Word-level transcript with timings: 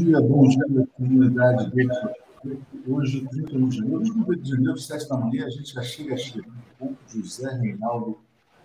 Bom 0.00 0.04
dia, 0.06 0.20
bom 0.22 0.48
dia, 0.48 0.88
comunidade. 0.96 1.70
Hoje, 2.88 3.28
31 3.30 3.68
de 3.68 3.76
janeiro, 3.76 4.02
de 4.40 4.50
janeiro, 4.50 4.78
7 4.78 5.06
da 5.06 5.16
manhã, 5.18 5.44
a 5.44 5.50
gente 5.50 5.74
já 5.74 5.82
chega 5.82 6.16
chegando 6.16 6.54
com 6.78 6.96
José 7.06 7.52
Reinaldo 7.60 8.18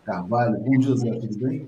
Carvalho. 0.05 0.57
Bom 0.61 0.79
dia, 0.79 0.95
Zé, 0.95 1.11
tudo 1.11 1.37
bem? 1.39 1.67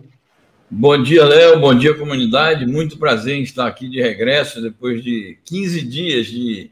Bom 0.72 1.04
dia, 1.04 1.26
Léo. 1.26 1.60
Bom 1.60 1.76
dia, 1.76 1.98
comunidade. 1.98 2.66
Muito 2.66 2.98
prazer 2.98 3.36
em 3.36 3.42
estar 3.42 3.68
aqui 3.68 3.90
de 3.90 4.02
regresso 4.02 4.62
depois 4.62 5.04
de 5.04 5.38
15 5.44 5.82
dias 5.82 6.28
de 6.28 6.72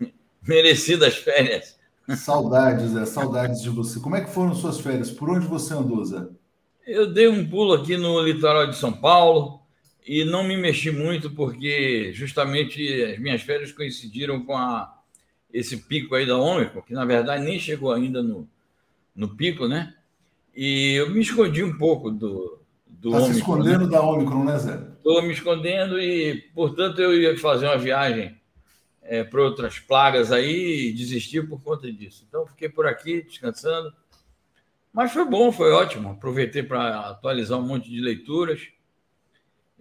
merecidas 0.46 1.16
férias. 1.16 1.76
Saudades, 2.16 2.92
Zé, 2.92 3.06
saudades 3.06 3.60
de 3.60 3.70
você. 3.70 3.98
Como 3.98 4.14
é 4.14 4.20
que 4.20 4.30
foram 4.30 4.54
suas 4.54 4.78
férias? 4.78 5.10
Por 5.10 5.28
onde 5.30 5.48
você 5.48 5.74
andou, 5.74 6.04
Zé? 6.04 6.28
Eu 6.86 7.12
dei 7.12 7.26
um 7.26 7.48
pulo 7.50 7.72
aqui 7.72 7.96
no 7.96 8.22
litoral 8.22 8.68
de 8.68 8.76
São 8.76 8.92
Paulo 8.92 9.59
e 10.12 10.24
não 10.24 10.42
me 10.42 10.56
mexi 10.56 10.90
muito 10.90 11.30
porque 11.30 12.10
justamente 12.12 13.00
as 13.04 13.16
minhas 13.20 13.42
férias 13.42 13.70
coincidiram 13.70 14.44
com 14.44 14.56
a, 14.56 14.92
esse 15.52 15.76
pico 15.76 16.16
aí 16.16 16.26
da 16.26 16.36
Ômicron, 16.36 16.82
que 16.82 16.92
na 16.92 17.04
verdade 17.04 17.44
nem 17.44 17.60
chegou 17.60 17.92
ainda 17.92 18.20
no, 18.20 18.48
no 19.14 19.28
pico, 19.36 19.68
né? 19.68 19.94
E 20.52 20.94
eu 20.94 21.08
me 21.10 21.20
escondi 21.20 21.62
um 21.62 21.78
pouco 21.78 22.10
do, 22.10 22.58
do 22.88 23.10
Está 23.10 23.20
se 23.20 23.38
escondendo 23.38 23.84
né? 23.84 23.90
da 23.92 24.02
Ômicron, 24.02 24.42
né, 24.42 24.58
Zé? 24.58 24.82
Estou 24.96 25.22
me 25.22 25.32
escondendo 25.32 26.00
e, 26.00 26.42
portanto, 26.56 27.00
eu 27.00 27.14
ia 27.14 27.38
fazer 27.38 27.66
uma 27.66 27.78
viagem 27.78 28.36
é, 29.02 29.22
para 29.22 29.40
outras 29.40 29.78
plagas 29.78 30.32
aí 30.32 30.88
e 30.88 30.92
desisti 30.92 31.40
por 31.40 31.62
conta 31.62 31.90
disso. 31.92 32.24
Então, 32.28 32.44
fiquei 32.48 32.68
por 32.68 32.84
aqui 32.84 33.22
descansando 33.22 33.94
mas 34.92 35.12
foi 35.12 35.24
bom, 35.24 35.52
foi 35.52 35.70
ótimo. 35.70 36.10
Aproveitei 36.10 36.64
para 36.64 37.10
atualizar 37.10 37.56
um 37.60 37.62
monte 37.62 37.88
de 37.88 38.00
leituras 38.00 38.72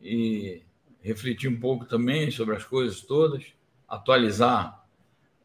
e 0.02 0.62
refletir 1.02 1.50
um 1.50 1.60
pouco 1.60 1.86
também 1.86 2.32
sobre 2.32 2.56
as 2.56 2.64
coisas 2.64 3.02
todas, 3.02 3.46
atualizar 3.88 4.86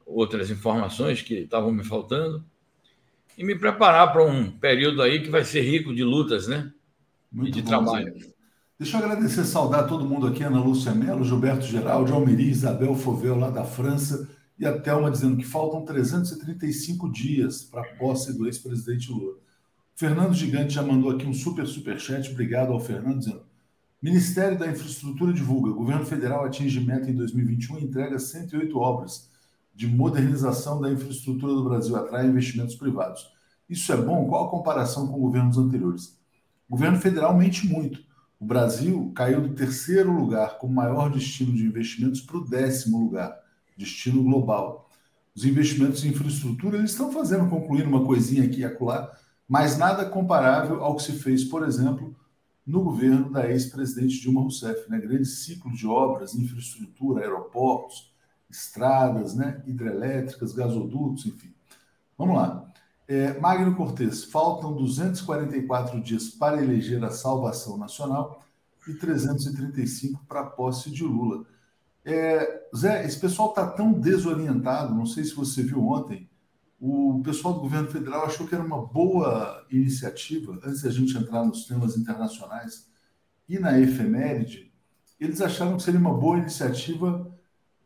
outras 0.07 0.51
informações 0.51 1.23
que 1.23 1.35
estavam 1.35 1.73
me 1.73 1.85
faltando 1.85 2.45
e 3.37 3.45
me 3.45 3.55
preparar 3.59 4.13
para 4.13 4.25
um 4.25 4.51
período 4.51 5.03
aí 5.03 5.23
que 5.23 5.31
vai 5.31 5.45
ser 5.45 5.63
rico 5.63 5.95
de 5.95 6.05
lutas, 6.05 6.47
né? 6.47 6.73
Muito 7.33 7.51
e 7.51 7.53
de 7.53 7.63
bom, 7.63 7.69
trabalho. 7.69 8.19
Zé. 8.19 8.35
Deixa 8.79 8.99
eu 8.99 9.05
agradecer, 9.05 9.45
saudar 9.45 9.87
todo 9.87 10.05
mundo 10.05 10.27
aqui, 10.27 10.43
Ana 10.43 10.61
Lúcia 10.61 10.93
Mello, 10.93 11.25
Gilberto 11.25 11.65
Geraldo, 11.65 12.13
Almiri, 12.13 12.51
Isabel 12.51 12.95
Fovel, 12.95 13.39
lá 13.39 13.51
da 13.51 13.65
França, 13.65 14.29
e 14.59 14.67
a 14.67 14.79
Thelma 14.79 15.11
dizendo 15.11 15.37
que 15.37 15.45
faltam 15.45 15.85
335 15.85 17.11
dias 17.11 17.63
para 17.63 17.83
a 17.83 17.97
posse 17.97 18.37
do 18.37 18.47
ex-presidente 18.47 19.11
Lula. 19.11 19.37
Fernando 19.97 20.35
Gigante 20.35 20.75
já 20.75 20.83
mandou 20.83 21.11
aqui 21.11 21.27
um 21.27 21.33
super 21.33 21.67
super 21.67 21.99
chat. 22.01 22.31
Obrigado 22.31 22.73
ao 22.73 22.81
Fernando 22.81 23.19
dizendo: 23.19 23.43
Ministério 24.05 24.59
da 24.59 24.71
Infraestrutura 24.71 25.33
divulga: 25.33 25.73
Governo 25.73 26.05
Federal 26.05 26.45
atinge 26.45 26.79
meta 26.79 27.11
em 27.11 27.15
2021 27.15 27.79
e 27.79 27.85
entrega 27.85 28.19
108 28.19 28.79
obras 28.79 29.31
de 29.75 29.87
modernização 29.87 30.79
da 30.79 30.93
infraestrutura 30.93 31.55
do 31.55 31.65
Brasil, 31.65 31.97
atrai 31.97 32.27
investimentos 32.27 32.75
privados. 32.75 33.27
Isso 33.67 33.91
é 33.91 33.97
bom? 33.97 34.29
Qual 34.29 34.47
a 34.47 34.51
comparação 34.51 35.07
com 35.07 35.19
governos 35.19 35.57
anteriores? 35.57 36.19
O 36.69 36.73
governo 36.73 37.01
federal 37.01 37.35
mente 37.35 37.67
muito. 37.67 37.99
O 38.39 38.45
Brasil 38.45 39.11
caiu 39.17 39.41
do 39.41 39.55
terceiro 39.55 40.13
lugar 40.13 40.59
como 40.59 40.75
maior 40.75 41.11
destino 41.11 41.55
de 41.55 41.65
investimentos 41.65 42.21
para 42.21 42.37
o 42.37 42.45
décimo 42.45 42.99
lugar, 42.99 43.35
destino 43.75 44.23
global. 44.23 44.91
Os 45.35 45.47
investimentos 45.47 46.05
em 46.05 46.09
infraestrutura 46.09 46.77
eles 46.77 46.91
estão 46.91 47.11
fazendo 47.11 47.49
concluir 47.49 47.87
uma 47.87 48.05
coisinha 48.05 48.45
aqui 48.45 48.61
e 48.61 48.65
acolá, 48.67 49.11
mas 49.49 49.79
nada 49.79 50.05
comparável 50.05 50.85
ao 50.85 50.95
que 50.95 51.05
se 51.05 51.13
fez, 51.13 51.43
por 51.43 51.67
exemplo, 51.67 52.15
no 52.67 52.83
governo 52.83 53.31
da 53.31 53.49
ex-presidente 53.51 54.21
Dilma 54.21 54.41
Rousseff, 54.41 54.91
né? 54.91 54.99
grande 54.99 55.27
ciclo 55.27 55.73
de 55.73 55.87
obras, 55.87 56.35
infraestrutura, 56.35 57.23
aeroportos, 57.23 58.13
estradas, 58.49 59.35
né? 59.35 59.63
hidrelétricas, 59.67 60.53
gasodutos, 60.53 61.27
enfim. 61.27 61.53
Vamos 62.17 62.37
lá. 62.37 62.73
É, 63.07 63.39
Magno 63.39 63.77
Cortes, 63.77 64.25
faltam 64.25 64.75
244 64.75 66.01
dias 66.01 66.31
para 66.31 66.63
eleger 66.63 67.05
a 67.05 67.11
salvação 67.11 67.77
nacional 67.77 68.43
e 68.89 68.95
335 68.95 70.25
para 70.27 70.41
a 70.41 70.47
posse 70.47 70.91
de 70.91 71.05
Lula. 71.05 71.45
É, 72.03 72.67
Zé, 72.75 73.05
esse 73.05 73.19
pessoal 73.19 73.51
está 73.51 73.67
tão 73.67 73.93
desorientado, 73.93 74.95
não 74.95 75.07
sei 75.07 75.25
se 75.25 75.35
você 75.35 75.63
viu 75.63 75.87
ontem, 75.87 76.29
o 76.87 77.23
pessoal 77.23 77.55
do 77.55 77.61
governo 77.61 77.89
federal 77.89 78.27
achou 78.27 78.47
que 78.47 78.55
era 78.55 78.63
uma 78.63 78.85
boa 78.85 79.65
iniciativa, 79.71 80.53
antes 80.63 80.83
da 80.83 80.91
gente 80.91 81.17
entrar 81.17 81.43
nos 81.43 81.65
temas 81.65 81.97
internacionais 81.97 82.91
e 83.49 83.59
na 83.59 83.81
efeméride, 83.81 84.71
eles 85.19 85.41
acharam 85.41 85.79
que 85.79 85.83
seria 85.83 85.99
uma 85.99 86.13
boa 86.13 86.37
iniciativa 86.37 87.35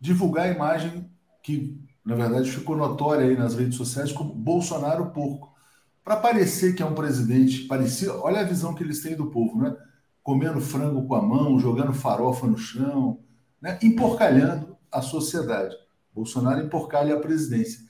divulgar 0.01 0.47
a 0.47 0.53
imagem 0.53 1.09
que, 1.45 1.81
na 2.05 2.17
verdade, 2.17 2.51
ficou 2.51 2.77
notória 2.77 3.25
aí 3.25 3.37
nas 3.37 3.55
redes 3.55 3.77
sociais 3.77 4.11
como 4.11 4.35
Bolsonaro 4.35 5.13
porco. 5.13 5.55
Para 6.03 6.17
parecer 6.17 6.75
que 6.75 6.83
é 6.83 6.87
um 6.87 6.95
presidente 6.95 7.69
parecido, 7.69 8.19
olha 8.21 8.41
a 8.41 8.45
visão 8.45 8.75
que 8.75 8.83
eles 8.83 9.01
têm 9.01 9.15
do 9.15 9.31
povo, 9.31 9.63
né? 9.63 9.77
Comendo 10.25 10.61
frango 10.61 11.07
com 11.07 11.15
a 11.15 11.23
mão, 11.23 11.61
jogando 11.61 11.93
farofa 11.93 12.49
no 12.49 12.59
chão, 12.59 13.21
né? 13.63 13.79
emporcalhando 13.81 14.77
a 14.91 15.01
sociedade. 15.01 15.77
Bolsonaro 16.13 16.65
emporcalha 16.65 17.15
a 17.15 17.21
presidência. 17.21 17.88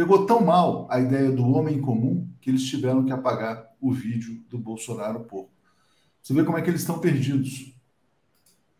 Pegou 0.00 0.24
tão 0.24 0.40
mal 0.40 0.88
a 0.90 0.98
ideia 0.98 1.30
do 1.30 1.46
homem 1.52 1.78
comum 1.78 2.26
que 2.40 2.48
eles 2.48 2.66
tiveram 2.66 3.04
que 3.04 3.12
apagar 3.12 3.70
o 3.78 3.92
vídeo 3.92 4.42
do 4.48 4.56
Bolsonaro 4.56 5.20
pouco. 5.24 5.50
Você 6.22 6.32
vê 6.32 6.42
como 6.42 6.56
é 6.56 6.62
que 6.62 6.70
eles 6.70 6.80
estão 6.80 6.98
perdidos. 6.98 7.74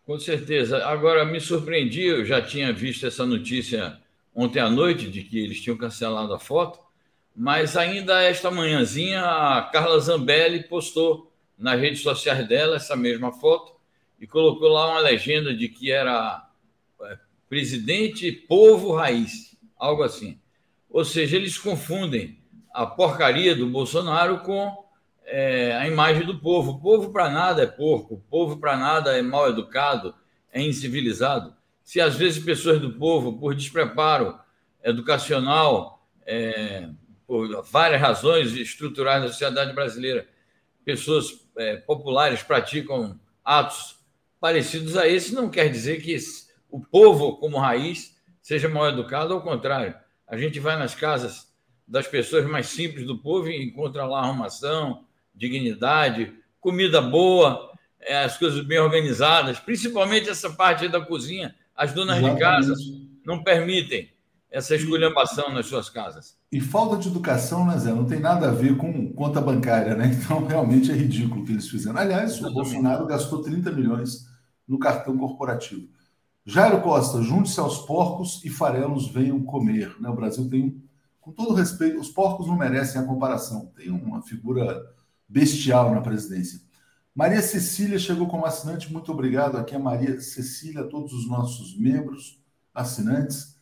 Com 0.07 0.19
certeza. 0.19 0.83
Agora, 0.87 1.27
me 1.27 1.39
surpreendi, 1.39 2.05
eu 2.05 2.25
já 2.25 2.41
tinha 2.41 2.73
visto 2.73 3.07
essa 3.07 3.27
notícia 3.27 4.01
ontem 4.35 4.61
à 4.61 4.71
noite 4.71 5.11
de 5.11 5.23
que 5.23 5.39
eles 5.39 5.61
tinham 5.61 5.77
cancelado 5.77 6.33
a 6.33 6.39
foto, 6.39 6.81
mas 7.37 7.77
ainda 7.77 8.23
esta 8.23 8.51
manhãzinha 8.51 9.21
a 9.23 9.69
Carla 9.71 10.01
Zambelli 10.01 10.63
postou 10.63 11.31
nas 11.59 11.79
redes 11.79 12.01
sociais 12.01 12.49
dela 12.49 12.77
essa 12.77 12.97
mesma 12.97 13.31
foto 13.31 13.75
e 14.19 14.27
colocou 14.27 14.69
lá 14.69 14.93
uma 14.93 15.01
legenda 15.01 15.55
de 15.55 15.69
que 15.69 15.93
era 15.93 16.49
é, 17.03 17.19
presidente 17.47 18.33
povo 18.33 18.95
raiz, 18.95 19.55
algo 19.77 20.03
assim. 20.03 20.40
Ou 20.91 21.05
seja, 21.05 21.37
eles 21.37 21.57
confundem 21.57 22.39
a 22.73 22.85
porcaria 22.87 23.55
do 23.55 23.67
Bolsonaro 23.67 24.41
com 24.41 24.85
é, 25.25 25.73
a 25.77 25.87
imagem 25.87 26.27
do 26.27 26.39
povo. 26.39 26.73
O 26.73 26.81
povo 26.81 27.11
para 27.11 27.29
nada 27.29 27.63
é 27.63 27.67
porco, 27.67 28.15
o 28.15 28.21
povo 28.21 28.59
para 28.59 28.77
nada 28.77 29.17
é 29.17 29.23
mal 29.23 29.49
educado, 29.49 30.15
é 30.53 30.61
incivilizado. 30.61 31.55
Se 31.83 32.01
às 32.01 32.17
vezes 32.17 32.43
pessoas 32.43 32.81
do 32.81 32.93
povo, 32.93 33.39
por 33.39 33.55
despreparo 33.55 34.39
educacional, 34.83 36.07
é, 36.27 36.89
por 37.27 37.63
várias 37.65 38.01
razões 38.01 38.53
estruturais 38.55 39.23
da 39.23 39.29
sociedade 39.29 39.73
brasileira, 39.73 40.27
pessoas 40.85 41.47
é, 41.57 41.77
populares 41.77 42.43
praticam 42.43 43.19
atos 43.45 43.97
parecidos 44.41 44.97
a 44.97 45.07
esse, 45.07 45.35
não 45.35 45.51
quer 45.51 45.69
dizer 45.71 46.01
que 46.03 46.17
o 46.71 46.81
povo, 46.81 47.37
como 47.37 47.59
raiz, 47.59 48.17
seja 48.41 48.69
mal 48.69 48.89
educado, 48.89 49.35
ao 49.35 49.43
contrário. 49.43 49.95
A 50.31 50.37
gente 50.37 50.61
vai 50.61 50.79
nas 50.79 50.95
casas 50.95 51.49
das 51.87 52.07
pessoas 52.07 52.47
mais 52.47 52.69
simples 52.69 53.05
do 53.05 53.19
povo 53.19 53.49
e 53.49 53.65
encontra 53.65 54.07
lá 54.07 54.21
arrumação, 54.21 55.05
dignidade, 55.35 56.33
comida 56.61 57.03
boa, 57.03 57.73
é, 58.01 58.23
as 58.23 58.39
coisas 58.39 58.65
bem 58.65 58.79
organizadas, 58.79 59.59
principalmente 59.59 60.31
essa 60.31 60.51
parte 60.51 60.87
da 60.89 61.01
cozinha. 61.01 61.53
As 61.75 61.93
donas 61.93 62.19
Exatamente. 62.19 62.39
de 62.39 62.41
casa 62.41 62.75
não 63.27 63.43
permitem 63.43 64.09
essa 64.51 64.77
esculhambação 64.77 65.53
nas 65.53 65.67
suas 65.67 65.91
casas. 65.91 66.37
E 66.53 66.61
falta 66.61 66.97
de 66.97 67.09
educação, 67.09 67.67
né, 67.67 67.77
Zé? 67.77 67.93
Não 67.93 68.05
tem 68.05 68.21
nada 68.21 68.49
a 68.49 68.53
ver 68.53 68.77
com 68.77 69.13
conta 69.13 69.41
bancária, 69.41 69.97
né? 69.97 70.07
Então, 70.15 70.47
realmente 70.47 70.93
é 70.93 70.95
ridículo 70.95 71.43
o 71.43 71.45
que 71.45 71.53
eles 71.53 71.69
fizeram. 71.69 71.99
Aliás, 71.99 72.33
Exatamente. 72.33 72.51
o 72.51 72.55
Bolsonaro 72.55 73.07
gastou 73.07 73.43
30 73.43 73.73
milhões 73.73 74.29
no 74.67 74.79
cartão 74.79 75.19
corporativo. 75.19 75.89
Jairo 76.45 76.81
Costa, 76.81 77.23
junte-se 77.23 77.61
aos 77.61 77.79
porcos 77.79 78.43
e 78.45 78.49
farelos 78.49 79.09
venham 79.09 79.43
comer. 79.43 79.95
Né? 80.01 80.09
O 80.09 80.15
Brasil 80.15 80.49
tem, 80.49 80.83
com 81.21 81.31
todo 81.33 81.55
respeito, 81.55 82.01
os 82.01 82.09
porcos 82.09 82.47
não 82.47 82.57
merecem 82.57 83.01
a 83.01 83.05
comparação. 83.05 83.73
Tem 83.77 83.91
uma 83.91 84.23
figura 84.23 84.83
bestial 85.29 85.95
na 85.95 86.01
presidência. 86.01 86.61
Maria 87.15 87.43
Cecília 87.43 87.99
chegou 87.99 88.27
como 88.27 88.47
assinante. 88.47 88.93
Muito 88.93 89.13
obrigado 89.13 89.57
aqui 89.57 89.75
a 89.75 89.79
Maria 89.79 90.21
Cecília, 90.21 90.81
a 90.81 90.87
todos 90.87 91.13
os 91.13 91.29
nossos 91.29 91.79
membros, 91.79 92.43
assinantes. 92.75 93.57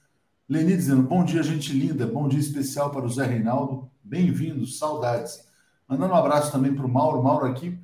Leni 0.48 0.76
dizendo, 0.76 1.02
bom 1.02 1.24
dia, 1.24 1.42
gente 1.42 1.72
linda. 1.72 2.06
Bom 2.06 2.28
dia 2.28 2.40
especial 2.40 2.90
para 2.90 3.04
o 3.04 3.10
Zé 3.10 3.26
Reinaldo. 3.26 3.90
Bem-vindos, 4.02 4.78
saudades. 4.78 5.44
Mandando 5.88 6.14
um 6.14 6.16
abraço 6.16 6.52
também 6.52 6.74
para 6.74 6.86
o 6.86 6.88
Mauro. 6.88 7.22
Mauro 7.22 7.46
aqui 7.46 7.78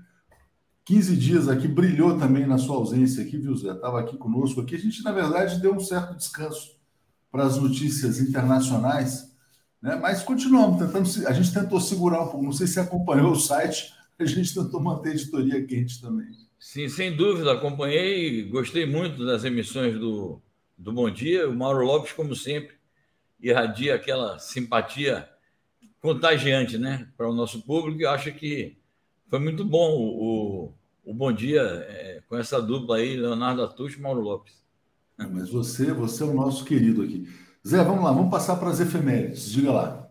15 0.85 1.17
dias 1.17 1.49
aqui, 1.49 1.67
brilhou 1.67 2.19
também 2.19 2.47
na 2.47 2.59
sua 2.59 2.77
ausência 2.77 3.23
aqui, 3.25 3.39
viu, 3.39 3.57
Zé? 3.57 3.73
Estava 3.73 4.01
aqui 4.01 4.17
conosco 4.19 4.61
aqui. 4.61 4.75
A 4.75 4.79
gente, 4.79 5.03
na 5.03 5.13
verdade, 5.13 5.61
deu 5.61 5.75
um 5.75 5.81
certo 5.81 6.15
descanso 6.15 6.77
para 7.31 7.45
as 7.45 7.57
notícias 7.57 8.21
internacionais, 8.21 9.35
né? 9.81 9.97
mas 9.97 10.23
continuamos 10.23 10.79
tentando. 10.79 11.27
A 11.27 11.33
gente 11.33 11.53
tentou 11.53 11.81
segurar 11.81 12.23
um 12.23 12.29
pouco. 12.29 12.45
Não 12.45 12.53
sei 12.53 12.67
se 12.67 12.79
acompanhou 12.79 13.33
o 13.33 13.41
site, 13.41 13.95
a 14.19 14.25
gente 14.27 14.55
tentou 14.55 14.81
manter 14.81 15.11
a 15.11 15.13
editoria 15.15 15.65
quente 15.65 16.01
também. 16.01 16.29
Sim, 16.59 16.89
sem 16.89 17.17
dúvida, 17.17 17.53
acompanhei, 17.53 18.49
gostei 18.49 18.87
muito 18.87 19.25
das 19.25 19.45
emissões 19.45 19.99
do, 19.99 20.41
do 20.77 20.93
Bom 20.93 21.11
Dia. 21.11 21.49
O 21.49 21.55
Mauro 21.55 21.85
Lopes, 21.85 22.13
como 22.13 22.35
sempre, 22.35 22.75
irradia 23.41 23.95
aquela 23.95 24.39
simpatia 24.39 25.29
contagiante 26.01 26.77
né, 26.79 27.09
para 27.17 27.29
o 27.29 27.35
nosso 27.35 27.63
público. 27.63 28.03
Eu 28.03 28.11
acho 28.11 28.33
que 28.33 28.77
foi 29.29 29.39
muito 29.39 29.65
bom 29.65 29.91
o, 29.93 30.65
o, 30.67 30.75
o 31.05 31.15
Bom 31.15 31.33
Dia 31.33 31.63
é, 31.63 32.23
com 32.29 32.37
essa 32.37 32.61
dupla 32.61 32.97
aí, 32.97 33.17
Leonardo 33.17 33.63
Atucho 33.63 33.99
e 33.99 34.03
Mauro 34.03 34.21
Lopes. 34.21 34.63
É, 35.19 35.27
mas 35.27 35.51
você, 35.51 35.93
você 35.93 36.23
é 36.23 36.27
o 36.27 36.35
nosso 36.35 36.65
querido 36.65 37.03
aqui. 37.03 37.29
Zé, 37.67 37.83
vamos 37.83 38.05
lá, 38.05 38.13
vamos 38.13 38.31
passar 38.31 38.57
para 38.57 38.69
as 38.69 38.81
efemérides. 38.81 39.51
Diga 39.51 39.73
lá. 39.73 40.09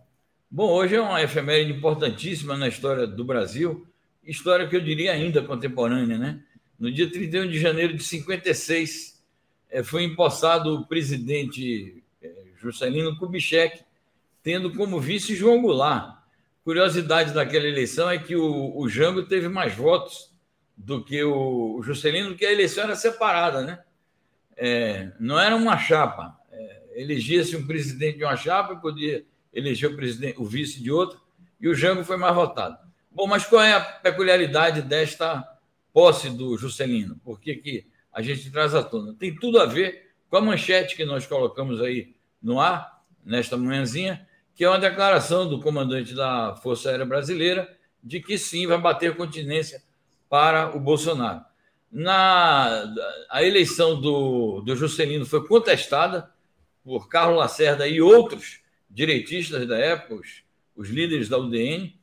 Bom, 0.50 0.72
hoje 0.72 0.96
é 0.96 1.02
uma 1.02 1.22
efeméride 1.22 1.72
importantíssima 1.72 2.56
na 2.56 2.68
história 2.68 3.08
do 3.08 3.26
Brasil, 3.26 3.88
história 4.24 4.68
que 4.68 4.76
eu 4.76 4.82
diria 4.82 5.12
ainda 5.12 5.42
contemporânea, 5.42 6.18
né? 6.18 6.42
No 6.80 6.92
dia 6.92 7.10
31 7.10 7.50
de 7.50 7.60
janeiro 7.60 7.96
de 7.96 8.04
56, 8.04 9.24
é, 9.70 9.84
foi 9.84 10.04
empossado 10.04 10.76
o 10.76 10.86
presidente 10.86 12.04
é, 12.22 12.32
Juscelino 12.58 13.18
Kubitschek, 13.18 13.84
tendo 14.44 14.72
como 14.74 15.00
vice 15.00 15.36
João 15.36 15.62
Goulart. 15.62 16.23
Curiosidade 16.64 17.34
daquela 17.34 17.68
eleição 17.68 18.10
é 18.10 18.18
que 18.18 18.36
o, 18.36 18.78
o 18.78 18.88
Jango 18.88 19.24
teve 19.24 19.50
mais 19.50 19.76
votos 19.76 20.34
do 20.78 21.04
que 21.04 21.24
o, 21.24 21.78
o 21.78 21.84
Juscelino, 21.84 22.30
porque 22.30 22.46
a 22.46 22.52
eleição 22.52 22.86
era 22.86 22.96
separada, 22.96 23.62
né? 23.62 23.80
É, 24.56 25.12
não 25.20 25.40
era 25.40 25.56
uma 25.56 25.78
chapa. 25.78 26.38
É, 26.52 27.02
Elegia-se 27.02 27.56
um 27.56 27.68
presidente 27.68 28.18
de 28.18 28.24
uma 28.24 28.38
chapa 28.38 28.76
podia 28.78 29.26
eleger 29.54 29.92
o, 29.92 29.96
presidente, 29.96 30.40
o 30.40 30.46
vice 30.46 30.82
de 30.82 30.92
outra, 30.92 31.20
e 31.60 31.68
o 31.68 31.76
Jango 31.76 32.04
foi 32.04 32.18
mais 32.18 32.34
votado. 32.34 32.78
Bom, 33.12 33.28
mas 33.28 33.46
qual 33.46 33.62
é 33.62 33.74
a 33.74 33.82
peculiaridade 33.82 34.82
desta 34.82 35.44
posse 35.92 36.30
do 36.30 36.58
Juscelino? 36.58 37.20
Por 37.24 37.40
que, 37.40 37.56
que 37.56 37.88
a 38.12 38.22
gente 38.22 38.50
traz 38.50 38.74
à 38.74 38.82
tona? 38.82 39.14
Tem 39.14 39.36
tudo 39.36 39.60
a 39.60 39.66
ver 39.66 40.12
com 40.30 40.38
a 40.38 40.42
manchete 40.42 40.96
que 40.96 41.06
nós 41.06 41.28
colocamos 41.28 41.80
aí 41.82 42.16
no 42.42 42.60
ar, 42.60 43.04
nesta 43.24 43.56
manhãzinha, 43.56 44.28
que 44.56 44.64
é 44.64 44.70
uma 44.70 44.80
declaração 44.80 45.48
do 45.48 45.60
comandante 45.60 46.14
da 46.14 46.56
Força 46.56 46.90
Aérea 46.90 47.06
Brasileira 47.06 47.76
de 48.04 48.20
que 48.20 48.38
sim 48.38 48.68
vai 48.68 48.78
bater 48.78 49.16
continência 49.16 49.82
para 50.30 50.76
o 50.76 50.80
Bolsonaro. 50.80 51.44
Na, 51.92 52.84
a 53.30 53.44
eleição 53.44 54.00
do, 54.00 54.62
do 54.62 54.76
Juscelino 54.76 55.26
foi 55.26 55.48
contestada 55.48 56.32
por 56.84 57.08
Carlos 57.08 57.38
Lacerda 57.38 57.88
e 57.88 58.02
outros 58.02 58.62
direitistas 58.90 59.68
da 59.68 59.78
época, 59.78 60.16
os, 60.16 60.44
os 60.76 60.90
líderes 60.90 61.30
da 61.30 61.38
UDN, 61.38 61.98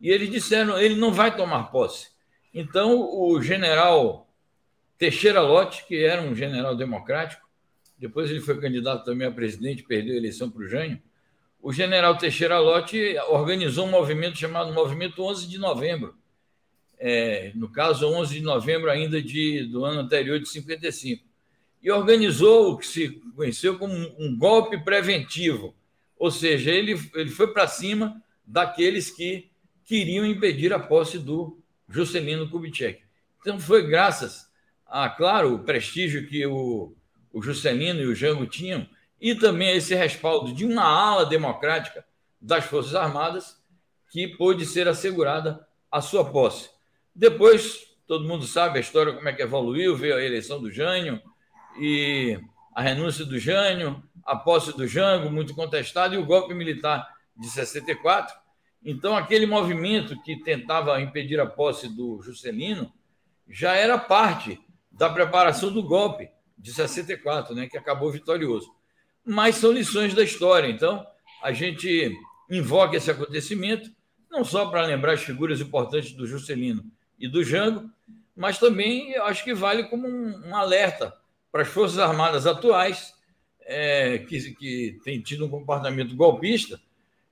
e 0.00 0.10
eles 0.10 0.30
disseram 0.30 0.78
ele 0.78 0.96
não 0.96 1.12
vai 1.12 1.34
tomar 1.34 1.70
posse. 1.70 2.08
Então, 2.52 3.00
o 3.00 3.40
general 3.40 4.26
Teixeira 4.98 5.40
Lott, 5.40 5.84
que 5.86 6.04
era 6.04 6.22
um 6.22 6.34
general 6.34 6.74
democrático, 6.76 7.46
depois 7.98 8.30
ele 8.30 8.40
foi 8.40 8.60
candidato 8.60 9.04
também 9.04 9.26
a 9.26 9.32
presidente, 9.32 9.82
perdeu 9.82 10.14
a 10.14 10.18
eleição 10.18 10.50
para 10.50 10.62
o 10.62 10.68
Jânio. 10.68 11.00
O 11.66 11.72
general 11.72 12.16
Teixeira 12.16 12.60
Lott 12.60 12.96
organizou 13.26 13.88
um 13.88 13.90
movimento 13.90 14.38
chamado 14.38 14.72
Movimento 14.72 15.20
11 15.20 15.48
de 15.48 15.58
Novembro. 15.58 16.14
É, 16.96 17.50
no 17.56 17.68
caso, 17.68 18.06
11 18.06 18.34
de 18.34 18.40
novembro 18.40 18.88
ainda 18.88 19.20
de, 19.20 19.64
do 19.64 19.84
ano 19.84 19.98
anterior, 19.98 20.38
de 20.38 20.48
55. 20.48 21.24
E 21.82 21.90
organizou 21.90 22.70
o 22.70 22.78
que 22.78 22.86
se 22.86 23.08
conheceu 23.34 23.76
como 23.80 23.92
um 24.16 24.38
golpe 24.38 24.78
preventivo. 24.78 25.74
Ou 26.16 26.30
seja, 26.30 26.70
ele, 26.70 26.92
ele 27.16 27.30
foi 27.30 27.52
para 27.52 27.66
cima 27.66 28.22
daqueles 28.46 29.10
que 29.10 29.50
queriam 29.84 30.24
impedir 30.24 30.72
a 30.72 30.78
posse 30.78 31.18
do 31.18 31.58
Juscelino 31.88 32.48
Kubitschek. 32.48 33.02
Então, 33.40 33.58
foi 33.58 33.88
graças 33.88 34.48
a, 34.86 35.10
claro, 35.10 35.56
o 35.56 35.64
prestígio 35.64 36.28
que 36.28 36.46
o, 36.46 36.94
o 37.32 37.42
Juscelino 37.42 38.02
e 38.02 38.06
o 38.06 38.14
Jango 38.14 38.46
tinham, 38.46 38.88
e 39.20 39.34
também 39.34 39.76
esse 39.76 39.94
respaldo 39.94 40.52
de 40.52 40.64
uma 40.64 40.84
ala 40.84 41.26
democrática 41.26 42.04
das 42.40 42.64
Forças 42.64 42.94
Armadas, 42.94 43.56
que 44.10 44.28
pôde 44.28 44.64
ser 44.64 44.88
assegurada 44.88 45.66
a 45.90 46.00
sua 46.00 46.24
posse. 46.24 46.70
Depois, 47.14 47.86
todo 48.06 48.28
mundo 48.28 48.46
sabe 48.46 48.78
a 48.78 48.80
história, 48.80 49.12
como 49.12 49.28
é 49.28 49.32
que 49.32 49.42
evoluiu, 49.42 49.96
veio 49.96 50.16
a 50.16 50.22
eleição 50.22 50.60
do 50.60 50.70
Jânio 50.70 51.20
e 51.80 52.38
a 52.74 52.82
renúncia 52.82 53.24
do 53.24 53.38
Jânio, 53.38 54.02
a 54.24 54.36
posse 54.36 54.76
do 54.76 54.86
Jango, 54.86 55.30
muito 55.30 55.54
contestado, 55.54 56.14
e 56.14 56.18
o 56.18 56.26
golpe 56.26 56.54
militar 56.54 57.08
de 57.36 57.48
64, 57.48 58.34
então, 58.88 59.16
aquele 59.16 59.46
movimento 59.46 60.16
que 60.22 60.36
tentava 60.36 61.00
impedir 61.00 61.40
a 61.40 61.46
posse 61.46 61.88
do 61.88 62.22
Juscelino 62.22 62.92
já 63.48 63.74
era 63.74 63.98
parte 63.98 64.60
da 64.92 65.10
preparação 65.10 65.72
do 65.72 65.82
golpe 65.82 66.30
de 66.56 66.72
64, 66.72 67.52
né, 67.52 67.66
que 67.66 67.76
acabou 67.76 68.12
vitorioso. 68.12 68.72
Mas 69.26 69.56
são 69.56 69.72
lições 69.72 70.14
da 70.14 70.22
história. 70.22 70.68
Então, 70.68 71.04
a 71.42 71.52
gente 71.52 72.16
invoca 72.50 72.96
esse 72.96 73.10
acontecimento, 73.10 73.90
não 74.30 74.44
só 74.44 74.66
para 74.66 74.86
lembrar 74.86 75.12
as 75.14 75.22
figuras 75.22 75.60
importantes 75.60 76.12
do 76.12 76.26
Juscelino 76.26 76.84
e 77.18 77.28
do 77.28 77.42
Jango, 77.42 77.90
mas 78.36 78.58
também 78.58 79.16
acho 79.16 79.42
que 79.42 79.54
vale 79.54 79.84
como 79.84 80.06
um, 80.06 80.48
um 80.48 80.56
alerta 80.56 81.12
para 81.50 81.62
as 81.62 81.68
Forças 81.68 81.98
Armadas 81.98 82.46
atuais, 82.46 83.14
é, 83.62 84.18
que, 84.18 84.54
que 84.54 85.00
têm 85.02 85.20
tido 85.20 85.46
um 85.46 85.48
comportamento 85.48 86.14
golpista, 86.14 86.80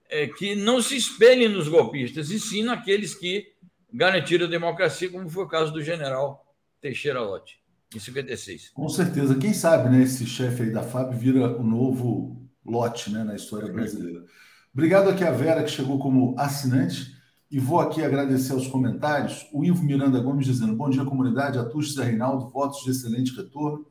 é, 0.08 0.26
que 0.26 0.54
não 0.54 0.80
se 0.80 0.96
espelhem 0.96 1.48
nos 1.48 1.68
golpistas, 1.68 2.30
e 2.30 2.40
sim 2.40 2.62
naqueles 2.62 3.14
que 3.14 3.52
garantiram 3.92 4.46
a 4.46 4.50
democracia, 4.50 5.10
como 5.10 5.28
foi 5.28 5.44
o 5.44 5.48
caso 5.48 5.72
do 5.72 5.82
general 5.82 6.44
Teixeira 6.80 7.20
Lott, 7.20 7.58
em 7.96 8.00
56. 8.00 8.70
Com 8.70 8.88
certeza. 8.88 9.34
Quem 9.34 9.52
sabe, 9.52 9.88
né, 9.88 10.02
esse 10.02 10.26
chefe 10.26 10.64
aí 10.64 10.70
da 10.70 10.82
FAB 10.82 11.14
vira 11.14 11.56
o 11.58 11.62
novo 11.62 12.48
Lott 12.64 13.10
né, 13.10 13.24
na 13.24 13.34
história 13.34 13.72
brasileira. 13.72 14.24
Obrigado 14.72 15.08
aqui 15.10 15.22
a 15.22 15.30
Vera, 15.30 15.62
que 15.62 15.70
chegou 15.70 15.98
como 15.98 16.34
assinante. 16.38 17.14
E 17.50 17.58
vou 17.60 17.78
aqui 17.78 18.02
agradecer 18.02 18.52
aos 18.52 18.66
comentários. 18.66 19.46
O 19.52 19.64
Ivo 19.64 19.84
Miranda 19.84 20.18
Gomes 20.18 20.46
dizendo: 20.46 20.74
Bom 20.74 20.90
dia, 20.90 21.04
comunidade. 21.04 21.58
Atucho 21.58 21.92
Zé 21.92 22.04
Reinaldo, 22.04 22.48
votos 22.48 22.82
de 22.82 22.90
excelente 22.90 23.36
retorno. 23.36 23.86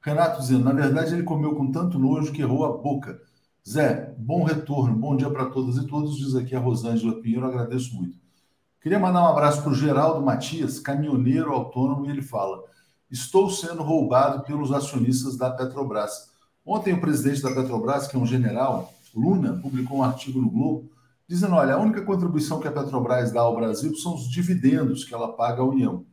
Renato 0.00 0.40
dizendo: 0.40 0.64
Na 0.64 0.72
verdade, 0.72 1.14
ele 1.14 1.22
comeu 1.22 1.54
com 1.54 1.70
tanto 1.70 1.98
nojo 1.98 2.32
que 2.32 2.42
errou 2.42 2.64
a 2.64 2.76
boca. 2.76 3.20
Zé, 3.66 4.14
bom 4.18 4.44
retorno, 4.44 4.94
bom 4.94 5.16
dia 5.16 5.30
para 5.30 5.46
todas 5.46 5.76
e 5.76 5.86
todos, 5.86 6.18
diz 6.18 6.34
aqui 6.34 6.54
a 6.54 6.58
Rosângela 6.58 7.22
Pinheiro, 7.22 7.46
agradeço 7.46 7.94
muito. 7.94 8.18
Queria 8.82 8.98
mandar 8.98 9.22
um 9.22 9.26
abraço 9.28 9.62
para 9.62 9.72
o 9.72 9.74
Geraldo 9.74 10.20
Matias, 10.20 10.78
caminhoneiro 10.78 11.50
autônomo, 11.50 12.04
e 12.04 12.10
ele 12.10 12.20
fala: 12.20 12.62
Estou 13.14 13.48
sendo 13.48 13.80
roubado 13.80 14.42
pelos 14.42 14.72
acionistas 14.72 15.36
da 15.36 15.48
Petrobras. 15.48 16.32
Ontem 16.66 16.92
o 16.92 17.00
presidente 17.00 17.40
da 17.42 17.54
Petrobras, 17.54 18.08
que 18.08 18.16
é 18.16 18.18
um 18.18 18.26
general, 18.26 18.92
Luna, 19.14 19.52
publicou 19.62 19.98
um 19.98 20.02
artigo 20.02 20.40
no 20.40 20.50
Globo, 20.50 20.90
dizendo: 21.28 21.54
olha, 21.54 21.74
a 21.74 21.78
única 21.78 22.02
contribuição 22.02 22.58
que 22.58 22.66
a 22.66 22.72
Petrobras 22.72 23.30
dá 23.30 23.42
ao 23.42 23.54
Brasil 23.54 23.94
são 23.94 24.16
os 24.16 24.28
dividendos 24.28 25.04
que 25.04 25.14
ela 25.14 25.32
paga 25.32 25.62
à 25.62 25.64
União. 25.64 26.04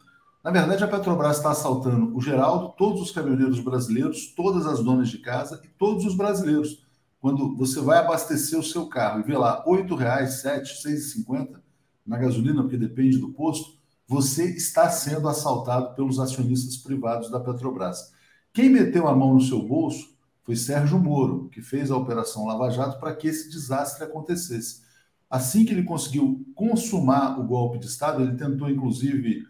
Na 0.43 0.51
verdade, 0.51 0.83
a 0.83 0.87
Petrobras 0.87 1.37
está 1.37 1.49
assaltando 1.49 2.15
o 2.15 2.21
Geraldo, 2.21 2.75
todos 2.77 3.01
os 3.01 3.09
caminhoneiros 3.09 3.59
brasileiros, 3.59 4.27
todas 4.35 4.67
as 4.67 4.83
donas 4.83 5.09
de 5.09 5.17
casa 5.17 5.59
e 5.65 5.69
todos 5.69 6.05
os 6.05 6.15
brasileiros 6.15 6.85
quando 7.19 7.55
você 7.55 7.81
vai 7.81 7.97
abastecer 7.97 8.59
o 8.59 8.63
seu 8.63 8.85
carro 8.85 9.21
e 9.21 9.23
vê 9.23 9.35
lá 9.35 9.63
R$ 9.65 9.71
8,00, 9.71 9.97
R$ 9.97 10.25
7,00, 10.27 10.85
R$ 10.85 10.95
6,50 11.25 11.59
na 12.05 12.17
gasolina, 12.17 12.61
porque 12.61 12.77
depende 12.77 13.17
do 13.17 13.29
posto, 13.29 13.80
você 14.11 14.43
está 14.43 14.89
sendo 14.89 15.29
assaltado 15.29 15.95
pelos 15.95 16.19
acionistas 16.19 16.75
privados 16.75 17.31
da 17.31 17.39
Petrobras. 17.39 18.11
Quem 18.51 18.69
meteu 18.69 19.07
a 19.07 19.15
mão 19.15 19.33
no 19.33 19.39
seu 19.39 19.65
bolso 19.65 20.13
foi 20.43 20.57
Sérgio 20.57 20.99
Moro, 20.99 21.47
que 21.47 21.61
fez 21.61 21.89
a 21.89 21.95
Operação 21.95 22.45
Lava 22.45 22.69
Jato 22.69 22.99
para 22.99 23.15
que 23.15 23.29
esse 23.29 23.49
desastre 23.49 24.03
acontecesse. 24.03 24.81
Assim 25.29 25.63
que 25.63 25.71
ele 25.71 25.83
conseguiu 25.83 26.45
consumar 26.53 27.39
o 27.39 27.45
golpe 27.45 27.79
de 27.79 27.85
Estado, 27.85 28.21
ele 28.21 28.35
tentou, 28.35 28.69
inclusive, 28.69 29.45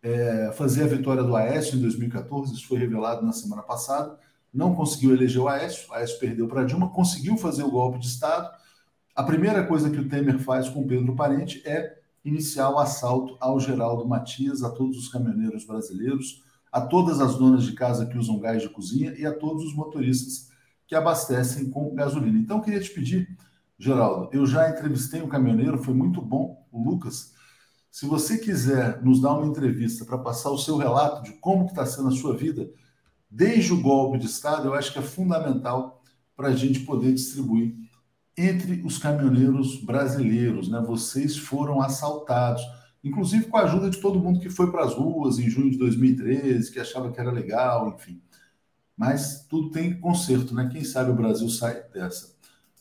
é, 0.00 0.52
fazer 0.52 0.84
a 0.84 0.96
vitória 0.96 1.24
do 1.24 1.34
Aécio 1.34 1.76
em 1.76 1.80
2014, 1.80 2.54
isso 2.54 2.68
foi 2.68 2.78
revelado 2.78 3.26
na 3.26 3.32
semana 3.32 3.64
passada, 3.64 4.16
não 4.52 4.76
conseguiu 4.76 5.12
eleger 5.12 5.42
o 5.42 5.48
Aécio, 5.48 5.90
o 5.90 5.92
Aécio 5.92 6.20
perdeu 6.20 6.46
para 6.46 6.62
Dilma, 6.62 6.88
conseguiu 6.90 7.36
fazer 7.36 7.64
o 7.64 7.70
golpe 7.72 7.98
de 7.98 8.06
Estado. 8.06 8.48
A 9.12 9.24
primeira 9.24 9.66
coisa 9.66 9.90
que 9.90 9.98
o 9.98 10.08
Temer 10.08 10.38
faz 10.38 10.68
com 10.68 10.86
Pedro 10.86 11.16
Parente 11.16 11.60
é 11.66 12.03
iniciar 12.24 12.70
o 12.70 12.78
assalto 12.78 13.36
ao 13.38 13.60
Geraldo 13.60 14.06
Matias, 14.08 14.62
a 14.62 14.70
todos 14.70 14.96
os 14.96 15.08
caminhoneiros 15.08 15.64
brasileiros, 15.64 16.42
a 16.72 16.80
todas 16.80 17.20
as 17.20 17.36
donas 17.36 17.64
de 17.64 17.72
casa 17.72 18.06
que 18.06 18.18
usam 18.18 18.40
gás 18.40 18.62
de 18.62 18.68
cozinha 18.68 19.14
e 19.16 19.26
a 19.26 19.32
todos 19.32 19.64
os 19.64 19.74
motoristas 19.74 20.48
que 20.86 20.94
abastecem 20.94 21.70
com 21.70 21.94
gasolina. 21.94 22.38
Então, 22.38 22.60
queria 22.60 22.80
te 22.80 22.90
pedir, 22.90 23.36
Geraldo, 23.78 24.28
eu 24.32 24.46
já 24.46 24.68
entrevistei 24.70 25.22
um 25.22 25.28
caminhoneiro, 25.28 25.82
foi 25.82 25.94
muito 25.94 26.20
bom, 26.20 26.66
o 26.72 26.82
Lucas. 26.82 27.32
Se 27.90 28.06
você 28.06 28.38
quiser 28.38 29.02
nos 29.02 29.20
dar 29.20 29.34
uma 29.34 29.46
entrevista 29.46 30.04
para 30.04 30.18
passar 30.18 30.50
o 30.50 30.58
seu 30.58 30.76
relato 30.76 31.22
de 31.22 31.32
como 31.34 31.66
está 31.66 31.86
sendo 31.86 32.08
a 32.08 32.12
sua 32.12 32.36
vida, 32.36 32.68
desde 33.30 33.72
o 33.72 33.80
golpe 33.80 34.18
de 34.18 34.26
Estado, 34.26 34.68
eu 34.68 34.74
acho 34.74 34.92
que 34.92 34.98
é 34.98 35.02
fundamental 35.02 36.02
para 36.36 36.48
a 36.48 36.56
gente 36.56 36.80
poder 36.80 37.12
distribuir 37.12 37.83
entre 38.36 38.82
os 38.84 38.98
caminhoneiros 38.98 39.82
brasileiros. 39.82 40.68
Né? 40.68 40.82
Vocês 40.86 41.36
foram 41.36 41.80
assaltados. 41.80 42.62
inclusive 43.02 43.46
com 43.46 43.56
a 43.56 43.62
ajuda 43.62 43.90
de 43.90 44.00
todo 44.00 44.18
mundo 44.18 44.40
que 44.40 44.48
foi 44.48 44.70
para 44.70 44.84
as 44.84 44.94
ruas 44.94 45.38
em 45.38 45.48
junho 45.48 45.70
de 45.70 45.78
2013, 45.78 46.72
que 46.72 46.80
achava 46.80 47.12
que 47.12 47.20
era 47.20 47.30
legal, 47.30 47.94
enfim. 47.94 48.20
Mas 48.96 49.44
tudo 49.48 49.70
tem 49.70 49.98
conserto, 50.00 50.54
né? 50.54 50.68
Quem 50.72 50.84
sabe 50.84 51.10
o 51.10 51.14
Brasil 51.14 51.48
sai 51.48 51.82
dessa. 51.92 52.34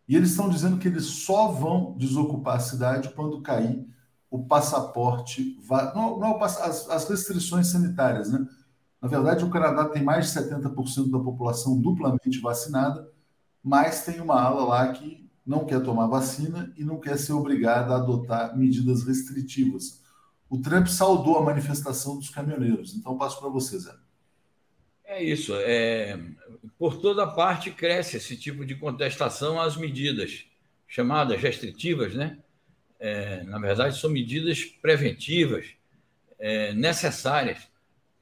e 0.08 0.16
eles 0.16 0.32
estão 0.32 0.50
dizendo 0.50 0.78
que 0.78 0.88
eles 0.88 1.06
só 1.06 1.48
vão 1.48 1.96
desocupar 1.98 2.58
a 2.58 2.60
cidade 2.60 3.10
quando 3.10 3.42
cair 3.42 3.88
o 4.30 4.46
passaporte, 4.46 5.58
não, 5.96 6.20
não 6.20 6.44
as, 6.44 6.90
as, 6.90 7.08
restrições 7.08 7.68
sanitárias, 7.68 8.32
né? 8.32 8.46
Na 9.04 9.10
verdade, 9.10 9.44
o 9.44 9.50
Canadá 9.50 9.84
tem 9.84 10.02
mais 10.02 10.32
de 10.32 10.40
70% 10.40 11.12
da 11.12 11.20
população 11.20 11.78
duplamente 11.78 12.40
vacinada, 12.40 13.12
mas 13.62 14.06
tem 14.06 14.22
uma 14.22 14.42
ala 14.42 14.64
lá 14.64 14.94
que 14.94 15.30
não 15.46 15.66
quer 15.66 15.84
tomar 15.84 16.08
vacina 16.08 16.74
e 16.78 16.86
não 16.86 17.02
quer 17.02 17.18
ser 17.18 17.34
obrigada 17.34 17.94
a 17.94 17.98
adotar 17.98 18.58
medidas 18.58 19.04
restritivas. 19.04 20.02
O 20.50 20.58
Trump 20.58 20.88
saudou 20.88 21.38
a 21.38 21.44
manifestação 21.44 22.16
dos 22.18 22.30
caminhoneiros. 22.30 22.96
Então, 22.96 23.18
passo 23.18 23.42
para 23.42 23.50
você, 23.50 23.78
Zé. 23.78 23.94
É 25.04 25.22
isso. 25.22 25.54
É, 25.54 26.18
por 26.80 26.96
toda 26.96 27.28
parte 27.28 27.72
cresce 27.72 28.16
esse 28.16 28.38
tipo 28.38 28.66
de 28.66 28.74
contestação 28.74 29.60
às 29.60 29.76
medidas 29.76 30.46
chamadas 30.88 31.42
restritivas, 31.42 32.16
né? 32.16 32.40
É, 32.98 33.44
na 33.44 33.60
verdade, 33.60 34.00
são 34.00 34.10
medidas 34.10 34.64
preventivas 34.64 35.66
é, 36.40 36.72
necessárias 36.74 37.73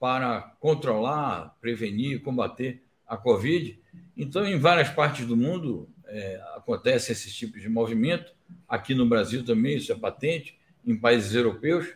para 0.02 0.42
controlar, 0.60 1.56
prevenir, 1.62 2.24
combater 2.24 2.82
a 3.08 3.16
Covid. 3.16 3.80
Então, 4.18 4.44
em 4.44 4.58
várias 4.58 4.90
partes 4.90 5.28
do 5.28 5.38
mundo 5.38 5.88
é, 6.08 6.42
acontece 6.56 7.12
esse 7.12 7.32
tipo 7.32 7.60
de 7.60 7.70
movimento. 7.70 8.34
Aqui 8.68 8.96
no 8.96 9.06
Brasil 9.06 9.46
também 9.46 9.78
isso 9.78 9.92
é 9.92 9.96
patente, 9.96 10.58
em 10.84 10.98
países 10.98 11.36
europeus. 11.36 11.88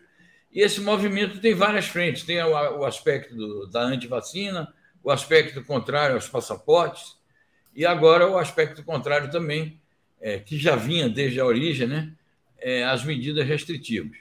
E 0.51 0.61
esse 0.61 0.81
movimento 0.81 1.41
tem 1.41 1.55
várias 1.55 1.87
frentes. 1.87 2.21
Tem 2.21 2.39
o, 2.43 2.51
o 2.51 2.85
aspecto 2.85 3.35
do, 3.35 3.65
da 3.65 3.81
antivacina, 3.81 4.71
o 5.03 5.09
aspecto 5.09 5.63
contrário 5.63 6.13
aos 6.13 6.29
passaportes, 6.29 7.17
e 7.75 7.87
agora 7.87 8.29
o 8.29 8.37
aspecto 8.37 8.83
contrário 8.83 9.31
também, 9.31 9.81
é, 10.21 10.37
que 10.37 10.59
já 10.59 10.75
vinha 10.75 11.09
desde 11.09 11.39
a 11.39 11.45
origem, 11.45 11.87
né, 11.87 12.13
é, 12.59 12.83
as 12.83 13.03
medidas 13.03 13.47
restritivas. 13.47 14.17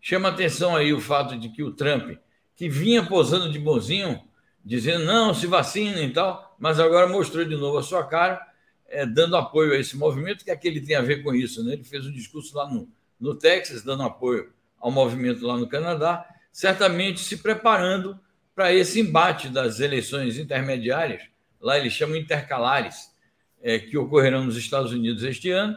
Chama 0.00 0.28
atenção 0.28 0.76
aí 0.76 0.92
o 0.92 1.00
fato 1.00 1.36
de 1.36 1.48
que 1.48 1.64
o 1.64 1.72
Trump, 1.72 2.16
que 2.56 2.68
vinha 2.68 3.04
posando 3.04 3.52
de 3.52 3.58
bonzinho, 3.58 4.20
dizendo 4.64 5.04
não, 5.04 5.34
se 5.34 5.46
vacinem 5.46 6.08
e 6.08 6.12
tal, 6.12 6.56
mas 6.58 6.80
agora 6.80 7.06
mostrou 7.06 7.44
de 7.44 7.54
novo 7.54 7.78
a 7.78 7.82
sua 7.82 8.02
cara, 8.04 8.44
é, 8.88 9.04
dando 9.04 9.36
apoio 9.36 9.72
a 9.72 9.76
esse 9.76 9.96
movimento, 9.96 10.44
que 10.44 10.50
é 10.50 10.56
que 10.56 10.66
ele 10.66 10.80
tem 10.80 10.96
a 10.96 11.02
ver 11.02 11.22
com 11.22 11.34
isso. 11.34 11.62
Né? 11.62 11.74
Ele 11.74 11.84
fez 11.84 12.06
um 12.06 12.12
discurso 12.12 12.56
lá 12.56 12.68
no, 12.68 12.88
no 13.20 13.34
Texas, 13.34 13.82
dando 13.82 14.02
apoio 14.02 14.52
ao 14.80 14.90
movimento 14.90 15.46
lá 15.46 15.56
no 15.56 15.68
Canadá, 15.68 16.26
certamente 16.50 17.20
se 17.20 17.36
preparando 17.38 18.18
para 18.54 18.72
esse 18.72 19.00
embate 19.00 19.48
das 19.48 19.80
eleições 19.80 20.38
intermediárias, 20.38 21.22
lá 21.60 21.78
eles 21.78 21.92
chamam 21.92 22.16
intercalares, 22.16 23.14
é, 23.62 23.78
que 23.78 23.98
ocorrerão 23.98 24.44
nos 24.44 24.56
Estados 24.56 24.92
Unidos 24.92 25.22
este 25.22 25.50
ano, 25.50 25.76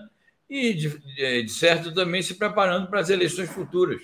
e, 0.50 0.74
de, 0.74 1.44
de 1.44 1.52
certo, 1.52 1.94
também 1.94 2.22
se 2.22 2.36
preparando 2.36 2.88
para 2.88 3.02
as 3.02 3.10
eleições 3.10 3.50
futuras 3.50 4.02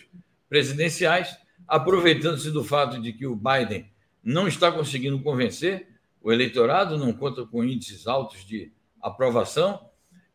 presidenciais, 0.49 1.37
aproveitando-se 1.67 2.51
do 2.51 2.63
fato 2.63 3.01
de 3.01 3.13
que 3.13 3.25
o 3.25 3.35
Biden 3.35 3.89
não 4.23 4.47
está 4.47 4.71
conseguindo 4.71 5.19
convencer 5.19 5.87
o 6.21 6.31
eleitorado, 6.31 6.97
não 6.97 7.13
conta 7.13 7.45
com 7.45 7.63
índices 7.63 8.07
altos 8.07 8.45
de 8.45 8.71
aprovação, 9.01 9.87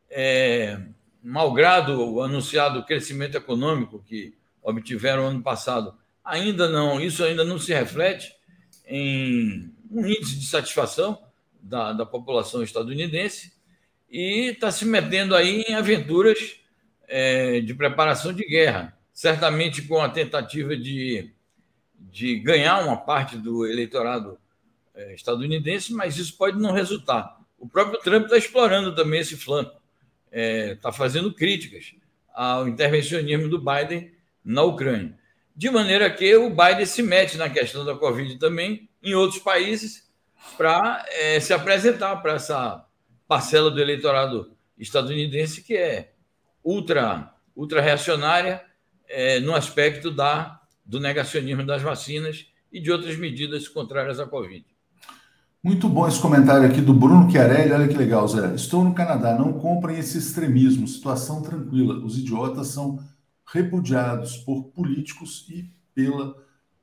é, 0.09 0.81
malgrado 1.23 2.01
o 2.01 2.23
anunciado 2.23 2.85
crescimento 2.85 3.37
econômico 3.37 4.03
que 4.07 4.35
obtiveram 4.63 5.27
ano 5.27 5.43
passado 5.43 5.95
ainda 6.25 6.69
não, 6.69 7.01
isso 7.01 7.25
ainda 7.25 7.45
não 7.45 7.59
se 7.59 7.73
reflete 7.73 8.35
em 8.87 9.73
um 9.91 10.07
índice 10.07 10.39
de 10.39 10.47
satisfação 10.47 11.21
da, 11.61 11.93
da 11.93 12.07
população 12.07 12.63
estadunidense 12.63 13.53
e 14.11 14.51
está 14.51 14.71
se 14.71 14.85
metendo 14.85 15.35
aí 15.35 15.63
em 15.63 15.75
aventuras 15.75 16.57
é, 17.09 17.61
de 17.61 17.75
preparação 17.75 18.33
de 18.33 18.45
guerra, 18.47 18.97
certamente 19.21 19.83
com 19.83 20.01
a 20.01 20.09
tentativa 20.09 20.75
de, 20.75 21.31
de 21.95 22.39
ganhar 22.39 22.83
uma 22.83 22.97
parte 22.97 23.37
do 23.37 23.67
eleitorado 23.67 24.39
é, 24.95 25.13
estadunidense, 25.15 25.93
mas 25.93 26.17
isso 26.17 26.39
pode 26.39 26.59
não 26.59 26.73
resultar. 26.73 27.39
O 27.59 27.69
próprio 27.69 28.01
Trump 28.01 28.25
está 28.25 28.39
explorando 28.39 28.95
também 28.95 29.21
esse 29.21 29.37
flanco, 29.37 29.73
está 29.73 29.83
é, 30.33 30.75
tá 30.77 30.91
fazendo 30.91 31.35
críticas 31.35 31.93
ao 32.33 32.67
intervencionismo 32.67 33.47
do 33.47 33.59
Biden 33.63 34.11
na 34.43 34.63
Ucrânia 34.63 35.21
de 35.55 35.69
maneira 35.69 36.09
que 36.09 36.35
o 36.37 36.49
Biden 36.49 36.87
se 36.87 37.03
mete 37.03 37.37
na 37.37 37.51
questão 37.51 37.85
da 37.85 37.95
Covid 37.95 38.39
também 38.39 38.89
em 39.03 39.13
outros 39.13 39.43
países 39.43 40.11
para 40.57 41.05
é, 41.11 41.39
se 41.39 41.53
apresentar 41.53 42.17
para 42.23 42.33
essa 42.37 42.87
parcela 43.29 43.71
do 43.71 43.79
eleitorado 43.79 44.57
estadunidense 44.79 45.63
que 45.63 45.77
é 45.77 46.13
ultra, 46.65 47.35
ultra 47.55 47.83
reacionária 47.83 48.70
é, 49.11 49.41
no 49.41 49.55
aspecto 49.55 50.11
da, 50.11 50.61
do 50.87 51.01
negacionismo 51.01 51.67
das 51.67 51.83
vacinas 51.83 52.47
e 52.73 52.81
de 52.81 52.91
outras 52.91 53.17
medidas 53.17 53.69
contrárias 53.69 54.21
à 54.21 54.27
Covid. 54.27 54.65
Muito 55.63 55.89
bom 55.89 56.09
esse 56.09 56.21
comentário 56.21 56.67
aqui 56.67 56.81
do 56.81 56.95
Bruno 56.95 57.31
Chiarelli. 57.31 57.73
Olha 57.73 57.89
que 57.89 57.97
legal, 57.97 58.27
Zé. 58.27 58.55
Estou 58.55 58.83
no 58.83 58.95
Canadá, 58.95 59.37
não 59.37 59.53
comprem 59.53 59.99
esse 59.99 60.17
extremismo, 60.17 60.89
situação 60.89 61.43
tranquila. 61.43 62.03
Os 62.03 62.17
idiotas 62.17 62.69
são 62.69 62.99
repudiados 63.53 64.39
por 64.39 64.65
políticos 64.69 65.45
e 65.51 65.69
pela 65.95 66.35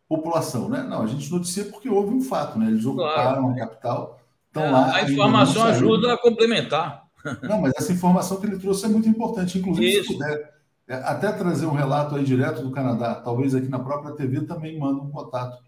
população, 0.07 0.69
né? 0.69 0.83
Não, 0.83 1.01
a 1.01 1.07
gente 1.07 1.31
noticia 1.31 1.65
porque 1.65 1.89
houve 1.89 2.13
um 2.13 2.21
fato, 2.21 2.59
né? 2.59 2.67
Eles 2.67 2.85
ocuparam 2.85 3.45
claro. 3.45 3.49
a 3.49 3.55
capital, 3.55 4.19
estão 4.47 4.63
é, 4.63 4.69
lá. 4.69 4.95
A 4.95 5.03
informação 5.03 5.63
ajuda 5.63 6.13
a 6.13 6.17
complementar. 6.17 7.07
Não, 7.41 7.61
mas 7.61 7.73
essa 7.75 7.91
informação 7.91 8.39
que 8.39 8.45
ele 8.45 8.59
trouxe 8.59 8.85
é 8.85 8.89
muito 8.89 9.09
importante, 9.09 9.57
inclusive 9.57 9.87
Isso. 9.87 10.07
se 10.07 10.13
puder 10.13 10.56
até 10.93 11.31
trazer 11.31 11.65
um 11.65 11.73
relato 11.73 12.15
aí 12.15 12.23
direto 12.23 12.61
do 12.61 12.71
Canadá, 12.71 13.15
talvez 13.15 13.53
aqui 13.53 13.67
na 13.67 13.79
própria 13.79 14.15
TV 14.15 14.41
também 14.41 14.79
manda 14.79 15.01
um 15.01 15.09
contato 15.09 15.61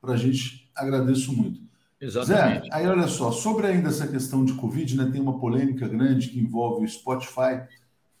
para 0.00 0.14
a 0.14 0.16
gente. 0.16 0.70
Agradeço 0.74 1.32
muito. 1.32 1.60
Exatamente. 2.00 2.64
Zé, 2.64 2.68
aí 2.72 2.86
olha 2.86 3.06
só, 3.06 3.30
sobre 3.30 3.66
ainda 3.66 3.88
essa 3.88 4.06
questão 4.06 4.44
de 4.44 4.52
Covid, 4.54 4.96
né, 4.96 5.08
tem 5.10 5.20
uma 5.20 5.38
polêmica 5.38 5.86
grande 5.88 6.28
que 6.28 6.40
envolve 6.40 6.84
o 6.84 6.88
Spotify 6.88 7.62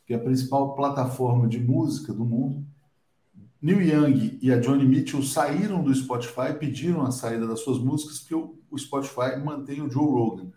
que 0.06 0.12
é 0.12 0.16
a 0.16 0.20
principal 0.20 0.74
plataforma 0.74 1.48
de 1.48 1.58
música 1.58 2.12
do 2.12 2.24
mundo. 2.24 2.64
Neil 3.60 3.80
Young 3.80 4.38
e 4.42 4.52
a 4.52 4.60
Johnny 4.60 4.84
Mitchell 4.84 5.22
saíram 5.22 5.82
do 5.82 5.94
Spotify, 5.94 6.52
pediram 6.58 7.02
a 7.02 7.10
saída 7.10 7.46
das 7.46 7.60
suas 7.60 7.78
músicas, 7.78 8.18
porque 8.18 8.34
o, 8.34 8.78
Spotify 8.78 9.38
mantém 9.42 9.80
o 9.80 9.90
Joe 9.90 10.04
Rogan. 10.04 10.52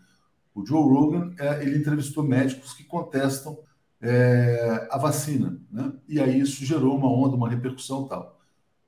O 0.53 0.65
Joe 0.65 0.81
Rogan, 0.81 1.33
é, 1.39 1.63
ele 1.63 1.77
entrevistou 1.77 2.23
médicos 2.23 2.73
que 2.73 2.83
contestam 2.83 3.57
é, 4.01 4.87
a 4.91 4.97
vacina, 4.97 5.59
né? 5.71 5.91
E 6.07 6.19
aí 6.19 6.39
isso 6.39 6.63
gerou 6.65 6.95
uma 6.95 7.11
onda, 7.11 7.35
uma 7.35 7.49
repercussão 7.49 8.07
tal. 8.07 8.39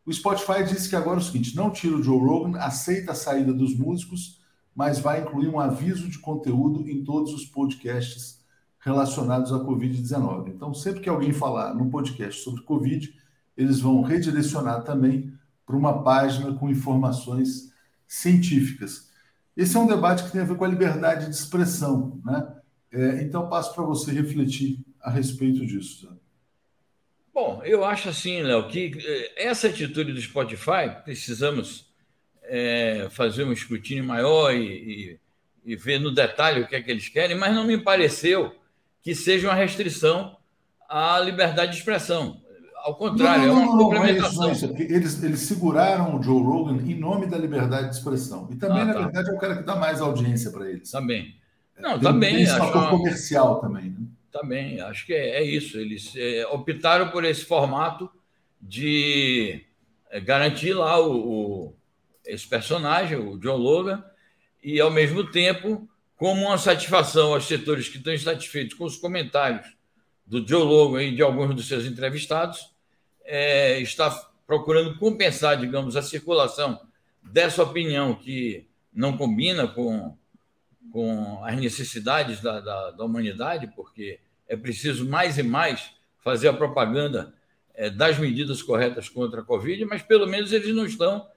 O 0.06 0.14
Spotify 0.14 0.64
disse 0.64 0.90
que 0.90 0.96
agora 0.96 1.20
é 1.20 1.22
o 1.22 1.24
seguinte: 1.24 1.56
não 1.56 1.72
tira 1.72 1.96
o 1.96 2.04
Joe 2.04 2.20
Rogan, 2.20 2.60
aceita 2.60 3.12
a 3.12 3.16
saída 3.16 3.54
dos 3.54 3.78
músicos, 3.78 4.42
mas 4.76 5.00
vai 5.00 5.22
incluir 5.22 5.48
um 5.48 5.60
aviso 5.60 6.08
de 6.10 6.20
conteúdo 6.20 6.88
em 6.90 7.04
todos 7.04 7.34
os 7.34 7.46
podcasts 7.46 8.40
relacionados 8.80 9.52
à 9.52 9.60
Covid-19. 9.60 10.50
Então, 10.50 10.74
sempre 10.74 11.02
que 11.02 11.10
alguém 11.10 11.34
falar 11.34 11.74
no 11.74 11.90
podcast 11.90 12.42
sobre 12.44 12.64
Covid, 12.64 13.14
eles 13.58 13.80
vão 13.80 14.02
redirecionar 14.02 14.84
também 14.84 15.34
para 15.66 15.76
uma 15.76 16.02
página 16.02 16.54
com 16.54 16.70
informações 16.70 17.74
científicas. 18.08 19.10
Esse 19.56 19.76
é 19.76 19.80
um 19.80 19.86
debate 19.86 20.24
que 20.24 20.32
tem 20.32 20.42
a 20.42 20.46
ver 20.46 20.56
com 20.56 20.64
a 20.64 20.68
liberdade 20.68 21.26
de 21.26 21.36
expressão, 21.36 22.20
né? 22.24 22.56
É, 22.92 23.22
então, 23.22 23.48
passo 23.48 23.76
para 23.76 23.84
você 23.84 24.12
refletir 24.12 24.84
a 25.02 25.10
respeito 25.10 25.66
disso. 25.66 26.10
Bom, 27.34 27.62
eu 27.64 27.86
acho 27.86 28.10
assim, 28.10 28.42
Léo, 28.42 28.68
que 28.68 28.92
eh, 29.02 29.46
essa 29.48 29.68
atitude 29.68 30.12
do 30.12 30.22
Spotify, 30.22 30.92
precisamos 31.04 31.90
é, 32.44 33.08
fazer 33.12 33.44
um 33.44 33.54
escrutínio 33.54 34.04
maior 34.04 34.54
e, 34.54 35.20
e, 35.66 35.72
e, 35.72 35.76
ver 35.76 36.00
no 36.00 36.12
detalhe 36.12 36.62
o 36.62 36.68
que 36.68 36.76
é 36.76 36.82
que 36.82 36.90
eles 36.90 37.08
querem, 37.08 37.38
mas 37.38 37.54
não 37.54 37.64
me 37.64 37.78
pareceu 37.78 38.54
que 39.02 39.14
seja 39.16 39.48
uma 39.48 39.56
restrição 39.56 40.36
à 40.90 41.20
liberdade 41.20 41.72
de 41.72 41.78
expressão. 41.78 42.42
Ao 42.78 42.96
contrário, 42.96 43.48
não, 43.48 43.56
não, 43.56 43.62
não, 43.62 43.72
é 43.72 43.74
uma 43.74 43.84
complementação. 43.84 44.50
É 44.50 44.52
isso, 44.52 44.66
é 44.66 44.70
isso. 44.70 44.94
Eles, 44.94 45.24
eles 45.24 45.40
seguraram 45.42 46.18
o 46.18 46.24
Joe 46.24 46.42
Rogan 46.42 46.82
em 46.84 46.96
nome 46.96 47.28
da 47.28 47.38
liberdade 47.38 47.90
de 47.90 47.96
expressão. 47.96 48.48
E 48.52 48.56
também, 48.56 48.82
ah, 48.82 48.86
na 48.86 48.94
tá. 48.94 49.00
verdade, 49.02 49.30
é 49.30 49.34
o 49.34 49.38
cara 49.38 49.58
que 49.58 49.64
dá 49.64 49.76
mais 49.76 50.02
audiência 50.02 50.50
para 50.50 50.70
eles. 50.70 50.90
Também. 50.90 51.36
Não, 51.78 52.00
também. 52.00 52.36
Tem 52.36 52.50
acho 52.50 52.78
uma... 52.78 52.90
comercial 52.90 53.62
também. 53.62 53.92
Né? 53.92 54.08
Também, 54.32 54.80
acho 54.82 55.06
que 55.06 55.14
é, 55.14 55.38
é 55.38 55.44
isso. 55.44 55.80
Eles 55.80 56.14
é, 56.16 56.46
optaram 56.48 57.10
por 57.10 57.24
esse 57.24 57.46
formato 57.46 58.10
de 58.62 59.66
é, 60.10 60.20
garantir 60.20 60.74
lá 60.74 61.00
o, 61.00 61.16
o, 61.68 61.76
esse 62.26 62.48
personagem, 62.48 63.18
o 63.18 63.38
John 63.38 63.58
Logan, 63.58 64.04
e, 64.64 64.80
ao 64.80 64.92
mesmo 64.92 65.32
tempo, 65.32 65.90
como 66.16 66.46
uma 66.48 66.58
satisfação 66.58 67.34
aos 67.34 67.46
setores 67.46 67.88
que 67.88 67.98
estão 67.98 68.14
insatisfeitos 68.14 68.76
com 68.76 68.84
os 68.84 68.98
comentários 68.98 69.66
do 70.26 70.46
Joe 70.46 70.64
Logan 70.64 71.02
e 71.02 71.16
de 71.16 71.22
alguns 71.22 71.56
dos 71.56 71.68
seus 71.68 71.86
entrevistados, 71.86 72.76
é, 73.24 73.80
está 73.80 74.12
procurando 74.46 74.98
compensar, 74.98 75.58
digamos, 75.58 75.96
a 75.96 76.02
circulação 76.02 76.80
dessa 77.24 77.64
opinião 77.64 78.14
que 78.14 78.68
não 78.94 79.16
combina 79.16 79.68
com, 79.68 80.18
com 80.92 81.44
as 81.44 81.56
necessidades 81.56 82.42
da, 82.42 82.60
da, 82.60 82.92
da 82.92 83.04
humanidade, 83.04 83.72
porque 83.76 84.20
é 84.48 84.56
preciso 84.56 85.08
mais 85.08 85.38
e 85.38 85.44
mais 85.44 85.92
fazer 86.24 86.48
a 86.48 86.54
propaganda 86.54 87.34
é, 87.74 87.90
das 87.90 88.18
medidas 88.18 88.62
corretas 88.62 89.08
contra 89.08 89.42
a 89.42 89.44
Covid, 89.44 89.86
mas 89.86 90.02
pelo 90.02 90.28
menos 90.28 90.52
eles 90.52 90.76
não 90.76 90.86
estão. 90.86 91.28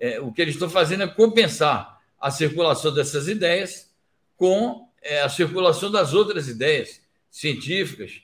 É, 0.00 0.20
o 0.20 0.32
que 0.32 0.42
eles 0.42 0.54
estão 0.54 0.68
fazendo 0.68 1.04
é 1.04 1.06
compensar 1.08 2.00
a 2.20 2.30
circulação 2.30 2.92
dessas 2.92 3.28
ideias 3.28 3.92
com 4.36 4.88
é, 5.02 5.20
a 5.22 5.28
circulação 5.28 5.90
das 5.90 6.14
outras 6.14 6.48
ideias 6.48 7.00
científicas, 7.30 8.22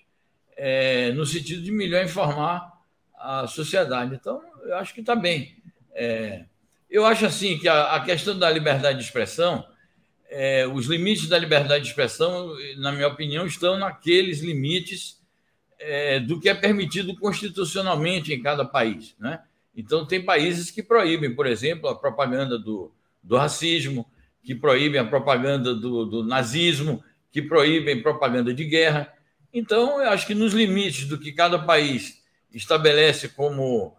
é, 0.56 1.12
no 1.12 1.24
sentido 1.24 1.62
de 1.62 1.70
melhor 1.70 2.04
informar 2.04 2.78
a 3.16 3.46
sociedade. 3.46 4.14
Então, 4.14 4.42
eu 4.64 4.76
acho 4.76 4.94
que 4.94 5.00
está 5.00 5.14
bem. 5.14 5.56
É, 5.92 6.44
eu 6.90 7.04
acho 7.04 7.26
assim 7.26 7.58
que 7.58 7.68
a, 7.68 7.96
a, 7.96 8.04
questão 8.04 8.38
da 8.38 8.50
liberdade 8.50 8.98
de 8.98 9.04
expressão, 9.04 9.66
é, 10.28 10.66
os 10.66 10.86
limites 10.86 11.28
da 11.28 11.38
liberdade 11.38 11.84
de 11.84 11.90
expressão, 11.90 12.54
na 12.76 12.92
minha 12.92 13.08
opinião, 13.08 13.46
estão 13.46 13.78
naqueles 13.78 14.40
limites 14.40 15.18
é, 15.78 16.20
do 16.20 16.38
que 16.40 16.48
é 16.48 16.54
permitido 16.54 17.16
constitucionalmente 17.16 18.32
em 18.32 18.42
cada 18.42 18.64
país. 18.64 19.14
Né? 19.18 19.40
Então, 19.74 20.06
tem 20.06 20.24
países 20.24 20.70
que 20.70 20.82
proíbem, 20.82 21.34
por 21.34 21.46
exemplo, 21.46 21.88
a 21.88 21.94
propaganda 21.94 22.58
do, 22.58 22.92
do 23.22 23.36
racismo, 23.36 24.06
que 24.42 24.54
proíbem 24.54 25.00
a 25.00 25.04
propaganda 25.04 25.74
do, 25.74 26.04
do 26.04 26.24
nazismo, 26.24 27.02
que 27.30 27.40
proíbem 27.40 28.02
propaganda 28.02 28.52
de 28.52 28.64
guerra. 28.64 29.12
Então, 29.52 30.02
eu 30.02 30.10
acho 30.10 30.26
que 30.26 30.34
nos 30.34 30.52
limites 30.52 31.06
do 31.06 31.18
que 31.18 31.32
cada 31.32 31.58
país 31.58 32.22
estabelece 32.52 33.28
como, 33.28 33.96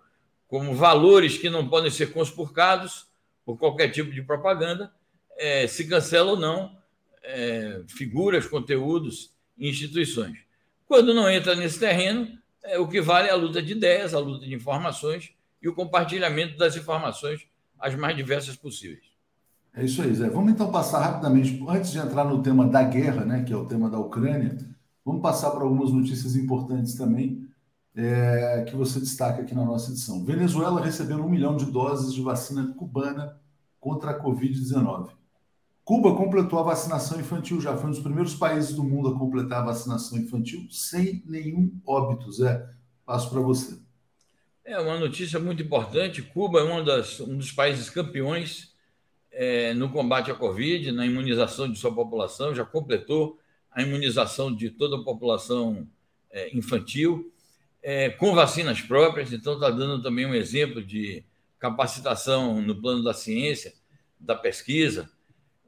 como 0.48 0.76
valores 0.76 1.38
que 1.38 1.50
não 1.50 1.68
podem 1.68 1.92
ser 1.92 2.12
conspurcados 2.12 3.08
por 3.46 3.58
qualquer 3.58 3.90
tipo 3.90 4.12
de 4.12 4.22
propaganda, 4.22 4.92
é, 5.40 5.66
se 5.68 5.88
cancela 5.88 6.32
ou 6.32 6.38
não 6.38 6.78
é, 7.24 7.82
figuras, 7.88 8.46
conteúdos 8.46 9.34
instituições. 9.58 10.38
Quando 10.86 11.14
não 11.14 11.30
entra 11.30 11.56
nesse 11.56 11.80
terreno, 11.80 12.28
é, 12.64 12.78
o 12.78 12.88
que 12.88 13.02
vale 13.02 13.30
é 13.30 13.32
a 13.32 13.36
luta 13.36 13.62
de 13.62 13.72
ideias, 13.72 14.14
a 14.14 14.20
luta 14.20 14.46
de 14.46 14.54
informações 14.54 15.32
e 15.62 15.70
o 15.70 15.74
compartilhamento 15.74 16.58
das 16.58 16.76
informações 16.76 17.48
as 17.80 17.96
mais 17.96 18.16
diversas 18.16 18.56
possíveis. 18.58 19.06
É 19.74 19.86
isso 19.86 20.02
aí, 20.02 20.14
Zé. 20.14 20.30
Vamos 20.30 20.52
então 20.52 20.70
passar 20.72 21.00
rapidamente, 21.00 21.64
antes 21.70 21.92
de 21.92 22.00
entrar 22.00 22.26
no 22.26 22.44
tema 22.44 22.68
da 22.68 22.84
guerra, 22.84 23.24
né, 23.24 23.44
que 23.44 23.54
é 23.54 23.56
o 23.56 23.66
tema 23.66 23.90
da 23.90 23.98
Ucrânia, 23.98 24.58
vamos 25.06 25.22
passar 25.22 25.52
por 25.52 25.62
algumas 25.62 25.92
notícias 25.92 26.36
importantes 26.36 26.96
também 26.96 27.48
é, 27.96 28.66
que 28.68 28.76
você 28.76 29.00
destaca 29.00 29.42
aqui 29.42 29.56
na 29.56 29.64
nossa 29.64 29.92
edição. 29.92 30.26
Venezuela 30.26 30.84
recebendo 30.84 31.24
um 31.24 31.30
milhão 31.30 31.56
de 31.56 31.66
doses 31.66 32.14
de 32.14 32.22
vacina 32.22 32.74
cubana 32.78 33.38
contra 33.80 34.12
a 34.12 34.22
Covid-19. 34.22 35.19
Cuba 35.90 36.14
completou 36.14 36.60
a 36.60 36.62
vacinação 36.62 37.20
infantil, 37.20 37.60
já 37.60 37.76
foi 37.76 37.88
um 37.88 37.90
dos 37.90 38.00
primeiros 38.00 38.36
países 38.36 38.76
do 38.76 38.84
mundo 38.84 39.10
a 39.10 39.18
completar 39.18 39.64
a 39.64 39.66
vacinação 39.66 40.20
infantil 40.20 40.68
sem 40.70 41.24
nenhum 41.26 41.82
óbito. 41.84 42.32
Zé, 42.32 42.64
passo 43.04 43.28
para 43.32 43.40
você. 43.40 43.76
É 44.64 44.80
uma 44.80 45.00
notícia 45.00 45.40
muito 45.40 45.64
importante. 45.64 46.22
Cuba 46.22 46.60
é 46.60 46.84
das, 46.84 47.20
um 47.20 47.36
dos 47.36 47.52
países 47.52 47.90
campeões 47.90 48.72
é, 49.32 49.74
no 49.74 49.90
combate 49.90 50.30
à 50.30 50.36
Covid, 50.36 50.92
na 50.92 51.08
imunização 51.08 51.68
de 51.68 51.80
sua 51.80 51.92
população, 51.92 52.54
já 52.54 52.64
completou 52.64 53.40
a 53.72 53.82
imunização 53.82 54.56
de 54.56 54.70
toda 54.70 54.98
a 54.98 55.04
população 55.04 55.88
é, 56.30 56.56
infantil, 56.56 57.34
é, 57.82 58.12
com 58.12 58.36
vacinas 58.36 58.80
próprias, 58.80 59.34
então 59.34 59.56
está 59.56 59.72
dando 59.72 60.04
também 60.04 60.28
um 60.28 60.36
exemplo 60.36 60.86
de 60.86 61.26
capacitação 61.58 62.62
no 62.62 62.80
plano 62.80 63.04
da 63.04 63.12
ciência, 63.16 63.74
da 64.20 64.36
pesquisa, 64.36 65.10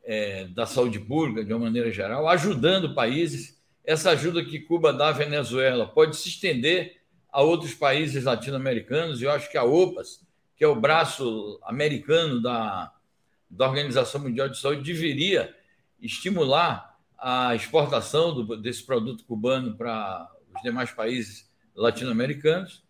é, 0.04 0.46
da 0.48 0.66
saúde 0.66 1.00
pública, 1.00 1.44
de 1.44 1.54
uma 1.54 1.66
maneira 1.66 1.92
geral, 1.92 2.28
ajudando 2.28 2.94
países. 2.94 3.60
Essa 3.84 4.12
ajuda 4.12 4.44
que 4.44 4.60
Cuba 4.60 4.94
dá 4.94 5.10
à 5.10 5.12
Venezuela 5.12 5.88
pode 5.88 6.16
se 6.16 6.30
estender 6.30 7.02
a 7.32 7.42
outros 7.42 7.74
países 7.74 8.24
latino-americanos, 8.24 9.22
e 9.22 9.26
eu 9.26 9.32
acho 9.32 9.50
que 9.50 9.58
a 9.58 9.64
OPAS, 9.64 10.26
que 10.56 10.64
é 10.64 10.68
o 10.68 10.76
braço 10.76 11.60
americano 11.64 12.42
da, 12.42 12.92
da 13.50 13.68
Organização 13.68 14.22
Mundial 14.22 14.50
de 14.50 14.60
Saúde 14.60 14.82
deveria 14.82 15.56
estimular 16.02 16.98
a 17.18 17.56
exportação 17.56 18.34
do, 18.34 18.58
desse 18.58 18.84
produto 18.84 19.24
cubano 19.24 19.76
para 19.76 20.30
os 20.54 20.62
demais 20.62 20.92
países 20.92 21.50
latino-americanos. 21.76 22.84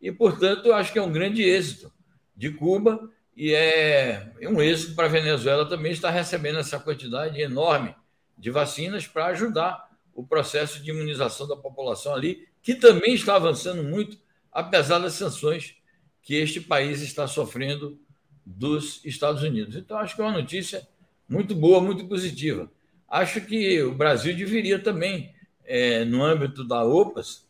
E, 0.00 0.10
portanto, 0.10 0.66
eu 0.66 0.74
acho 0.74 0.92
que 0.92 0.98
é 0.98 1.02
um 1.02 1.12
grande 1.12 1.42
êxito 1.42 1.92
de 2.36 2.50
Cuba 2.50 3.10
e 3.36 3.54
é 3.54 4.30
um 4.42 4.60
êxito 4.60 4.94
para 4.94 5.06
a 5.06 5.10
Venezuela 5.10 5.68
também 5.68 5.92
estar 5.92 6.10
recebendo 6.10 6.58
essa 6.58 6.78
quantidade 6.78 7.40
enorme 7.40 7.94
de 8.36 8.50
vacinas 8.50 9.06
para 9.06 9.26
ajudar 9.26 9.90
o 10.14 10.26
processo 10.26 10.82
de 10.82 10.90
imunização 10.90 11.48
da 11.48 11.56
população 11.56 12.14
ali, 12.14 12.46
que 12.62 12.74
também 12.74 13.14
está 13.14 13.36
avançando 13.36 13.82
muito, 13.82 14.18
apesar 14.52 14.98
das 14.98 15.14
sanções 15.14 15.74
que 16.22 16.34
este 16.34 16.60
país 16.60 17.00
está 17.00 17.26
sofrendo 17.26 17.98
dos 18.44 19.04
Estados 19.04 19.42
Unidos. 19.42 19.76
Então, 19.76 19.96
acho 19.98 20.14
que 20.14 20.20
é 20.20 20.24
uma 20.24 20.38
notícia 20.38 20.86
muito 21.28 21.54
boa, 21.54 21.80
muito 21.80 22.06
positiva. 22.06 22.70
Acho 23.08 23.40
que 23.40 23.82
o 23.82 23.94
Brasil 23.94 24.36
deveria 24.36 24.78
também, 24.78 25.34
é, 25.64 26.04
no 26.04 26.22
âmbito 26.22 26.64
da 26.64 26.84
OPAS, 26.84 27.46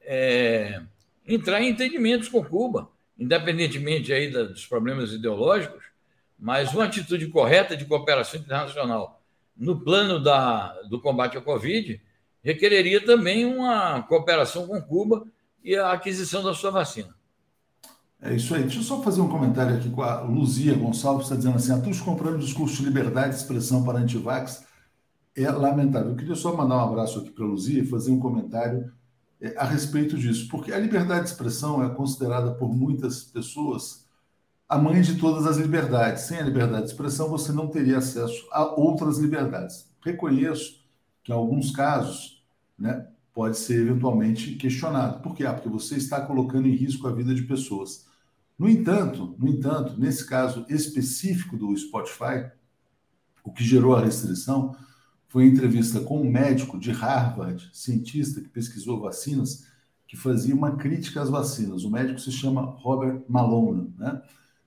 é, 0.00 0.82
entrar 1.26 1.60
em 1.60 1.70
entendimentos 1.70 2.28
com 2.28 2.44
Cuba, 2.44 2.90
independentemente 3.18 4.12
aí 4.12 4.30
dos 4.30 4.66
problemas 4.66 5.12
ideológicos, 5.12 5.84
mas 6.38 6.72
uma 6.72 6.84
atitude 6.84 7.28
correta 7.28 7.76
de 7.76 7.84
cooperação 7.84 8.40
internacional 8.40 9.22
no 9.56 9.80
plano 9.80 10.18
da, 10.18 10.72
do 10.82 11.00
combate 11.00 11.38
à 11.38 11.40
Covid 11.40 12.00
requereria 12.42 13.04
também 13.04 13.44
uma 13.44 14.02
cooperação 14.02 14.66
com 14.66 14.80
Cuba 14.82 15.26
e 15.62 15.74
a 15.76 15.92
aquisição 15.92 16.42
da 16.42 16.52
sua 16.52 16.70
vacina. 16.70 17.14
É 18.20 18.34
isso 18.34 18.54
aí. 18.54 18.62
Deixa 18.62 18.78
eu 18.78 18.82
só 18.82 19.02
fazer 19.02 19.20
um 19.20 19.28
comentário 19.28 19.76
aqui 19.76 19.90
com 19.90 20.02
a 20.02 20.20
Luzia 20.22 20.74
Gonçalves, 20.74 21.24
está 21.24 21.36
dizendo 21.36 21.56
assim: 21.56 21.72
Atus 21.72 22.00
comprando 22.00 22.38
discurso 22.38 22.76
de 22.76 22.84
liberdade 22.84 23.30
de 23.30 23.36
expressão 23.36 23.84
para 23.84 23.98
antivax 23.98 24.64
é 25.36 25.50
lamentável. 25.50 26.10
Eu 26.10 26.16
queria 26.16 26.34
só 26.34 26.56
mandar 26.56 26.76
um 26.76 26.88
abraço 26.88 27.18
aqui 27.18 27.30
para 27.30 27.44
a 27.44 27.48
Luzia 27.48 27.82
e 27.82 27.86
fazer 27.86 28.12
um 28.12 28.18
comentário 28.18 28.92
a 29.56 29.64
respeito 29.64 30.16
disso, 30.16 30.48
porque 30.48 30.72
a 30.72 30.78
liberdade 30.78 31.24
de 31.24 31.30
expressão 31.30 31.84
é 31.84 31.94
considerada 31.94 32.54
por 32.54 32.74
muitas 32.74 33.24
pessoas 33.24 34.04
a 34.68 34.78
mãe 34.78 35.02
de 35.02 35.16
todas 35.16 35.46
as 35.46 35.56
liberdades. 35.56 36.24
Sem 36.24 36.38
a 36.38 36.42
liberdade 36.42 36.84
de 36.84 36.90
expressão, 36.90 37.28
você 37.28 37.52
não 37.52 37.68
teria 37.68 37.98
acesso 37.98 38.46
a 38.50 38.64
outras 38.64 39.18
liberdades. 39.18 39.88
Reconheço 40.02 40.82
que, 41.22 41.30
em 41.30 41.34
alguns 41.34 41.70
casos, 41.70 42.42
né, 42.78 43.06
pode 43.32 43.58
ser 43.58 43.80
eventualmente 43.80 44.54
questionado. 44.54 45.20
Por 45.20 45.34
quê? 45.34 45.44
Ah, 45.44 45.52
porque 45.52 45.68
você 45.68 45.96
está 45.96 46.20
colocando 46.20 46.66
em 46.66 46.74
risco 46.74 47.06
a 47.06 47.12
vida 47.12 47.34
de 47.34 47.42
pessoas. 47.42 48.06
No 48.58 48.68
entanto, 48.68 49.34
no 49.38 49.48
entanto, 49.48 49.98
nesse 49.98 50.26
caso 50.26 50.64
específico 50.68 51.56
do 51.56 51.76
Spotify, 51.76 52.50
o 53.42 53.52
que 53.52 53.64
gerou 53.64 53.94
a 53.94 54.00
restrição 54.00 54.74
foi 55.34 55.46
entrevista 55.46 55.98
com 55.98 56.20
um 56.20 56.30
médico 56.30 56.78
de 56.78 56.92
Harvard, 56.92 57.68
cientista 57.72 58.40
que 58.40 58.48
pesquisou 58.48 59.00
vacinas, 59.00 59.66
que 60.06 60.16
fazia 60.16 60.54
uma 60.54 60.76
crítica 60.76 61.20
às 61.20 61.28
vacinas. 61.28 61.82
O 61.82 61.90
médico 61.90 62.20
se 62.20 62.30
chama 62.30 62.62
Robert 62.62 63.24
Malone, 63.28 63.92
né? 63.98 64.22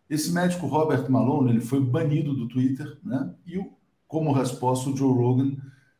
Esse 0.09 0.29
médico 0.29 0.67
Robert 0.67 1.09
Malone, 1.09 1.51
ele 1.51 1.61
foi 1.61 1.79
banido 1.79 2.33
do 2.33 2.49
Twitter, 2.49 2.99
né? 3.01 3.33
E 3.47 3.57
como 4.05 4.33
resposta 4.33 4.89
o 4.89 4.97
Joe 4.97 5.13
Rogan 5.13 5.55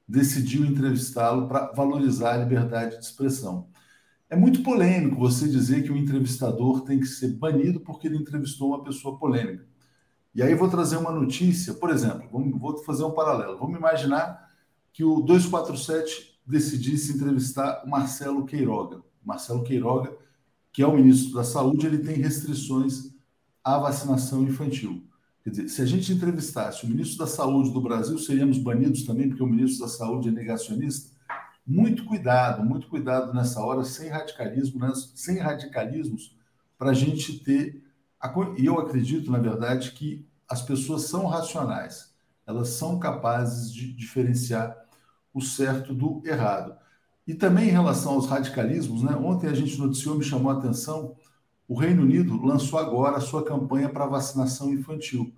decidiu 0.06 0.66
entrevistá-lo 0.66 1.48
para 1.48 1.72
valorizar 1.72 2.34
a 2.34 2.38
liberdade 2.40 2.98
de 2.98 3.06
expressão. 3.06 3.70
É 4.30 4.36
muito 4.36 4.64
polêmico 4.64 5.16
você 5.16 5.48
dizer 5.48 5.84
que 5.84 5.94
o 5.94 5.98
entrevistador 5.98 6.82
tem 6.82 7.00
que 7.00 7.08
ser 7.08 7.38
banido 7.38 7.80
porque 7.80 8.08
ele 8.08 8.18
entrevistou 8.18 8.68
uma 8.68 8.84
pessoa 8.84 9.18
polêmica. 9.18 9.66
E 10.36 10.44
aí 10.44 10.54
vou 10.54 10.68
trazer 10.68 10.98
uma 10.98 11.14
notícia, 11.14 11.74
por 11.74 11.90
exemplo, 11.90 12.28
vou 12.60 12.84
fazer 12.84 13.06
um 13.06 13.12
paralelo. 13.12 13.58
Vamos 13.58 13.78
imaginar 13.78 14.46
que 14.98 15.04
o 15.04 15.22
247 15.22 16.40
decidisse 16.44 17.14
entrevistar 17.14 17.84
o 17.86 17.88
Marcelo 17.88 18.48
Queiroga. 18.48 19.04
Marcelo 19.24 19.64
Queiroga, 19.64 20.18
que 20.74 20.82
é 20.82 20.88
o 20.88 20.96
ministro 20.96 21.36
da 21.36 21.44
Saúde, 21.44 21.86
ele 21.86 22.00
tem 22.00 22.16
restrições 22.16 23.12
à 23.64 23.78
vacinação 23.78 24.42
infantil. 24.42 25.08
Quer 25.44 25.52
dizer, 25.52 25.70
se 25.70 25.84
a 25.84 25.86
gente 25.86 26.12
entrevistasse 26.12 26.84
o 26.84 26.90
ministro 26.90 27.20
da 27.20 27.28
Saúde 27.28 27.72
do 27.72 27.80
Brasil, 27.80 28.18
seríamos 28.18 28.58
banidos 28.58 29.04
também, 29.04 29.30
porque 29.30 29.44
o 29.44 29.46
ministro 29.46 29.86
da 29.86 29.88
Saúde 29.88 30.30
é 30.30 30.32
negacionista. 30.32 31.16
Muito 31.64 32.04
cuidado, 32.04 32.66
muito 32.66 32.88
cuidado 32.88 33.36
nessa 33.36 33.62
hora, 33.62 33.84
sem 33.84 34.10
radicalismo, 34.10 34.80
né? 34.80 34.92
sem 35.14 35.38
radicalismos, 35.38 36.36
para 36.76 36.90
a 36.90 36.96
gente 36.96 37.38
ter. 37.44 37.84
E 38.58 38.66
eu 38.66 38.80
acredito, 38.80 39.30
na 39.30 39.38
verdade, 39.38 39.92
que 39.92 40.26
as 40.50 40.64
pessoas 40.64 41.04
são 41.04 41.28
racionais, 41.28 42.16
elas 42.48 42.70
são 42.70 42.98
capazes 42.98 43.72
de 43.72 43.94
diferenciar 43.94 44.87
o 45.38 45.42
certo 45.42 45.94
do 45.94 46.22
errado. 46.26 46.76
E 47.28 47.34
também 47.34 47.68
em 47.68 47.72
relação 47.72 48.14
aos 48.14 48.26
radicalismos, 48.26 49.04
né? 49.04 49.16
ontem 49.16 49.48
a 49.48 49.54
gente 49.54 49.78
noticiou, 49.78 50.18
me 50.18 50.24
chamou 50.24 50.52
a 50.52 50.58
atenção, 50.58 51.16
o 51.68 51.78
Reino 51.78 52.04
Unido 52.04 52.42
lançou 52.44 52.80
agora 52.80 53.18
a 53.18 53.22
sua 53.22 53.44
campanha 53.44 53.90
para 53.90 54.06
vacinação 54.06 54.74
infantil. 54.74 55.34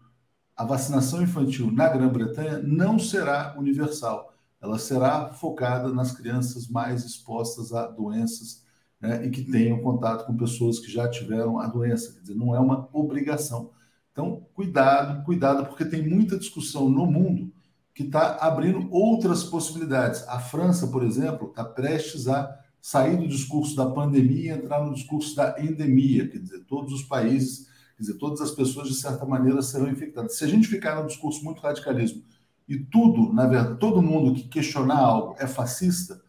A 0.56 0.64
vacinação 0.64 1.22
infantil 1.22 1.72
na 1.72 1.90
Grã-Bretanha 1.90 2.60
não 2.60 3.00
será 3.00 3.56
universal, 3.58 4.34
ela 4.62 4.78
será 4.78 5.30
focada 5.34 5.92
nas 5.92 6.12
crianças 6.12 6.68
mais 6.68 7.04
expostas 7.04 7.74
a 7.74 7.88
doenças 7.88 8.64
né, 9.02 9.26
e 9.26 9.30
que 9.30 9.44
tenham 9.44 9.82
contato 9.82 10.26
com 10.26 10.36
pessoas 10.36 10.80
que 10.80 10.92
já 10.92 11.10
tiveram 11.10 11.60
a 11.60 11.68
doença. 11.68 12.14
Quer 12.14 12.20
dizer, 12.22 12.36
não 12.36 12.56
é 12.56 12.60
uma 12.60 12.88
obrigação. 12.94 13.72
Então, 14.12 14.46
cuidado, 14.54 15.24
cuidado, 15.24 15.66
porque 15.66 15.86
tem 15.86 16.08
muita 16.08 16.38
discussão 16.38 16.90
no 16.90 17.06
mundo 17.06 17.52
que 18.00 18.06
está 18.06 18.38
abrindo 18.38 18.88
outras 18.90 19.44
possibilidades. 19.44 20.26
A 20.26 20.40
França, 20.40 20.88
por 20.88 21.04
exemplo, 21.04 21.50
está 21.50 21.66
prestes 21.66 22.30
a 22.30 22.50
sair 22.80 23.18
do 23.18 23.28
discurso 23.28 23.76
da 23.76 23.88
pandemia 23.88 24.54
e 24.54 24.58
entrar 24.58 24.86
no 24.86 24.94
discurso 24.94 25.36
da 25.36 25.62
endemia, 25.62 26.26
quer 26.30 26.38
dizer, 26.38 26.60
todos 26.60 26.94
os 26.94 27.04
países, 27.04 27.68
quer 27.98 28.04
dizer, 28.04 28.14
todas 28.14 28.40
as 28.40 28.52
pessoas, 28.52 28.88
de 28.88 28.96
certa 28.96 29.26
maneira, 29.26 29.62
serão 29.62 29.92
infectadas. 29.92 30.38
Se 30.38 30.46
a 30.46 30.48
gente 30.48 30.70
ficar 30.70 30.96
no 30.96 31.08
discurso 31.08 31.44
muito 31.44 31.60
radicalismo 31.60 32.24
e 32.70 32.78
tudo, 32.78 33.34
na 33.34 33.46
verdade, 33.46 33.78
todo 33.80 34.02
mundo 34.02 34.34
que 34.34 34.48
questionar 34.48 35.00
algo 35.00 35.36
é 35.38 35.46
fascista, 35.46 36.22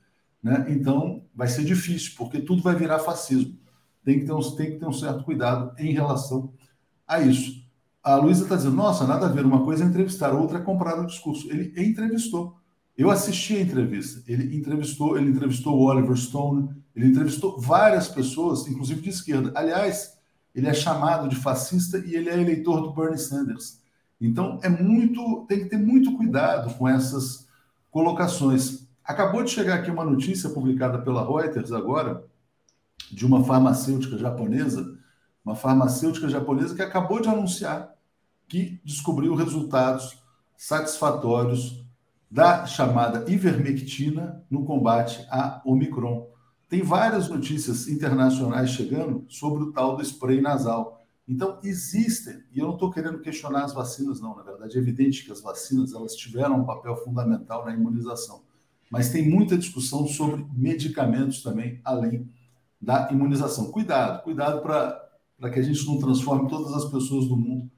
né, 0.42 0.66
então 0.70 1.22
vai 1.33 1.46
ser 1.46 1.62
difícil, 1.62 2.14
porque 2.18 2.40
tudo 2.40 2.64
vai 2.64 2.74
virar 2.74 2.98
fascismo. 2.98 3.56
Tem 4.04 4.18
que 4.18 4.26
ter 4.26 4.33
um, 4.33 4.40
tem 4.56 4.72
que 4.72 4.78
ter 4.80 4.88
um 4.88 4.92
certo 4.92 5.22
cuidado 5.22 5.72
em 5.78 5.92
relação 5.92 6.52
a 7.06 7.20
isso. 7.20 7.60
A 8.02 8.14
Luísa 8.16 8.44
está 8.44 8.56
dizendo, 8.56 8.76
nossa, 8.76 9.06
nada 9.06 9.26
a 9.26 9.28
ver, 9.28 9.44
uma 9.44 9.62
coisa 9.62 9.84
é 9.84 9.86
entrevistar, 9.86 10.32
outra 10.32 10.58
é 10.58 10.62
comprar 10.62 10.98
o 10.98 11.06
discurso. 11.06 11.50
Ele 11.50 11.72
entrevistou. 11.76 12.56
Eu 12.96 13.10
assisti 13.10 13.56
a 13.56 13.60
entrevista. 13.60 14.22
Ele 14.26 14.56
entrevistou, 14.56 15.18
ele 15.18 15.30
entrevistou 15.30 15.76
o 15.76 15.84
Oliver 15.84 16.16
Stone, 16.16 16.70
ele 16.96 17.06
entrevistou 17.06 17.60
várias 17.60 18.08
pessoas, 18.08 18.66
inclusive 18.66 19.02
de 19.02 19.10
esquerda. 19.10 19.52
Aliás, 19.54 20.18
ele 20.54 20.66
é 20.66 20.72
chamado 20.72 21.28
de 21.28 21.36
fascista 21.36 21.98
e 21.98 22.14
ele 22.14 22.30
é 22.30 22.40
eleitor 22.40 22.80
do 22.80 22.92
Bernie 22.92 23.18
Sanders. 23.18 23.80
Então 24.18 24.58
é 24.62 24.68
muito, 24.68 25.44
tem 25.46 25.60
que 25.60 25.66
ter 25.66 25.78
muito 25.78 26.16
cuidado 26.16 26.74
com 26.74 26.88
essas 26.88 27.46
colocações. 27.90 28.88
Acabou 29.04 29.42
de 29.44 29.50
chegar 29.50 29.74
aqui 29.74 29.90
uma 29.90 30.04
notícia 30.04 30.48
publicada 30.50 30.98
pela 30.98 31.22
Reuters 31.22 31.72
agora 31.72 32.24
de 33.10 33.26
uma 33.26 33.44
farmacêutica 33.44 34.16
japonesa 34.16 34.98
uma 35.44 35.56
farmacêutica 35.56 36.28
japonesa 36.28 36.74
que 36.74 36.82
acabou 36.82 37.20
de 37.20 37.28
anunciar 37.28 37.89
que 38.50 38.80
descobriu 38.84 39.34
resultados 39.36 40.18
satisfatórios 40.56 41.86
da 42.28 42.66
chamada 42.66 43.30
ivermectina 43.30 44.44
no 44.50 44.64
combate 44.64 45.24
à 45.30 45.62
Omicron. 45.64 46.28
Tem 46.68 46.82
várias 46.82 47.28
notícias 47.28 47.86
internacionais 47.86 48.70
chegando 48.70 49.24
sobre 49.28 49.62
o 49.62 49.72
tal 49.72 49.96
do 49.96 50.02
spray 50.02 50.40
nasal. 50.40 51.00
Então, 51.28 51.60
existem, 51.62 52.42
e 52.52 52.58
eu 52.58 52.66
não 52.66 52.74
estou 52.74 52.90
querendo 52.90 53.20
questionar 53.20 53.64
as 53.64 53.72
vacinas, 53.72 54.20
não, 54.20 54.36
na 54.36 54.42
verdade, 54.42 54.76
é 54.76 54.80
evidente 54.80 55.24
que 55.24 55.30
as 55.30 55.40
vacinas 55.40 55.94
elas 55.94 56.16
tiveram 56.16 56.60
um 56.60 56.64
papel 56.64 56.96
fundamental 56.96 57.64
na 57.64 57.72
imunização, 57.72 58.42
mas 58.90 59.10
tem 59.10 59.28
muita 59.28 59.56
discussão 59.56 60.08
sobre 60.08 60.44
medicamentos 60.52 61.40
também, 61.40 61.80
além 61.84 62.28
da 62.82 63.08
imunização. 63.12 63.70
Cuidado, 63.70 64.24
cuidado 64.24 64.60
para 64.60 65.50
que 65.52 65.60
a 65.60 65.62
gente 65.62 65.86
não 65.86 65.98
transforme 65.98 66.48
todas 66.48 66.72
as 66.74 66.90
pessoas 66.90 67.26
do 67.28 67.36
mundo 67.36 67.70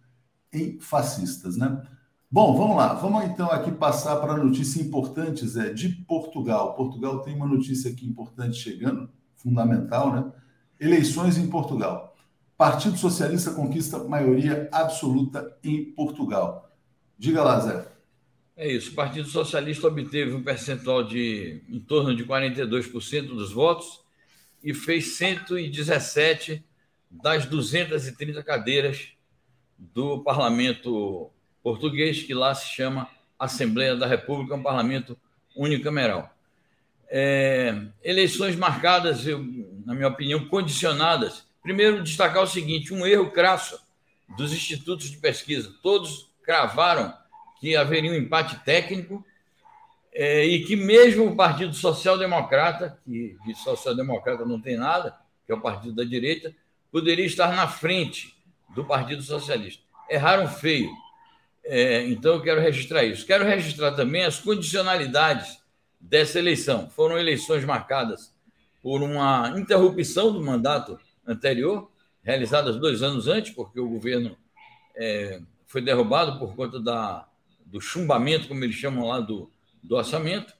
em 0.53 0.79
fascistas, 0.81 1.57
né? 1.57 1.83
Bom, 2.31 2.57
vamos 2.57 2.77
lá. 2.77 2.95
Vamos 2.95 3.25
então 3.25 3.51
aqui 3.51 3.71
passar 3.71 4.17
para 4.17 4.37
notícia 4.37 4.81
importante, 4.81 5.47
Zé, 5.47 5.71
de 5.71 5.88
Portugal. 5.91 6.75
Portugal 6.75 7.21
tem 7.21 7.35
uma 7.35 7.47
notícia 7.47 7.91
aqui 7.91 8.07
importante 8.07 8.57
chegando, 8.57 9.11
fundamental, 9.37 10.12
né? 10.12 10.33
Eleições 10.81 11.37
em 11.37 11.47
Portugal. 11.47 12.17
Partido 12.57 12.97
Socialista 12.97 13.51
conquista 13.51 13.99
maioria 14.05 14.69
absoluta 14.73 15.57
em 15.62 15.85
Portugal. 15.93 16.71
Diga 17.19 17.43
lá, 17.43 17.61
Zé. 17.61 17.87
É 18.57 18.71
isso. 18.71 18.93
O 18.93 18.95
Partido 18.95 19.29
Socialista 19.29 19.87
obteve 19.87 20.35
um 20.35 20.43
percentual 20.43 21.05
de 21.05 21.62
em 21.69 21.81
torno 21.81 22.15
de 22.15 22.25
42% 22.25 23.27
dos 23.27 23.53
votos 23.53 24.01
e 24.62 24.73
fez 24.73 25.17
117 25.17 26.65
das 27.11 27.45
230 27.47 28.43
cadeiras 28.43 29.09
do 29.95 30.21
parlamento 30.23 31.31
português, 31.62 32.23
que 32.23 32.35
lá 32.35 32.55
se 32.55 32.68
chama 32.68 33.09
Assembleia 33.38 33.97
da 33.97 34.07
República, 34.07 34.55
um 34.55 34.62
parlamento 34.62 35.18
unicameral. 35.57 36.33
É, 37.09 37.75
eleições 38.03 38.57
marcadas, 38.57 39.27
eu, 39.27 39.38
na 39.85 39.95
minha 39.95 40.09
opinião, 40.09 40.47
condicionadas. 40.47 41.47
Primeiro, 41.62 42.03
destacar 42.03 42.42
o 42.42 42.47
seguinte: 42.47 42.95
um 42.95 43.07
erro 43.07 43.31
crasso 43.31 43.79
dos 44.37 44.53
institutos 44.53 45.11
de 45.11 45.18
pesquisa. 45.18 45.75
Todos 45.83 46.31
cravaram 46.42 47.12
que 47.61 47.77
haveria 47.77 48.11
um 48.11 48.14
empate 48.14 48.59
técnico 48.64 49.25
é, 50.12 50.45
e 50.45 50.64
que, 50.64 50.75
mesmo 50.75 51.27
o 51.27 51.37
Partido 51.37 51.75
Social 51.75 52.16
Democrata, 52.16 52.99
que 53.05 53.37
de 53.45 53.55
social-democrata 53.57 54.45
não 54.45 54.61
tem 54.61 54.77
nada, 54.77 55.16
que 55.47 55.53
é 55.53 55.55
o 55.55 55.61
partido 55.61 55.95
da 55.95 56.05
direita, 56.05 56.55
poderia 56.90 57.27
estar 57.27 57.55
na 57.55 57.68
frente 57.68 58.35
do 58.74 58.85
Partido 58.85 59.22
Socialista. 59.22 59.82
Erraram 60.08 60.48
feio. 60.48 60.90
É, 61.64 62.06
então, 62.06 62.35
eu 62.35 62.42
quero 62.42 62.61
registrar 62.61 63.04
isso. 63.04 63.24
Quero 63.26 63.44
registrar 63.44 63.92
também 63.92 64.24
as 64.24 64.38
condicionalidades 64.38 65.61
dessa 66.00 66.38
eleição. 66.38 66.90
Foram 66.90 67.18
eleições 67.18 67.64
marcadas 67.64 68.35
por 68.82 69.00
uma 69.02 69.54
interrupção 69.56 70.32
do 70.32 70.42
mandato 70.42 70.98
anterior, 71.26 71.88
realizadas 72.22 72.76
dois 72.76 73.02
anos 73.02 73.28
antes, 73.28 73.52
porque 73.52 73.78
o 73.78 73.88
governo 73.88 74.37
é, 74.96 75.40
foi 75.66 75.80
derrubado 75.80 76.38
por 76.38 76.56
conta 76.56 76.80
da, 76.80 77.26
do 77.64 77.80
chumbamento, 77.80 78.48
como 78.48 78.64
eles 78.64 78.74
chamam 78.74 79.06
lá, 79.06 79.20
do, 79.20 79.48
do 79.82 79.96
orçamento. 79.96 80.52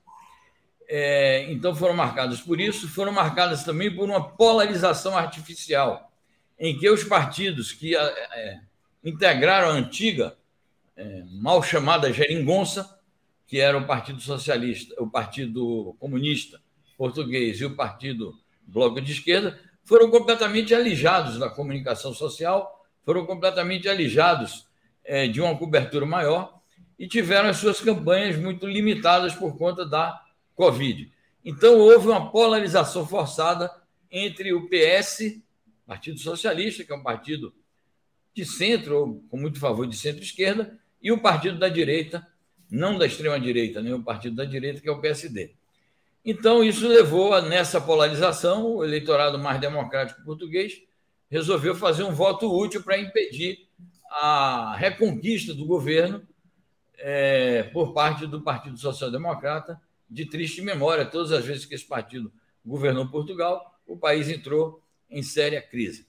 É, 0.88 1.51
então, 1.51 1.75
foram 1.75 1.94
marcadas 1.94 2.40
por 2.40 2.61
isso, 2.61 2.88
foram 2.88 3.12
marcadas 3.12 3.64
também 3.64 3.92
por 3.94 4.09
uma 4.09 4.22
polarização 4.22 5.16
artificial 5.16 6.12
em 6.59 6.79
que 6.79 6.88
os 6.88 7.05
partidos 7.05 7.73
que 7.73 7.97
é, 7.97 8.61
integraram 9.05 9.69
a 9.69 9.73
antiga, 9.73 10.37
é, 10.97 11.25
mal 11.31 11.62
chamada 11.62 12.12
geringonça, 12.12 12.99
que 13.47 13.59
era 13.59 13.77
o 13.77 13.87
Partido 13.87 14.21
Socialista, 14.21 14.95
o 15.03 15.09
Partido 15.09 15.97
Comunista 15.99 16.61
Português 16.97 17.61
e 17.61 17.65
o 17.65 17.75
Partido 17.75 18.38
Bloco 18.67 19.01
de 19.01 19.12
Esquerda, 19.12 19.59
foram 19.85 20.11
completamente 20.11 20.75
alijados 20.75 21.38
da 21.38 21.51
comunicação 21.51 22.15
social, 22.15 22.87
foram 23.05 23.27
completamente 23.27 23.88
alijados 23.88 24.67
é, 25.05 25.27
de 25.27 25.41
uma 25.41 25.57
cobertura 25.59 26.07
maior 26.07 26.61
e 26.99 27.09
tiveram 27.09 27.49
as 27.49 27.57
suas 27.57 27.81
campanhas 27.81 28.37
muito 28.37 28.67
limitadas 28.67 29.35
por 29.35 29.59
conta 29.59 29.85
da 29.85 30.23
Covid. 30.55 31.11
Então, 31.45 31.77
houve 31.79 32.07
uma 32.07 32.31
polarização 32.31 33.05
forçada 33.05 33.71
entre 34.11 34.53
o 34.53 34.69
PS 34.69 35.41
Partido 35.93 36.19
Socialista, 36.19 36.85
que 36.85 36.91
é 36.91 36.97
um 36.97 37.03
partido 37.03 37.53
de 38.35 38.47
centro, 38.47 38.97
ou 38.97 39.25
com 39.29 39.37
muito 39.37 39.61
favor 39.61 39.87
de 39.87 39.95
centro-esquerda, 39.95 40.79
e 41.03 41.13
o 41.13 41.21
partido 41.21 41.59
da 41.59 41.69
direita, 41.69 42.27
não 42.71 42.97
da 42.97 43.05
extrema-direita, 43.05 43.83
nem 43.83 43.93
o 43.93 44.03
partido 44.03 44.37
da 44.37 44.47
direita, 44.47 44.81
que 44.81 44.89
é 44.89 44.93
o 44.93 45.03
PSD. 45.03 45.53
Então, 46.25 46.65
isso 46.65 46.89
levou 46.89 47.35
a, 47.35 47.43
nessa 47.43 47.79
polarização, 47.79 48.77
o 48.77 48.83
eleitorado 48.83 49.39
mais 49.39 49.61
democrático 49.61 50.25
português 50.25 50.81
resolveu 51.31 51.75
fazer 51.75 52.05
um 52.05 52.15
voto 52.15 52.51
útil 52.51 52.83
para 52.83 52.99
impedir 52.99 53.69
a 54.11 54.75
reconquista 54.79 55.53
do 55.53 55.67
governo 55.67 56.27
é, 56.97 57.65
por 57.65 57.93
parte 57.93 58.27
do 58.27 58.41
Partido 58.41 58.79
Social 58.79 59.11
Democrata, 59.11 59.79
de 60.09 60.25
triste 60.25 60.63
memória. 60.63 61.05
Todas 61.05 61.33
as 61.33 61.45
vezes 61.45 61.67
que 61.67 61.75
esse 61.75 61.87
partido 61.87 62.33
governou 62.65 63.09
Portugal, 63.09 63.79
o 63.87 63.97
país 63.97 64.31
entrou 64.31 64.82
em 65.12 65.22
séria 65.22 65.62
crise. 65.62 66.07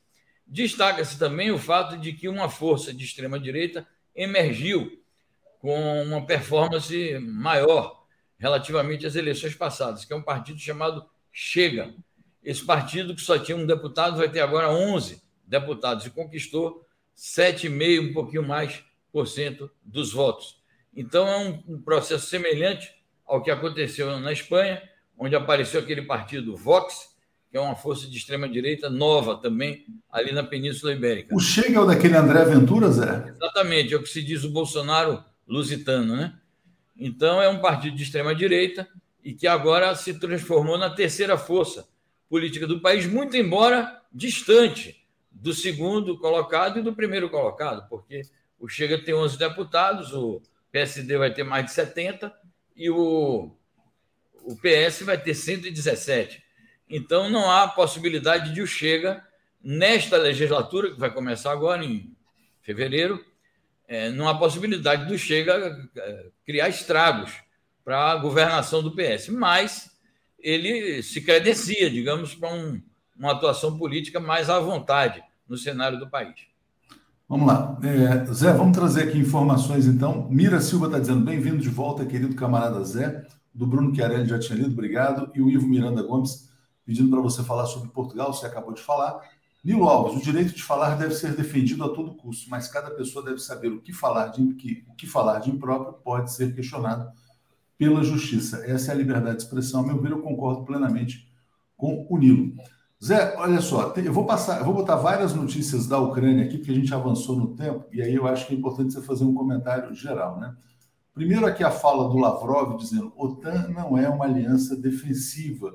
Destaca-se 0.48 1.18
também 1.20 1.52
o 1.52 1.58
fato 1.58 1.98
de 1.98 2.14
que 2.14 2.28
uma 2.28 2.50
força 2.50 2.94
de 2.94 3.06
extrema-direita 3.06 3.88
emergiu 4.16 5.02
com 5.60 6.04
uma 6.04 6.26
performance 6.26 7.18
maior 7.20 8.04
relativamente 8.38 9.06
às 9.06 9.16
eleições 9.16 9.56
passadas, 9.56 10.04
que 10.04 10.12
é 10.12 10.16
um 10.16 10.22
partido 10.22 10.60
chamado 10.60 11.06
Chega. 11.32 11.94
esse 12.44 12.64
partido 12.64 13.16
que 13.16 13.22
só 13.22 13.40
tinha 13.40 13.58
um 13.58 13.66
deputado 13.66 14.18
vai 14.18 14.30
ter 14.30 14.42
agora 14.42 14.70
11 14.70 15.22
deputados 15.48 16.06
e 16.06 16.10
conquistou 16.10 16.86
7,5%, 17.16 18.10
um 18.10 18.14
pouquinho 18.14 18.44
mais 18.44 18.84
por 19.12 19.28
cento 19.28 19.72
dos 19.84 20.12
votos. 20.12 20.62
Então, 20.96 21.28
é 21.28 21.38
um, 21.68 21.82
processo 21.82 22.28
semelhante 22.28 22.94
ao 23.26 23.42
que 23.42 23.50
aconteceu 23.50 24.20
na 24.20 24.32
Espanha, 24.32 24.82
onde 25.18 25.36
apareceu 25.36 25.80
aquele 25.80 26.04
partido 26.04 26.56
Vox, 26.56 27.13
que 27.54 27.58
é 27.58 27.62
uma 27.62 27.76
força 27.76 28.08
de 28.08 28.18
extrema-direita 28.18 28.90
nova 28.90 29.38
também, 29.38 29.86
ali 30.12 30.32
na 30.32 30.42
Península 30.42 30.92
Ibérica. 30.92 31.36
O 31.36 31.40
Chega 31.40 31.78
é 31.78 31.80
o 31.80 31.86
daquele 31.86 32.18
André 32.18 32.44
Ventura, 32.46 32.90
Zé? 32.90 33.28
Exatamente, 33.28 33.94
é 33.94 33.98
o 33.98 34.02
que 34.02 34.10
se 34.10 34.24
diz 34.24 34.44
o 34.44 34.50
Bolsonaro 34.50 35.24
lusitano, 35.48 36.16
né? 36.16 36.34
Então, 36.98 37.40
é 37.40 37.48
um 37.48 37.60
partido 37.60 37.96
de 37.96 38.02
extrema-direita 38.02 38.88
e 39.24 39.36
que 39.36 39.46
agora 39.46 39.94
se 39.94 40.16
transformou 40.16 40.80
na 40.80 40.90
terceira 40.90 41.38
força 41.38 41.88
política 42.28 42.66
do 42.66 42.82
país, 42.82 43.06
muito 43.06 43.38
embora 43.38 44.02
distante 44.12 45.06
do 45.32 45.54
segundo 45.54 46.18
colocado 46.18 46.80
e 46.80 46.82
do 46.82 46.96
primeiro 46.96 47.30
colocado, 47.30 47.88
porque 47.88 48.24
o 48.60 48.68
Chega 48.68 48.98
tem 48.98 49.14
11 49.14 49.38
deputados, 49.38 50.12
o 50.12 50.42
PSD 50.72 51.20
vai 51.20 51.32
ter 51.32 51.44
mais 51.44 51.66
de 51.66 51.72
70 51.74 52.34
e 52.76 52.90
o, 52.90 53.52
o 54.42 54.56
PS 54.56 55.04
vai 55.04 55.22
ter 55.22 55.36
117. 55.36 56.43
Então, 56.96 57.28
não 57.28 57.50
há 57.50 57.68
possibilidade 57.68 58.54
de 58.54 58.62
o 58.62 58.68
Chega, 58.68 59.24
nesta 59.64 60.16
legislatura, 60.16 60.92
que 60.92 61.00
vai 61.00 61.12
começar 61.12 61.52
agora 61.52 61.84
em 61.84 62.16
fevereiro, 62.62 63.20
é, 63.88 64.12
não 64.12 64.28
há 64.28 64.38
possibilidade 64.38 65.08
do 65.08 65.18
Chega 65.18 65.76
é, 65.98 66.26
criar 66.46 66.70
estragos 66.70 67.34
para 67.84 68.12
a 68.12 68.16
governação 68.18 68.84
do 68.84 68.92
PS. 68.92 69.30
Mas 69.30 69.90
ele 70.38 71.02
se 71.02 71.20
credencia, 71.22 71.90
digamos, 71.90 72.36
para 72.36 72.54
um, 72.54 72.80
uma 73.18 73.32
atuação 73.32 73.76
política 73.76 74.20
mais 74.20 74.48
à 74.48 74.60
vontade 74.60 75.24
no 75.50 75.58
cenário 75.58 75.98
do 75.98 76.08
país. 76.08 76.42
Vamos 77.28 77.48
lá. 77.48 77.76
É, 77.82 78.32
Zé, 78.32 78.54
vamos 78.54 78.78
trazer 78.78 79.06
aqui 79.06 79.18
informações, 79.18 79.88
então. 79.88 80.28
Mira 80.30 80.62
Silva 80.62 80.86
está 80.86 81.00
dizendo, 81.00 81.26
bem-vindo 81.26 81.58
de 81.58 81.70
volta, 81.70 82.06
querido 82.06 82.36
camarada 82.36 82.84
Zé. 82.84 83.26
Do 83.52 83.66
Bruno 83.66 83.96
Chiarelli 83.96 84.30
já 84.30 84.38
tinha 84.38 84.60
lido, 84.60 84.74
obrigado. 84.74 85.32
E 85.34 85.42
o 85.42 85.50
Ivo 85.50 85.68
Miranda 85.68 86.04
Gomes 86.04 86.53
pedindo 86.86 87.10
para 87.10 87.22
você 87.22 87.44
falar 87.44 87.66
sobre 87.66 87.90
Portugal, 87.90 88.34
você 88.34 88.46
acabou 88.46 88.74
de 88.74 88.82
falar. 88.82 89.22
Nilo 89.64 89.88
Alves, 89.88 90.22
o 90.22 90.24
direito 90.24 90.54
de 90.54 90.62
falar 90.62 90.96
deve 90.96 91.14
ser 91.14 91.36
defendido 91.36 91.86
a 91.86 91.90
todo 91.90 92.16
custo, 92.16 92.50
mas 92.50 92.68
cada 92.68 92.92
pessoa 92.92 93.24
deve 93.24 93.40
saber 93.40 93.70
o 93.70 93.82
que 93.82 93.94
falar 93.94 94.28
de, 94.28 94.54
que, 94.56 94.84
o 94.90 94.94
que 94.94 95.08
falar 95.08 95.40
de 95.40 95.50
impróprio 95.50 95.94
pode 96.04 96.34
ser 96.34 96.54
questionado 96.54 97.10
pela 97.78 98.04
justiça. 98.04 98.66
Essa 98.66 98.92
é 98.92 98.96
a 98.96 98.98
liberdade 98.98 99.38
de 99.38 99.44
expressão. 99.44 99.82
A 99.82 99.84
meu 99.88 100.02
ver, 100.02 100.12
eu 100.12 100.22
concordo 100.22 100.66
plenamente 100.66 101.32
com 101.78 102.06
o 102.10 102.18
Nilo. 102.18 102.54
Zé, 103.04 103.36
olha 103.38 103.60
só, 103.60 103.94
eu 103.98 104.14
vou 104.14 104.26
passar, 104.26 104.60
eu 104.60 104.66
vou 104.66 104.74
botar 104.74 104.96
várias 104.96 105.34
notícias 105.34 105.88
da 105.88 106.00
Ucrânia 106.00 106.46
aqui, 106.46 106.58
porque 106.58 106.72
a 106.72 106.76
gente 106.76 106.94
avançou 106.94 107.36
no 107.36 107.54
tempo, 107.54 107.86
e 107.92 108.02
aí 108.02 108.16
eu 108.16 108.26
acho 108.26 108.48
que 108.48 108.54
é 108.54 108.58
importante 108.58 108.94
você 108.94 109.02
fazer 109.02 109.26
um 109.26 109.34
comentário 109.34 109.94
geral, 109.94 110.40
né? 110.40 110.56
Primeiro 111.14 111.46
aqui 111.46 111.64
a 111.64 111.70
fala 111.70 112.10
do 112.10 112.18
Lavrov 112.18 112.78
dizendo 112.78 113.14
OTAN 113.18 113.68
não 113.68 113.98
é 113.98 114.08
uma 114.08 114.24
aliança 114.26 114.76
defensiva, 114.76 115.72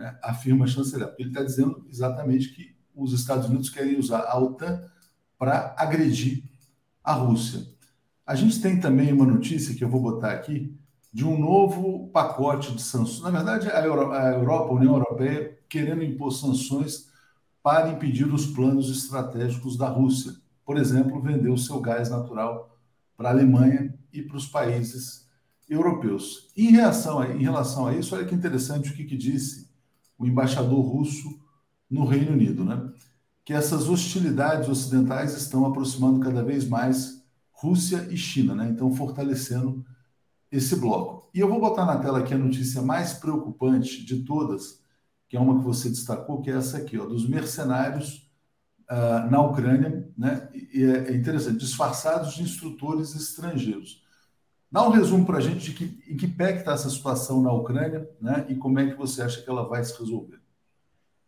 né? 0.00 0.18
afirma 0.22 0.64
a 0.64 0.68
chanceler. 0.68 1.14
Ele 1.18 1.28
está 1.28 1.42
dizendo 1.42 1.84
exatamente 1.90 2.48
que 2.54 2.74
os 2.96 3.12
Estados 3.12 3.46
Unidos 3.48 3.68
querem 3.68 3.98
usar 3.98 4.20
a 4.20 4.38
OTAN 4.38 4.82
para 5.38 5.74
agredir 5.76 6.42
a 7.04 7.12
Rússia. 7.12 7.66
A 8.26 8.34
gente 8.34 8.60
tem 8.62 8.80
também 8.80 9.12
uma 9.12 9.26
notícia 9.26 9.74
que 9.74 9.84
eu 9.84 9.90
vou 9.90 10.00
botar 10.00 10.32
aqui, 10.32 10.74
de 11.12 11.24
um 11.24 11.38
novo 11.38 12.08
pacote 12.08 12.74
de 12.74 12.80
sanções. 12.80 13.22
Na 13.22 13.30
verdade, 13.30 13.68
a, 13.68 13.84
Euro, 13.84 14.12
a 14.12 14.30
Europa, 14.30 14.70
a 14.70 14.76
União 14.76 14.94
Europeia, 14.94 15.58
querendo 15.68 16.02
impor 16.02 16.32
sanções 16.32 17.10
para 17.62 17.90
impedir 17.90 18.32
os 18.32 18.46
planos 18.46 18.88
estratégicos 18.90 19.76
da 19.76 19.88
Rússia. 19.88 20.32
Por 20.64 20.78
exemplo, 20.78 21.20
vender 21.20 21.50
o 21.50 21.58
seu 21.58 21.80
gás 21.80 22.08
natural 22.08 22.78
para 23.16 23.28
a 23.28 23.32
Alemanha 23.32 23.94
e 24.12 24.22
para 24.22 24.36
os 24.36 24.46
países 24.46 25.28
europeus. 25.68 26.48
Em, 26.56 26.70
reação 26.70 27.18
a, 27.18 27.28
em 27.28 27.42
relação 27.42 27.86
a 27.86 27.94
isso, 27.94 28.14
olha 28.14 28.24
que 28.24 28.34
interessante 28.34 28.90
o 28.90 28.94
que, 28.94 29.04
que 29.04 29.16
disse 29.16 29.69
o 30.20 30.26
embaixador 30.26 30.80
russo 30.80 31.40
no 31.90 32.04
Reino 32.04 32.32
Unido, 32.32 32.62
né? 32.62 32.92
que 33.42 33.54
essas 33.54 33.88
hostilidades 33.88 34.68
ocidentais 34.68 35.34
estão 35.34 35.64
aproximando 35.64 36.20
cada 36.20 36.44
vez 36.44 36.68
mais 36.68 37.24
Rússia 37.50 38.06
e 38.10 38.16
China, 38.16 38.54
né? 38.54 38.68
então 38.68 38.94
fortalecendo 38.94 39.84
esse 40.52 40.76
bloco. 40.76 41.30
E 41.32 41.40
eu 41.40 41.48
vou 41.48 41.58
botar 41.58 41.86
na 41.86 41.98
tela 41.98 42.18
aqui 42.18 42.34
a 42.34 42.38
notícia 42.38 42.82
mais 42.82 43.14
preocupante 43.14 44.04
de 44.04 44.22
todas, 44.22 44.80
que 45.26 45.36
é 45.36 45.40
uma 45.40 45.58
que 45.58 45.64
você 45.64 45.88
destacou, 45.88 46.42
que 46.42 46.50
é 46.50 46.54
essa 46.54 46.76
aqui, 46.76 46.98
ó, 46.98 47.06
dos 47.06 47.26
mercenários 47.26 48.30
uh, 48.90 49.30
na 49.30 49.40
Ucrânia, 49.40 50.08
né? 50.18 50.48
E 50.52 50.82
é, 50.82 51.14
interessante, 51.14 51.58
disfarçados 51.58 52.34
de 52.34 52.42
instrutores 52.42 53.14
estrangeiros. 53.14 54.02
Dá 54.70 54.86
um 54.86 54.90
resumo 54.90 55.26
para 55.26 55.38
a 55.38 55.40
gente 55.40 55.58
de 55.58 55.72
que, 55.72 56.12
em 56.12 56.16
que 56.16 56.28
pé 56.28 56.56
está 56.56 56.74
essa 56.74 56.88
situação 56.88 57.42
na 57.42 57.52
Ucrânia, 57.52 58.08
né? 58.20 58.46
E 58.48 58.54
como 58.54 58.78
é 58.78 58.88
que 58.88 58.96
você 58.96 59.20
acha 59.20 59.42
que 59.42 59.50
ela 59.50 59.64
vai 59.64 59.82
se 59.82 59.98
resolver? 59.98 60.38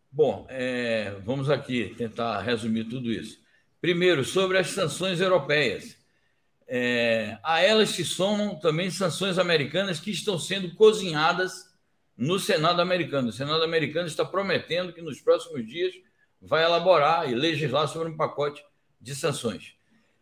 Bom, 0.09 0.45
é, 0.47 1.15
vamos 1.25 1.49
aqui 1.49 1.93
tentar 1.97 2.39
resumir 2.41 2.85
tudo 2.85 3.11
isso. 3.11 3.39
Primeiro, 3.81 4.23
sobre 4.23 4.57
as 4.57 4.69
sanções 4.69 5.19
europeias. 5.19 5.97
É, 6.65 7.37
a 7.43 7.59
elas 7.59 7.89
se 7.89 8.05
somam 8.05 8.57
também 8.57 8.89
sanções 8.89 9.37
americanas 9.37 9.99
que 9.99 10.11
estão 10.11 10.39
sendo 10.39 10.73
cozinhadas 10.75 11.69
no 12.15 12.39
Senado 12.39 12.81
americano. 12.81 13.27
O 13.27 13.33
Senado 13.33 13.63
americano 13.63 14.07
está 14.07 14.23
prometendo 14.23 14.93
que 14.93 15.01
nos 15.01 15.19
próximos 15.19 15.67
dias 15.67 15.93
vai 16.41 16.63
elaborar 16.63 17.29
e 17.29 17.35
legislar 17.35 17.89
sobre 17.89 18.07
um 18.07 18.15
pacote 18.15 18.63
de 19.01 19.13
sanções. 19.13 19.73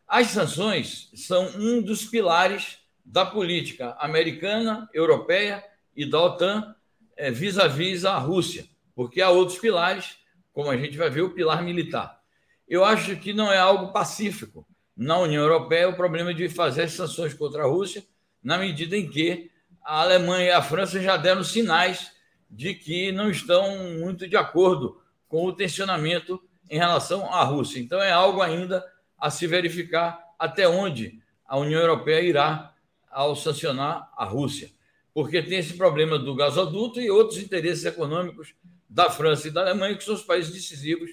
As 0.08 0.28
sanções 0.28 1.12
são 1.14 1.46
um 1.56 1.82
dos 1.82 2.04
pilares 2.06 2.81
da 3.06 3.26
política 3.26 3.96
americana, 4.00 4.90
europeia 4.94 5.64
e 5.96 6.06
da 6.06 6.22
OTAN 6.22 6.76
é, 7.18 7.30
vis-à-vis 7.30 8.06
a 8.06 8.18
Rússia, 8.18 8.66
porque 8.96 9.22
há 9.22 9.30
outros 9.30 9.60
pilares, 9.60 10.18
como 10.54 10.70
a 10.70 10.78
gente 10.78 10.98
vai 10.98 11.10
ver, 11.10 11.22
o 11.22 11.32
pilar 11.32 11.64
militar. 11.64 12.20
Eu 12.68 12.86
acho 12.86 13.16
que 13.18 13.34
não 13.34 13.52
é 13.52 13.58
algo 13.58 13.92
pacífico 13.92 14.66
na 14.96 15.18
União 15.18 15.44
Europeia 15.44 15.90
o 15.90 15.96
problema 15.96 16.34
de 16.34 16.48
fazer 16.48 16.90
sanções 16.90 17.34
contra 17.34 17.64
a 17.64 17.68
Rússia, 17.68 18.04
na 18.44 18.58
medida 18.58 18.96
em 18.96 19.10
que 19.10 19.52
a 19.84 20.02
Alemanha 20.02 20.46
e 20.46 20.52
a 20.52 20.62
França 20.62 21.02
já 21.02 21.18
deram 21.18 21.44
sinais 21.44 22.12
de 22.50 22.74
que 22.74 23.12
não 23.12 23.30
estão 23.30 23.78
muito 24.00 24.28
de 24.28 24.36
acordo 24.36 25.02
com 25.28 25.46
o 25.46 25.54
tensionamento 25.54 26.42
em 26.70 26.78
relação 26.78 27.26
à 27.34 27.44
Rússia. 27.44 27.80
Então, 27.80 28.02
é 28.02 28.12
algo 28.12 28.42
ainda 28.42 28.86
a 29.18 29.30
se 29.30 29.48
verificar 29.48 30.20
até 30.38 30.68
onde 30.68 31.22
a 31.46 31.58
União 31.58 31.80
Europeia 31.80 32.22
irá 32.22 32.74
ao 33.12 33.36
sancionar 33.36 34.12
a 34.16 34.26
Rússia. 34.26 34.72
Porque 35.14 35.42
tem 35.42 35.60
esse 35.60 35.74
problema 35.74 36.18
do 36.18 36.34
gasoduto 36.34 37.00
e 37.02 37.12
outros 37.12 37.40
interesses 37.40 37.86
econômicos 37.86 38.54
da 38.90 39.10
França 39.10 39.48
e 39.48 39.52
da 39.52 39.62
Alemanha, 39.62 39.96
que 39.96 40.04
são 40.04 40.14
os 40.14 40.24
países 40.24 40.52
decisivos 40.52 41.12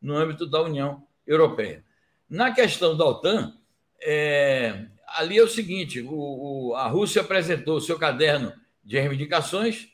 no 0.00 0.16
âmbito 0.16 0.46
da 0.46 0.62
União 0.62 1.04
Europeia. 1.26 1.84
Na 2.28 2.52
questão 2.52 2.96
da 2.96 3.04
OTAN, 3.04 3.54
é, 4.00 4.86
ali 5.06 5.38
é 5.38 5.42
o 5.42 5.48
seguinte: 5.48 6.00
o, 6.00 6.70
o, 6.70 6.74
a 6.74 6.86
Rússia 6.88 7.22
apresentou 7.22 7.80
seu 7.80 7.98
caderno 7.98 8.52
de 8.84 8.98
reivindicações, 8.98 9.88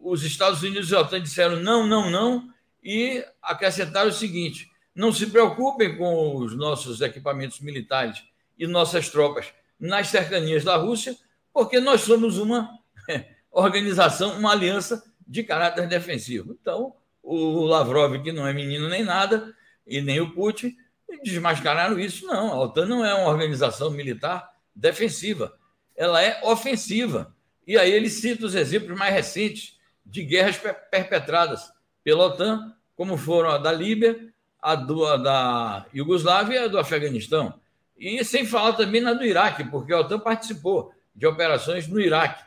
os 0.00 0.22
Estados 0.24 0.62
Unidos 0.62 0.90
e 0.90 0.94
a 0.94 1.00
OTAN 1.00 1.20
disseram 1.20 1.56
não, 1.56 1.86
não, 1.86 2.10
não, 2.10 2.48
e 2.82 3.24
acrescentaram 3.42 4.10
o 4.10 4.12
seguinte: 4.12 4.70
não 4.94 5.12
se 5.12 5.26
preocupem 5.26 5.96
com 5.96 6.36
os 6.36 6.56
nossos 6.56 7.00
equipamentos 7.00 7.60
militares 7.60 8.22
e 8.58 8.66
nossas 8.66 9.08
tropas 9.08 9.46
nas 9.78 10.08
cercanias 10.08 10.64
da 10.64 10.76
Rússia, 10.76 11.16
porque 11.52 11.80
nós 11.80 12.02
somos 12.02 12.38
uma 12.38 12.70
organização, 13.50 14.38
uma 14.38 14.52
aliança 14.52 15.02
de 15.26 15.42
caráter 15.42 15.86
defensivo. 15.86 16.56
Então, 16.60 16.94
o 17.22 17.64
Lavrov, 17.64 18.22
que 18.22 18.32
não 18.32 18.46
é 18.46 18.52
menino 18.52 18.88
nem 18.88 19.04
nada, 19.04 19.54
e 19.86 20.00
nem 20.00 20.20
o 20.20 20.32
Putin, 20.32 20.76
desmascararam 21.22 21.98
isso. 21.98 22.26
Não, 22.26 22.52
a 22.52 22.60
OTAN 22.60 22.86
não 22.86 23.04
é 23.04 23.14
uma 23.14 23.28
organização 23.28 23.90
militar 23.90 24.50
defensiva, 24.74 25.56
ela 25.96 26.22
é 26.22 26.40
ofensiva. 26.44 27.34
E 27.66 27.76
aí 27.76 27.90
ele 27.90 28.08
cita 28.08 28.46
os 28.46 28.54
exemplos 28.54 28.96
mais 28.98 29.12
recentes 29.12 29.76
de 30.04 30.22
guerras 30.22 30.56
perpetradas 30.90 31.70
pela 32.02 32.26
OTAN, 32.26 32.74
como 32.94 33.16
foram 33.16 33.50
a 33.50 33.58
da 33.58 33.72
Líbia, 33.72 34.32
a, 34.60 34.74
do, 34.74 35.04
a 35.04 35.16
da 35.16 35.86
Iugoslávia 35.94 36.54
e 36.54 36.64
a 36.64 36.68
do 36.68 36.78
Afeganistão. 36.78 37.60
E 37.98 38.24
sem 38.24 38.46
falar 38.46 38.74
também 38.74 39.00
na 39.00 39.12
do 39.12 39.24
Iraque, 39.24 39.64
porque 39.64 39.92
a 39.92 40.00
OTAN 40.00 40.20
participou 40.20 40.92
de 41.14 41.26
operações 41.26 41.88
no 41.88 42.00
Iraque, 42.00 42.44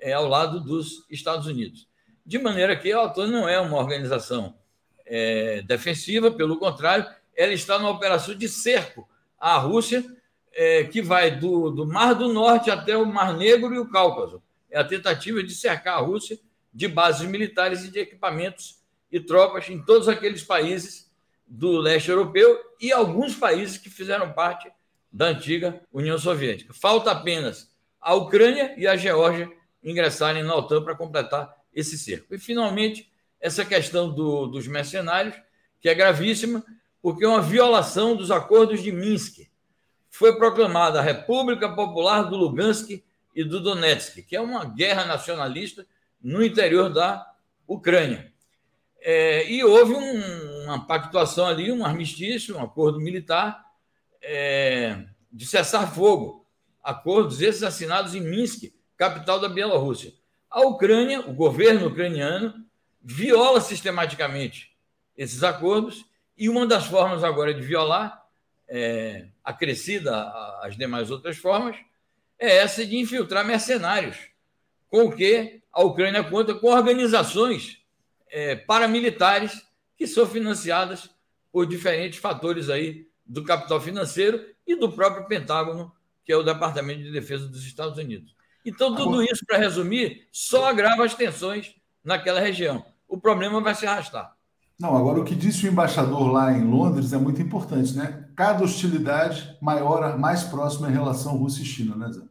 é, 0.00 0.12
ao 0.12 0.26
lado 0.26 0.60
dos 0.60 1.06
Estados 1.10 1.46
Unidos. 1.46 1.86
De 2.24 2.38
maneira 2.38 2.74
que 2.74 2.90
a 2.90 3.02
OTAN 3.02 3.26
não 3.26 3.48
é 3.48 3.60
uma 3.60 3.76
organização 3.76 4.56
é, 5.04 5.62
defensiva, 5.62 6.30
pelo 6.30 6.58
contrário, 6.58 7.06
ela 7.36 7.52
está 7.52 7.78
numa 7.78 7.90
operação 7.90 8.34
de 8.34 8.48
cerco 8.48 9.06
à 9.38 9.58
Rússia, 9.58 10.04
é, 10.52 10.84
que 10.84 11.02
vai 11.02 11.38
do, 11.38 11.70
do 11.70 11.86
Mar 11.86 12.14
do 12.14 12.32
Norte 12.32 12.70
até 12.70 12.96
o 12.96 13.04
Mar 13.04 13.36
Negro 13.36 13.74
e 13.74 13.78
o 13.78 13.90
Cáucaso. 13.90 14.42
É 14.70 14.78
a 14.78 14.84
tentativa 14.84 15.42
de 15.42 15.54
cercar 15.54 15.98
a 15.98 16.00
Rússia 16.00 16.38
de 16.72 16.88
bases 16.88 17.28
militares 17.28 17.84
e 17.84 17.90
de 17.90 17.98
equipamentos 17.98 18.82
e 19.10 19.20
tropas 19.20 19.68
em 19.68 19.82
todos 19.84 20.08
aqueles 20.08 20.42
países 20.42 21.12
do 21.46 21.78
leste 21.78 22.10
europeu 22.10 22.58
e 22.80 22.90
alguns 22.90 23.36
países 23.36 23.76
que 23.76 23.90
fizeram 23.90 24.32
parte 24.32 24.72
da 25.14 25.26
antiga 25.26 25.80
União 25.92 26.18
Soviética. 26.18 26.74
Falta 26.74 27.12
apenas 27.12 27.70
a 28.00 28.14
Ucrânia 28.14 28.74
e 28.76 28.84
a 28.84 28.96
Geórgia 28.96 29.48
ingressarem 29.80 30.42
na 30.42 30.56
OTAN 30.56 30.82
para 30.82 30.96
completar 30.96 31.54
esse 31.72 31.96
cerco. 31.96 32.34
E, 32.34 32.38
finalmente, 32.38 33.08
essa 33.40 33.64
questão 33.64 34.12
do, 34.12 34.48
dos 34.48 34.66
mercenários, 34.66 35.36
que 35.80 35.88
é 35.88 35.94
gravíssima, 35.94 36.64
porque 37.00 37.24
é 37.24 37.28
uma 37.28 37.40
violação 37.40 38.16
dos 38.16 38.32
acordos 38.32 38.82
de 38.82 38.90
Minsk. 38.90 39.48
Foi 40.10 40.36
proclamada 40.36 40.98
a 40.98 41.02
República 41.02 41.68
Popular 41.68 42.22
do 42.22 42.36
Lugansk 42.36 43.00
e 43.36 43.44
do 43.44 43.60
Donetsk, 43.60 44.20
que 44.22 44.34
é 44.34 44.40
uma 44.40 44.64
guerra 44.64 45.04
nacionalista 45.04 45.86
no 46.20 46.42
interior 46.44 46.92
da 46.92 47.24
Ucrânia. 47.68 48.32
É, 49.00 49.48
e 49.48 49.62
houve 49.62 49.92
um, 49.94 50.64
uma 50.64 50.86
pactuação 50.86 51.46
ali, 51.46 51.70
um 51.70 51.84
armistício, 51.84 52.56
um 52.56 52.62
acordo 52.62 52.98
militar 52.98 53.64
é, 54.24 55.04
de 55.30 55.46
cessar 55.46 55.92
fogo. 55.94 56.46
Acordos 56.82 57.40
esses 57.40 57.62
assinados 57.62 58.14
em 58.14 58.20
Minsk, 58.20 58.72
capital 58.96 59.40
da 59.40 59.48
Bielorrússia. 59.48 60.12
A 60.50 60.60
Ucrânia, 60.62 61.20
o 61.20 61.32
governo 61.32 61.88
ucraniano, 61.88 62.64
viola 63.02 63.60
sistematicamente 63.60 64.74
esses 65.16 65.42
acordos 65.42 66.04
e 66.36 66.48
uma 66.48 66.66
das 66.66 66.86
formas 66.86 67.22
agora 67.22 67.54
de 67.54 67.60
violar, 67.60 68.24
é, 68.68 69.28
acrescida 69.42 70.28
às 70.62 70.76
demais 70.76 71.10
outras 71.10 71.36
formas, 71.36 71.76
é 72.38 72.56
essa 72.56 72.84
de 72.84 72.96
infiltrar 72.96 73.44
mercenários, 73.44 74.16
com 74.88 75.04
o 75.04 75.12
que 75.12 75.60
a 75.72 75.82
Ucrânia 75.82 76.24
conta 76.24 76.54
com 76.54 76.68
organizações 76.68 77.80
é, 78.28 78.56
paramilitares 78.56 79.66
que 79.96 80.06
são 80.06 80.26
financiadas 80.26 81.10
por 81.52 81.66
diferentes 81.66 82.18
fatores 82.18 82.68
aí 82.68 83.06
do 83.26 83.44
capital 83.44 83.80
financeiro 83.80 84.40
e 84.66 84.76
do 84.76 84.90
próprio 84.90 85.26
Pentágono, 85.26 85.92
que 86.24 86.32
é 86.32 86.36
o 86.36 86.42
Departamento 86.42 87.02
de 87.02 87.12
Defesa 87.12 87.46
dos 87.48 87.64
Estados 87.64 87.98
Unidos. 87.98 88.34
Então, 88.64 88.94
tudo 88.94 89.22
isso, 89.22 89.44
para 89.46 89.58
resumir, 89.58 90.26
só 90.32 90.66
agrava 90.66 91.04
as 91.04 91.14
tensões 91.14 91.74
naquela 92.02 92.40
região. 92.40 92.84
O 93.06 93.18
problema 93.18 93.60
vai 93.60 93.74
se 93.74 93.86
arrastar. 93.86 94.34
Não, 94.78 94.96
agora 94.96 95.20
o 95.20 95.24
que 95.24 95.34
disse 95.34 95.66
o 95.66 95.70
embaixador 95.70 96.32
lá 96.32 96.52
em 96.52 96.64
Londres 96.64 97.12
é 97.12 97.18
muito 97.18 97.40
importante, 97.40 97.94
né? 97.94 98.28
Cada 98.34 98.64
hostilidade 98.64 99.56
maior, 99.60 100.18
mais 100.18 100.42
próxima 100.42 100.88
em 100.88 100.92
relação 100.92 101.36
Rússia 101.36 101.62
e 101.62 101.66
China, 101.66 101.94
né, 101.94 102.10
Zé? 102.10 102.22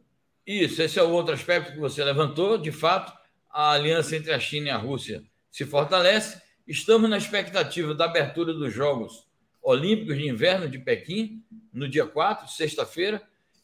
Isso, 0.46 0.82
esse 0.82 0.98
é 0.98 1.02
o 1.02 1.10
outro 1.10 1.32
aspecto 1.32 1.72
que 1.72 1.78
você 1.78 2.04
levantou. 2.04 2.58
De 2.58 2.70
fato, 2.70 3.12
a 3.50 3.70
aliança 3.70 4.14
entre 4.14 4.32
a 4.32 4.38
China 4.38 4.66
e 4.66 4.70
a 4.70 4.76
Rússia 4.76 5.22
se 5.50 5.64
fortalece. 5.64 6.42
Estamos 6.66 7.08
na 7.08 7.16
expectativa 7.16 7.94
da 7.94 8.04
abertura 8.04 8.52
dos 8.52 8.72
Jogos 8.72 9.23
Olímpicos 9.64 10.16
de 10.18 10.28
Inverno 10.28 10.68
de 10.68 10.78
Pequim, 10.78 11.42
no 11.72 11.88
dia 11.88 12.06
4, 12.06 12.48
sexta-feira, 12.48 13.22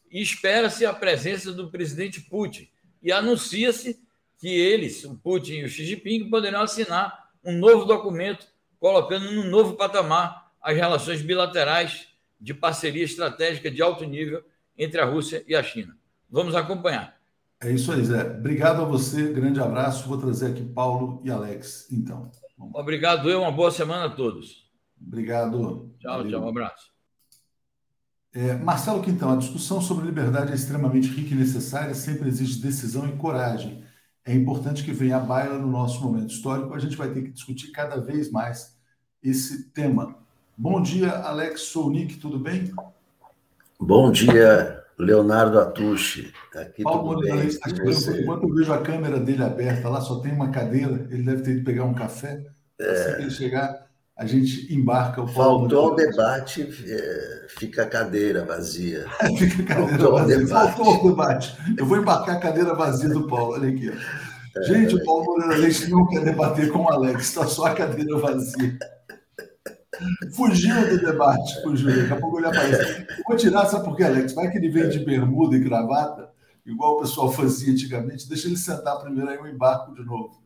e 0.09 0.19
espera-se 0.19 0.83
a 0.83 0.91
presença 0.91 1.53
do 1.53 1.69
presidente 1.69 2.19
Putin. 2.21 2.67
E 3.03 3.11
anuncia-se 3.11 4.01
que 4.39 4.49
eles, 4.49 5.05
o 5.05 5.15
Putin 5.15 5.59
e 5.59 5.63
o 5.63 5.69
Xi 5.69 5.85
Jinping, 5.85 6.29
poderão 6.29 6.61
assinar 6.61 7.29
um 7.45 7.55
novo 7.57 7.85
documento 7.85 8.47
colocando 8.79 9.31
num 9.31 9.47
novo 9.47 9.75
patamar 9.75 10.51
as 10.59 10.75
relações 10.75 11.21
bilaterais 11.21 12.07
de 12.39 12.53
parceria 12.53 13.03
estratégica 13.03 13.69
de 13.69 13.81
alto 13.81 14.03
nível 14.03 14.43
entre 14.75 14.99
a 14.99 15.05
Rússia 15.05 15.43
e 15.47 15.55
a 15.55 15.61
China. 15.61 15.95
Vamos 16.27 16.55
acompanhar. 16.55 17.21
É 17.61 17.71
isso 17.71 17.91
aí, 17.91 18.03
Zé. 18.03 18.23
Obrigado 18.23 18.81
a 18.81 18.85
você, 18.85 19.31
grande 19.31 19.59
abraço. 19.59 20.09
Vou 20.09 20.17
trazer 20.17 20.47
aqui 20.47 20.63
Paulo 20.63 21.21
e 21.23 21.29
Alex, 21.29 21.87
então. 21.91 22.31
Obrigado, 22.73 23.29
eu. 23.29 23.41
Uma 23.41 23.51
boa 23.51 23.69
semana 23.69 24.05
a 24.05 24.09
todos. 24.09 24.60
Obrigado. 25.05 25.91
Tchau, 25.99 26.17
Valeu. 26.17 26.31
tchau. 26.31 26.45
Um 26.45 26.49
abraço. 26.49 26.91
É, 28.33 28.53
Marcelo 28.55 29.01
Quintão, 29.01 29.33
a 29.33 29.35
discussão 29.35 29.81
sobre 29.81 30.05
liberdade 30.05 30.51
é 30.51 30.55
extremamente 30.55 31.09
rica 31.09 31.33
e 31.33 31.37
necessária, 31.37 31.93
sempre 31.93 32.29
exige 32.29 32.61
decisão 32.61 33.07
e 33.07 33.17
coragem. 33.17 33.83
É 34.25 34.33
importante 34.33 34.83
que 34.83 34.93
venha 34.93 35.17
a 35.17 35.19
baila 35.19 35.57
no 35.57 35.67
nosso 35.67 36.01
momento 36.01 36.31
histórico. 36.31 36.73
A 36.73 36.79
gente 36.79 36.95
vai 36.95 37.11
ter 37.11 37.23
que 37.23 37.31
discutir 37.31 37.71
cada 37.71 37.99
vez 37.99 38.31
mais 38.31 38.77
esse 39.21 39.69
tema. 39.71 40.15
Bom 40.57 40.81
dia, 40.81 41.11
Alex 41.11 41.61
Sounik, 41.61 42.17
tudo 42.17 42.39
bem? 42.39 42.71
Bom 43.79 44.11
dia, 44.11 44.81
Leonardo 44.97 45.59
Atucci. 45.59 46.31
Aqui 46.55 46.83
Paulo 46.83 47.15
Moreira 47.15 47.43
está 47.43 47.69
Enquanto 47.69 48.43
eu 48.43 48.53
vejo 48.53 48.71
a 48.71 48.81
câmera 48.81 49.19
dele 49.19 49.43
aberta 49.43 49.89
lá, 49.89 49.99
só 49.99 50.19
tem 50.19 50.31
uma 50.31 50.51
cadeira, 50.51 51.07
ele 51.09 51.23
deve 51.23 51.41
ter 51.41 51.55
que 51.55 51.63
pegar 51.63 51.83
um 51.83 51.93
café. 51.93 52.45
É. 52.79 52.91
Assim 52.91 53.15
que 53.15 53.21
ele 53.23 53.31
chegar, 53.31 53.90
a 54.17 54.25
gente 54.25 54.73
embarca 54.73 55.21
o 55.21 55.33
Paulo. 55.33 55.61
Faltou 55.61 55.93
o 55.93 55.95
debate, 55.95 56.61
é, 56.85 57.45
fica 57.49 57.83
a 57.83 57.87
cadeira 57.87 58.45
vazia. 58.45 59.05
fica 59.37 59.63
a 59.63 59.75
cadeira 59.75 59.97
Faltou 59.97 60.11
vazia. 60.11 60.43
O 60.43 60.47
Faltou 60.47 61.05
o 61.05 61.09
debate. 61.09 61.57
Eu 61.77 61.85
vou 61.85 61.97
embarcar 61.97 62.35
a 62.35 62.39
cadeira 62.39 62.75
vazia 62.75 63.09
do 63.09 63.27
Paulo. 63.27 63.53
Olha 63.53 63.69
aqui. 63.69 63.91
É, 64.57 64.63
gente, 64.63 64.95
o 64.95 65.03
Paulo 65.05 65.25
Moreira 65.25 65.57
Leite 65.57 65.89
não 65.89 66.05
quer 66.07 66.23
debater 66.23 66.71
com 66.71 66.79
o 66.79 66.89
Alex, 66.89 67.23
está 67.23 67.47
só 67.47 67.65
a 67.65 67.73
cadeira 67.73 68.17
vazia. 68.17 68.77
Fugiu 70.35 70.89
do 70.89 70.99
debate, 70.99 71.61
fugiu. 71.61 71.95
Daqui 71.95 72.13
a 72.13 72.19
pouco 72.19 72.39
ele 72.39 72.47
aparece. 72.47 73.07
vou 73.25 73.37
tirar, 73.37 73.65
sabe 73.67 73.85
por 73.85 73.95
quê, 73.95 74.03
Alex? 74.03 74.33
Vai 74.33 74.49
que 74.49 74.57
ele 74.57 74.69
vem 74.69 74.89
de 74.89 74.99
bermuda 74.99 75.55
e 75.55 75.59
gravata, 75.59 76.29
igual 76.65 76.95
o 76.95 77.01
pessoal 77.01 77.31
fazia 77.31 77.71
antigamente. 77.71 78.27
Deixa 78.27 78.47
ele 78.47 78.57
sentar 78.57 78.99
primeiro, 78.99 79.29
aí 79.29 79.37
eu 79.37 79.47
embarco 79.47 79.93
de 79.93 80.03
novo. 80.03 80.41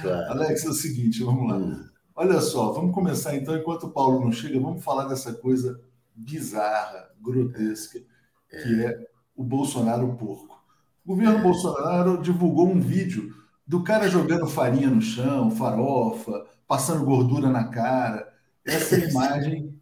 Claro. 0.00 0.32
Alex, 0.32 0.64
é 0.64 0.68
o 0.68 0.72
seguinte, 0.72 1.22
vamos 1.22 1.50
lá. 1.50 1.58
Hum. 1.58 1.91
Olha 2.14 2.40
só, 2.40 2.72
vamos 2.72 2.94
começar 2.94 3.34
então, 3.34 3.56
enquanto 3.56 3.84
o 3.84 3.90
Paulo 3.90 4.20
não 4.20 4.32
chega, 4.32 4.60
vamos 4.60 4.84
falar 4.84 5.06
dessa 5.06 5.32
coisa 5.32 5.80
bizarra, 6.14 7.10
grotesca, 7.20 8.00
que 8.50 8.84
é 8.84 9.06
o 9.34 9.42
Bolsonaro 9.42 10.14
porco. 10.16 10.62
O 11.04 11.08
governo 11.08 11.38
é. 11.38 11.42
Bolsonaro 11.42 12.22
divulgou 12.22 12.68
um 12.68 12.80
vídeo 12.80 13.34
do 13.66 13.82
cara 13.82 14.08
jogando 14.08 14.46
farinha 14.46 14.90
no 14.90 15.00
chão, 15.00 15.50
farofa, 15.50 16.46
passando 16.66 17.04
gordura 17.04 17.48
na 17.48 17.64
cara 17.64 18.32
essa 18.64 18.96
é 18.96 19.08
imagem 19.10 19.74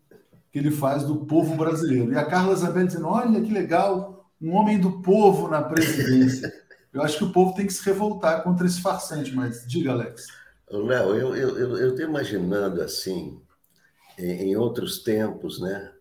que 0.50 0.58
ele 0.58 0.70
faz 0.70 1.04
do 1.04 1.24
povo 1.26 1.56
brasileiro. 1.56 2.12
E 2.12 2.18
a 2.18 2.24
Carla 2.24 2.52
Isabel 2.52 2.86
dizendo: 2.86 3.06
olha 3.06 3.40
que 3.40 3.52
legal, 3.52 4.30
um 4.40 4.52
homem 4.52 4.78
do 4.78 5.00
povo 5.02 5.48
na 5.48 5.62
presidência. 5.62 6.52
Eu 6.92 7.02
acho 7.02 7.18
que 7.18 7.24
o 7.24 7.32
povo 7.32 7.54
tem 7.54 7.66
que 7.66 7.72
se 7.72 7.84
revoltar 7.84 8.42
contra 8.42 8.66
esse 8.66 8.80
farsante, 8.80 9.34
mas 9.34 9.64
diga, 9.66 9.92
Alex. 9.92 10.26
Léo, 10.78 11.16
eu 11.16 11.34
estou 11.34 11.58
eu, 11.58 11.76
eu, 11.76 11.98
eu 11.98 12.08
imaginando 12.08 12.80
assim, 12.80 13.42
em, 14.16 14.50
em 14.50 14.56
outros 14.56 15.00
tempos, 15.00 15.60
né? 15.60 15.92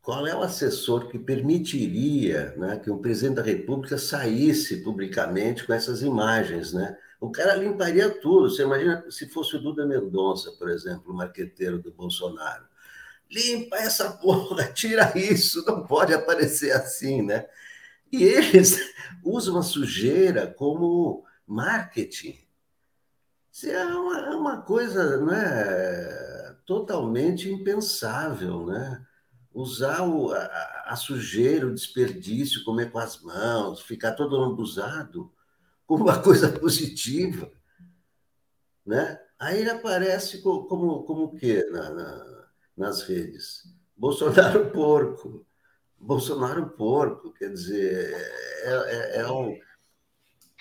Qual 0.00 0.26
é 0.26 0.34
o 0.34 0.42
assessor 0.42 1.08
que 1.08 1.18
permitiria 1.18 2.54
né, 2.56 2.78
que 2.78 2.88
o 2.88 2.98
presidente 2.98 3.36
da 3.36 3.42
República 3.42 3.98
saísse 3.98 4.84
publicamente 4.84 5.66
com 5.66 5.72
essas 5.72 6.00
imagens, 6.00 6.72
né? 6.72 6.96
O 7.20 7.30
cara 7.30 7.56
limparia 7.56 8.08
tudo. 8.08 8.48
Você 8.48 8.62
imagina 8.62 9.04
se 9.10 9.28
fosse 9.28 9.56
o 9.56 9.60
Duda 9.60 9.84
Mendonça, 9.84 10.52
por 10.52 10.70
exemplo, 10.70 11.12
o 11.12 11.16
marqueteiro 11.16 11.80
do 11.82 11.92
Bolsonaro. 11.92 12.64
Limpa 13.30 13.76
essa 13.78 14.12
porra, 14.22 14.72
tira 14.72 15.12
isso, 15.18 15.64
não 15.66 15.84
pode 15.84 16.14
aparecer 16.14 16.70
assim, 16.70 17.22
né? 17.22 17.46
E 18.12 18.22
eles 18.22 18.78
usam 19.24 19.58
a 19.58 19.62
sujeira 19.62 20.46
como 20.46 21.24
marketing. 21.46 22.45
Isso 23.56 23.70
é 23.70 23.86
uma, 23.86 24.18
é 24.18 24.36
uma 24.36 24.60
coisa 24.60 25.16
né, 25.24 26.54
totalmente 26.66 27.50
impensável, 27.50 28.66
né? 28.66 29.02
Usar 29.54 30.02
o, 30.02 30.30
a, 30.30 30.84
a 30.88 30.94
sujeira, 30.94 31.66
o 31.66 31.72
desperdício, 31.72 32.62
comer 32.64 32.92
com 32.92 32.98
as 32.98 33.22
mãos, 33.22 33.80
ficar 33.80 34.12
todo 34.12 34.36
lambuzado 34.36 35.32
como 35.86 36.04
uma 36.04 36.20
coisa 36.20 36.50
positiva, 36.50 37.50
né? 38.84 39.18
Aí 39.38 39.60
ele 39.60 39.70
aparece 39.70 40.42
como, 40.42 40.64
como, 40.66 41.04
como 41.04 41.24
o 41.24 41.34
quê 41.34 41.64
na, 41.70 41.88
na, 41.88 42.48
nas 42.76 43.04
redes? 43.04 43.62
Bolsonaro 43.96 44.68
porco. 44.70 45.46
Bolsonaro 45.98 46.68
porco, 46.72 47.32
quer 47.32 47.50
dizer, 47.54 48.12
é, 48.64 49.16
é, 49.16 49.20
é 49.20 49.32
um, 49.32 49.58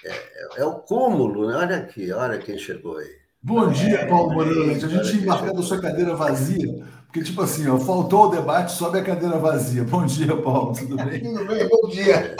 é, 0.03 0.61
é, 0.61 0.65
o 0.65 0.79
cúmulo, 0.79 1.47
né? 1.47 1.55
Olha 1.55 1.77
aqui, 1.77 2.11
olha 2.11 2.37
quem 2.37 2.57
chegou 2.57 2.97
aí. 2.97 3.09
Bom 3.41 3.69
dia, 3.69 4.07
Paulo 4.07 4.33
Moreira 4.33 4.65
Leite. 4.65 4.85
A 4.85 4.87
gente 4.87 5.19
tinha 5.19 5.33
a 5.33 5.61
sua 5.61 5.79
cadeira 5.79 6.15
vazia, 6.15 6.83
porque, 7.05 7.23
tipo 7.23 7.41
assim, 7.41 7.67
ó, 7.67 7.77
faltou 7.77 8.27
o 8.27 8.29
debate, 8.31 8.71
sobe 8.71 8.99
a 8.99 9.03
cadeira 9.03 9.37
vazia. 9.37 9.83
Bom 9.83 10.05
dia, 10.05 10.35
Paulo, 10.35 10.73
tudo 10.73 10.95
bem? 10.97 11.21
tudo 11.21 11.45
bem, 11.45 11.69
bom 11.69 11.87
dia. 11.87 12.35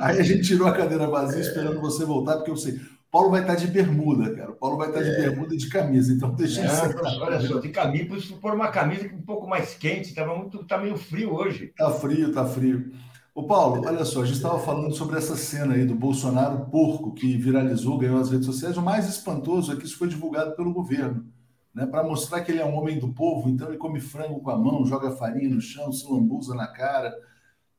Aí 0.00 0.20
a 0.20 0.22
gente 0.22 0.42
tirou 0.42 0.68
a 0.68 0.72
cadeira 0.72 1.08
vazia 1.08 1.40
esperando 1.40 1.80
você 1.80 2.04
voltar, 2.04 2.36
porque 2.36 2.50
eu 2.50 2.56
sei. 2.56 2.80
Paulo 3.10 3.30
vai 3.30 3.42
estar 3.42 3.54
de 3.54 3.68
bermuda, 3.68 4.34
cara. 4.34 4.50
O 4.50 4.56
Paulo 4.56 4.76
vai 4.76 4.88
estar 4.88 5.02
de 5.02 5.10
é. 5.10 5.16
bermuda 5.16 5.54
e 5.54 5.58
de 5.58 5.68
camisa, 5.68 6.12
então 6.12 6.32
deixa 6.32 6.62
é, 6.62 7.20
Olha 7.20 7.40
só, 7.40 7.60
de 7.60 7.68
camisa, 7.68 8.06
por 8.06 8.40
pôr 8.40 8.54
uma 8.54 8.68
camisa 8.68 9.06
um 9.06 9.22
pouco 9.22 9.46
mais 9.46 9.74
quente, 9.74 10.08
estava 10.08 10.36
muito, 10.36 10.64
tá 10.64 10.78
meio 10.78 10.96
frio 10.96 11.32
hoje. 11.32 11.72
Tá 11.76 11.90
frio, 11.90 12.32
tá 12.32 12.44
frio. 12.44 12.92
Ô 13.34 13.42
Paulo, 13.42 13.84
olha 13.84 14.04
só, 14.04 14.22
a 14.22 14.24
gente 14.24 14.36
estava 14.36 14.60
falando 14.60 14.94
sobre 14.94 15.18
essa 15.18 15.34
cena 15.34 15.74
aí 15.74 15.84
do 15.84 15.96
Bolsonaro 15.96 16.66
porco 16.66 17.12
que 17.12 17.36
viralizou, 17.36 17.98
ganhou 17.98 18.20
as 18.20 18.30
redes 18.30 18.46
sociais. 18.46 18.76
O 18.76 18.82
mais 18.82 19.08
espantoso 19.08 19.72
é 19.72 19.76
que 19.76 19.84
isso 19.84 19.98
foi 19.98 20.06
divulgado 20.06 20.54
pelo 20.54 20.72
governo, 20.72 21.26
né? 21.74 21.84
Para 21.84 22.04
mostrar 22.04 22.42
que 22.42 22.52
ele 22.52 22.60
é 22.60 22.64
um 22.64 22.76
homem 22.76 22.96
do 22.96 23.12
povo, 23.12 23.48
então 23.48 23.66
ele 23.66 23.76
come 23.76 24.00
frango 24.00 24.38
com 24.40 24.50
a 24.50 24.56
mão, 24.56 24.86
joga 24.86 25.10
farinha 25.10 25.52
no 25.52 25.60
chão, 25.60 25.92
se 25.92 26.08
lambuza 26.08 26.54
na 26.54 26.68
cara. 26.68 27.12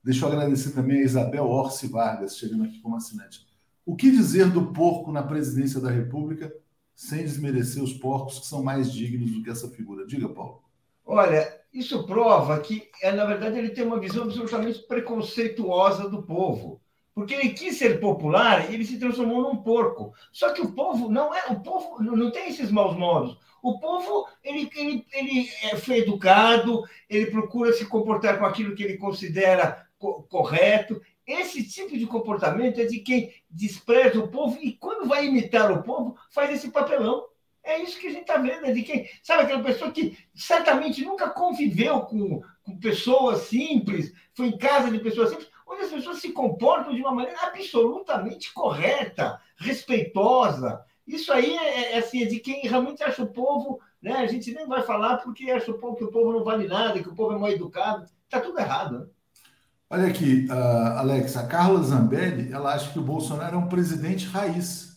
Deixa 0.03 0.25
eu 0.25 0.29
agradecer 0.29 0.71
também 0.71 0.99
a 0.99 1.05
Isabel 1.05 1.45
Orsi 1.45 1.87
Vargas, 1.87 2.37
chegando 2.37 2.65
aqui 2.65 2.81
como 2.81 2.97
assinante. 2.97 3.47
O 3.85 3.95
que 3.95 4.11
dizer 4.11 4.51
do 4.51 4.73
porco 4.73 5.09
na 5.09 5.23
presidência 5.23 5.79
da 5.79 5.89
República, 5.89 6.53
sem 6.93 7.23
desmerecer 7.23 7.81
os 7.81 7.93
porcos 7.93 8.39
que 8.39 8.45
são 8.45 8.61
mais 8.61 8.91
dignos 8.91 9.31
do 9.31 9.41
que 9.41 9.49
essa 9.49 9.69
figura? 9.69 10.05
Diga, 10.05 10.27
Paulo. 10.27 10.61
Olha, 11.05 11.47
isso 11.76 12.05
prova 12.05 12.57
que, 12.61 12.89
é, 13.01 13.11
na 13.11 13.26
verdade, 13.26 13.59
ele 13.59 13.69
tem 13.69 13.86
uma 13.86 13.99
visão 13.99 14.23
absolutamente 14.23 14.80
preconceituosa 14.88 16.09
do 16.09 16.23
povo. 16.23 16.82
Porque 17.13 17.34
ele 17.34 17.49
quis 17.49 17.78
ser 17.78 17.99
popular 17.99 18.69
e 18.69 18.73
ele 18.73 18.86
se 18.86 18.97
transformou 18.97 19.41
num 19.41 19.57
porco. 19.57 20.13
Só 20.32 20.53
que 20.53 20.61
o 20.61 20.71
povo 20.71 21.09
não 21.09 21.36
é, 21.36 21.45
o 21.49 21.59
povo 21.59 22.01
não 22.01 22.32
tem 22.32 22.49
esses 22.49 22.71
maus 22.71 22.95
modos. 22.95 23.38
O 23.61 23.80
povo 23.80 24.28
ele, 24.43 24.69
ele, 24.76 25.05
ele 25.13 25.49
é, 25.63 25.76
foi 25.78 25.99
educado, 25.99 26.84
ele 27.09 27.28
procura 27.28 27.73
se 27.73 27.86
comportar 27.86 28.39
com 28.39 28.45
aquilo 28.45 28.76
que 28.76 28.84
ele 28.84 28.97
considera 28.97 29.86
co 29.97 30.23
correto. 30.23 31.01
Esse 31.28 31.67
tipo 31.67 31.97
de 31.97 32.05
comportamento 32.05 32.80
é 32.80 32.86
de 32.86 32.99
quem 32.99 33.34
despreza 33.49 34.19
o 34.19 34.28
povo 34.28 34.57
e, 34.61 34.73
quando 34.73 35.07
vai 35.07 35.26
imitar 35.26 35.71
o 35.71 35.84
povo, 35.84 36.15
faz 36.30 36.51
esse 36.51 36.69
papelão. 36.69 37.26
É 37.66 37.82
isso 37.82 37.99
que 37.99 38.07
a 38.07 38.11
gente 38.11 38.22
está 38.22 38.38
vendo, 38.38 38.66
é 38.66 38.72
de 38.72 38.84
quem. 38.84 39.09
Sabe 39.24 39.43
aquela 39.43 39.63
pessoa 39.63 39.91
que 39.91 40.16
certamente 40.36 41.03
nunca 41.03 41.30
conviveu 41.30 42.01
com, 42.01 42.41
com 42.63 42.80
pessoas 42.80 43.41
simples, 43.41 44.13
foi 44.36 44.47
em 44.47 44.57
casa 44.57 44.91
de 44.91 44.99
pessoas 44.99 45.30
simples, 45.30 45.49
onde 45.68 45.82
as 45.82 45.91
pessoas 45.91 46.20
se 46.20 46.32
comportam 46.32 46.93
de 46.93 47.01
uma 47.01 47.11
maneira 47.11 47.39
absolutamente 47.41 48.53
correta, 48.53 49.41
respeitosa. 49.57 50.86
Isso 51.07 51.34
aí 51.34 51.57
é, 51.57 51.93
é, 51.93 51.97
assim, 51.97 52.22
é 52.22 52.28
de 52.28 52.39
quem 52.39 52.61
realmente 52.61 53.03
acha 53.03 53.24
o 53.24 53.34
povo, 53.34 53.80
né? 54.01 54.13
A 54.13 54.28
gente 54.28 54.53
nem 54.53 54.68
vai 54.68 54.84
falar 54.84 55.18
porque 55.18 55.49
acha 55.49 55.72
o 55.72 55.80
povo 55.80 55.95
que 55.95 56.03
o 56.03 56.11
povo 56.11 56.34
não 56.34 56.43
vale 56.43 56.68
nada, 56.68 57.01
que 57.01 57.09
o 57.09 57.16
povo 57.16 57.34
é 57.34 57.39
mal 57.39 57.49
educado. 57.49 58.05
Está 58.26 58.39
tudo 58.39 58.59
errado, 58.59 58.99
né? 58.99 59.05
Olha 59.89 60.07
aqui, 60.07 60.47
uh, 60.49 60.97
Alex, 60.97 61.38
a 61.38 61.47
Carla 61.47 61.82
Zambelli, 61.82 62.51
ela 62.51 62.74
acha 62.74 62.91
que 62.91 62.99
o 62.99 63.03
Bolsonaro 63.03 63.55
é 63.55 63.57
um 63.57 63.70
presidente 63.70 64.26
raiz. 64.26 64.94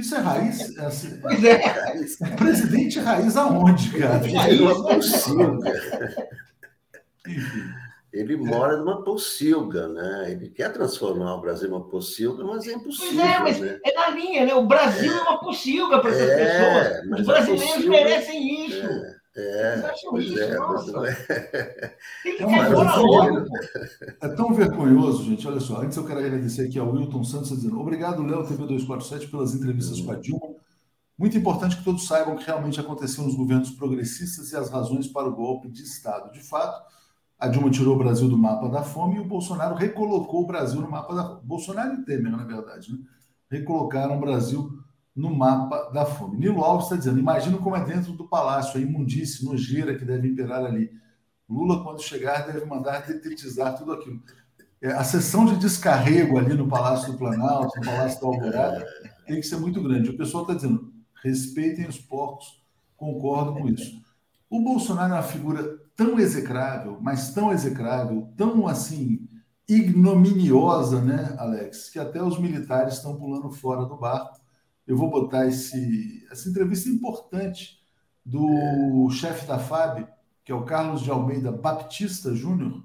Isso 0.00 0.14
é 0.14 0.18
raiz? 0.18 0.76
É 0.78 0.86
assim, 0.86 1.20
pois 1.20 1.44
é. 1.44 1.62
é. 1.62 2.36
Presidente 2.36 2.98
raiz 2.98 3.36
aonde, 3.36 3.90
cara? 3.98 4.16
Raiz 4.16 4.60
numa 4.60 4.82
pocilga. 4.82 5.72
Ele 8.12 8.36
mora 8.36 8.76
numa 8.78 9.04
pocilga, 9.04 9.86
né? 9.88 10.32
Ele 10.32 10.48
quer 10.48 10.72
transformar 10.72 11.34
o 11.34 11.40
Brasil 11.40 11.68
numa 11.68 11.86
pocilga, 11.86 12.42
mas 12.42 12.66
é 12.66 12.72
impossível. 12.72 13.14
Pois 13.14 13.30
é, 13.30 13.38
mas 13.38 13.60
né? 13.60 13.78
é 13.84 13.94
na 13.94 14.08
linha, 14.08 14.46
né? 14.46 14.54
O 14.54 14.66
Brasil 14.66 15.12
é, 15.12 15.16
é 15.16 15.20
uma 15.20 15.38
pocilga 15.38 16.00
para 16.00 16.10
essas 16.10 16.28
é, 16.28 16.36
pessoas. 16.36 17.20
Os 17.20 17.26
brasileiros 17.26 17.64
pocilga, 17.64 17.90
merecem 17.90 18.66
isso. 18.66 19.19
É. 19.40 19.80
É, 19.80 19.94
pois 20.08 20.36
é, 20.36 20.58
não 20.58 21.04
é. 21.04 21.16
é 24.20 24.28
tão 24.28 24.52
vergonhoso, 24.52 25.24
gente. 25.24 25.46
Olha 25.48 25.60
só, 25.60 25.80
antes 25.80 25.96
eu 25.96 26.04
quero 26.04 26.20
agradecer 26.20 26.66
aqui 26.66 26.78
ao 26.78 26.92
Wilton 26.92 27.24
Santos 27.24 27.50
dizendo 27.50 27.80
obrigado, 27.80 28.22
Léo 28.22 28.46
TV247, 28.46 29.30
pelas 29.30 29.54
entrevistas 29.54 30.00
com 30.00 30.12
a 30.12 30.16
Dilma. 30.16 30.54
Muito 31.18 31.36
importante 31.36 31.76
que 31.76 31.84
todos 31.84 32.06
saibam 32.06 32.34
o 32.34 32.38
que 32.38 32.46
realmente 32.46 32.80
aconteceu 32.80 33.24
nos 33.24 33.34
governos 33.34 33.70
progressistas 33.70 34.52
e 34.52 34.56
as 34.56 34.70
razões 34.70 35.06
para 35.06 35.28
o 35.28 35.34
golpe 35.34 35.68
de 35.68 35.82
Estado. 35.82 36.32
De 36.32 36.40
fato, 36.40 36.82
a 37.38 37.48
Dilma 37.48 37.70
tirou 37.70 37.94
o 37.94 37.98
Brasil 37.98 38.28
do 38.28 38.38
mapa 38.38 38.68
da 38.68 38.82
fome 38.82 39.16
e 39.16 39.20
o 39.20 39.24
Bolsonaro 39.24 39.74
recolocou 39.74 40.42
o 40.42 40.46
Brasil 40.46 40.80
no 40.80 40.90
mapa 40.90 41.14
da 41.14 41.22
Bolsonaro 41.42 41.94
e 41.94 42.04
Temer, 42.04 42.32
na 42.32 42.44
verdade, 42.44 42.92
né? 42.92 42.98
recolocaram 43.50 44.16
o 44.16 44.20
Brasil 44.20 44.79
no 45.14 45.34
mapa 45.34 45.90
da 45.92 46.04
fome. 46.06 46.38
Nilo 46.38 46.62
Alves 46.62 46.86
está 46.86 46.96
dizendo: 46.96 47.18
imagina 47.18 47.58
como 47.58 47.76
é 47.76 47.84
dentro 47.84 48.12
do 48.12 48.28
palácio, 48.28 48.78
a 48.78 48.82
imundície, 48.82 49.44
nojeira 49.44 49.96
que 49.96 50.04
deve 50.04 50.28
imperar 50.28 50.64
ali. 50.64 50.90
Lula, 51.48 51.82
quando 51.82 52.02
chegar, 52.02 52.46
deve 52.46 52.64
mandar 52.64 53.06
detetizar 53.06 53.76
tudo 53.76 53.92
aquilo. 53.92 54.22
É, 54.80 54.92
a 54.92 55.04
sessão 55.04 55.44
de 55.44 55.56
descarrego 55.56 56.38
ali 56.38 56.54
no 56.54 56.68
Palácio 56.68 57.12
do 57.12 57.18
Planalto, 57.18 57.78
no 57.78 57.84
Palácio 57.84 58.20
da 58.20 58.26
Alvorada, 58.28 58.86
tem 59.26 59.40
que 59.40 59.46
ser 59.46 59.56
muito 59.56 59.82
grande. 59.82 60.10
O 60.10 60.16
pessoal 60.16 60.44
está 60.44 60.54
dizendo: 60.54 60.92
respeitem 61.22 61.86
os 61.86 61.98
porcos, 61.98 62.62
concordo 62.96 63.54
com 63.54 63.68
isso. 63.68 64.00
O 64.48 64.60
Bolsonaro 64.62 65.12
é 65.12 65.16
uma 65.16 65.22
figura 65.22 65.78
tão 65.94 66.18
execrável, 66.18 66.98
mas 67.00 67.34
tão 67.34 67.52
execrável, 67.52 68.32
tão 68.36 68.66
assim 68.66 69.28
ignominiosa, 69.68 71.00
né, 71.00 71.36
Alex, 71.38 71.90
que 71.90 71.98
até 71.98 72.20
os 72.20 72.40
militares 72.40 72.94
estão 72.94 73.16
pulando 73.16 73.50
fora 73.52 73.84
do 73.84 73.96
barco 73.96 74.39
eu 74.90 74.96
vou 74.96 75.08
botar 75.08 75.46
esse, 75.46 76.26
essa 76.32 76.48
entrevista 76.48 76.88
importante 76.88 77.80
do 78.26 79.08
chefe 79.10 79.46
da 79.46 79.56
FAB, 79.56 80.04
que 80.44 80.50
é 80.50 80.54
o 80.54 80.64
Carlos 80.64 81.02
de 81.02 81.10
Almeida 81.10 81.52
Baptista 81.52 82.34
Júnior, 82.34 82.82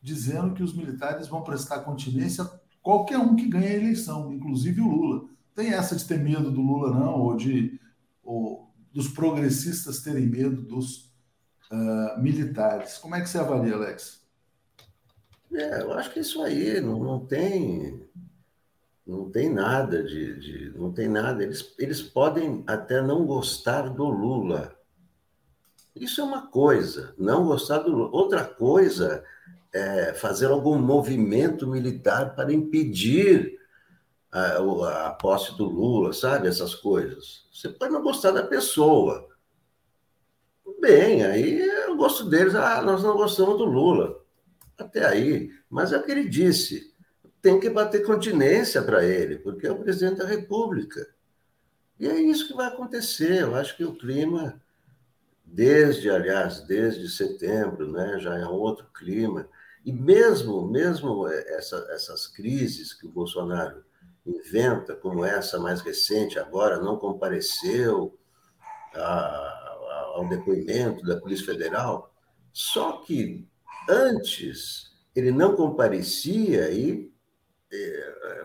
dizendo 0.00 0.54
que 0.54 0.62
os 0.62 0.74
militares 0.74 1.28
vão 1.28 1.42
prestar 1.42 1.80
continência 1.80 2.44
a 2.44 2.50
qualquer 2.80 3.18
um 3.18 3.36
que 3.36 3.46
ganhe 3.46 3.66
a 3.66 3.74
eleição, 3.74 4.32
inclusive 4.32 4.80
o 4.80 4.88
Lula. 4.88 5.28
Tem 5.54 5.74
essa 5.74 5.94
de 5.94 6.06
ter 6.06 6.18
medo 6.18 6.50
do 6.50 6.62
Lula, 6.62 6.98
não, 6.98 7.20
ou 7.20 7.36
de 7.36 7.78
ou 8.22 8.72
dos 8.90 9.08
progressistas 9.08 10.00
terem 10.00 10.26
medo 10.26 10.62
dos 10.62 11.12
uh, 11.70 12.18
militares. 12.18 12.96
Como 12.96 13.14
é 13.14 13.20
que 13.20 13.28
você 13.28 13.36
avalia, 13.36 13.74
Alex? 13.74 14.22
É, 15.52 15.82
eu 15.82 15.92
acho 15.92 16.10
que 16.14 16.20
isso 16.20 16.42
aí 16.42 16.80
não, 16.80 16.98
não 16.98 17.26
tem 17.26 18.08
não 19.06 19.30
tem 19.30 19.48
nada 19.48 20.02
de, 20.02 20.38
de, 20.38 20.78
não 20.78 20.92
tem 20.92 21.08
nada. 21.08 21.42
Eles, 21.42 21.74
eles 21.78 22.00
podem 22.00 22.62
até 22.66 23.02
não 23.02 23.26
gostar 23.26 23.88
do 23.88 24.04
Lula. 24.04 24.76
Isso 25.94 26.20
é 26.20 26.24
uma 26.24 26.46
coisa, 26.46 27.14
não 27.18 27.46
gostar 27.46 27.78
do 27.78 27.90
Lula. 27.90 28.10
Outra 28.12 28.44
coisa 28.44 29.24
é 29.72 30.14
fazer 30.14 30.46
algum 30.46 30.78
movimento 30.78 31.66
militar 31.66 32.34
para 32.34 32.52
impedir 32.52 33.58
a, 34.30 35.06
a 35.06 35.10
posse 35.10 35.56
do 35.56 35.64
Lula, 35.64 36.12
sabe? 36.12 36.48
Essas 36.48 36.74
coisas. 36.74 37.46
Você 37.52 37.68
pode 37.68 37.92
não 37.92 38.02
gostar 38.02 38.30
da 38.30 38.42
pessoa. 38.42 39.28
Bem, 40.80 41.24
aí 41.24 41.60
é 41.60 41.90
o 41.90 41.96
gosto 41.96 42.24
deles. 42.24 42.54
Ah, 42.54 42.82
nós 42.82 43.02
não 43.02 43.16
gostamos 43.16 43.58
do 43.58 43.64
Lula. 43.64 44.20
Até 44.78 45.04
aí. 45.04 45.50
Mas 45.68 45.92
é 45.92 45.98
o 45.98 46.02
que 46.02 46.10
ele 46.10 46.28
disse 46.28 46.91
tem 47.42 47.58
que 47.58 47.68
bater 47.68 48.06
continência 48.06 48.80
para 48.80 49.04
ele, 49.04 49.36
porque 49.36 49.66
é 49.66 49.72
o 49.72 49.80
presidente 49.80 50.18
da 50.18 50.26
República. 50.26 51.04
E 51.98 52.06
é 52.06 52.14
isso 52.14 52.46
que 52.46 52.54
vai 52.54 52.68
acontecer. 52.68 53.42
Eu 53.42 53.56
acho 53.56 53.76
que 53.76 53.84
o 53.84 53.96
clima, 53.96 54.62
desde, 55.44 56.08
aliás, 56.08 56.60
desde 56.60 57.10
setembro, 57.10 57.90
né, 57.90 58.18
já 58.20 58.38
é 58.38 58.46
um 58.46 58.54
outro 58.54 58.86
clima. 58.94 59.48
E 59.84 59.92
mesmo, 59.92 60.66
mesmo 60.68 61.26
essa, 61.26 61.84
essas 61.90 62.28
crises 62.28 62.94
que 62.94 63.06
o 63.06 63.10
Bolsonaro 63.10 63.84
inventa, 64.24 64.94
como 64.94 65.24
essa 65.24 65.58
mais 65.58 65.80
recente 65.80 66.38
agora, 66.38 66.80
não 66.80 66.96
compareceu 66.96 68.16
a, 68.94 70.12
ao 70.14 70.28
depoimento 70.28 71.04
da 71.04 71.18
Polícia 71.18 71.46
Federal, 71.46 72.14
só 72.52 72.98
que 72.98 73.44
antes 73.88 74.92
ele 75.16 75.32
não 75.32 75.56
comparecia 75.56 76.70
e 76.70 77.10
é, 77.10 77.11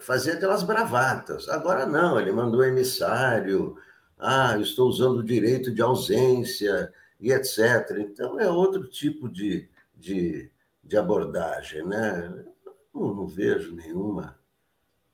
fazia 0.01 0.33
aquelas 0.33 0.63
bravatas. 0.63 1.49
Agora 1.49 1.85
não, 1.85 2.19
ele 2.19 2.31
mandou 2.31 2.63
emissário, 2.63 3.77
ah, 4.17 4.57
estou 4.59 4.87
usando 4.87 5.19
o 5.19 5.23
direito 5.23 5.71
de 5.73 5.81
ausência 5.81 6.91
e 7.19 7.31
etc. 7.31 7.97
Então 7.99 8.39
é 8.39 8.49
outro 8.49 8.87
tipo 8.87 9.29
de, 9.29 9.69
de, 9.95 10.49
de 10.83 10.97
abordagem, 10.97 11.85
né? 11.85 12.45
Não, 12.93 13.13
não 13.13 13.27
vejo 13.27 13.75
nenhuma 13.75 14.37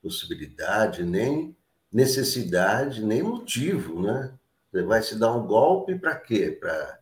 possibilidade, 0.02 1.02
nem 1.02 1.56
necessidade, 1.92 3.04
nem 3.04 3.22
motivo, 3.22 4.02
né? 4.02 4.32
Você 4.70 4.82
vai 4.82 5.02
se 5.02 5.16
dar 5.16 5.32
um 5.32 5.46
golpe 5.46 5.96
para 5.96 6.16
quê? 6.16 6.50
Para 6.50 6.98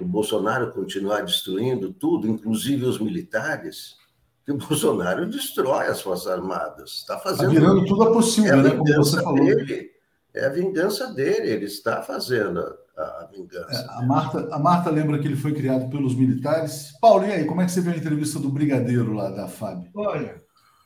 o 0.00 0.04
Bolsonaro 0.04 0.72
continuar 0.72 1.22
destruindo 1.22 1.92
tudo, 1.92 2.26
inclusive 2.26 2.84
os 2.84 2.98
militares? 2.98 3.96
Que 4.44 4.52
o 4.52 4.58
Bolsonaro 4.58 5.26
destrói 5.26 5.86
as 5.86 6.00
Forças 6.00 6.26
Armadas. 6.26 6.90
Está 6.90 7.18
fazendo. 7.18 7.46
Tá 7.46 7.60
virando 7.60 7.84
tudo 7.86 8.02
a 8.02 8.12
possível, 8.12 8.56
é 8.56 8.60
a 8.60 8.62
né? 8.62 8.70
Como 8.70 8.94
você 8.94 9.22
falou. 9.22 9.44
Dele, 9.44 9.90
é 10.34 10.46
a 10.46 10.48
vingança 10.48 11.12
dele, 11.12 11.48
ele 11.48 11.64
está 11.66 12.02
fazendo 12.02 12.60
a, 12.96 13.02
a 13.02 13.28
vingança. 13.32 13.86
É, 13.88 13.98
a, 13.98 14.02
Marta, 14.02 14.48
a 14.52 14.58
Marta 14.58 14.90
lembra 14.90 15.18
que 15.18 15.28
ele 15.28 15.36
foi 15.36 15.52
criado 15.52 15.88
pelos 15.88 16.14
militares. 16.14 16.92
Paulo, 17.00 17.24
e 17.24 17.32
aí, 17.32 17.44
como 17.44 17.60
é 17.60 17.64
que 17.64 17.72
você 17.72 17.80
viu 17.80 17.92
a 17.92 17.96
entrevista 17.96 18.38
do 18.38 18.50
brigadeiro 18.50 19.12
lá 19.12 19.30
da 19.30 19.46
FAB? 19.46 19.90
Olha, 19.94 20.42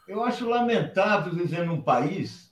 eu 0.06 0.22
acho 0.22 0.48
lamentável 0.48 1.34
viver 1.34 1.66
num 1.66 1.80
país 1.80 2.48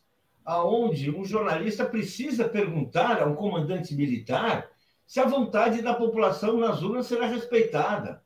onde 0.47 1.11
um 1.11 1.25
jornalista 1.25 1.85
precisa 1.85 2.49
perguntar 2.49 3.21
a 3.21 3.27
um 3.27 3.35
comandante 3.35 3.95
militar 3.95 4.69
se 5.07 5.21
a 5.21 5.27
vontade 5.27 5.83
da 5.83 5.95
população 5.95 6.59
nas 6.59 6.83
urnas 6.83 7.07
será 7.07 7.27
respeitada. 7.27 8.23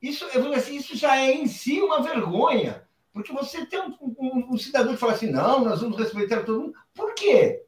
Isso, 0.00 0.24
assim, 0.54 0.76
isso 0.76 0.96
já 0.96 1.16
é 1.16 1.32
em 1.32 1.46
si 1.46 1.80
uma 1.80 2.00
vergonha, 2.02 2.86
Porque 3.12 3.32
você 3.32 3.66
tem 3.66 3.80
um, 3.80 3.96
um, 4.00 4.54
um, 4.54 4.58
cidadão 4.58 4.92
que 4.92 5.00
fala 5.00 5.12
assim: 5.12 5.30
não, 5.30 5.64
nós 5.64 5.80
vamos 5.80 5.98
respeitar 5.98 6.44
todo 6.44 6.60
mundo. 6.60 6.74
Por 6.94 7.14
quê? 7.14 7.64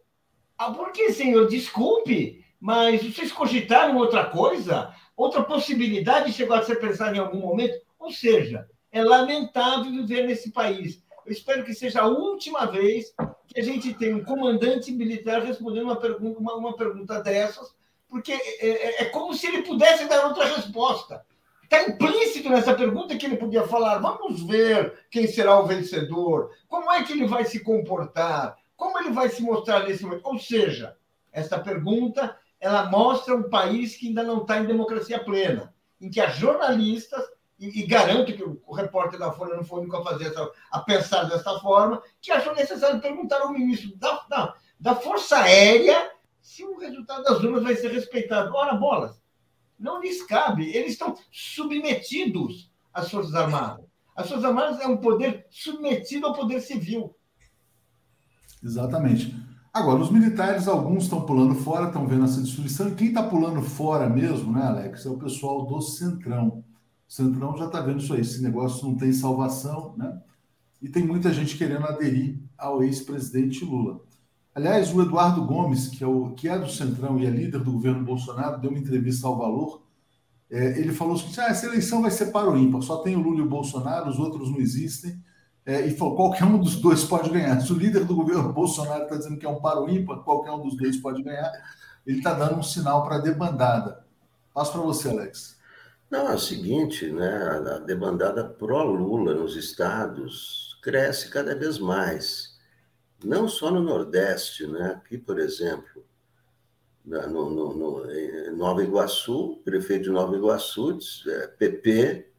Ah, 0.56 0.70
por 0.70 0.92
que, 0.92 1.12
senhor? 1.12 1.48
Desculpe, 1.48 2.44
mas 2.60 3.02
vocês 3.02 3.32
cogitaram 3.32 3.96
outra 3.96 4.26
coisa? 4.26 4.94
Outra 5.16 5.42
possibilidade 5.42 6.32
chegou 6.32 6.56
a 6.56 6.62
ser 6.62 6.76
pensada 6.76 7.16
em 7.16 7.20
algum 7.20 7.40
momento? 7.40 7.74
Ou 7.98 8.12
seja, 8.12 8.68
é 8.92 9.02
lamentável 9.02 9.90
viver 9.90 10.26
nesse 10.26 10.52
país. 10.52 11.02
Eu 11.26 11.32
espero 11.32 11.64
que 11.64 11.74
seja 11.74 12.02
a 12.02 12.06
última 12.06 12.66
vez 12.66 13.12
que 13.48 13.60
a 13.60 13.62
gente 13.62 13.92
tem 13.94 14.14
um 14.14 14.24
comandante 14.24 14.92
militar 14.92 15.42
respondendo 15.42 15.84
uma 15.84 15.96
pergunta, 15.96 16.38
uma, 16.38 16.54
uma 16.54 16.76
pergunta 16.76 17.22
dessas, 17.22 17.74
porque 18.08 18.32
é, 18.32 18.66
é, 18.66 19.02
é 19.02 19.04
como 19.06 19.34
se 19.34 19.46
ele 19.46 19.62
pudesse 19.62 20.06
dar 20.06 20.26
outra 20.26 20.44
resposta. 20.44 21.24
Está 21.70 21.88
implícito 21.88 22.50
nessa 22.50 22.74
pergunta 22.74 23.16
que 23.16 23.24
ele 23.24 23.36
podia 23.36 23.62
falar: 23.62 23.98
vamos 23.98 24.42
ver 24.42 25.06
quem 25.08 25.28
será 25.28 25.60
o 25.60 25.66
vencedor, 25.66 26.50
como 26.66 26.90
é 26.90 27.04
que 27.04 27.12
ele 27.12 27.28
vai 27.28 27.44
se 27.44 27.60
comportar, 27.60 28.56
como 28.76 28.98
ele 28.98 29.10
vai 29.10 29.28
se 29.28 29.40
mostrar 29.40 29.84
nesse 29.86 30.02
momento. 30.02 30.26
Ou 30.26 30.36
seja, 30.36 30.96
essa 31.30 31.60
pergunta 31.60 32.36
ela 32.58 32.90
mostra 32.90 33.36
um 33.36 33.48
país 33.48 33.94
que 33.94 34.08
ainda 34.08 34.24
não 34.24 34.38
está 34.42 34.58
em 34.58 34.66
democracia 34.66 35.22
plena, 35.22 35.72
em 36.00 36.10
que 36.10 36.20
as 36.20 36.34
jornalistas 36.34 37.22
e, 37.56 37.82
e, 37.82 37.86
garanto 37.86 38.32
que 38.32 38.42
o, 38.42 38.72
repórter 38.72 39.20
da 39.20 39.30
Folha 39.30 39.54
não 39.54 39.64
foi 39.64 39.80
único 39.80 39.96
a 39.96 40.02
fazer 40.02 40.28
essa, 40.28 40.50
a 40.72 40.80
pensar 40.80 41.24
dessa 41.24 41.60
forma, 41.60 42.02
que 42.20 42.32
achou 42.32 42.54
necessário 42.54 43.00
perguntar 43.00 43.42
ao 43.42 43.52
ministro 43.52 43.94
da, 43.96 44.24
da, 44.28 44.54
da 44.78 44.94
Força 44.96 45.36
Aérea 45.36 46.10
se 46.40 46.64
o 46.64 46.78
resultado 46.78 47.22
das 47.22 47.38
urnas 47.40 47.62
vai 47.62 47.76
ser 47.76 47.92
respeitado. 47.92 48.54
Ora, 48.54 48.74
bolas, 48.74 49.19
não 49.80 50.00
lhes 50.00 50.22
cabe. 50.22 50.70
Eles 50.70 50.92
estão 50.92 51.16
submetidos 51.32 52.70
às 52.92 53.10
Forças 53.10 53.34
Armadas. 53.34 53.86
As 54.14 54.28
Forças 54.28 54.44
Armadas 54.44 54.80
é 54.80 54.86
um 54.86 54.98
poder 54.98 55.46
submetido 55.50 56.26
ao 56.26 56.34
poder 56.34 56.60
civil. 56.60 57.16
Exatamente. 58.62 59.34
Agora, 59.72 60.00
os 60.00 60.10
militares, 60.10 60.66
alguns 60.66 61.04
estão 61.04 61.24
pulando 61.24 61.54
fora, 61.54 61.86
estão 61.86 62.06
vendo 62.06 62.24
essa 62.24 62.42
destruição, 62.42 62.88
e 62.88 62.94
quem 62.94 63.08
está 63.08 63.22
pulando 63.22 63.62
fora 63.62 64.08
mesmo, 64.08 64.52
né, 64.52 64.62
Alex, 64.62 65.06
é 65.06 65.08
o 65.08 65.16
pessoal 65.16 65.64
do 65.64 65.80
Centrão. 65.80 66.64
O 67.08 67.12
Centrão 67.12 67.56
já 67.56 67.66
está 67.66 67.80
vendo 67.80 68.00
isso 68.00 68.12
aí, 68.12 68.20
esse 68.20 68.42
negócio 68.42 68.86
não 68.86 68.96
tem 68.96 69.12
salvação, 69.12 69.94
né? 69.96 70.20
E 70.82 70.88
tem 70.88 71.06
muita 71.06 71.32
gente 71.32 71.56
querendo 71.56 71.86
aderir 71.86 72.40
ao 72.58 72.82
ex-presidente 72.82 73.64
Lula. 73.64 74.00
Aliás, 74.54 74.92
o 74.92 75.00
Eduardo 75.00 75.44
Gomes, 75.44 75.88
que 75.88 76.02
é, 76.02 76.06
o, 76.06 76.30
que 76.30 76.48
é 76.48 76.58
do 76.58 76.68
Centrão 76.68 77.18
e 77.18 77.26
é 77.26 77.30
líder 77.30 77.60
do 77.60 77.72
governo 77.72 78.04
Bolsonaro, 78.04 78.60
deu 78.60 78.70
uma 78.70 78.78
entrevista 78.78 79.26
ao 79.26 79.38
Valor. 79.38 79.82
É, 80.50 80.78
ele 80.80 80.92
falou 80.92 81.14
assim: 81.14 81.40
ah, 81.40 81.46
essa 81.46 81.66
eleição 81.66 82.02
vai 82.02 82.10
ser 82.10 82.26
para 82.26 82.50
o 82.50 82.58
ímpar, 82.58 82.82
só 82.82 82.98
tem 82.98 83.16
o 83.16 83.20
Lula 83.20 83.38
e 83.38 83.42
o 83.42 83.48
Bolsonaro, 83.48 84.10
os 84.10 84.18
outros 84.18 84.50
não 84.50 84.58
existem. 84.58 85.22
É, 85.64 85.86
e 85.86 85.96
falou: 85.96 86.16
qualquer 86.16 86.44
um 86.44 86.58
dos 86.58 86.76
dois 86.76 87.04
pode 87.04 87.30
ganhar. 87.30 87.60
Se 87.60 87.70
o 87.72 87.76
líder 87.76 88.04
do 88.04 88.16
governo 88.16 88.52
Bolsonaro 88.52 89.04
está 89.04 89.16
dizendo 89.16 89.38
que 89.38 89.46
é 89.46 89.48
um 89.48 89.60
para 89.60 89.80
o 89.80 89.88
ímpar, 89.88 90.18
qualquer 90.24 90.50
um 90.50 90.62
dos 90.62 90.76
dois 90.76 90.96
pode 90.96 91.22
ganhar. 91.22 91.52
Ele 92.04 92.18
está 92.18 92.34
dando 92.34 92.58
um 92.58 92.62
sinal 92.62 93.04
para 93.04 93.16
a 93.16 93.20
debandada. 93.20 94.04
Passo 94.52 94.72
para 94.72 94.80
você, 94.80 95.08
Alex. 95.10 95.56
Não, 96.10 96.28
é 96.28 96.34
o 96.34 96.38
seguinte, 96.38 97.08
né? 97.12 97.60
A 97.76 97.78
debandada 97.78 98.42
pró-Lula 98.42 99.34
nos 99.34 99.54
estados 99.54 100.76
cresce 100.82 101.30
cada 101.30 101.54
vez 101.54 101.78
mais 101.78 102.49
não 103.24 103.48
só 103.48 103.70
no 103.70 103.80
Nordeste, 103.80 104.66
né? 104.66 104.94
aqui, 104.96 105.18
por 105.18 105.38
exemplo, 105.38 106.04
no, 107.04 107.50
no, 107.50 107.74
no, 107.74 108.10
em 108.10 108.56
Nova 108.56 108.82
Iguaçu, 108.82 109.60
prefeito 109.64 110.04
de 110.04 110.10
Nova 110.10 110.36
Iguaçu, 110.36 110.98
é, 111.28 111.46
PP, 111.48 112.30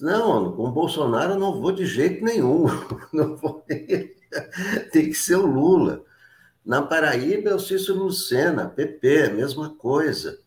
não, 0.00 0.56
com 0.56 0.70
Bolsonaro 0.72 1.34
eu 1.34 1.38
não 1.38 1.60
vou 1.60 1.70
de 1.72 1.86
jeito 1.86 2.24
nenhum, 2.24 2.66
não 3.12 3.36
vou, 3.36 3.64
tem 4.92 5.08
que 5.08 5.14
ser 5.14 5.36
o 5.36 5.46
Lula. 5.46 6.04
Na 6.64 6.82
Paraíba 6.82 7.50
é 7.50 7.54
o 7.54 7.60
Cícero 7.60 7.98
Lucena, 7.98 8.68
PP, 8.68 9.30
mesma 9.30 9.74
coisa. 9.74 10.40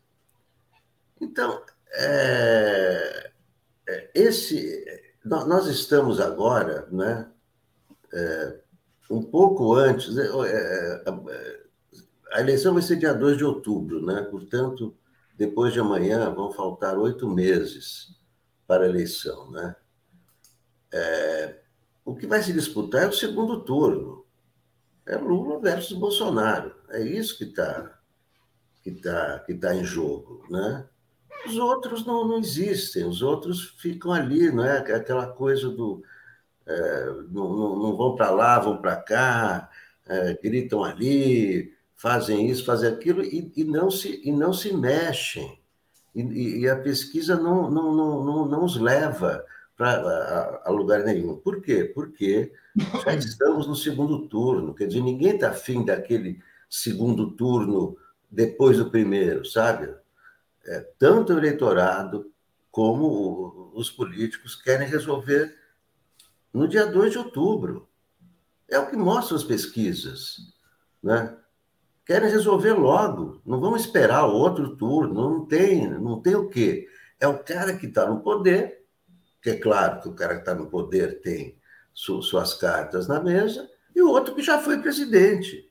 Então, 1.22 1.62
é, 1.94 3.32
é 3.88 4.12
esse, 4.16 4.84
nós 5.24 5.68
estamos 5.68 6.20
agora, 6.20 6.88
né, 6.92 7.30
é, 8.12 8.60
um 9.10 9.22
pouco 9.22 9.74
antes, 9.74 10.18
é, 10.18 10.26
é, 10.26 11.04
é, 11.08 11.60
a 12.34 12.42
eleição 12.42 12.74
vai 12.74 12.82
ser 12.82 12.98
dia 12.98 13.14
2 13.14 13.38
de 13.38 13.46
outubro, 13.46 14.06
né? 14.06 14.22
portanto, 14.24 14.96
depois 15.36 15.74
de 15.74 15.80
amanhã 15.80 16.34
vão 16.34 16.52
faltar 16.52 16.98
oito 16.98 17.28
meses 17.30 18.16
para 18.66 18.84
a 18.84 18.88
eleição. 18.88 19.50
Né? 19.52 19.76
É, 20.92 21.60
o 22.04 22.16
que 22.16 22.28
vai 22.28 22.42
se 22.42 22.52
disputar 22.54 23.04
é 23.04 23.08
o 23.08 23.14
segundo 23.14 23.62
turno. 23.62 24.26
É 25.06 25.16
Lula 25.16 25.60
versus 25.60 25.98
Bolsonaro. 25.98 26.76
É 26.90 27.02
isso 27.02 27.38
que 27.38 27.46
está 27.46 27.98
que 28.84 28.92
tá, 29.02 29.40
que 29.40 29.54
tá 29.54 29.76
em 29.76 29.84
jogo. 29.84 30.46
Né? 30.50 30.88
Os 31.46 31.58
outros 31.58 32.06
não, 32.06 32.26
não 32.26 32.40
existem, 32.40 33.06
os 33.06 33.22
outros 33.22 33.76
ficam 33.78 34.12
ali, 34.12 34.50
não 34.52 34.64
é? 34.64 34.78
Aquela 34.78 35.28
coisa 35.28 35.70
do 35.70 36.04
não, 37.30 37.78
não, 37.78 37.96
vão 37.96 38.16
para 38.16 38.30
lá, 38.30 38.60
vão 38.60 38.78
para 38.78 38.96
cá, 38.98 39.70
é, 40.08 40.38
gritam 40.42 40.84
ali, 40.84 41.74
fazem 41.96 42.50
isso, 42.50 42.66
fazem 42.66 42.90
aquilo 42.90 43.24
e, 43.24 43.52
e, 43.56 43.64
não, 43.64 43.90
se, 43.90 44.22
e 44.24 44.32
não 44.32 44.54
se 44.54 44.74
mexem. 44.74 45.60
E, 46.14 46.60
e 46.60 46.70
a 46.70 46.76
pesquisa 46.76 47.36
não, 47.36 47.70
não, 47.70 47.94
não, 47.94 48.24
não, 48.24 48.46
não 48.46 48.66
os 48.66 48.78
leva 48.78 49.44
para 49.76 49.92
a, 49.92 50.62
a, 50.66 50.72
lugar 50.72 51.04
nenhum. 51.04 51.36
Por 51.36 51.62
quê? 51.62 51.84
Porque 51.84 52.52
já 53.04 53.14
estamos 53.14 53.68
no 53.68 53.76
segundo 53.76 54.28
turno, 54.28 54.74
quer 54.74 54.88
dizer, 54.88 55.02
ninguém 55.02 55.36
está 55.36 55.50
afim 55.50 55.86
daquele 55.86 56.42
segundo 56.70 57.32
turno 57.32 57.96
depois 58.30 58.78
do 58.78 58.90
primeiro, 58.90 59.46
sabe? 59.46 59.94
É, 60.66 60.86
tanto 61.00 61.34
o 61.34 61.38
eleitorado 61.38 62.32
como 62.72 63.72
os 63.74 63.90
políticos 63.90 64.56
querem 64.56 64.88
resolver 64.88 65.56
no 66.58 66.68
dia 66.68 66.86
2 66.86 67.12
de 67.12 67.18
outubro. 67.20 67.88
É 68.68 68.80
o 68.80 68.90
que 68.90 68.98
mostram 68.98 69.38
as 69.38 69.44
pesquisas. 69.44 70.38
Né? 71.02 71.38
Querem 72.06 72.30
resolver 72.30 72.74
logo, 72.74 73.42
não 73.46 73.60
vamos 73.60 73.82
esperar 73.82 74.26
outro 74.26 74.76
turno, 74.76 75.14
não 75.14 75.46
tem, 75.46 75.90
não 75.90 76.22
tem 76.22 76.36
o 76.36 76.50
quê? 76.50 76.88
É 77.20 77.28
o 77.28 77.40
cara 77.40 77.78
que 77.78 77.86
está 77.86 78.06
no 78.06 78.22
poder, 78.22 78.84
que 79.42 79.52
é 79.52 79.56
claro 79.58 80.02
que 80.02 80.10
o 80.10 80.14
cara 80.14 80.36
que 80.36 80.42
está 80.42 80.56
no 80.56 80.68
poder 80.68 81.22
tem 81.22 81.58
su 81.94 82.22
suas 82.22 82.54
cartas 82.54 83.08
na 83.08 83.22
mesa, 83.22 83.70
e 83.96 84.02
o 84.02 84.10
outro 84.10 84.36
que 84.36 84.42
já 84.42 84.60
foi 84.60 84.80
presidente. 84.80 85.68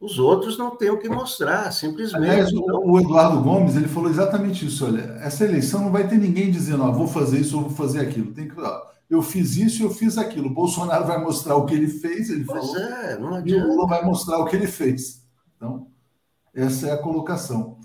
Os 0.00 0.18
outros 0.18 0.56
não 0.56 0.76
têm 0.76 0.90
o 0.90 0.98
que 0.98 1.08
mostrar, 1.08 1.72
simplesmente. 1.72 2.30
Aliás, 2.30 2.52
o, 2.52 3.00
Eduardo 3.00 3.42
Gomes 3.42 3.74
ele 3.74 3.88
falou 3.88 4.08
exatamente 4.08 4.64
isso. 4.66 4.86
Olha, 4.86 5.18
essa 5.20 5.44
eleição 5.44 5.82
não 5.82 5.90
vai 5.90 6.06
ter 6.06 6.18
ninguém 6.18 6.50
dizendo, 6.50 6.84
ó, 6.84 6.92
vou 6.92 7.08
fazer 7.08 7.40
isso 7.40 7.56
ou 7.56 7.62
vou 7.62 7.70
fazer 7.70 8.00
aquilo. 8.00 8.32
Tem 8.32 8.48
que, 8.48 8.60
ó, 8.60 8.82
eu 9.08 9.22
fiz 9.22 9.56
isso 9.56 9.82
e 9.82 9.84
eu 9.84 9.90
fiz 9.90 10.18
aquilo. 10.18 10.48
O 10.48 10.54
Bolsonaro 10.54 11.06
vai 11.06 11.18
mostrar 11.18 11.56
o 11.56 11.64
que 11.64 11.74
ele 11.74 11.88
fez, 11.88 12.28
ele 12.28 12.44
pois 12.44 12.66
falou, 12.66 12.76
é, 12.76 13.18
não 13.18 13.34
adianta. 13.34 13.64
e 13.64 13.66
o 13.66 13.74
Lula 13.74 13.86
vai 13.86 14.04
mostrar 14.04 14.38
o 14.38 14.44
que 14.44 14.54
ele 14.54 14.66
fez. 14.66 15.26
Então, 15.56 15.88
essa 16.54 16.88
é 16.88 16.92
a 16.92 16.98
colocação. 17.02 17.78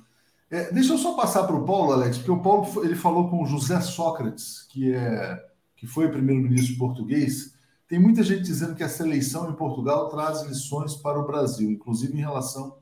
É, 0.49 0.71
deixa 0.71 0.93
eu 0.93 0.97
só 0.97 1.15
passar 1.15 1.43
para 1.43 1.55
o 1.55 1.65
Paulo, 1.65 1.93
Alex, 1.93 2.17
porque 2.17 2.31
o 2.31 2.41
Paulo 2.41 2.83
ele 2.83 2.95
falou 2.95 3.29
com 3.29 3.41
o 3.41 3.45
José 3.45 3.79
Sócrates, 3.79 4.67
que, 4.69 4.93
é, 4.93 5.43
que 5.75 5.87
foi 5.87 6.11
primeiro-ministro 6.11 6.77
português. 6.77 7.53
Tem 7.87 7.97
muita 7.97 8.21
gente 8.21 8.41
dizendo 8.41 8.75
que 8.75 8.83
essa 8.83 9.03
eleição 9.03 9.49
em 9.49 9.55
Portugal 9.55 10.09
traz 10.09 10.43
lições 10.43 10.95
para 10.95 11.19
o 11.19 11.25
Brasil, 11.25 11.71
inclusive 11.71 12.13
em 12.13 12.21
relação 12.21 12.77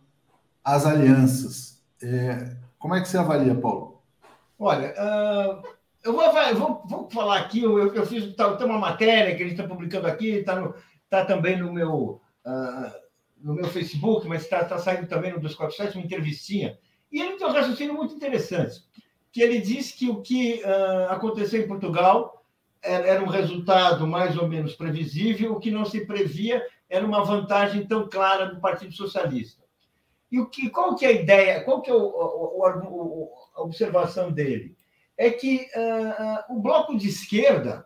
às 0.63 0.85
alianças. 0.85 1.81
É, 2.01 2.57
como 2.79 2.95
é 2.95 3.01
que 3.01 3.07
você 3.07 3.17
avalia, 3.17 3.53
Paulo? 3.53 4.01
Olha, 4.57 4.93
uh 4.97 5.80
eu 6.03 6.13
vou, 6.13 6.55
vou, 6.55 6.83
vou 6.85 7.09
falar 7.09 7.39
aqui, 7.39 7.61
eu, 7.61 7.93
eu 7.93 8.05
fiz 8.05 8.35
tá, 8.35 8.55
tem 8.55 8.65
uma 8.65 8.79
matéria 8.79 9.35
que 9.35 9.43
a 9.43 9.47
gente 9.47 9.59
está 9.59 9.67
publicando 9.67 10.07
aqui, 10.07 10.29
está 10.29 10.73
tá 11.09 11.25
também 11.25 11.57
no 11.57 11.71
meu, 11.71 12.21
uh, 12.45 12.91
no 13.37 13.53
meu 13.53 13.65
Facebook, 13.65 14.27
mas 14.27 14.43
está 14.43 14.63
tá 14.63 14.77
saindo 14.77 15.07
também 15.07 15.31
no 15.31 15.39
247, 15.39 15.97
uma 15.97 16.05
entrevistinha. 16.05 16.77
E 17.11 17.21
ele 17.21 17.37
tem 17.37 17.45
um 17.45 17.51
raciocínio 17.51 17.93
muito 17.93 18.15
interessante, 18.15 18.81
que 19.31 19.41
ele 19.41 19.59
diz 19.59 19.91
que 19.91 20.09
o 20.09 20.21
que 20.21 20.61
uh, 20.63 21.11
aconteceu 21.11 21.61
em 21.61 21.67
Portugal 21.67 22.43
era, 22.81 23.07
era 23.07 23.23
um 23.23 23.27
resultado 23.27 24.07
mais 24.07 24.37
ou 24.37 24.47
menos 24.47 24.73
previsível, 24.75 25.53
o 25.53 25.59
que 25.59 25.69
não 25.69 25.85
se 25.85 26.05
previa 26.05 26.65
era 26.89 27.05
uma 27.05 27.23
vantagem 27.23 27.85
tão 27.85 28.09
clara 28.09 28.47
do 28.47 28.59
Partido 28.59 28.93
Socialista. 28.93 29.61
E 30.31 30.39
o 30.39 30.47
que, 30.47 30.69
qual 30.69 30.95
que 30.95 31.05
é 31.05 31.09
a 31.09 31.11
ideia, 31.11 31.63
qual 31.63 31.81
que 31.81 31.91
é 31.91 31.93
o, 31.93 31.99
o, 31.99 32.67
o, 32.67 33.33
a 33.55 33.61
observação 33.61 34.31
dele? 34.31 34.75
É 35.21 35.29
que 35.29 35.67
uh, 35.75 36.53
uh, 36.53 36.57
o 36.57 36.59
bloco 36.59 36.97
de 36.97 37.07
esquerda, 37.07 37.85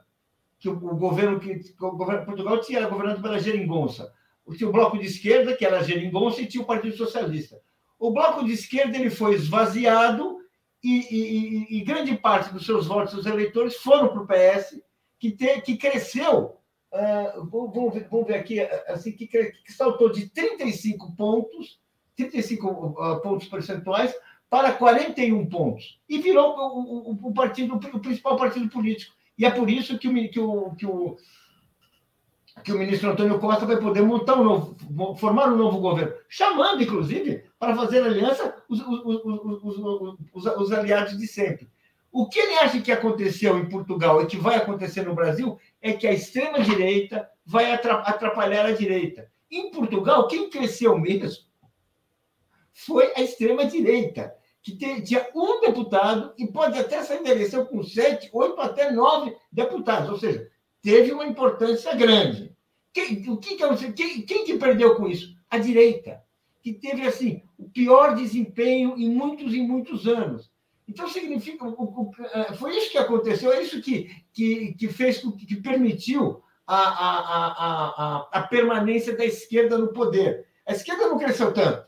que 0.57 0.69
o, 0.69 0.71
o 0.71 0.95
governo 0.95 1.37
que 1.37 1.59
o 1.81 1.91
governo 1.91 2.25
Portugal 2.25 2.61
tinha 2.61 2.87
governado 2.87 3.21
pela 3.21 3.39
Geringonça, 3.39 4.09
tinha 4.55 4.69
o 4.69 4.71
bloco 4.71 4.97
de 4.97 5.05
esquerda, 5.05 5.53
que 5.53 5.65
era 5.65 5.79
a 5.79 5.83
Geringonça, 5.83 6.41
e 6.41 6.45
tinha 6.45 6.63
o 6.63 6.67
Partido 6.67 6.95
Socialista. 6.95 7.59
O 7.99 8.11
bloco 8.11 8.45
de 8.45 8.53
esquerda 8.53 8.95
ele 8.95 9.09
foi 9.09 9.35
esvaziado 9.35 10.37
e, 10.81 10.95
e, 11.11 11.77
e, 11.77 11.83
grande 11.83 12.15
parte 12.15 12.53
dos 12.53 12.65
seus 12.65 12.87
votos, 12.87 13.15
dos 13.15 13.25
eleitores, 13.25 13.75
foram 13.75 14.07
para 14.07 14.21
o 14.21 14.27
PS, 14.27 14.81
que, 15.19 15.31
te, 15.31 15.59
que 15.59 15.75
cresceu 15.75 16.57
uh, 16.93 17.45
vamos, 17.47 17.93
ver, 17.93 18.07
vamos, 18.09 18.27
ver, 18.27 18.35
aqui, 18.35 18.61
assim, 18.87 19.11
que, 19.11 19.27
que 19.27 19.73
saltou 19.73 20.09
de 20.09 20.29
35 20.29 21.15
pontos, 21.17 21.81
35 22.15 22.67
uh, 22.69 23.21
pontos 23.21 23.49
percentuais 23.49 24.15
para 24.55 24.71
41 24.71 25.47
pontos. 25.47 25.99
E 26.07 26.17
virou 26.17 26.55
o, 26.55 27.11
o, 27.11 27.27
o, 27.27 27.33
partido, 27.33 27.75
o 27.75 27.99
principal 27.99 28.37
partido 28.37 28.69
político. 28.69 29.13
E 29.37 29.45
é 29.45 29.51
por 29.51 29.69
isso 29.69 29.99
que 29.99 30.07
o, 30.07 30.29
que 30.29 30.39
o, 30.39 30.71
que 30.75 30.85
o, 30.85 31.17
que 32.63 32.71
o 32.71 32.79
ministro 32.79 33.11
Antônio 33.11 33.37
Costa 33.37 33.65
vai 33.65 33.75
poder 33.75 34.01
montar 34.03 34.39
um 34.39 34.45
novo, 34.45 35.15
formar 35.17 35.49
um 35.49 35.57
novo 35.57 35.79
governo, 35.79 36.13
chamando, 36.29 36.81
inclusive, 36.81 37.43
para 37.59 37.75
fazer 37.75 38.01
aliança 38.01 38.55
os, 38.69 38.79
os, 38.79 39.77
os, 40.33 40.45
os, 40.45 40.71
aliados 40.71 41.17
de 41.17 41.27
sempre. 41.27 41.67
O 42.09 42.29
que 42.29 42.39
ele 42.39 42.55
acha 42.59 42.79
que 42.79 42.93
aconteceu 42.93 43.59
em 43.59 43.67
Portugal 43.67 44.21
e 44.21 44.25
que 44.25 44.37
vai 44.37 44.55
acontecer 44.55 45.01
no 45.01 45.13
Brasil 45.13 45.59
é 45.81 45.91
que 45.91 46.07
a 46.07 46.13
extrema-direita 46.13 47.29
vai 47.45 47.73
atrapalhar 47.73 48.65
a 48.65 48.71
direita. 48.71 49.29
Em 49.51 49.69
Portugal, 49.69 50.29
quem 50.29 50.49
cresceu 50.49 50.97
mesmo 50.97 51.43
foi 52.75 53.13
a 53.15 53.21
extrema-direita, 53.21 54.34
que 54.65 55.03
tinha 55.03 55.29
um 55.35 55.61
deputado 55.61 56.33
e 56.39 56.47
pode 56.47 56.79
até 56.79 57.03
sair 57.03 57.23
da 57.23 57.65
com 57.65 57.83
sete, 57.83 58.27
oito, 58.33 58.59
até 58.59 58.91
nove 58.91 59.37
deputados. 59.51 60.09
Ou 60.09 60.17
seja, 60.17 60.49
teve 60.81 61.11
uma 61.11 61.27
importância 61.27 61.93
grande. 61.93 62.51
Quem, 62.91 63.29
o 63.29 63.37
que, 63.37 63.57
que, 63.57 63.93
quem, 63.93 64.21
quem 64.23 64.43
que 64.43 64.57
perdeu 64.57 64.95
com 64.95 65.07
isso? 65.07 65.35
A 65.51 65.59
direita, 65.59 66.19
que 66.63 66.73
teve 66.73 67.05
assim 67.05 67.43
o 67.59 67.69
pior 67.69 68.15
desempenho 68.15 68.95
em 68.97 69.07
muitos 69.07 69.53
e 69.53 69.61
muitos 69.61 70.07
anos. 70.07 70.51
Então, 70.87 71.07
significa. 71.07 71.63
É, 72.33 72.53
foi 72.53 72.75
isso 72.75 72.91
que 72.91 72.97
aconteceu, 72.97 73.51
é 73.51 73.61
isso 73.61 73.79
que, 73.81 74.09
que, 74.33 74.73
que 74.73 74.87
fez, 74.87 75.19
que 75.19 75.57
permitiu 75.57 76.41
a, 76.65 76.75
a, 76.75 77.17
a, 77.57 78.29
a, 78.31 78.41
permanência 78.47 79.15
da 79.15 79.25
esquerda 79.25 79.77
no 79.77 79.93
poder. 79.93 80.47
A 80.65 80.71
esquerda 80.71 81.07
não 81.07 81.19
cresceu 81.19 81.53
tanto. 81.53 81.85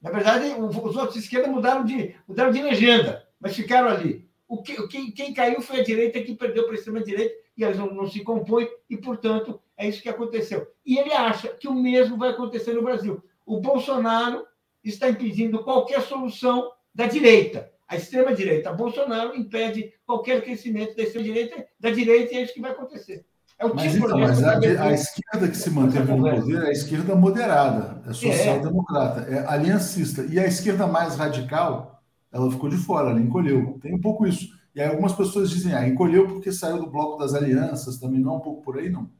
Na 0.00 0.10
verdade, 0.10 0.54
os 0.60 0.96
outros 0.96 1.16
esquerda 1.16 1.48
mudaram 1.48 1.84
de, 1.84 2.14
mudaram 2.26 2.50
de 2.50 2.62
legenda, 2.62 3.26
mas 3.40 3.56
ficaram 3.56 3.88
ali. 3.88 4.28
O 4.46 4.62
que, 4.62 4.86
quem, 4.88 5.10
quem 5.10 5.34
caiu 5.34 5.60
foi 5.60 5.80
a 5.80 5.84
direita 5.84 6.22
que 6.22 6.34
perdeu 6.34 6.64
para 6.64 6.72
a 6.72 6.76
extrema-direita 6.76 7.34
e 7.56 7.64
eles 7.64 7.76
não, 7.76 7.92
não 7.92 8.06
se 8.06 8.22
compõem, 8.22 8.68
e, 8.88 8.96
portanto, 8.96 9.60
é 9.76 9.88
isso 9.88 10.00
que 10.00 10.08
aconteceu. 10.08 10.70
E 10.86 10.96
ele 10.96 11.12
acha 11.12 11.48
que 11.48 11.66
o 11.66 11.74
mesmo 11.74 12.16
vai 12.16 12.30
acontecer 12.30 12.72
no 12.72 12.82
Brasil. 12.82 13.22
O 13.44 13.60
Bolsonaro 13.60 14.46
está 14.84 15.08
impedindo 15.08 15.64
qualquer 15.64 16.00
solução 16.02 16.70
da 16.94 17.06
direita 17.06 17.70
a 17.88 17.96
extrema-direita 17.96 18.72
Bolsonaro 18.72 19.34
impede 19.34 19.94
qualquer 20.04 20.44
crescimento 20.44 20.94
da 20.94 21.02
extrema-direita, 21.02 21.66
da 21.80 21.90
direita, 21.90 22.34
e 22.34 22.36
é 22.36 22.42
isso 22.42 22.52
que 22.52 22.60
vai 22.60 22.72
acontecer. 22.72 23.24
É 23.58 23.66
o 23.66 23.74
mas, 23.74 23.92
tipo 23.92 24.06
então, 24.06 24.18
mas 24.18 24.42
a, 24.44 24.58
a, 24.58 24.92
esquerda 24.92 25.48
que 25.48 25.56
se 25.56 25.70
manteve 25.70 26.12
no 26.12 26.22
poder 26.22 26.62
é 26.62 26.68
a 26.68 26.72
esquerda 26.72 27.16
moderada, 27.16 28.02
é 28.06 28.12
social-democrata, 28.12 29.20
é 29.22 29.44
aliancista. 29.48 30.24
E 30.28 30.38
a 30.38 30.46
esquerda 30.46 30.86
mais 30.86 31.16
radical, 31.16 32.00
ela 32.30 32.50
ficou 32.50 32.68
de 32.68 32.76
fora, 32.76 33.10
ela 33.10 33.20
encolheu. 33.20 33.78
Tem 33.82 33.92
um 33.94 34.00
pouco 34.00 34.26
isso. 34.26 34.48
E 34.74 34.80
aí 34.80 34.88
algumas 34.88 35.12
pessoas 35.12 35.50
dizem, 35.50 35.74
ah, 35.74 35.88
encolheu 35.88 36.28
porque 36.28 36.52
saiu 36.52 36.78
do 36.78 36.90
bloco 36.90 37.18
das 37.18 37.34
alianças, 37.34 37.98
também 37.98 38.20
não 38.20 38.34
é 38.34 38.36
um 38.36 38.40
pouco 38.40 38.62
por 38.62 38.78
aí, 38.78 38.88
não? 38.88 39.10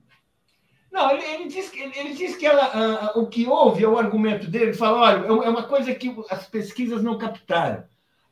Não, 0.93 1.11
ele, 1.11 1.25
ele 1.25 1.49
diz, 1.49 1.73
ele, 1.75 1.99
ele 1.99 2.15
diz 2.15 2.37
que 2.37 2.47
ela, 2.47 3.13
uh, 3.17 3.21
o 3.21 3.27
que 3.27 3.47
houve, 3.47 3.83
é 3.83 3.89
o 3.89 3.99
argumento 3.99 4.49
dele, 4.49 4.67
ele 4.67 4.73
fala, 4.73 5.01
olha, 5.01 5.27
é, 5.27 5.47
é 5.47 5.51
uma 5.51 5.65
coisa 5.65 5.93
que 5.95 6.17
as 6.31 6.47
pesquisas 6.47 7.03
não 7.03 7.19
captaram 7.19 7.83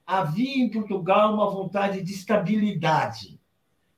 havia 0.07 0.63
em 0.63 0.71
Portugal 0.71 1.35
uma 1.35 1.51
vontade 1.51 2.01
de 2.01 2.13
estabilidade, 2.13 3.36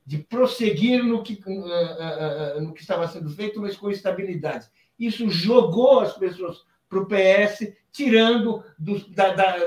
de 0.09 0.17
prosseguir 0.17 1.03
no 1.03 1.21
que, 1.21 1.39
uh, 1.45 1.51
uh, 1.51 2.57
uh, 2.57 2.61
no 2.61 2.73
que 2.73 2.81
estava 2.81 3.07
sendo 3.07 3.29
feito, 3.29 3.61
mas 3.61 3.77
com 3.77 3.91
estabilidade. 3.91 4.65
Isso 4.97 5.29
jogou 5.29 5.99
as 5.99 6.17
pessoas 6.17 6.63
para 6.89 6.97
o 6.97 7.05
PS, 7.05 7.71
tirando 7.91 8.63
do, 8.79 9.07
da, 9.09 9.35
da, 9.35 9.57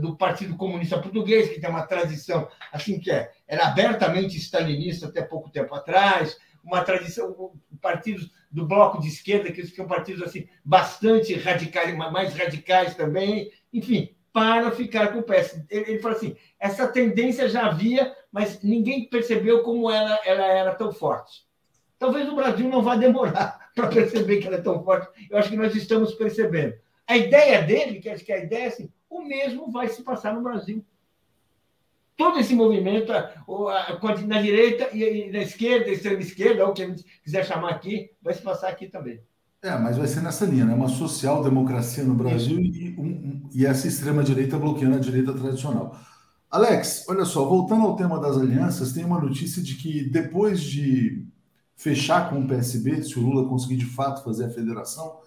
do 0.00 0.16
Partido 0.16 0.56
Comunista 0.56 0.98
Português, 0.98 1.50
que 1.50 1.60
tem 1.60 1.70
uma 1.70 1.86
tradição 1.86 2.48
assim 2.72 2.98
que 2.98 3.12
é, 3.12 3.30
era 3.46 3.68
abertamente 3.68 4.36
stalinista 4.38 5.06
até 5.06 5.22
pouco 5.22 5.52
tempo 5.52 5.72
atrás, 5.72 6.36
uma 6.64 6.82
tradição, 6.82 7.52
partidos 7.80 8.28
do 8.50 8.66
bloco 8.66 9.00
de 9.00 9.06
esquerda, 9.06 9.52
que 9.52 9.64
são 9.68 9.86
partidos 9.86 10.24
assim 10.24 10.48
bastante 10.64 11.32
radicais, 11.34 11.96
mais 11.96 12.34
radicais 12.34 12.96
também, 12.96 13.52
enfim, 13.72 14.16
para 14.32 14.72
ficar 14.72 15.12
com 15.12 15.20
o 15.20 15.22
PS. 15.22 15.64
Ele, 15.70 15.92
ele 15.92 15.98
falou 16.00 16.16
assim: 16.16 16.36
essa 16.58 16.88
tendência 16.88 17.48
já 17.48 17.66
havia, 17.66 18.12
mas 18.32 18.62
ninguém 18.62 19.08
percebeu 19.08 19.62
como 19.62 19.90
ela, 19.90 20.18
ela 20.24 20.46
era 20.46 20.74
tão 20.74 20.90
forte. 20.90 21.46
Talvez 21.98 22.28
o 22.28 22.34
Brasil 22.34 22.68
não 22.68 22.82
vá 22.82 22.96
demorar 22.96 23.70
para 23.76 23.88
perceber 23.88 24.38
que 24.38 24.46
ela 24.46 24.56
é 24.56 24.62
tão 24.62 24.82
forte. 24.82 25.08
Eu 25.30 25.36
acho 25.36 25.50
que 25.50 25.56
nós 25.56 25.74
estamos 25.74 26.14
percebendo. 26.14 26.74
A 27.06 27.16
ideia 27.16 27.62
dele, 27.62 28.00
que 28.00 28.08
acho 28.08 28.24
que 28.24 28.32
a 28.32 28.42
ideia 28.42 28.64
é 28.64 28.68
assim, 28.68 28.90
o 29.10 29.22
mesmo 29.22 29.70
vai 29.70 29.88
se 29.88 30.02
passar 30.02 30.34
no 30.34 30.42
Brasil. 30.42 30.84
Todo 32.16 32.38
esse 32.38 32.54
movimento, 32.54 33.12
na 34.26 34.40
direita 34.40 34.96
e 34.96 35.30
na 35.30 35.40
esquerda, 35.42 35.90
extrema 35.90 36.20
esquerda, 36.20 36.64
ou 36.64 36.70
o 36.70 36.74
que 36.74 36.82
a 36.82 36.86
gente 36.86 37.04
quiser 37.22 37.44
chamar 37.44 37.70
aqui, 37.70 38.10
vai 38.22 38.32
se 38.32 38.42
passar 38.42 38.68
aqui 38.68 38.86
também. 38.86 39.20
É, 39.62 39.76
mas 39.78 39.96
vai 39.96 40.08
ser 40.08 40.20
nessa 40.22 40.44
linha, 40.44 40.64
né? 40.64 40.74
Uma 40.74 40.88
social-democracia 40.88 42.02
no 42.02 42.14
Brasil 42.14 42.58
e, 42.58 42.94
um, 42.98 43.04
um, 43.04 43.48
e 43.54 43.64
essa 43.64 43.86
extrema-direita 43.86 44.58
bloqueando 44.58 44.96
a 44.96 45.00
direita 45.00 45.32
tradicional. 45.32 45.96
Alex, 46.52 47.06
olha 47.08 47.24
só, 47.24 47.46
voltando 47.46 47.86
ao 47.86 47.96
tema 47.96 48.20
das 48.20 48.36
alianças, 48.36 48.92
tem 48.92 49.06
uma 49.06 49.18
notícia 49.18 49.62
de 49.62 49.74
que 49.74 50.04
depois 50.10 50.60
de 50.62 51.26
fechar 51.74 52.28
com 52.28 52.40
o 52.40 52.46
PSB, 52.46 53.02
se 53.02 53.18
o 53.18 53.22
Lula 53.22 53.48
conseguir 53.48 53.78
de 53.78 53.86
fato 53.86 54.22
fazer 54.22 54.44
a 54.44 54.50
federação, 54.50 55.18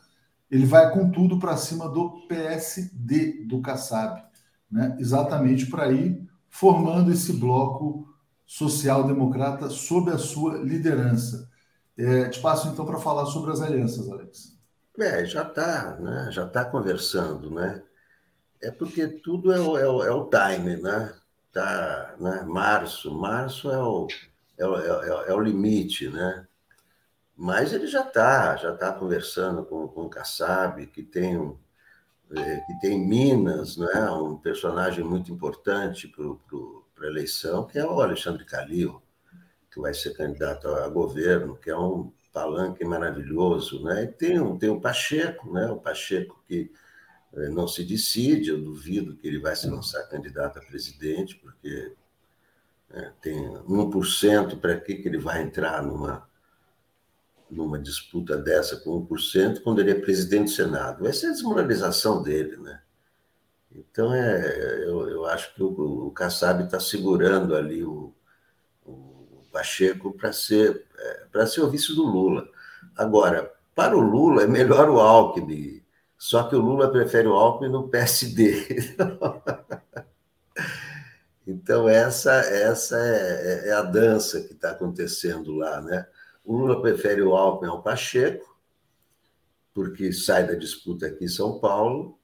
ele 0.51 0.67
vai 0.67 0.93
com 0.93 1.09
tudo 1.09 1.39
para 1.39 1.57
cima 1.57 1.89
do 1.89 2.28
PSD, 2.28 3.43
do 3.45 3.59
Kassab, 3.59 4.23
né? 4.69 4.95
exatamente 4.99 5.65
para 5.65 5.91
ir 5.91 6.23
formando 6.47 7.11
esse 7.11 7.34
bloco 7.34 8.07
social-democrata 8.45 9.67
sob 9.67 10.11
a 10.11 10.19
sua 10.19 10.59
liderança. 10.59 11.49
É, 11.97 12.30
te 12.30 12.39
passo 12.39 12.67
então 12.67 12.86
para 12.86 12.99
falar 12.99 13.26
sobre 13.26 13.51
as 13.51 13.61
alianças, 13.61 14.07
Alex. 14.11 14.55
É, 14.99 15.26
já 15.26 15.41
está, 15.41 15.97
né? 15.99 16.30
já 16.32 16.45
está 16.45 16.63
conversando, 16.65 17.49
né? 17.49 17.82
É 18.66 18.72
porque 18.72 19.07
tudo 19.07 19.51
é 19.51 19.59
o, 19.59 19.78
é 19.78 19.88
o, 19.88 20.03
é 20.03 20.11
o 20.11 20.30
time, 20.30 20.78
né? 20.78 21.13
Tá, 21.51 22.16
né? 22.20 22.43
Março, 22.43 23.13
março 23.13 23.72
é 23.72 23.78
o, 23.78 24.07
é 24.57 24.66
o, 24.66 24.76
é, 24.78 25.30
é 25.30 25.34
o 25.34 25.39
limite, 25.39 26.09
né? 26.09 26.47
Mas 27.36 27.74
ele 27.74 27.88
já 27.88 28.01
está, 28.01 28.55
já 28.55 28.74
está 28.74 28.91
conversando 28.93 29.66
com, 29.66 29.88
com 29.88 30.03
o 30.03 30.09
Kassab, 30.09 30.86
que 30.88 31.03
tem 31.03 31.38
um, 31.38 31.57
é, 32.32 32.59
que 32.61 32.80
tem 32.80 32.99
Minas, 33.05 33.78
né? 33.78 34.09
um 34.11 34.38
personagem 34.38 35.03
muito 35.03 35.32
importante 35.32 36.07
para 36.07 37.05
a 37.05 37.09
eleição, 37.09 37.68
que 37.68 37.78
é 37.78 37.86
o 37.86 38.01
Alexandre 38.01 38.45
Calil 38.45 39.01
que 39.76 39.82
vai 39.82 39.93
ser 39.93 40.16
candidato 40.16 40.70
a 40.70 40.88
governo, 40.88 41.57
que 41.57 41.70
é 41.70 41.78
um 41.78 42.09
palanque 42.32 42.86
maravilhoso, 42.86 43.84
né? 43.84 44.05
E 44.05 44.07
tem, 44.07 44.39
um, 44.39 44.57
tem 44.57 44.70
o 44.70 44.80
Pacheco, 44.80 45.51
né? 45.53 45.70
O 45.70 45.76
Pacheco 45.76 46.41
que 46.47 46.72
não 47.52 47.68
se 47.68 47.84
decide, 47.84 48.50
eu 48.50 48.62
duvido 48.62 49.16
que 49.16 49.28
ele 49.28 49.40
vai 49.40 49.56
se 49.56 49.68
lançar 49.68 50.08
candidato 50.08 50.60
a 50.60 50.62
presidente, 50.62 51.36
porque 51.36 51.94
né, 52.90 53.14
tem 53.22 53.36
1%, 53.36 54.60
para 54.60 54.80
que, 54.80 54.96
que 54.96 55.08
ele 55.08 55.18
vai 55.18 55.42
entrar 55.42 55.84
numa, 55.84 56.28
numa 57.50 57.78
disputa 57.78 58.38
dessa 58.38 58.78
com 58.78 59.06
1%, 59.06 59.62
quando 59.62 59.80
ele 59.80 59.92
é 59.92 59.96
presidente 59.96 60.46
do 60.46 60.56
Senado? 60.56 61.04
Vai 61.04 61.14
ser 61.14 61.28
a 61.28 61.32
desmoralização 61.32 62.24
dele, 62.24 62.58
né? 62.58 62.82
Então, 63.72 64.14
é, 64.14 64.86
eu, 64.86 65.10
eu 65.10 65.26
acho 65.26 65.54
que 65.54 65.62
o, 65.62 66.08
o 66.08 66.12
Kassab 66.12 66.64
está 66.64 66.80
segurando 66.80 67.56
ali 67.56 67.84
o, 67.84 68.16
Pacheco 69.56 70.12
para 70.12 70.34
ser, 70.34 70.86
é, 71.34 71.46
ser 71.46 71.62
o 71.62 71.70
vice 71.70 71.96
do 71.96 72.04
Lula. 72.04 72.46
Agora, 72.94 73.54
para 73.74 73.96
o 73.96 74.02
Lula 74.02 74.44
é 74.44 74.48
melhor 74.48 74.90
o 74.90 75.00
Alckmin, 75.00 75.82
só 76.26 76.49
que 76.49 76.55
o 76.55 76.59
Lula 76.59 76.91
prefere 76.91 77.28
o 77.28 77.34
Alckmin 77.34 77.69
no 77.69 77.88
PSD. 77.88 78.95
então, 81.45 81.88
essa, 81.88 82.34
essa 82.34 82.97
é, 82.97 83.67
é, 83.67 83.69
é 83.69 83.73
a 83.73 83.84
dança 83.84 84.41
que 84.41 84.53
está 84.53 84.71
acontecendo 84.71 85.53
lá. 85.53 85.80
Né? 85.82 86.03
O 86.43 86.57
Lula 86.57 86.82
prefere 86.82 87.21
o 87.21 87.36
Alckmin 87.36 87.69
ao 87.69 87.84
Pacheco, 87.84 88.57
porque 89.71 90.11
sai 90.11 90.47
da 90.47 90.55
disputa 90.55 91.05
aqui 91.05 91.26
em 91.26 91.28
São 91.28 91.59
Paulo, 91.59 92.17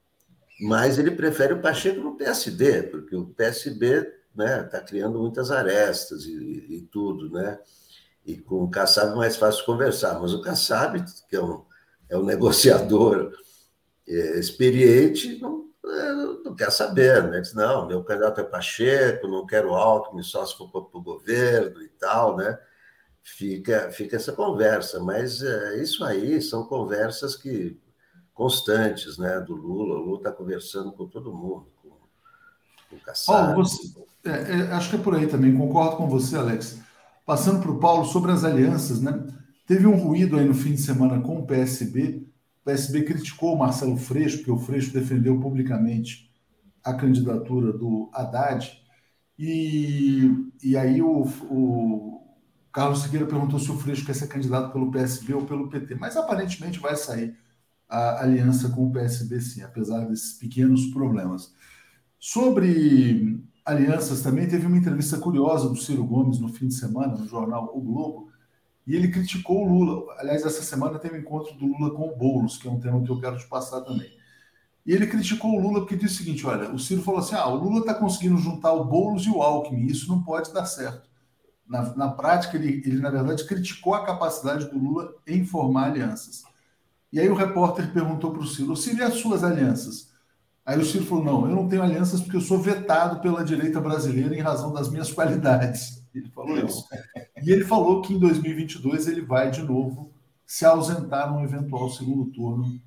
mas 0.60 0.98
ele 0.98 1.12
prefere 1.12 1.52
o 1.52 1.62
Pacheco 1.62 2.00
no 2.00 2.16
PSD, 2.16 2.82
porque 2.82 3.14
o 3.14 3.26
PSB 3.26 4.12
né? 4.34 4.62
Está 4.62 4.80
criando 4.80 5.20
muitas 5.20 5.52
arestas 5.52 6.24
e, 6.24 6.66
e, 6.70 6.88
tudo, 6.90 7.30
né? 7.30 7.60
E 8.26 8.36
com 8.36 8.64
o 8.64 8.70
Kassab 8.70 9.12
é 9.12 9.14
mais 9.14 9.36
fácil 9.36 9.64
conversar, 9.64 10.18
mas 10.20 10.32
o 10.32 10.42
Kassab, 10.42 11.04
que 11.28 11.36
é 11.36 11.40
um, 11.40 11.62
é 12.08 12.16
um 12.16 12.24
negociador 12.24 13.32
experiente, 14.06 15.40
não, 15.40 15.66
é, 15.84 16.12
não 16.44 16.54
quer 16.54 16.70
saber, 16.70 17.22
né? 17.24 17.40
Diz, 17.40 17.54
não, 17.54 17.86
meu 17.86 18.02
candidato 18.04 18.40
é 18.40 18.44
Pacheco, 18.44 19.28
não 19.28 19.46
quero 19.46 19.74
Alckmin 19.74 20.22
só 20.22 20.44
se 20.44 20.56
for 20.56 20.68
para 20.68 20.98
o 20.98 21.02
governo 21.02 21.82
e 21.82 21.88
tal, 21.88 22.36
né? 22.36 22.58
fica, 23.22 23.90
fica 23.90 24.16
essa 24.16 24.32
conversa. 24.32 25.00
Mas 25.00 25.42
é, 25.42 25.80
isso 25.80 26.04
aí 26.04 26.40
são 26.42 26.64
conversas 26.64 27.36
que 27.36 27.80
constantes, 28.34 29.16
né? 29.18 29.40
Do 29.40 29.54
Lula. 29.54 29.96
O 29.96 30.04
Lula 30.04 30.18
está 30.18 30.32
conversando 30.32 30.92
com 30.92 31.06
todo 31.06 31.32
mundo, 31.32 31.66
com, 31.80 31.90
com 32.90 32.96
o 32.96 33.00
Kassab. 33.00 33.54
Paulo, 33.54 33.64
você, 33.64 33.94
é, 34.24 34.30
é, 34.30 34.72
acho 34.72 34.90
que 34.90 34.96
é 34.96 34.98
por 34.98 35.14
aí 35.14 35.26
também. 35.26 35.56
Concordo 35.56 35.96
com 35.96 36.08
você, 36.08 36.36
Alex. 36.36 36.80
Passando 37.24 37.62
para 37.62 37.70
o 37.70 37.78
Paulo 37.78 38.04
sobre 38.04 38.32
as 38.32 38.44
alianças, 38.44 39.00
né? 39.00 39.24
Teve 39.66 39.86
um 39.86 39.96
ruído 39.96 40.36
aí 40.36 40.44
no 40.44 40.54
fim 40.54 40.74
de 40.74 40.82
semana 40.82 41.20
com 41.22 41.38
o 41.38 41.46
PSB. 41.46 42.26
O 42.62 42.64
PSB 42.64 43.02
criticou 43.02 43.54
o 43.54 43.58
Marcelo 43.58 43.96
Freixo, 43.96 44.38
porque 44.38 44.50
o 44.50 44.58
Freixo 44.58 44.92
defendeu 44.92 45.38
publicamente 45.40 46.32
a 46.82 46.94
candidatura 46.94 47.72
do 47.72 48.08
Haddad. 48.12 48.80
E, 49.38 50.30
e 50.62 50.76
aí 50.76 51.02
o, 51.02 51.22
o 51.50 52.22
Carlos 52.72 53.02
Segueira 53.02 53.26
perguntou 53.26 53.58
se 53.58 53.70
o 53.70 53.76
Freixo 53.76 54.06
quer 54.06 54.14
ser 54.14 54.28
candidato 54.28 54.72
pelo 54.72 54.90
PSB 54.90 55.34
ou 55.34 55.44
pelo 55.44 55.68
PT. 55.68 55.96
Mas 55.96 56.16
aparentemente 56.16 56.78
vai 56.78 56.96
sair 56.96 57.36
a 57.88 58.22
aliança 58.22 58.70
com 58.70 58.86
o 58.86 58.92
PSB, 58.92 59.40
sim, 59.40 59.62
apesar 59.62 60.06
desses 60.06 60.34
pequenos 60.34 60.86
problemas. 60.86 61.52
Sobre 62.18 63.44
alianças 63.64 64.22
também, 64.22 64.48
teve 64.48 64.66
uma 64.66 64.78
entrevista 64.78 65.18
curiosa 65.18 65.68
do 65.68 65.76
Ciro 65.76 66.04
Gomes 66.04 66.38
no 66.38 66.48
fim 66.48 66.68
de 66.68 66.74
semana, 66.74 67.16
no 67.16 67.26
jornal 67.26 67.70
O 67.74 67.80
Globo, 67.80 68.31
e 68.86 68.96
ele 68.96 69.08
criticou 69.08 69.64
o 69.64 69.68
Lula. 69.68 70.14
Aliás, 70.18 70.44
essa 70.44 70.62
semana 70.62 70.98
teve 70.98 71.16
um 71.16 71.20
encontro 71.20 71.54
do 71.54 71.66
Lula 71.66 71.94
com 71.94 72.08
o 72.08 72.16
Boulos, 72.16 72.56
que 72.56 72.66
é 72.66 72.70
um 72.70 72.80
tema 72.80 73.02
que 73.02 73.10
eu 73.10 73.20
quero 73.20 73.38
te 73.38 73.46
passar 73.46 73.80
também. 73.82 74.10
E 74.84 74.92
ele 74.92 75.06
criticou 75.06 75.54
o 75.54 75.60
Lula 75.60 75.80
porque 75.80 75.96
disse 75.96 76.16
o 76.16 76.18
seguinte: 76.18 76.46
olha, 76.46 76.70
o 76.70 76.78
Ciro 76.78 77.02
falou 77.02 77.20
assim: 77.20 77.36
ah, 77.36 77.46
o 77.46 77.56
Lula 77.56 77.80
está 77.80 77.94
conseguindo 77.94 78.36
juntar 78.38 78.72
o 78.72 78.84
Boulos 78.84 79.24
e 79.24 79.30
o 79.30 79.40
Alckmin, 79.40 79.86
isso 79.86 80.08
não 80.08 80.22
pode 80.22 80.52
dar 80.52 80.66
certo. 80.66 81.08
Na, 81.68 81.94
na 81.94 82.08
prática, 82.08 82.56
ele, 82.56 82.82
ele, 82.84 82.98
na 82.98 83.10
verdade, 83.10 83.44
criticou 83.44 83.94
a 83.94 84.04
capacidade 84.04 84.68
do 84.68 84.78
Lula 84.78 85.14
em 85.26 85.44
formar 85.44 85.86
alianças. 85.86 86.42
E 87.12 87.20
aí 87.20 87.28
o 87.28 87.34
repórter 87.34 87.92
perguntou 87.92 88.32
para 88.32 88.42
o 88.42 88.46
Ciro: 88.46 88.74
Ciro, 88.74 88.98
e 88.98 89.02
as 89.02 89.14
suas 89.14 89.44
alianças? 89.44 90.10
Aí 90.66 90.78
o 90.78 90.84
Ciro 90.84 91.04
falou: 91.04 91.24
não, 91.24 91.48
eu 91.48 91.54
não 91.54 91.68
tenho 91.68 91.82
alianças 91.82 92.20
porque 92.20 92.36
eu 92.36 92.40
sou 92.40 92.58
vetado 92.58 93.20
pela 93.20 93.44
direita 93.44 93.80
brasileira 93.80 94.34
em 94.34 94.40
razão 94.40 94.72
das 94.72 94.90
minhas 94.90 95.12
qualidades. 95.12 96.01
Ele 96.14 96.28
falou 96.28 96.56
isso. 96.58 96.86
E 97.42 97.50
ele 97.50 97.64
falou 97.64 98.02
que 98.02 98.14
em 98.14 98.18
2022 98.18 99.08
ele 99.08 99.22
vai 99.22 99.50
de 99.50 99.62
novo 99.62 100.12
se 100.46 100.64
ausentar 100.64 101.32
num 101.32 101.42
eventual 101.42 101.88
segundo 101.88 102.30
turno 102.30 102.80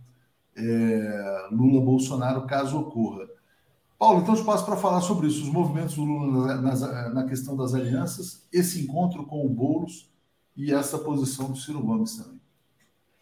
é, 0.55 1.47
Lula-Bolsonaro, 1.51 2.45
caso 2.45 2.79
ocorra. 2.79 3.27
Paulo, 3.97 4.21
então 4.21 4.35
eu 4.35 4.45
passo 4.45 4.65
para 4.65 4.75
falar 4.75 5.01
sobre 5.01 5.27
isso, 5.27 5.43
os 5.43 5.49
movimentos 5.49 5.95
do 5.95 6.03
Lula 6.03 6.55
na, 6.55 7.09
na, 7.09 7.23
questão 7.25 7.55
das 7.55 7.73
alianças, 7.73 8.47
esse 8.51 8.81
encontro 8.83 9.25
com 9.25 9.45
o 9.45 9.49
Boulos 9.49 10.11
e 10.55 10.73
essa 10.73 10.97
posição 10.97 11.51
do 11.51 11.57
Ciro 11.57 11.81
Gomes 11.81 12.17
também. 12.17 12.39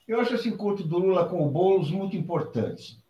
Eu 0.08 0.20
acho 0.20 0.34
esse 0.34 0.50
encontro 0.50 0.84
do 0.86 0.98
Lula 0.98 1.26
com 1.30 1.46
o 1.46 1.50
Boulos 1.50 1.92
muito 1.92 2.18
importante. 2.18 3.02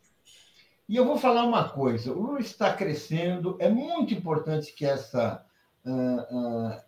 E 0.87 0.95
eu 0.95 1.05
vou 1.05 1.17
falar 1.17 1.45
uma 1.45 1.69
coisa: 1.69 2.11
o 2.11 2.21
Lula 2.21 2.39
está 2.39 2.73
crescendo, 2.73 3.55
é 3.59 3.69
muito 3.69 4.13
importante 4.13 4.73
que 4.73 4.85
essa, 4.85 5.43
uh, 5.85 6.69
uh, 6.69 6.81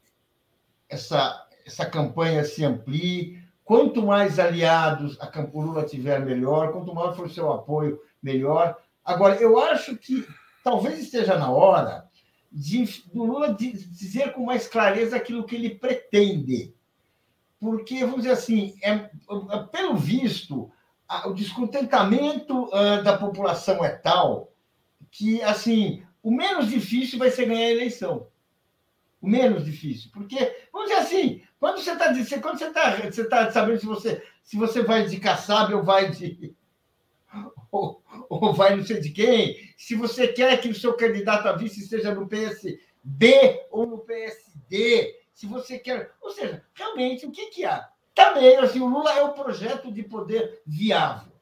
essa, 0.89 1.47
essa 1.65 1.85
campanha 1.85 2.43
se 2.43 2.63
amplie. 2.63 3.43
Quanto 3.63 4.05
mais 4.05 4.37
aliados 4.37 5.19
a 5.19 5.27
Campo 5.27 5.59
Lula 5.61 5.83
tiver, 5.83 6.19
melhor. 6.19 6.71
Quanto 6.71 6.93
maior 6.93 7.15
for 7.15 7.25
o 7.25 7.29
seu 7.29 7.51
apoio, 7.51 7.99
melhor. 8.21 8.77
Agora, 9.03 9.35
eu 9.35 9.59
acho 9.59 9.97
que 9.97 10.25
talvez 10.63 10.99
esteja 10.99 11.37
na 11.37 11.49
hora 11.49 12.07
de, 12.51 12.85
do 13.13 13.23
Lula 13.23 13.53
dizer 13.53 14.33
com 14.33 14.45
mais 14.45 14.67
clareza 14.67 15.15
aquilo 15.15 15.43
que 15.43 15.55
ele 15.55 15.75
pretende. 15.75 16.73
Porque, 17.59 18.01
vamos 18.01 18.21
dizer 18.21 18.31
assim, 18.31 18.75
é, 18.81 18.91
é 18.91 19.63
pelo 19.71 19.95
visto, 19.95 20.71
o 21.25 21.33
descontentamento 21.33 22.69
da 23.03 23.17
população 23.17 23.83
é 23.83 23.89
tal 23.89 24.51
que, 25.11 25.41
assim, 25.41 26.03
o 26.21 26.31
menos 26.31 26.69
difícil 26.69 27.17
vai 27.17 27.29
ser 27.31 27.45
ganhar 27.45 27.67
a 27.67 27.71
eleição. 27.71 28.27
Menos 29.26 29.65
difícil. 29.65 30.09
Porque, 30.13 30.55
vamos 30.71 30.89
dizer 30.89 31.01
assim, 31.01 31.41
quando 31.59 31.80
você 31.80 31.91
está 31.91 32.13
quando 32.41 32.57
você 32.59 32.71
tá, 32.71 32.95
você 32.97 33.23
tá 33.28 33.51
sabendo 33.51 33.80
se 33.80 33.86
você, 33.86 34.23
se 34.43 34.55
você 34.55 34.84
vai 34.84 35.05
de 35.05 35.19
Kassab 35.19 35.73
ou 35.73 35.84
vai 35.84 36.09
de. 36.11 36.55
Ou, 37.69 38.01
ou 38.30 38.53
vai 38.53 38.73
não 38.73 38.86
sei 38.86 39.01
de 39.01 39.09
quem, 39.09 39.57
se 39.76 39.95
você 39.95 40.30
quer 40.30 40.61
que 40.61 40.69
o 40.69 40.76
seu 40.76 40.93
candidato 40.93 41.45
a 41.45 41.51
vice 41.51 41.82
esteja 41.82 42.15
no 42.15 42.26
PSB 42.26 43.65
ou 43.69 43.86
no 43.86 43.97
PSD, 43.97 45.19
se 45.34 45.45
você 45.45 45.78
quer. 45.78 46.13
Ou 46.21 46.32
seja, 46.32 46.63
realmente, 46.73 47.26
o 47.26 47.32
que, 47.32 47.47
que 47.47 47.65
há? 47.65 47.89
Também, 48.13 48.55
assim, 48.55 48.80
o 48.80 48.88
Lula 48.88 49.11
é 49.11 49.23
o 49.23 49.34
projeto 49.34 49.91
de 49.91 50.01
poder 50.03 50.61
viável. 50.65 51.34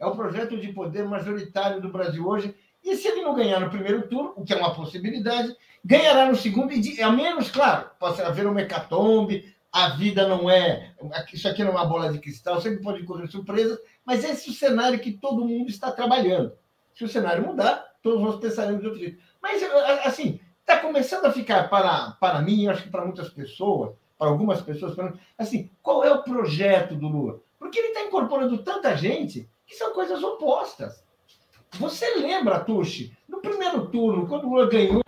É 0.00 0.06
o 0.06 0.16
projeto 0.16 0.58
de 0.58 0.72
poder 0.72 1.04
majoritário 1.04 1.80
do 1.80 1.92
Brasil 1.92 2.26
hoje. 2.26 2.52
E 2.82 2.96
se 2.96 3.06
ele 3.06 3.22
não 3.22 3.34
ganhar 3.34 3.60
no 3.60 3.70
primeiro 3.70 4.08
turno, 4.08 4.32
o 4.36 4.44
que 4.44 4.52
é 4.52 4.56
uma 4.56 4.74
possibilidade, 4.74 5.54
ganhará 5.84 6.26
no 6.26 6.36
segundo, 6.36 6.72
e 6.72 7.02
a 7.02 7.10
menos, 7.10 7.50
claro, 7.50 7.90
pode 7.98 8.20
haver 8.20 8.46
uma 8.46 8.60
hecatombe, 8.60 9.54
a 9.72 9.90
vida 9.90 10.26
não 10.26 10.50
é. 10.50 10.94
Isso 11.32 11.48
aqui 11.48 11.62
não 11.62 11.72
é 11.72 11.74
uma 11.74 11.86
bola 11.86 12.12
de 12.12 12.18
cristal, 12.18 12.60
sempre 12.60 12.82
pode 12.82 13.04
correr 13.04 13.28
surpresas, 13.28 13.78
mas 14.04 14.24
esse 14.24 14.48
é 14.48 14.52
o 14.52 14.54
cenário 14.54 14.98
que 14.98 15.12
todo 15.12 15.44
mundo 15.44 15.68
está 15.68 15.90
trabalhando. 15.92 16.52
Se 16.94 17.04
o 17.04 17.08
cenário 17.08 17.46
mudar, 17.46 17.84
todos 18.02 18.20
nós 18.20 18.40
pensaremos 18.40 18.80
de 18.80 18.86
outro 18.86 19.00
jeito. 19.00 19.22
Mas, 19.40 19.62
assim, 20.04 20.40
está 20.60 20.78
começando 20.78 21.26
a 21.26 21.32
ficar, 21.32 21.68
para, 21.68 22.12
para 22.12 22.42
mim, 22.42 22.64
eu 22.64 22.72
acho 22.72 22.82
que 22.82 22.90
para 22.90 23.04
muitas 23.04 23.28
pessoas, 23.28 23.92
para 24.18 24.28
algumas 24.28 24.60
pessoas, 24.60 24.96
assim, 25.36 25.70
qual 25.82 26.04
é 26.04 26.12
o 26.12 26.22
projeto 26.22 26.96
do 26.96 27.06
Lula? 27.06 27.40
Porque 27.58 27.78
ele 27.78 27.88
está 27.88 28.02
incorporando 28.02 28.58
tanta 28.58 28.96
gente 28.96 29.48
que 29.66 29.76
são 29.76 29.92
coisas 29.92 30.22
opostas. 30.22 31.04
Você 31.78 32.16
lembra, 32.16 32.60
Tuxi, 32.60 33.16
no 33.28 33.40
primeiro 33.40 33.86
turno, 33.88 34.26
quando 34.26 34.46
o 34.46 34.50
Lula 34.50 34.68
ganhou 34.68 35.02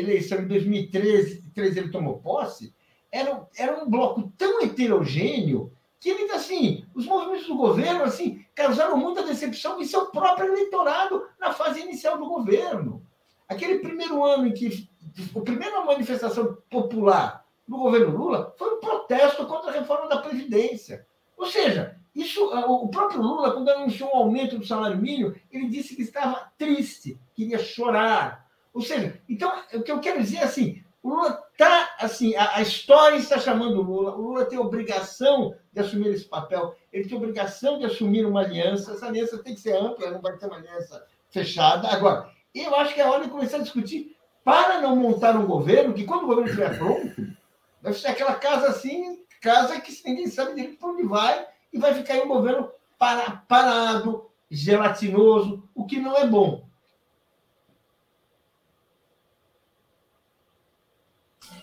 eleição 0.00 0.40
em 0.40 0.48
2013, 0.48 1.42
13 1.54 1.78
ele 1.78 1.90
tomou 1.90 2.18
posse, 2.18 2.74
era, 3.10 3.46
era 3.56 3.82
um 3.82 3.88
bloco 3.88 4.32
tão 4.36 4.62
heterogêneo 4.62 5.72
que 5.98 6.08
ele, 6.08 6.30
assim, 6.32 6.86
os 6.94 7.04
movimentos 7.04 7.46
do 7.46 7.56
governo, 7.56 8.04
assim, 8.04 8.44
causaram 8.54 8.96
muita 8.96 9.22
decepção 9.22 9.80
em 9.80 9.84
seu 9.84 10.06
próprio 10.06 10.52
eleitorado 10.52 11.22
na 11.38 11.52
fase 11.52 11.80
inicial 11.80 12.16
do 12.16 12.26
governo. 12.26 13.04
Aquele 13.46 13.80
primeiro 13.80 14.24
ano 14.24 14.46
em 14.46 14.54
que 14.54 14.88
a 15.36 15.40
primeira 15.40 15.84
manifestação 15.84 16.56
popular 16.70 17.44
do 17.68 17.76
governo 17.76 18.16
Lula 18.16 18.54
foi 18.56 18.76
um 18.76 18.80
protesto 18.80 19.46
contra 19.46 19.70
a 19.70 19.74
reforma 19.74 20.08
da 20.08 20.22
Previdência. 20.22 21.06
Ou 21.36 21.46
seja, 21.46 22.00
isso, 22.14 22.44
o 22.44 22.88
próprio 22.88 23.22
Lula, 23.22 23.52
quando 23.52 23.68
anunciou 23.68 24.10
um 24.10 24.16
aumento 24.16 24.58
do 24.58 24.66
salário 24.66 24.98
mínimo, 24.98 25.34
ele 25.50 25.68
disse 25.68 25.94
que 25.94 26.02
estava 26.02 26.50
triste, 26.58 27.20
queria 27.34 27.58
chorar. 27.58 28.49
Ou 28.72 28.82
seja, 28.82 29.20
então, 29.28 29.52
o 29.74 29.82
que 29.82 29.90
eu 29.90 30.00
quero 30.00 30.20
dizer 30.20 30.38
é 30.38 30.44
assim, 30.44 30.82
o 31.02 31.08
Lula 31.08 31.42
está, 31.52 31.96
assim, 31.98 32.34
a, 32.36 32.56
a, 32.56 32.62
história 32.62 33.16
está 33.16 33.38
chamando 33.38 33.80
o 33.80 33.82
Lula, 33.82 34.14
o 34.14 34.20
Lula 34.20 34.44
tem 34.44 34.58
obrigação 34.58 35.54
de 35.72 35.80
assumir 35.80 36.08
esse 36.08 36.26
papel, 36.26 36.76
ele 36.92 37.08
tem 37.08 37.16
obrigação 37.16 37.78
de 37.78 37.86
assumir 37.86 38.26
uma 38.26 38.40
aliança, 38.40 38.92
essa 38.92 39.06
aliança 39.06 39.42
tem 39.42 39.54
que 39.54 39.60
ser 39.60 39.74
ampla, 39.74 40.10
não 40.10 40.20
vai 40.20 40.36
ter 40.36 40.46
uma 40.46 40.56
aliança 40.56 41.04
fechada. 41.30 41.88
Agora, 41.88 42.30
eu 42.54 42.74
acho 42.76 42.94
que 42.94 43.00
é 43.00 43.06
hora 43.06 43.24
de 43.24 43.30
começar 43.30 43.56
a 43.56 43.62
discutir 43.62 44.16
para 44.44 44.80
não 44.80 44.94
montar 44.94 45.36
um 45.36 45.46
governo 45.46 45.94
que, 45.94 46.04
quando 46.04 46.24
o 46.24 46.26
governo 46.26 46.50
estiver 46.50 46.76
pronto, 46.76 47.36
vai 47.80 47.92
ser 47.92 48.08
aquela 48.08 48.34
casa 48.34 48.68
assim, 48.68 49.24
casa 49.40 49.80
que 49.80 49.92
ninguém 50.04 50.26
sabe 50.26 50.54
direito 50.54 50.78
para 50.78 50.88
onde 50.88 51.02
vai, 51.04 51.46
e 51.72 51.78
vai 51.78 51.94
ficar 51.94 52.14
aí 52.14 52.22
um 52.22 52.28
governo 52.28 52.70
para, 52.98 53.42
parado, 53.48 54.28
gelatinoso, 54.50 55.62
o 55.74 55.86
que 55.86 55.98
não 55.98 56.16
é 56.16 56.26
bom. 56.26 56.68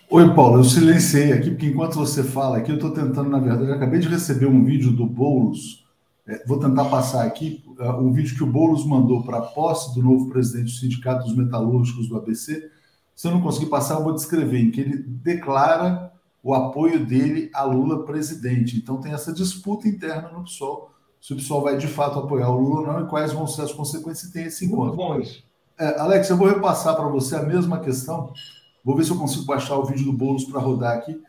Oi, 0.09 0.33
Paulo, 0.33 0.59
eu 0.59 0.63
silenciei 0.63 1.33
aqui, 1.33 1.49
porque 1.51 1.65
enquanto 1.65 1.95
você 1.95 2.23
fala 2.23 2.57
aqui, 2.57 2.71
eu 2.71 2.75
estou 2.75 2.91
tentando, 2.91 3.29
na 3.29 3.39
verdade, 3.39 3.69
acabei 3.73 3.99
de 3.99 4.07
receber 4.07 4.45
um 4.45 4.63
vídeo 4.63 4.89
do 4.93 5.05
Boulos, 5.05 5.85
é, 6.25 6.45
vou 6.47 6.57
tentar 6.57 6.85
passar 6.85 7.25
aqui, 7.25 7.61
uh, 7.77 8.01
um 8.01 8.13
vídeo 8.13 8.33
que 8.33 8.43
o 8.43 8.47
Boulos 8.47 8.85
mandou 8.85 9.23
para 9.23 9.39
a 9.39 9.41
posse 9.41 9.93
do 9.93 10.01
novo 10.01 10.29
presidente 10.29 10.71
do 10.71 10.79
Sindicato 10.79 11.25
dos 11.25 11.35
Metalúrgicos 11.35 12.07
do 12.07 12.15
ABC. 12.15 12.71
Se 13.13 13.27
eu 13.27 13.33
não 13.33 13.41
conseguir 13.41 13.65
passar, 13.65 13.95
eu 13.95 14.03
vou 14.03 14.13
descrever, 14.13 14.59
em 14.59 14.71
que 14.71 14.79
ele 14.79 14.97
declara 14.97 16.13
o 16.41 16.53
apoio 16.53 17.05
dele 17.05 17.49
a 17.53 17.63
Lula 17.63 18.05
presidente. 18.05 18.77
Então 18.77 19.01
tem 19.01 19.11
essa 19.11 19.33
disputa 19.33 19.89
interna 19.89 20.29
no 20.29 20.45
PSOL, 20.45 20.89
se 21.19 21.33
o 21.33 21.35
PSOL 21.35 21.63
vai 21.63 21.75
de 21.75 21.87
fato 21.87 22.17
apoiar 22.17 22.49
o 22.49 22.61
Lula 22.61 22.79
ou 22.79 22.87
não 22.87 23.01
e 23.01 23.09
quais 23.09 23.33
vão 23.33 23.45
ser 23.45 23.63
as 23.63 23.73
consequências 23.73 24.31
tem 24.31 24.45
esse 24.45 24.65
encontro. 24.65 24.95
Muito 24.95 24.95
bom 24.95 25.19
isso. 25.19 25.43
É, 25.77 25.99
Alex, 25.99 26.29
eu 26.29 26.37
vou 26.37 26.47
repassar 26.47 26.95
para 26.95 27.09
você 27.09 27.35
a 27.35 27.43
mesma 27.43 27.79
questão 27.79 28.31
Vou 28.83 28.95
ver 28.95 29.03
se 29.03 29.11
eu 29.11 29.17
consigo 29.17 29.45
baixar 29.45 29.77
o 29.77 29.85
vídeo 29.85 30.05
do 30.05 30.13
Boulos 30.13 30.45
para 30.45 30.59
rodar 30.59 30.97
aqui 30.97 31.21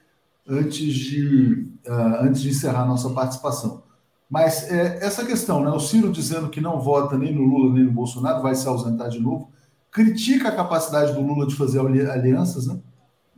antes 0.48 0.94
de, 0.94 1.68
uh, 1.86 2.22
antes 2.22 2.40
de 2.40 2.50
encerrar 2.50 2.82
a 2.82 2.86
nossa 2.86 3.10
participação. 3.10 3.82
Mas 4.30 4.70
é, 4.70 5.04
essa 5.04 5.24
questão, 5.24 5.62
né? 5.62 5.70
O 5.70 5.80
Ciro 5.80 6.12
dizendo 6.12 6.48
que 6.48 6.60
não 6.60 6.80
vota 6.80 7.16
nem 7.16 7.34
no 7.34 7.42
Lula 7.42 7.74
nem 7.74 7.84
no 7.84 7.92
Bolsonaro, 7.92 8.42
vai 8.42 8.54
se 8.54 8.68
ausentar 8.68 9.08
de 9.08 9.18
novo, 9.18 9.50
critica 9.90 10.48
a 10.48 10.56
capacidade 10.56 11.12
do 11.12 11.20
Lula 11.20 11.46
de 11.46 11.54
fazer 11.54 11.80
alianças, 11.80 12.66
né? 12.66 12.78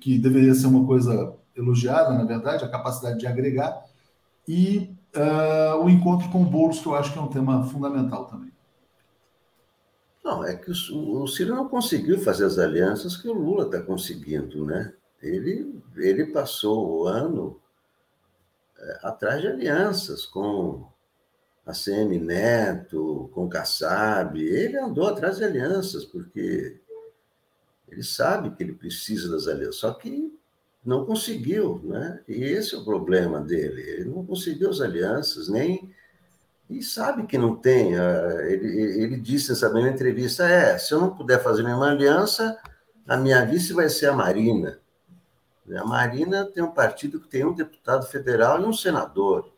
Que 0.00 0.18
deveria 0.18 0.54
ser 0.54 0.66
uma 0.66 0.84
coisa 0.84 1.32
elogiada, 1.56 2.12
na 2.14 2.24
verdade, 2.24 2.64
a 2.64 2.68
capacidade 2.68 3.18
de 3.18 3.26
agregar, 3.26 3.84
e 4.48 4.90
uh, 5.14 5.84
o 5.84 5.88
encontro 5.88 6.28
com 6.30 6.42
o 6.42 6.46
Boulos, 6.46 6.80
que 6.80 6.86
eu 6.86 6.94
acho 6.94 7.12
que 7.12 7.18
é 7.18 7.22
um 7.22 7.28
tema 7.28 7.64
fundamental 7.64 8.24
também. 8.24 8.49
Não, 10.22 10.44
é 10.44 10.54
que 10.56 10.70
o, 10.70 11.22
o 11.22 11.26
Ciro 11.26 11.54
não 11.54 11.68
conseguiu 11.68 12.18
fazer 12.18 12.44
as 12.44 12.58
alianças 12.58 13.16
que 13.16 13.28
o 13.28 13.32
Lula 13.32 13.64
está 13.64 13.80
conseguindo, 13.80 14.64
né? 14.66 14.92
Ele, 15.22 15.80
ele 15.96 16.26
passou 16.26 17.02
o 17.02 17.06
ano 17.06 17.60
é, 18.78 18.98
atrás 19.02 19.40
de 19.40 19.48
alianças 19.48 20.26
com 20.26 20.86
a 21.66 21.72
CM 21.72 22.18
Neto, 22.18 23.30
com 23.34 23.48
Kassab. 23.48 24.40
Ele 24.40 24.78
andou 24.78 25.06
atrás 25.06 25.36
de 25.36 25.44
alianças, 25.44 26.04
porque 26.04 26.80
ele 27.88 28.02
sabe 28.02 28.50
que 28.52 28.62
ele 28.62 28.72
precisa 28.72 29.30
das 29.30 29.46
alianças, 29.46 29.76
só 29.76 29.92
que 29.92 30.32
não 30.84 31.04
conseguiu, 31.04 31.80
né? 31.84 32.22
E 32.26 32.42
esse 32.42 32.74
é 32.74 32.78
o 32.78 32.84
problema 32.84 33.40
dele. 33.40 33.82
Ele 33.82 34.10
não 34.10 34.24
conseguiu 34.24 34.70
as 34.70 34.80
alianças, 34.80 35.48
nem. 35.48 35.94
E 36.70 36.84
sabe 36.84 37.26
que 37.26 37.36
não 37.36 37.56
tem. 37.56 37.94
Ele, 37.94 39.02
ele 39.02 39.16
disse 39.16 39.50
nessa 39.50 39.68
mesma 39.70 39.90
entrevista: 39.90 40.48
é, 40.48 40.78
se 40.78 40.94
eu 40.94 41.00
não 41.00 41.10
puder 41.10 41.42
fazer 41.42 41.64
nenhuma 41.64 41.90
aliança, 41.90 42.56
a 43.08 43.16
minha 43.16 43.44
vice 43.44 43.72
vai 43.72 43.88
ser 43.88 44.06
a 44.06 44.12
Marina. 44.12 44.78
A 45.76 45.84
Marina 45.84 46.44
tem 46.44 46.62
um 46.62 46.70
partido 46.70 47.18
que 47.18 47.28
tem 47.28 47.44
um 47.44 47.52
deputado 47.52 48.06
federal 48.06 48.60
e 48.60 48.64
um 48.64 48.72
senador. 48.72 49.52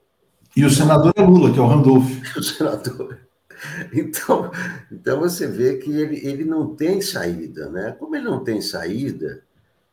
E 0.57 0.65
o 0.65 0.71
senador 0.71 1.13
é 1.15 1.23
Lula, 1.23 1.53
que 1.53 1.59
é 1.59 1.63
o 1.63 1.67
Randolph. 1.67 2.11
o 2.37 2.43
senador. 2.43 3.19
Então, 3.93 4.51
então 4.91 5.21
você 5.21 5.47
vê 5.47 5.77
que 5.77 5.91
ele, 5.91 6.27
ele 6.27 6.45
não 6.45 6.75
tem 6.75 7.01
saída, 7.01 7.69
né? 7.69 7.95
Como 7.99 8.17
ele 8.17 8.25
não 8.25 8.43
tem 8.43 8.61
saída 8.61 9.43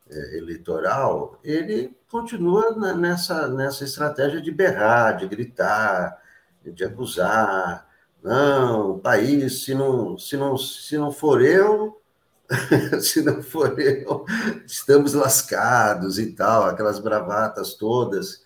é, 0.10 0.38
eleitoral, 0.38 1.40
ele 1.44 1.96
continua 2.10 2.76
na, 2.76 2.94
nessa, 2.96 3.48
nessa 3.48 3.84
estratégia 3.84 4.42
de 4.42 4.52
berrar, 4.52 5.18
de 5.18 5.28
gritar, 5.28 6.19
de 6.64 6.84
acusar. 6.84 7.88
Não, 8.22 8.92
o 8.92 9.00
país, 9.00 9.64
se 9.64 9.74
não, 9.74 10.18
se 10.18 10.36
não, 10.36 10.58
se 10.58 10.98
não 10.98 11.12
for 11.12 11.42
eu, 11.42 12.02
se 13.02 13.22
não 13.22 13.42
for 13.42 13.80
eu, 13.80 14.26
estamos 14.66 15.14
lascados 15.14 16.20
e 16.20 16.34
tal, 16.34 16.64
aquelas 16.66 17.00
bravatas 17.00 17.76
todas, 17.76 18.44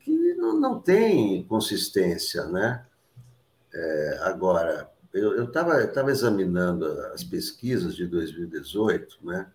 que 0.00 0.34
não, 0.34 0.58
não 0.58 0.80
tem 0.80 1.44
consistência, 1.44 2.46
né? 2.46 2.86
É, 3.74 4.18
agora, 4.22 4.90
eu 5.12 5.44
estava 5.44 5.74
eu 5.80 5.92
tava 5.92 6.10
examinando 6.10 6.86
as 7.12 7.22
pesquisas 7.24 7.94
de 7.94 8.06
2018, 8.06 9.18
né? 9.22 9.50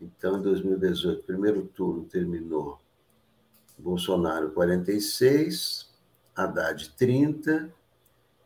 Então, 0.00 0.38
em 0.38 0.42
2018, 0.42 1.22
primeiro 1.24 1.64
turno 1.64 2.04
terminou 2.04 2.80
Bolsonaro 3.78 4.50
46, 4.50 5.91
Haddad 6.34 6.90
30, 6.96 7.72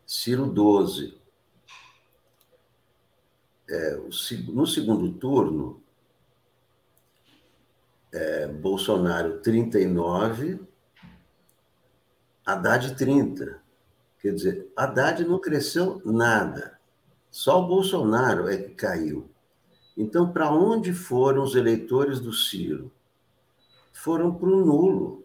Ciro 0.06 0.46
12 0.46 1.16
é, 3.68 3.96
no 4.48 4.66
segundo 4.66 5.12
turno, 5.14 5.82
é, 8.12 8.46
Bolsonaro 8.46 9.40
39, 9.40 10.60
Haddad 12.44 12.94
30. 12.94 13.60
Quer 14.20 14.34
dizer, 14.34 14.72
Haddad 14.76 15.24
não 15.24 15.40
cresceu 15.40 16.00
nada. 16.04 16.78
Só 17.30 17.62
o 17.62 17.66
Bolsonaro 17.66 18.48
é 18.48 18.56
que 18.56 18.74
caiu. 18.74 19.28
Então, 19.96 20.32
para 20.32 20.50
onde 20.50 20.92
foram 20.92 21.42
os 21.42 21.54
eleitores 21.54 22.20
do 22.20 22.32
Ciro? 22.32 22.90
Foram 23.92 24.34
para 24.34 24.48
o 24.48 24.64
nulo 24.64 25.24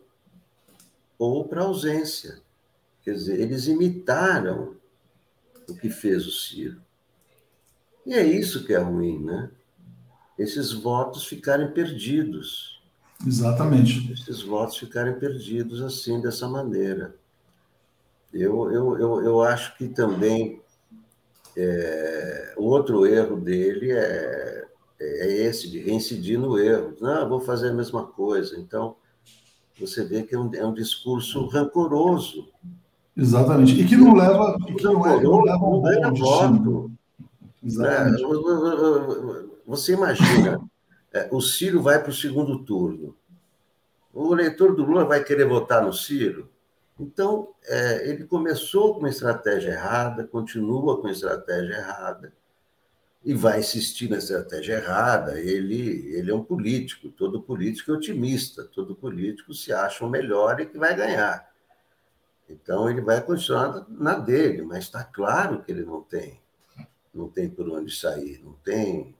ou 1.18 1.47
para 1.47 1.64
ausência. 1.64 2.41
Quer 3.04 3.14
dizer, 3.14 3.39
eles 3.39 3.68
imitaram 3.68 4.76
o 5.68 5.76
que 5.76 5.89
fez 5.89 6.28
o 6.28 6.32
Ciro. 6.32 6.82
E 8.06 8.14
é 8.14 8.24
isso 8.24 8.66
que 8.66 8.74
é 8.74 8.78
ruim, 8.78 9.24
né? 9.24 9.52
Esses 10.38 10.72
votos 10.72 11.26
ficarem 11.26 11.72
perdidos. 11.72 12.82
Exatamente. 13.26 14.12
Esses 14.12 14.41
votos 14.41 14.78
ficarem 14.78 15.18
perdidos 15.20 15.82
assim, 15.82 16.20
dessa 16.20 16.47
maneira. 16.47 17.16
Eu, 18.34 18.72
eu, 18.72 18.97
eu, 18.97 19.24
eu 19.24 19.41
acho 19.41 19.78
que 19.78 19.88
também 19.88 20.62
é, 21.56 22.54
outro 22.58 23.06
erro 23.06 23.39
dele 23.39 23.91
é, 23.91 24.68
é 24.99 25.28
esse, 25.43 25.70
de 25.70 25.80
reincidir 25.80 26.39
no 26.39 26.58
erro. 26.58 26.95
Não, 26.99 27.28
vou 27.28 27.41
fazer 27.41 27.70
a 27.70 27.74
mesma 27.74 28.06
coisa. 28.06 28.58
Então, 28.60 28.95
você 29.80 30.04
vê 30.04 30.24
que 30.24 30.34
é 30.34 30.39
um, 30.39 30.54
é 30.54 30.66
um 30.66 30.74
discurso 30.74 31.45
rancoroso. 31.47 32.49
Exatamente. 33.16 33.80
E 33.80 33.88
que 33.88 33.95
não 33.95 34.14
leva, 34.14 34.57
que 34.66 34.84
não, 34.84 35.05
é, 35.05 35.22
não 35.22 35.43
leva 35.43 35.66
um 35.66 35.82
bom 35.82 36.14
voto. 36.16 36.91
Exatamente. 37.64 38.24
Você 39.66 39.93
imagina, 39.93 40.62
é, 41.14 41.30
o 41.32 41.41
Ciro 41.41 41.82
vai 41.82 42.01
para 42.01 42.09
o 42.09 42.16
segundo 42.16 42.64
turno. 42.64 43.16
O 44.14 44.34
eleitor 44.34 44.76
do 44.76 44.84
Lula 44.84 45.05
vai 45.05 45.24
querer 45.24 45.47
votar 45.47 45.84
no 45.84 45.93
Ciro? 45.93 46.49
Então, 46.99 47.49
é, 47.66 48.09
ele 48.09 48.26
começou 48.26 48.93
com 48.93 48.99
uma 48.99 49.09
estratégia 49.09 49.72
errada, 49.72 50.26
continua 50.26 51.01
com 51.01 51.07
a 51.07 51.12
estratégia 51.12 51.76
errada 51.76 52.34
e 53.24 53.34
vai 53.34 53.59
insistir 53.59 54.09
na 54.09 54.18
estratégia 54.18 54.74
errada. 54.74 55.39
Ele, 55.39 56.14
ele 56.16 56.32
é 56.32 56.36
um 56.36 56.43
político, 56.43 57.09
todo 57.09 57.41
político 57.41 57.91
é 57.91 57.95
otimista, 57.95 58.64
todo 58.64 58.95
político 58.95 59.53
se 59.53 59.72
acha 59.72 60.05
o 60.05 60.09
melhor 60.09 60.59
e 60.59 60.66
que 60.66 60.78
vai 60.78 60.95
ganhar. 60.95 61.51
Então, 62.52 62.89
ele 62.89 63.02
vai 63.02 63.22
continuar 63.22 63.86
na 63.89 64.16
dele, 64.16 64.64
mas 64.64 64.86
está 64.86 65.04
claro 65.04 65.64
que 65.64 65.72
ele 65.72 65.84
não 65.84 66.02
tem 66.02 66.41
não 67.14 67.28
tem 67.28 67.49
por 67.49 67.70
onde 67.70 67.93
sair, 67.93 68.41
não 68.43 68.54
tem. 68.64 69.14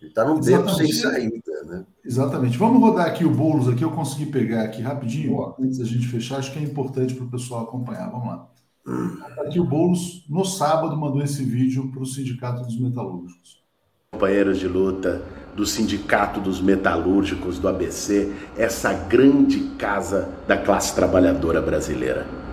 Ele 0.00 0.10
está 0.10 0.24
num 0.24 0.40
beco 0.40 0.68
sem 0.70 0.92
saída, 0.92 1.64
né? 1.64 1.86
Exatamente. 2.04 2.58
Vamos 2.58 2.80
rodar 2.80 3.06
aqui 3.06 3.24
o 3.24 3.30
Boulos 3.30 3.68
aqui, 3.68 3.82
eu 3.82 3.90
consegui 3.90 4.26
pegar 4.26 4.62
aqui 4.62 4.82
rapidinho, 4.82 5.34
Boa. 5.34 5.56
antes 5.58 5.78
da 5.78 5.84
gente 5.84 6.06
fechar, 6.06 6.38
acho 6.38 6.52
que 6.52 6.58
é 6.58 6.62
importante 6.62 7.14
para 7.14 7.24
o 7.24 7.30
pessoal 7.30 7.64
acompanhar. 7.64 8.10
Vamos 8.10 8.26
lá. 8.26 8.48
Hum. 8.86 9.18
Aqui 9.38 9.58
o 9.58 9.64
Boulos, 9.64 10.26
no 10.28 10.44
sábado, 10.44 10.94
mandou 10.96 11.22
esse 11.22 11.42
vídeo 11.42 11.90
para 11.90 12.02
o 12.02 12.06
Sindicato 12.06 12.62
dos 12.62 12.78
Metalúrgicos. 12.78 13.64
Companheiros 14.12 14.58
de 14.58 14.68
luta 14.68 15.22
do 15.56 15.64
Sindicato 15.64 16.40
dos 16.40 16.60
Metalúrgicos 16.60 17.58
do 17.58 17.66
ABC, 17.66 18.30
essa 18.56 18.92
grande 18.92 19.60
casa 19.78 20.28
da 20.46 20.58
classe 20.58 20.94
trabalhadora 20.94 21.62
brasileira. 21.62 22.43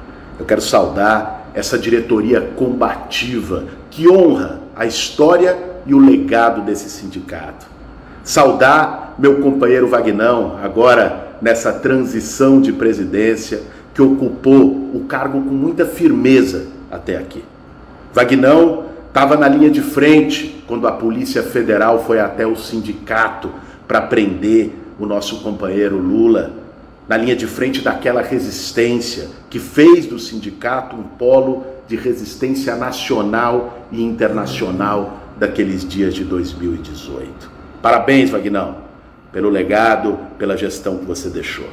Eu 0.41 0.45
quero 0.45 0.59
saudar 0.59 1.51
essa 1.53 1.77
diretoria 1.77 2.41
combativa 2.41 3.65
que 3.91 4.09
honra 4.09 4.59
a 4.75 4.87
história 4.87 5.55
e 5.85 5.93
o 5.93 5.99
legado 5.99 6.63
desse 6.63 6.89
sindicato. 6.89 7.67
Saudar 8.23 9.13
meu 9.19 9.39
companheiro 9.39 9.87
Vagnão, 9.87 10.57
agora 10.63 11.37
nessa 11.39 11.71
transição 11.71 12.59
de 12.59 12.73
presidência, 12.73 13.61
que 13.93 14.01
ocupou 14.01 14.89
o 14.95 15.05
cargo 15.07 15.43
com 15.43 15.53
muita 15.53 15.85
firmeza 15.85 16.65
até 16.89 17.17
aqui. 17.17 17.43
Vagnão 18.11 18.85
estava 19.09 19.37
na 19.37 19.47
linha 19.47 19.69
de 19.69 19.81
frente 19.81 20.63
quando 20.67 20.87
a 20.87 20.91
Polícia 20.91 21.43
Federal 21.43 22.03
foi 22.03 22.19
até 22.19 22.47
o 22.47 22.55
sindicato 22.55 23.51
para 23.87 24.01
prender 24.01 24.73
o 24.99 25.05
nosso 25.05 25.43
companheiro 25.43 25.99
Lula, 25.99 26.60
na 27.07 27.17
linha 27.17 27.35
de 27.35 27.47
frente 27.47 27.81
daquela 27.81 28.21
resistência 28.21 29.27
que 29.49 29.59
fez 29.59 30.05
do 30.05 30.19
sindicato 30.19 30.95
um 30.95 31.03
polo 31.03 31.65
de 31.87 31.95
resistência 31.95 32.75
nacional 32.75 33.87
e 33.91 34.01
internacional 34.01 35.19
daqueles 35.37 35.87
dias 35.87 36.13
de 36.13 36.23
2018. 36.23 37.51
Parabéns, 37.81 38.29
Vagnão, 38.29 38.77
pelo 39.31 39.49
legado, 39.49 40.17
pela 40.37 40.55
gestão 40.55 40.97
que 40.97 41.05
você 41.05 41.29
deixou. 41.29 41.67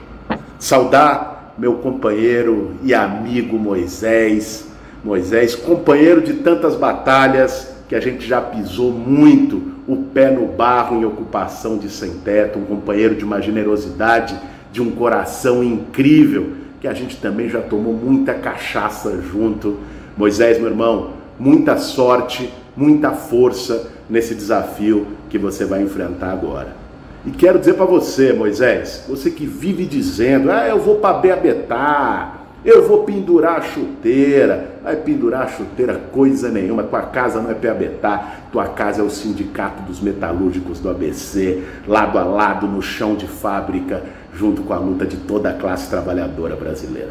Saudar 0.58 1.54
meu 1.58 1.74
companheiro 1.74 2.76
e 2.82 2.94
amigo 2.94 3.58
Moisés, 3.58 4.68
Moisés, 5.04 5.54
companheiro 5.54 6.20
de 6.20 6.34
tantas 6.34 6.74
batalhas 6.74 7.74
que 7.88 7.94
a 7.94 8.00
gente 8.00 8.26
já 8.26 8.40
pisou 8.40 8.92
muito 8.92 9.78
o 9.86 9.96
pé 9.96 10.30
no 10.30 10.46
barro 10.46 11.00
em 11.00 11.04
ocupação 11.04 11.78
de 11.78 11.88
sem 11.88 12.18
teto, 12.18 12.58
um 12.58 12.64
companheiro 12.64 13.14
de 13.14 13.24
uma 13.24 13.40
generosidade, 13.40 14.38
de 14.72 14.82
um 14.82 14.90
coração 14.90 15.62
incrível, 15.62 16.52
que 16.80 16.86
a 16.86 16.94
gente 16.94 17.16
também 17.16 17.48
já 17.48 17.60
tomou 17.60 17.92
muita 17.92 18.34
cachaça 18.34 19.20
junto 19.20 19.78
Moisés, 20.18 20.58
meu 20.58 20.66
irmão, 20.66 21.10
muita 21.38 21.76
sorte, 21.76 22.52
muita 22.76 23.12
força 23.12 23.88
nesse 24.10 24.34
desafio 24.34 25.06
que 25.30 25.38
você 25.38 25.64
vai 25.64 25.80
enfrentar 25.80 26.32
agora. 26.32 26.76
E 27.24 27.30
quero 27.30 27.56
dizer 27.56 27.74
para 27.74 27.84
você, 27.84 28.32
Moisés, 28.32 29.04
você 29.08 29.30
que 29.30 29.46
vive 29.46 29.84
dizendo: 29.84 30.50
"Ah, 30.50 30.66
eu 30.66 30.80
vou 30.80 30.96
para 30.96 31.18
Beabetá, 31.18 32.34
eu 32.64 32.88
vou 32.88 33.04
pendurar 33.04 33.58
a 33.58 33.62
chuteira". 33.62 34.72
Vai 34.82 34.96
pendurar 34.96 35.42
a 35.42 35.46
chuteira 35.46 35.94
coisa 36.10 36.48
nenhuma, 36.48 36.82
tua 36.82 37.02
casa 37.02 37.40
não 37.40 37.52
é 37.52 37.54
Beabetá, 37.54 38.38
tua 38.50 38.66
casa 38.66 39.00
é 39.00 39.04
o 39.04 39.10
Sindicato 39.10 39.84
dos 39.84 40.00
Metalúrgicos 40.00 40.80
do 40.80 40.90
ABC, 40.90 41.62
lado 41.86 42.18
a 42.18 42.24
lado 42.24 42.66
no 42.66 42.82
chão 42.82 43.14
de 43.14 43.28
fábrica, 43.28 44.02
junto 44.38 44.62
com 44.62 44.72
a 44.72 44.78
luta 44.78 45.04
de 45.04 45.16
toda 45.16 45.50
a 45.50 45.54
classe 45.54 45.90
trabalhadora 45.90 46.54
brasileira. 46.54 47.10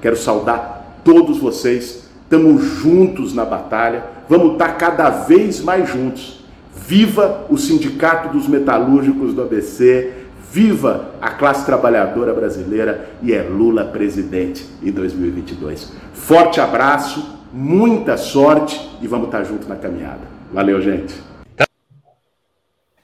Quero 0.00 0.16
saudar 0.16 1.00
todos 1.04 1.38
vocês, 1.38 2.08
estamos 2.22 2.62
juntos 2.62 3.34
na 3.34 3.44
batalha, 3.44 4.04
vamos 4.28 4.52
estar 4.52 4.76
cada 4.78 5.10
vez 5.10 5.60
mais 5.60 5.90
juntos. 5.90 6.44
Viva 6.86 7.46
o 7.50 7.58
Sindicato 7.58 8.28
dos 8.28 8.46
Metalúrgicos 8.46 9.34
do 9.34 9.42
ABC, 9.42 10.12
viva 10.52 11.10
a 11.20 11.30
classe 11.30 11.66
trabalhadora 11.66 12.32
brasileira 12.32 13.10
e 13.22 13.32
é 13.32 13.42
Lula 13.42 13.84
presidente 13.84 14.64
em 14.82 14.92
2022. 14.92 15.92
Forte 16.14 16.60
abraço, 16.60 17.38
muita 17.52 18.16
sorte 18.16 18.80
e 19.02 19.06
vamos 19.06 19.26
estar 19.26 19.42
juntos 19.44 19.66
na 19.66 19.76
caminhada. 19.76 20.20
Valeu, 20.52 20.80
gente. 20.80 21.27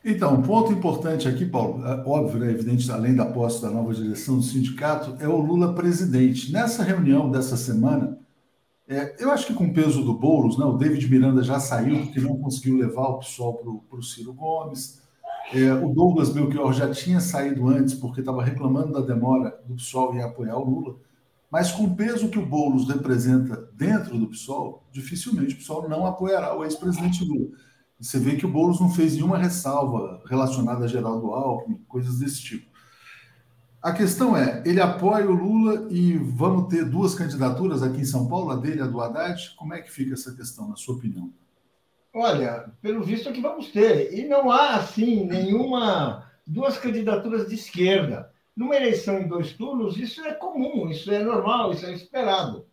Então, 0.05 0.34
um 0.34 0.42
ponto 0.42 0.70
importante 0.70 1.26
aqui, 1.26 1.46
Paulo, 1.46 1.82
é 1.86 2.02
óbvio, 2.07 2.44
é 2.44 2.50
evidente, 2.50 2.90
além 2.92 3.14
da 3.14 3.24
posse 3.24 3.62
da 3.62 3.70
nova 3.70 3.94
direção 3.94 4.36
do 4.36 4.42
sindicato, 4.42 5.16
é 5.18 5.26
o 5.26 5.38
Lula 5.38 5.74
presidente. 5.74 6.52
Nessa 6.52 6.82
reunião 6.82 7.30
dessa 7.30 7.57
semana, 7.57 8.18
é, 8.86 9.16
eu 9.18 9.30
acho 9.30 9.46
que 9.46 9.55
com 9.55 9.64
o 9.64 9.72
peso 9.72 10.05
do 10.05 10.12
Boulos, 10.12 10.59
né, 10.59 10.64
o 10.66 10.76
David 10.76 11.09
Miranda 11.09 11.42
já 11.42 11.59
saiu 11.59 12.05
porque 12.05 12.20
não 12.20 12.36
conseguiu 12.36 12.76
levar 12.76 13.09
o 13.09 13.18
PSOL 13.20 13.82
para 13.88 13.98
o 13.98 14.02
Ciro 14.02 14.34
Gomes. 14.34 15.00
É, 15.55 15.72
o 15.72 15.88
Douglas 15.88 16.28
Belchior 16.28 16.74
já 16.74 16.90
tinha 16.90 17.18
saído 17.18 17.66
antes 17.66 17.94
porque 17.94 18.20
estava 18.20 18.44
reclamando 18.44 18.92
da 18.92 19.00
demora 19.00 19.59
do 19.66 19.74
PSOL 19.74 20.14
em 20.14 20.22
apoiar 20.22 20.59
o 20.59 20.68
Lula. 20.68 20.96
Mas 21.50 21.72
com 21.72 21.84
o 21.84 21.96
peso 21.96 22.28
que 22.28 22.38
o 22.38 22.44
Boulos 22.44 22.88
representa 22.88 23.70
dentro 23.72 24.18
do 24.18 24.26
PSOL, 24.26 24.84
dificilmente 24.92 25.55
o 25.55 25.59
PSOL 25.59 25.88
não 25.88 26.05
apoiará 26.05 26.55
o 26.55 26.62
ex-presidente 26.62 27.24
Lula. 27.24 27.48
Você 28.05 28.18
vê 28.18 28.36
que 28.36 28.44
o 28.44 28.50
Boulos 28.50 28.80
não 28.80 28.90
fez 28.90 29.14
nenhuma 29.14 29.38
ressalva 29.38 30.22
relacionada 30.26 30.84
a 30.84 30.88
Geraldo 30.88 31.32
Alckmin, 31.32 31.82
coisas 31.88 32.18
desse 32.18 32.42
tipo. 32.42 32.70
A 33.80 33.94
questão 33.94 34.36
é, 34.36 34.62
ele 34.66 34.78
apoia 34.78 35.26
o 35.26 35.32
Lula 35.32 35.88
e 35.90 36.18
vamos 36.18 36.68
ter 36.68 36.84
duas 36.84 37.14
candidaturas 37.14 37.82
aqui 37.82 38.02
em 38.02 38.05
São 38.05 38.28
Paulo, 38.28 38.50
a 38.50 38.57
dele 38.57 38.80
e 38.80 38.82
a 38.82 38.86
do 38.86 39.00
Haddad? 39.00 39.55
Como 39.57 39.72
é 39.72 39.80
que 39.80 39.90
fica 39.90 40.12
essa 40.12 40.34
questão, 40.34 40.68
na 40.68 40.76
sua 40.76 40.96
opinião? 40.96 41.32
Olha, 42.14 42.70
pelo 42.82 43.02
visto 43.02 43.30
é 43.30 43.32
que 43.32 43.40
vamos 43.40 43.72
ter. 43.72 44.12
E 44.12 44.28
não 44.28 44.50
há, 44.50 44.76
assim, 44.76 45.24
nenhuma... 45.24 46.30
Duas 46.46 46.76
candidaturas 46.76 47.48
de 47.48 47.55
esquerda. 47.55 48.30
Numa 48.55 48.76
eleição 48.76 49.18
em 49.18 49.26
dois 49.26 49.55
turnos, 49.55 49.96
isso 49.96 50.22
é 50.26 50.34
comum, 50.34 50.90
isso 50.90 51.11
é 51.11 51.24
normal, 51.24 51.72
isso 51.72 51.86
é 51.86 51.94
esperado. 51.94 52.66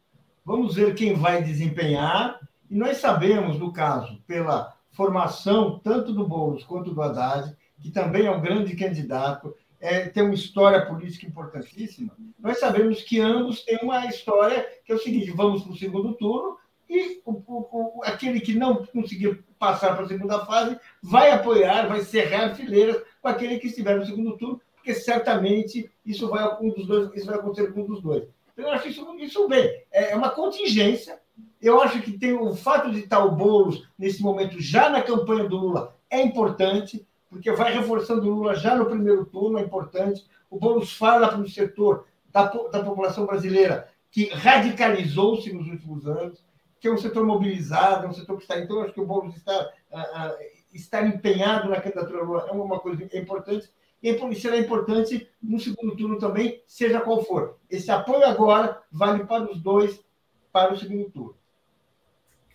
Vamos 0.43 0.75
ver 0.75 0.93
quem 0.93 1.13
vai 1.13 1.41
desempenhar. 1.41 2.37
E 2.69 2.75
nós 2.75 2.97
sabemos, 2.97 3.57
no 3.57 3.71
caso, 3.71 4.21
pela 4.27 4.75
formação 5.01 5.79
tanto 5.83 6.13
do 6.13 6.27
Boulos 6.27 6.63
quanto 6.63 6.93
do 6.93 7.01
Haddad, 7.01 7.57
que 7.81 7.89
também 7.89 8.27
é 8.27 8.31
um 8.31 8.39
grande 8.39 8.75
candidato, 8.75 9.55
é, 9.79 10.07
tem 10.07 10.21
uma 10.21 10.35
história 10.35 10.85
política 10.85 11.25
importantíssima. 11.25 12.15
Nós 12.37 12.59
sabemos 12.59 13.01
que 13.01 13.19
ambos 13.19 13.63
têm 13.63 13.79
uma 13.81 14.05
história 14.05 14.63
que 14.85 14.91
é 14.91 14.95
o 14.95 14.99
seguinte: 14.99 15.31
vamos 15.31 15.63
para 15.63 15.71
o 15.71 15.75
segundo 15.75 16.13
turno 16.13 16.55
e 16.87 17.19
o, 17.25 17.31
o, 17.31 17.97
o, 17.97 18.03
aquele 18.03 18.39
que 18.39 18.53
não 18.53 18.85
conseguir 18.85 19.43
passar 19.57 19.95
para 19.95 20.05
a 20.05 20.07
segunda 20.07 20.45
fase 20.45 20.77
vai 21.01 21.31
apoiar, 21.31 21.87
vai 21.87 22.01
cerrar 22.01 22.55
fileiras 22.55 23.01
com 23.19 23.27
aquele 23.27 23.57
que 23.57 23.67
estiver 23.67 23.97
no 23.97 24.05
segundo 24.05 24.37
turno, 24.37 24.61
porque 24.75 24.93
certamente 24.93 25.89
isso 26.05 26.29
vai, 26.29 26.47
um 26.61 26.69
dos 26.69 26.85
dois, 26.85 27.11
isso 27.15 27.25
vai 27.25 27.37
acontecer 27.37 27.73
com 27.73 27.81
um 27.81 27.87
dos 27.87 28.03
dois. 28.03 28.23
Então, 28.53 28.65
eu 28.65 28.71
acho 28.71 28.87
isso, 28.87 29.15
isso 29.15 29.47
bem. 29.47 29.83
É, 29.91 30.11
é 30.11 30.15
uma 30.15 30.29
contingência 30.29 31.19
eu 31.61 31.81
acho 31.81 32.01
que 32.01 32.17
tem 32.17 32.33
o 32.33 32.55
fato 32.55 32.91
de 32.91 32.99
estar 32.99 33.23
o 33.23 33.31
Boulos 33.31 33.87
nesse 33.97 34.21
momento 34.21 34.59
já 34.59 34.89
na 34.89 35.01
campanha 35.01 35.47
do 35.47 35.57
Lula 35.57 35.95
é 36.09 36.21
importante, 36.21 37.05
porque 37.29 37.51
vai 37.51 37.73
reforçando 37.73 38.27
o 38.27 38.33
Lula 38.33 38.55
já 38.55 38.75
no 38.75 38.85
primeiro 38.85 39.25
turno, 39.25 39.59
é 39.59 39.61
importante. 39.61 40.25
O 40.49 40.59
Boulos 40.59 40.93
fala 40.93 41.29
para 41.29 41.39
o 41.39 41.47
setor 41.47 42.05
da, 42.29 42.45
da 42.45 42.83
população 42.83 43.25
brasileira 43.25 43.87
que 44.09 44.25
radicalizou-se 44.25 45.53
nos 45.53 45.67
últimos 45.67 46.07
anos, 46.07 46.43
que 46.79 46.87
é 46.87 46.91
um 46.91 46.97
setor 46.97 47.25
mobilizado, 47.25 48.05
é 48.05 48.09
um 48.09 48.13
setor 48.13 48.37
que 48.37 48.43
está. 48.43 48.59
Então, 48.59 48.81
acho 48.81 48.93
que 48.93 48.99
o 48.99 49.05
Boulos 49.05 49.37
está, 49.37 49.69
uh, 49.91 50.43
está 50.73 51.05
empenhado 51.05 51.69
na 51.69 51.79
candidatura 51.79 52.23
Lula, 52.23 52.47
é 52.49 52.51
uma 52.51 52.79
coisa 52.79 53.07
importante. 53.15 53.69
E 54.03 54.35
será 54.35 54.57
importante 54.57 55.29
no 55.41 55.59
segundo 55.59 55.95
turno 55.95 56.17
também, 56.17 56.61
seja 56.65 56.99
qual 57.01 57.23
for. 57.23 57.57
Esse 57.69 57.91
apoio 57.91 58.25
agora 58.25 58.81
vale 58.91 59.25
para 59.25 59.49
os 59.49 59.61
dois 59.61 60.03
para 60.51 60.73
o 60.73 60.77
segundo 60.77 61.09
turno. 61.09 61.35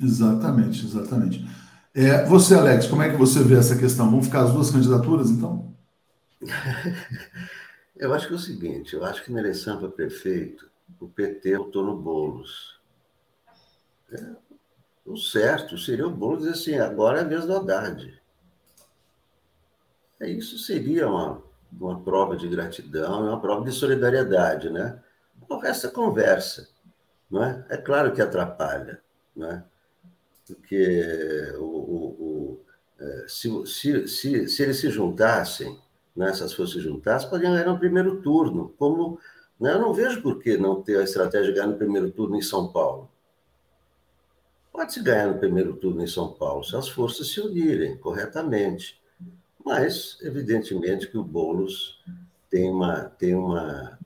Exatamente, 0.00 0.84
exatamente. 0.84 1.46
É, 1.94 2.24
você, 2.26 2.54
Alex, 2.54 2.86
como 2.86 3.02
é 3.02 3.10
que 3.10 3.16
você 3.16 3.42
vê 3.42 3.56
essa 3.56 3.76
questão? 3.76 4.10
Vão 4.10 4.22
ficar 4.22 4.42
as 4.42 4.52
duas 4.52 4.70
candidaturas, 4.70 5.30
então? 5.30 5.74
eu 7.96 8.12
acho 8.12 8.26
que 8.26 8.34
é 8.34 8.36
o 8.36 8.40
seguinte, 8.40 8.94
eu 8.94 9.04
acho 9.04 9.24
que 9.24 9.32
na 9.32 9.40
eleição 9.40 9.78
para 9.78 9.88
prefeito, 9.88 10.70
o 11.00 11.08
PT 11.08 11.56
votou 11.56 11.84
no 11.84 11.96
Boulos. 11.96 12.78
É, 14.12 14.36
o 15.06 15.16
certo 15.16 15.78
seria 15.78 16.06
o 16.06 16.10
Boulos 16.10 16.40
dizer 16.40 16.52
assim, 16.52 16.78
agora 16.78 17.20
é 17.20 17.22
a 17.22 17.26
vez 17.26 17.46
do 17.46 17.56
Haddad. 17.56 18.20
É, 20.20 20.30
isso 20.30 20.58
seria 20.58 21.08
uma, 21.08 21.42
uma 21.72 22.00
prova 22.00 22.36
de 22.36 22.46
gratidão, 22.48 23.26
uma 23.26 23.40
prova 23.40 23.64
de 23.64 23.72
solidariedade, 23.72 24.68
né? 24.68 25.02
O 25.48 25.56
resto 25.58 25.86
é 25.86 25.90
conversa, 25.90 26.68
não 27.30 27.44
é? 27.44 27.76
Claro 27.84 28.12
que 28.12 28.22
atrapalha, 28.22 29.00
não 29.34 29.50
é? 29.50 29.64
porque 30.46 31.52
o, 31.58 31.64
o, 31.64 32.04
o 32.20 32.60
é, 32.98 33.26
se, 33.28 33.48
se, 33.66 34.08
se, 34.08 34.48
se, 34.48 34.62
eles 34.62 34.78
se 34.78 34.90
juntassem, 34.90 35.78
né, 36.14 36.32
se 36.32 36.42
as 36.42 36.52
forças 36.52 36.76
se 36.76 36.80
juntassem, 36.80 37.28
poderiam 37.28 37.52
ganhar 37.52 37.66
no 37.66 37.78
primeiro 37.78 38.22
turno. 38.22 38.72
Como, 38.78 39.18
né, 39.60 39.72
eu 39.72 39.80
não 39.80 39.92
vejo 39.92 40.22
por 40.22 40.40
que 40.40 40.56
não 40.56 40.82
ter 40.82 40.98
a 40.98 41.02
estratégia 41.02 41.48
de 41.48 41.52
ganhar 41.52 41.66
no 41.66 41.76
primeiro 41.76 42.10
turno 42.10 42.36
em 42.36 42.42
São 42.42 42.68
Paulo. 42.68 43.10
Pode-se 44.72 45.02
ganhar 45.02 45.26
no 45.26 45.38
primeiro 45.38 45.74
turno 45.74 46.02
em 46.02 46.06
São 46.06 46.32
Paulo 46.32 46.62
se 46.62 46.76
as 46.76 46.88
forças 46.88 47.28
se 47.28 47.40
unirem 47.40 47.96
corretamente. 47.96 49.00
Mas, 49.64 50.18
evidentemente, 50.22 51.08
que 51.08 51.18
o 51.18 51.24
Boulos 51.24 52.02
tem 52.48 52.70
uma, 52.70 53.04
tem 53.04 53.34
uma, 53.34 53.98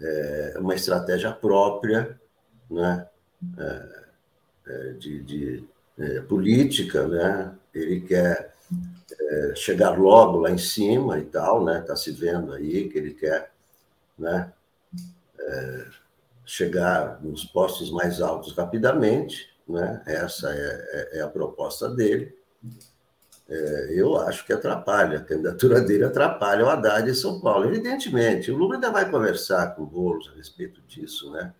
é, 0.00 0.56
uma 0.58 0.74
estratégia 0.74 1.30
própria, 1.30 2.20
né? 2.74 3.06
É, 3.58 4.04
é, 4.66 4.92
de, 4.92 5.22
de 5.22 5.64
é, 5.98 6.20
política, 6.20 7.06
né? 7.06 7.54
Ele 7.74 8.00
quer 8.00 8.54
é, 9.20 9.52
chegar 9.54 9.98
logo 9.98 10.38
lá 10.38 10.50
em 10.50 10.58
cima 10.58 11.18
e 11.18 11.24
tal, 11.24 11.64
né? 11.64 11.80
Está 11.80 11.94
se 11.94 12.10
vendo 12.12 12.52
aí 12.52 12.88
que 12.88 12.98
ele 12.98 13.14
quer, 13.14 13.52
né? 14.18 14.52
É, 15.38 15.86
chegar 16.46 17.22
nos 17.22 17.44
postos 17.44 17.90
mais 17.90 18.20
altos 18.20 18.56
rapidamente, 18.56 19.50
né? 19.68 20.02
Essa 20.06 20.50
é, 20.52 21.18
é, 21.18 21.20
a 21.20 21.28
proposta 21.28 21.88
dele. 21.88 22.34
Eu 23.90 24.16
acho 24.16 24.46
que 24.46 24.54
atrapalha, 24.54 25.18
a 25.18 25.22
candidatura 25.22 25.78
dele 25.82 26.04
atrapalha 26.04 26.64
o 26.64 26.68
Haddad 26.70 27.10
em 27.10 27.14
São 27.14 27.42
Paulo. 27.42 27.66
Evidentemente, 27.66 28.50
o 28.50 28.56
Lula 28.56 28.76
ainda 28.76 28.90
vai 28.90 29.10
conversar 29.10 29.74
com 29.74 29.82
o 29.82 29.86
Boulos 29.86 30.30
a 30.32 30.36
respeito 30.36 30.80
disso, 30.88 31.30
né? 31.30 31.52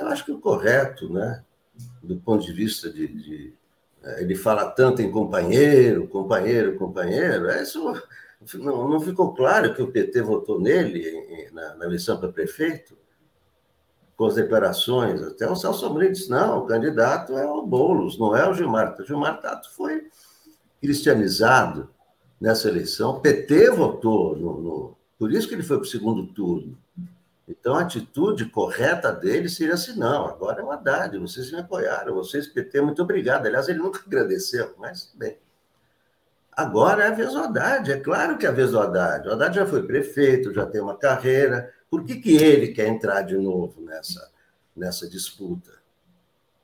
Eu 0.00 0.08
acho 0.08 0.24
que 0.24 0.32
o 0.32 0.40
correto, 0.40 1.12
né? 1.12 1.42
do 2.02 2.16
ponto 2.16 2.44
de 2.44 2.52
vista 2.52 2.90
de, 2.90 3.06
de 3.06 3.54
é, 4.02 4.22
ele 4.22 4.34
fala 4.34 4.70
tanto 4.70 5.02
em 5.02 5.10
companheiro, 5.10 6.08
companheiro, 6.08 6.76
companheiro, 6.76 7.48
é 7.48 7.62
isso 7.62 7.82
não, 8.54 8.88
não 8.88 9.00
ficou 9.00 9.34
claro 9.34 9.74
que 9.74 9.82
o 9.82 9.90
PT 9.90 10.22
votou 10.22 10.60
nele 10.60 11.50
na, 11.52 11.74
na 11.74 11.84
eleição 11.86 12.18
para 12.18 12.30
prefeito? 12.30 12.96
Com 14.16 14.26
as 14.26 14.34
declarações, 14.34 15.22
até 15.22 15.50
o 15.50 15.56
Celso 15.56 15.84
Amorim 15.84 16.12
disse, 16.12 16.30
não, 16.30 16.60
o 16.60 16.66
candidato 16.66 17.36
é 17.36 17.44
o 17.44 17.66
Boulos, 17.66 18.18
não 18.18 18.34
é 18.34 18.48
o 18.48 18.54
Gilmar. 18.54 18.96
O 18.98 19.04
Gilmar 19.04 19.40
Tato 19.40 19.70
foi 19.74 20.08
cristianizado 20.80 21.90
nessa 22.40 22.68
eleição, 22.68 23.10
o 23.10 23.20
PT 23.20 23.70
votou, 23.70 24.36
no, 24.36 24.60
no, 24.60 24.96
por 25.18 25.32
isso 25.32 25.48
que 25.48 25.54
ele 25.54 25.62
foi 25.62 25.78
para 25.78 25.84
o 25.84 25.88
segundo 25.88 26.26
turno. 26.28 26.78
Então, 27.48 27.76
a 27.76 27.82
atitude 27.82 28.46
correta 28.46 29.12
dele 29.12 29.48
seria 29.48 29.74
assim: 29.74 29.96
não, 29.98 30.26
agora 30.26 30.60
é 30.60 30.64
o 30.64 30.70
Haddad, 30.70 31.16
vocês 31.18 31.52
me 31.52 31.60
apoiaram, 31.60 32.14
vocês, 32.14 32.46
PT, 32.46 32.80
muito 32.80 33.02
obrigado. 33.02 33.46
Aliás, 33.46 33.68
ele 33.68 33.78
nunca 33.78 34.00
agradeceu, 34.06 34.74
mas 34.78 35.12
bem. 35.14 35.38
Agora 36.50 37.04
é 37.04 37.08
a 37.08 37.14
vez 37.14 37.32
do 37.32 37.38
Haddad, 37.38 37.92
é 37.92 38.00
claro 38.00 38.38
que 38.38 38.46
é 38.46 38.48
a 38.48 38.52
vez 38.52 38.70
do 38.70 38.80
Haddad. 38.80 39.28
O 39.28 39.32
Haddad 39.32 39.54
já 39.54 39.66
foi 39.66 39.86
prefeito, 39.86 40.54
já 40.54 40.64
tem 40.64 40.80
uma 40.80 40.96
carreira. 40.96 41.72
Por 41.90 42.04
que, 42.04 42.16
que 42.16 42.34
ele 42.36 42.68
quer 42.68 42.88
entrar 42.88 43.22
de 43.22 43.36
novo 43.36 43.82
nessa, 43.82 44.32
nessa 44.74 45.08
disputa 45.08 45.70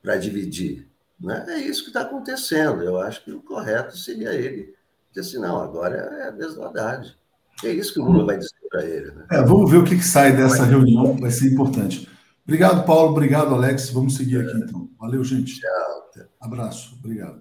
para 0.03 0.17
dividir? 0.17 0.89
Né? 1.21 1.45
É 1.47 1.59
isso 1.59 1.83
que 1.83 1.91
está 1.91 2.01
acontecendo. 2.01 2.83
Eu 2.83 2.99
acho 2.99 3.23
que 3.23 3.33
o 3.33 3.43
correto 3.43 3.97
seria 3.97 4.33
ele 4.33 4.75
dizer 5.13 5.29
assim: 5.29 5.39
não, 5.39 5.61
agora 5.61 5.97
é 5.97 6.29
a 6.29 6.31
vez 6.31 6.55
do 6.55 6.65
Haddad. 6.65 7.17
É 7.65 7.71
isso 7.71 7.95
que 7.95 8.01
o 8.01 8.05
Lula 8.05 8.27
vai 8.27 8.39
dizer 8.39 8.51
para 8.69 8.85
ele. 8.85 9.13
Né? 9.13 9.27
É, 9.31 9.43
vamos 9.43 9.71
ver 9.71 9.79
o 9.79 9.85
que, 9.85 9.97
que 9.97 10.05
sai 10.05 10.35
dessa 10.35 10.65
reunião, 10.65 11.17
vai 11.17 11.31
ser 11.31 11.53
importante. 11.53 12.09
Obrigado, 12.45 12.85
Paulo. 12.85 13.13
Obrigado, 13.13 13.55
Alex. 13.55 13.91
Vamos 13.91 14.17
seguir 14.17 14.41
aqui, 14.41 14.57
então. 14.57 14.89
Valeu, 14.99 15.23
gente. 15.23 15.61
Tchau. 15.61 16.27
Abraço. 16.41 16.97
Obrigado. 16.99 17.41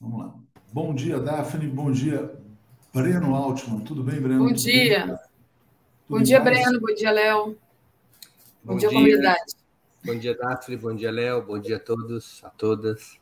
Vamos 0.00 0.20
lá. 0.20 0.34
Bom 0.72 0.94
dia, 0.94 1.18
Daphne. 1.18 1.66
Bom 1.66 1.90
dia, 1.90 2.30
Breno 2.92 3.34
Altman. 3.34 3.80
Tudo 3.80 4.02
bem, 4.02 4.20
Breno? 4.20 4.46
Bom 4.46 4.52
dia. 4.52 5.06
Tudo 5.06 5.18
Bom 6.08 6.22
dia, 6.22 6.40
Breno. 6.40 6.80
Bom 6.80 6.94
dia, 6.94 7.10
Léo. 7.10 7.46
Bom, 7.46 7.56
bom 8.64 8.76
dia, 8.76 8.88
dia, 8.88 8.98
comunidade. 8.98 9.52
Bom 10.04 10.18
dia, 10.18 10.36
Daphne. 10.36 10.76
Bom 10.76 10.94
dia, 10.94 11.10
Léo. 11.10 11.42
Bom 11.42 11.58
dia 11.58 11.76
a 11.76 11.80
todos, 11.80 12.42
a 12.44 12.50
todas. 12.50 13.21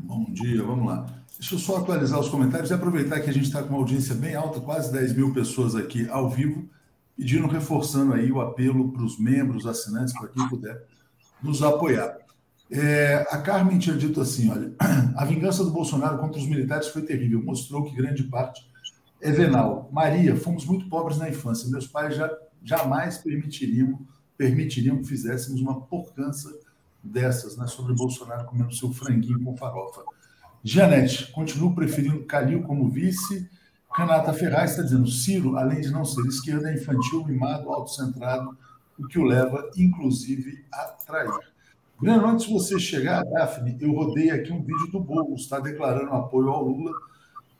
Bom 0.00 0.24
dia, 0.30 0.62
vamos 0.62 0.86
lá. 0.86 1.06
Deixa 1.38 1.54
eu 1.54 1.58
só 1.58 1.76
atualizar 1.76 2.18
os 2.18 2.28
comentários 2.28 2.70
e 2.70 2.74
aproveitar 2.74 3.20
que 3.20 3.28
a 3.28 3.32
gente 3.32 3.46
está 3.46 3.62
com 3.62 3.70
uma 3.70 3.78
audiência 3.78 4.14
bem 4.14 4.34
alta, 4.34 4.60
quase 4.60 4.92
10 4.92 5.14
mil 5.14 5.34
pessoas 5.34 5.74
aqui 5.74 6.08
ao 6.08 6.30
vivo, 6.30 6.68
pedindo, 7.16 7.46
reforçando 7.48 8.14
aí 8.14 8.30
o 8.30 8.40
apelo 8.40 8.92
para 8.92 9.02
os 9.02 9.18
membros, 9.18 9.66
assinantes, 9.66 10.14
para 10.14 10.28
quem 10.28 10.48
puder 10.48 10.84
nos 11.42 11.62
apoiar. 11.62 12.16
É, 12.70 13.26
a 13.30 13.38
Carmen 13.38 13.78
tinha 13.78 13.96
dito 13.96 14.20
assim: 14.20 14.50
olha, 14.50 14.72
a 15.16 15.24
vingança 15.24 15.64
do 15.64 15.70
Bolsonaro 15.70 16.18
contra 16.18 16.40
os 16.40 16.46
militares 16.46 16.88
foi 16.88 17.02
terrível, 17.02 17.42
mostrou 17.42 17.84
que 17.84 17.94
grande 17.94 18.22
parte 18.24 18.66
é 19.20 19.32
venal. 19.32 19.90
Maria, 19.92 20.36
fomos 20.36 20.64
muito 20.64 20.88
pobres 20.88 21.18
na 21.18 21.28
infância. 21.28 21.68
Meus 21.68 21.86
pais 21.86 22.16
já 22.16 22.30
jamais 22.62 23.18
permitiriam, 23.18 23.98
permitiriam 24.36 24.98
que 24.98 25.08
fizéssemos 25.08 25.60
uma 25.60 25.80
porcança 25.80 26.48
dessas, 27.08 27.56
né, 27.56 27.66
sobre 27.66 27.94
Bolsonaro 27.94 28.46
comendo 28.46 28.74
seu 28.74 28.92
franguinho 28.92 29.42
com 29.42 29.56
farofa. 29.56 30.02
Janete, 30.62 31.30
continuo 31.32 31.74
preferindo 31.74 32.24
Calil 32.24 32.62
como 32.62 32.88
vice. 32.88 33.48
Canata 33.94 34.32
Ferraz 34.32 34.72
está 34.72 34.82
dizendo: 34.82 35.06
Ciro, 35.06 35.56
além 35.56 35.80
de 35.80 35.90
não 35.90 36.04
ser 36.04 36.26
esquerda, 36.26 36.70
é 36.70 36.74
infantil, 36.74 37.24
mimado, 37.24 37.70
autocentrado, 37.70 38.56
o 38.98 39.06
que 39.06 39.18
o 39.18 39.24
leva, 39.24 39.70
inclusive, 39.76 40.64
a 40.72 40.84
trair. 41.06 41.30
Breno, 42.00 42.26
antes 42.26 42.46
de 42.46 42.52
você 42.52 42.78
chegar, 42.78 43.24
Daphne, 43.24 43.76
eu 43.80 43.92
rodei 43.92 44.30
aqui 44.30 44.52
um 44.52 44.62
vídeo 44.62 44.88
do 44.92 45.00
Boulos, 45.00 45.42
está 45.42 45.58
declarando 45.58 46.12
apoio 46.12 46.48
ao 46.50 46.64
Lula 46.64 46.92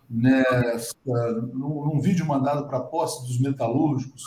nessa, 0.08 0.94
num, 1.52 1.86
num 1.86 2.00
vídeo 2.00 2.24
mandado 2.24 2.66
para 2.68 2.78
a 2.78 2.82
posse 2.82 3.26
dos 3.26 3.40
metalúrgicos, 3.40 4.22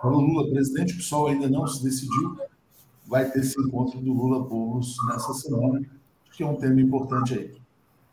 para 0.00 0.10
o 0.10 0.20
Lula 0.20 0.50
presidente, 0.50 0.94
o 0.94 0.96
pessoal 0.96 1.28
ainda 1.28 1.48
não 1.48 1.66
se 1.66 1.82
decidiu, 1.82 2.36
vai 3.12 3.30
ter 3.30 3.40
esse 3.40 3.60
encontro 3.60 4.00
do 4.00 4.10
Lula 4.10 4.42
Boulos 4.42 4.96
nessa 5.06 5.34
semana, 5.34 5.82
que 6.32 6.42
é 6.42 6.46
um 6.46 6.56
tema 6.56 6.80
importante 6.80 7.34
aí. 7.34 7.52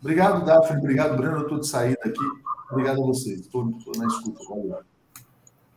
Obrigado, 0.01 0.45
Daphne, 0.45 0.77
obrigado, 0.77 1.15
Breno, 1.15 1.37
eu 1.37 1.43
estou 1.43 1.57
de 1.57 1.67
saída 1.67 2.01
aqui, 2.03 2.25
obrigado 2.69 3.01
a 3.01 3.05
vocês, 3.05 3.39
estou 3.39 3.63
na 3.95 4.07
escuta, 4.07 4.43
valeu. 4.49 4.79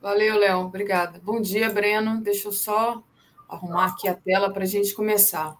Valeu, 0.01 0.37
Léo, 0.37 0.59
obrigada. 0.63 1.21
Bom 1.23 1.41
dia, 1.41 1.71
Breno, 1.71 2.21
deixa 2.21 2.49
eu 2.49 2.53
só 2.53 3.01
arrumar 3.49 3.87
aqui 3.87 4.09
a 4.09 4.15
tela 4.15 4.53
para 4.53 4.65
a 4.65 4.67
gente 4.67 4.93
começar. 4.93 5.57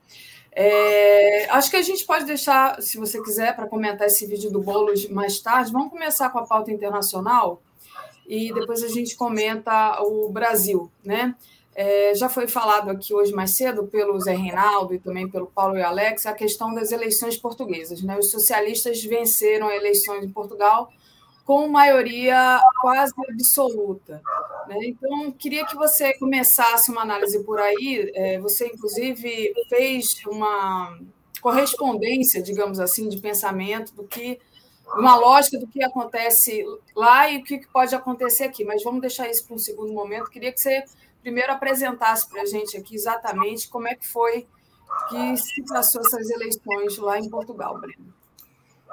É, 0.51 1.49
acho 1.51 1.71
que 1.71 1.77
a 1.77 1.83
gente 1.83 2.05
pode 2.05 2.25
deixar, 2.25 2.83
se 2.83 2.99
você 2.99 3.23
quiser, 3.23 3.55
para 3.55 3.69
comentar 3.69 4.09
esse 4.09 4.27
vídeo 4.27 4.51
do 4.51 4.61
Boulos 4.61 5.09
mais 5.09 5.41
tarde. 5.41 5.71
Vamos 5.71 5.91
começar 5.91 6.31
com 6.31 6.39
a 6.41 6.47
pauta 6.47 6.73
internacional 6.73 7.63
e 8.27 8.53
depois 8.53 8.83
a 8.83 8.89
gente 8.89 9.15
comenta 9.15 10.03
o 10.03 10.29
Brasil, 10.31 10.91
né? 11.05 11.37
É, 11.75 12.15
já 12.15 12.29
foi 12.29 12.47
falado 12.47 12.91
aqui 12.91 13.15
hoje 13.15 13.33
mais 13.33 13.53
cedo 13.53 13.85
pelo 13.85 14.21
Zé 14.21 14.35
Reinaldo 14.35 14.95
e 14.95 14.99
também 14.99 15.27
pelo 15.27 15.47
Paulo 15.47 15.77
e 15.77 15.83
Alex 15.83 16.27
a 16.27 16.35
questão 16.35 16.75
das 16.75 16.93
eleições 16.93 17.37
portuguesas. 17.37 18.03
Né? 18.03 18.19
Os 18.19 18.31
socialistas 18.31 19.03
venceram 19.03 19.69
a 19.69 19.77
eleição 19.77 20.17
em 20.17 20.29
Portugal 20.29 20.93
com 21.45 21.67
maioria 21.69 22.61
quase 22.81 23.13
absoluta. 23.29 24.23
Né? 24.69 24.77
Então, 24.85 25.33
queria 25.33 25.67
que 25.67 25.75
você 25.75 26.13
começasse 26.19 26.91
uma 26.91 27.03
análise 27.03 27.43
por 27.43 27.59
aí. 27.59 28.13
É, 28.15 28.39
você, 28.39 28.67
inclusive, 28.67 29.53
fez 29.69 30.23
uma 30.27 30.99
correspondência, 31.41 32.43
digamos 32.43 32.79
assim, 32.79 33.09
de 33.09 33.21
pensamento 33.21 33.95
do 33.95 34.05
que 34.05 34.39
uma 34.95 35.17
lógica 35.17 35.59
do 35.59 35.67
que 35.67 35.83
acontece 35.83 36.65
lá 36.95 37.29
e 37.31 37.39
o 37.39 37.45
que 37.45 37.67
pode 37.73 37.95
acontecer 37.95 38.45
aqui. 38.45 38.63
Mas 38.65 38.85
vamos 38.85 39.01
deixar 39.01 39.29
isso 39.29 39.47
para 39.47 39.57
um 39.57 39.59
segundo 39.59 39.93
momento. 39.93 40.31
Queria 40.31 40.53
que 40.53 40.61
você 40.61 40.85
primeiro 41.23 41.53
apresentasse 41.53 42.29
para 42.29 42.43
a 42.43 42.47
gente 42.47 42.77
aqui 42.77 42.95
exatamente 42.95 43.69
como 43.69 43.89
é 43.89 43.95
que 43.95 44.07
foi 44.07 44.47
que 45.09 45.37
se 45.37 45.65
passou 45.67 46.03
essas 46.03 46.29
eleições 46.29 46.99
lá 46.99 47.19
em 47.19 47.29
Portugal, 47.29 47.81
Breno. 47.81 48.13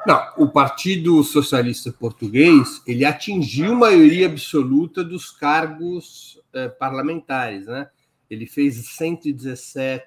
Não, 0.06 0.34
o 0.38 0.48
Partido 0.48 1.22
Socialista 1.24 1.92
Português 1.92 2.82
ele 2.88 3.04
atingiu 3.04 3.76
maioria 3.76 4.28
absoluta 4.28 5.04
dos 5.04 5.30
cargos 5.30 6.40
eh, 6.54 6.70
parlamentares, 6.70 7.66
né? 7.66 7.90
Ele 8.30 8.46
fez 8.46 8.76
117 8.76 10.04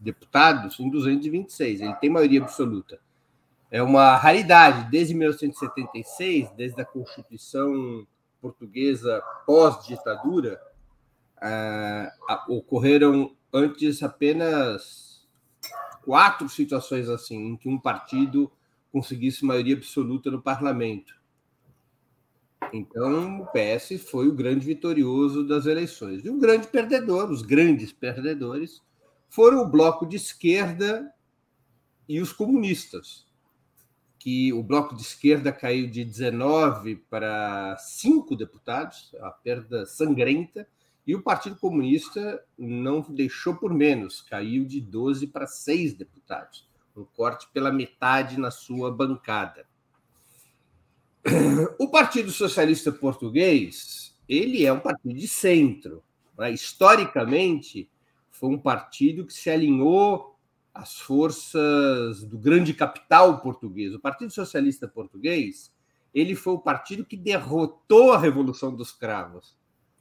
deputados 0.00 0.78
em 0.78 0.90
226. 0.90 1.80
Ele 1.80 1.94
tem 1.94 2.10
maioria 2.10 2.42
absoluta. 2.42 3.00
É 3.70 3.82
uma 3.82 4.16
raridade. 4.16 4.90
Desde 4.90 5.14
1976, 5.14 6.50
desde 6.50 6.80
a 6.80 6.84
Constituição 6.84 8.06
Portuguesa 8.40 9.22
pós-ditadura, 9.46 10.60
eh, 11.40 12.12
ocorreram 12.48 13.36
antes 13.52 14.02
apenas 14.02 15.26
quatro 16.02 16.48
situações 16.48 17.08
assim, 17.08 17.48
em 17.48 17.56
que 17.56 17.68
um 17.68 17.78
partido 17.78 18.50
conseguisse 18.90 19.44
maioria 19.44 19.76
absoluta 19.76 20.30
no 20.30 20.40
parlamento. 20.40 21.18
Então, 22.72 23.42
o 23.42 23.46
PS 23.46 23.98
foi 24.10 24.28
o 24.28 24.34
grande 24.34 24.66
vitorioso 24.66 25.46
das 25.46 25.66
eleições. 25.66 26.24
E 26.24 26.30
o 26.30 26.38
grande 26.38 26.66
perdedor, 26.66 27.30
os 27.30 27.42
grandes 27.42 27.92
perdedores, 27.92 28.82
foram 29.28 29.62
o 29.62 29.68
bloco 29.68 30.06
de 30.06 30.16
esquerda 30.16 31.12
e 32.08 32.20
os 32.20 32.32
comunistas, 32.32 33.26
que 34.18 34.52
o 34.52 34.62
bloco 34.62 34.94
de 34.94 35.02
esquerda 35.02 35.52
caiu 35.52 35.88
de 35.88 36.04
19 36.04 36.96
para 37.08 37.76
5 37.76 38.34
deputados, 38.34 39.14
a 39.20 39.30
perda 39.30 39.86
sangrenta, 39.86 40.66
e 41.06 41.14
o 41.14 41.22
Partido 41.22 41.56
Comunista 41.56 42.44
não 42.58 43.00
deixou 43.00 43.54
por 43.54 43.72
menos, 43.72 44.20
caiu 44.20 44.64
de 44.64 44.80
12 44.80 45.28
para 45.28 45.46
6 45.46 45.94
deputados, 45.94 46.68
um 46.96 47.04
corte 47.04 47.48
pela 47.52 47.72
metade 47.72 48.38
na 48.38 48.50
sua 48.50 48.90
bancada. 48.90 49.66
O 51.78 51.88
Partido 51.88 52.30
Socialista 52.30 52.90
Português, 52.90 54.16
ele 54.28 54.64
é 54.64 54.72
um 54.72 54.80
partido 54.80 55.14
de 55.14 55.28
centro. 55.28 56.02
Né? 56.36 56.50
Historicamente, 56.50 57.90
foi 58.30 58.50
um 58.50 58.58
partido 58.58 59.26
que 59.26 59.32
se 59.32 59.50
alinhou 59.50 60.37
às 60.78 60.98
forças 60.98 62.24
do 62.24 62.38
grande 62.38 62.72
capital 62.72 63.40
português. 63.40 63.94
O 63.94 64.00
Partido 64.00 64.32
Socialista 64.32 64.88
Português, 64.88 65.72
ele 66.14 66.34
foi 66.34 66.54
o 66.54 66.58
partido 66.58 67.04
que 67.04 67.16
derrotou 67.16 68.12
a 68.12 68.18
Revolução 68.18 68.74
dos 68.74 68.92
Cravos 68.92 69.58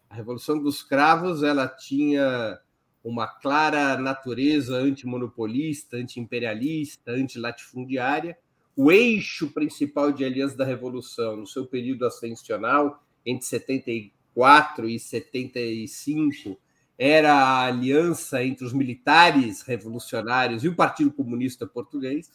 a 0.10 0.16
Revolução 0.16 0.62
dos 0.62 0.82
Cravos 0.82 1.44
ela 1.44 1.68
tinha 1.68 2.60
uma 3.04 3.28
clara 3.28 3.98
natureza 3.98 4.76
antimonopolista, 4.78 5.98
antiimperialista, 5.98 7.12
antilatifundiária. 7.12 8.38
O 8.76 8.92
eixo 8.92 9.52
principal 9.52 10.12
de 10.12 10.24
aliança 10.24 10.56
da 10.56 10.66
Revolução, 10.66 11.36
no 11.36 11.48
seu 11.48 11.66
período 11.66 12.06
ascensional, 12.06 13.04
entre 13.26 13.46
74 13.46 14.88
e 14.88 15.00
75, 15.00 16.58
era 16.98 17.34
a 17.34 17.66
aliança 17.66 18.44
entre 18.44 18.66
os 18.66 18.74
militares 18.74 19.62
revolucionários 19.62 20.64
e 20.64 20.68
o 20.68 20.76
Partido 20.76 21.12
Comunista 21.12 21.68
Português, 21.68 22.32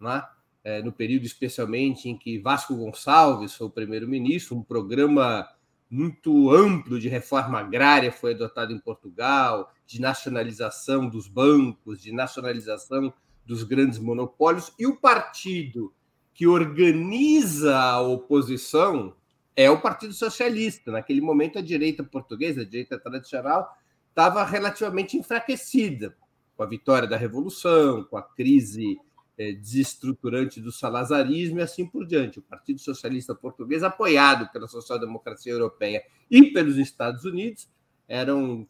né? 0.00 0.22
é, 0.64 0.82
no 0.82 0.92
período 0.92 1.24
especialmente 1.24 2.08
em 2.08 2.16
que 2.16 2.38
Vasco 2.38 2.76
Gonçalves 2.76 3.54
foi 3.54 3.66
o 3.66 3.70
primeiro-ministro, 3.70 4.56
um 4.56 4.62
programa 4.62 5.48
muito 5.90 6.50
amplo 6.50 6.98
de 6.98 7.08
reforma 7.08 7.60
agrária 7.60 8.10
foi 8.10 8.32
adotado 8.32 8.72
em 8.72 8.78
Portugal, 8.78 9.72
de 9.86 10.00
nacionalização 10.00 11.08
dos 11.08 11.28
bancos, 11.28 12.00
de 12.00 12.12
nacionalização 12.12 13.12
dos 13.44 13.62
grandes 13.62 13.98
monopólios, 13.98 14.72
e 14.78 14.86
o 14.86 14.96
partido 14.96 15.92
que 16.32 16.46
organiza 16.46 17.78
a 17.78 18.00
oposição 18.00 19.14
é 19.54 19.70
o 19.70 19.80
Partido 19.80 20.12
Socialista. 20.12 20.90
Naquele 20.90 21.20
momento, 21.20 21.58
a 21.58 21.62
direita 21.62 22.02
portuguesa, 22.02 22.62
a 22.62 22.64
direita 22.64 22.98
tradicional, 22.98 23.76
estava 24.08 24.44
relativamente 24.44 25.16
enfraquecida 25.16 26.16
com 26.56 26.62
a 26.62 26.66
vitória 26.66 27.08
da 27.08 27.16
Revolução, 27.16 28.04
com 28.04 28.16
a 28.16 28.22
crise 28.22 28.98
é, 29.38 29.52
desestruturante 29.52 30.60
do 30.60 30.70
salazarismo 30.70 31.58
e 31.58 31.62
assim 31.62 31.86
por 31.86 32.06
diante. 32.06 32.38
O 32.38 32.42
Partido 32.42 32.80
Socialista 32.80 33.34
Português, 33.34 33.82
apoiado 33.82 34.50
pela 34.52 34.68
social-democracia 34.68 35.52
europeia 35.52 36.02
e 36.30 36.52
pelos 36.52 36.76
Estados 36.76 37.24
Unidos, 37.24 37.68
eram 38.06 38.66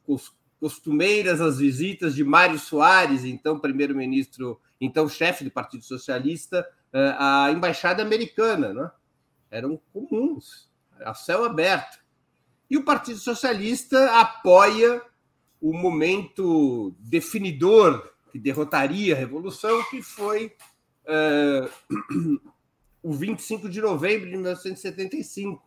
costumeiras 0.60 1.40
as 1.40 1.58
visitas 1.58 2.14
de 2.14 2.22
Mário 2.22 2.58
Soares, 2.58 3.24
então 3.24 3.58
primeiro-ministro, 3.58 4.60
então 4.80 5.08
chefe 5.08 5.42
do 5.42 5.50
Partido 5.50 5.84
Socialista, 5.84 6.66
é, 6.92 7.14
à 7.18 7.50
embaixada 7.50 8.02
americana, 8.02 8.72
né? 8.72 8.90
eram 9.50 9.80
comuns, 9.92 10.70
a 11.04 11.14
céu 11.14 11.44
aberto. 11.44 11.98
E 12.70 12.76
o 12.76 12.84
Partido 12.84 13.18
Socialista 13.18 14.18
apoia 14.20 15.02
o 15.60 15.72
momento 15.72 16.94
definidor 16.98 18.10
que 18.30 18.38
derrotaria 18.38 19.14
a 19.14 19.18
Revolução, 19.18 19.82
que 19.90 20.02
foi 20.02 20.56
uh, 21.04 22.40
o 23.02 23.12
25 23.12 23.68
de 23.68 23.80
novembro 23.80 24.26
de 24.26 24.32
1975, 24.32 25.62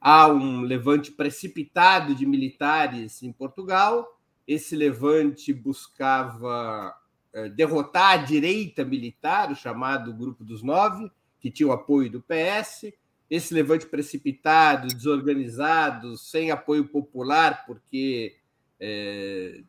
há 0.00 0.26
um 0.28 0.62
levante 0.62 1.12
precipitado 1.12 2.14
de 2.14 2.26
militares 2.26 3.22
em 3.22 3.32
Portugal. 3.32 4.18
Esse 4.46 4.74
levante 4.74 5.52
buscava 5.52 6.94
é, 7.32 7.48
derrotar 7.48 8.12
a 8.12 8.16
direita 8.16 8.84
militar, 8.84 9.50
o 9.50 9.56
chamado 9.56 10.14
Grupo 10.14 10.44
dos 10.44 10.62
Nove, 10.62 11.10
que 11.40 11.50
tinha 11.50 11.68
o 11.68 11.72
apoio 11.72 12.10
do 12.10 12.22
PS. 12.22 12.92
Esse 13.30 13.54
levante 13.54 13.86
precipitado, 13.86 14.88
desorganizado, 14.88 16.16
sem 16.16 16.50
apoio 16.50 16.86
popular, 16.86 17.64
porque 17.66 18.36
é, 18.78 19.62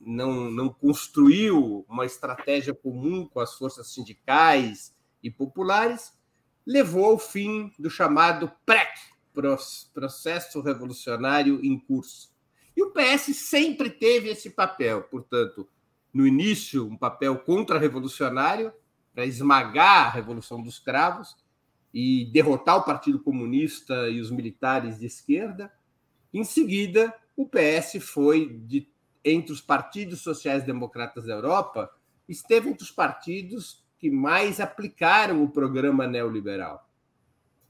não, 0.00 0.50
não 0.50 0.68
construiu 0.68 1.84
uma 1.88 2.06
estratégia 2.06 2.74
comum 2.74 3.26
com 3.26 3.40
as 3.40 3.54
forças 3.54 3.92
sindicais 3.92 4.94
e 5.22 5.30
populares, 5.30 6.12
levou 6.66 7.04
ao 7.04 7.18
fim 7.18 7.72
do 7.78 7.90
chamado 7.90 8.50
PREC, 8.64 8.90
Processo 9.94 10.60
Revolucionário 10.60 11.60
em 11.64 11.78
Curso. 11.78 12.30
E 12.76 12.82
o 12.82 12.92
PS 12.92 13.36
sempre 13.36 13.90
teve 13.90 14.28
esse 14.28 14.50
papel, 14.50 15.02
portanto, 15.02 15.68
no 16.12 16.26
início, 16.26 16.86
um 16.86 16.96
papel 16.96 17.38
contra-revolucionário, 17.38 18.72
para 19.14 19.26
esmagar 19.26 20.06
a 20.06 20.10
Revolução 20.10 20.62
dos 20.62 20.78
Cravos 20.78 21.36
e 21.92 22.24
derrotar 22.32 22.76
o 22.76 22.84
Partido 22.84 23.18
Comunista 23.18 24.08
e 24.08 24.20
os 24.20 24.30
militares 24.30 24.98
de 24.98 25.06
esquerda. 25.06 25.72
Em 26.32 26.44
seguida, 26.44 27.14
o 27.36 27.46
PS 27.46 28.02
foi 28.02 28.48
de 28.48 28.88
entre 29.24 29.52
os 29.52 29.60
partidos 29.60 30.20
sociais-democratas 30.20 31.26
da 31.26 31.34
Europa, 31.34 31.90
esteve 32.28 32.70
entre 32.70 32.84
os 32.84 32.90
partidos 32.90 33.84
que 33.98 34.10
mais 34.10 34.60
aplicaram 34.60 35.42
o 35.42 35.50
programa 35.50 36.06
neoliberal. 36.06 36.88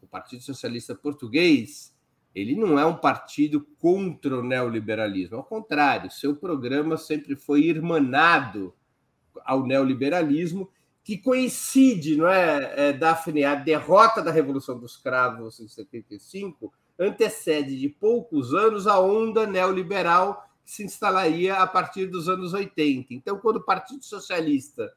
O 0.01 0.07
Partido 0.07 0.43
Socialista 0.43 0.95
Português, 0.95 1.93
ele 2.35 2.55
não 2.55 2.79
é 2.79 2.87
um 2.87 2.97
partido 2.97 3.67
contra 3.79 4.39
o 4.39 4.43
neoliberalismo, 4.43 5.39
ao 5.39 5.45
contrário, 5.45 6.11
seu 6.11 6.37
programa 6.37 6.97
sempre 6.97 7.35
foi 7.35 7.63
irmanado 7.63 8.73
ao 9.45 9.67
neoliberalismo, 9.67 10.71
que 11.03 11.19
coincide, 11.19 12.17
não 12.17 12.29
é, 12.29 12.89
é 12.89 12.93
Daphne, 12.93 13.45
a 13.45 13.55
derrota 13.55 14.23
da 14.23 14.31
Revolução 14.31 14.79
dos 14.79 14.97
Cravos 14.97 15.61
em 15.61 15.69
75 15.69 16.73
antecede 16.99 17.79
de 17.79 17.89
poucos 17.89 18.53
anos 18.53 18.87
a 18.87 19.01
onda 19.01 19.47
neoliberal 19.47 20.47
se 20.65 20.85
instalaria 20.85 21.57
a 21.57 21.67
partir 21.67 22.07
dos 22.07 22.29
anos 22.29 22.53
80. 22.53 23.15
Então, 23.15 23.39
quando 23.39 23.57
o 23.57 23.65
Partido 23.65 24.05
Socialista 24.05 24.93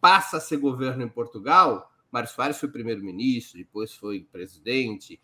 passa 0.00 0.38
a 0.38 0.40
ser 0.40 0.56
governo 0.56 1.02
em 1.02 1.08
Portugal, 1.08 1.90
Mário 2.10 2.28
Soares 2.30 2.58
foi 2.58 2.70
primeiro-ministro, 2.70 3.58
depois 3.58 3.92
foi 3.92 4.26
presidente, 4.32 5.20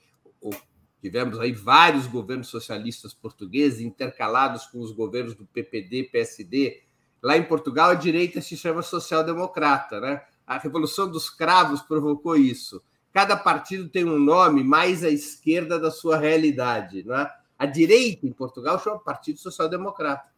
tivemos 1.00 1.38
aí 1.38 1.52
vários 1.52 2.06
governos 2.06 2.48
socialistas 2.48 3.14
portugueses 3.14 3.80
intercalados 3.80 4.66
com 4.66 4.80
os 4.80 4.92
governos 4.92 5.34
do 5.34 5.46
PPD, 5.46 6.04
PSD. 6.04 6.82
Lá 7.24 7.38
em 7.38 7.42
Portugal, 7.42 7.88
a 7.88 7.94
direita 7.94 8.42
se 8.42 8.54
chama 8.54 8.82
social-democrata, 8.82 9.98
né? 9.98 10.22
A 10.46 10.58
Revolução 10.58 11.10
dos 11.10 11.30
Cravos 11.30 11.80
provocou 11.80 12.36
isso. 12.36 12.84
Cada 13.10 13.34
partido 13.34 13.88
tem 13.88 14.04
um 14.04 14.18
nome 14.18 14.62
mais 14.62 15.02
à 15.02 15.08
esquerda 15.08 15.80
da 15.80 15.90
sua 15.90 16.18
realidade, 16.18 17.02
não 17.02 17.16
é? 17.16 17.34
A 17.58 17.64
direita 17.64 18.26
em 18.26 18.32
Portugal 18.32 18.78
chama 18.78 18.98
Partido 18.98 19.38
Social 19.38 19.70
Democrata. 19.70 20.28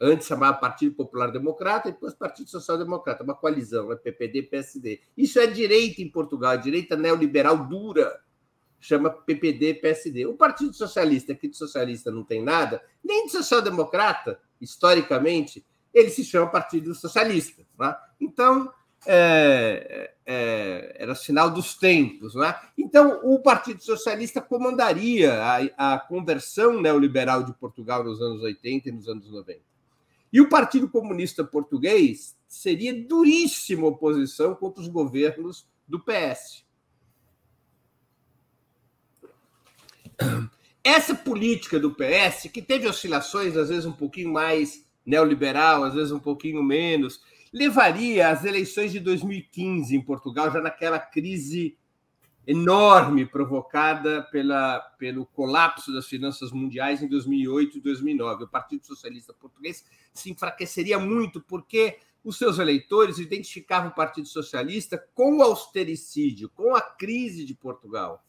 Antes 0.00 0.28
chamava 0.28 0.56
Partido 0.56 0.94
Popular 0.94 1.32
Democrata 1.32 1.88
e 1.88 1.92
depois 1.92 2.14
Partido 2.14 2.48
Social 2.48 2.78
Democrata, 2.78 3.24
uma 3.24 3.34
coalizão, 3.34 3.88
né? 3.88 3.96
PPD, 3.96 4.42
PSD. 4.44 5.00
Isso 5.16 5.40
é 5.40 5.48
direita 5.48 6.00
em 6.00 6.08
Portugal, 6.08 6.52
a 6.52 6.56
direita 6.56 6.94
neoliberal 6.94 7.66
dura, 7.66 8.20
chama 8.78 9.10
PPD, 9.10 9.74
PSD. 9.74 10.26
O 10.26 10.34
Partido 10.34 10.74
Socialista, 10.74 11.34
que 11.34 11.48
de 11.48 11.56
socialista 11.56 12.08
não 12.08 12.22
tem 12.22 12.40
nada, 12.40 12.80
nem 13.02 13.26
de 13.26 13.32
social-democrata, 13.32 14.38
historicamente, 14.60 15.66
ele 15.92 16.10
se 16.10 16.24
chama 16.24 16.50
Partido 16.50 16.94
Socialista. 16.94 17.62
Né? 17.78 17.96
Então, 18.20 18.72
é, 19.06 20.12
é, 20.26 20.96
era 20.98 21.14
sinal 21.14 21.50
dos 21.50 21.74
tempos. 21.74 22.34
Não 22.34 22.44
é? 22.44 22.60
Então, 22.76 23.20
o 23.24 23.40
Partido 23.40 23.82
Socialista 23.82 24.40
comandaria 24.40 25.34
a, 25.76 25.94
a, 25.94 25.98
conversão 25.98 26.80
neoliberal 26.80 27.42
de 27.42 27.52
Portugal 27.54 28.04
nos 28.04 28.20
anos 28.20 28.42
80 28.42 28.88
e 28.88 28.92
nos 28.92 29.08
anos 29.08 29.30
90. 29.30 29.60
E 30.32 30.40
o 30.40 30.48
Partido 30.48 30.88
Comunista 30.88 31.42
Português 31.42 32.36
seria 32.46 32.94
duríssima 32.94 33.86
oposição 33.86 34.54
contra 34.54 34.80
os 34.82 34.88
governos 34.88 35.66
do 35.88 35.98
PS. 35.98 36.64
Essa 40.82 41.14
política 41.14 41.78
do 41.78 41.94
PS, 41.94 42.48
que 42.52 42.62
teve 42.62 42.86
oscilações, 42.86 43.56
às 43.56 43.68
vezes 43.68 43.84
um 43.84 43.92
pouquinho 43.92 44.32
mais 44.32 44.84
neoliberal, 45.04 45.84
às 45.84 45.94
vezes 45.94 46.12
um 46.12 46.18
pouquinho 46.18 46.62
menos, 46.62 47.20
levaria 47.52 48.28
às 48.28 48.44
eleições 48.44 48.92
de 48.92 49.00
2015 49.00 49.94
em 49.94 50.00
Portugal, 50.00 50.50
já 50.50 50.60
naquela 50.60 50.98
crise 50.98 51.76
enorme 52.46 53.26
provocada 53.26 54.22
pela, 54.24 54.80
pelo 54.98 55.26
colapso 55.26 55.92
das 55.92 56.06
finanças 56.06 56.50
mundiais 56.50 57.02
em 57.02 57.08
2008 57.08 57.78
e 57.78 57.80
2009. 57.80 58.44
O 58.44 58.48
Partido 58.48 58.86
Socialista 58.86 59.32
Português 59.32 59.84
se 60.12 60.30
enfraqueceria 60.30 60.98
muito 60.98 61.40
porque 61.40 61.98
os 62.24 62.36
seus 62.36 62.58
eleitores 62.58 63.18
identificavam 63.18 63.90
o 63.90 63.94
Partido 63.94 64.26
Socialista 64.26 64.98
com 65.14 65.38
o 65.38 65.42
austericídio, 65.42 66.50
com 66.50 66.74
a 66.74 66.80
crise 66.80 67.44
de 67.44 67.54
Portugal. 67.54 68.24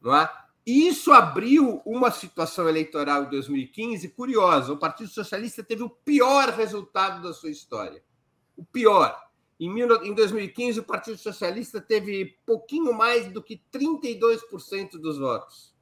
Não 0.00 0.14
é? 0.14 0.28
E 0.66 0.88
isso 0.88 1.12
abriu 1.12 1.80
uma 1.86 2.10
situação 2.10 2.68
eleitoral 2.68 3.24
em 3.24 3.30
2015 3.30 4.08
curiosa. 4.08 4.72
O 4.72 4.78
Partido 4.78 5.08
Socialista 5.08 5.62
teve 5.62 5.84
o 5.84 5.88
pior 5.90 6.48
resultado 6.48 7.22
da 7.22 7.32
sua 7.32 7.50
história. 7.50 8.02
O 8.56 8.64
pior. 8.64 9.16
Em 9.60 10.12
2015, 10.12 10.80
o 10.80 10.84
Partido 10.84 11.16
Socialista 11.18 11.80
teve 11.80 12.36
pouquinho 12.44 12.92
mais 12.92 13.30
do 13.32 13.40
que 13.40 13.62
32% 13.72 14.98
dos 14.98 15.18
votos. 15.18 15.72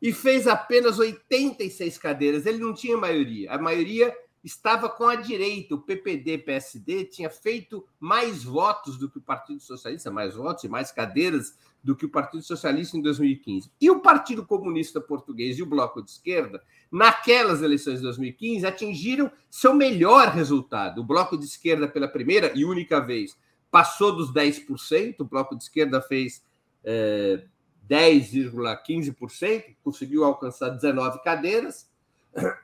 E 0.00 0.12
fez 0.12 0.46
apenas 0.46 0.98
86 0.98 1.96
cadeiras. 1.96 2.44
Ele 2.44 2.58
não 2.58 2.74
tinha 2.74 2.98
maioria. 2.98 3.50
A 3.50 3.58
maioria 3.58 4.14
estava 4.42 4.88
com 4.88 5.04
a 5.04 5.16
direita. 5.16 5.74
O 5.74 5.80
PPD, 5.80 6.38
PSD 6.38 7.04
tinha 7.04 7.30
feito 7.30 7.86
mais 7.98 8.42
votos 8.42 8.96
do 8.98 9.08
que 9.10 9.18
o 9.18 9.22
Partido 9.22 9.60
Socialista, 9.60 10.10
mais 10.10 10.34
votos 10.34 10.64
e 10.64 10.68
mais 10.68 10.90
cadeiras 10.90 11.56
do 11.82 11.96
que 11.96 12.06
o 12.06 12.08
Partido 12.08 12.42
Socialista 12.42 12.96
em 12.96 13.02
2015. 13.02 13.70
E 13.80 13.90
o 13.90 14.00
Partido 14.00 14.46
Comunista 14.46 15.00
Português 15.00 15.58
e 15.58 15.62
o 15.62 15.66
Bloco 15.66 16.02
de 16.02 16.10
Esquerda, 16.10 16.62
naquelas 16.90 17.62
eleições 17.62 17.96
de 17.96 18.02
2015, 18.02 18.66
atingiram 18.66 19.30
seu 19.50 19.74
melhor 19.74 20.28
resultado. 20.28 21.00
O 21.00 21.04
Bloco 21.04 21.36
de 21.36 21.44
Esquerda, 21.44 21.88
pela 21.88 22.08
primeira 22.08 22.52
e 22.54 22.64
única 22.64 23.00
vez, 23.00 23.36
passou 23.70 24.14
dos 24.14 24.32
10%, 24.32 25.16
o 25.20 25.24
Bloco 25.24 25.56
de 25.56 25.64
Esquerda 25.64 26.00
fez 26.00 26.44
é, 26.84 27.44
10,15%, 27.88 29.76
conseguiu 29.82 30.24
alcançar 30.24 30.68
19 30.70 31.22
cadeiras, 31.22 31.90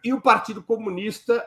e 0.05 0.13
o 0.13 0.21
Partido 0.21 0.63
Comunista 0.63 1.45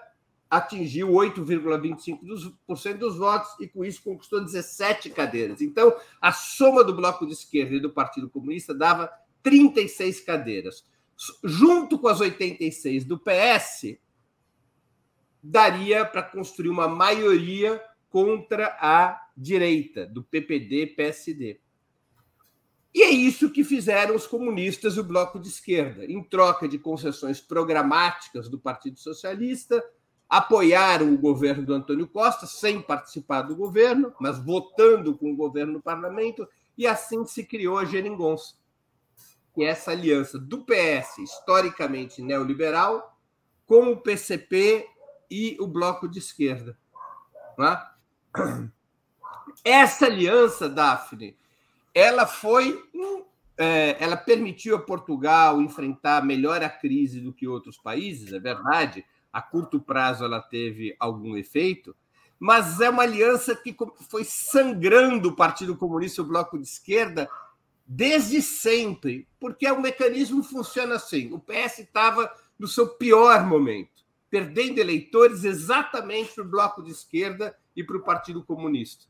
atingiu 0.52 1.07
8,25% 1.07 2.98
dos 2.98 3.15
votos 3.15 3.49
e, 3.61 3.69
com 3.69 3.86
isso, 3.86 4.03
conquistou 4.03 4.44
17 4.44 5.10
cadeiras. 5.11 5.61
Então, 5.61 5.95
a 6.19 6.34
soma 6.34 6.84
do 6.84 6.94
Bloco 6.94 7.26
de 7.26 7.32
Esquerda 7.32 7.76
e 7.76 7.80
do 7.80 7.90
Partido 7.90 8.30
Comunista 8.30 8.73
dava 8.73 9.10
36 9.41 10.19
cadeiras. 10.19 10.86
Junto 11.41 11.98
com 11.98 12.10
as 12.10 12.19
86 12.19 13.06
do 13.06 13.18
PS, 13.18 13.98
daria 15.41 16.03
para 16.03 16.22
construir 16.22 16.69
uma 16.69 16.90
maioria 16.90 17.82
contra 18.10 18.78
a 18.82 19.30
direita, 19.38 20.06
do 20.06 20.22
PPD-PSD. 20.22 21.61
E 22.94 23.03
é 23.03 23.10
isso 23.10 23.49
que 23.49 23.64
fizeram 23.64 24.18
os 24.18 24.28
comunistas 24.28 24.98
e 24.98 24.99
o 24.99 25.03
Bloco 25.06 25.40
de 25.40 25.48
Esquerda, 25.48 26.03
em 26.03 26.22
troca 26.22 26.68
de 26.68 26.78
concessões 26.78 27.40
programáticas 27.40 28.49
do 28.49 28.60
Partido 28.60 28.99
Socialista 28.99 29.82
apoiaram 30.32 31.14
o 31.14 31.18
governo 31.18 31.66
do 31.66 31.74
Antônio 31.74 32.08
Costa, 32.08 32.48
sem 32.48 32.82
participar 32.82 33.41
do 33.41 33.53
governo, 33.53 34.14
mas 34.18 34.40
votando 34.40 35.14
com 35.18 35.30
o 35.30 35.36
governo 35.36 35.74
no 35.74 35.82
parlamento, 35.82 36.48
e 36.78 36.88
assim 36.88 37.26
se 37.26 37.44
criou 37.44 37.78
a 37.78 37.84
Geringonça, 37.84 38.56
que 39.53 39.62
é 39.62 39.68
essa 39.68 39.91
aliança 39.91 40.40
do 40.40 40.64
PS, 40.64 41.18
historicamente 41.18 42.22
neoliberal, 42.22 43.14
com 43.68 43.91
o 43.91 43.98
PCP 43.98 44.88
e 45.30 45.58
o 45.60 45.68
Bloco 45.68 46.08
de 46.08 46.20
Esquerda. 46.20 46.78
É? 47.60 48.72
Essa 49.66 50.06
aliança, 50.06 50.70
Daphne, 50.70 51.36
ela 51.94 52.26
foi 52.26 52.82
é, 53.58 53.98
ela 53.99 54.16
permitiu 54.16 54.78
a 54.78 54.82
Portugal 54.82 55.62
enfrentar 55.62 56.24
melhor 56.24 56.64
a 56.64 56.70
crise 56.70 57.20
do 57.20 57.34
que 57.34 57.49
outros 57.49 57.78
países, 57.78 58.32
é 58.32 58.40
verdade, 58.40 59.06
a 59.32 59.41
curto 59.41 59.80
prazo 59.80 60.26
ela 60.26 60.41
teve 60.41 60.95
algum 60.99 61.38
efeito, 61.38 61.95
mas 62.40 62.82
é 62.82 62.90
uma 62.90 63.03
aliança 63.03 63.56
que 63.56 63.76
foi 64.10 64.24
sangrando 64.24 65.30
o 65.30 65.36
Partido 65.36 65.76
Comunista 65.78 66.22
e 66.22 66.24
o 66.24 66.28
Bloco 66.28 66.58
de 66.58 66.64
Esquerda 66.64 67.30
desde 67.86 68.41
sempre, 68.41 69.28
porque 69.40 69.70
o 69.70 69.82
mecanismo 69.82 70.41
funciona 70.41 70.95
assim. 70.95 71.32
O 71.34 71.40
PS 71.40 71.80
estava 71.80 72.34
no 72.58 72.68
seu 72.68 72.88
pior 72.88 73.45
momento, 73.45 74.06
perdendo 74.30 74.80
eleitores 74.80 75.44
exatamente 75.44 76.34
para 76.34 76.44
o 76.44 76.48
bloco 76.48 76.82
de 76.82 76.91
esquerda 76.91 77.56
e 77.76 77.84
para 77.84 77.98
o 77.98 78.03
Partido 78.03 78.44
Comunista. 78.44 79.06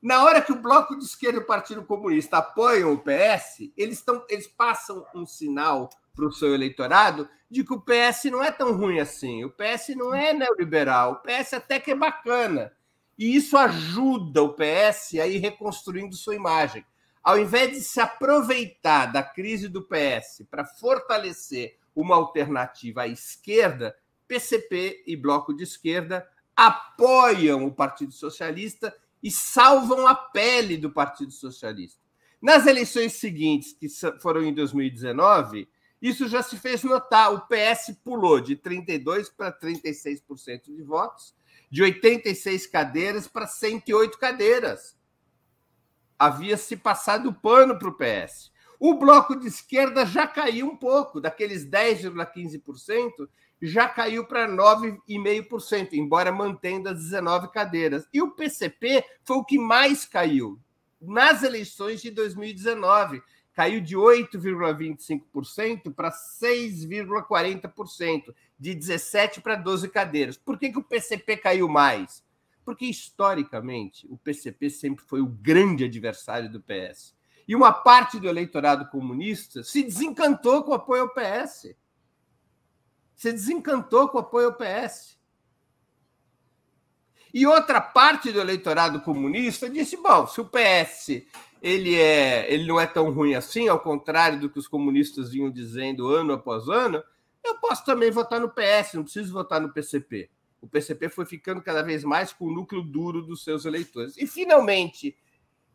Na 0.00 0.22
hora 0.22 0.40
que 0.40 0.52
o 0.52 0.60
bloco 0.60 0.96
de 0.96 1.04
esquerda 1.04 1.38
e 1.38 1.42
o 1.42 1.46
Partido 1.46 1.82
Comunista 1.82 2.38
apoiam 2.38 2.92
o 2.92 2.98
PS, 2.98 3.72
eles, 3.76 4.00
tão, 4.00 4.24
eles 4.28 4.46
passam 4.46 5.04
um 5.14 5.26
sinal 5.26 5.90
para 6.14 6.26
o 6.26 6.32
seu 6.32 6.54
eleitorado 6.54 7.28
de 7.50 7.64
que 7.64 7.72
o 7.72 7.80
PS 7.80 8.24
não 8.30 8.42
é 8.42 8.50
tão 8.50 8.76
ruim 8.76 9.00
assim. 9.00 9.44
O 9.44 9.50
PS 9.50 9.94
não 9.96 10.14
é 10.14 10.32
neoliberal, 10.32 11.12
o 11.12 11.16
PS 11.16 11.54
até 11.54 11.78
que 11.78 11.90
é 11.90 11.94
bacana. 11.94 12.72
E 13.18 13.36
isso 13.36 13.56
ajuda 13.56 14.42
o 14.42 14.54
PS 14.54 15.14
a 15.20 15.26
ir 15.26 15.38
reconstruindo 15.38 16.16
sua 16.16 16.34
imagem. 16.34 16.84
Ao 17.22 17.38
invés 17.38 17.70
de 17.72 17.80
se 17.80 18.00
aproveitar 18.00 19.06
da 19.06 19.22
crise 19.22 19.68
do 19.68 19.82
PS 19.82 20.44
para 20.50 20.64
fortalecer 20.64 21.78
uma 21.94 22.16
alternativa 22.16 23.02
à 23.02 23.08
esquerda, 23.08 23.96
PCP 24.26 25.04
e 25.06 25.16
Bloco 25.16 25.54
de 25.54 25.62
Esquerda 25.62 26.28
apoiam 26.56 27.64
o 27.64 27.72
Partido 27.72 28.12
Socialista 28.12 28.94
e 29.22 29.30
salvam 29.30 30.06
a 30.06 30.14
pele 30.14 30.76
do 30.76 30.90
Partido 30.90 31.32
Socialista. 31.32 32.02
Nas 32.42 32.66
eleições 32.66 33.14
seguintes, 33.14 33.72
que 33.72 33.88
foram 34.20 34.42
em 34.42 34.52
2019, 34.52 35.66
isso 36.04 36.28
já 36.28 36.42
se 36.42 36.58
fez 36.58 36.84
notar. 36.84 37.32
O 37.32 37.46
PS 37.46 37.96
pulou 38.04 38.38
de 38.38 38.54
32% 38.56 39.32
para 39.34 39.50
36% 39.50 40.64
de 40.66 40.82
votos, 40.82 41.34
de 41.70 41.82
86 41.82 42.66
cadeiras 42.66 43.26
para 43.26 43.46
108 43.46 44.18
cadeiras. 44.18 44.98
Havia 46.18 46.58
se 46.58 46.76
passado 46.76 47.30
o 47.30 47.34
pano 47.34 47.78
para 47.78 47.88
o 47.88 47.96
PS. 47.96 48.52
O 48.78 48.98
bloco 48.98 49.34
de 49.34 49.48
esquerda 49.48 50.04
já 50.04 50.26
caiu 50.26 50.66
um 50.66 50.76
pouco, 50.76 51.22
daqueles 51.22 51.66
10,15%, 51.66 53.26
já 53.62 53.88
caiu 53.88 54.26
para 54.26 54.46
9,5%, 54.46 55.94
embora 55.94 56.30
mantendo 56.30 56.90
as 56.90 56.98
19 56.98 57.50
cadeiras. 57.50 58.06
E 58.12 58.20
o 58.20 58.32
PCP 58.32 59.02
foi 59.22 59.38
o 59.38 59.44
que 59.44 59.58
mais 59.58 60.04
caiu 60.04 60.60
nas 61.00 61.42
eleições 61.42 62.02
de 62.02 62.10
2019. 62.10 63.22
Caiu 63.54 63.80
de 63.80 63.96
8,25% 63.96 65.94
para 65.94 66.10
6,40%, 66.10 68.34
de 68.58 68.74
17 68.74 69.40
para 69.40 69.54
12 69.54 69.88
cadeiras. 69.88 70.36
Por 70.36 70.58
que, 70.58 70.70
que 70.70 70.78
o 70.78 70.82
PCP 70.82 71.36
caiu 71.36 71.68
mais? 71.68 72.24
Porque, 72.64 72.84
historicamente, 72.84 74.08
o 74.10 74.18
PCP 74.18 74.70
sempre 74.70 75.04
foi 75.04 75.20
o 75.20 75.26
grande 75.26 75.84
adversário 75.84 76.50
do 76.50 76.60
PS. 76.60 77.14
E 77.46 77.54
uma 77.54 77.72
parte 77.72 78.18
do 78.18 78.28
eleitorado 78.28 78.90
comunista 78.90 79.62
se 79.62 79.82
desencantou 79.82 80.64
com 80.64 80.72
o 80.72 80.74
apoio 80.74 81.02
ao 81.02 81.10
PS 81.10 81.76
se 83.14 83.32
desencantou 83.32 84.08
com 84.08 84.18
o 84.18 84.20
apoio 84.20 84.48
ao 84.48 84.54
PS. 84.54 85.16
E 87.32 87.46
outra 87.46 87.80
parte 87.80 88.30
do 88.30 88.40
eleitorado 88.40 89.00
comunista 89.00 89.68
disse: 89.68 89.96
bom, 89.96 90.26
se 90.26 90.40
o 90.40 90.44
PS 90.44 91.22
ele, 91.64 91.98
é, 91.98 92.52
ele 92.52 92.66
não 92.66 92.78
é 92.78 92.86
tão 92.86 93.10
ruim 93.10 93.34
assim, 93.34 93.68
ao 93.68 93.80
contrário 93.80 94.38
do 94.38 94.50
que 94.50 94.58
os 94.58 94.68
comunistas 94.68 95.30
vinham 95.30 95.50
dizendo 95.50 96.08
ano 96.08 96.34
após 96.34 96.68
ano, 96.68 97.02
eu 97.42 97.54
posso 97.54 97.82
também 97.86 98.10
votar 98.10 98.38
no 98.38 98.50
PS, 98.50 98.92
não 98.92 99.02
preciso 99.02 99.32
votar 99.32 99.62
no 99.62 99.72
PCP. 99.72 100.28
O 100.60 100.68
PCP 100.68 101.08
foi 101.08 101.24
ficando 101.24 101.62
cada 101.62 101.82
vez 101.82 102.04
mais 102.04 102.34
com 102.34 102.44
o 102.44 102.52
núcleo 102.52 102.82
duro 102.82 103.22
dos 103.22 103.42
seus 103.42 103.64
eleitores. 103.64 104.14
E, 104.18 104.26
finalmente, 104.26 105.16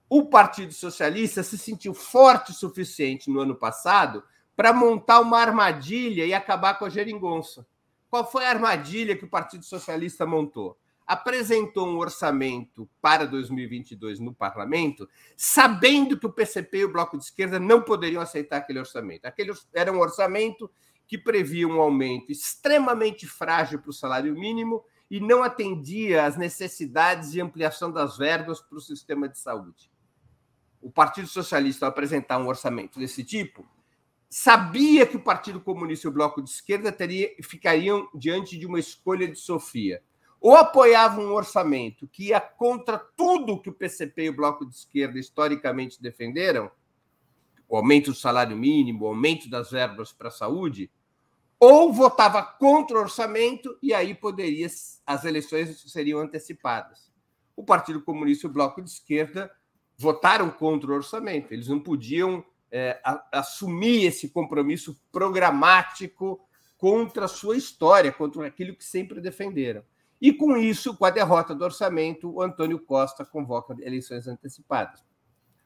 o 0.08 0.26
Partido 0.28 0.72
Socialista 0.74 1.42
se 1.42 1.58
sentiu 1.58 1.96
forte 1.96 2.52
o 2.52 2.56
suficiente 2.56 3.28
no 3.32 3.40
ano 3.40 3.56
passado 3.56 4.24
para 4.56 4.72
montar 4.72 5.20
uma 5.22 5.40
armadilha 5.40 6.24
e 6.24 6.36
acabar 6.36 6.78
com 6.78 6.86
a 6.86 6.90
geringonça. 6.90 7.66
Qual 8.12 8.30
foi 8.30 8.46
a 8.46 8.50
armadilha 8.50 9.18
que 9.18 9.26
o 9.26 9.30
Partido 9.30 9.66
Socialista 9.66 10.24
montou? 10.24 10.78
Apresentou 11.10 11.88
um 11.88 11.98
orçamento 11.98 12.88
para 13.02 13.26
2022 13.26 14.20
no 14.20 14.32
parlamento, 14.32 15.10
sabendo 15.36 16.20
que 16.20 16.28
o 16.28 16.32
PCP 16.32 16.78
e 16.78 16.86
o 16.86 16.92
Bloco 16.94 17.18
de 17.18 17.24
Esquerda 17.24 17.60
não 17.60 17.82
poderiam 17.82 18.22
aceitar 18.22 18.58
aquele 18.58 18.78
orçamento. 18.78 19.26
Aquele 19.26 19.52
era 19.74 19.92
um 19.92 19.98
orçamento 19.98 20.70
que 21.08 21.18
previa 21.18 21.68
um 21.68 21.82
aumento 21.82 22.32
extremamente 22.32 23.26
frágil 23.26 23.80
para 23.80 23.90
o 23.90 23.94
salário 23.94 24.36
mínimo 24.36 24.86
e 25.10 25.20
não 25.20 25.42
atendia 25.42 26.28
às 26.28 26.38
necessidades 26.38 27.32
de 27.32 27.42
ampliação 27.42 27.92
das 27.92 28.16
verbas 28.16 28.62
para 28.62 28.78
o 28.78 28.82
sistema 28.82 29.28
de 29.28 29.40
saúde. 29.40 29.90
O 30.80 30.92
Partido 30.92 31.28
Socialista, 31.28 31.88
ao 31.88 31.90
apresentar 31.90 32.38
um 32.38 32.48
orçamento 32.48 33.00
desse 33.00 33.24
tipo, 33.24 33.68
sabia 34.30 35.08
que 35.08 35.18
o 35.18 35.24
Partido 35.24 35.60
Comunista 35.60 36.06
e 36.06 36.10
o 36.10 36.14
Bloco 36.14 36.40
de 36.40 36.52
Esquerda 36.52 36.92
teria, 36.92 37.36
ficariam 37.42 38.08
diante 38.14 38.56
de 38.56 38.68
uma 38.68 38.80
escolha 38.80 39.28
de 39.28 39.40
Sofia. 39.40 40.04
Ou 40.42 40.56
apoiavam 40.56 41.26
um 41.26 41.34
orçamento 41.34 42.08
que 42.08 42.28
ia 42.28 42.40
contra 42.40 42.98
tudo 42.98 43.62
que 43.62 43.70
o 43.70 43.74
PCP 43.74 44.24
e 44.24 44.30
o 44.30 44.36
Bloco 44.36 44.66
de 44.66 44.74
Esquerda 44.74 45.20
historicamente 45.20 46.02
defenderam, 46.02 46.72
o 47.68 47.76
aumento 47.76 48.12
do 48.12 48.18
salário 48.18 48.56
mínimo, 48.56 49.06
o 49.06 49.08
aumento 49.08 49.50
das 49.50 49.70
verbas 49.70 50.12
para 50.12 50.30
a 50.30 50.32
saúde, 50.32 50.90
ou 51.60 51.92
votava 51.92 52.42
contra 52.42 52.98
o 52.98 53.02
orçamento 53.02 53.78
e 53.82 53.94
aí 53.94 54.16
poderia 54.16 54.68
as 55.06 55.26
eleições 55.26 55.80
seriam 55.92 56.20
antecipadas. 56.20 57.12
O 57.56 57.64
Partido 57.64 58.02
Comunista 58.02 58.48
e 58.48 58.50
o 58.50 58.54
Bloco 58.54 58.82
de 58.82 58.90
Esquerda 58.90 59.52
votaram 59.98 60.50
contra 60.50 60.90
o 60.90 60.96
orçamento. 60.96 61.54
Eles 61.54 61.68
não 61.68 61.80
podiam 61.80 62.44
é, 62.72 63.02
a, 63.04 63.40
assumir 63.40 64.06
esse 64.06 64.30
compromisso 64.30 64.98
programático 65.12 66.40
contra 66.78 67.26
a 67.26 67.28
sua 67.28 67.58
história, 67.58 68.14
contra 68.14 68.48
aquilo 68.48 68.74
que 68.74 68.86
sempre 68.86 69.20
defenderam. 69.20 69.84
E 70.22 70.34
com 70.34 70.58
isso, 70.58 70.96
com 70.96 71.06
a 71.06 71.10
derrota 71.10 71.56
do 71.56 71.64
orçamento, 71.64 72.30
o 72.30 72.42
Antônio 72.42 72.80
Costa 72.80 73.24
convoca 73.24 73.76
eleições 73.80 74.28
antecipadas. 74.28 75.04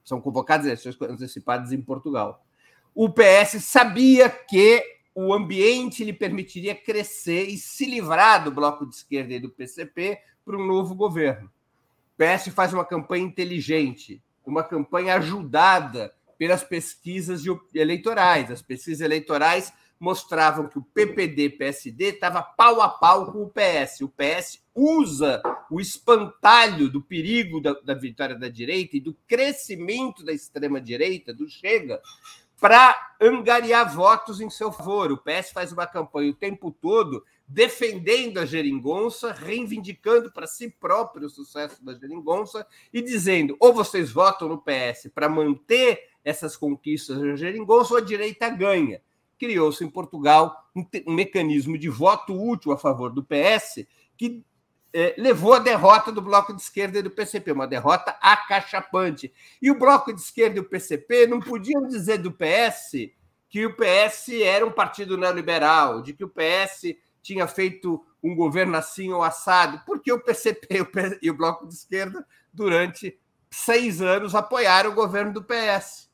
São 0.03 0.21
convocadas 0.21 0.65
eleições 0.65 0.97
antecipadas 1.01 1.71
em 1.71 1.81
Portugal. 1.81 2.45
O 2.93 3.09
PS 3.09 3.63
sabia 3.63 4.29
que 4.29 4.83
o 5.15 5.33
ambiente 5.33 6.03
lhe 6.03 6.13
permitiria 6.13 6.75
crescer 6.75 7.45
e 7.45 7.57
se 7.57 7.85
livrar 7.85 8.43
do 8.43 8.51
bloco 8.51 8.85
de 8.87 8.95
esquerda 8.95 9.33
e 9.33 9.39
do 9.39 9.49
PCP 9.49 10.19
para 10.45 10.57
um 10.57 10.65
novo 10.65 10.93
governo. 10.93 11.49
O 12.13 12.17
PS 12.17 12.49
faz 12.53 12.73
uma 12.73 12.85
campanha 12.85 13.23
inteligente, 13.23 14.21
uma 14.45 14.63
campanha 14.63 15.15
ajudada 15.15 16.13
pelas 16.37 16.63
pesquisas 16.63 17.43
eleitorais. 17.73 18.51
As 18.51 18.61
pesquisas 18.61 19.01
eleitorais 19.01 19.73
mostravam 20.03 20.67
que 20.67 20.77
o 20.77 20.83
PPD-PSD 20.83 22.09
estava 22.09 22.43
pau 22.43 22.81
a 22.81 22.89
pau 22.89 23.31
com 23.31 23.43
o 23.43 23.49
PS. 23.49 24.01
O 24.01 24.09
PS 24.09 24.61
usa 24.75 25.41
o 25.71 25.79
espantalho 25.79 26.89
do 26.89 27.01
perigo 27.01 27.61
da, 27.61 27.71
da 27.71 27.93
vitória 27.93 28.37
da 28.37 28.49
direita 28.49 28.97
e 28.97 28.99
do 28.99 29.13
crescimento 29.25 30.25
da 30.25 30.33
extrema-direita, 30.33 31.33
do 31.33 31.47
Chega, 31.47 32.01
para 32.59 33.15
angariar 33.21 33.95
votos 33.95 34.41
em 34.41 34.49
seu 34.49 34.73
favor. 34.73 35.09
O 35.09 35.17
PS 35.17 35.51
faz 35.53 35.71
uma 35.71 35.87
campanha 35.87 36.31
o 36.31 36.35
tempo 36.35 36.69
todo 36.69 37.23
defendendo 37.47 38.39
a 38.39 38.45
geringonça, 38.45 39.31
reivindicando 39.31 40.33
para 40.33 40.47
si 40.47 40.69
próprio 40.69 41.27
o 41.27 41.29
sucesso 41.29 41.83
da 41.83 41.93
geringonça 41.93 42.67
e 42.91 43.01
dizendo: 43.01 43.55
ou 43.57 43.71
vocês 43.71 44.11
votam 44.11 44.49
no 44.49 44.61
PS 44.61 45.09
para 45.15 45.29
manter 45.29 46.09
essas 46.25 46.57
conquistas 46.57 47.17
da 47.21 47.37
geringonça 47.37 47.93
ou 47.93 47.99
a 47.99 48.03
direita 48.03 48.49
ganha. 48.49 49.01
Criou-se 49.43 49.83
em 49.83 49.89
Portugal 49.89 50.69
um, 50.73 50.85
um, 51.05 51.13
mecanismo 51.13 51.77
de 51.77 51.89
voto 51.89 52.33
útil 52.33 52.71
a 52.71 52.77
favor 52.77 53.11
do 53.11 53.21
PS 53.21 53.85
que 54.15 54.41
eh, 54.93 55.13
levou 55.17 55.53
à 55.53 55.59
derrota 55.59 56.13
do 56.13 56.21
Bloco 56.21 56.55
de 56.55 56.61
Esquerda 56.61 56.99
e 56.99 57.01
do 57.01 57.11
PCP, 57.11 57.51
uma 57.51 57.67
derrota 57.67 58.15
acachapante. 58.21 59.33
E 59.61 59.69
o 59.69 59.77
Bloco 59.77 60.13
de 60.13 60.21
Esquerda 60.21 60.55
e 60.57 60.61
o 60.61 60.69
PCP 60.69 61.27
não 61.27 61.41
podiam 61.41 61.85
dizer 61.85 62.19
do 62.19 62.31
PS 62.31 63.11
que 63.49 63.65
o 63.65 63.75
PS 63.75 64.29
era 64.41 64.65
um 64.65 64.71
partido 64.71 65.17
neoliberal, 65.17 66.01
de 66.01 66.13
que 66.13 66.23
o 66.23 66.29
PS 66.29 66.95
tinha 67.21 67.45
feito 67.45 68.01
um 68.23 68.33
governo 68.33 68.77
assim 68.77 69.11
ou 69.11 69.23
assado, 69.23 69.81
porque 69.85 70.09
o 70.09 70.21
PCP 70.21 70.87
e 71.21 71.29
o 71.29 71.35
Bloco 71.35 71.67
de 71.67 71.73
Esquerda, 71.73 72.25
durante 72.53 73.19
seis 73.51 74.01
anos, 74.01 74.33
apoiaram 74.35 74.91
o 74.91 74.95
governo 74.95 75.33
do 75.33 75.43
PS. 75.43 76.12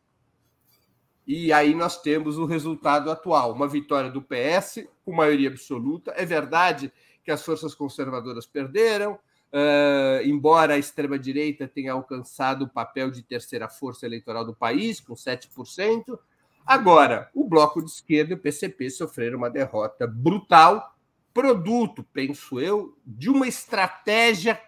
E 1.31 1.53
aí 1.53 1.75
nós 1.75 2.01
temos 2.01 2.39
o 2.39 2.45
resultado 2.45 3.11
atual: 3.11 3.53
uma 3.53 3.67
vitória 3.67 4.09
do 4.09 4.19
PS 4.19 4.87
com 5.05 5.13
maioria 5.13 5.49
absoluta. 5.49 6.11
É 6.17 6.25
verdade 6.25 6.91
que 7.23 7.29
as 7.29 7.45
forças 7.45 7.75
conservadoras 7.75 8.47
perderam, 8.47 9.13
uh, 9.13 10.25
embora 10.25 10.73
a 10.73 10.79
extrema-direita 10.79 11.67
tenha 11.67 11.93
alcançado 11.93 12.63
o 12.63 12.67
papel 12.67 13.11
de 13.11 13.21
terceira 13.21 13.69
força 13.69 14.07
eleitoral 14.07 14.43
do 14.43 14.55
país, 14.55 14.99
com 14.99 15.13
7%. 15.13 16.17
Agora, 16.65 17.29
o 17.35 17.47
bloco 17.47 17.79
de 17.79 17.91
esquerda 17.91 18.33
e 18.33 18.35
o 18.35 18.39
PCP 18.39 18.89
sofreram 18.89 19.37
uma 19.37 19.51
derrota 19.51 20.07
brutal, 20.07 20.97
produto, 21.31 22.03
penso 22.11 22.59
eu, 22.59 22.97
de 23.05 23.29
uma 23.29 23.47
estratégia 23.47 24.59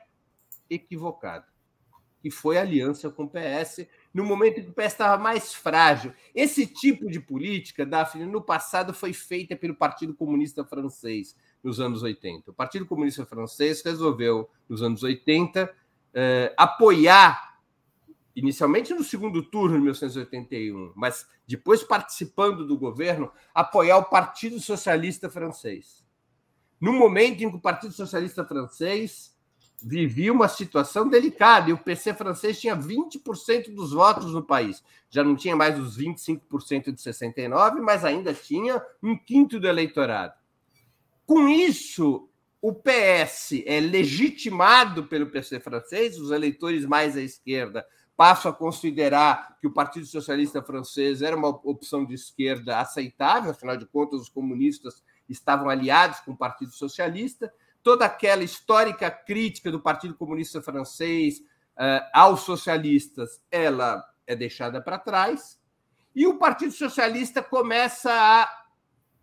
equivocada. 0.69 1.47
que 2.21 2.29
foi 2.29 2.59
a 2.59 2.61
aliança 2.61 3.09
com 3.09 3.23
o 3.23 3.27
PS, 3.27 3.88
no 4.13 4.25
momento 4.25 4.59
em 4.59 4.63
que 4.63 4.69
o 4.69 4.73
PS 4.73 4.88
estava 4.88 5.21
mais 5.21 5.53
frágil. 5.53 6.13
Esse 6.35 6.67
tipo 6.67 7.09
de 7.09 7.19
política, 7.19 7.85
Daphne, 7.85 8.25
no 8.25 8.41
passado 8.41 8.93
foi 8.93 9.13
feita 9.13 9.55
pelo 9.55 9.75
Partido 9.75 10.13
Comunista 10.13 10.65
Francês, 10.65 11.35
nos 11.63 11.79
anos 11.79 12.03
80. 12.03 12.51
O 12.51 12.53
Partido 12.53 12.85
Comunista 12.85 13.25
Francês 13.25 13.81
resolveu, 13.81 14.49
nos 14.67 14.81
anos 14.81 15.03
80, 15.03 15.73
eh, 16.13 16.53
apoiar, 16.57 17.59
inicialmente 18.35 18.93
no 18.93 19.03
segundo 19.03 19.41
turno 19.43 19.75
de 19.75 19.81
1981, 19.81 20.91
mas 20.95 21.27
depois 21.47 21.83
participando 21.83 22.65
do 22.65 22.77
governo, 22.77 23.31
apoiar 23.53 23.97
o 23.97 24.05
Partido 24.05 24.59
Socialista 24.59 25.29
Francês. 25.29 26.05
No 26.79 26.93
momento 26.93 27.43
em 27.43 27.49
que 27.49 27.55
o 27.55 27.61
Partido 27.61 27.93
Socialista 27.93 28.43
Francês 28.43 29.31
vivia 29.82 30.32
uma 30.32 30.48
situação 30.48 31.10
delicada 31.10 31.70
e 31.70 31.74
o 31.74 31.78
PC 31.78 32.14
francês 32.14 32.60
tinha 32.60 32.76
20% 32.76 33.74
dos 33.74 33.91
votos 33.91 34.34
no 34.34 34.44
país. 34.44 34.84
Já 35.10 35.24
não 35.24 35.36
tinha 35.36 35.56
mais 35.56 35.80
os 35.80 35.98
25% 35.98 36.91
de 36.91 37.02
69, 37.02 37.82
mas 37.82 38.06
ainda 38.06 38.34
tinha 38.34 38.82
um 39.02 39.18
quinto 39.18 39.60
do 39.60 39.68
eleitorado. 39.68 40.34
Com 41.26 41.48
isso, 41.48 42.30
o 42.62 42.74
PS 42.74 43.64
é 43.66 43.80
legitimado 43.80 45.06
pelo 45.06 45.28
PC 45.28 45.60
francês, 45.60 46.20
os 46.20 46.32
eleitores 46.32 46.86
mais 46.86 47.18
à 47.18 47.22
esquerda 47.22 47.86
passam 48.16 48.52
a 48.52 48.53
considerar 48.53 49.58
que 49.60 49.66
o 49.66 49.74
Partido 49.74 50.06
Socialista 50.06 50.62
Francês 50.62 51.24
era 51.24 51.36
uma 51.36 51.48
opção 51.48 52.06
de 52.06 52.14
esquerda 52.14 52.80
aceitável, 52.80 53.49
afinal 53.49 53.76
de 53.76 53.88
contas, 53.88 54.22
os 54.22 54.30
comunistas 54.30 55.03
estavam 55.28 55.70
aliados 55.70 56.20
com 56.20 56.34
o 56.34 56.38
Partido 56.38 56.72
Socialista 56.72 57.52
toda 57.84 58.06
aquela 58.06 58.44
histórica 58.44 59.10
crítica 59.10 59.72
do 59.72 59.80
Partido 59.80 60.16
Comunista 60.16 60.62
Francês 60.62 61.40
uh, 61.40 62.06
aos 62.14 62.41
socialistas, 62.41 63.41
ela 63.49 64.03
é 64.26 64.36
deixada 64.36 64.82
para 64.82 64.99
trás, 64.99 65.60
e 66.16 66.28
o 66.28 66.38
Partido 66.38 66.74
Socialista 66.74 67.41
começa 67.41 68.12
a 68.12 68.49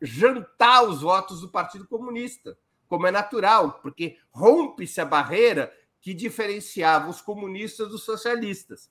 jantar 0.00 0.84
os 0.84 1.02
votos 1.02 1.40
do 1.40 1.48
Partido 1.48 1.86
Comunista, 1.86 2.56
como 2.88 3.06
é 3.06 3.10
natural, 3.10 3.80
porque 3.82 4.16
rompe-se 4.30 5.00
a 5.00 5.04
barreira 5.04 5.72
que 6.00 6.14
diferenciava 6.14 7.10
os 7.10 7.20
comunistas 7.20 7.88
dos 7.88 8.04
socialistas. 8.04 8.90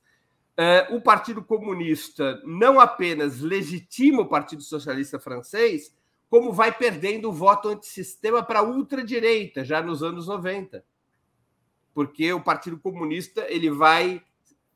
Uh, 0.59 0.95
o 0.95 1.01
Partido 1.01 1.43
Comunista 1.43 2.41
não 2.45 2.79
apenas 2.79 3.39
legitima 3.39 4.23
o 4.23 4.29
Partido 4.29 4.61
Socialista 4.61 5.19
francês, 5.19 5.95
como 6.29 6.51
vai 6.51 6.71
perdendo 6.71 7.29
o 7.29 7.33
voto 7.33 7.69
antissistema 7.69 8.43
para 8.43 8.59
a 8.59 8.63
ultradireita, 8.63 9.63
já 9.63 9.81
nos 9.81 10.03
anos 10.03 10.27
90. 10.27 10.83
Porque 11.93 12.31
o 12.33 12.41
Partido 12.41 12.77
Comunista 12.77 13.45
ele 13.49 13.69
vai 13.69 14.21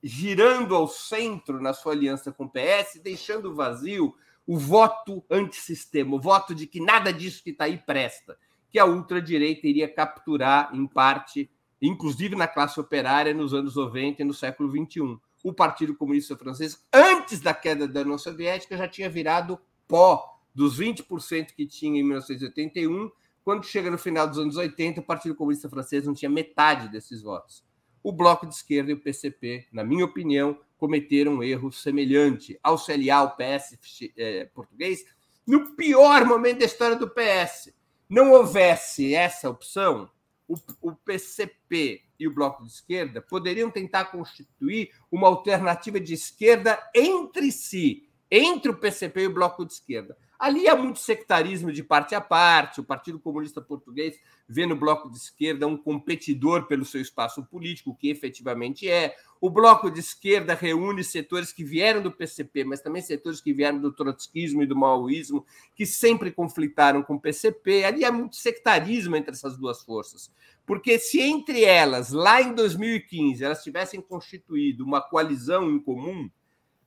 girando 0.01 0.75
ao 0.75 0.87
centro 0.87 1.61
na 1.61 1.73
sua 1.73 1.91
aliança 1.91 2.31
com 2.31 2.45
o 2.45 2.49
PS, 2.49 2.99
deixando 3.03 3.53
vazio 3.53 4.15
o 4.47 4.57
voto 4.57 5.23
antissistema, 5.29 6.15
o 6.15 6.19
voto 6.19 6.55
de 6.55 6.65
que 6.65 6.79
nada 6.79 7.13
disso 7.13 7.43
que 7.43 7.51
está 7.51 7.65
aí 7.65 7.77
presta, 7.77 8.37
que 8.69 8.79
a 8.79 8.85
ultradireita 8.85 9.67
iria 9.67 9.93
capturar 9.93 10.71
em 10.73 10.87
parte, 10.87 11.51
inclusive 11.81 12.35
na 12.35 12.47
classe 12.47 12.79
operária 12.79 13.33
nos 13.33 13.53
anos 13.53 13.75
90 13.75 14.21
e 14.21 14.25
no 14.25 14.33
século 14.33 14.71
21. 14.71 15.19
O 15.43 15.53
Partido 15.53 15.95
Comunista 15.95 16.35
Francês, 16.35 16.83
antes 16.93 17.39
da 17.39 17.53
queda 17.53 17.87
da 17.87 18.01
União 18.01 18.17
Soviética, 18.17 18.77
já 18.77 18.87
tinha 18.87 19.09
virado 19.09 19.59
pó 19.87 20.40
dos 20.53 20.79
20% 20.79 21.53
que 21.55 21.65
tinha 21.65 21.99
em 21.99 22.03
1981, 22.03 23.11
quando 23.43 23.65
chega 23.65 23.89
no 23.89 23.97
final 23.97 24.27
dos 24.27 24.37
anos 24.37 24.57
80, 24.57 25.01
o 25.01 25.03
Partido 25.03 25.35
Comunista 25.35 25.69
Francês 25.69 26.05
não 26.05 26.13
tinha 26.13 26.29
metade 26.29 26.89
desses 26.89 27.21
votos. 27.21 27.63
O 28.03 28.11
Bloco 28.11 28.47
de 28.47 28.53
Esquerda 28.53 28.91
e 28.91 28.93
o 28.93 28.99
PCP, 28.99 29.67
na 29.71 29.83
minha 29.83 30.05
opinião, 30.05 30.59
cometeram 30.77 31.33
um 31.33 31.43
erro 31.43 31.71
semelhante 31.71 32.59
ao 32.63 32.75
aliar 32.89 33.19
ao 33.19 33.35
PS 33.35 33.77
é, 34.17 34.45
português 34.45 35.05
no 35.45 35.75
pior 35.75 36.25
momento 36.25 36.59
da 36.59 36.65
história 36.65 36.95
do 36.95 37.09
PS. 37.09 37.73
Não 38.09 38.31
houvesse 38.31 39.13
essa 39.13 39.49
opção, 39.49 40.09
o, 40.47 40.55
o 40.81 40.95
PCP 40.95 42.01
e 42.19 42.27
o 42.27 42.33
Bloco 42.33 42.63
de 42.63 42.69
Esquerda 42.69 43.21
poderiam 43.21 43.69
tentar 43.69 44.05
constituir 44.05 44.91
uma 45.11 45.27
alternativa 45.27 45.99
de 45.99 46.13
esquerda 46.13 46.77
entre 46.93 47.51
si, 47.51 48.09
entre 48.29 48.71
o 48.71 48.77
PCP 48.77 49.21
e 49.21 49.27
o 49.27 49.33
Bloco 49.33 49.65
de 49.65 49.73
Esquerda. 49.73 50.17
Ali 50.41 50.67
há 50.67 50.75
muito 50.75 50.97
sectarismo 50.97 51.71
de 51.71 51.83
parte 51.83 52.15
a 52.15 52.19
parte. 52.19 52.81
O 52.81 52.83
Partido 52.83 53.19
Comunista 53.19 53.61
Português 53.61 54.19
vê 54.49 54.65
no 54.65 54.75
bloco 54.75 55.07
de 55.07 55.15
esquerda 55.15 55.67
um 55.67 55.77
competidor 55.77 56.65
pelo 56.65 56.83
seu 56.83 56.99
espaço 56.99 57.45
político, 57.45 57.95
que 57.95 58.09
efetivamente 58.09 58.89
é. 58.89 59.15
O 59.39 59.51
bloco 59.51 59.91
de 59.91 59.99
esquerda 59.99 60.55
reúne 60.55 61.03
setores 61.03 61.53
que 61.53 61.63
vieram 61.63 62.01
do 62.01 62.11
PCP, 62.11 62.63
mas 62.63 62.81
também 62.81 63.03
setores 63.03 63.39
que 63.39 63.53
vieram 63.53 63.79
do 63.79 63.93
trotskismo 63.93 64.63
e 64.63 64.65
do 64.65 64.75
maoísmo, 64.75 65.45
que 65.75 65.85
sempre 65.85 66.31
conflitaram 66.31 67.03
com 67.03 67.13
o 67.13 67.21
PCP. 67.21 67.83
Ali 67.83 68.03
há 68.03 68.11
muito 68.11 68.35
sectarismo 68.35 69.15
entre 69.15 69.33
essas 69.33 69.55
duas 69.55 69.83
forças. 69.83 70.31
Porque 70.65 70.97
se 70.97 71.21
entre 71.21 71.63
elas, 71.63 72.09
lá 72.11 72.41
em 72.41 72.55
2015, 72.55 73.45
elas 73.45 73.61
tivessem 73.61 74.01
constituído 74.01 74.83
uma 74.83 75.01
coalizão 75.01 75.69
em 75.69 75.77
comum, 75.77 76.27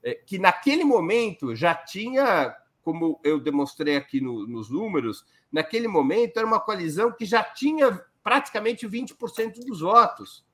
é, 0.03 0.15
que 0.15 0.41
naquele 0.41 0.83
momento 0.83 1.55
já 1.55 1.73
tinha 1.73 2.53
como 2.85 3.19
eu 3.25 3.41
demonstrei 3.41 3.97
aqui 3.97 4.21
no, 4.21 4.47
nos 4.47 4.71
números, 4.71 5.25
naquele 5.51 5.89
momento 5.89 6.37
era 6.37 6.47
uma 6.47 6.61
coalizão 6.61 7.11
que 7.11 7.25
já 7.25 7.43
tinha 7.43 8.05
praticamente 8.23 8.87
20% 8.87 9.65
dos 9.67 9.81
votos. 9.81 10.47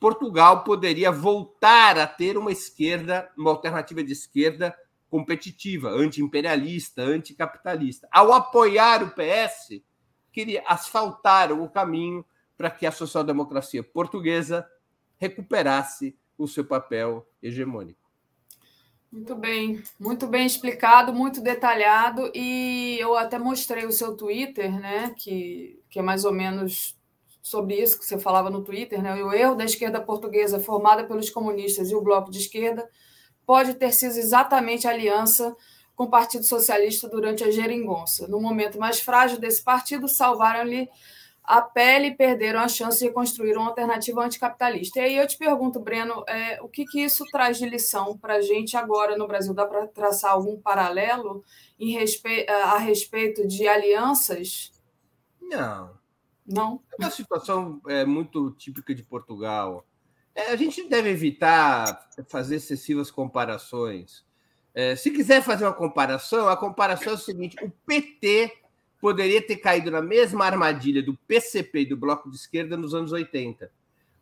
Portugal 0.00 0.64
poderia 0.64 1.12
voltar 1.12 1.98
a 1.98 2.06
ter 2.06 2.38
uma 2.38 2.50
esquerda, 2.50 3.30
uma 3.36 3.50
alternativa 3.50 4.02
de 4.02 4.12
esquerda 4.12 4.76
competitiva, 5.10 5.90
anti-imperialista, 5.90 7.02
anticapitalista. 7.02 8.08
Ao 8.10 8.32
apoiar 8.32 9.02
o 9.02 9.10
PS, 9.10 9.82
queria 10.32 10.62
asfaltar 10.66 11.52
o 11.52 11.68
caminho 11.68 12.24
para 12.56 12.70
que 12.70 12.86
a 12.86 12.92
social-democracia 12.92 13.82
portuguesa 13.82 14.66
recuperasse 15.16 16.16
o 16.36 16.46
seu 16.46 16.64
papel 16.64 17.26
hegemônico. 17.42 17.97
Muito 19.10 19.34
bem, 19.34 19.82
muito 19.98 20.26
bem 20.26 20.46
explicado, 20.46 21.14
muito 21.14 21.40
detalhado, 21.40 22.30
e 22.34 22.98
eu 23.00 23.16
até 23.16 23.38
mostrei 23.38 23.86
o 23.86 23.92
seu 23.92 24.14
Twitter, 24.14 24.78
né? 24.78 25.14
Que, 25.16 25.82
que 25.88 25.98
é 25.98 26.02
mais 26.02 26.26
ou 26.26 26.32
menos 26.32 26.94
sobre 27.40 27.74
isso 27.76 27.98
que 27.98 28.04
você 28.04 28.18
falava 28.18 28.50
no 28.50 28.62
Twitter, 28.62 29.02
né? 29.02 29.14
O 29.24 29.32
erro 29.32 29.54
da 29.54 29.64
esquerda 29.64 29.98
portuguesa 29.98 30.60
formada 30.60 31.04
pelos 31.04 31.30
comunistas 31.30 31.90
e 31.90 31.94
o 31.94 32.02
bloco 32.02 32.30
de 32.30 32.38
esquerda 32.38 32.86
pode 33.46 33.74
ter 33.74 33.92
sido 33.92 34.14
exatamente 34.14 34.86
aliança 34.86 35.56
com 35.96 36.04
o 36.04 36.10
Partido 36.10 36.44
Socialista 36.44 37.08
durante 37.08 37.42
a 37.42 37.50
geringonça. 37.50 38.28
No 38.28 38.38
momento 38.38 38.78
mais 38.78 39.00
frágil 39.00 39.40
desse 39.40 39.64
partido, 39.64 40.06
salvaram-lhe 40.06 40.86
a 41.48 41.62
pele 41.62 42.10
perderam 42.10 42.60
a 42.60 42.68
chance 42.68 43.02
de 43.02 43.10
construir 43.10 43.56
uma 43.56 43.68
alternativa 43.68 44.22
anticapitalista. 44.22 44.98
E 44.98 45.02
aí 45.02 45.16
eu 45.16 45.26
te 45.26 45.38
pergunto, 45.38 45.80
Breno, 45.80 46.22
é, 46.28 46.60
o 46.60 46.68
que, 46.68 46.84
que 46.84 47.00
isso 47.00 47.24
traz 47.32 47.56
de 47.56 47.66
lição 47.66 48.18
para 48.18 48.34
a 48.34 48.40
gente 48.42 48.76
agora 48.76 49.16
no 49.16 49.26
Brasil? 49.26 49.54
Dá 49.54 49.64
para 49.64 49.86
traçar 49.86 50.32
algum 50.32 50.60
paralelo 50.60 51.42
em 51.80 51.90
respe 51.90 52.46
a 52.50 52.76
respeito 52.76 53.48
de 53.48 53.66
alianças? 53.66 54.72
Não. 55.40 55.96
Não? 56.46 56.82
É 56.92 57.02
uma 57.02 57.10
situação 57.10 57.80
é, 57.88 58.04
muito 58.04 58.50
típica 58.50 58.94
de 58.94 59.02
Portugal. 59.02 59.86
É, 60.34 60.50
a 60.52 60.56
gente 60.56 60.86
deve 60.86 61.08
evitar 61.08 62.10
fazer 62.28 62.56
excessivas 62.56 63.10
comparações. 63.10 64.22
É, 64.74 64.94
se 64.94 65.10
quiser 65.10 65.42
fazer 65.42 65.64
uma 65.64 65.72
comparação, 65.72 66.46
a 66.46 66.58
comparação 66.58 67.14
é 67.14 67.16
o 67.16 67.18
seguinte: 67.18 67.56
o 67.64 67.70
PT 67.86 68.52
poderia 69.00 69.40
ter 69.40 69.56
caído 69.56 69.90
na 69.90 70.02
mesma 70.02 70.44
armadilha 70.44 71.02
do 71.02 71.16
PCP 71.26 71.80
e 71.80 71.86
do 71.86 71.96
Bloco 71.96 72.30
de 72.30 72.36
Esquerda 72.36 72.76
nos 72.76 72.94
anos 72.94 73.12
80. 73.12 73.70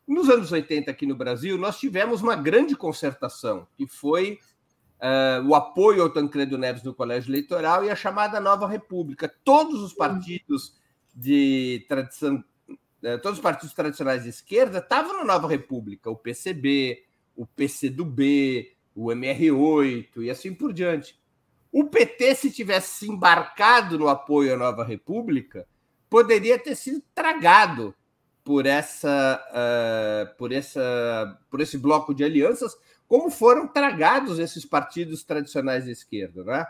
Nos 0.07 0.29
anos 0.31 0.53
80, 0.53 0.91
aqui 0.91 1.07
no 1.07 1.17
Brasil, 1.17 1.59
nós 1.59 1.79
tivemos 1.79 2.23
uma 2.23 2.37
grande 2.37 2.77
concertação, 2.77 3.67
que 3.77 3.87
foi 3.87 4.39
uh, 5.01 5.47
o 5.47 5.55
apoio 5.55 6.03
ao 6.03 6.11
Tancredo 6.11 6.57
Neves 6.57 6.83
no 6.83 6.95
colégio 6.95 7.31
eleitoral 7.31 7.85
e 7.85 7.91
a 7.91 7.97
chamada 7.97 8.39
Nova 8.39 8.69
República. 8.69 9.33
Todos 9.43 9.83
os 9.83 9.93
partidos 9.93 10.77
de 11.15 11.85
tradição, 11.89 12.45
uh, 12.69 13.19
todos 13.21 13.39
os 13.39 13.43
partidos 13.43 13.75
tradicionais 13.75 14.23
de 14.23 14.29
esquerda 14.29 14.79
estavam 14.79 15.19
na 15.19 15.25
Nova 15.25 15.49
República, 15.49 16.11
o 16.11 16.17
PCB, 16.17 17.03
o 17.35 17.45
PCdoB, 17.45 18.73
o 18.95 19.07
MR8 19.07 20.23
e 20.23 20.31
assim 20.31 20.55
por 20.55 20.73
diante. 20.73 21.19
O 21.79 21.85
PT, 21.85 22.35
se 22.37 22.51
tivesse 22.51 23.01
se 23.01 23.11
embarcado 23.11 23.99
no 23.99 24.09
apoio 24.09 24.55
à 24.55 24.57
nova 24.57 24.83
república, 24.83 25.69
poderia 26.09 26.59
ter 26.59 26.75
sido 26.75 27.03
tragado 27.15 27.95
por 28.43 28.65
essa, 28.65 29.39
uh, 29.51 30.39
por 30.39 30.53
essa, 30.53 31.39
por 31.51 31.61
esse 31.61 31.77
bloco 31.77 32.15
de 32.15 32.25
alianças, 32.25 32.75
como 33.07 33.31
foram 33.31 33.69
tragados 33.69 34.39
esses 34.39 34.65
partidos 34.65 35.23
tradicionais 35.23 35.85
de 35.85 35.91
esquerda, 35.91 36.45
né? 36.45 36.67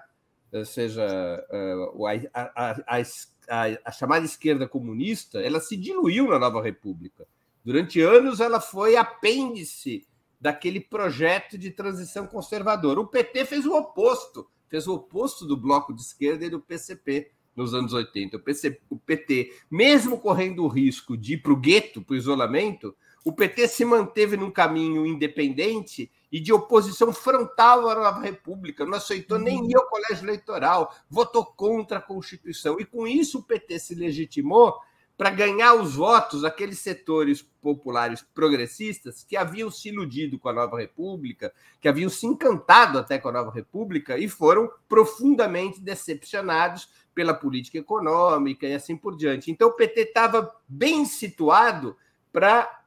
Ou 0.52 0.64
seja, 0.64 1.06
uh, 1.52 2.06
a, 2.08 2.12
a, 2.34 2.98
a, 2.98 3.78
a, 3.84 3.92
chamada 3.92 4.24
esquerda 4.24 4.66
comunista, 4.66 5.40
ela 5.40 5.60
se 5.60 5.76
diluiu 5.76 6.30
na 6.30 6.38
nova 6.40 6.60
república. 6.60 7.28
Durante 7.64 8.00
anos, 8.00 8.40
ela 8.40 8.60
foi 8.60 8.96
apêndice 8.96 10.04
daquele 10.40 10.80
projeto 10.80 11.56
de 11.56 11.70
transição 11.70 12.26
conservadora. 12.26 12.98
O 12.98 13.06
PT 13.06 13.44
fez 13.44 13.64
o 13.66 13.72
oposto, 13.72 14.50
fez 14.68 14.86
o 14.86 14.94
oposto 14.94 15.46
do 15.46 15.56
bloco 15.56 15.94
de 15.94 16.02
esquerda 16.02 16.44
e 16.44 16.50
do 16.50 16.60
PCP 16.60 17.30
nos 17.54 17.72
anos 17.72 17.92
80. 17.92 18.36
O, 18.36 18.40
PC, 18.40 18.80
o 18.90 18.96
PT, 18.96 19.52
mesmo 19.70 20.18
correndo 20.18 20.62
o 20.62 20.68
risco 20.68 21.16
de 21.16 21.34
ir 21.34 21.38
para 21.38 21.52
o 21.52 21.56
gueto, 21.56 22.02
para 22.02 22.14
o 22.14 22.16
isolamento, 22.16 22.94
o 23.24 23.32
PT 23.32 23.66
se 23.68 23.84
manteve 23.84 24.36
num 24.36 24.50
caminho 24.50 25.06
independente 25.06 26.12
e 26.30 26.38
de 26.38 26.52
oposição 26.52 27.12
frontal 27.12 27.88
à 27.88 27.94
nova 27.94 28.20
república, 28.20 28.84
não 28.84 28.98
aceitou 28.98 29.38
nem 29.38 29.58
uhum. 29.58 29.70
ir 29.70 29.76
ao 29.76 29.88
colégio 29.88 30.24
eleitoral, 30.24 30.94
votou 31.08 31.44
contra 31.44 31.98
a 31.98 32.02
Constituição. 32.02 32.78
E 32.78 32.84
com 32.84 33.06
isso 33.06 33.38
o 33.38 33.42
PT 33.42 33.78
se 33.78 33.94
legitimou 33.94 34.78
para 35.16 35.30
ganhar 35.30 35.74
os 35.74 35.94
votos 35.94 36.42
daqueles 36.42 36.78
setores 36.78 37.40
populares 37.40 38.24
progressistas 38.34 39.24
que 39.24 39.36
haviam 39.36 39.70
se 39.70 39.88
iludido 39.88 40.38
com 40.38 40.48
a 40.48 40.52
nova 40.52 40.78
república, 40.78 41.52
que 41.80 41.88
haviam 41.88 42.10
se 42.10 42.26
encantado 42.26 42.98
até 42.98 43.18
com 43.18 43.28
a 43.28 43.32
nova 43.32 43.50
república 43.50 44.18
e 44.18 44.28
foram 44.28 44.70
profundamente 44.88 45.80
decepcionados 45.80 46.88
pela 47.14 47.32
política 47.32 47.78
econômica 47.78 48.66
e 48.66 48.74
assim 48.74 48.94
por 48.94 49.16
diante. 49.16 49.50
Então 49.50 49.68
o 49.68 49.72
PT 49.72 50.00
estava 50.02 50.54
bem 50.68 51.06
situado 51.06 51.96
para 52.30 52.82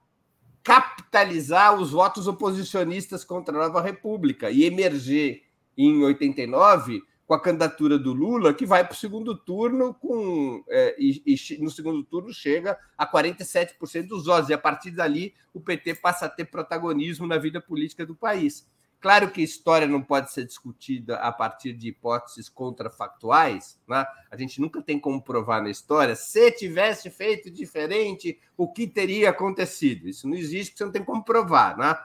capitalizar 0.62 1.74
os 1.74 1.90
votos 1.90 2.28
oposicionistas 2.28 3.24
contra 3.24 3.56
a 3.56 3.68
nova 3.68 3.82
república 3.82 4.52
e 4.52 4.66
emerger 4.66 5.44
em 5.76 6.04
89 6.04 7.02
com 7.30 7.36
a 7.36 7.40
candidatura 7.40 8.00
do 8.00 8.12
Lula, 8.12 8.56
que 8.56 8.66
vai 8.66 8.84
para 8.84 8.96
o 8.96 8.98
segundo 8.98 9.36
turno 9.36 9.94
com 9.94 10.64
é, 10.68 10.96
e, 10.98 11.22
e, 11.28 11.58
no 11.60 11.70
segundo 11.70 12.04
turno 12.04 12.34
chega 12.34 12.76
a 12.98 13.06
47% 13.06 14.08
dos 14.08 14.26
votos, 14.26 14.50
e 14.50 14.54
a 14.54 14.58
partir 14.58 14.90
dali 14.90 15.36
o 15.54 15.62
PT 15.62 15.94
passa 15.94 16.26
a 16.26 16.30
ter 16.30 16.46
protagonismo 16.46 17.28
na 17.28 17.38
vida 17.38 17.62
política 17.62 18.04
do 18.04 18.16
país. 18.16 18.68
Claro 19.00 19.30
que 19.30 19.44
história 19.44 19.86
não 19.86 20.02
pode 20.02 20.34
ser 20.34 20.44
discutida 20.44 21.18
a 21.18 21.32
partir 21.32 21.72
de 21.74 21.90
hipóteses 21.90 22.50
contrafactuais, 22.50 23.80
né? 23.88 24.04
a 24.32 24.36
gente 24.36 24.60
nunca 24.60 24.82
tem 24.82 25.00
como 25.00 25.22
provar 25.22 25.62
na 25.62 25.70
história. 25.70 26.16
Se 26.16 26.52
tivesse 26.54 27.12
feito 27.12 27.52
diferente, 27.52 28.40
o 28.58 28.68
que 28.68 28.88
teria 28.88 29.30
acontecido? 29.30 30.10
Isso 30.10 30.28
não 30.28 30.36
existe, 30.36 30.76
você 30.76 30.84
não 30.84 30.92
tem 30.92 31.04
como 31.04 31.24
provar. 31.24 31.78
Né? 31.78 31.96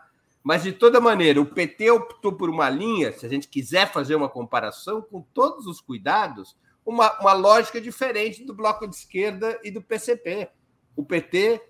Mas, 0.45 0.63
de 0.63 0.73
toda 0.73 1.01
maneira, 1.01 1.41
o 1.41 1.47
PT 1.47 1.91
optou 1.91 2.35
por 2.35 2.51
uma 2.51 2.69
linha, 2.69 3.11
se 3.13 3.25
a 3.25 3.29
gente 3.31 3.49
quiser 3.49 3.91
fazer 3.91 4.15
uma 4.15 4.29
comparação, 4.29 5.01
com 5.01 5.23
todos 5.23 5.67
os 5.67 5.81
cuidados, 5.81 6.55
uma, 6.85 7.19
uma 7.19 7.33
lógica 7.33 7.81
diferente 7.81 8.45
do 8.45 8.55
bloco 8.55 8.87
de 8.87 8.95
esquerda 8.95 9.59
e 9.65 9.71
do 9.71 9.81
PCP. 9.81 10.51
O 10.95 11.03
PT 11.03 11.63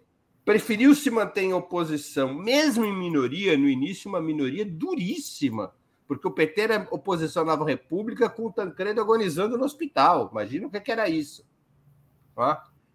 preferiu 0.45 0.93
se 0.93 1.09
manter 1.09 1.43
em 1.43 1.55
oposição, 1.55 2.35
mesmo 2.35 2.85
em 2.85 2.93
minoria, 2.93 3.57
no 3.57 3.69
início, 3.69 4.09
uma 4.09 4.21
minoria 4.21 4.65
duríssima, 4.67 5.73
porque 6.09 6.27
o 6.27 6.33
PT 6.33 6.61
era 6.61 6.89
oposição 6.91 7.45
à 7.45 7.47
Nova 7.47 7.65
República 7.65 8.29
com 8.29 8.47
o 8.47 8.53
Tancredo 8.53 9.01
agonizando 9.01 9.57
no 9.57 9.65
hospital. 9.65 10.29
Imagina 10.33 10.67
o 10.67 10.71
que 10.71 10.91
era 10.91 11.09
isso. 11.09 11.47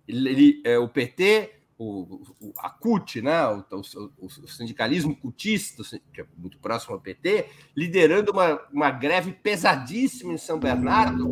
Ele, 0.06 0.30
ele, 0.30 0.62
é, 0.66 0.78
o 0.78 0.90
PT, 0.90 1.59
o, 1.80 2.36
o, 2.42 2.54
a 2.58 2.70
CUT, 2.70 3.22
né? 3.22 3.48
O, 3.48 3.64
o, 3.72 4.26
o, 4.26 4.48
sindicalismo 4.50 5.16
cutista, 5.16 5.82
que 6.14 6.20
é 6.20 6.26
muito 6.36 6.60
próximo 6.60 6.94
ao 6.94 7.00
PT, 7.00 7.50
liderando 7.76 8.34
uma, 8.34 8.62
uma 8.70 8.92
greve 8.92 9.32
pesadíssima 9.32 10.34
em 10.34 10.38
São 10.38 10.60
Bernardo, 10.60 11.26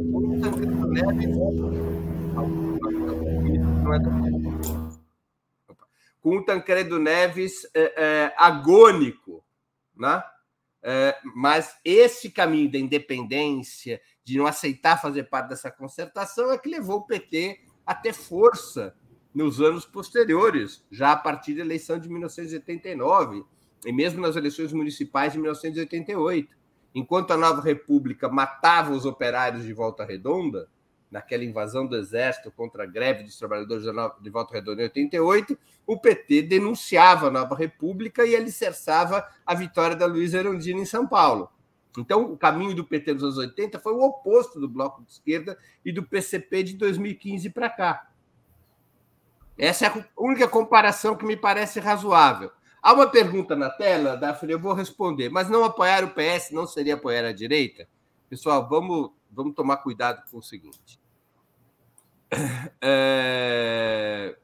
com 6.22 6.38
o 6.38 6.46
Tancredo 6.46 6.98
Neves 6.98 7.68
é, 7.74 7.94
é, 7.98 8.34
agônico, 8.38 9.44
né? 9.94 10.24
É, 10.82 11.18
mas 11.36 11.76
esse 11.84 12.32
caminho 12.32 12.72
da 12.72 12.78
independência, 12.78 14.00
de 14.24 14.38
não 14.38 14.48
aceitar 14.48 15.02
fazer 15.02 15.24
parte 15.24 15.50
dessa 15.50 15.70
concertação, 15.70 16.52
é 16.52 16.58
que 16.58 16.70
levou 16.70 17.00
o 17.00 17.06
PT 17.06 17.60
a 17.86 17.94
ter 17.94 18.14
força 18.14 18.96
nos 19.38 19.62
anos 19.62 19.86
posteriores, 19.86 20.84
já 20.90 21.12
a 21.12 21.16
partir 21.16 21.54
da 21.54 21.62
eleição 21.62 22.00
de 22.00 22.10
1989 22.10 23.46
e 23.86 23.94
mesmo 23.94 24.20
nas 24.20 24.36
eleições 24.36 24.74
municipais 24.74 25.34
de 25.34 25.38
1988. 25.38 26.58
Enquanto 26.96 27.30
a 27.30 27.38
Nova 27.38 27.62
República 27.62 28.28
matava 28.28 28.94
os 28.94 29.06
operários 29.06 29.64
de 29.64 29.72
Volta 29.74 30.04
Redonda, 30.04 30.68
naquela 31.12 31.44
invasão 31.44 31.86
do 31.86 31.96
Exército 31.96 32.52
contra 32.52 32.82
a 32.82 32.88
greve 32.88 33.26
dos 33.26 33.38
trabalhadores 33.38 33.86
de 34.24 34.30
Volta 34.32 34.56
Redonda 34.56 34.82
em 34.82 34.86
88, 34.86 35.56
o 35.86 36.00
PT 36.00 36.42
denunciava 36.42 37.28
a 37.28 37.32
Nova 37.32 37.56
República 37.56 38.26
e 38.26 38.36
alicerçava 38.36 39.24
a 39.46 39.54
vitória 39.54 39.96
da 39.96 40.08
Luísa 40.08 40.40
Erundina 40.40 40.80
em 40.80 40.86
São 40.86 41.06
Paulo. 41.06 41.48
Então, 41.96 42.24
o 42.32 42.38
caminho 42.38 42.74
do 42.74 42.84
PT 42.84 43.14
nos 43.14 43.24
anos 43.24 43.38
80 43.38 43.78
foi 43.78 43.94
o 43.94 44.02
oposto 44.02 44.60
do 44.60 44.68
Bloco 44.68 45.04
de 45.04 45.12
Esquerda 45.12 45.56
e 45.86 45.92
do 45.92 46.02
PCP 46.02 46.64
de 46.64 46.74
2015 46.76 47.52
para 47.52 47.70
cá. 47.70 48.08
Essa 49.58 49.86
é 49.86 49.90
a 49.90 50.06
única 50.18 50.48
comparação 50.48 51.16
que 51.16 51.26
me 51.26 51.36
parece 51.36 51.80
razoável. 51.80 52.52
Há 52.82 52.94
uma 52.94 53.10
pergunta 53.10 53.56
na 53.56 53.70
tela, 53.70 54.16
Daphne, 54.16 54.54
eu 54.54 54.60
vou 54.60 54.74
responder. 54.74 55.30
Mas 55.30 55.50
não 55.50 55.64
apoiar 55.64 56.04
o 56.04 56.12
PS 56.12 56.52
não 56.52 56.68
seria 56.68 56.94
apoiar 56.94 57.26
a 57.26 57.34
direita? 57.34 57.88
Pessoal, 58.30 58.68
vamos 58.70 59.12
vamos 59.32 59.56
tomar 59.56 59.78
cuidado 59.78 60.24
com 60.30 60.38
o 60.38 60.44
seguinte. 60.44 61.00
É... 62.82 64.38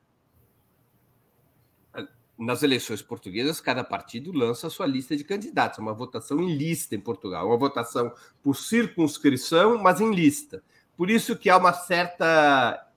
Nas 2.38 2.64
eleições 2.64 3.02
portuguesas, 3.02 3.62
cada 3.62 3.84
partido 3.84 4.32
lança 4.32 4.68
a 4.68 4.70
sua 4.70 4.86
lista 4.86 5.16
de 5.16 5.24
candidatos, 5.24 5.80
é 5.80 5.82
uma 5.82 5.94
votação 5.94 6.42
em 6.42 6.56
lista 6.56 6.96
em 6.96 7.00
Portugal, 7.00 7.48
uma 7.48 7.58
votação 7.58 8.12
por 8.42 8.56
circunscrição, 8.56 9.78
mas 9.78 10.02
em 10.02 10.14
lista. 10.14 10.64
Por 10.98 11.10
isso 11.10 11.38
que 11.38 11.50
há 11.50 11.58
uma 11.58 11.74
certa 11.74 12.92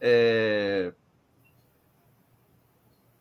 é... 0.00 0.92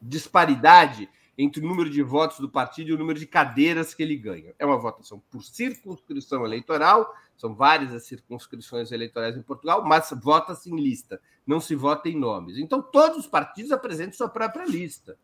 disparidade 0.01 1.09
entre 1.37 1.63
o 1.63 1.67
número 1.67 1.89
de 1.89 2.03
votos 2.03 2.39
do 2.39 2.49
partido 2.49 2.89
e 2.89 2.93
o 2.93 2.97
número 2.97 3.17
de 3.17 3.25
cadeiras 3.25 3.93
que 3.93 4.03
ele 4.03 4.17
ganha. 4.17 4.53
É 4.59 4.65
uma 4.65 4.77
votação 4.77 5.23
por 5.31 5.41
circunscrição 5.41 6.45
eleitoral, 6.45 7.13
são 7.37 7.55
várias 7.55 7.93
as 7.93 8.05
circunscrições 8.05 8.91
eleitorais 8.91 9.37
em 9.37 9.41
Portugal, 9.41 9.85
mas 9.85 10.13
vota-se 10.21 10.69
em 10.69 10.75
lista, 10.75 11.21
não 11.47 11.61
se 11.61 11.75
vota 11.75 12.09
em 12.09 12.19
nomes. 12.19 12.57
Então, 12.57 12.81
todos 12.81 13.19
os 13.19 13.27
partidos 13.27 13.71
apresentam 13.71 14.13
sua 14.13 14.27
própria 14.27 14.65
lista. 14.65 15.17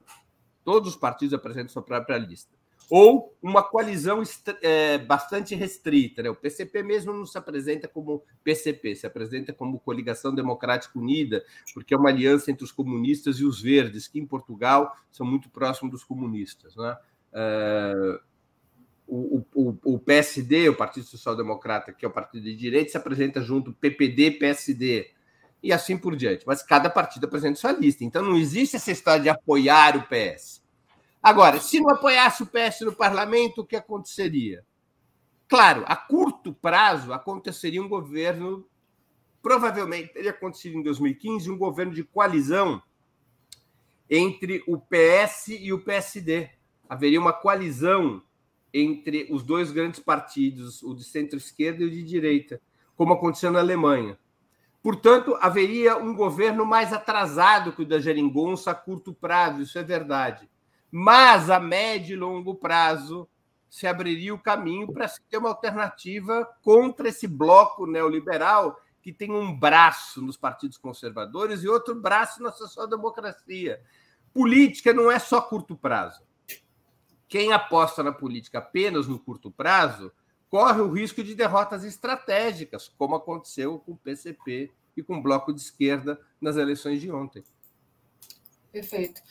Todos 0.64 0.92
os 0.92 0.96
partidos 0.96 1.34
apresentam 1.34 1.70
sua 1.70 1.82
própria 1.82 2.18
lista. 2.18 2.55
Ou 2.90 3.36
uma 3.42 3.64
coalizão 3.64 4.22
é, 4.62 4.98
bastante 4.98 5.56
restrita. 5.56 6.22
Né? 6.22 6.30
O 6.30 6.36
PCP 6.36 6.84
mesmo 6.84 7.14
não 7.14 7.26
se 7.26 7.38
apresenta 7.38 7.88
como 7.88 8.24
PCP, 8.44 8.96
se 8.96 9.08
apresenta 9.08 9.52
como 9.52 9.80
Coligação 9.80 10.34
Democrática 10.34 11.00
Unida, 11.00 11.44
porque 11.74 11.94
é 11.94 11.98
uma 11.98 12.10
aliança 12.10 12.52
entre 12.52 12.64
os 12.64 12.72
comunistas 12.72 13.38
e 13.38 13.46
os 13.46 13.62
verdes, 13.62 14.08
que 14.08 14.20
em 14.20 14.26
Portugal 14.26 14.96
são 15.12 15.26
muito 15.26 15.50
próximos 15.50 15.92
dos 15.92 16.04
comunistas. 16.04 16.76
Né? 16.76 16.98
É 17.34 18.20
o, 19.08 19.46
o, 19.54 19.78
o 19.84 20.00
PSD, 20.00 20.70
o 20.70 20.76
Partido 20.76 21.06
Social 21.06 21.36
Democrata, 21.36 21.94
que 21.94 22.06
é 22.06 22.08
o 22.08 22.12
partido 22.12 22.44
de 22.44 22.56
direita, 22.56 22.92
se 22.92 22.98
apresenta 22.98 23.42
junto 23.42 23.74
PPD, 23.74 24.32
PSD 24.32 25.12
e 25.62 25.72
assim 25.72 25.98
por 25.98 26.16
diante. 26.16 26.46
Mas 26.46 26.64
cada 26.64 26.90
partido 26.90 27.26
apresenta 27.26 27.60
sua 27.60 27.72
lista. 27.72 28.04
Então 28.04 28.24
não 28.24 28.38
existe 28.38 28.76
essa 28.76 28.92
história 28.92 29.22
de 29.22 29.30
apoiar 29.30 29.98
o 29.98 30.04
PS. 30.08 30.64
Agora, 31.26 31.60
se 31.60 31.80
não 31.80 31.90
apoiasse 31.90 32.44
o 32.44 32.46
PS 32.46 32.82
no 32.82 32.94
parlamento, 32.94 33.62
o 33.62 33.66
que 33.66 33.76
aconteceria? 33.76 34.64
Claro, 35.48 35.84
a 35.88 35.96
curto 35.96 36.54
prazo 36.54 37.12
aconteceria 37.12 37.82
um 37.82 37.90
governo, 37.90 38.64
provavelmente 39.42 40.14
teria 40.14 40.30
acontecido 40.30 40.78
em 40.78 40.84
2015, 40.84 41.50
um 41.50 41.58
governo 41.58 41.96
de 41.96 42.04
coalizão 42.04 42.80
entre 44.08 44.64
o 44.68 44.78
PS 44.78 45.48
e 45.48 45.74
o 45.74 45.80
PSD. 45.80 46.48
Haveria 46.88 47.20
uma 47.20 47.34
coalizão 47.34 48.22
entre 48.72 49.28
os 49.32 49.42
dois 49.42 49.72
grandes 49.72 50.00
partidos, 50.00 50.84
o 50.84 50.94
de 50.94 51.04
centro-esquerda 51.04 51.82
e 51.82 51.88
o 51.88 51.92
de 51.92 52.04
direita, 52.04 52.62
como 52.96 53.14
aconteceu 53.14 53.52
na 53.52 53.62
Alemanha. 53.62 54.16
Portanto, 54.84 55.36
haveria 55.42 55.98
um 55.98 56.14
governo 56.14 56.64
mais 56.68 56.94
atrasado 56.94 57.72
que 57.72 57.82
o 57.82 57.88
da 57.88 57.98
Geringonça 57.98 58.70
a 58.70 58.76
curto 58.76 59.12
prazo, 59.12 59.64
isso 59.64 59.80
é 59.80 59.84
verdade. 59.84 60.48
Mas 60.98 61.50
a 61.50 61.60
médio 61.60 62.14
e 62.14 62.18
longo 62.18 62.56
prazo 62.56 63.28
se 63.70 63.86
abriria 63.86 64.34
o 64.34 64.40
caminho 64.40 64.94
para 64.94 65.10
se 65.10 65.22
ter 65.24 65.38
uma 65.38 65.50
alternativa 65.50 66.46
contra 66.62 67.10
esse 67.10 67.28
bloco 67.28 67.86
neoliberal 67.86 68.80
que 69.02 69.12
tem 69.12 69.30
um 69.30 69.54
braço 69.54 70.22
nos 70.22 70.38
partidos 70.38 70.78
conservadores 70.78 71.64
e 71.64 71.68
outro 71.68 72.00
braço 72.00 72.42
na 72.42 72.50
social-democracia. 72.50 73.84
Política 74.34 74.94
não 74.94 75.12
é 75.12 75.20
só 75.20 75.42
curto 75.42 75.76
prazo. 75.76 76.24
Quem 77.28 77.52
aposta 77.52 78.02
na 78.02 78.14
política 78.14 78.60
apenas 78.60 79.06
no 79.06 79.20
curto 79.20 79.52
prazo 79.52 80.14
corre 80.50 80.80
o 80.80 80.94
risco 80.94 81.22
de 81.22 81.36
derrotas 81.36 81.84
estratégicas, 81.84 82.88
como 82.98 83.16
aconteceu 83.16 83.80
com 83.80 83.92
o 83.92 83.98
PCP 83.98 84.72
e 84.96 85.04
com 85.04 85.18
o 85.18 85.22
Bloco 85.22 85.52
de 85.52 85.60
Esquerda 85.60 86.18
nas 86.40 86.56
eleições 86.56 87.02
de 87.02 87.12
ontem. 87.12 87.44
Perfeito. 88.72 89.22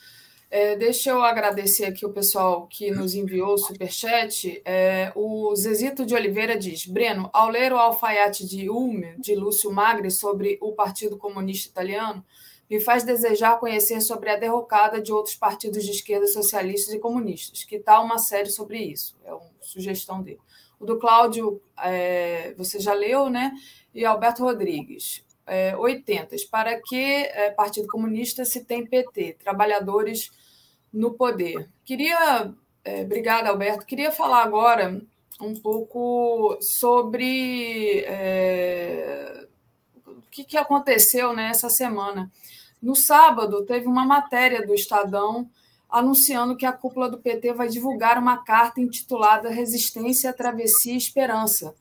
É, 0.57 0.73
deixa 0.73 1.09
eu 1.09 1.21
agradecer 1.21 1.83
aqui 1.83 2.05
o 2.05 2.13
pessoal 2.13 2.65
que 2.65 2.89
nos 2.89 3.13
enviou 3.13 3.55
o 3.55 3.57
superchat. 3.57 4.61
É, 4.63 5.11
o 5.13 5.53
Zezito 5.53 6.05
de 6.05 6.15
Oliveira 6.15 6.57
diz: 6.57 6.85
Breno, 6.85 7.29
ao 7.33 7.49
ler 7.49 7.73
o 7.73 7.77
alfaiate 7.77 8.47
de 8.47 8.69
Ulme, 8.69 9.17
de 9.17 9.35
Lúcio 9.35 9.69
Magri, 9.69 10.09
sobre 10.09 10.57
o 10.61 10.71
Partido 10.71 11.17
Comunista 11.17 11.67
Italiano, 11.67 12.23
me 12.69 12.79
faz 12.79 13.03
desejar 13.03 13.59
conhecer 13.59 13.99
sobre 13.99 14.29
a 14.29 14.37
derrocada 14.37 15.01
de 15.01 15.11
outros 15.11 15.35
partidos 15.35 15.83
de 15.83 15.91
esquerda 15.91 16.25
socialistas 16.25 16.93
e 16.93 16.99
comunistas. 16.99 17.65
Que 17.65 17.77
tal 17.77 18.05
uma 18.05 18.17
série 18.17 18.49
sobre 18.49 18.77
isso? 18.79 19.13
É 19.25 19.33
uma 19.33 19.51
sugestão 19.59 20.23
dele. 20.23 20.39
O 20.79 20.85
do 20.85 20.97
Cláudio, 20.97 21.61
é, 21.83 22.53
você 22.57 22.79
já 22.79 22.93
leu, 22.93 23.29
né? 23.29 23.51
E 23.93 24.05
Alberto 24.05 24.43
Rodrigues 24.43 25.21
é, 25.45 25.75
80. 25.75 26.35
Para 26.49 26.79
que 26.81 26.95
é, 26.95 27.51
Partido 27.51 27.89
Comunista 27.89 28.45
se 28.45 28.63
tem 28.63 28.85
PT, 28.85 29.35
trabalhadores 29.43 30.31
no 30.95 31.11
poder? 31.11 31.69
Queria, 31.83 32.51
é, 32.83 33.01
obrigada, 33.01 33.49
Alberto, 33.49 33.85
queria 33.85 34.11
falar 34.11 34.43
agora 34.43 35.01
um 35.39 35.53
pouco 35.53 36.57
sobre 36.61 37.99
é, 38.07 39.45
o 40.07 40.21
que, 40.31 40.43
que 40.43 40.57
aconteceu 40.57 41.33
nessa 41.33 41.69
semana. 41.69 42.31
No 42.81 42.95
sábado, 42.95 43.65
teve 43.65 43.87
uma 43.87 44.05
matéria 44.05 44.65
do 44.65 44.73
Estadão 44.73 45.49
anunciando 45.89 46.55
que 46.55 46.65
a 46.65 46.73
cúpula 46.73 47.09
do 47.09 47.17
PT 47.17 47.53
vai 47.53 47.67
divulgar 47.67 48.17
uma 48.17 48.37
carta 48.37 48.81
intitulada 48.81 49.49
Resistência, 49.49 50.33
Travessia 50.33 50.93
e 50.93 50.97
Esperança 50.97 51.75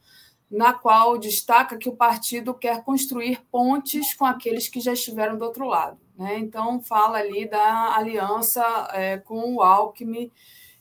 na 0.54 0.72
qual 0.72 1.18
destaca 1.18 1.76
que 1.76 1.88
o 1.88 1.96
partido 1.96 2.54
quer 2.54 2.84
construir 2.84 3.42
pontes 3.50 4.14
com 4.14 4.24
aqueles 4.24 4.68
que 4.68 4.80
já 4.80 4.92
estiveram 4.92 5.36
do 5.36 5.44
outro 5.44 5.66
lado. 5.66 5.98
Né? 6.16 6.38
Então, 6.38 6.80
fala 6.80 7.18
ali 7.18 7.48
da 7.48 7.96
aliança 7.96 8.62
é, 8.92 9.18
com 9.18 9.54
o 9.54 9.62
Alckmin 9.62 10.30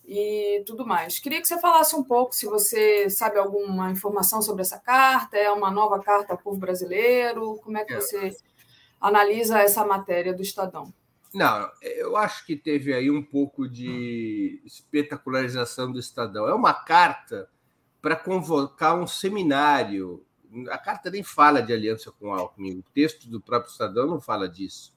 e 0.06 0.64
tudo 0.66 0.86
mais. 0.86 1.20
Queria 1.20 1.42
que 1.42 1.48
você 1.48 1.60
falasse 1.60 1.96
um 1.96 2.04
pouco, 2.04 2.36
se 2.36 2.46
você 2.46 3.10
sabe 3.10 3.40
alguma 3.40 3.92
informação 3.92 4.42
sobre 4.42 4.62
essa 4.62 4.80
carta, 4.80 5.38
é 5.38 5.52
uma 5.52 5.72
nova 5.72 6.00
carta 6.00 6.34
ao 6.34 6.38
povo 6.38 6.58
brasileiro, 6.58 7.60
como 7.64 7.78
é 7.78 7.86
que 7.86 7.94
é. 7.94 8.02
você 8.02 8.36
analisa 9.00 9.60
essa 9.60 9.86
matéria 9.86 10.34
do 10.34 10.42
Estadão? 10.42 10.94
Não, 11.34 11.68
eu 11.82 12.16
acho 12.16 12.46
que 12.46 12.56
teve 12.56 12.94
aí 12.94 13.10
um 13.10 13.24
pouco 13.24 13.68
de 13.68 14.62
espetacularização 14.64 15.92
do 15.92 16.00
Estadão. 16.00 16.48
É 16.48 16.54
uma 16.54 16.74
carta 16.74 17.50
para 18.00 18.16
convocar 18.16 18.96
um 19.00 19.08
seminário. 19.08 20.24
A 20.70 20.78
carta 20.78 21.10
nem 21.10 21.24
fala 21.24 21.60
de 21.62 21.74
aliança 21.74 22.12
com 22.12 22.28
o 22.28 22.34
Alckmin, 22.34 22.78
o 22.78 22.84
texto 22.94 23.28
do 23.28 23.42
próprio 23.42 23.72
Estadão 23.72 24.06
não 24.06 24.22
fala 24.22 24.48
disso. 24.48 24.94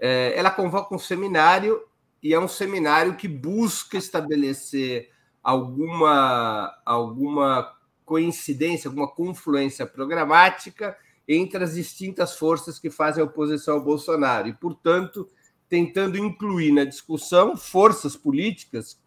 É, 0.00 0.32
ela 0.34 0.50
convoca 0.50 0.94
um 0.94 0.98
seminário 0.98 1.80
e 2.22 2.32
é 2.32 2.40
um 2.40 2.48
seminário 2.48 3.16
que 3.16 3.28
busca 3.28 3.98
estabelecer 3.98 5.10
alguma, 5.42 6.74
alguma 6.84 7.72
coincidência, 8.04 8.88
alguma 8.88 9.08
confluência 9.08 9.86
programática 9.86 10.96
entre 11.28 11.62
as 11.62 11.74
distintas 11.74 12.36
forças 12.36 12.78
que 12.78 12.90
fazem 12.90 13.22
oposição 13.22 13.74
ao 13.74 13.84
Bolsonaro 13.84 14.48
e, 14.48 14.52
portanto, 14.52 15.28
tentando 15.68 16.18
incluir 16.18 16.72
na 16.72 16.84
discussão 16.84 17.56
forças 17.56 18.16
políticas 18.16 19.00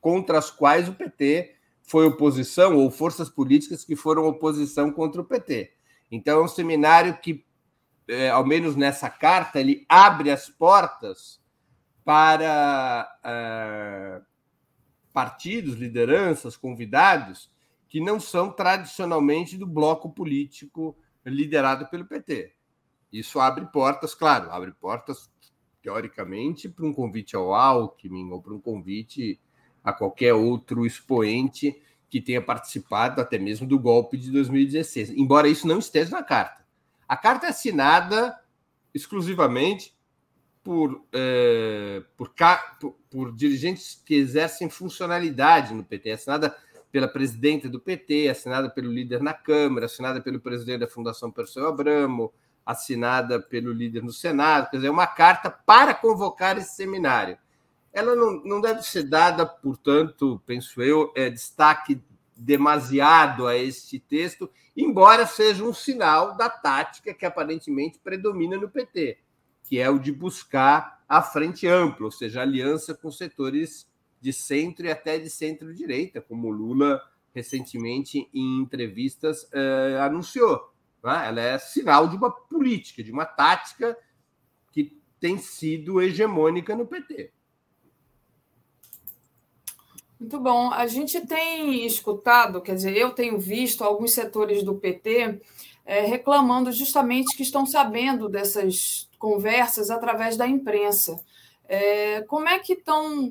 contra 0.00 0.38
as 0.38 0.50
quais 0.50 0.88
o 0.88 0.92
PT 0.92 1.54
foi 1.82 2.06
oposição 2.06 2.76
ou 2.76 2.90
forças 2.90 3.28
políticas 3.28 3.84
que 3.84 3.96
foram 3.96 4.26
oposição 4.26 4.92
contra 4.92 5.20
o 5.20 5.24
PT. 5.24 5.72
Então, 6.10 6.40
é 6.40 6.44
um 6.44 6.48
seminário 6.48 7.18
que, 7.22 7.44
é, 8.08 8.30
ao 8.30 8.44
menos 8.44 8.76
nessa 8.76 9.08
carta, 9.08 9.60
ele 9.60 9.84
abre 9.88 10.30
as 10.30 10.48
portas 10.48 11.40
para 12.04 13.08
é, 13.22 14.20
partidos, 15.12 15.74
lideranças, 15.74 16.56
convidados 16.56 17.50
que 17.88 18.00
não 18.00 18.20
são 18.20 18.52
tradicionalmente 18.52 19.56
do 19.56 19.66
bloco 19.66 20.10
político 20.10 20.96
liderado 21.24 21.86
pelo 21.88 22.06
PT. 22.06 22.54
Isso 23.12 23.40
abre 23.40 23.66
portas, 23.66 24.14
claro, 24.14 24.50
abre 24.50 24.72
portas, 24.72 25.30
teoricamente, 25.82 26.68
para 26.68 26.86
um 26.86 26.92
convite 26.92 27.34
ao 27.34 27.52
Alckmin 27.52 28.30
ou 28.30 28.40
para 28.40 28.54
um 28.54 28.60
convite 28.60 29.40
a 29.82 29.92
qualquer 29.92 30.34
outro 30.34 30.86
expoente 30.86 31.80
que 32.08 32.20
tenha 32.20 32.42
participado 32.42 33.20
até 33.20 33.38
mesmo 33.38 33.66
do 33.66 33.78
golpe 33.78 34.16
de 34.16 34.30
2016, 34.30 35.10
embora 35.10 35.48
isso 35.48 35.66
não 35.66 35.78
esteja 35.78 36.10
na 36.10 36.22
carta. 36.22 36.64
A 37.10 37.16
carta 37.16 37.46
é 37.46 37.50
assinada 37.50 38.38
exclusivamente 38.94 39.92
por, 40.62 41.04
é, 41.12 42.04
por, 42.16 42.32
por, 42.78 42.92
por, 43.10 43.34
dirigentes 43.34 44.00
que 44.06 44.14
exercem 44.14 44.70
funcionalidade 44.70 45.74
no 45.74 45.82
PT, 45.82 46.10
é 46.10 46.12
assinada 46.12 46.56
pela 46.92 47.08
presidenta 47.08 47.68
do 47.68 47.80
PT, 47.80 48.26
é 48.26 48.30
assinada 48.30 48.70
pelo 48.70 48.92
líder 48.92 49.20
na 49.20 49.34
Câmara, 49.34 49.86
assinada 49.86 50.20
pelo 50.20 50.38
presidente 50.38 50.82
da 50.82 50.86
Fundação 50.86 51.32
Perseu 51.32 51.66
Abramo, 51.66 52.32
assinada 52.64 53.42
pelo 53.42 53.72
líder 53.72 54.04
no 54.04 54.12
Senado, 54.12 54.70
quer 54.70 54.76
dizer, 54.76 54.86
é 54.86 54.92
uma 54.92 55.08
carta 55.08 55.50
para 55.50 55.92
convocar 55.92 56.58
esse 56.58 56.76
seminário. 56.76 57.36
Ela 57.92 58.14
não, 58.14 58.40
não 58.44 58.60
deve 58.60 58.84
ser 58.84 59.02
dada, 59.02 59.44
portanto, 59.44 60.40
penso 60.46 60.80
eu, 60.80 61.12
é, 61.16 61.28
destaque 61.28 62.00
demasiado 62.40 63.46
a 63.46 63.54
este 63.54 63.98
texto, 63.98 64.50
embora 64.74 65.26
seja 65.26 65.62
um 65.62 65.74
sinal 65.74 66.36
da 66.36 66.48
tática 66.48 67.12
que 67.12 67.26
aparentemente 67.26 67.98
predomina 67.98 68.56
no 68.56 68.68
PT, 68.68 69.18
que 69.62 69.78
é 69.78 69.90
o 69.90 69.98
de 69.98 70.10
buscar 70.10 71.04
a 71.06 71.20
frente 71.20 71.66
ampla, 71.66 72.06
ou 72.06 72.10
seja, 72.10 72.40
aliança 72.40 72.94
com 72.94 73.10
setores 73.10 73.86
de 74.20 74.32
centro 74.32 74.86
e 74.86 74.90
até 74.90 75.18
de 75.18 75.28
centro-direita, 75.28 76.20
como 76.20 76.50
Lula 76.50 77.00
recentemente 77.34 78.28
em 78.32 78.60
entrevistas 78.60 79.46
eh, 79.52 79.98
anunciou. 80.00 80.72
Né? 81.04 81.28
Ela 81.28 81.40
é 81.40 81.58
sinal 81.58 82.08
de 82.08 82.16
uma 82.16 82.30
política, 82.30 83.02
de 83.02 83.12
uma 83.12 83.24
tática 83.24 83.96
que 84.72 84.98
tem 85.20 85.38
sido 85.38 86.00
hegemônica 86.00 86.74
no 86.74 86.86
PT. 86.86 87.32
Muito 90.20 90.38
bom. 90.38 90.70
A 90.70 90.86
gente 90.86 91.26
tem 91.26 91.86
escutado, 91.86 92.60
quer 92.60 92.74
dizer, 92.74 92.94
eu 92.94 93.10
tenho 93.10 93.38
visto 93.38 93.82
alguns 93.82 94.12
setores 94.12 94.62
do 94.62 94.74
PT 94.74 95.40
é, 95.86 96.02
reclamando 96.02 96.70
justamente 96.70 97.34
que 97.34 97.42
estão 97.42 97.64
sabendo 97.64 98.28
dessas 98.28 99.08
conversas 99.18 99.90
através 99.90 100.36
da 100.36 100.46
imprensa. 100.46 101.18
É, 101.66 102.20
como 102.22 102.48
é 102.48 102.58
que 102.58 102.74
estão, 102.74 103.30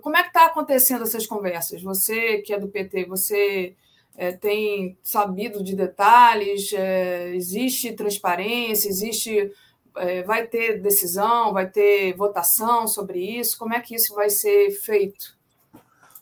como 0.00 0.16
é 0.16 0.22
que 0.22 0.28
está 0.28 0.46
acontecendo 0.46 1.02
essas 1.02 1.26
conversas? 1.26 1.82
Você 1.82 2.38
que 2.42 2.52
é 2.52 2.60
do 2.60 2.68
PT, 2.68 3.06
você 3.06 3.74
é, 4.16 4.30
tem 4.30 4.96
sabido 5.02 5.64
de 5.64 5.74
detalhes? 5.74 6.72
É, 6.72 7.34
existe 7.34 7.92
transparência? 7.94 8.88
Existe, 8.88 9.50
é, 9.96 10.22
vai 10.22 10.46
ter 10.46 10.80
decisão? 10.80 11.52
Vai 11.52 11.68
ter 11.68 12.14
votação 12.16 12.86
sobre 12.86 13.18
isso? 13.40 13.58
Como 13.58 13.74
é 13.74 13.80
que 13.80 13.96
isso 13.96 14.14
vai 14.14 14.30
ser 14.30 14.70
feito? 14.70 15.37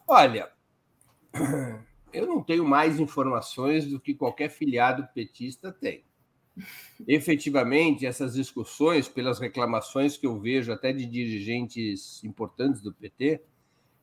Olha, 0.07 0.51
eu 2.13 2.27
não 2.27 2.43
tenho 2.43 2.65
mais 2.65 3.01
informações 3.01 3.87
do 3.87 3.99
que 3.99 4.15
qualquer 4.15 4.49
filiado 4.49 5.09
petista 5.13 5.73
tem. 5.73 6.05
Efetivamente, 7.07 8.07
essas 8.07 8.35
discussões, 8.35 9.09
pelas 9.09 9.39
reclamações 9.39 10.17
que 10.17 10.27
eu 10.27 10.39
vejo 10.39 10.73
até 10.73 10.93
de 10.93 11.05
dirigentes 11.05 12.23
importantes 12.25 12.81
do 12.81 12.95
PT, 12.95 13.43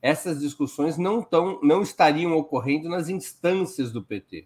essas 0.01 0.41
discussões 0.41 0.97
não, 0.97 1.23
tão, 1.23 1.59
não 1.63 1.81
estariam 1.81 2.37
ocorrendo 2.37 2.89
nas 2.89 3.07
instâncias 3.07 3.91
do 3.91 4.03
PT. 4.03 4.45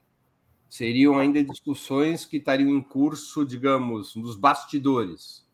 Seriam 0.70 1.18
ainda 1.18 1.44
discussões 1.44 2.26
que 2.26 2.38
estariam 2.38 2.70
em 2.70 2.82
curso, 2.82 3.44
digamos, 3.44 4.16
nos 4.16 4.36
bastidores. 4.36 5.47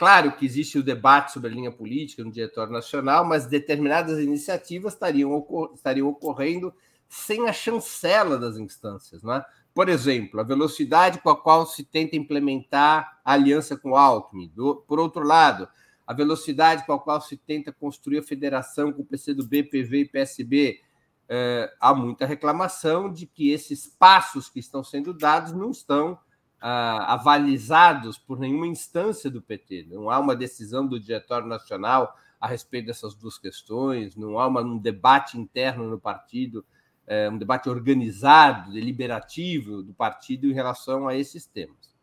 Claro 0.00 0.32
que 0.32 0.46
existe 0.46 0.78
o 0.78 0.82
debate 0.82 1.30
sobre 1.30 1.50
a 1.50 1.52
linha 1.52 1.70
política 1.70 2.24
no 2.24 2.32
Diretório 2.32 2.72
Nacional, 2.72 3.22
mas 3.22 3.44
determinadas 3.44 4.18
iniciativas 4.18 4.94
estariam, 4.94 5.46
estariam 5.74 6.08
ocorrendo 6.08 6.72
sem 7.06 7.46
a 7.46 7.52
chancela 7.52 8.38
das 8.38 8.56
instâncias. 8.56 9.22
Né? 9.22 9.44
Por 9.74 9.90
exemplo, 9.90 10.40
a 10.40 10.42
velocidade 10.42 11.20
com 11.20 11.28
a 11.28 11.36
qual 11.36 11.66
se 11.66 11.84
tenta 11.84 12.16
implementar 12.16 13.20
a 13.22 13.34
aliança 13.34 13.76
com 13.76 13.90
o 13.90 13.94
Alckmin. 13.94 14.50
Do, 14.54 14.76
por 14.88 14.98
outro 14.98 15.22
lado, 15.22 15.68
a 16.06 16.14
velocidade 16.14 16.86
com 16.86 16.94
a 16.94 16.98
qual 16.98 17.20
se 17.20 17.36
tenta 17.36 17.70
construir 17.70 18.20
a 18.20 18.22
federação 18.22 18.94
com 18.94 19.02
o 19.02 19.04
PCdoB, 19.04 19.64
PV 19.64 19.98
e 19.98 20.08
PSB. 20.08 20.80
É, 21.28 21.70
há 21.78 21.92
muita 21.92 22.24
reclamação 22.24 23.12
de 23.12 23.26
que 23.26 23.50
esses 23.50 23.86
passos 23.86 24.48
que 24.48 24.60
estão 24.60 24.82
sendo 24.82 25.12
dados 25.12 25.52
não 25.52 25.70
estão 25.70 26.18
ah, 26.60 27.14
avalizados 27.14 28.18
por 28.18 28.38
nenhuma 28.38 28.66
instância 28.66 29.30
do 29.30 29.40
PT. 29.40 29.86
Não 29.88 30.10
há 30.10 30.18
uma 30.18 30.36
decisão 30.36 30.86
do 30.86 31.00
Diretório 31.00 31.46
Nacional 31.46 32.16
a 32.40 32.46
respeito 32.46 32.86
dessas 32.86 33.14
duas 33.14 33.38
questões, 33.38 34.16
não 34.16 34.38
há 34.38 34.46
uma, 34.46 34.62
um 34.62 34.78
debate 34.78 35.38
interno 35.38 35.88
no 35.88 36.00
partido, 36.00 36.64
é, 37.06 37.28
um 37.28 37.36
debate 37.36 37.68
organizado, 37.68 38.72
deliberativo 38.72 39.82
do 39.82 39.92
partido 39.92 40.46
em 40.46 40.52
relação 40.52 41.06
a 41.06 41.16
esses 41.16 41.44
temas. 41.44 41.94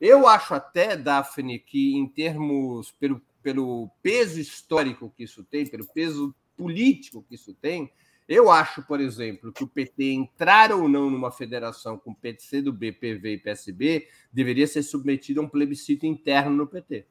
Eu 0.00 0.26
acho 0.26 0.54
até, 0.54 0.96
Daphne, 0.96 1.58
que 1.58 1.94
em 1.96 2.06
termos, 2.06 2.90
pelo, 2.92 3.22
pelo 3.42 3.88
peso 4.02 4.40
histórico 4.40 5.12
que 5.16 5.24
isso 5.24 5.44
tem, 5.44 5.66
pelo 5.66 5.86
peso 5.86 6.34
político 6.56 7.24
que 7.28 7.34
isso 7.34 7.54
tem, 7.54 7.90
eu 8.28 8.50
acho, 8.50 8.82
por 8.82 9.00
exemplo, 9.00 9.52
que 9.52 9.62
o 9.62 9.68
PT 9.68 10.12
entrar 10.12 10.72
ou 10.72 10.88
não 10.88 11.08
numa 11.08 11.30
federação 11.30 11.96
com 11.96 12.12
PTC 12.12 12.60
do 12.60 12.72
B, 12.72 12.92
PV 12.92 13.34
e 13.34 13.38
PSB 13.38 14.08
deveria 14.32 14.66
ser 14.66 14.82
submetido 14.82 15.40
a 15.40 15.44
um 15.44 15.48
plebiscito 15.48 16.06
interno 16.06 16.56
no 16.56 16.66
PT. 16.66 17.06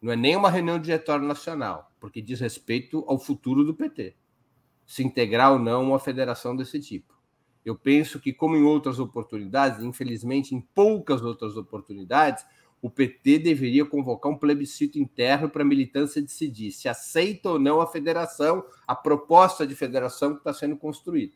Não 0.00 0.12
é 0.12 0.16
nem 0.16 0.36
uma 0.36 0.50
reunião 0.50 0.78
de 0.78 0.84
diretório 0.84 1.26
nacional, 1.26 1.90
porque 1.98 2.22
diz 2.22 2.38
respeito 2.38 3.04
ao 3.08 3.18
futuro 3.18 3.64
do 3.64 3.74
PT. 3.74 4.14
Se 4.86 5.02
integrar 5.02 5.52
ou 5.52 5.58
não 5.58 5.82
uma 5.82 5.98
federação 5.98 6.54
desse 6.54 6.78
tipo. 6.78 7.14
Eu 7.64 7.74
penso 7.74 8.20
que, 8.20 8.32
como 8.32 8.54
em 8.54 8.62
outras 8.62 9.00
oportunidades, 9.00 9.82
infelizmente 9.82 10.54
em 10.54 10.60
poucas 10.60 11.22
outras 11.22 11.56
oportunidades, 11.56 12.44
o 12.84 12.90
PT 12.90 13.38
deveria 13.38 13.82
convocar 13.86 14.30
um 14.30 14.36
plebiscito 14.36 14.98
interno 14.98 15.48
para 15.48 15.62
a 15.62 15.64
militância 15.64 16.20
decidir 16.20 16.70
se 16.70 16.86
aceita 16.86 17.48
ou 17.48 17.58
não 17.58 17.80
a 17.80 17.86
federação, 17.86 18.62
a 18.86 18.94
proposta 18.94 19.66
de 19.66 19.74
federação 19.74 20.34
que 20.34 20.40
está 20.40 20.52
sendo 20.52 20.76
construída. 20.76 21.32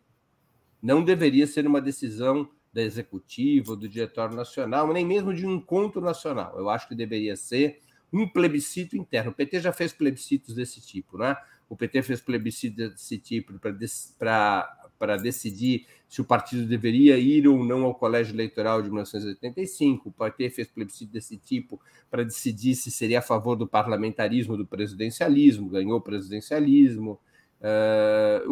Não 0.82 1.02
deveria 1.02 1.46
ser 1.46 1.66
uma 1.66 1.80
decisão 1.80 2.50
da 2.70 2.82
executiva, 2.82 3.74
do 3.74 3.88
diretório 3.88 4.36
nacional, 4.36 4.92
nem 4.92 5.06
mesmo 5.06 5.32
de 5.32 5.46
um 5.46 5.54
encontro 5.54 6.02
nacional. 6.02 6.54
Eu 6.58 6.68
acho 6.68 6.86
que 6.86 6.94
deveria 6.94 7.34
ser 7.34 7.80
um 8.12 8.28
plebiscito 8.28 8.94
interno. 8.94 9.30
O 9.30 9.34
PT 9.34 9.60
já 9.60 9.72
fez 9.72 9.90
plebiscitos 9.90 10.54
desse 10.54 10.82
tipo, 10.82 11.16
né? 11.16 11.34
O 11.66 11.74
PT 11.74 12.02
fez 12.02 12.20
plebiscito 12.20 12.76
desse 12.90 13.16
tipo 13.16 13.58
para 13.58 14.87
decidir 15.16 15.86
se 16.08 16.20
o 16.20 16.24
partido 16.24 16.66
deveria 16.66 17.18
ir 17.18 17.46
ou 17.46 17.64
não 17.64 17.84
ao 17.84 17.94
colégio 17.94 18.34
eleitoral 18.34 18.82
de 18.82 18.88
1985. 18.88 20.08
O 20.08 20.12
PT 20.12 20.50
fez 20.50 20.68
plebiscito 20.68 21.12
desse 21.12 21.36
tipo 21.36 21.80
para 22.10 22.24
decidir 22.24 22.74
se 22.74 22.90
seria 22.90 23.20
a 23.20 23.22
favor 23.22 23.56
do 23.56 23.66
parlamentarismo, 23.66 24.56
do 24.56 24.66
presidencialismo, 24.66 25.68
ganhou 25.68 25.98
o 25.98 26.00
presidencialismo. 26.00 27.20
Eh, 27.60 28.42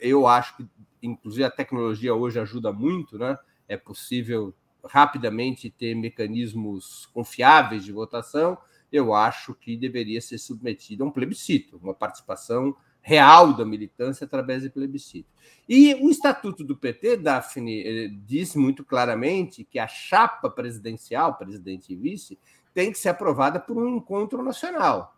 eu 0.00 0.26
acho 0.26 0.56
que, 0.56 0.66
inclusive, 1.02 1.44
a 1.44 1.50
tecnologia 1.50 2.14
hoje 2.14 2.38
ajuda 2.38 2.72
muito, 2.72 3.18
né? 3.18 3.36
É 3.68 3.76
possível 3.76 4.54
rapidamente 4.84 5.70
ter 5.70 5.94
mecanismos 5.94 7.06
confiáveis 7.12 7.84
de 7.84 7.92
votação. 7.92 8.56
Eu 8.92 9.14
acho 9.14 9.54
que 9.54 9.76
deveria 9.76 10.20
ser 10.20 10.38
submetido 10.38 11.02
a 11.02 11.06
um 11.06 11.10
plebiscito, 11.10 11.78
uma 11.82 11.94
participação 11.94 12.76
real 13.06 13.52
da 13.52 13.64
militância 13.64 14.24
através 14.24 14.64
de 14.64 14.68
plebiscito. 14.68 15.28
E 15.68 15.94
o 15.94 16.10
estatuto 16.10 16.64
do 16.64 16.76
PT, 16.76 17.18
Daphne, 17.18 18.08
diz 18.24 18.56
muito 18.56 18.84
claramente 18.84 19.62
que 19.62 19.78
a 19.78 19.86
chapa 19.86 20.50
presidencial, 20.50 21.36
presidente 21.36 21.92
e 21.92 21.96
vice, 21.96 22.36
tem 22.74 22.90
que 22.90 22.98
ser 22.98 23.10
aprovada 23.10 23.60
por 23.60 23.78
um 23.78 23.96
encontro 23.96 24.42
nacional. 24.42 25.16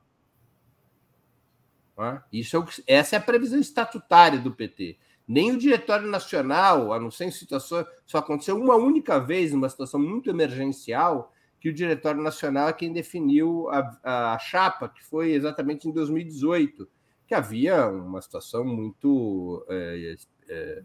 Isso 2.30 2.56
é 2.56 2.58
o 2.58 2.64
que, 2.66 2.84
essa 2.86 3.16
é 3.16 3.18
a 3.18 3.22
previsão 3.22 3.58
estatutária 3.58 4.38
do 4.38 4.52
PT. 4.52 4.98
Nem 5.26 5.52
o 5.52 5.58
Diretório 5.58 6.08
Nacional, 6.08 6.92
a 6.92 7.00
não 7.00 7.10
ser 7.10 7.24
em 7.24 7.30
situação. 7.30 7.86
Só 8.04 8.18
aconteceu 8.18 8.60
uma 8.60 8.76
única 8.76 9.18
vez, 9.18 9.50
numa 9.52 9.68
situação 9.68 9.98
muito 9.98 10.28
emergencial, 10.28 11.32
que 11.58 11.70
o 11.70 11.74
Diretório 11.74 12.20
Nacional 12.22 12.68
é 12.68 12.72
quem 12.74 12.92
definiu 12.92 13.66
a, 13.70 14.34
a 14.34 14.38
chapa, 14.38 14.90
que 14.90 15.02
foi 15.02 15.32
exatamente 15.32 15.88
em 15.88 15.92
2018 15.92 16.86
que 17.28 17.34
havia 17.34 17.86
uma 17.86 18.22
situação 18.22 18.64
muito 18.64 19.62
é, 19.68 20.16
é, 20.48 20.82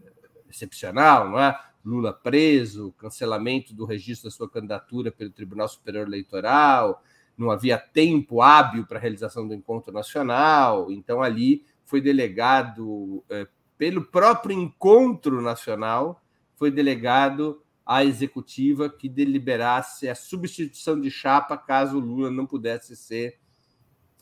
excepcional, 0.48 1.30
não 1.30 1.40
é? 1.40 1.58
Lula 1.82 2.12
preso, 2.12 2.92
cancelamento 2.98 3.74
do 3.74 3.86
registro 3.86 4.28
da 4.28 4.36
sua 4.36 4.48
candidatura 4.48 5.10
pelo 5.10 5.30
Tribunal 5.30 5.68
Superior 5.68 6.06
Eleitoral, 6.06 7.02
não 7.36 7.50
havia 7.50 7.78
tempo 7.78 8.42
hábil 8.42 8.86
para 8.86 8.98
a 8.98 9.00
realização 9.00 9.48
do 9.48 9.54
encontro 9.54 9.92
nacional, 9.92 10.90
então 10.92 11.22
ali 11.22 11.64
foi 11.84 12.00
delegado 12.00 13.24
é, 13.30 13.46
pelo 13.78 14.04
próprio 14.04 14.58
encontro 14.58 15.40
nacional, 15.40 16.22
foi 16.56 16.70
delegado 16.70 17.62
à 17.86 18.04
executiva 18.04 18.88
que 18.88 19.08
deliberasse 19.08 20.08
a 20.08 20.14
substituição 20.14 21.00
de 21.00 21.10
chapa 21.10 21.56
caso 21.56 21.98
Lula 21.98 22.30
não 22.30 22.46
pudesse 22.46 22.94
ser 22.96 23.38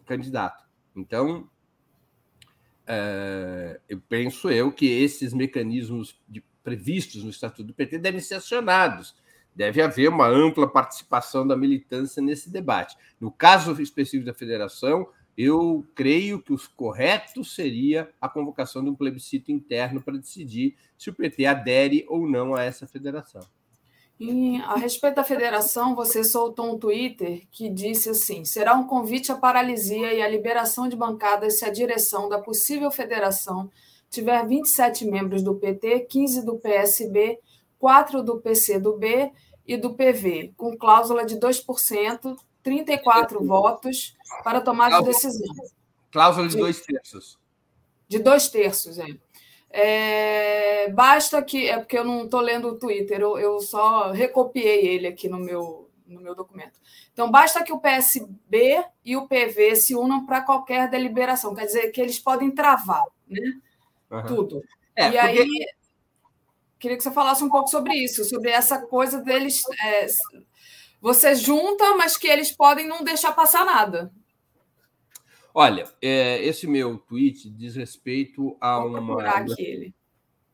candidato. 0.06 0.64
Então, 0.94 1.48
é, 2.86 3.80
eu 3.88 4.00
penso 4.08 4.50
eu 4.50 4.72
que 4.72 4.86
esses 4.86 5.32
mecanismos 5.32 6.18
de, 6.28 6.42
previstos 6.62 7.22
no 7.24 7.30
Estatuto 7.30 7.64
do 7.64 7.74
PT 7.74 7.98
devem 7.98 8.20
ser 8.20 8.36
acionados. 8.36 9.14
Deve 9.54 9.82
haver 9.82 10.08
uma 10.08 10.26
ampla 10.26 10.66
participação 10.66 11.46
da 11.46 11.56
militância 11.56 12.22
nesse 12.22 12.50
debate. 12.50 12.96
No 13.20 13.30
caso 13.30 13.80
específico 13.80 14.24
da 14.24 14.34
federação, 14.34 15.08
eu 15.36 15.86
creio 15.94 16.40
que 16.40 16.52
o 16.52 16.60
correto 16.76 17.44
seria 17.44 18.10
a 18.20 18.28
convocação 18.28 18.82
de 18.82 18.90
um 18.90 18.94
plebiscito 18.94 19.50
interno 19.50 20.02
para 20.02 20.18
decidir 20.18 20.76
se 20.96 21.10
o 21.10 21.14
PT 21.14 21.46
adere 21.46 22.04
ou 22.08 22.28
não 22.28 22.54
a 22.54 22.62
essa 22.62 22.86
federação. 22.86 23.42
E 24.24 24.56
a 24.62 24.76
respeito 24.76 25.16
da 25.16 25.24
federação, 25.24 25.96
você 25.96 26.22
soltou 26.22 26.72
um 26.72 26.78
Twitter 26.78 27.42
que 27.50 27.68
disse 27.68 28.10
assim: 28.10 28.44
será 28.44 28.72
um 28.76 28.86
convite 28.86 29.32
à 29.32 29.34
paralisia 29.34 30.14
e 30.14 30.22
à 30.22 30.28
liberação 30.28 30.88
de 30.88 30.94
bancadas 30.94 31.58
se 31.58 31.64
a 31.64 31.72
direção 31.72 32.28
da 32.28 32.38
possível 32.38 32.88
federação 32.92 33.68
tiver 34.08 34.46
27 34.46 35.06
membros 35.06 35.42
do 35.42 35.56
PT, 35.56 36.06
15 36.08 36.46
do 36.46 36.56
PSB, 36.56 37.40
4 37.80 38.22
do 38.22 38.40
PCdoB 38.40 39.32
e 39.66 39.76
do 39.76 39.92
PV, 39.92 40.54
com 40.56 40.76
cláusula 40.76 41.26
de 41.26 41.34
2%, 41.40 42.36
34 42.62 43.44
votos 43.44 44.14
para 44.44 44.60
tomar 44.60 45.00
de 45.00 45.04
decisão. 45.04 45.52
Cláusula 46.12 46.46
de 46.46 46.56
dois 46.56 46.80
terços. 46.80 47.36
De 48.06 48.20
dois 48.20 48.48
terços, 48.48 49.00
é. 49.00 49.06
É, 49.72 50.90
basta 50.90 51.42
que. 51.42 51.68
É 51.68 51.78
porque 51.78 51.98
eu 51.98 52.04
não 52.04 52.24
estou 52.24 52.40
lendo 52.40 52.68
o 52.68 52.78
Twitter, 52.78 53.20
eu, 53.20 53.38
eu, 53.38 53.58
só 53.60 54.10
recopiei 54.10 54.86
ele 54.86 55.06
aqui 55.06 55.28
no 55.28 55.38
meu, 55.38 55.90
no 56.06 56.20
meu 56.20 56.34
documento. 56.34 56.78
Então, 57.12 57.30
basta 57.30 57.64
que 57.64 57.72
o 57.72 57.80
PSB 57.80 58.84
e 59.02 59.16
o 59.16 59.26
PV 59.26 59.76
se 59.76 59.94
unam 59.94 60.26
para 60.26 60.42
qualquer 60.42 60.90
deliberação, 60.90 61.54
quer 61.54 61.64
dizer 61.64 61.90
que 61.90 62.00
eles 62.00 62.18
podem 62.18 62.50
travar 62.50 63.04
né? 63.26 63.40
Uhum. 64.10 64.26
tudo. 64.26 64.62
É, 64.94 65.08
e 65.08 65.12
porque... 65.12 65.18
aí, 65.18 65.66
queria 66.78 66.96
que 66.96 67.02
você 67.02 67.10
falasse 67.10 67.42
um 67.42 67.48
pouco 67.48 67.68
sobre 67.68 67.94
isso, 67.94 68.24
sobre 68.24 68.50
essa 68.50 68.78
coisa 68.78 69.22
deles. 69.22 69.62
É, 69.82 70.06
você 71.00 71.34
junta, 71.34 71.96
mas 71.96 72.16
que 72.16 72.28
eles 72.28 72.52
podem 72.52 72.86
não 72.86 73.02
deixar 73.02 73.32
passar 73.32 73.64
nada. 73.64 74.12
Olha, 75.54 75.84
é, 76.00 76.42
esse 76.44 76.66
meu 76.66 76.96
tweet 76.96 77.50
diz 77.50 77.76
respeito 77.76 78.56
a 78.60 78.78
Vou 78.78 78.98
uma. 78.98 79.22
Aqui 79.22 79.94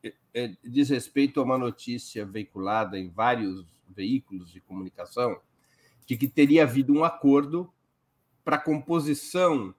é, 0.02 0.14
é, 0.34 0.56
diz 0.64 0.88
respeito 0.88 1.40
a 1.40 1.44
uma 1.44 1.56
notícia 1.58 2.24
veiculada 2.24 2.98
em 2.98 3.08
vários 3.08 3.64
veículos 3.88 4.50
de 4.52 4.60
comunicação 4.60 5.40
de 6.06 6.16
que 6.16 6.26
teria 6.26 6.62
havido 6.62 6.92
um 6.92 7.04
acordo 7.04 7.72
para 8.44 8.56
a 8.56 8.60
composição 8.60 9.74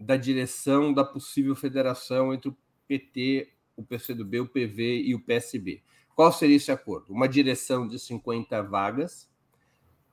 da 0.00 0.16
direção 0.16 0.92
da 0.92 1.04
possível 1.04 1.54
federação 1.54 2.32
entre 2.32 2.48
o 2.48 2.56
PT, 2.88 3.52
o 3.76 3.84
PCdoB, 3.84 4.40
o 4.40 4.48
PV 4.48 5.02
e 5.02 5.14
o 5.14 5.20
PSB. 5.20 5.82
Qual 6.14 6.32
seria 6.32 6.56
esse 6.56 6.72
acordo? 6.72 7.12
Uma 7.12 7.28
direção 7.28 7.86
de 7.86 7.98
50 7.98 8.62
vagas 8.62 9.28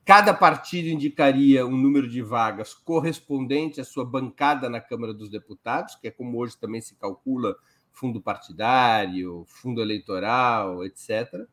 Cada 0.04 0.34
partido 0.34 0.88
indicaria 0.88 1.66
um 1.66 1.78
número 1.78 2.10
de 2.10 2.22
vagas 2.22 2.74
correspondente 2.74 3.80
à 3.80 3.86
sua 3.86 4.04
bancada 4.04 4.68
na 4.68 4.82
Câmara 4.82 5.14
dos 5.14 5.30
Deputados, 5.30 5.96
que 5.96 6.08
é 6.08 6.12
como 6.12 6.40
hoje 6.40 6.58
também 6.58 6.82
se 6.82 6.96
calcula 6.96 7.56
fundo 7.92 8.20
partidário, 8.20 9.46
fundo 9.48 9.82
eleitoral, 9.82 10.84
etc. 10.84 11.46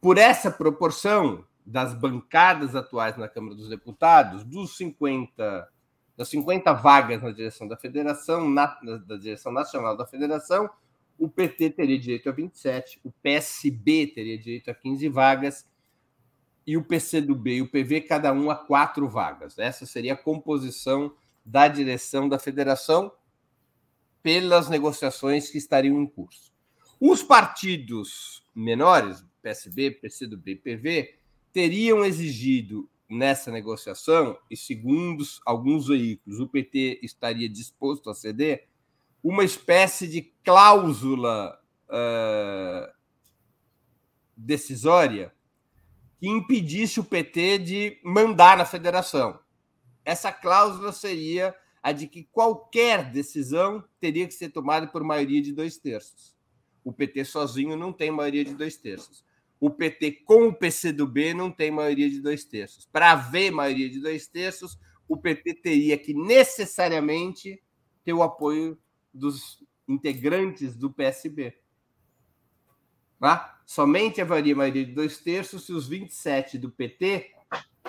Por 0.00 0.18
essa 0.18 0.50
proporção 0.50 1.44
das 1.64 1.94
bancadas 1.94 2.74
atuais 2.74 3.16
na 3.16 3.28
Câmara 3.28 3.54
dos 3.54 3.68
Deputados, 3.68 4.44
dos 4.44 4.76
50 4.76 5.68
das 6.16 6.28
50 6.28 6.74
vagas 6.74 7.22
na 7.22 7.30
direção 7.30 7.66
da 7.66 7.78
federação, 7.78 8.46
na, 8.46 8.66
da 9.06 9.16
direção 9.16 9.50
nacional 9.50 9.96
da 9.96 10.06
federação, 10.06 10.68
o 11.18 11.30
PT 11.30 11.70
teria 11.70 11.98
direito 11.98 12.28
a 12.28 12.32
27, 12.32 13.00
o 13.02 13.10
PSB 13.22 14.08
teria 14.08 14.38
direito 14.38 14.70
a 14.70 14.74
15 14.74 15.08
vagas 15.08 15.66
e 16.70 16.76
o 16.76 16.84
PCdoB 16.84 17.56
e 17.56 17.62
o 17.62 17.68
PV, 17.68 18.02
cada 18.02 18.32
um 18.32 18.48
a 18.48 18.54
quatro 18.54 19.08
vagas. 19.08 19.58
Essa 19.58 19.84
seria 19.84 20.12
a 20.12 20.16
composição 20.16 21.12
da 21.44 21.66
direção 21.66 22.28
da 22.28 22.38
federação 22.38 23.10
pelas 24.22 24.68
negociações 24.68 25.50
que 25.50 25.58
estariam 25.58 26.00
em 26.00 26.06
curso. 26.06 26.52
Os 27.00 27.24
partidos 27.24 28.46
menores, 28.54 29.26
PSB, 29.42 29.90
PCdoB 29.90 30.52
e 30.52 30.54
PV, 30.54 31.14
teriam 31.52 32.04
exigido 32.04 32.88
nessa 33.08 33.50
negociação, 33.50 34.38
e 34.48 34.56
segundo 34.56 35.24
alguns 35.44 35.88
veículos, 35.88 36.38
o 36.38 36.46
PT 36.46 37.00
estaria 37.02 37.48
disposto 37.48 38.08
a 38.08 38.14
ceder, 38.14 38.68
uma 39.24 39.42
espécie 39.42 40.06
de 40.06 40.22
cláusula 40.44 41.60
uh, 41.88 42.92
decisória 44.36 45.34
que 46.20 46.28
impedisse 46.28 47.00
o 47.00 47.04
PT 47.04 47.58
de 47.58 48.00
mandar 48.04 48.58
na 48.58 48.66
federação. 48.66 49.40
essa 50.04 50.30
cláusula 50.30 50.92
seria 50.92 51.54
a 51.82 51.92
de 51.92 52.06
que 52.06 52.24
qualquer 52.24 53.10
decisão 53.10 53.82
teria 53.98 54.26
que 54.26 54.34
ser 54.34 54.50
tomada 54.50 54.86
por 54.86 55.02
maioria 55.02 55.40
de 55.40 55.52
dois 55.52 55.78
terços. 55.78 56.36
O 56.84 56.92
PT 56.92 57.24
sozinho 57.24 57.76
não 57.76 57.92
tem 57.92 58.10
maioria 58.10 58.44
de 58.44 58.54
dois 58.54 58.76
terços. 58.76 59.24
O 59.58 59.70
PT 59.70 60.22
com 60.24 60.48
o 60.48 60.54
PCdoB 60.54 61.34
não 61.34 61.50
tem 61.50 61.70
maioria 61.70 62.08
de 62.10 62.20
dois 62.20 62.44
terços. 62.44 62.86
Para 62.86 63.12
haver 63.12 63.50
maioria 63.50 63.88
de 63.88 64.00
dois 64.00 64.26
terços, 64.26 64.78
o 65.08 65.16
PT 65.16 65.54
teria 65.54 65.96
que 65.96 66.12
necessariamente 66.12 67.62
ter 68.04 68.12
o 68.12 68.22
apoio 68.22 68.78
dos 69.12 69.62
integrantes 69.88 70.76
do 70.76 70.90
PSB. 70.90 71.58
Tá? 73.18 73.59
Somente 73.70 74.20
haveria 74.20 74.56
maioria 74.56 74.84
de 74.84 74.90
dois 74.90 75.20
terços 75.20 75.64
se 75.64 75.72
os 75.72 75.86
27 75.86 76.58
do 76.58 76.72
PT 76.72 77.30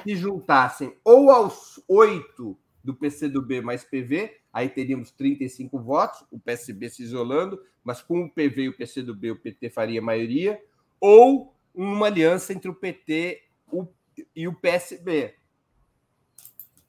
se 0.03 0.15
juntassem 0.15 0.95
ou 1.03 1.31
aos 1.31 1.83
oito 1.87 2.55
do 2.83 2.93
PCdoB 2.93 3.61
mais 3.61 3.83
PV, 3.83 4.41
aí 4.53 4.69
teríamos 4.69 5.09
35 5.09 5.79
votos, 5.79 6.23
o 6.29 6.39
PSB 6.39 6.87
se 6.87 7.01
isolando, 7.01 7.59
mas 7.83 7.99
com 7.99 8.21
o 8.21 8.29
PV 8.29 8.61
e 8.61 8.69
o 8.69 8.77
PCdoB, 8.77 9.31
o 9.31 9.35
PT 9.37 9.71
faria 9.71 9.99
maioria, 10.03 10.63
ou 10.99 11.51
uma 11.73 12.05
aliança 12.05 12.53
entre 12.53 12.69
o 12.69 12.75
PT 12.75 13.41
e 14.35 14.47
o 14.47 14.53
PSB. 14.53 15.33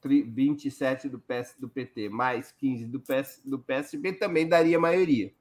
27 0.04 1.08
do, 1.08 1.18
PS, 1.18 1.56
do 1.58 1.66
PT 1.66 2.10
mais 2.10 2.52
15 2.52 2.84
do, 2.84 3.00
PS, 3.00 3.40
do 3.42 3.58
PSB 3.58 4.12
também 4.12 4.46
daria 4.46 4.78
maioria. 4.78 5.32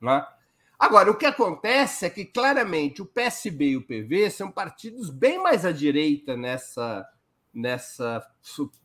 Né? 0.00 0.26
Agora, 0.80 1.10
o 1.10 1.14
que 1.14 1.26
acontece 1.26 2.06
é 2.06 2.10
que 2.10 2.24
claramente 2.24 3.02
o 3.02 3.06
PSB 3.06 3.72
e 3.72 3.76
o 3.76 3.86
PV 3.86 4.30
são 4.30 4.50
partidos 4.50 5.10
bem 5.10 5.38
mais 5.38 5.66
à 5.66 5.72
direita 5.72 6.38
nessa, 6.38 7.06
nessa 7.52 8.26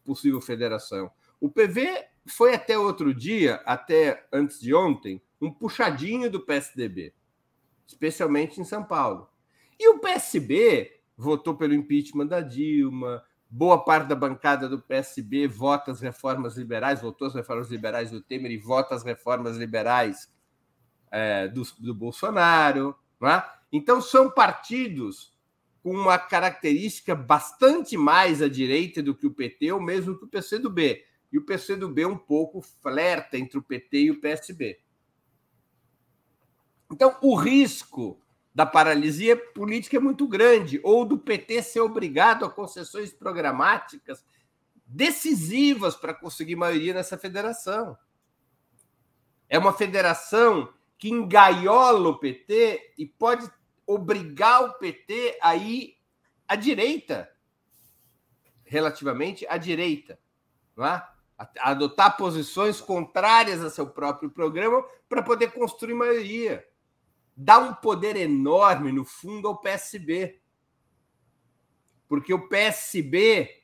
possível 0.03 0.41
federação. 0.41 1.09
O 1.39 1.49
PV 1.49 2.03
foi 2.27 2.53
até 2.53 2.77
outro 2.77 3.13
dia, 3.13 3.61
até 3.65 4.27
antes 4.29 4.59
de 4.59 4.75
ontem, 4.75 5.21
um 5.39 5.49
puxadinho 5.49 6.29
do 6.29 6.41
PSDB, 6.41 7.13
especialmente 7.87 8.59
em 8.59 8.65
São 8.65 8.83
Paulo. 8.83 9.29
E 9.79 9.87
o 9.87 9.99
PSB 9.99 10.99
votou 11.15 11.55
pelo 11.55 11.73
impeachment 11.73 12.27
da 12.27 12.41
Dilma, 12.41 13.23
boa 13.49 13.85
parte 13.85 14.07
da 14.07 14.15
bancada 14.15 14.67
do 14.67 14.81
PSB 14.81 15.47
vota 15.47 15.91
as 15.91 16.01
reformas 16.01 16.57
liberais, 16.57 17.01
votou 17.01 17.27
as 17.27 17.33
reformas 17.33 17.69
liberais 17.69 18.11
do 18.11 18.21
Temer 18.21 18.51
e 18.51 18.57
vota 18.57 18.93
as 18.93 19.03
reformas 19.03 19.55
liberais 19.55 20.34
é, 21.15 21.47
do, 21.47 21.63
do 21.79 21.95
Bolsonaro. 21.95 22.93
É? 23.23 23.41
Então, 23.71 24.01
são 24.01 24.29
partidos 24.29 25.33
com 25.81 25.91
uma 25.91 26.19
característica 26.19 27.15
bastante 27.15 27.95
mais 27.95 28.41
à 28.41 28.49
direita 28.49 29.01
do 29.01 29.15
que 29.15 29.25
o 29.25 29.33
PT 29.33 29.71
ou 29.71 29.79
mesmo 29.79 30.17
que 30.17 30.25
o 30.25 30.27
PCdoB. 30.27 31.05
E 31.31 31.37
o 31.37 31.45
PCdoB 31.45 32.05
um 32.05 32.17
pouco 32.17 32.61
flerta 32.61 33.37
entre 33.37 33.57
o 33.57 33.63
PT 33.63 33.97
e 33.97 34.11
o 34.11 34.19
PSB. 34.19 34.79
Então, 36.91 37.17
o 37.21 37.33
risco 37.35 38.19
da 38.53 38.65
paralisia 38.65 39.37
política 39.37 39.97
é 39.97 39.99
muito 39.99 40.27
grande, 40.27 40.79
ou 40.83 41.05
do 41.05 41.17
PT 41.17 41.61
ser 41.63 41.81
obrigado 41.81 42.45
a 42.45 42.49
concessões 42.49 43.11
programáticas 43.11 44.23
decisivas 44.85 45.95
para 45.95 46.13
conseguir 46.13 46.55
maioria 46.55 46.93
nessa 46.93 47.17
federação. 47.17 47.97
É 49.49 49.57
uma 49.57 49.73
federação 49.73 50.73
que 50.97 51.09
engaiola 51.09 52.09
o 52.09 52.19
PT 52.19 52.93
e 52.97 53.05
pode 53.05 53.49
obrigar 53.85 54.63
o 54.63 54.73
PT 54.73 55.37
a 55.41 55.55
ir 55.55 55.97
à 56.47 56.55
direita, 56.55 57.29
relativamente 58.63 59.45
à 59.47 59.57
direita, 59.57 60.19
não 60.75 60.85
é? 60.85 61.07
a 61.37 61.71
adotar 61.71 62.15
posições 62.15 62.79
contrárias 62.79 63.61
a 63.61 63.69
seu 63.69 63.87
próprio 63.87 64.29
programa 64.29 64.85
para 65.09 65.21
poder 65.21 65.51
construir 65.51 65.93
maioria. 65.93 66.65
Dá 67.35 67.59
um 67.59 67.73
poder 67.73 68.15
enorme, 68.15 68.91
no 68.91 69.03
fundo, 69.03 69.47
ao 69.47 69.59
PSB. 69.59 70.39
Porque 72.07 72.33
o 72.33 72.47
PSB 72.47 73.63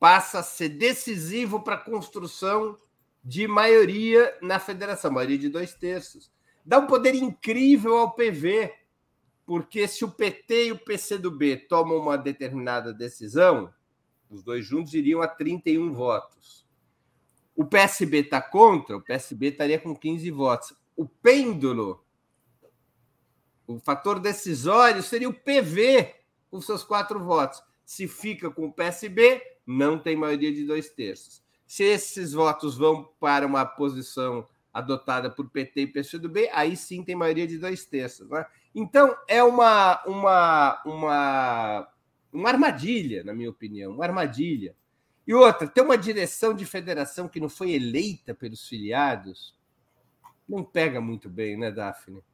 passa 0.00 0.40
a 0.40 0.42
ser 0.42 0.70
decisivo 0.70 1.60
para 1.60 1.76
a 1.76 1.78
construção 1.78 2.76
de 3.22 3.46
maioria 3.46 4.36
na 4.42 4.58
federação, 4.58 5.12
maioria 5.12 5.38
de 5.38 5.48
dois 5.48 5.74
terços. 5.74 6.32
Dá 6.64 6.78
um 6.78 6.86
poder 6.86 7.14
incrível 7.14 7.96
ao 7.96 8.12
PV, 8.12 8.72
porque 9.44 9.88
se 9.88 10.04
o 10.04 10.10
PT 10.10 10.66
e 10.66 10.72
o 10.72 10.78
PCdoB 10.78 11.56
tomam 11.68 11.98
uma 11.98 12.16
determinada 12.16 12.92
decisão, 12.92 13.72
os 14.30 14.42
dois 14.42 14.64
juntos 14.64 14.94
iriam 14.94 15.20
a 15.20 15.28
31 15.28 15.92
votos. 15.92 16.66
O 17.54 17.64
PSB 17.64 18.18
está 18.18 18.40
contra, 18.40 18.96
o 18.96 19.02
PSB 19.02 19.48
estaria 19.48 19.78
com 19.78 19.94
15 19.94 20.30
votos. 20.30 20.74
O 20.96 21.06
pêndulo, 21.06 22.04
o 23.66 23.78
fator 23.78 24.18
decisório 24.18 25.02
seria 25.02 25.28
o 25.28 25.34
PV 25.34 26.14
com 26.50 26.60
seus 26.60 26.82
quatro 26.82 27.22
votos. 27.22 27.62
Se 27.84 28.08
fica 28.08 28.50
com 28.50 28.66
o 28.66 28.72
PSB, 28.72 29.42
não 29.66 29.98
tem 29.98 30.16
maioria 30.16 30.52
de 30.52 30.64
dois 30.64 30.88
terços. 30.88 31.42
Se 31.66 31.84
esses 31.84 32.32
votos 32.32 32.76
vão 32.76 33.04
para 33.18 33.46
uma 33.46 33.64
posição 33.64 34.46
adotada 34.72 35.30
por 35.30 35.50
PT 35.50 35.82
e 35.82 35.86
PCdoB, 35.86 36.48
aí 36.52 36.76
sim 36.76 37.04
tem 37.04 37.14
maioria 37.14 37.46
de 37.46 37.58
dois 37.58 37.84
terços. 37.84 38.28
Né? 38.28 38.46
Então, 38.74 39.14
é 39.28 39.42
uma, 39.42 40.02
uma, 40.06 40.82
uma, 40.84 41.88
uma 42.32 42.48
armadilha, 42.48 43.22
na 43.22 43.34
minha 43.34 43.50
opinião, 43.50 43.92
uma 43.92 44.04
armadilha. 44.04 44.74
E 45.26 45.34
outra, 45.34 45.68
ter 45.68 45.82
uma 45.82 45.98
direção 45.98 46.54
de 46.54 46.64
federação 46.64 47.28
que 47.28 47.38
não 47.38 47.48
foi 47.48 47.72
eleita 47.72 48.34
pelos 48.34 48.66
filiados, 48.66 49.54
não 50.48 50.64
pega 50.64 51.00
muito 51.00 51.28
bem, 51.28 51.56
né, 51.56 51.70
Daphne? 51.70 52.16
Ou 52.16 52.24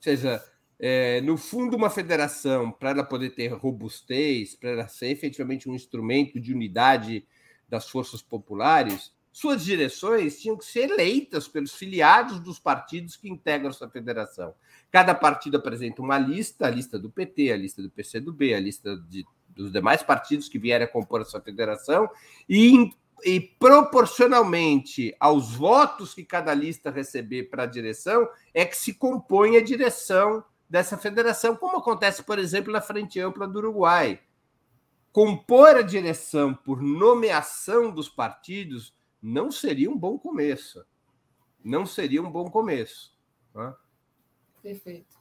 seja, 0.00 0.44
é, 0.78 1.20
no 1.20 1.36
fundo, 1.36 1.76
uma 1.76 1.90
federação, 1.90 2.72
para 2.72 2.90
ela 2.90 3.04
poder 3.04 3.30
ter 3.30 3.48
robustez, 3.48 4.54
para 4.54 4.70
ela 4.70 4.88
ser 4.88 5.08
efetivamente 5.08 5.68
um 5.68 5.74
instrumento 5.74 6.40
de 6.40 6.52
unidade 6.52 7.26
das 7.68 7.88
forças 7.88 8.20
populares, 8.20 9.12
suas 9.32 9.64
direções 9.64 10.40
tinham 10.40 10.56
que 10.56 10.64
ser 10.64 10.90
eleitas 10.90 11.46
pelos 11.46 11.72
filiados 11.72 12.40
dos 12.40 12.58
partidos 12.58 13.16
que 13.16 13.28
integram 13.28 13.70
essa 13.70 13.88
federação. 13.88 14.54
Cada 14.90 15.14
partido 15.14 15.56
apresenta 15.56 16.02
uma 16.02 16.18
lista, 16.18 16.66
a 16.66 16.70
lista 16.70 16.98
do 16.98 17.08
PT, 17.08 17.52
a 17.52 17.56
lista 17.56 17.80
do 17.80 17.90
PCdoB, 17.90 18.54
a 18.54 18.60
lista 18.60 18.96
de, 19.08 19.24
dos 19.48 19.70
demais 19.70 20.02
partidos 20.02 20.48
que 20.48 20.58
vierem 20.58 20.86
a 20.86 20.90
compor 20.90 21.20
essa 21.20 21.40
federação, 21.40 22.10
e, 22.48 22.90
e 23.24 23.40
proporcionalmente 23.40 25.14
aos 25.20 25.54
votos 25.54 26.12
que 26.12 26.24
cada 26.24 26.52
lista 26.52 26.90
receber 26.90 27.44
para 27.44 27.62
a 27.62 27.66
direção, 27.66 28.28
é 28.52 28.64
que 28.64 28.76
se 28.76 28.94
compõe 28.94 29.56
a 29.56 29.62
direção 29.62 30.44
dessa 30.68 30.98
federação, 30.98 31.54
como 31.54 31.78
acontece, 31.78 32.24
por 32.24 32.38
exemplo, 32.38 32.72
na 32.72 32.80
Frente 32.80 33.20
Ampla 33.20 33.46
do 33.46 33.58
Uruguai. 33.58 34.20
Compor 35.12 35.76
a 35.76 35.82
direção 35.82 36.54
por 36.54 36.82
nomeação 36.82 37.90
dos 37.90 38.08
partidos 38.08 38.92
não 39.22 39.50
seria 39.50 39.90
um 39.90 39.96
bom 39.96 40.18
começo. 40.18 40.84
Não 41.62 41.84
seria 41.84 42.22
um 42.22 42.30
bom 42.30 42.50
começo. 42.50 43.14
Né? 43.54 43.74
Perfeito. 44.62 45.20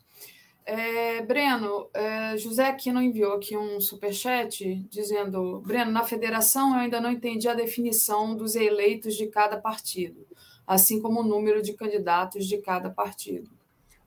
É, 0.65 1.21
Breno, 1.23 1.89
é, 1.93 2.38
José 2.38 2.67
Aquino 2.67 3.01
enviou 3.01 3.34
aqui 3.34 3.57
um 3.57 3.81
superchat 3.81 4.76
dizendo: 4.89 5.61
Breno, 5.61 5.91
na 5.91 6.03
federação 6.03 6.73
eu 6.73 6.81
ainda 6.81 7.01
não 7.01 7.11
entendi 7.11 7.47
a 7.47 7.55
definição 7.55 8.35
dos 8.35 8.55
eleitos 8.55 9.15
de 9.15 9.27
cada 9.27 9.59
partido, 9.59 10.27
assim 10.67 11.01
como 11.01 11.21
o 11.21 11.27
número 11.27 11.61
de 11.61 11.73
candidatos 11.73 12.45
de 12.45 12.59
cada 12.59 12.89
partido. 12.89 13.49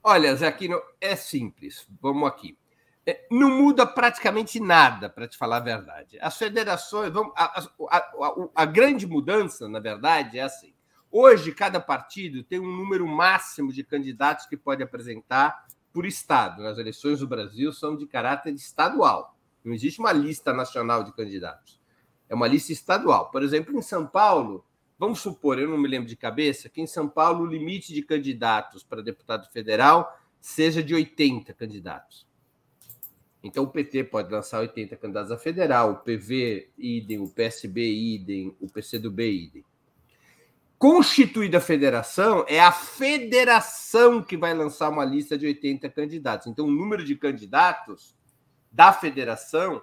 Olha, 0.04 0.34
Zé 0.36 0.46
Aquino, 0.46 0.80
é 1.00 1.16
simples. 1.16 1.86
Vamos 2.00 2.28
aqui. 2.28 2.56
É, 3.04 3.26
não 3.30 3.50
muda 3.50 3.84
praticamente 3.84 4.60
nada, 4.60 5.08
para 5.10 5.26
te 5.26 5.36
falar 5.36 5.56
a 5.56 5.60
verdade. 5.60 6.18
As 6.20 6.36
federações. 6.36 7.12
A, 7.36 7.60
a, 7.60 7.96
a, 7.96 8.48
a, 8.54 8.64
grande 8.64 9.06
mudança, 9.06 9.68
na 9.68 9.80
verdade, 9.80 10.38
é 10.38 10.42
assim. 10.42 10.72
Hoje, 11.10 11.52
cada 11.52 11.80
partido 11.80 12.44
tem 12.44 12.60
um 12.60 12.76
número 12.76 13.06
máximo 13.06 13.72
de 13.72 13.82
candidatos 13.82 14.46
que 14.46 14.56
pode 14.56 14.82
apresentar 14.82 15.66
por 15.92 16.06
Estado. 16.06 16.66
As 16.66 16.78
eleições 16.78 17.18
do 17.18 17.26
Brasil 17.26 17.72
são 17.72 17.96
de 17.96 18.06
caráter 18.06 18.54
estadual. 18.54 19.36
Não 19.64 19.74
existe 19.74 20.00
uma 20.00 20.12
lista 20.12 20.52
nacional 20.52 21.04
de 21.04 21.12
candidatos. 21.12 21.80
É 22.28 22.34
uma 22.34 22.46
lista 22.46 22.72
estadual. 22.72 23.30
Por 23.30 23.42
exemplo, 23.42 23.76
em 23.76 23.82
São 23.82 24.06
Paulo, 24.06 24.64
vamos 24.98 25.20
supor, 25.20 25.58
eu 25.58 25.68
não 25.68 25.76
me 25.76 25.88
lembro 25.88 26.08
de 26.08 26.16
cabeça, 26.16 26.68
que 26.68 26.80
em 26.80 26.86
São 26.86 27.08
Paulo 27.08 27.44
o 27.44 27.46
limite 27.46 27.92
de 27.92 28.02
candidatos 28.02 28.82
para 28.82 29.02
deputado 29.02 29.50
federal 29.50 30.18
seja 30.40 30.82
de 30.82 30.94
80 30.94 31.52
candidatos. 31.52 32.26
Então, 33.42 33.64
o 33.64 33.68
PT 33.68 34.04
pode 34.04 34.32
lançar 34.32 34.60
80 34.60 34.96
candidatos 34.96 35.32
a 35.32 35.36
federal, 35.36 35.92
o 35.92 35.96
PV, 35.96 36.70
idem, 36.78 37.18
o 37.18 37.28
PSB, 37.28 37.82
idem, 37.82 38.56
o 38.60 38.68
PCdoB, 38.68 39.20
idem. 39.20 39.64
Constituída 40.78 41.58
a 41.58 41.60
federação, 41.60 42.44
é 42.48 42.60
a 42.60 42.72
federação 42.72 44.22
que 44.22 44.36
vai 44.36 44.54
lançar 44.54 44.88
uma 44.88 45.04
lista 45.04 45.36
de 45.36 45.46
80 45.46 45.88
candidatos. 45.90 46.46
Então, 46.46 46.66
o 46.66 46.70
número 46.70 47.04
de 47.04 47.16
candidatos 47.16 48.16
da 48.70 48.92
federação 48.92 49.82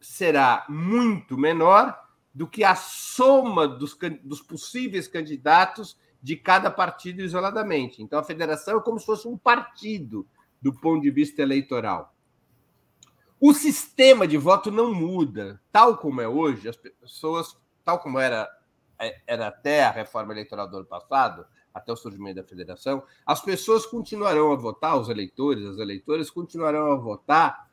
será 0.00 0.64
muito 0.68 1.36
menor 1.36 1.98
do 2.32 2.48
que 2.48 2.64
a 2.64 2.74
soma 2.74 3.66
dos, 3.66 3.96
dos 4.22 4.40
possíveis 4.40 5.06
candidatos 5.06 5.96
de 6.22 6.36
cada 6.36 6.70
partido 6.70 7.22
isoladamente. 7.22 8.02
Então, 8.02 8.18
a 8.18 8.24
federação 8.24 8.78
é 8.78 8.82
como 8.82 8.98
se 8.98 9.06
fosse 9.06 9.28
um 9.28 9.36
partido 9.36 10.26
do 10.60 10.72
ponto 10.72 11.02
de 11.02 11.10
vista 11.10 11.42
eleitoral. 11.42 12.13
O 13.46 13.52
sistema 13.52 14.26
de 14.26 14.38
voto 14.38 14.70
não 14.70 14.94
muda, 14.94 15.60
tal 15.70 15.98
como 15.98 16.18
é 16.22 16.26
hoje, 16.26 16.66
as 16.66 16.78
pessoas, 16.78 17.54
tal 17.84 17.98
como 17.98 18.18
era, 18.18 18.48
é, 18.98 19.20
era 19.26 19.48
até 19.48 19.84
a 19.84 19.90
reforma 19.90 20.32
eleitoral 20.32 20.66
do 20.66 20.78
ano 20.78 20.86
passado, 20.86 21.44
até 21.74 21.92
o 21.92 21.96
surgimento 21.96 22.36
da 22.36 22.42
federação, 22.42 23.02
as 23.26 23.42
pessoas 23.42 23.84
continuarão 23.84 24.50
a 24.50 24.56
votar, 24.56 24.98
os 24.98 25.10
eleitores, 25.10 25.62
as 25.66 25.76
eleitoras 25.76 26.30
continuarão 26.30 26.90
a 26.90 26.96
votar 26.96 27.68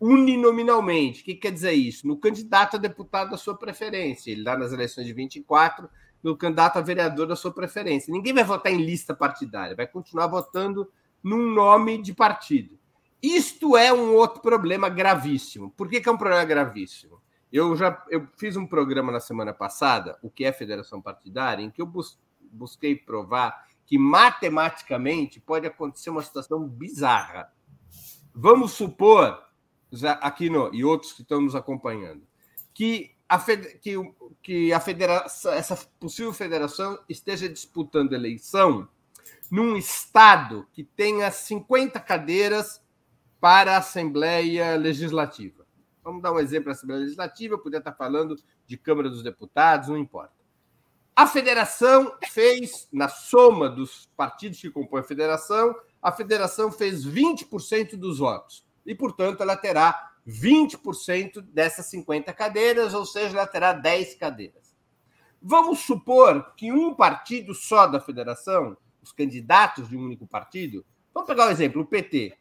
uninominalmente. 0.00 1.22
O 1.22 1.24
que 1.24 1.34
quer 1.34 1.50
dizer 1.50 1.72
isso? 1.72 2.06
No 2.06 2.16
candidato 2.16 2.76
a 2.76 2.78
deputado 2.78 3.32
da 3.32 3.36
sua 3.36 3.56
preferência. 3.56 4.30
Ele 4.30 4.44
dá 4.44 4.56
nas 4.56 4.70
eleições 4.72 5.08
de 5.08 5.12
24, 5.12 5.90
no 6.22 6.36
candidato 6.36 6.76
a 6.78 6.82
vereador 6.82 7.26
da 7.26 7.34
sua 7.34 7.52
preferência. 7.52 8.12
Ninguém 8.12 8.32
vai 8.32 8.44
votar 8.44 8.72
em 8.72 8.80
lista 8.80 9.12
partidária, 9.12 9.74
vai 9.74 9.88
continuar 9.88 10.28
votando 10.28 10.88
num 11.20 11.52
nome 11.52 12.00
de 12.00 12.14
partido. 12.14 12.78
Isto 13.22 13.76
é 13.76 13.92
um 13.92 14.14
outro 14.14 14.40
problema 14.40 14.88
gravíssimo. 14.88 15.70
Por 15.70 15.88
que, 15.88 16.00
que 16.00 16.08
é 16.08 16.12
um 16.12 16.16
problema 16.16 16.44
gravíssimo? 16.44 17.20
Eu 17.52 17.76
já 17.76 18.02
eu 18.08 18.26
fiz 18.36 18.56
um 18.56 18.66
programa 18.66 19.10
na 19.10 19.20
semana 19.20 19.52
passada, 19.52 20.18
o 20.22 20.30
que 20.30 20.44
é 20.44 20.52
federação 20.52 21.02
partidária, 21.02 21.62
em 21.62 21.70
que 21.70 21.82
eu 21.82 21.86
bus, 21.86 22.18
busquei 22.40 22.94
provar 22.94 23.66
que 23.84 23.98
matematicamente 23.98 25.40
pode 25.40 25.66
acontecer 25.66 26.10
uma 26.10 26.22
situação 26.22 26.66
bizarra. 26.66 27.52
Vamos 28.32 28.72
supor, 28.72 29.42
aqui 30.20 30.48
no, 30.48 30.72
e 30.72 30.84
outros 30.84 31.12
que 31.12 31.22
estão 31.22 31.40
nos 31.40 31.56
acompanhando, 31.56 32.22
que 32.72 33.16
a, 33.28 33.36
que, 33.38 33.94
que 34.40 34.72
a 34.72 34.78
federação, 34.78 35.52
essa 35.52 35.76
possível 35.98 36.32
federação 36.32 37.00
esteja 37.08 37.48
disputando 37.48 38.12
eleição 38.12 38.88
num 39.50 39.76
estado 39.76 40.68
que 40.72 40.84
tenha 40.84 41.28
50 41.30 41.98
cadeiras 41.98 42.80
para 43.40 43.74
a 43.74 43.78
Assembleia 43.78 44.76
Legislativa. 44.76 45.66
Vamos 46.04 46.22
dar 46.22 46.32
um 46.32 46.38
exemplo 46.38 46.66
da 46.66 46.72
Assembleia 46.72 47.02
Legislativa, 47.02 47.54
eu 47.54 47.58
poderia 47.58 47.78
estar 47.78 47.92
falando 47.92 48.36
de 48.66 48.76
Câmara 48.76 49.08
dos 49.08 49.22
Deputados, 49.22 49.88
não 49.88 49.96
importa. 49.96 50.34
A 51.14 51.26
federação 51.26 52.14
fez, 52.30 52.88
na 52.92 53.08
soma 53.08 53.68
dos 53.68 54.08
partidos 54.16 54.60
que 54.60 54.70
compõem 54.70 55.00
a 55.00 55.04
federação, 55.04 55.74
a 56.00 56.10
federação 56.10 56.72
fez 56.72 57.04
20% 57.06 57.96
dos 57.96 58.18
votos. 58.18 58.64
E, 58.86 58.94
portanto, 58.94 59.42
ela 59.42 59.56
terá 59.56 60.12
20% 60.26 61.42
dessas 61.42 61.86
50 61.86 62.32
cadeiras, 62.32 62.94
ou 62.94 63.04
seja, 63.04 63.36
ela 63.36 63.46
terá 63.46 63.72
10 63.72 64.14
cadeiras. 64.14 64.74
Vamos 65.42 65.80
supor 65.80 66.54
que 66.54 66.72
um 66.72 66.94
partido 66.94 67.54
só 67.54 67.86
da 67.86 68.00
federação, 68.00 68.76
os 69.02 69.12
candidatos 69.12 69.88
de 69.88 69.96
um 69.96 70.04
único 70.04 70.26
partido, 70.26 70.84
vamos 71.12 71.26
pegar 71.26 71.46
o 71.46 71.48
um 71.48 71.52
exemplo, 71.52 71.82
o 71.82 71.86
PT. 71.86 72.36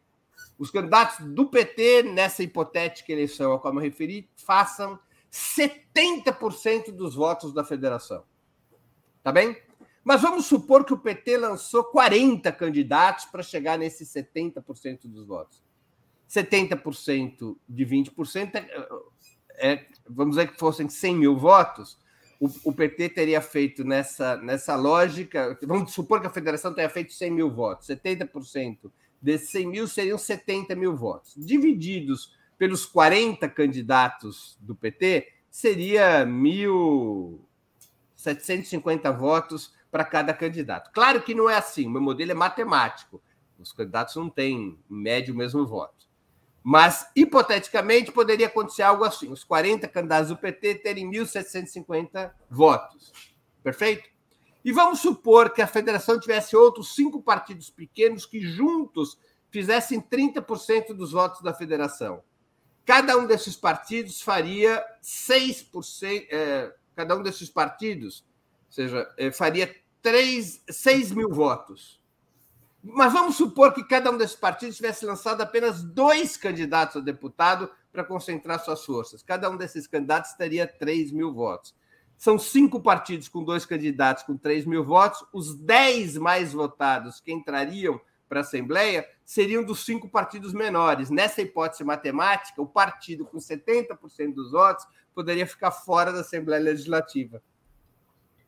Os 0.59 0.69
candidatos 0.69 1.25
do 1.25 1.47
PT, 1.47 2.03
nessa 2.03 2.43
hipotética 2.43 3.13
eleição 3.13 3.53
a 3.53 3.59
qual 3.59 3.73
me 3.73 3.81
referi, 3.81 4.29
façam 4.35 4.99
70% 5.31 6.91
dos 6.91 7.15
votos 7.15 7.53
da 7.53 7.63
federação. 7.63 8.25
Tá 9.23 9.31
bem? 9.31 9.55
Mas 10.03 10.21
vamos 10.21 10.47
supor 10.47 10.83
que 10.83 10.93
o 10.93 10.97
PT 10.97 11.37
lançou 11.37 11.85
40 11.85 12.51
candidatos 12.51 13.23
para 13.25 13.41
chegar 13.41 13.77
nesses 13.77 14.11
70% 14.11 15.01
dos 15.03 15.25
votos. 15.25 15.63
70% 16.29 17.55
de 17.67 17.85
20% 17.85 18.55
é, 18.55 19.71
é, 19.71 19.85
vamos 20.07 20.35
dizer 20.35 20.51
que 20.51 20.59
fossem 20.59 20.89
100 20.89 21.15
mil 21.15 21.37
votos, 21.37 21.97
o, 22.39 22.49
o, 22.65 22.73
PT 22.73 23.09
teria 23.09 23.41
feito 23.41 23.83
nessa, 23.83 24.37
nessa 24.37 24.75
lógica, 24.75 25.57
vamos 25.63 25.93
supor 25.93 26.21
que 26.21 26.27
a 26.27 26.31
federação 26.31 26.73
tenha 26.73 26.89
feito 26.89 27.13
100 27.13 27.31
mil 27.31 27.51
votos, 27.51 27.87
70% 27.87 28.91
desses 29.21 29.49
100 29.49 29.67
mil 29.67 29.87
seriam 29.87 30.17
70 30.17 30.75
mil 30.75 30.95
votos. 30.95 31.35
Divididos 31.37 32.33
pelos 32.57 32.85
40 32.85 33.47
candidatos 33.49 34.57
do 34.59 34.75
PT, 34.75 35.27
seria 35.49 36.25
1.750 36.25 39.17
votos 39.17 39.73
para 39.91 40.03
cada 40.03 40.33
candidato. 40.33 40.91
Claro 40.91 41.21
que 41.21 41.33
não 41.33 41.49
é 41.49 41.55
assim, 41.55 41.87
o 41.87 41.89
meu 41.89 42.01
modelo 42.01 42.31
é 42.31 42.35
matemático. 42.35 43.21
Os 43.57 43.71
candidatos 43.71 44.15
não 44.15 44.29
têm, 44.29 44.77
em 44.89 44.93
média, 44.93 45.33
o 45.33 45.37
mesmo 45.37 45.65
voto. 45.65 46.07
Mas, 46.63 47.09
hipoteticamente, 47.15 48.11
poderia 48.11 48.47
acontecer 48.47 48.83
algo 48.83 49.03
assim: 49.03 49.31
os 49.31 49.43
40 49.43 49.87
candidatos 49.87 50.29
do 50.29 50.37
PT 50.37 50.75
terem 50.75 51.09
1.750 51.09 52.31
votos. 52.49 53.11
Perfeito? 53.63 54.09
E 54.63 54.71
vamos 54.71 54.99
supor 54.99 55.51
que 55.51 55.61
a 55.61 55.67
federação 55.67 56.19
tivesse 56.19 56.55
outros 56.55 56.93
cinco 56.93 57.21
partidos 57.21 57.69
pequenos 57.69 58.25
que 58.25 58.41
juntos 58.41 59.17
fizessem 59.49 60.01
30% 60.01 60.93
dos 60.93 61.11
votos 61.11 61.41
da 61.41 61.53
federação. 61.53 62.21
Cada 62.85 63.17
um 63.17 63.25
desses 63.25 63.55
partidos 63.55 64.21
faria 64.21 64.83
6%, 65.01 66.27
é, 66.29 66.73
cada 66.95 67.15
um 67.15 67.23
desses 67.23 67.49
partidos, 67.49 68.25
ou 68.67 68.73
seja, 68.73 69.13
é, 69.17 69.31
faria 69.31 69.73
3, 70.01 70.63
6 70.69 71.11
mil 71.11 71.29
votos. 71.29 71.99
Mas 72.81 73.11
vamos 73.11 73.35
supor 73.35 73.73
que 73.73 73.83
cada 73.83 74.09
um 74.09 74.17
desses 74.17 74.35
partidos 74.35 74.77
tivesse 74.77 75.05
lançado 75.05 75.41
apenas 75.41 75.83
dois 75.83 76.37
candidatos 76.37 76.97
a 76.97 76.99
deputado 76.99 77.69
para 77.91 78.03
concentrar 78.03 78.59
suas 78.59 78.85
forças. 78.85 79.21
Cada 79.21 79.49
um 79.49 79.57
desses 79.57 79.85
candidatos 79.85 80.33
teria 80.33 80.65
3 80.65 81.11
mil 81.11 81.33
votos. 81.33 81.75
São 82.19 82.37
cinco 82.37 82.79
partidos 82.79 83.27
com 83.27 83.43
dois 83.43 83.65
candidatos 83.65 84.23
com 84.23 84.37
3 84.37 84.65
mil 84.65 84.83
votos. 84.83 85.25
Os 85.33 85.55
10 85.55 86.17
mais 86.17 86.53
votados 86.53 87.19
que 87.19 87.31
entrariam 87.31 87.99
para 88.27 88.41
a 88.41 88.43
Assembleia 88.43 89.07
seriam 89.25 89.63
dos 89.63 89.83
cinco 89.83 90.07
partidos 90.07 90.53
menores. 90.53 91.09
Nessa 91.09 91.41
hipótese 91.41 91.83
matemática, 91.83 92.61
o 92.61 92.67
partido 92.67 93.25
com 93.25 93.37
70% 93.37 94.35
dos 94.35 94.51
votos 94.51 94.85
poderia 95.15 95.47
ficar 95.47 95.71
fora 95.71 96.11
da 96.11 96.19
Assembleia 96.19 96.61
Legislativa. 96.61 97.41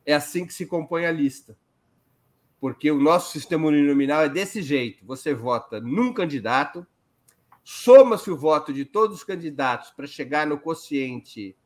É 0.06 0.14
assim 0.14 0.46
que 0.46 0.54
se 0.54 0.66
compõe 0.66 1.06
a 1.06 1.10
lista 1.10 1.56
porque 2.62 2.92
o 2.92 3.00
nosso 3.00 3.32
sistema 3.32 3.66
uninominal 3.66 4.22
é 4.22 4.28
desse 4.28 4.62
jeito: 4.62 5.04
você 5.04 5.34
vota 5.34 5.80
num 5.80 6.12
candidato, 6.12 6.86
soma-se 7.64 8.30
o 8.30 8.36
voto 8.36 8.72
de 8.72 8.84
todos 8.84 9.16
os 9.16 9.24
candidatos 9.24 9.90
para 9.90 10.06
chegar 10.06 10.46
no 10.46 10.56
quociente 10.56 11.56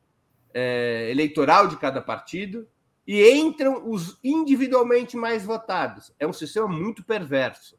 é, 0.58 1.10
eleitoral 1.10 1.68
de 1.68 1.76
cada 1.76 2.00
partido 2.00 2.66
e 3.06 3.30
entram 3.30 3.90
os 3.90 4.18
individualmente 4.24 5.14
mais 5.14 5.44
votados. 5.44 6.14
É 6.18 6.26
um 6.26 6.32
sistema 6.32 6.66
muito 6.66 7.04
perverso. 7.04 7.78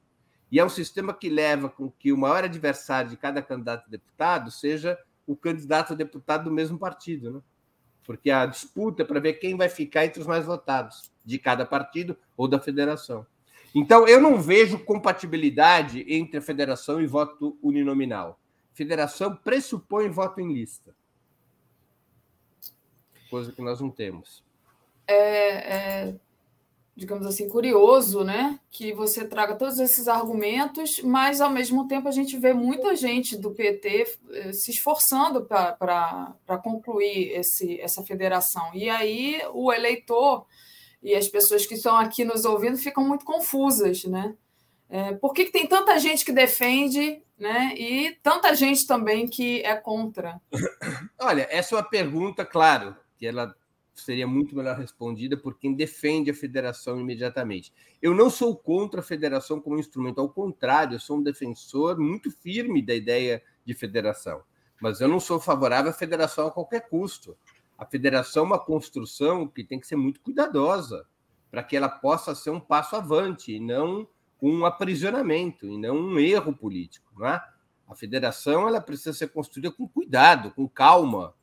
E 0.52 0.60
é 0.60 0.64
um 0.64 0.70
sistema 0.70 1.12
que 1.12 1.28
leva 1.28 1.70
com 1.70 1.90
que 1.90 2.14
o 2.14 2.18
maior 2.18 2.44
adversário 2.44 3.10
de 3.10 3.18
cada 3.18 3.42
candidato 3.42 3.86
a 3.88 3.90
deputado 3.90 4.52
seja 4.52 4.98
o 5.26 5.36
candidato 5.36 5.94
a 5.94 5.96
deputado 5.96 6.44
do 6.44 6.52
mesmo 6.52 6.78
partido, 6.78 7.32
né? 7.32 7.42
Porque 8.06 8.30
a 8.30 8.46
disputa 8.46 9.02
é 9.02 9.06
para 9.06 9.20
ver 9.20 9.34
quem 9.34 9.58
vai 9.58 9.70
ficar 9.70 10.06
entre 10.06 10.22
os 10.22 10.28
mais 10.28 10.46
votados 10.46 11.12
de 11.26 11.40
cada 11.40 11.66
partido 11.66 12.16
ou 12.38 12.48
da 12.48 12.60
federação. 12.60 13.26
Então, 13.74 14.08
eu 14.08 14.22
não 14.22 14.40
vejo 14.40 14.80
compatibilidade 14.86 16.06
entre 16.08 16.38
a 16.38 16.42
federação 16.42 17.02
e 17.02 17.08
voto 17.08 17.58
uninominal. 17.62 18.40
Federação 18.72 19.36
pressupõe 19.36 20.08
voto 20.10 20.40
em 20.40 20.54
lista, 20.54 20.96
coisa 23.30 23.52
que 23.52 23.62
nós 23.62 23.80
não 23.80 23.90
temos. 23.90 24.44
É, 25.08 25.16
é, 25.18 26.16
digamos 26.98 27.28
assim, 27.28 27.48
curioso, 27.48 28.24
né? 28.24 28.60
Que 28.72 28.92
você 28.92 29.24
traga 29.24 29.56
todos 29.56 29.78
esses 29.78 30.08
argumentos, 30.08 31.00
mas 31.04 31.40
ao 31.40 31.50
mesmo 31.52 31.88
tempo 31.88 32.08
a 32.08 32.12
gente 32.12 32.36
vê 32.38 32.54
muita 32.54 32.96
gente 32.96 33.38
do 33.38 33.52
PT 33.52 34.18
eh, 34.32 34.52
se 34.52 34.72
esforçando 34.72 35.46
para 35.46 36.58
concluir 36.64 37.34
esse, 37.34 37.80
essa 37.80 38.04
federação. 38.04 38.72
E 38.74 38.90
aí 38.90 39.40
o 39.54 39.72
eleitor 39.72 40.48
e 41.04 41.14
as 41.14 41.28
pessoas 41.28 41.68
que 41.68 41.76
estão 41.76 41.96
aqui 41.96 42.26
nos 42.26 42.46
ouvindo 42.46 42.78
ficam 42.78 43.08
muito 43.08 43.24
confusas, 43.24 44.04
né? 44.06 44.34
É, 44.90 45.14
por 45.14 45.34
que, 45.34 45.46
que, 45.46 45.52
tem 45.52 45.68
tanta 45.68 46.00
gente 46.00 46.26
que 46.26 46.32
defende 46.32 47.22
né, 47.38 47.74
e 47.76 48.18
tanta 48.24 48.56
gente 48.56 48.88
também 48.88 49.28
que 49.28 49.62
é 49.62 49.76
contra? 49.76 50.42
Olha, 51.20 51.46
essa 51.52 51.76
é 51.76 51.78
uma 51.78 51.88
pergunta, 51.88 52.46
claro, 52.46 52.96
que 53.18 53.26
ela 53.26 53.56
seria 53.94 54.28
muito 54.28 54.56
melhor 54.56 54.78
respondida 54.78 55.36
por 55.36 55.58
quem 55.58 55.74
defende 55.74 56.30
a 56.30 56.34
federação 56.34 57.00
imediatamente. 57.00 57.74
Eu 58.02 58.14
não 58.14 58.30
sou 58.30 58.56
contra 58.56 59.00
a 59.00 59.04
federação 59.04 59.60
como 59.60 59.80
instrumento, 59.80 60.22
ao 60.22 60.30
contrário, 60.30 60.96
eu 60.96 61.00
sou 61.00 61.18
um 61.18 61.24
defensor 61.24 62.00
muito 62.00 62.30
firme 62.30 62.82
da 62.82 62.94
ideia 62.94 63.42
de 63.66 63.74
federação, 63.74 64.44
mas 64.80 65.02
eu 65.02 65.08
não 65.08 65.20
sou 65.20 65.40
favorável 65.40 65.90
à 65.90 65.94
federação 65.94 66.48
a 66.48 66.52
qualquer 66.52 66.88
custo. 66.90 67.36
A 67.78 67.86
federação 67.86 68.44
é 68.44 68.46
uma 68.48 68.60
construção 68.60 69.48
que 69.48 69.64
tem 69.64 69.80
que 69.80 69.88
ser 69.88 69.96
muito 69.96 70.22
cuidadosa 70.22 71.06
para 71.50 71.64
que 71.64 71.76
ela 71.76 71.90
possa 71.90 72.36
ser 72.36 72.50
um 72.50 72.60
passo 72.60 72.96
avante 72.96 73.54
e 73.54 73.60
não 73.60 74.08
um 74.42 74.66
aprisionamento 74.66 75.68
e 75.68 75.78
não 75.78 75.96
um 75.96 76.20
erro 76.20 76.54
político. 76.54 77.12
Não 77.18 77.28
é? 77.28 77.42
A 77.88 77.96
federação 77.96 78.68
ela 78.68 78.82
precisa 78.82 79.14
ser 79.14 79.30
construída 79.30 79.72
com 79.72 79.88
cuidado, 79.88 80.52
com 80.52 80.68
calma. 80.68 81.34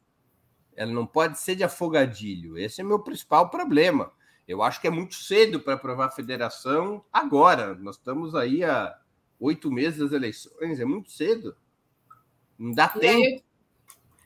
Ela 0.77 0.93
não 0.93 1.07
pode 1.07 1.39
ser 1.39 1.55
de 1.55 1.65
afogadilho. 1.65 2.59
Esse 2.59 2.81
é 2.81 2.85
meu 2.85 2.99
principal 2.99 3.49
problema. 3.51 4.13
Eu 4.47 4.63
acho 4.63 4.81
que 4.81 4.87
é 4.87 4.91
muito 4.91 5.15
cedo 5.15 5.61
para 5.61 5.75
aprovar 5.75 6.07
a 6.07 6.11
federação 6.11 7.05
agora. 7.13 7.75
Nós 7.75 7.97
estamos 7.97 8.35
aí 8.35 8.63
há 8.63 8.99
oito 9.41 9.71
meses 9.71 9.99
das 9.99 10.13
eleições, 10.13 10.81
é 10.81 10.85
muito 10.85 11.11
cedo. 11.11 11.57
Não 12.59 12.73
dá 12.73 12.93
e 12.97 13.01
tempo. 13.01 13.25
Aí, 13.25 13.45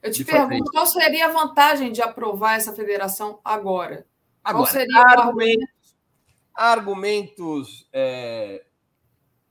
eu 0.03 0.13
te 0.13 0.25
pergunto, 0.25 0.71
qual 0.71 0.87
seria 0.87 1.27
a 1.27 1.33
vantagem 1.33 1.93
de 1.93 2.03
aprovar 2.03 2.55
essa 2.55 2.73
federação 2.73 3.41
agora? 3.45 4.07
Agora, 4.45 4.65
qual 4.65 4.73
seria 4.73 5.03
argumentos, 5.03 5.97
argumentos 6.55 7.89
é, 7.93 8.65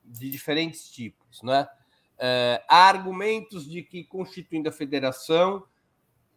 de 0.03 0.29
diferentes 0.29 0.89
tipos, 0.89 1.41
né? 1.43 1.67
É, 2.17 2.63
há 2.67 2.87
argumentos 2.87 3.69
de 3.69 3.83
que, 3.83 4.03
constituindo 4.03 4.69
a 4.69 4.71
federação, 4.71 5.65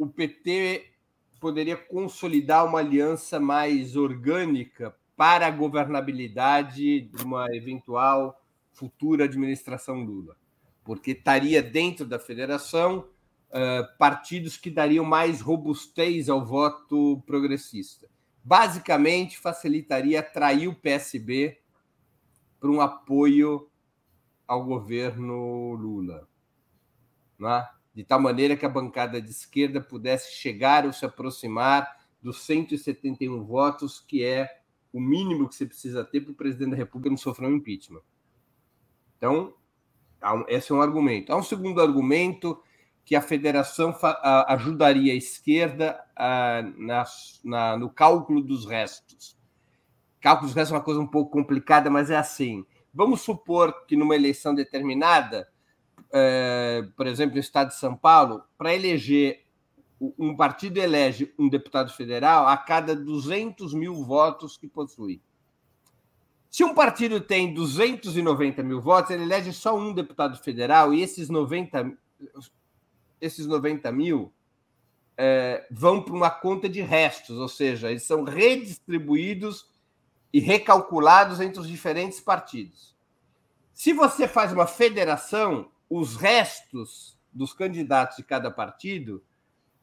o 0.01 0.06
PT 0.06 0.94
poderia 1.39 1.77
consolidar 1.77 2.64
uma 2.64 2.78
aliança 2.78 3.39
mais 3.39 3.97
orgânica 3.97 4.97
para 5.14 5.47
a 5.47 5.51
governabilidade 5.51 7.02
de 7.02 7.22
uma 7.22 7.55
eventual 7.55 8.43
futura 8.72 9.24
administração 9.27 10.02
Lula, 10.02 10.39
porque 10.82 11.10
estaria 11.10 11.62
dentro 11.62 12.06
da 12.06 12.18
federação 12.18 13.10
uh, 13.51 13.98
partidos 13.98 14.56
que 14.56 14.70
dariam 14.70 15.05
mais 15.05 15.43
robustez 15.43 16.31
ao 16.31 16.47
voto 16.47 17.22
progressista. 17.27 18.09
Basicamente, 18.43 19.39
facilitaria 19.39 20.20
atrair 20.20 20.66
o 20.66 20.74
PSB 20.74 21.60
para 22.59 22.70
um 22.70 22.81
apoio 22.81 23.68
ao 24.48 24.64
governo 24.64 25.74
Lula. 25.74 26.27
Né? 27.39 27.68
De 27.94 28.04
tal 28.04 28.20
maneira 28.20 28.56
que 28.56 28.64
a 28.64 28.68
bancada 28.68 29.20
de 29.20 29.30
esquerda 29.30 29.80
pudesse 29.80 30.32
chegar 30.32 30.86
ou 30.86 30.92
se 30.92 31.04
aproximar 31.04 32.00
dos 32.22 32.42
171 32.42 33.44
votos, 33.44 34.00
que 34.00 34.24
é 34.24 34.60
o 34.92 35.00
mínimo 35.00 35.48
que 35.48 35.54
você 35.54 35.66
precisa 35.66 36.04
ter 36.04 36.20
para 36.20 36.32
o 36.32 36.34
presidente 36.34 36.70
da 36.70 36.76
República 36.76 37.10
não 37.10 37.16
sofrer 37.16 37.48
um 37.48 37.56
impeachment. 37.56 38.02
Então, 39.16 39.54
esse 40.48 40.72
é 40.72 40.74
um 40.74 40.82
argumento. 40.82 41.32
Há 41.32 41.36
um 41.36 41.42
segundo 41.42 41.80
argumento 41.80 42.62
que 43.04 43.16
a 43.16 43.20
federação 43.20 43.96
ajudaria 44.46 45.12
a 45.12 45.16
esquerda 45.16 46.00
na, 46.76 47.04
na, 47.42 47.76
no 47.76 47.90
cálculo 47.90 48.40
dos 48.40 48.66
restos. 48.66 49.36
Cálculo 50.20 50.48
dos 50.48 50.54
restos 50.54 50.72
é 50.72 50.76
uma 50.76 50.84
coisa 50.84 51.00
um 51.00 51.06
pouco 51.06 51.30
complicada, 51.30 51.90
mas 51.90 52.10
é 52.10 52.16
assim. 52.16 52.64
Vamos 52.92 53.22
supor 53.22 53.86
que 53.86 53.96
numa 53.96 54.14
eleição 54.14 54.54
determinada, 54.54 55.48
é, 56.12 56.86
por 56.96 57.06
exemplo, 57.06 57.34
no 57.34 57.40
estado 57.40 57.68
de 57.68 57.76
São 57.76 57.96
Paulo, 57.96 58.42
para 58.56 58.74
eleger 58.74 59.44
um 60.18 60.34
partido 60.34 60.78
elege 60.78 61.32
um 61.38 61.48
deputado 61.48 61.92
federal 61.92 62.48
a 62.48 62.56
cada 62.56 62.96
200 62.96 63.74
mil 63.74 63.94
votos 64.02 64.56
que 64.56 64.66
possui. 64.66 65.20
Se 66.50 66.64
um 66.64 66.74
partido 66.74 67.20
tem 67.20 67.52
290 67.52 68.62
mil 68.62 68.80
votos, 68.80 69.10
ele 69.10 69.22
elege 69.22 69.52
só 69.52 69.76
um 69.76 69.92
deputado 69.92 70.38
federal 70.38 70.92
e 70.94 71.02
esses 71.02 71.28
90, 71.28 71.92
esses 73.20 73.46
90 73.46 73.92
mil 73.92 74.32
é, 75.16 75.66
vão 75.70 76.02
para 76.02 76.14
uma 76.14 76.30
conta 76.30 76.68
de 76.68 76.80
restos, 76.80 77.36
ou 77.36 77.46
seja, 77.46 77.90
eles 77.90 78.04
são 78.04 78.24
redistribuídos 78.24 79.68
e 80.32 80.40
recalculados 80.40 81.40
entre 81.40 81.60
os 81.60 81.68
diferentes 81.68 82.20
partidos. 82.20 82.96
Se 83.74 83.92
você 83.92 84.26
faz 84.26 84.52
uma 84.52 84.66
federação, 84.66 85.70
os 85.90 86.14
restos 86.14 87.18
dos 87.32 87.52
candidatos 87.52 88.16
de 88.16 88.22
cada 88.22 88.50
partido 88.50 89.22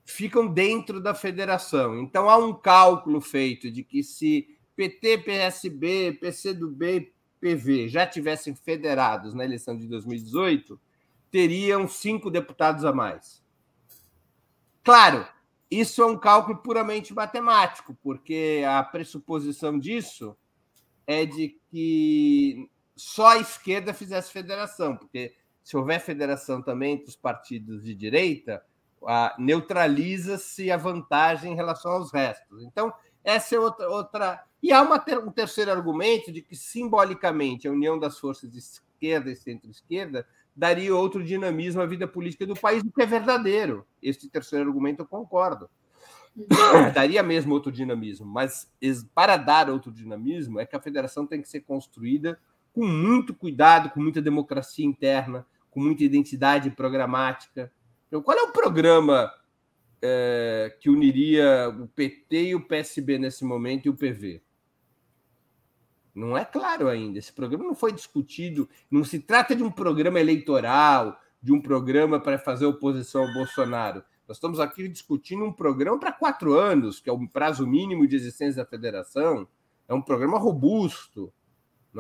ficam 0.06 0.48
dentro 0.48 1.02
da 1.02 1.14
federação. 1.14 2.00
Então 2.00 2.30
há 2.30 2.38
um 2.38 2.54
cálculo 2.54 3.20
feito 3.20 3.70
de 3.70 3.84
que 3.84 4.02
se 4.02 4.58
PT, 4.76 5.18
PSB, 5.20 6.14
PCdoB 6.14 7.14
PV 7.40 7.90
já 7.90 8.08
tivessem 8.08 8.56
federados 8.56 9.34
na 9.34 9.44
eleição 9.44 9.78
de 9.78 9.86
2018, 9.88 10.80
teriam 11.30 11.88
cinco 11.88 12.32
deputados 12.32 12.86
a 12.86 12.94
mais. 12.94 13.44
Claro, 14.84 15.28
isso 15.70 16.02
é 16.02 16.06
um 16.06 16.18
cálculo 16.18 16.58
puramente 16.58 17.14
matemático, 17.14 17.98
porque 18.02 18.64
a 18.68 18.82
pressuposição 18.84 19.78
disso 19.78 20.36
é 21.06 21.26
de 21.26 21.60
que 21.70 22.70
só 22.96 23.30
a 23.30 23.38
esquerda 23.38 23.94
fizesse 23.94 24.32
federação, 24.32 24.96
porque 24.96 25.36
se 25.68 25.76
houver 25.76 26.00
federação 26.00 26.62
também 26.62 26.94
entre 26.94 27.10
os 27.10 27.18
partidos 27.18 27.84
de 27.84 27.94
direita, 27.94 28.64
neutraliza-se 29.38 30.72
a 30.72 30.78
vantagem 30.78 31.52
em 31.52 31.56
relação 31.58 31.92
aos 31.92 32.10
restos. 32.10 32.64
Então, 32.64 32.94
essa 33.22 33.54
é 33.54 33.60
outra. 33.60 33.90
outra... 33.90 34.44
E 34.64 34.72
há 34.72 34.82
uma, 34.82 35.04
um 35.26 35.30
terceiro 35.30 35.70
argumento 35.70 36.32
de 36.32 36.42
que, 36.42 36.56
simbolicamente, 36.56 37.68
a 37.68 37.72
união 37.72 38.00
das 38.00 38.18
forças 38.18 38.50
de 38.50 38.60
esquerda 38.60 39.30
e 39.30 39.36
centro-esquerda 39.36 40.26
daria 40.56 40.96
outro 40.96 41.22
dinamismo 41.22 41.82
à 41.82 41.86
vida 41.86 42.08
política 42.08 42.46
do 42.46 42.56
país, 42.56 42.82
o 42.82 42.90
que 42.90 43.02
é 43.02 43.06
verdadeiro. 43.06 43.86
Esse 44.02 44.30
terceiro 44.30 44.70
argumento 44.70 45.02
eu 45.02 45.06
concordo. 45.06 45.70
daria 46.96 47.22
mesmo 47.22 47.54
outro 47.54 47.74
dinamismo, 47.74 48.26
mas 48.26 48.72
para 49.14 49.36
dar 49.36 49.70
outro 49.70 49.92
dinamismo 49.92 50.62
é 50.62 50.66
que 50.66 50.78
a 50.78 50.82
federação 50.82 51.28
tem 51.28 51.42
que 51.42 51.50
ser 51.50 51.60
construída 51.60 52.40
com 52.74 52.88
muito 52.88 53.34
cuidado, 53.34 53.90
com 53.90 54.00
muita 54.00 54.22
democracia 54.22 54.86
interna, 54.86 55.46
com 55.78 55.84
muita 55.84 56.04
identidade 56.04 56.72
programática. 56.72 57.72
Então, 58.08 58.20
qual 58.20 58.36
é 58.36 58.42
o 58.42 58.52
programa 58.52 59.32
é, 60.02 60.76
que 60.80 60.90
uniria 60.90 61.70
o 61.70 61.88
PT 61.90 62.46
e 62.46 62.56
o 62.56 62.68
PSB 62.68 63.20
nesse 63.20 63.46
momento 63.46 63.86
e 63.86 63.90
o 63.90 63.94
PV? 63.94 64.42
Não 66.16 66.36
é 66.36 66.44
claro 66.44 66.88
ainda. 66.88 67.20
Esse 67.20 67.32
programa 67.32 67.64
não 67.64 67.76
foi 67.76 67.92
discutido. 67.92 68.68
Não 68.90 69.04
se 69.04 69.20
trata 69.20 69.56
de 69.56 69.62
um 69.62 69.70
programa 69.70 70.20
eleitoral, 70.20 71.22
de 71.40 71.54
um 71.54 71.62
programa 71.62 72.20
para 72.20 72.40
fazer 72.40 72.66
oposição 72.66 73.28
ao 73.28 73.34
Bolsonaro. 73.36 74.04
Nós 74.28 74.38
estamos 74.38 74.60
aqui 74.60 74.88
discutindo 74.88 75.46
um 75.46 75.54
programa 75.54 76.00
para 76.00 76.12
quatro 76.12 76.56
anos, 76.56 77.00
que 77.00 77.08
é 77.08 77.14
o 77.14 77.28
prazo 77.28 77.68
mínimo 77.68 78.08
de 78.08 78.16
existência 78.16 78.64
da 78.64 78.68
federação. 78.68 79.48
É 79.88 79.94
um 79.94 80.02
programa 80.02 80.40
robusto, 80.40 81.32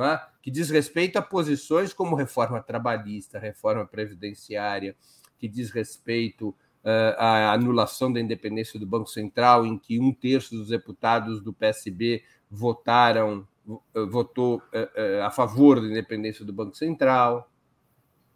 é? 0.05 0.21
que 0.41 0.51
diz 0.51 0.69
respeito 0.69 1.17
a 1.17 1.21
posições 1.21 1.93
como 1.93 2.15
reforma 2.15 2.61
trabalhista, 2.61 3.39
reforma 3.39 3.85
previdenciária, 3.85 4.95
que 5.37 5.47
diz 5.47 5.71
respeito 5.71 6.49
uh, 6.49 7.15
à 7.17 7.53
anulação 7.53 8.11
da 8.11 8.19
independência 8.19 8.79
do 8.79 8.85
Banco 8.85 9.09
Central, 9.09 9.65
em 9.65 9.77
que 9.77 9.99
um 9.99 10.13
terço 10.13 10.55
dos 10.55 10.69
deputados 10.69 11.41
do 11.41 11.53
PSB 11.53 12.23
votaram 12.49 13.47
eh, 13.93 14.05
votou 14.05 14.57
uh, 14.57 15.23
a 15.23 15.29
favor 15.29 15.81
da 15.81 15.87
independência 15.87 16.45
do 16.45 16.53
Banco 16.53 16.77
Central. 16.77 17.51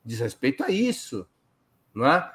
Diz 0.03 0.19
respeito 0.19 0.63
a 0.63 0.69
isso, 0.69 1.25
não 1.93 2.05
é? 2.05 2.31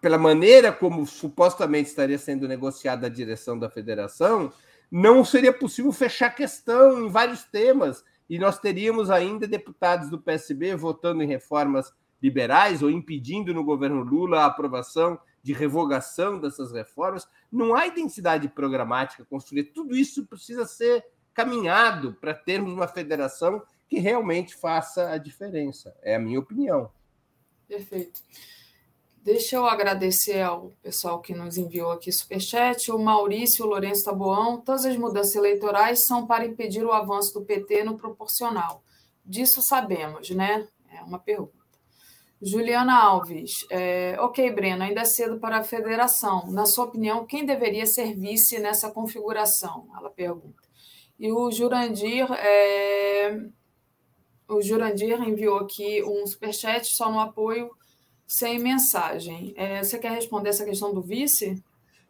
Pela 0.00 0.18
maneira 0.18 0.72
como 0.72 1.06
supostamente 1.06 1.88
estaria 1.88 2.18
sendo 2.18 2.46
negociada 2.46 3.06
a 3.06 3.10
direção 3.10 3.58
da 3.58 3.70
federação, 3.70 4.52
não 4.90 5.24
seria 5.24 5.52
possível 5.52 5.92
fechar 5.92 6.30
questão 6.30 7.04
em 7.04 7.08
vários 7.08 7.44
temas 7.44 8.04
e 8.28 8.38
nós 8.38 8.58
teríamos 8.58 9.10
ainda 9.10 9.46
deputados 9.46 10.10
do 10.10 10.20
PSB 10.20 10.74
votando 10.76 11.22
em 11.22 11.26
reformas 11.26 11.92
liberais 12.22 12.82
ou 12.82 12.90
impedindo 12.90 13.52
no 13.52 13.64
governo 13.64 14.02
Lula 14.02 14.40
a 14.40 14.46
aprovação 14.46 15.18
de 15.42 15.52
revogação 15.52 16.40
dessas 16.40 16.72
reformas. 16.72 17.28
Não 17.52 17.74
há 17.74 17.86
identidade 17.86 18.48
programática 18.48 19.24
construída. 19.24 19.70
Tudo 19.72 19.94
isso 19.94 20.26
precisa 20.26 20.66
ser 20.66 21.04
caminhado 21.32 22.14
para 22.14 22.34
termos 22.34 22.72
uma 22.72 22.88
federação 22.88 23.62
que 23.88 23.98
realmente 23.98 24.56
faça 24.56 25.10
a 25.10 25.18
diferença. 25.18 25.94
É 26.02 26.16
a 26.16 26.18
minha 26.18 26.40
opinião. 26.40 26.90
Perfeito. 27.68 28.20
Deixa 29.26 29.56
eu 29.56 29.66
agradecer 29.66 30.40
ao 30.40 30.70
pessoal 30.80 31.20
que 31.20 31.34
nos 31.34 31.58
enviou 31.58 31.90
aqui 31.90 32.12
superchat, 32.12 32.92
o 32.92 32.96
Maurício 32.96 33.64
o 33.64 33.68
Lourenço 33.68 34.04
Taboão. 34.04 34.60
Todas 34.60 34.84
as 34.84 34.96
mudanças 34.96 35.34
eleitorais 35.34 36.06
são 36.06 36.28
para 36.28 36.46
impedir 36.46 36.84
o 36.84 36.92
avanço 36.92 37.34
do 37.34 37.44
PT 37.44 37.82
no 37.82 37.96
proporcional. 37.96 38.84
Disso 39.24 39.60
sabemos, 39.60 40.30
né? 40.30 40.68
É 40.92 41.02
uma 41.02 41.18
pergunta. 41.18 41.50
Juliana 42.40 42.96
Alves. 42.96 43.66
É, 43.68 44.16
ok, 44.20 44.48
Breno, 44.52 44.84
ainda 44.84 45.00
é 45.00 45.04
cedo 45.04 45.40
para 45.40 45.56
a 45.56 45.64
federação. 45.64 46.48
Na 46.52 46.64
sua 46.64 46.84
opinião, 46.84 47.26
quem 47.26 47.44
deveria 47.44 47.84
ser 47.84 48.14
vice 48.14 48.60
nessa 48.60 48.92
configuração? 48.92 49.88
Ela 49.98 50.08
pergunta. 50.08 50.62
E 51.18 51.32
o 51.32 51.50
Jurandir. 51.50 52.30
É, 52.30 53.40
o 54.48 54.62
Jurandir 54.62 55.20
enviou 55.20 55.58
aqui 55.58 56.00
um 56.04 56.24
superchat 56.28 56.86
só 56.94 57.10
no 57.10 57.18
apoio 57.18 57.72
sem 58.26 58.58
mensagem. 58.58 59.54
É, 59.56 59.82
você 59.82 59.98
quer 59.98 60.12
responder 60.12 60.50
essa 60.50 60.64
questão 60.64 60.92
do 60.92 61.00
vice? 61.00 61.62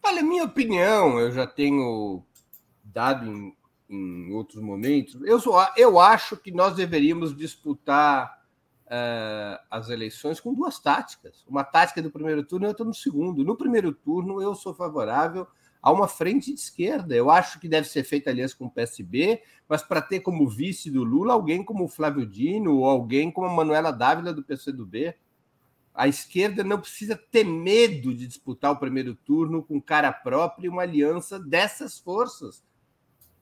Olha, 0.02 0.22
minha 0.22 0.44
opinião, 0.44 1.18
eu 1.18 1.30
já 1.30 1.46
tenho 1.46 2.22
dado 2.84 3.26
em, 3.26 3.56
em 3.90 4.32
outros 4.32 4.62
momentos. 4.62 5.20
Eu, 5.22 5.38
sou, 5.40 5.54
eu 5.76 6.00
acho 6.00 6.36
que 6.36 6.50
nós 6.50 6.74
deveríamos 6.74 7.36
disputar 7.36 8.42
uh, 8.86 9.58
as 9.70 9.90
eleições 9.90 10.40
com 10.40 10.54
duas 10.54 10.78
táticas. 10.78 11.44
Uma 11.46 11.64
tática 11.64 12.00
do 12.00 12.10
primeiro 12.10 12.44
turno 12.44 12.66
e 12.66 12.68
outra 12.68 12.84
no 12.84 12.94
segundo. 12.94 13.44
No 13.44 13.56
primeiro 13.56 13.92
turno, 13.92 14.40
eu 14.40 14.54
sou 14.54 14.74
favorável 14.74 15.46
a 15.82 15.92
uma 15.92 16.08
frente 16.08 16.52
de 16.52 16.60
esquerda. 16.60 17.14
Eu 17.14 17.30
acho 17.30 17.60
que 17.60 17.68
deve 17.68 17.88
ser 17.88 18.04
feita 18.04 18.30
aliança 18.30 18.56
com 18.56 18.66
o 18.66 18.70
PSB, 18.70 19.42
mas 19.68 19.82
para 19.82 20.02
ter 20.02 20.20
como 20.20 20.48
vice 20.48 20.90
do 20.90 21.04
Lula 21.04 21.34
alguém 21.34 21.62
como 21.62 21.84
o 21.84 21.88
Flávio 21.88 22.26
Dino 22.26 22.78
ou 22.78 22.84
alguém 22.84 23.30
como 23.30 23.46
a 23.46 23.52
Manuela 23.52 23.92
Dávila 23.92 24.32
do 24.32 24.42
PCdoB. 24.42 25.14
A 25.96 26.06
esquerda 26.06 26.62
não 26.62 26.78
precisa 26.78 27.16
ter 27.16 27.42
medo 27.42 28.14
de 28.14 28.26
disputar 28.26 28.70
o 28.70 28.76
primeiro 28.76 29.14
turno 29.14 29.62
com 29.62 29.80
cara 29.80 30.12
própria 30.12 30.66
e 30.66 30.68
uma 30.68 30.82
aliança 30.82 31.38
dessas 31.38 31.98
forças. 31.98 32.62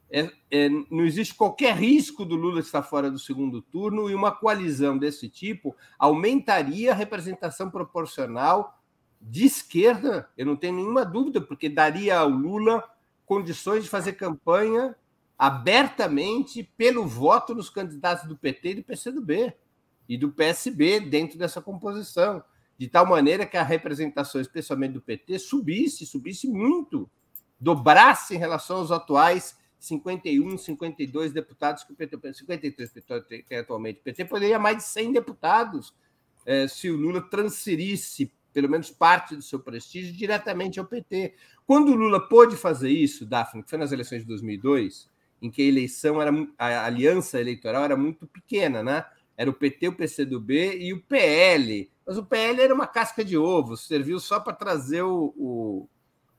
É, 0.09 0.31
é, 0.51 0.69
não 0.69 1.05
existe 1.05 1.35
qualquer 1.35 1.75
risco 1.75 2.25
do 2.25 2.37
Lula 2.37 2.61
estar 2.61 2.83
fora 2.83 3.11
do 3.11 3.19
segundo 3.19 3.61
turno 3.61 4.09
e 4.09 4.15
uma 4.15 4.31
coalizão 4.31 4.97
desse 4.97 5.29
tipo 5.29 5.75
aumentaria 5.99 6.93
a 6.93 6.95
representação 6.95 7.69
proporcional 7.69 8.81
de 9.21 9.47
esquerda, 9.47 10.29
eu 10.37 10.47
não 10.47 10.55
tenho 10.55 10.77
nenhuma 10.77 11.05
dúvida, 11.05 11.41
porque 11.41 11.69
daria 11.69 12.19
ao 12.19 12.29
Lula 12.29 12.85
condições 13.27 13.83
de 13.83 13.91
fazer 13.91 14.13
campanha 14.13 14.95
abertamente 15.37 16.63
pelo 16.77 17.07
voto 17.07 17.55
nos 17.55 17.69
candidatos 17.69 18.29
do 18.29 18.37
PT 18.37 18.69
e 18.69 18.75
do 18.77 18.85
PCdoB 18.85 19.53
e 20.09 20.17
do 20.17 20.31
PSB 20.31 21.01
dentro 21.01 21.39
dessa 21.39 21.61
composição, 21.61 22.43
de 22.77 22.89
tal 22.89 23.07
maneira 23.07 23.47
que 23.47 23.57
a 23.57 23.63
representação, 23.63 24.41
especialmente 24.41 24.93
do 24.93 25.01
PT, 25.01 25.39
subisse, 25.39 26.07
subisse 26.07 26.49
muito, 26.49 27.09
dobrasse 27.59 28.35
em 28.35 28.39
relação 28.39 28.79
aos 28.79 28.91
atuais 28.91 29.57
51, 29.79 30.59
52 30.59 31.33
deputados 31.33 31.85
que 31.85 31.93
o 31.93 31.97
PT, 31.97 32.35
53 32.35 32.93
que 32.93 33.43
tem 33.43 33.59
atualmente. 33.59 34.01
O 34.01 34.03
PT 34.03 34.25
poderia 34.25 34.59
mais 34.59 34.79
de 34.79 34.83
100 34.85 35.13
deputados 35.13 35.95
eh, 36.47 36.67
se 36.67 36.91
o 36.91 36.97
Lula 36.97 37.21
transferisse 37.21 38.33
pelo 38.53 38.71
menos 38.71 38.89
parte 38.89 39.35
do 39.35 39.43
seu 39.43 39.59
prestígio 39.59 40.13
diretamente 40.13 40.79
ao 40.79 40.87
PT. 40.87 41.35
Quando 41.67 41.91
o 41.91 41.95
Lula 41.95 42.29
pôde 42.29 42.57
fazer 42.57 42.89
isso, 42.89 43.27
Daphne, 43.27 43.65
que 43.65 43.69
foi 43.69 43.79
nas 43.79 43.91
eleições 43.91 44.23
de 44.23 44.29
2002, 44.29 45.11
em 45.43 45.51
que 45.51 45.61
a 45.61 45.65
eleição 45.65 46.23
era 46.23 46.31
a 46.57 46.87
aliança 46.87 47.41
eleitoral 47.41 47.85
era 47.85 47.97
muito 47.97 48.27
pequena, 48.29 48.83
né? 48.83 49.05
Era 49.37 49.51
o 49.51 49.55
PT, 49.55 49.89
o 49.89 49.97
PCdoB 49.97 50.79
e 50.79 50.93
o 50.93 51.01
PL. 51.03 51.91
Mas 52.07 52.17
o 52.17 52.25
PL 52.25 52.61
era 52.61 52.75
uma 52.75 52.87
casca 52.87 53.25
de 53.25 53.37
ovo, 53.37 53.77
serviu 53.77 54.21
só 54.21 54.39
para 54.39 54.53
trazer 54.53 55.03
o, 55.03 55.35
o, 55.37 55.89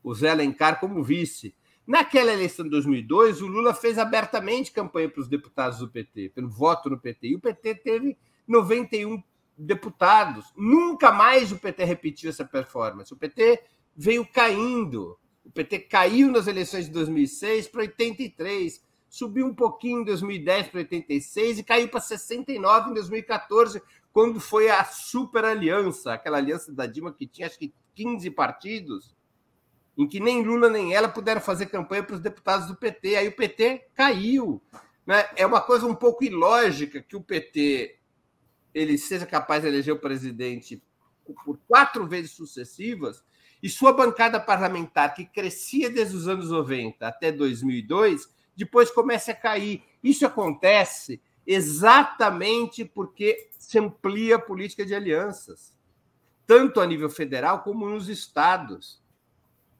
o 0.03 0.13
Zé 0.13 0.29
Alencar 0.29 0.79
como 0.79 1.03
vice. 1.03 1.55
Naquela 1.85 2.33
eleição 2.33 2.65
de 2.65 2.71
2002, 2.71 3.41
o 3.41 3.47
Lula 3.47 3.73
fez 3.73 3.97
abertamente 3.97 4.71
campanha 4.71 5.09
para 5.09 5.21
os 5.21 5.27
deputados 5.27 5.79
do 5.79 5.87
PT, 5.87 6.29
pelo 6.29 6.49
voto 6.49 6.89
no 6.89 6.99
PT, 6.99 7.27
e 7.27 7.35
o 7.35 7.39
PT 7.39 7.75
teve 7.75 8.17
91 8.47 9.21
deputados. 9.57 10.51
Nunca 10.55 11.11
mais 11.11 11.51
o 11.51 11.59
PT 11.59 11.83
repetiu 11.83 12.29
essa 12.29 12.43
performance. 12.43 13.13
O 13.13 13.17
PT 13.17 13.61
veio 13.95 14.25
caindo. 14.25 15.17
O 15.43 15.51
PT 15.51 15.79
caiu 15.79 16.31
nas 16.31 16.47
eleições 16.47 16.85
de 16.85 16.91
2006 16.91 17.67
para 17.67 17.81
83, 17.81 18.83
subiu 19.09 19.45
um 19.45 19.53
pouquinho 19.53 20.01
em 20.01 20.05
2010 20.05 20.67
para 20.67 20.79
86 20.79 21.59
e 21.59 21.63
caiu 21.63 21.87
para 21.87 21.99
69 21.99 22.91
em 22.91 22.93
2014, 22.93 23.81
quando 24.11 24.39
foi 24.39 24.69
a 24.69 24.83
super 24.85 25.45
aliança, 25.45 26.13
aquela 26.13 26.37
aliança 26.37 26.73
da 26.73 26.85
Dilma 26.85 27.13
que 27.13 27.27
tinha 27.27 27.47
acho 27.47 27.59
que 27.59 27.73
15 27.95 28.29
partidos 28.31 29.15
em 29.97 30.07
que 30.07 30.19
nem 30.19 30.43
Lula 30.43 30.69
nem 30.69 30.93
ela 30.93 31.07
puderam 31.07 31.39
fazer 31.39 31.67
campanha 31.67 32.03
para 32.03 32.15
os 32.15 32.21
deputados 32.21 32.67
do 32.67 32.75
PT. 32.75 33.15
Aí 33.15 33.27
o 33.27 33.35
PT 33.35 33.87
caiu. 33.93 34.61
Né? 35.05 35.25
É 35.35 35.45
uma 35.45 35.61
coisa 35.61 35.85
um 35.85 35.95
pouco 35.95 36.23
ilógica 36.23 37.01
que 37.01 37.15
o 37.15 37.21
PT 37.21 37.97
ele 38.73 38.97
seja 38.97 39.25
capaz 39.25 39.61
de 39.61 39.69
eleger 39.69 39.93
o 39.93 39.99
presidente 39.99 40.83
por 41.45 41.57
quatro 41.67 42.05
vezes 42.05 42.31
sucessivas 42.31 43.23
e 43.63 43.69
sua 43.69 43.93
bancada 43.93 44.39
parlamentar, 44.39 45.15
que 45.15 45.25
crescia 45.25 45.89
desde 45.89 46.15
os 46.15 46.27
anos 46.27 46.49
90 46.49 47.07
até 47.07 47.31
2002, 47.31 48.29
depois 48.55 48.91
comece 48.91 49.31
a 49.31 49.35
cair. 49.35 49.83
Isso 50.03 50.25
acontece 50.25 51.21
exatamente 51.45 52.85
porque 52.85 53.49
se 53.57 53.77
amplia 53.77 54.37
a 54.37 54.39
política 54.39 54.85
de 54.85 54.95
alianças, 54.95 55.75
tanto 56.45 56.79
a 56.79 56.85
nível 56.85 57.09
federal 57.09 57.61
como 57.61 57.87
nos 57.87 58.07
estados. 58.07 59.03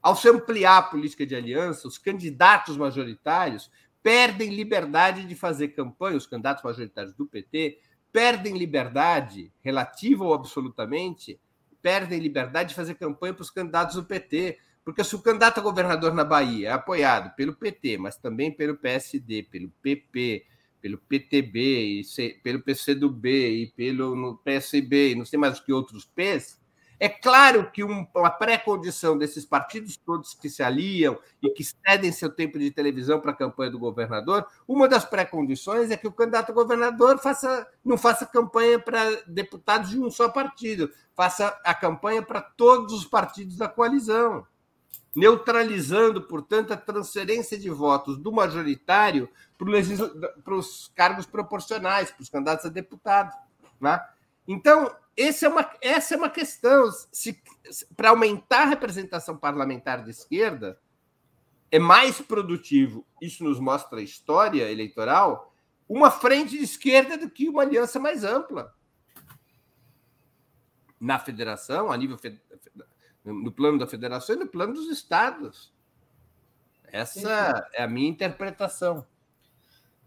Ao 0.01 0.15
se 0.15 0.29
ampliar 0.29 0.77
a 0.77 0.83
política 0.83 1.25
de 1.25 1.35
aliança, 1.35 1.87
os 1.87 1.97
candidatos 1.97 2.77
majoritários 2.77 3.71
perdem 4.03 4.53
liberdade 4.53 5.25
de 5.25 5.35
fazer 5.35 5.69
campanha, 5.69 6.17
os 6.17 6.27
candidatos 6.27 6.63
majoritários 6.63 7.15
do 7.15 7.25
PT 7.25 7.79
perdem 8.15 8.57
liberdade, 8.57 9.51
relativa 9.61 10.23
ou 10.23 10.33
absolutamente, 10.33 11.37
perdem 11.81 12.17
liberdade 12.17 12.69
de 12.69 12.75
fazer 12.75 12.95
campanha 12.95 13.33
para 13.33 13.41
os 13.41 13.51
candidatos 13.51 13.95
do 13.95 14.05
PT. 14.05 14.57
Porque 14.85 15.03
se 15.03 15.15
o 15.15 15.21
candidato 15.21 15.59
a 15.59 15.63
governador 15.63 16.13
na 16.13 16.23
Bahia 16.23 16.69
é 16.69 16.71
apoiado 16.71 17.35
pelo 17.35 17.55
PT, 17.55 17.97
mas 17.97 18.17
também 18.17 18.51
pelo 18.51 18.77
PSD, 18.77 19.41
pelo 19.43 19.69
PP, 19.81 20.45
pelo 20.79 20.99
PTB, 20.99 22.03
e 22.03 22.33
pelo 22.43 22.61
PCdoB 22.61 23.63
e 23.63 23.67
pelo 23.75 24.37
PSB, 24.37 25.11
e 25.11 25.15
não 25.15 25.25
sei 25.25 25.39
mais 25.39 25.57
o 25.57 25.65
que 25.65 25.73
outros 25.73 26.05
P's, 26.05 26.59
é 26.99 27.09
claro 27.09 27.71
que 27.71 27.83
uma 27.83 28.29
pré-condição 28.29 29.17
desses 29.17 29.43
partidos 29.43 29.97
todos 29.97 30.35
que 30.35 30.49
se 30.49 30.61
aliam 30.63 31.17
e 31.41 31.49
que 31.49 31.63
cedem 31.63 32.11
seu 32.11 32.29
tempo 32.29 32.57
de 32.57 32.71
televisão 32.71 33.19
para 33.19 33.31
a 33.31 33.35
campanha 33.35 33.71
do 33.71 33.79
governador, 33.79 34.45
uma 34.67 34.87
das 34.87 35.03
pré-condições 35.03 35.91
é 35.91 35.97
que 35.97 36.07
o 36.07 36.11
candidato 36.11 36.51
a 36.51 36.55
governador 36.55 37.17
faça, 37.17 37.67
não 37.83 37.97
faça 37.97 38.25
campanha 38.25 38.79
para 38.79 39.23
deputados 39.27 39.89
de 39.89 39.99
um 39.99 40.09
só 40.09 40.29
partido, 40.29 40.89
faça 41.15 41.47
a 41.65 41.73
campanha 41.73 42.21
para 42.21 42.39
todos 42.39 42.93
os 42.93 43.05
partidos 43.05 43.57
da 43.57 43.67
coalizão, 43.67 44.45
neutralizando, 45.15 46.21
portanto, 46.21 46.73
a 46.73 46.77
transferência 46.77 47.57
de 47.57 47.69
votos 47.69 48.17
do 48.17 48.31
majoritário 48.31 49.29
para 50.43 50.53
os 50.53 50.91
cargos 50.93 51.25
proporcionais, 51.25 52.11
para 52.11 52.21
os 52.21 52.29
candidatos 52.29 52.65
a 52.65 52.69
deputado. 52.69 53.33
Né? 53.79 53.99
Então, 54.45 54.93
essa 55.15 55.45
é 55.45 55.49
uma, 55.49 55.71
essa 55.81 56.13
é 56.13 56.17
uma 56.17 56.29
questão. 56.29 56.91
Se, 57.11 57.41
para 57.95 58.09
aumentar 58.09 58.63
a 58.63 58.69
representação 58.69 59.37
parlamentar 59.37 60.03
de 60.03 60.11
esquerda, 60.11 60.77
é 61.71 61.79
mais 61.79 62.21
produtivo, 62.21 63.05
isso 63.21 63.43
nos 63.43 63.59
mostra 63.59 63.99
a 63.99 64.03
história 64.03 64.69
eleitoral, 64.69 65.53
uma 65.87 66.11
frente 66.11 66.57
de 66.57 66.63
esquerda 66.63 67.17
do 67.17 67.29
que 67.29 67.47
uma 67.47 67.61
aliança 67.61 67.99
mais 67.99 68.23
ampla. 68.23 68.73
Na 70.99 71.19
federação, 71.19 71.91
a 71.91 71.97
nível 71.97 72.17
no 73.25 73.51
plano 73.51 73.79
da 73.79 73.87
federação 73.87 74.35
e 74.35 74.39
no 74.39 74.47
plano 74.47 74.73
dos 74.73 74.89
estados. 74.89 75.73
Essa 76.91 77.67
é 77.73 77.83
a 77.83 77.87
minha 77.87 78.09
interpretação. 78.09 79.05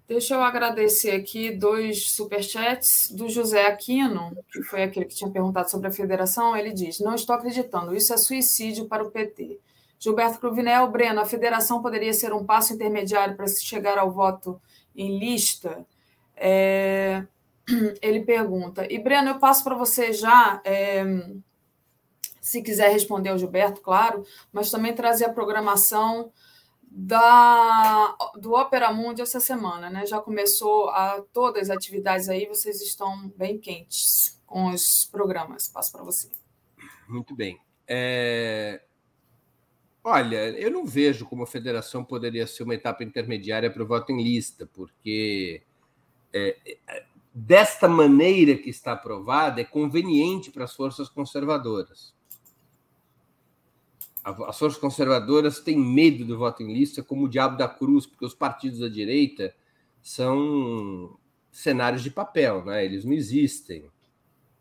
Deixa 0.07 0.35
eu 0.35 0.43
agradecer 0.43 1.11
aqui 1.11 1.51
dois 1.51 2.09
superchats 2.11 3.11
do 3.11 3.29
José 3.29 3.67
Aquino, 3.67 4.35
que 4.51 4.63
foi 4.63 4.83
aquele 4.83 5.05
que 5.05 5.15
tinha 5.15 5.31
perguntado 5.31 5.71
sobre 5.71 5.89
a 5.89 5.93
federação. 5.93 6.57
Ele 6.57 6.73
diz: 6.73 6.99
Não 6.99 7.15
estou 7.15 7.37
acreditando, 7.37 7.95
isso 7.95 8.15
é 8.15 8.17
suicídio 8.17 8.87
para 8.87 9.05
o 9.05 9.11
PT. 9.11 9.61
Gilberto 9.99 10.39
Cruvinel, 10.39 10.91
Breno, 10.91 11.21
a 11.21 11.27
federação 11.27 11.83
poderia 11.83 12.15
ser 12.15 12.33
um 12.33 12.45
passo 12.45 12.73
intermediário 12.73 13.37
para 13.37 13.49
se 13.49 13.63
chegar 13.65 13.99
ao 13.99 14.11
voto 14.11 14.59
em 14.97 15.19
lista? 15.19 15.85
É... 16.35 17.25
Ele 18.01 18.21
pergunta. 18.21 18.91
E, 18.91 18.99
Breno, 18.99 19.29
eu 19.29 19.39
passo 19.39 19.63
para 19.63 19.75
você 19.75 20.13
já, 20.13 20.63
é... 20.65 21.05
se 22.41 22.63
quiser 22.63 22.91
responder 22.91 23.31
ao 23.31 23.39
Gilberto, 23.39 23.81
claro, 23.81 24.25
mas 24.53 24.71
também 24.71 24.95
trazer 24.95 25.27
a 25.27 25.33
programação 25.33 26.33
da, 26.91 28.17
do 28.41 28.55
Opera 28.55 28.93
Mundi 28.93 29.21
essa 29.21 29.41
semana, 29.41 29.91
né? 29.91 30.07
Já 30.07 30.21
começou 30.21 30.89
a, 30.91 31.23
todas 31.33 31.71
as 31.71 31.77
atividades 31.77 32.29
aí, 32.29 32.47
vocês 32.47 32.81
estão 32.81 33.29
bem 33.37 33.59
quentes 33.59 34.41
com 34.47 34.69
os 34.69 35.07
programas. 35.11 35.69
Passo 35.69 35.93
para 35.93 36.03
você. 36.03 36.31
Muito 37.07 37.35
bem. 37.35 37.61
É... 37.87 38.83
Olha, 40.03 40.51
eu 40.59 40.71
não 40.71 40.87
vejo 40.87 41.27
como 41.27 41.43
a 41.43 41.47
federação 41.47 42.03
poderia 42.03 42.47
ser 42.47 42.63
uma 42.63 42.75
etapa 42.75 43.05
intermediária 43.05 43.71
para 43.71 43.83
o 43.83 43.87
voto 43.87 44.11
em 44.11 44.23
lista, 44.23 44.67
porque 44.73 45.63
é, 46.33 46.57
é, 46.89 47.05
desta 47.35 47.87
maneira 47.89 48.57
que 48.57 48.71
está 48.71 48.93
aprovada, 48.93 49.61
é 49.61 49.65
conveniente 49.65 50.51
para 50.51 50.65
as 50.65 50.75
forças 50.75 51.09
conservadoras 51.11 52.15
as 54.47 54.59
forças 54.59 54.79
conservadoras 54.79 55.61
têm 55.61 55.79
medo 55.79 56.25
do 56.25 56.39
voto 56.39 56.63
em 56.63 56.73
lista 56.73 57.03
como 57.03 57.25
o 57.25 57.29
diabo 57.29 57.57
da 57.57 57.69
cruz, 57.69 58.07
porque 58.07 58.25
os 58.25 58.35
partidos 58.35 58.81
da 58.81 58.89
direita 58.89 59.55
são 60.03 61.17
cenários 61.51 62.03
de 62.03 62.11
papel, 62.11 62.65
né? 62.65 62.85
eles 62.85 63.05
não 63.05 63.13
existem, 63.13 63.85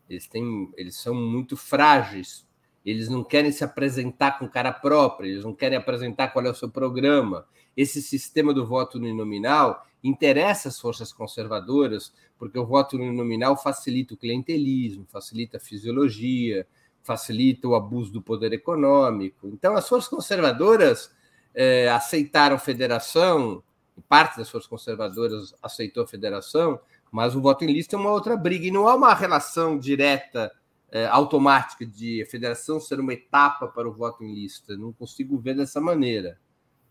eles, 0.08 0.26
têm, 0.26 0.72
eles 0.76 0.96
são 0.96 1.14
muito 1.14 1.56
frágeis, 1.56 2.46
eles 2.84 3.08
não 3.08 3.22
querem 3.22 3.52
se 3.52 3.62
apresentar 3.62 4.38
com 4.38 4.48
cara 4.48 4.72
própria, 4.72 5.28
eles 5.28 5.44
não 5.44 5.54
querem 5.54 5.76
apresentar 5.76 6.28
qual 6.28 6.44
é 6.46 6.50
o 6.50 6.54
seu 6.54 6.70
programa. 6.70 7.46
Esse 7.76 8.00
sistema 8.00 8.52
do 8.54 8.66
voto 8.66 8.96
uninominal 8.98 9.86
interessa 10.02 10.68
as 10.68 10.80
forças 10.80 11.12
conservadoras, 11.12 12.12
porque 12.38 12.58
o 12.58 12.66
voto 12.66 12.96
nominal 12.96 13.56
facilita 13.56 14.14
o 14.14 14.16
clientelismo, 14.16 15.06
facilita 15.06 15.58
a 15.58 15.60
fisiologia, 15.60 16.66
facilita 17.02 17.66
o 17.68 17.74
abuso 17.74 18.12
do 18.12 18.22
poder 18.22 18.52
econômico. 18.52 19.48
Então, 19.48 19.74
as 19.74 19.88
forças 19.88 20.08
conservadoras 20.08 21.10
é, 21.54 21.88
aceitaram 21.88 22.58
federação, 22.58 23.62
parte 24.08 24.36
das 24.38 24.48
forças 24.48 24.68
conservadoras 24.68 25.54
aceitou 25.62 26.04
a 26.04 26.06
federação, 26.06 26.78
mas 27.10 27.34
o 27.34 27.40
voto 27.40 27.64
em 27.64 27.72
lista 27.72 27.96
é 27.96 27.98
uma 27.98 28.10
outra 28.10 28.36
briga, 28.36 28.66
e 28.66 28.70
não 28.70 28.86
há 28.86 28.94
uma 28.94 29.14
relação 29.14 29.78
direta, 29.78 30.52
é, 30.90 31.06
automática, 31.06 31.84
de 31.84 32.22
a 32.22 32.26
federação 32.26 32.80
ser 32.80 33.00
uma 33.00 33.12
etapa 33.12 33.68
para 33.68 33.88
o 33.88 33.92
voto 33.92 34.24
em 34.24 34.34
lista. 34.34 34.76
Não 34.76 34.92
consigo 34.92 35.38
ver 35.38 35.54
dessa 35.54 35.80
maneira. 35.80 36.38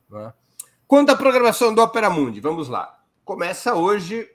Né? 0.10 0.34
Quanto 0.88 1.12
à 1.12 1.16
programação 1.16 1.74
do 1.74 1.82
Opera 1.82 2.10
Mundi, 2.10 2.40
vamos 2.40 2.70
lá. 2.70 3.00
Começa 3.26 3.76
hoje, 3.76 4.30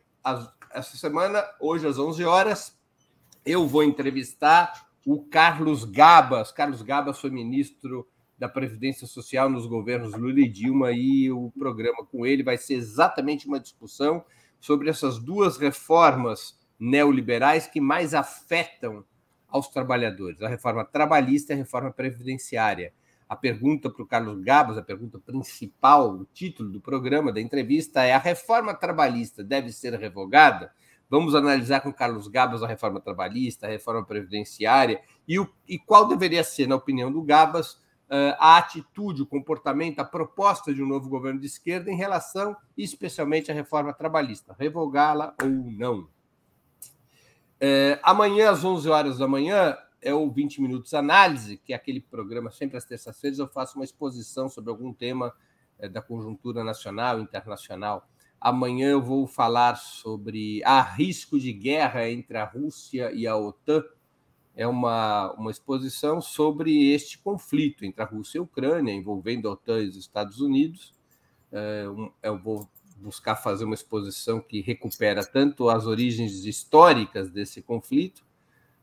essa 0.71 0.97
semana, 0.97 1.45
hoje 1.61 1.87
às 1.87 1.99
11 1.99 2.25
horas, 2.25 2.79
eu 3.45 3.67
vou 3.67 3.83
entrevistar 3.83 4.87
o 5.07 5.23
Carlos 5.25 5.85
Gabas. 5.85 6.53
Carlos 6.53 6.83
Gabas 6.83 7.21
foi 7.21 7.31
ministro 7.31 8.07
da 8.39 8.49
Previdência 8.49 9.07
Social 9.07 9.49
nos 9.49 9.67
governos 9.67 10.15
Lula 10.15 10.41
e 10.41 10.49
Dilma, 10.49 10.91
e 10.93 11.31
o 11.31 11.53
programa 11.59 12.05
com 12.05 12.27
ele 12.27 12.43
vai 12.43 12.57
ser 12.57 12.75
exatamente 12.75 13.47
uma 13.47 13.61
discussão 13.61 14.25
sobre 14.59 14.91
essas 14.91 15.19
duas 15.19 15.57
reformas 15.57 16.59
neoliberais 16.79 17.67
que 17.67 17.81
mais 17.81 18.15
afetam 18.15 19.05
aos 19.49 19.69
trabalhadores, 19.69 20.43
a 20.43 20.49
reforma 20.49 20.85
trabalhista 20.85 21.53
e 21.53 21.55
a 21.55 21.59
reforma 21.59 21.93
previdenciária. 21.93 22.93
A 23.29 23.37
pergunta 23.37 23.89
para 23.89 24.03
o 24.03 24.07
Carlos 24.07 24.43
Gabas, 24.43 24.77
a 24.77 24.83
pergunta 24.83 25.19
principal, 25.19 26.13
o 26.13 26.27
título 26.35 26.71
do 26.71 26.81
programa, 26.81 27.33
da 27.33 27.41
entrevista, 27.41 28.03
é: 28.03 28.13
a 28.13 28.19
reforma 28.19 28.75
trabalhista 28.75 29.45
deve 29.45 29.73
ser 29.73 29.95
revogada? 29.95 30.73
Vamos 31.13 31.35
analisar 31.35 31.83
com 31.83 31.93
Carlos 31.93 32.27
Gabas 32.27 32.63
a 32.63 32.67
reforma 32.67 32.99
trabalhista, 32.99 33.67
a 33.67 33.69
reforma 33.69 34.03
previdenciária 34.03 35.03
e, 35.29 35.39
o, 35.39 35.47
e 35.69 35.79
qual 35.79 36.09
deveria 36.09 36.43
ser, 36.43 36.67
na 36.67 36.75
opinião 36.75 37.13
do 37.13 37.21
Gabas, 37.21 37.79
a 38.39 38.57
atitude, 38.57 39.21
o 39.21 39.27
comportamento, 39.27 39.99
a 39.99 40.07
proposta 40.07 40.73
de 40.73 40.83
um 40.83 40.87
novo 40.87 41.11
governo 41.11 41.39
de 41.39 41.47
esquerda 41.47 41.91
em 41.91 41.97
relação, 41.97 42.57
especialmente, 42.79 43.51
à 43.51 43.55
reforma 43.55 43.93
trabalhista, 43.93 44.57
revogá-la 44.59 45.35
ou 45.43 45.49
não. 45.49 46.09
É, 47.61 48.01
amanhã, 48.03 48.51
às 48.51 48.65
11 48.65 48.89
horas 48.89 49.19
da 49.19 49.29
manhã, 49.29 49.77
é 50.01 50.15
o 50.15 50.31
20 50.31 50.63
Minutos 50.63 50.95
Análise, 50.95 51.59
que 51.59 51.75
é 51.75 51.77
aquele 51.77 52.01
programa, 52.01 52.51
sempre 52.51 52.79
às 52.79 52.87
terças-feiras, 52.87 53.39
eu 53.39 53.49
faço 53.49 53.79
uma 53.79 53.85
exposição 53.85 54.49
sobre 54.49 54.71
algum 54.71 54.95
tema 54.95 55.31
é, 55.79 55.91
da 55.91 56.01
conjuntura 56.01 56.65
nacional, 56.65 57.21
internacional. 57.21 58.09
Amanhã 58.45 58.89
eu 58.89 59.01
vou 59.01 59.25
falar 59.29 59.77
sobre 59.77 60.61
há 60.65 60.83
risco 60.83 61.39
de 61.39 61.53
guerra 61.53 62.11
entre 62.11 62.37
a 62.37 62.45
Rússia 62.45 63.13
e 63.13 63.25
a 63.25 63.37
OTAN 63.37 63.85
é 64.57 64.67
uma, 64.67 65.33
uma 65.35 65.53
exposição 65.53 66.21
sobre 66.21 66.91
este 66.91 67.19
conflito 67.19 67.85
entre 67.85 68.03
a 68.03 68.05
Rússia 68.05 68.39
e 68.39 68.41
a 68.41 68.43
Ucrânia, 68.43 68.93
envolvendo 68.93 69.49
a 69.49 69.53
OTAN 69.53 69.79
e 69.79 69.89
os 69.89 69.97
Estados 69.97 70.41
Unidos. 70.41 70.93
É, 71.53 71.85
eu 72.21 72.37
vou 72.37 72.69
buscar 72.97 73.37
fazer 73.37 73.65
uma 73.65 73.77
exposição 73.77 74.41
que 74.41 74.61
recupera 74.61 75.25
tanto 75.25 75.69
as 75.69 75.87
origens 75.87 76.45
históricas 76.45 77.31
desse 77.31 77.63
conflito, 77.63 78.25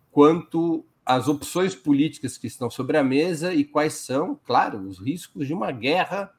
quanto 0.09 0.85
as 1.05 1.27
opções 1.27 1.75
políticas 1.75 2.37
que 2.37 2.47
estão 2.47 2.69
sobre 2.69 2.95
a 2.95 3.03
mesa 3.03 3.53
e 3.53 3.65
quais 3.65 3.95
são, 3.95 4.39
claro, 4.41 4.79
os 4.87 4.99
riscos 4.99 5.45
de 5.45 5.53
uma 5.53 5.73
guerra 5.73 6.33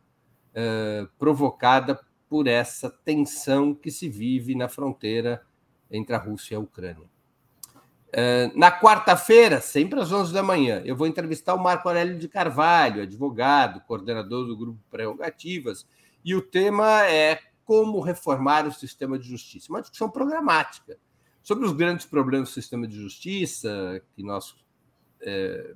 é, 0.55 1.07
provocada 1.19 2.01
por 2.31 2.47
essa 2.47 2.89
tensão 2.89 3.75
que 3.75 3.91
se 3.91 4.09
vive 4.09 4.55
na 4.55 4.69
fronteira 4.69 5.45
entre 5.91 6.15
a 6.15 6.19
Rússia 6.19 6.55
e 6.55 6.57
a 6.57 6.61
Ucrânia. 6.61 7.11
Uh, 8.11 8.57
na 8.57 8.71
quarta-feira, 8.71 9.61
sempre 9.61 9.99
às 9.99 10.13
11 10.13 10.33
da 10.33 10.43
manhã, 10.43 10.81
eu 10.85 10.95
vou 10.95 11.09
entrevistar 11.09 11.55
o 11.55 11.63
Marco 11.63 11.89
Aurélio 11.89 12.17
de 12.17 12.29
Carvalho, 12.29 13.03
advogado, 13.03 13.81
coordenador 13.81 14.47
do 14.47 14.57
Grupo 14.57 14.79
Prerrogativas, 14.89 15.85
e 16.25 16.35
o 16.35 16.41
tema 16.41 17.05
é 17.07 17.41
como 17.65 18.01
reformar 18.01 18.65
o 18.67 18.73
sistema 18.73 19.19
de 19.19 19.27
justiça. 19.27 19.73
Uma 19.73 19.81
discussão 19.81 20.09
programática 20.09 20.99
sobre 21.43 21.67
os 21.67 21.73
grandes 21.73 22.07
problemas 22.07 22.49
do 22.51 22.53
sistema 22.53 22.87
de 22.87 22.95
justiça, 22.95 24.01
que 24.15 24.23
nós 24.23 24.55
é, 25.21 25.75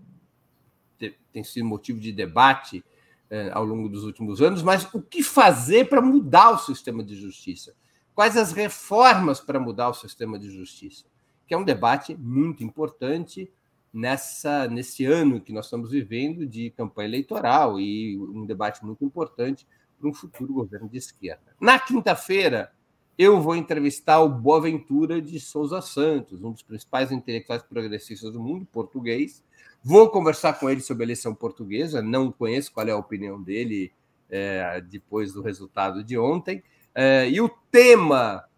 tem 1.33 1.43
sido 1.43 1.67
motivo 1.67 1.99
de 1.99 2.13
debate 2.13 2.85
é, 3.31 3.51
ao 3.53 3.65
longo 3.65 3.89
dos 3.89 4.05
últimos 4.05 4.41
anos, 4.41 4.63
mas 4.63 4.89
o 4.93 5.01
que 5.01 5.23
fazer 5.23 5.89
para 5.89 6.01
mudar 6.01 6.51
o 6.51 6.59
sistema 6.59 7.03
de 7.03 7.15
justiça? 7.17 7.75
Quais 8.15 8.37
as 8.37 8.53
reformas 8.53 9.41
para 9.41 9.59
mudar 9.59 9.89
o 9.89 9.95
sistema 9.95 10.39
de 10.39 10.51
justiça? 10.51 11.05
que 11.47 11.55
é 11.55 11.57
um 11.57 11.65
debate 11.65 12.17
muito 12.17 12.65
importante 12.65 13.51
nessa 13.93 14.67
nesse 14.67 15.05
ano 15.05 15.41
que 15.41 15.53
nós 15.53 15.67
estamos 15.67 15.91
vivendo 15.91 16.47
de 16.47 16.71
campanha 16.71 17.09
eleitoral 17.09 17.79
e 17.79 18.19
um 18.19 18.45
debate 18.45 18.85
muito 18.85 19.05
importante 19.05 19.67
para 19.99 20.09
um 20.09 20.15
futuro 20.15 20.53
governo 20.53 20.89
de 20.89 20.99
esquerda. 20.99 21.55
Na 21.61 21.79
quinta-feira, 21.79 22.73
eu 23.17 23.41
vou 23.41 23.55
entrevistar 23.55 24.21
o 24.21 24.29
Boaventura 24.29 25.23
de 25.23 25.39
Souza 25.39 25.81
Santos, 25.81 26.43
um 26.43 26.51
dos 26.51 26.63
principais 26.63 27.13
intelectuais 27.13 27.63
progressistas 27.63 28.33
do 28.33 28.41
mundo, 28.41 28.67
português. 28.67 29.45
Vou 29.87 30.09
conversar 30.09 30.55
com 30.55 30.71
ele 30.71 30.81
sobre 30.81 31.03
a 31.03 31.07
eleição 31.07 31.35
portuguesa, 31.35 32.01
não 32.01 32.33
conheço 32.33 32.73
qual 32.73 32.89
é 32.89 32.91
a 32.91 32.97
opinião 32.97 33.43
dele 33.43 33.93
é, 34.31 34.81
depois 34.81 35.35
do 35.35 35.43
resultado 35.43 36.03
de 36.03 36.17
ontem. 36.17 36.63
É, 36.95 37.29
e 37.29 37.39
o 37.39 37.51
tema 37.71 38.49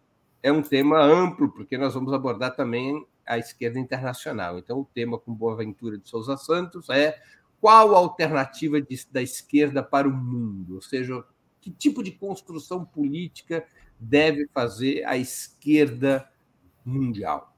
é 0.41 0.49
um 0.49 0.61
tema 0.61 1.03
amplo, 1.03 1.51
porque 1.51 1.77
nós 1.77 1.93
vamos 1.93 2.13
abordar 2.13 2.55
também 2.55 3.05
a 3.25 3.37
esquerda 3.37 3.77
internacional. 3.77 4.57
Então, 4.57 4.79
o 4.79 4.85
tema 4.85 5.19
com 5.19 5.33
Boaventura 5.33 5.97
de 5.97 6.07
Souza 6.07 6.37
Santos 6.37 6.89
é 6.89 7.19
qual 7.59 7.93
a 7.93 7.97
alternativa 7.97 8.81
de, 8.81 9.05
da 9.11 9.21
esquerda 9.21 9.83
para 9.83 10.07
o 10.07 10.13
mundo? 10.13 10.75
Ou 10.75 10.81
seja, 10.81 11.25
que 11.59 11.69
tipo 11.69 12.01
de 12.01 12.11
construção 12.11 12.85
política 12.85 13.65
deve 13.99 14.47
fazer 14.53 15.03
a 15.03 15.17
esquerda 15.17 16.31
mundial? 16.85 17.56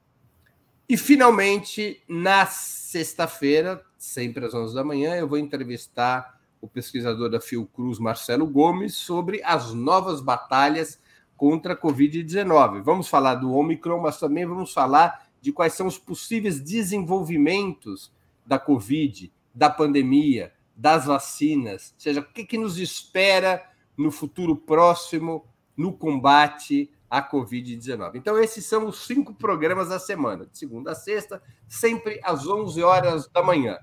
E, 0.90 0.96
finalmente, 0.96 2.02
na 2.08 2.46
sexta-feira, 2.46 3.80
sempre 3.96 4.44
às 4.44 4.52
11 4.52 4.74
da 4.74 4.82
manhã, 4.82 5.14
eu 5.14 5.28
vou 5.28 5.38
entrevistar 5.38 6.40
o 6.60 6.66
pesquisador 6.66 7.30
da 7.30 7.40
Fiocruz, 7.40 8.00
Marcelo 8.00 8.44
Gomes, 8.44 8.96
sobre 8.96 9.40
as 9.44 9.72
novas 9.72 10.20
batalhas 10.20 11.00
contra 11.36 11.74
a 11.74 11.80
Covid-19. 11.80 12.82
Vamos 12.82 13.06
falar 13.06 13.36
do 13.36 13.52
Omicron, 13.52 14.00
mas 14.00 14.18
também 14.18 14.44
vamos 14.44 14.72
falar 14.72 15.28
de 15.40 15.52
quais 15.52 15.74
são 15.74 15.86
os 15.86 15.96
possíveis 15.96 16.58
desenvolvimentos 16.60 18.12
da 18.44 18.58
Covid, 18.58 19.32
da 19.54 19.70
pandemia, 19.70 20.52
das 20.74 21.06
vacinas, 21.06 21.94
ou 21.94 22.00
seja, 22.00 22.20
o 22.20 22.24
que, 22.24 22.44
que 22.44 22.58
nos 22.58 22.78
espera 22.78 23.64
no 23.96 24.10
futuro 24.10 24.56
próximo 24.56 25.46
no 25.76 25.92
combate 25.92 26.90
à 27.10 27.20
Covid-19. 27.20 28.12
Então, 28.14 28.38
esses 28.38 28.64
são 28.64 28.86
os 28.86 29.04
cinco 29.04 29.34
programas 29.34 29.88
da 29.88 29.98
semana, 29.98 30.46
de 30.46 30.56
segunda 30.56 30.92
a 30.92 30.94
sexta, 30.94 31.42
sempre 31.66 32.20
às 32.22 32.46
11 32.46 32.80
horas 32.82 33.28
da 33.28 33.42
manhã. 33.42 33.78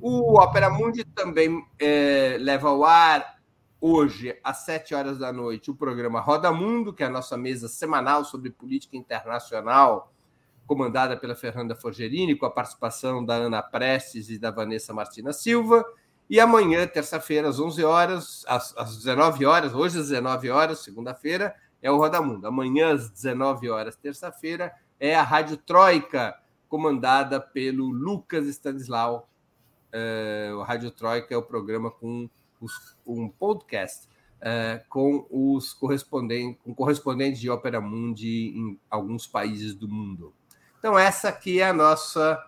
O 0.00 0.40
Opera 0.40 0.70
Mundi 0.70 1.04
também 1.04 1.60
é, 1.76 2.36
leva 2.38 2.68
ao 2.68 2.84
ar 2.84 3.38
hoje, 3.80 4.38
às 4.44 4.58
sete 4.58 4.94
horas 4.94 5.18
da 5.18 5.32
noite, 5.32 5.70
o 5.70 5.74
programa 5.74 6.20
Roda 6.20 6.52
Mundo, 6.52 6.92
que 6.92 7.02
é 7.02 7.06
a 7.06 7.10
nossa 7.10 7.36
mesa 7.36 7.68
semanal 7.68 8.24
sobre 8.24 8.50
política 8.50 8.96
internacional, 8.96 10.12
comandada 10.66 11.16
pela 11.16 11.34
Fernanda 11.34 11.74
Forgerini, 11.74 12.36
com 12.36 12.46
a 12.46 12.50
participação 12.50 13.24
da 13.24 13.34
Ana 13.34 13.62
Prestes 13.62 14.30
e 14.30 14.38
da 14.38 14.50
Vanessa 14.50 14.92
Martina 14.92 15.32
Silva. 15.32 15.84
E 16.30 16.38
amanhã, 16.38 16.86
terça-feira, 16.86 17.48
às 17.48 17.58
11 17.58 17.84
horas, 17.84 18.44
às, 18.46 18.76
às 18.76 18.96
19 18.98 19.46
horas, 19.46 19.74
hoje 19.74 19.98
às 19.98 20.08
19 20.08 20.50
horas, 20.50 20.80
segunda-feira, 20.80 21.54
é 21.82 21.90
o 21.90 21.96
Roda 21.96 22.20
Mundo. 22.20 22.46
Amanhã, 22.46 22.92
às 22.92 23.10
19 23.10 23.68
horas, 23.70 23.96
terça-feira, 23.96 24.74
é 24.98 25.14
a 25.14 25.22
Rádio 25.22 25.56
Troika, 25.56 26.36
comandada 26.68 27.40
pelo 27.40 27.88
Lucas 27.88 28.46
Stanislau. 28.46 29.28
É, 29.92 30.50
o 30.54 30.62
Rádio 30.62 30.90
Troika 30.90 31.34
é 31.34 31.36
o 31.36 31.42
programa 31.42 31.90
com 31.90 32.28
os, 32.60 32.96
um 33.06 33.28
podcast 33.28 34.08
uh, 34.38 34.84
com 34.88 35.26
os 35.30 35.72
correspondentes, 35.72 36.60
com 36.62 36.74
correspondentes 36.74 37.40
de 37.40 37.50
Opera 37.50 37.80
Mundi 37.80 38.52
em 38.56 38.80
alguns 38.90 39.26
países 39.26 39.74
do 39.74 39.88
mundo. 39.88 40.32
Então, 40.78 40.98
essa 40.98 41.28
aqui 41.28 41.60
é 41.60 41.68
a 41.68 41.72
nossa 41.72 42.42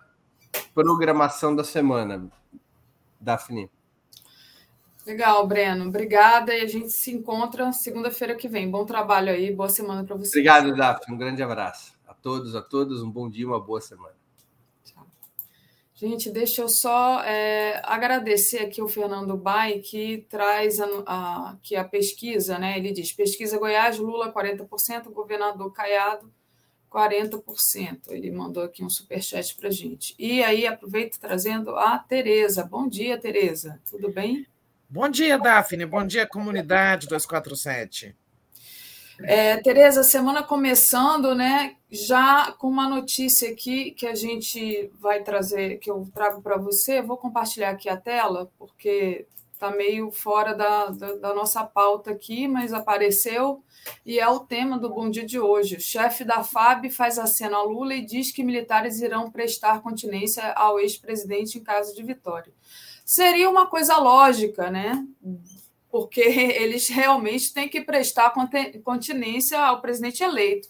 programação 0.73 1.55
da 1.55 1.63
semana. 1.63 2.29
Daphne. 3.19 3.69
Legal, 5.05 5.45
Breno. 5.47 5.87
Obrigada. 5.87 6.53
E 6.53 6.61
a 6.61 6.67
gente 6.67 6.89
se 6.89 7.11
encontra 7.11 7.71
segunda-feira 7.71 8.35
que 8.35 8.47
vem. 8.47 8.69
Bom 8.69 8.85
trabalho 8.85 9.31
aí, 9.31 9.53
boa 9.53 9.69
semana 9.69 10.03
para 10.03 10.15
você. 10.15 10.29
Obrigado, 10.29 10.75
Daphne. 10.75 11.15
Um 11.15 11.17
grande 11.17 11.41
abraço 11.41 11.93
a 12.07 12.13
todos, 12.13 12.55
a 12.55 12.61
todos. 12.61 13.01
Um 13.01 13.09
bom 13.09 13.29
dia, 13.29 13.47
uma 13.47 13.59
boa 13.59 13.81
semana. 13.81 14.21
Gente, 16.01 16.31
deixa 16.31 16.63
eu 16.63 16.67
só 16.67 17.21
é, 17.21 17.79
agradecer 17.85 18.57
aqui 18.57 18.81
o 18.81 18.87
Fernando 18.87 19.37
Bai, 19.37 19.77
que 19.77 20.25
traz 20.27 20.79
a, 20.79 20.87
a, 21.05 21.57
que 21.61 21.75
a 21.75 21.83
pesquisa, 21.83 22.57
né? 22.57 22.75
Ele 22.75 22.91
diz: 22.91 23.13
pesquisa 23.13 23.59
Goiás, 23.59 23.99
Lula 23.99 24.33
40%, 24.33 25.11
governador 25.11 25.71
Caiado 25.71 26.33
40%. 26.91 28.09
Ele 28.09 28.31
mandou 28.31 28.63
aqui 28.63 28.83
um 28.83 28.89
superchat 28.89 29.55
para 29.55 29.69
gente. 29.69 30.15
E 30.17 30.43
aí, 30.43 30.65
aproveito 30.65 31.19
trazendo 31.19 31.75
a 31.77 31.99
Tereza. 31.99 32.63
Bom 32.63 32.87
dia, 32.87 33.19
Tereza. 33.19 33.79
Tudo 33.87 34.11
bem? 34.11 34.47
Bom 34.93 35.07
dia, 35.07 35.39
Daphne. 35.39 35.85
Bom 35.85 36.05
dia, 36.05 36.27
comunidade 36.27 37.07
247. 37.07 38.13
É, 39.23 39.55
Tereza, 39.55 40.03
semana 40.03 40.43
começando, 40.43 41.33
né? 41.33 41.77
Já 41.89 42.51
com 42.51 42.67
uma 42.67 42.89
notícia 42.89 43.49
aqui 43.49 43.91
que 43.91 44.05
a 44.05 44.13
gente 44.13 44.91
vai 44.99 45.23
trazer, 45.23 45.77
que 45.77 45.89
eu 45.89 46.05
trago 46.13 46.41
para 46.41 46.57
você, 46.57 47.01
vou 47.01 47.15
compartilhar 47.15 47.69
aqui 47.69 47.87
a 47.87 47.95
tela, 47.95 48.51
porque 48.59 49.25
está 49.53 49.71
meio 49.71 50.11
fora 50.11 50.53
da, 50.53 50.87
da, 50.87 51.13
da, 51.13 51.33
nossa 51.33 51.63
pauta 51.63 52.11
aqui, 52.11 52.45
mas 52.45 52.73
apareceu 52.73 53.63
e 54.05 54.19
é 54.19 54.27
o 54.27 54.41
tema 54.41 54.77
do 54.77 54.89
Bom 54.89 55.09
Dia 55.09 55.25
de 55.25 55.39
hoje. 55.39 55.77
O 55.77 55.81
chefe 55.81 56.25
da 56.25 56.43
FAB 56.43 56.89
faz 56.89 57.17
aceno 57.17 57.55
a 57.55 57.63
Lula 57.63 57.93
e 57.93 58.05
diz 58.05 58.29
que 58.29 58.43
militares 58.43 58.99
irão 58.99 59.31
prestar 59.31 59.81
continência 59.81 60.51
ao 60.51 60.81
ex-presidente 60.81 61.57
em 61.57 61.63
caso 61.63 61.95
de 61.95 62.03
vitória. 62.03 62.51
Seria 63.05 63.49
uma 63.49 63.67
coisa 63.67 63.97
lógica, 63.97 64.69
né? 64.69 65.05
porque 65.91 66.21
eles 66.57 66.87
realmente 66.87 67.53
têm 67.53 67.67
que 67.67 67.81
prestar 67.81 68.33
continência 68.83 69.59
ao 69.59 69.81
presidente 69.81 70.23
eleito. 70.23 70.69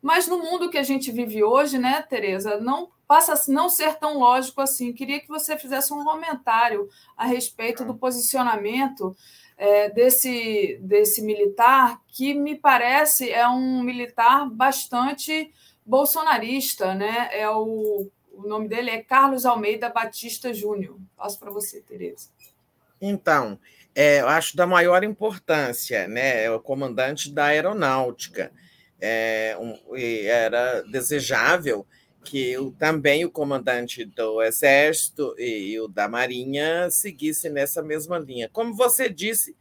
Mas 0.00 0.26
no 0.26 0.38
mundo 0.38 0.70
que 0.70 0.78
a 0.78 0.82
gente 0.82 1.12
vive 1.12 1.44
hoje, 1.44 1.78
né, 1.78 2.02
Tereza, 2.02 2.58
não 2.58 2.90
passa 3.06 3.34
a 3.34 3.52
não 3.52 3.68
ser 3.68 3.94
tão 3.98 4.18
lógico 4.18 4.60
assim. 4.60 4.92
Queria 4.92 5.20
que 5.20 5.28
você 5.28 5.56
fizesse 5.56 5.92
um 5.92 6.02
comentário 6.02 6.88
a 7.16 7.24
respeito 7.24 7.84
do 7.84 7.94
posicionamento 7.94 9.14
é, 9.56 9.90
desse, 9.90 10.80
desse 10.82 11.22
militar, 11.22 12.00
que 12.08 12.34
me 12.34 12.56
parece 12.56 13.30
é 13.30 13.46
um 13.46 13.80
militar 13.82 14.50
bastante 14.50 15.52
bolsonarista, 15.86 16.94
né? 16.94 17.28
É 17.30 17.48
o, 17.48 18.10
o 18.34 18.46
nome 18.46 18.68
dele 18.68 18.90
é 18.90 19.02
Carlos 19.02 19.44
Almeida 19.44 19.88
Batista 19.88 20.52
Júnior. 20.52 20.98
Passo 21.16 21.38
para 21.38 21.50
você, 21.50 21.80
Tereza. 21.80 22.28
Então, 23.00 23.58
é, 23.94 24.20
eu 24.20 24.28
acho 24.28 24.56
da 24.56 24.66
maior 24.66 25.02
importância, 25.04 26.06
né? 26.06 26.44
É 26.44 26.50
o 26.50 26.60
comandante 26.60 27.32
da 27.32 27.46
aeronáutica. 27.46 28.52
É, 29.00 29.56
um, 29.60 29.96
era 29.96 30.82
desejável 30.82 31.86
que 32.24 32.54
também 32.78 33.24
o 33.24 33.30
comandante 33.30 34.04
do 34.04 34.40
Exército 34.40 35.34
e, 35.36 35.72
e, 35.72 35.80
o 35.80 35.88
da 35.88 36.08
Marinha 36.08 36.88
seguissem 36.90 37.50
nessa 37.50 37.82
mesma 37.82 38.18
linha. 38.18 38.48
Como 38.48 38.74
você 38.74 39.08
disse, 39.08 39.56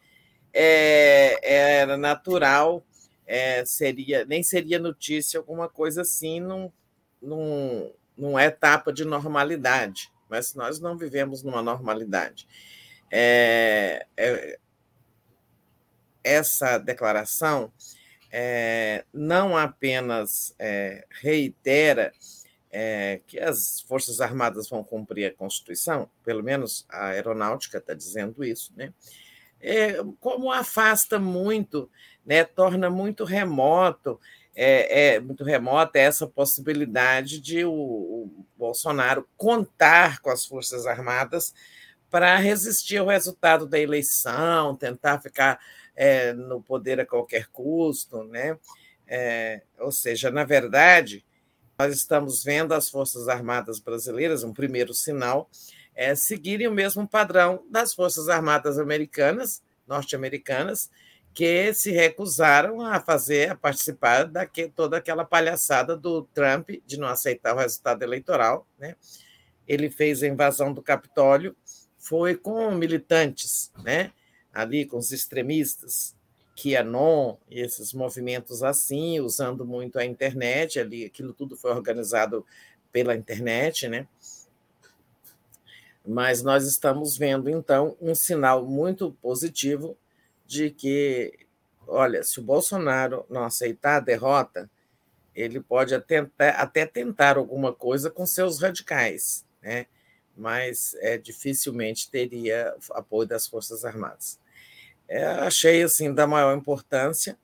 é, 0.54 1.40
era 1.42 1.98
natural, 1.98 2.86
é, 3.26 3.66
seria 3.66 4.26
nem 4.26 4.44
seria 4.44 4.78
notícia 4.78 5.40
alguma 5.40 5.68
coisa 5.68 6.02
assim 6.02 6.40
num, 6.40 6.72
num, 7.22 7.92
numa 8.22 8.44
etapa 8.44 8.94
de 8.94 9.04
normalidade, 9.04 10.12
mas 10.30 10.56
nós 10.56 10.80
não 10.80 10.98
vivemos 10.98 11.44
numa 11.44 11.62
normalidade 11.62 12.48
é, 13.12 14.06
é, 14.16 14.58
essa 16.24 16.78
declaração 16.78 17.72
é, 18.32 19.04
não 19.14 19.58
apenas 19.58 20.56
é, 20.58 21.06
reitera 21.10 22.14
é, 22.72 23.20
que 23.28 23.38
as 23.38 23.82
Forças 23.82 24.22
Armadas 24.22 24.70
vão 24.70 24.82
cumprir 24.82 25.26
a 25.26 25.34
Constituição, 25.34 26.10
pelo 26.24 26.42
menos 26.42 26.86
a 26.90 27.08
aeronáutica 27.08 27.80
está 27.80 27.94
dizendo 27.94 28.46
isso, 28.46 28.72
né? 28.78 28.94
É, 29.64 29.98
como 30.20 30.52
afasta 30.52 31.20
muito, 31.20 31.88
né, 32.26 32.44
torna 32.44 32.90
muito 32.90 33.24
remoto, 33.24 34.20
é, 34.56 35.16
é, 35.16 35.20
muito 35.20 35.44
remota 35.44 36.00
essa 36.00 36.28
possibilidade 36.28 37.40
de 37.40 37.64
o, 37.64 37.72
o 37.72 38.46
Bolsonaro 38.58 39.28
contar 39.38 40.20
com 40.20 40.30
as 40.30 40.46
Forças 40.46 40.86
Armadas 40.86 41.54
para 42.10 42.36
resistir 42.36 42.98
ao 42.98 43.08
resultado 43.08 43.66
da 43.66 43.80
eleição, 43.80 44.76
tentar 44.76 45.22
ficar 45.22 45.60
é, 45.96 46.34
no 46.34 46.62
poder 46.62 47.00
a 47.00 47.06
qualquer 47.06 47.48
custo, 47.48 48.24
né? 48.26 48.58
É, 49.08 49.62
ou 49.80 49.92
seja, 49.92 50.30
na 50.30 50.44
verdade, 50.44 51.26
nós 51.78 51.96
estamos 51.96 52.44
vendo 52.44 52.74
as 52.74 52.90
Forças 52.90 53.28
Armadas 53.28 53.80
brasileiras, 53.80 54.44
um 54.44 54.54
primeiro 54.54 54.94
sinal, 54.94 55.50
é, 55.96 56.14
seguirem 56.16 56.68
o 56.68 56.74
mesmo 56.74 57.08
padrão 57.08 57.66
das 57.70 57.94
Forças 57.94 58.30
Armadas 58.30 58.78
americanas, 58.78 59.62
norte-americanas, 59.88 60.90
que 61.34 61.74
se 61.74 61.92
recusaram 61.92 62.82
a 62.82 63.00
fazer, 63.00 63.52
a 63.52 63.56
participar 63.56 64.26
da 64.26 64.46
toda 64.76 64.98
aquela 64.98 65.24
palhaçada 65.24 65.96
do 65.96 66.24
Trump 66.24 66.70
de 66.86 67.00
não 67.00 67.08
aceitar 67.08 67.56
o 67.56 67.60
resultado 67.60 68.04
eleitoral. 68.04 68.68
Né? 68.78 68.96
Ele 69.68 69.90
fez 69.90 70.22
a 70.24 70.28
invasão 70.28 70.74
do 70.74 70.82
Capitólio 70.82 71.56
foi 71.98 72.36
com 72.36 72.72
militantes, 72.72 73.72
né? 73.84 74.12
ali 74.54 74.86
com 74.86 74.98
os 74.98 75.12
extremistas, 75.12 76.16
QAnon, 76.56 77.38
esses 77.50 77.94
movimentos 77.94 78.62
assim, 78.62 79.20
usando 79.20 79.66
muito 79.66 79.98
a 79.98 80.06
internet, 80.06 80.80
ali 80.80 81.06
aquilo 81.06 81.34
tudo 81.34 81.56
foi 81.56 81.72
organizado 81.72 82.46
pela 82.92 83.16
internet, 83.16 83.88
né? 83.88 84.08
Mas 86.06 86.42
nós 86.42 86.66
estamos 86.66 87.16
vendo 87.16 87.50
então 87.50 87.96
um 88.02 88.14
sinal 88.14 88.66
muito 88.66 89.12
positivo 89.22 89.98
de 90.52 90.70
que, 90.70 91.32
olha, 91.88 92.22
se 92.24 92.42
o 92.42 92.44
Bolsonaro 92.44 93.26
não 93.30 93.46
aceitar 93.46 93.96
a 93.96 94.00
derrota, 94.02 94.70
ele 95.34 95.62
pode 95.62 95.96
até, 95.96 96.30
até 96.38 96.86
tentar 96.86 97.38
alguma 97.38 97.74
coisa 97.74 98.12
com 98.12 98.26
seus 98.26 98.60
radicais, 98.60 99.46
né? 99.62 99.86
mas 100.36 100.94
é, 101.00 101.18
dificilmente 101.18 102.12
teria 102.12 102.76
apoio 102.92 103.26
das 103.26 103.48
Forças 103.48 103.86
Armadas. 103.86 104.38
É, 105.08 105.24
achei 105.24 105.82
assim 105.84 106.14
da 106.14 106.28
maior 106.28 106.58
importância. 106.58 107.38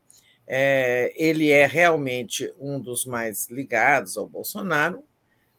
É, 0.45 1.13
ele 1.15 1.49
é 1.49 1.65
realmente 1.65 2.53
um 2.59 2.77
dos 2.77 3.05
mais 3.05 3.47
ligados 3.49 4.17
ao 4.17 4.27
Bolsonaro, 4.27 5.01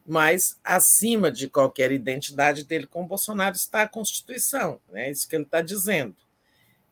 mas 0.06 0.58
acima 0.62 1.32
de 1.32 1.48
qualquer 1.48 1.92
identidade 1.92 2.64
dele 2.64 2.86
com 2.86 3.04
o 3.04 3.06
Bolsonaro 3.06 3.56
está 3.56 3.82
a 3.82 3.88
Constituição, 3.88 4.80
é 4.90 4.92
né? 4.92 5.10
isso 5.10 5.26
que 5.26 5.36
ele 5.36 5.44
está 5.44 5.62
dizendo, 5.62 6.16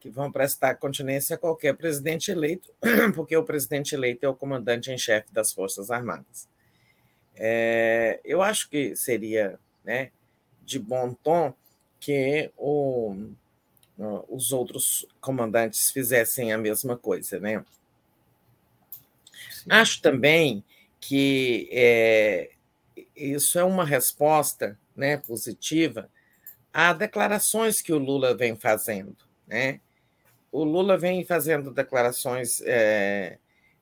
que 0.07 0.11
vão 0.11 0.31
prestar 0.31 0.77
continência 0.77 1.35
a 1.35 1.39
qualquer 1.39 1.77
presidente 1.77 2.31
eleito, 2.31 2.73
porque 3.15 3.37
o 3.37 3.43
presidente 3.43 3.93
eleito 3.93 4.25
é 4.25 4.29
o 4.29 4.35
comandante 4.35 4.91
em 4.91 4.97
chefe 4.97 5.33
das 5.33 5.53
Forças 5.53 5.91
Armadas. 5.91 6.49
É, 7.35 8.21
eu 8.25 8.41
acho 8.41 8.71
que 8.71 8.95
seria 8.95 9.59
né, 9.85 10.13
de 10.65 10.79
bom 10.79 11.13
tom 11.13 11.53
que 11.99 12.53
o, 12.57 13.17
os 14.29 14.53
outros 14.53 15.07
comandantes 15.21 15.91
fizessem 15.91 16.53
a 16.53 16.59
mesma 16.59 16.97
coisa, 16.97 17.41
né? 17.41 17.65
Sim. 19.51 19.69
Acho 19.69 20.01
também 20.01 20.63
que 21.01 21.69
é, 21.73 22.51
isso 23.17 23.59
é 23.59 23.65
uma 23.65 23.85
resposta 23.85 24.79
né, 24.95 25.17
positiva 25.17 26.09
a 26.73 26.93
declarações 26.93 27.83
que 27.83 27.93
o 27.93 27.99
Lula 27.99 28.37
vem 28.37 28.55
fazendo. 28.55 29.17
Né? 29.47 29.81
O 30.57 30.65
Lula 30.65 30.97
vem 30.97 31.25
fazendo 31.25 31.71
declarações 31.71 32.63
é, 32.63 33.39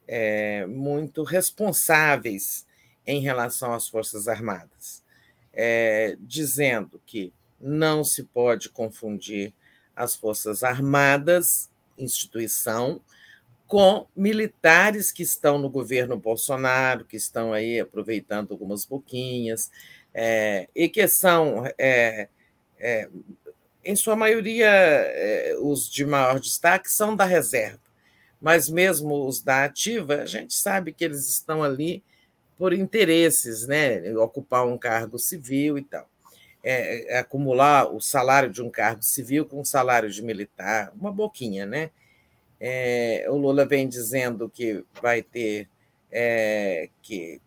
é, 0.08 0.66
muito 0.66 1.22
responsáveis 1.22 2.66
em 3.06 3.20
relação 3.20 3.72
às 3.72 3.88
Forças 3.88 4.26
Armadas 4.28 5.04
é, 5.54 6.16
dizendo 6.20 7.00
que 7.06 7.32
não 7.60 8.04
se 8.04 8.24
pode 8.24 8.68
confundir 8.68 9.54
as 9.94 10.14
Forças 10.14 10.64
Armadas, 10.64 11.70
instituição, 11.96 13.00
com 13.66 14.06
militares 14.14 15.10
que 15.10 15.22
estão 15.22 15.58
no 15.58 15.70
governo 15.70 16.16
Bolsonaro, 16.16 17.04
que 17.04 17.16
estão 17.16 17.52
aí 17.52 17.80
aproveitando 17.80 18.52
algumas 18.52 18.84
boquinhas, 18.84 19.70
é, 20.12 20.68
e 20.74 20.88
que 20.88 21.06
são, 21.08 21.64
é, 21.78 22.28
é, 22.78 23.08
em 23.84 23.96
sua 23.96 24.16
maioria, 24.16 24.68
é, 24.68 25.56
os 25.60 25.90
de 25.90 26.04
maior 26.04 26.40
destaque 26.40 26.90
são 26.90 27.14
da 27.14 27.24
reserva. 27.24 27.80
Mas 28.40 28.68
mesmo 28.68 29.26
os 29.26 29.42
da 29.42 29.64
ativa, 29.64 30.16
a 30.16 30.26
gente 30.26 30.54
sabe 30.54 30.92
que 30.92 31.04
eles 31.04 31.28
estão 31.28 31.62
ali 31.62 32.02
por 32.58 32.72
interesses, 32.72 33.66
né? 33.66 34.12
ocupar 34.16 34.66
um 34.66 34.78
cargo 34.78 35.18
civil 35.18 35.78
e 35.78 35.82
tal. 35.82 36.08
É, 36.62 37.14
é, 37.14 37.18
acumular 37.18 37.92
o 37.92 38.00
salário 38.00 38.50
de 38.50 38.62
um 38.62 38.70
cargo 38.70 39.02
civil 39.02 39.44
com 39.44 39.60
o 39.60 39.64
salário 39.64 40.10
de 40.10 40.22
militar, 40.22 40.92
uma 40.98 41.12
boquinha, 41.12 41.66
né? 41.66 41.90
É, 42.58 43.26
o 43.28 43.36
Lula 43.36 43.66
vem 43.66 43.86
dizendo 43.86 44.48
que 44.48 44.82
vai 45.02 45.22
ter 45.22 45.68
é, 46.10 46.88
que 47.02 47.38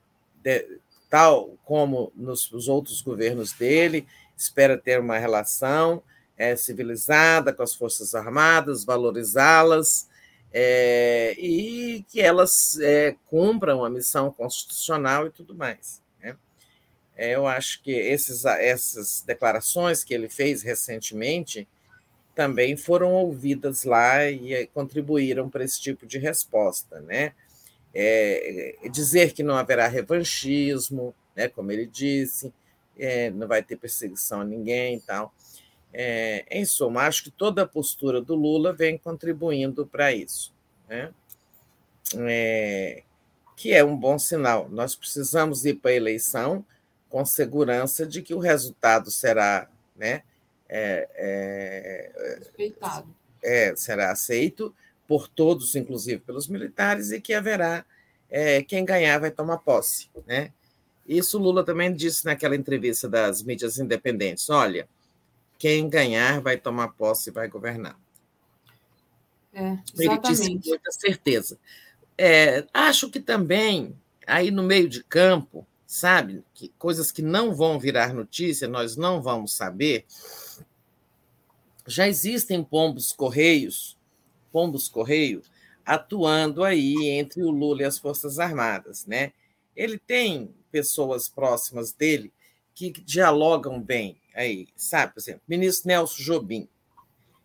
de, 0.43 0.79
tal 1.09 1.57
como 1.65 2.11
nos, 2.15 2.51
nos 2.51 2.67
outros 2.67 3.01
governos 3.01 3.53
dele, 3.53 4.05
espera 4.37 4.77
ter 4.77 4.99
uma 4.99 5.17
relação 5.17 6.03
é, 6.37 6.55
civilizada 6.55 7.51
com 7.51 7.63
as 7.63 7.73
Forças 7.73 8.13
Armadas, 8.13 8.85
valorizá-las 8.85 10.07
é, 10.53 11.35
e 11.37 12.05
que 12.09 12.21
elas 12.21 12.79
é, 12.79 13.15
cumpram 13.25 13.83
a 13.83 13.89
missão 13.89 14.31
constitucional 14.31 15.27
e 15.27 15.31
tudo 15.31 15.55
mais. 15.55 16.01
Né? 16.21 16.35
É, 17.15 17.35
eu 17.35 17.47
acho 17.47 17.81
que 17.81 17.91
esses, 17.91 18.45
essas 18.45 19.23
declarações 19.25 20.03
que 20.03 20.13
ele 20.13 20.29
fez 20.29 20.61
recentemente 20.61 21.67
também 22.35 22.77
foram 22.77 23.13
ouvidas 23.13 23.83
lá 23.83 24.29
e 24.29 24.67
contribuíram 24.67 25.49
para 25.49 25.63
esse 25.63 25.81
tipo 25.81 26.05
de 26.05 26.19
resposta. 26.19 27.01
Né? 27.01 27.33
É, 27.93 28.75
dizer 28.91 29.33
que 29.33 29.41
não 29.41 29.55
haverá 29.55 29.87
revanchismo, 29.87 31.15
né, 31.35 31.47
como 31.47 31.71
ele 31.71 31.87
disse, 31.87 32.53
é, 32.97 33.29
não 33.31 33.47
vai 33.47 33.63
ter 33.63 33.75
perseguição 33.75 34.41
a 34.41 34.45
ninguém 34.45 34.97
e 34.97 35.01
tal. 35.01 35.33
É, 35.93 36.45
em 36.51 36.65
suma, 36.65 37.03
acho 37.03 37.23
que 37.23 37.31
toda 37.31 37.63
a 37.63 37.67
postura 37.67 38.21
do 38.21 38.35
Lula 38.35 38.73
vem 38.73 38.97
contribuindo 38.97 39.87
para 39.87 40.11
isso, 40.11 40.53
né? 40.87 41.11
é, 42.15 43.03
que 43.55 43.73
é 43.73 43.83
um 43.83 43.97
bom 43.97 44.19
sinal. 44.19 44.69
Nós 44.69 44.95
precisamos 44.95 45.65
ir 45.65 45.75
para 45.75 45.91
a 45.91 45.95
eleição 45.95 46.65
com 47.09 47.25
segurança 47.25 48.05
de 48.05 48.21
que 48.21 48.33
o 48.33 48.39
resultado 48.39 49.09
será, 49.09 49.67
né, 49.95 50.23
é, 50.69 51.07
é, 51.15 52.71
é 53.43 53.75
será 53.75 54.11
aceito 54.11 54.73
por 55.07 55.27
todos, 55.27 55.75
inclusive 55.75 56.21
pelos 56.21 56.47
militares, 56.47 57.11
e 57.11 57.21
que 57.21 57.33
haverá 57.33 57.85
é, 58.29 58.61
quem 58.61 58.83
ganhar 58.83 59.19
vai 59.19 59.31
tomar 59.31 59.59
posse. 59.59 60.09
Né? 60.25 60.51
Isso 61.07 61.39
Lula 61.39 61.63
também 61.63 61.93
disse 61.93 62.25
naquela 62.25 62.55
entrevista 62.55 63.07
das 63.07 63.41
mídias 63.41 63.79
independentes: 63.79 64.49
olha, 64.49 64.87
quem 65.57 65.89
ganhar 65.89 66.41
vai 66.41 66.57
tomar 66.57 66.89
posse 66.89 67.29
e 67.29 67.33
vai 67.33 67.47
governar. 67.47 67.97
É, 69.53 69.77
Ele 69.97 70.17
disse 70.19 70.47
com 70.47 70.69
muita 70.69 70.91
certeza. 70.91 71.59
É, 72.17 72.65
acho 72.73 73.09
que 73.09 73.19
também, 73.19 73.95
aí 74.25 74.51
no 74.51 74.63
meio 74.63 74.87
de 74.87 75.03
campo, 75.03 75.65
sabe, 75.85 76.43
que 76.53 76.69
coisas 76.77 77.11
que 77.11 77.21
não 77.21 77.55
vão 77.55 77.79
virar 77.79 78.13
notícia, 78.13 78.67
nós 78.67 78.95
não 78.95 79.21
vamos 79.21 79.53
saber. 79.53 80.05
Já 81.87 82.07
existem 82.07 82.63
pombos 82.63 83.11
correios, 83.11 83.97
pombos 84.51 84.87
correio, 84.87 85.41
atuando 85.85 86.63
aí 86.63 87.09
entre 87.09 87.41
o 87.41 87.49
Lula 87.49 87.81
e 87.81 87.85
as 87.85 87.97
Forças 87.97 88.39
Armadas, 88.39 89.05
né? 89.05 89.31
Ele 89.75 89.97
tem 89.97 90.53
pessoas 90.71 91.29
próximas 91.29 91.93
dele 91.93 92.31
que 92.75 92.91
dialogam 92.91 93.81
bem 93.81 94.19
aí, 94.37 94.67
sabe? 94.75 95.13
Por 95.13 95.19
exemplo, 95.19 95.41
ministro 95.47 95.87
Nelson 95.87 96.21
Jobim. 96.21 96.69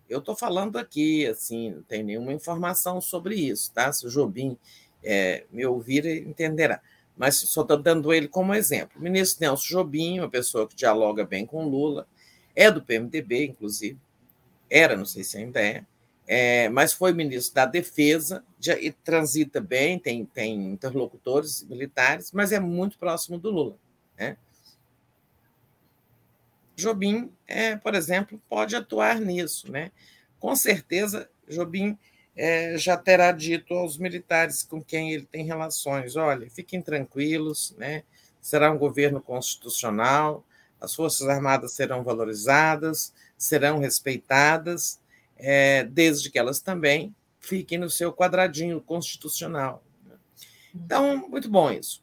Eu 0.09 0.19
estou 0.19 0.37
falando 0.37 0.77
aqui, 0.77 1.27
assim, 1.27 1.71
não 1.71 1.83
tem 1.83 2.03
nenhuma 2.03 2.35
informação 2.35 3.01
sobre 3.01 3.35
isso, 3.35 3.73
tá? 3.73 3.91
Se 3.91 4.07
o 4.07 4.11
Jobim 4.11 4.59
é, 5.03 5.47
me 5.51 5.65
ouvir, 5.65 6.05
entenderá. 6.07 6.83
Mas 7.17 7.37
só 7.37 7.63
estou 7.63 7.79
dando 7.79 8.13
ele 8.13 8.29
como 8.29 8.55
exemplo. 8.55 9.01
O 9.01 9.03
ministro 9.03 9.41
Nelson 9.41 9.69
Jobim, 9.69 10.19
uma 10.19 10.29
pessoa 10.29 10.69
que 10.69 10.77
dialoga 10.77 11.25
bem 11.25 11.47
com 11.47 11.67
Lula, 11.67 12.07
é 12.55 12.71
do 12.71 12.83
PMDB, 12.83 13.47
inclusive. 13.47 13.99
Era, 14.69 14.97
não 14.97 15.07
sei 15.07 15.25
se 15.25 15.39
ainda 15.39 15.61
é. 15.63 15.85
é 16.27 16.69
mas 16.69 16.93
foi 16.93 17.15
ministro 17.15 17.55
da 17.55 17.65
Defesa 17.65 18.45
e 18.81 18.93
transita 18.93 19.63
bem, 19.63 19.99
tem, 19.99 20.27
tem 20.27 20.73
interlocutores 20.73 21.63
militares, 21.65 22.33
mas 22.33 22.53
é 22.53 22.61
muito 22.61 22.99
próximo 22.99 23.39
do 23.39 23.51
Lula. 23.51 23.77
Né? 24.19 24.37
Jobim, 26.83 27.33
é, 27.47 27.77
por 27.77 27.95
exemplo, 27.95 28.41
pode 28.49 28.75
atuar 28.77 29.21
nisso. 29.21 29.71
Né? 29.71 29.91
Com 30.39 30.55
certeza, 30.57 31.29
Jobim 31.49 31.97
é, 32.37 32.77
já 32.77 32.97
terá 32.97 33.31
dito 33.33 33.75
aos 33.75 33.97
militares 33.97 34.63
com 34.63 34.83
quem 34.83 35.13
ele 35.13 35.25
tem 35.25 35.45
relações: 35.45 36.17
olha, 36.17 36.51
fiquem 36.51 36.83
tranquilos, 36.83 37.75
né? 37.79 38.03
será 38.41 38.73
um 38.73 38.79
governo 38.79 39.21
constitucional, 39.21 40.45
as 40.81 40.95
Forças 40.95 41.29
Armadas 41.29 41.73
serão 41.73 42.03
valorizadas, 42.03 43.15
serão 43.39 43.79
respeitadas, 43.79 45.01
é, 45.37 45.85
desde 45.85 46.29
que 46.29 46.39
elas 46.39 46.61
também 46.61 47.15
fiquem 47.39 47.79
no 47.79 47.89
seu 47.89 48.13
quadradinho 48.13 48.81
constitucional. 48.81 49.85
Então, 50.75 51.29
muito 51.29 51.49
bom 51.49 51.71
isso. 51.71 52.02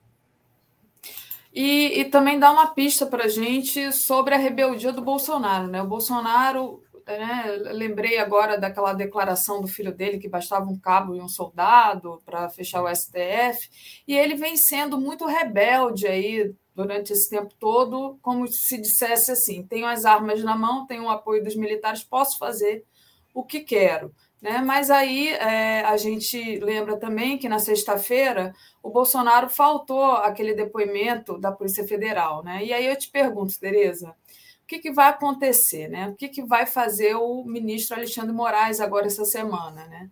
E, 1.54 2.00
e 2.00 2.06
também 2.06 2.40
dá 2.40 2.52
uma 2.52 2.68
pista 2.68 3.06
para 3.06 3.26
a 3.26 3.28
gente 3.28 3.92
sobre 3.92 4.36
a 4.36 4.38
rebeldia 4.38 4.92
do 4.92 5.02
Bolsonaro. 5.02 5.68
Né? 5.68 5.82
O 5.82 5.88
Bolsonaro, 5.88 6.84
né, 7.08 7.58
lembrei 7.72 8.20
agora 8.20 8.58
daquela 8.58 8.94
declaração 8.94 9.60
do 9.60 9.68
filho 9.68 9.92
dele 9.92 10.20
que 10.20 10.30
bastava 10.30 10.70
um 10.70 10.78
cabo 10.78 11.16
e 11.16 11.22
um 11.22 11.28
soldado 11.28 12.22
para 12.24 12.50
fechar 12.50 12.84
o 12.84 12.96
STF, 12.96 13.70
e 14.08 14.16
ele 14.16 14.36
vem 14.36 14.56
sendo 14.56 15.00
muito 15.00 15.26
rebelde 15.26 16.08
aí 16.08 16.54
durante 16.76 17.12
esse 17.12 17.30
tempo 17.30 17.54
todo, 17.60 18.18
como 18.22 18.48
se 18.48 18.80
dissesse 18.80 19.32
assim: 19.32 19.64
tenho 19.64 19.86
as 19.86 20.06
armas 20.06 20.44
na 20.44 20.56
mão, 20.56 20.86
tenho 20.86 21.04
o 21.04 21.10
apoio 21.10 21.44
dos 21.44 21.56
militares, 21.56 22.04
posso 22.04 22.38
fazer 22.38 22.86
o 23.34 23.44
que 23.44 23.62
quero. 23.62 24.14
Né? 24.42 24.60
Mas 24.60 24.90
aí 24.90 25.30
é, 25.30 25.82
a 25.82 25.98
gente 25.98 26.60
lembra 26.60 26.98
também 26.98 27.38
que 27.38 27.50
na 27.50 27.60
sexta-feira 27.60 28.54
o 28.82 28.90
Bolsonaro 28.90 29.50
faltou 29.50 30.12
aquele 30.12 30.54
depoimento 30.54 31.38
da 31.38 31.52
Polícia 31.52 31.86
Federal. 31.86 32.44
Né? 32.44 32.66
E 32.66 32.74
aí 32.74 32.86
eu 32.86 32.96
te 32.96 33.10
pergunto, 33.10 33.60
Tereza, 33.60 34.16
o 34.64 34.68
que, 34.68 34.80
que 34.80 34.92
vai 34.92 35.10
acontecer? 35.10 35.90
Né? 35.90 36.08
O 36.08 36.16
que, 36.16 36.30
que 36.30 36.44
vai 36.44 36.66
fazer 36.66 37.16
o 37.16 37.44
ministro 37.44 37.98
Alexandre 37.98 38.34
Moraes 38.34 38.80
agora 38.80 39.08
essa 39.08 39.26
semana? 39.26 39.86
Né? 39.88 40.10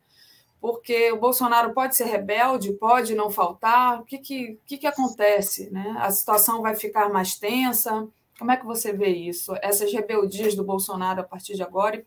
Porque 0.60 1.12
o 1.12 1.20
Bolsonaro 1.20 1.74
pode 1.74 1.95
ser 1.95 2.06
rebelde, 2.06 2.74
pode 2.74 3.16
não 3.16 3.30
faltar. 3.30 4.02
O 4.02 4.04
que, 4.04 4.18
que, 4.18 4.60
que, 4.66 4.78
que 4.78 4.88
acontece? 4.88 5.70
Né? 5.70 5.95
A 5.99 6.12
situação 6.12 6.62
vai 6.62 6.76
ficar 6.76 7.10
mais 7.10 7.38
tensa? 7.40 8.08
Como 8.38 8.52
é 8.52 8.58
que 8.58 8.66
você 8.66 8.91
vê 8.91 9.08
isso? 9.08 9.56
Essas 9.62 9.91
rebeldias 9.94 10.54
do 10.56 10.64
Bolsonaro 10.64 11.22
a 11.22 11.24
partir 11.24 11.56
de 11.56 11.64
agora 11.64 11.95
e 11.95 12.06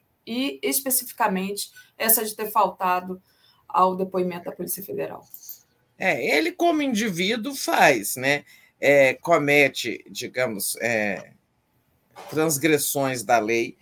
especificamente 0.62 1.70
essa 1.98 2.24
de 2.24 2.34
ter 2.34 2.50
faltado 2.50 3.20
ao 3.68 3.96
depoimento 3.96 4.44
da 4.44 4.52
Polícia 4.52 4.82
Federal. 4.82 5.26
É, 5.98 6.36
ele 6.36 6.52
como 6.52 6.82
indivíduo 6.82 7.54
faz, 7.54 8.16
né? 8.16 8.44
É, 8.80 9.14
comete, 9.14 10.02
digamos, 10.08 10.74
é, 10.76 11.32
transgressões 12.30 13.22
da 13.22 13.38
lei, 13.38 13.76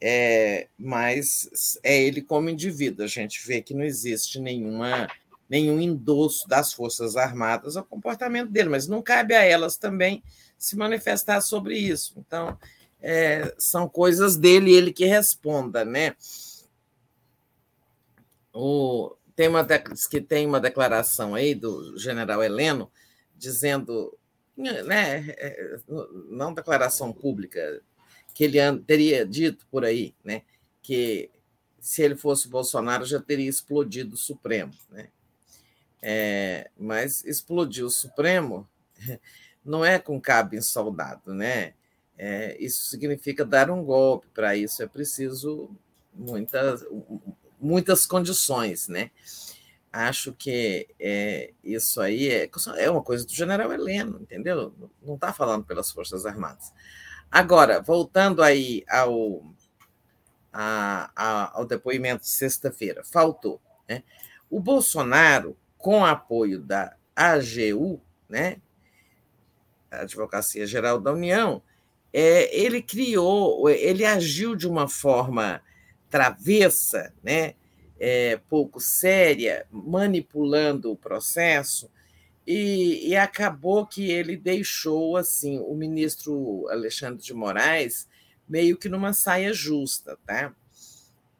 é, 0.00 0.68
mas 0.78 1.78
é 1.82 2.00
ele 2.00 2.22
como 2.22 2.48
indivíduo. 2.48 3.04
A 3.04 3.08
gente 3.08 3.44
vê 3.44 3.60
que 3.60 3.74
não 3.74 3.82
existe 3.82 4.38
nenhuma, 4.38 5.08
nenhum 5.48 5.80
endosso 5.80 6.46
das 6.46 6.72
Forças 6.72 7.16
Armadas 7.16 7.76
ao 7.76 7.84
comportamento 7.84 8.50
dele, 8.50 8.68
mas 8.68 8.86
não 8.86 9.02
cabe 9.02 9.34
a 9.34 9.42
elas 9.42 9.76
também 9.76 10.22
se 10.56 10.76
manifestar 10.76 11.40
sobre 11.40 11.76
isso. 11.76 12.14
Então, 12.16 12.56
é, 13.06 13.54
são 13.58 13.86
coisas 13.86 14.34
dele 14.34 14.72
ele 14.72 14.90
que 14.90 15.04
responda, 15.04 15.84
né? 15.84 16.16
O, 18.50 19.14
tem 19.36 19.46
uma 19.46 19.66
que 20.10 20.22
tem 20.22 20.46
uma 20.46 20.58
declaração 20.58 21.34
aí 21.34 21.54
do 21.54 21.98
general 21.98 22.42
Heleno 22.42 22.90
dizendo, 23.36 24.16
né, 24.56 25.28
é, 25.36 25.80
não 26.30 26.54
declaração 26.54 27.12
pública, 27.12 27.82
que 28.32 28.44
ele 28.44 28.58
teria 28.86 29.26
dito 29.26 29.66
por 29.70 29.84
aí, 29.84 30.14
né, 30.24 30.42
que 30.80 31.30
se 31.80 32.02
ele 32.02 32.16
fosse 32.16 32.48
Bolsonaro 32.48 33.04
já 33.04 33.20
teria 33.20 33.50
explodido 33.50 34.14
o 34.14 34.18
Supremo, 34.18 34.72
né? 34.88 35.08
É, 36.00 36.70
mas 36.78 37.22
explodir 37.24 37.84
o 37.84 37.90
Supremo 37.90 38.66
não 39.62 39.84
é 39.84 39.98
com 39.98 40.18
cabo 40.18 40.54
em 40.54 40.62
soldado, 40.62 41.34
né? 41.34 41.74
É, 42.16 42.56
isso 42.62 42.84
significa 42.84 43.44
dar 43.44 43.70
um 43.70 43.82
golpe. 43.84 44.26
Para 44.32 44.56
isso 44.56 44.82
é 44.82 44.86
preciso 44.86 45.70
muitas, 46.12 46.84
muitas 47.60 48.06
condições, 48.06 48.88
né? 48.88 49.10
Acho 49.92 50.32
que 50.32 50.88
é, 50.98 51.52
isso 51.62 52.00
aí 52.00 52.28
é, 52.28 52.50
é 52.78 52.90
uma 52.90 53.02
coisa 53.02 53.24
do 53.24 53.32
general 53.32 53.72
Heleno, 53.72 54.18
entendeu? 54.20 54.74
Não 55.00 55.14
está 55.14 55.32
falando 55.32 55.64
pelas 55.64 55.90
Forças 55.90 56.26
Armadas. 56.26 56.72
Agora, 57.30 57.80
voltando 57.80 58.42
aí 58.42 58.84
ao, 58.88 59.44
a, 60.52 61.10
a, 61.14 61.58
ao 61.58 61.64
depoimento 61.64 62.22
de 62.22 62.28
sexta-feira, 62.30 63.02
faltou. 63.04 63.60
Né? 63.88 64.02
O 64.50 64.60
Bolsonaro, 64.60 65.56
com 65.78 66.04
apoio 66.04 66.60
da 66.60 66.96
AGU, 67.14 68.00
né, 68.28 68.60
a 69.90 70.02
Advocacia 70.02 70.66
Geral 70.66 71.00
da 71.00 71.12
União, 71.12 71.62
é, 72.16 72.56
ele 72.56 72.80
criou, 72.80 73.68
ele 73.68 74.04
agiu 74.04 74.54
de 74.54 74.68
uma 74.68 74.88
forma 74.88 75.60
travessa, 76.08 77.12
né, 77.24 77.54
é, 77.98 78.36
pouco 78.48 78.80
séria, 78.80 79.66
manipulando 79.68 80.92
o 80.92 80.96
processo, 80.96 81.90
e, 82.46 83.08
e, 83.08 83.16
acabou 83.16 83.84
que 83.84 84.12
ele 84.12 84.36
deixou 84.36 85.16
assim 85.16 85.58
o 85.58 85.74
ministro 85.74 86.68
Alexandre 86.68 87.24
de 87.24 87.32
Moraes 87.32 88.06
meio 88.46 88.76
que 88.76 88.88
numa 88.88 89.14
saia 89.14 89.52
justa, 89.52 90.18
tá? 90.26 90.54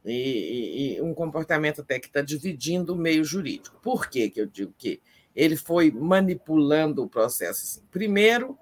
E, 0.02 0.12
e, 0.12 0.96
e 0.96 1.02
um 1.02 1.12
comportamento 1.12 1.82
até 1.82 2.00
que 2.00 2.06
está 2.06 2.22
dividindo 2.22 2.94
o 2.94 2.98
meio 2.98 3.22
jurídico. 3.22 3.78
Por 3.82 4.08
que, 4.08 4.30
que 4.30 4.40
eu 4.40 4.46
digo 4.46 4.74
que 4.78 5.00
ele 5.36 5.56
foi 5.56 5.90
manipulando 5.90 7.04
o 7.04 7.08
processo? 7.08 7.62
Assim? 7.62 7.82
Primeiro, 7.90 8.58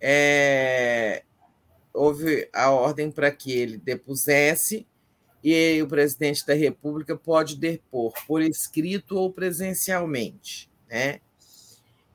é, 0.00 1.22
houve 1.94 2.48
a 2.52 2.70
ordem 2.70 3.10
para 3.10 3.30
que 3.30 3.52
ele 3.52 3.78
depusesse 3.78 4.84
e 5.42 5.80
o 5.80 5.86
presidente 5.86 6.44
da 6.44 6.54
República 6.54 7.16
pode 7.16 7.56
depor 7.56 8.12
por 8.26 8.42
escrito 8.42 9.16
ou 9.16 9.30
presencialmente. 9.30 10.68
Né? 10.90 11.20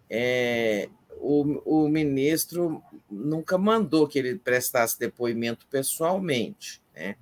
É, 0.09 0.89
o, 1.17 1.83
o 1.83 1.87
ministro 1.87 2.83
nunca 3.09 3.57
mandou 3.57 4.07
que 4.07 4.19
ele 4.19 4.35
prestasse 4.35 4.99
depoimento 4.99 5.65
pessoalmente. 5.67 6.81
Né? 6.93 7.15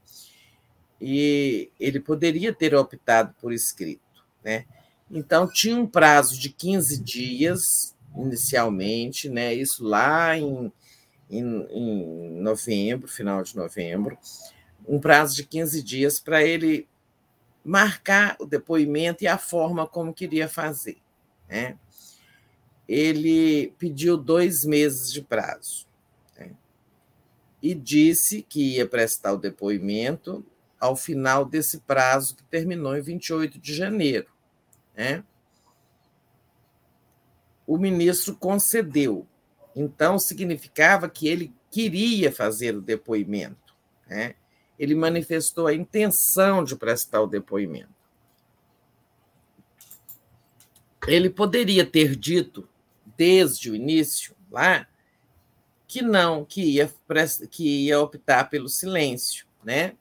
E 0.99 1.69
ele 1.79 1.99
poderia 1.99 2.53
ter 2.53 2.73
optado 2.73 3.35
por 3.39 3.51
escrito. 3.51 4.01
Né? 4.43 4.65
Então, 5.11 5.47
tinha 5.47 5.75
um 5.75 5.85
prazo 5.85 6.39
de 6.39 6.49
15 6.49 7.03
dias, 7.03 7.95
inicialmente, 8.15 9.29
né? 9.29 9.53
isso 9.53 9.83
lá 9.83 10.37
em 10.37 10.71
em, 11.29 11.43
em 11.69 12.41
novembro, 12.41 13.07
final 13.07 13.43
de 13.43 13.55
novembro, 13.55 14.17
um 14.87 14.99
prazo 14.99 15.35
de 15.35 15.43
15 15.43 15.83
dias 15.83 16.19
para 16.19 16.43
ele 16.43 16.87
marcar 17.63 18.37
o 18.39 18.45
depoimento 18.45 19.23
e 19.23 19.27
a 19.27 19.37
forma 19.37 19.85
como 19.85 20.13
queria 20.13 20.47
fazer. 20.47 20.97
Né? 21.49 21.77
Ele 22.87 23.73
pediu 23.77 24.15
dois 24.15 24.63
meses 24.63 25.11
de 25.11 25.21
prazo 25.21 25.85
né? 26.37 26.51
e 27.61 27.75
disse 27.75 28.41
que 28.41 28.75
ia 28.75 28.87
prestar 28.87 29.33
o 29.33 29.37
depoimento 29.37 30.45
ao 30.79 30.95
final 30.95 31.43
desse 31.43 31.79
prazo, 31.79 32.35
que 32.35 32.43
terminou 32.43 32.95
em 32.95 33.01
28 33.01 33.59
de 33.59 33.73
janeiro. 33.73 34.31
Né? 34.95 35.23
O 37.65 37.77
ministro 37.77 38.35
concedeu 38.35 39.27
então, 39.79 40.17
significava 40.17 41.07
que 41.07 41.27
ele 41.27 41.53
queria 41.69 42.31
fazer 42.31 42.75
o 42.75 42.81
depoimento. 42.81 43.75
Né? 44.07 44.33
Ele 44.79 44.95
manifestou 44.95 45.67
a 45.67 45.73
intenção 45.73 46.63
de 46.63 46.75
prestar 46.75 47.21
o 47.21 47.27
depoimento. 47.27 47.95
Ele 51.07 51.29
poderia 51.29 51.85
ter 51.85 52.15
dito, 52.15 52.67
desde 53.15 53.69
o 53.69 53.75
início, 53.75 54.35
lá, 54.49 54.87
que 55.87 56.01
não, 56.01 56.43
que 56.43 56.61
ia, 56.61 56.91
que 57.51 57.85
ia 57.85 57.99
optar 58.01 58.49
pelo 58.49 58.67
silêncio, 58.67 59.45
né? 59.63 59.95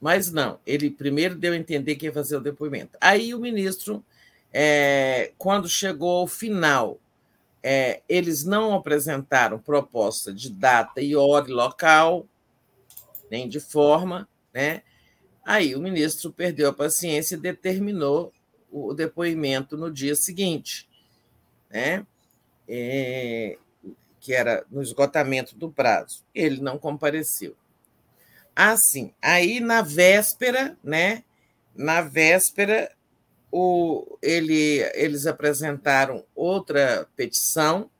Mas 0.00 0.32
não, 0.32 0.58
ele 0.66 0.90
primeiro 0.90 1.36
deu 1.36 1.52
a 1.52 1.56
entender 1.56 1.96
que 1.96 2.06
ia 2.06 2.12
fazer 2.12 2.36
o 2.36 2.40
depoimento. 2.40 2.96
Aí 3.00 3.34
o 3.34 3.38
ministro, 3.38 4.02
é, 4.52 5.32
quando 5.36 5.68
chegou 5.68 6.20
ao 6.20 6.26
final 6.26 6.98
é, 7.62 8.02
eles 8.08 8.44
não 8.44 8.74
apresentaram 8.74 9.58
proposta 9.58 10.32
de 10.32 10.50
data 10.50 11.00
e 11.00 11.16
hora 11.16 11.48
e 11.48 11.52
local, 11.52 12.26
nem 13.30 13.48
de 13.48 13.60
forma, 13.60 14.28
né? 14.52 14.82
Aí 15.44 15.74
o 15.74 15.80
ministro 15.80 16.32
perdeu 16.32 16.68
a 16.68 16.72
paciência 16.72 17.34
e 17.34 17.38
determinou 17.38 18.32
o 18.70 18.92
depoimento 18.92 19.76
no 19.76 19.90
dia 19.90 20.14
seguinte, 20.14 20.88
né? 21.70 22.06
É, 22.68 23.56
que 24.20 24.34
era 24.34 24.64
no 24.70 24.82
esgotamento 24.82 25.56
do 25.56 25.70
prazo. 25.70 26.24
Ele 26.34 26.60
não 26.60 26.78
compareceu. 26.78 27.56
Assim, 28.54 29.14
aí 29.22 29.60
na 29.60 29.82
véspera, 29.82 30.76
né? 30.82 31.24
Na 31.74 32.02
véspera, 32.02 32.90
o, 33.50 34.18
ele, 34.22 34.82
eles 34.94 35.26
apresentaram 35.26 36.24
outra 36.34 37.08
petição 37.16 37.90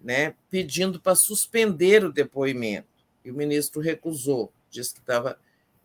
né, 0.00 0.34
pedindo 0.48 1.00
para 1.00 1.16
suspender 1.16 2.04
o 2.04 2.12
depoimento. 2.12 2.88
E 3.24 3.30
o 3.30 3.34
ministro 3.34 3.80
recusou, 3.80 4.52
disse 4.70 4.94
que 4.94 5.00
estava 5.00 5.38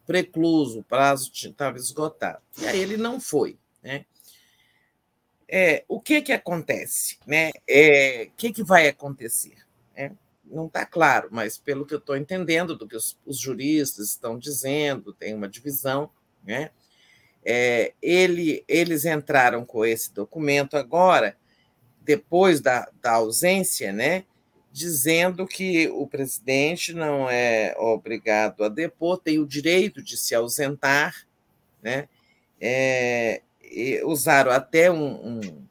precluso, 0.05 0.79
o 0.79 0.83
prazo 0.83 1.31
estava 1.33 1.77
esgotado. 1.77 2.41
E 2.59 2.67
aí 2.67 2.79
ele 2.79 2.97
não 2.97 3.19
foi. 3.19 3.57
Né? 3.81 4.05
É, 5.47 5.83
o 5.87 5.99
que, 5.99 6.21
que 6.21 6.31
acontece? 6.31 7.17
Né? 7.25 7.51
É, 7.67 8.27
o 8.31 8.35
que, 8.37 8.53
que 8.53 8.63
vai 8.63 8.87
acontecer? 8.87 9.57
É, 9.95 10.11
não 10.45 10.67
está 10.67 10.85
claro, 10.85 11.29
mas 11.31 11.57
pelo 11.57 11.85
que 11.85 11.93
eu 11.93 11.99
estou 11.99 12.15
entendendo 12.15 12.77
do 12.77 12.87
que 12.87 12.95
os, 12.95 13.17
os 13.25 13.39
juristas 13.39 14.09
estão 14.09 14.37
dizendo, 14.37 15.13
tem 15.13 15.33
uma 15.33 15.47
divisão, 15.47 16.11
né? 16.43 16.71
É, 17.43 17.93
ele, 18.01 18.63
eles 18.67 19.05
entraram 19.05 19.65
com 19.65 19.85
esse 19.85 20.13
documento 20.13 20.77
agora, 20.77 21.35
depois 22.01 22.61
da, 22.61 22.89
da 23.01 23.13
ausência, 23.13 23.91
né, 23.91 24.25
dizendo 24.71 25.47
que 25.47 25.87
o 25.89 26.07
presidente 26.07 26.93
não 26.93 27.29
é 27.29 27.75
obrigado 27.77 28.63
a 28.63 28.69
depor, 28.69 29.19
tem 29.19 29.39
o 29.39 29.45
direito 29.45 30.01
de 30.01 30.17
se 30.17 30.33
ausentar, 30.35 31.27
né, 31.81 32.07
é, 32.59 33.41
usaram 34.03 34.51
até 34.51 34.91
um, 34.91 35.39
um, 35.39 35.67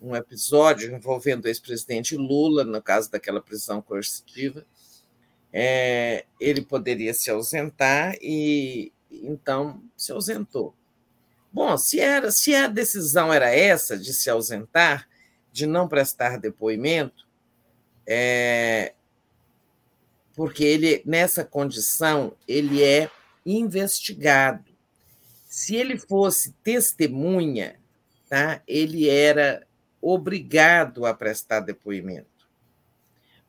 um 0.00 0.16
episódio 0.16 0.94
envolvendo 0.94 1.44
o 1.44 1.48
ex-presidente 1.48 2.16
Lula, 2.16 2.64
no 2.64 2.82
caso 2.82 3.10
daquela 3.10 3.40
prisão 3.40 3.80
coercitiva, 3.80 4.64
é, 5.52 6.24
ele 6.38 6.60
poderia 6.60 7.14
se 7.14 7.30
ausentar 7.30 8.14
e 8.20 8.92
então 9.10 9.82
se 9.96 10.12
ausentou. 10.12 10.74
Bom, 11.52 11.76
se, 11.76 11.98
era, 11.98 12.30
se 12.30 12.54
a 12.54 12.66
decisão 12.66 13.32
era 13.32 13.50
essa 13.50 13.98
de 13.98 14.12
se 14.12 14.28
ausentar, 14.28 15.08
de 15.50 15.66
não 15.66 15.88
prestar 15.88 16.38
depoimento, 16.38 17.26
é, 18.06 18.94
porque 20.34 20.62
ele 20.64 21.02
nessa 21.04 21.44
condição 21.44 22.32
ele 22.46 22.82
é 22.82 23.10
investigado. 23.44 24.64
Se 25.48 25.74
ele 25.74 25.98
fosse 25.98 26.52
testemunha, 26.62 27.76
tá? 28.28 28.62
Ele 28.66 29.08
era 29.08 29.66
obrigado 30.00 31.06
a 31.06 31.14
prestar 31.14 31.60
depoimento. 31.60 32.48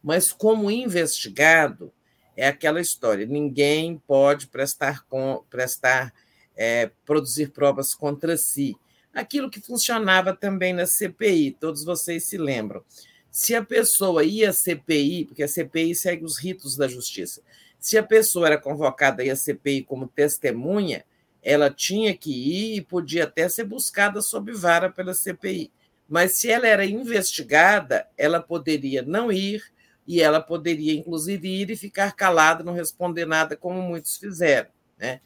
Mas 0.01 0.31
como 0.31 0.71
investigado, 0.71 1.93
é 2.35 2.47
aquela 2.47 2.79
história, 2.79 3.25
ninguém 3.25 4.01
pode 4.07 4.47
prestar 4.47 5.05
com, 5.05 5.43
prestar 5.49 6.13
é, 6.59 6.91
produzir 7.05 7.51
provas 7.51 7.93
contra 7.93 8.35
si. 8.35 8.75
Aquilo 9.13 9.49
que 9.49 9.61
funcionava 9.61 10.35
também 10.35 10.73
na 10.73 10.85
CPI, 10.85 11.55
todos 11.57 11.85
vocês 11.85 12.25
se 12.25 12.37
lembram. 12.37 12.83
Se 13.31 13.55
a 13.55 13.63
pessoa 13.63 14.25
ia 14.25 14.49
à 14.49 14.53
CPI, 14.53 15.25
porque 15.25 15.41
a 15.41 15.47
CPI 15.47 15.95
segue 15.95 16.25
os 16.25 16.37
ritos 16.37 16.75
da 16.75 16.85
justiça, 16.85 17.41
se 17.79 17.97
a 17.97 18.03
pessoa 18.03 18.47
era 18.47 18.57
convocada 18.57 19.23
à 19.23 19.35
CPI 19.37 19.83
como 19.83 20.05
testemunha, 20.05 21.05
ela 21.41 21.69
tinha 21.71 22.13
que 22.13 22.29
ir 22.29 22.75
e 22.75 22.81
podia 22.81 23.23
até 23.23 23.47
ser 23.47 23.63
buscada 23.63 24.21
sob 24.21 24.51
vara 24.51 24.89
pela 24.89 25.13
CPI. 25.13 25.71
Mas 26.09 26.33
se 26.33 26.49
ela 26.51 26.67
era 26.67 26.85
investigada, 26.85 28.05
ela 28.17 28.41
poderia 28.41 29.01
não 29.01 29.31
ir 29.31 29.63
e 30.05 30.21
ela 30.21 30.41
poderia, 30.41 30.91
inclusive, 30.91 31.47
ir 31.47 31.69
e 31.69 31.77
ficar 31.77 32.13
calada, 32.15 32.63
não 32.63 32.73
responder 32.73 33.25
nada, 33.25 33.55
como 33.55 33.81
muitos 33.81 34.17
fizeram. 34.17 34.69
Né? 34.97 35.21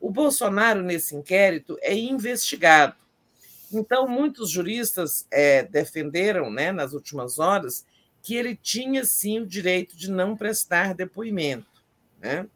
O 0.00 0.10
Bolsonaro, 0.10 0.82
nesse 0.82 1.16
inquérito, 1.16 1.76
é 1.80 1.94
investigado. 1.94 2.94
Então, 3.72 4.08
muitos 4.08 4.50
juristas 4.50 5.26
é, 5.30 5.62
defenderam, 5.62 6.50
né, 6.50 6.72
nas 6.72 6.92
últimas 6.92 7.38
horas, 7.38 7.84
que 8.22 8.34
ele 8.34 8.56
tinha 8.56 9.04
sim 9.04 9.40
o 9.40 9.46
direito 9.46 9.96
de 9.96 10.10
não 10.10 10.36
prestar 10.36 10.94
depoimento. 10.94 11.82
Né? 12.20 12.46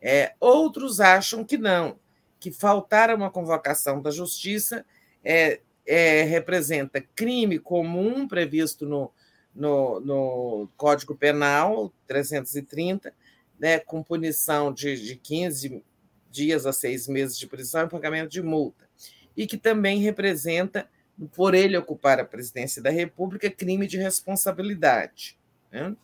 É, 0.00 0.34
outros 0.40 1.00
acham 1.00 1.44
que 1.44 1.58
não, 1.58 1.98
que 2.40 2.50
faltar 2.50 3.10
a 3.10 3.14
uma 3.14 3.30
convocação 3.30 4.00
da 4.00 4.10
justiça 4.10 4.84
é, 5.24 5.60
é, 5.86 6.22
representa 6.22 7.00
crime 7.00 7.58
comum 7.58 8.26
previsto 8.26 8.86
no, 8.86 9.10
no, 9.54 10.00
no, 10.00 10.68
Código 10.76 11.14
Penal 11.14 11.92
330, 12.06 13.14
né, 13.58 13.78
com 13.78 14.02
punição 14.02 14.72
de, 14.72 14.96
de 15.00 15.16
15 15.16 15.84
dias 16.32 16.66
a 16.66 16.72
seis 16.72 17.06
meses 17.06 17.38
de 17.38 17.46
prisão 17.46 17.84
e 17.84 17.88
pagamento 17.88 18.30
de 18.30 18.42
multa, 18.42 18.88
e 19.36 19.46
que 19.46 19.56
também 19.56 20.00
representa, 20.00 20.88
por 21.34 21.54
ele 21.54 21.76
ocupar 21.76 22.18
a 22.18 22.24
presidência 22.24 22.82
da 22.82 22.90
República, 22.90 23.50
crime 23.50 23.86
de 23.86 23.98
responsabilidade. 23.98 25.38
Né? 25.70 25.94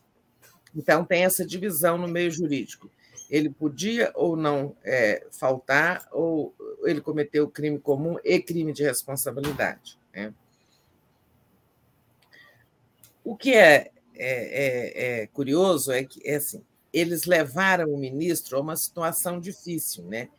Então, 0.75 1.03
tem 1.03 1.25
essa 1.25 1.45
divisão 1.45 1.97
no 1.97 2.07
meio 2.07 2.31
jurídico. 2.31 2.89
Ele 3.29 3.49
podia 3.49 4.11
ou 4.15 4.35
não 4.35 4.75
é, 4.83 5.25
faltar, 5.31 6.07
ou 6.11 6.55
ele 6.83 7.01
cometeu 7.01 7.49
crime 7.49 7.79
comum 7.79 8.17
e 8.23 8.39
crime 8.39 8.71
de 8.71 8.83
responsabilidade. 8.83 9.99
Né? 10.13 10.33
O 13.23 13.35
que 13.35 13.53
é, 13.53 13.91
é, 14.15 14.23
é, 14.25 15.21
é 15.21 15.27
curioso 15.27 15.91
é 15.91 16.03
que 16.03 16.21
é 16.27 16.35
assim, 16.35 16.63
eles 16.93 17.25
levaram 17.25 17.91
o 17.91 17.97
ministro 17.97 18.57
a 18.57 18.61
uma 18.61 18.75
situação 18.75 19.39
difícil, 19.39 20.03
né? 20.05 20.29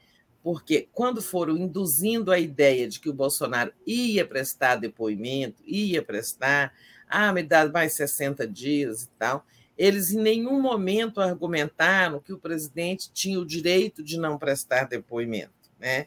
Porque 0.43 0.89
quando 0.93 1.20
foram 1.20 1.57
induzindo 1.57 2.33
a 2.33 2.39
ideia 2.39 2.89
de 2.89 2.99
que 2.99 3.11
o 3.11 3.15
Bolsonaro 3.15 3.73
ia 3.87 4.27
prestar 4.27 4.77
depoimento, 4.77 5.62
ia 5.67 6.03
prestar, 6.03 6.73
ah, 7.09 7.33
me 7.33 7.43
dá 7.43 7.69
mais 7.69 7.93
60 7.93 8.47
dias 8.47 9.03
e 9.03 9.09
tal, 9.19 9.45
eles 9.77 10.12
em 10.12 10.20
nenhum 10.20 10.61
momento 10.61 11.20
argumentaram 11.20 12.20
que 12.20 12.33
o 12.33 12.39
presidente 12.39 13.11
tinha 13.12 13.39
o 13.39 13.47
direito 13.47 14.03
de 14.03 14.19
não 14.19 14.39
prestar 14.39 14.85
depoimento, 14.85 15.70
né? 15.79 16.07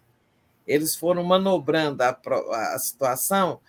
Eles 0.65 0.95
foram 0.95 1.23
manobrando 1.23 2.01
a, 2.03 2.17
a 2.73 2.79
situação 2.79 3.59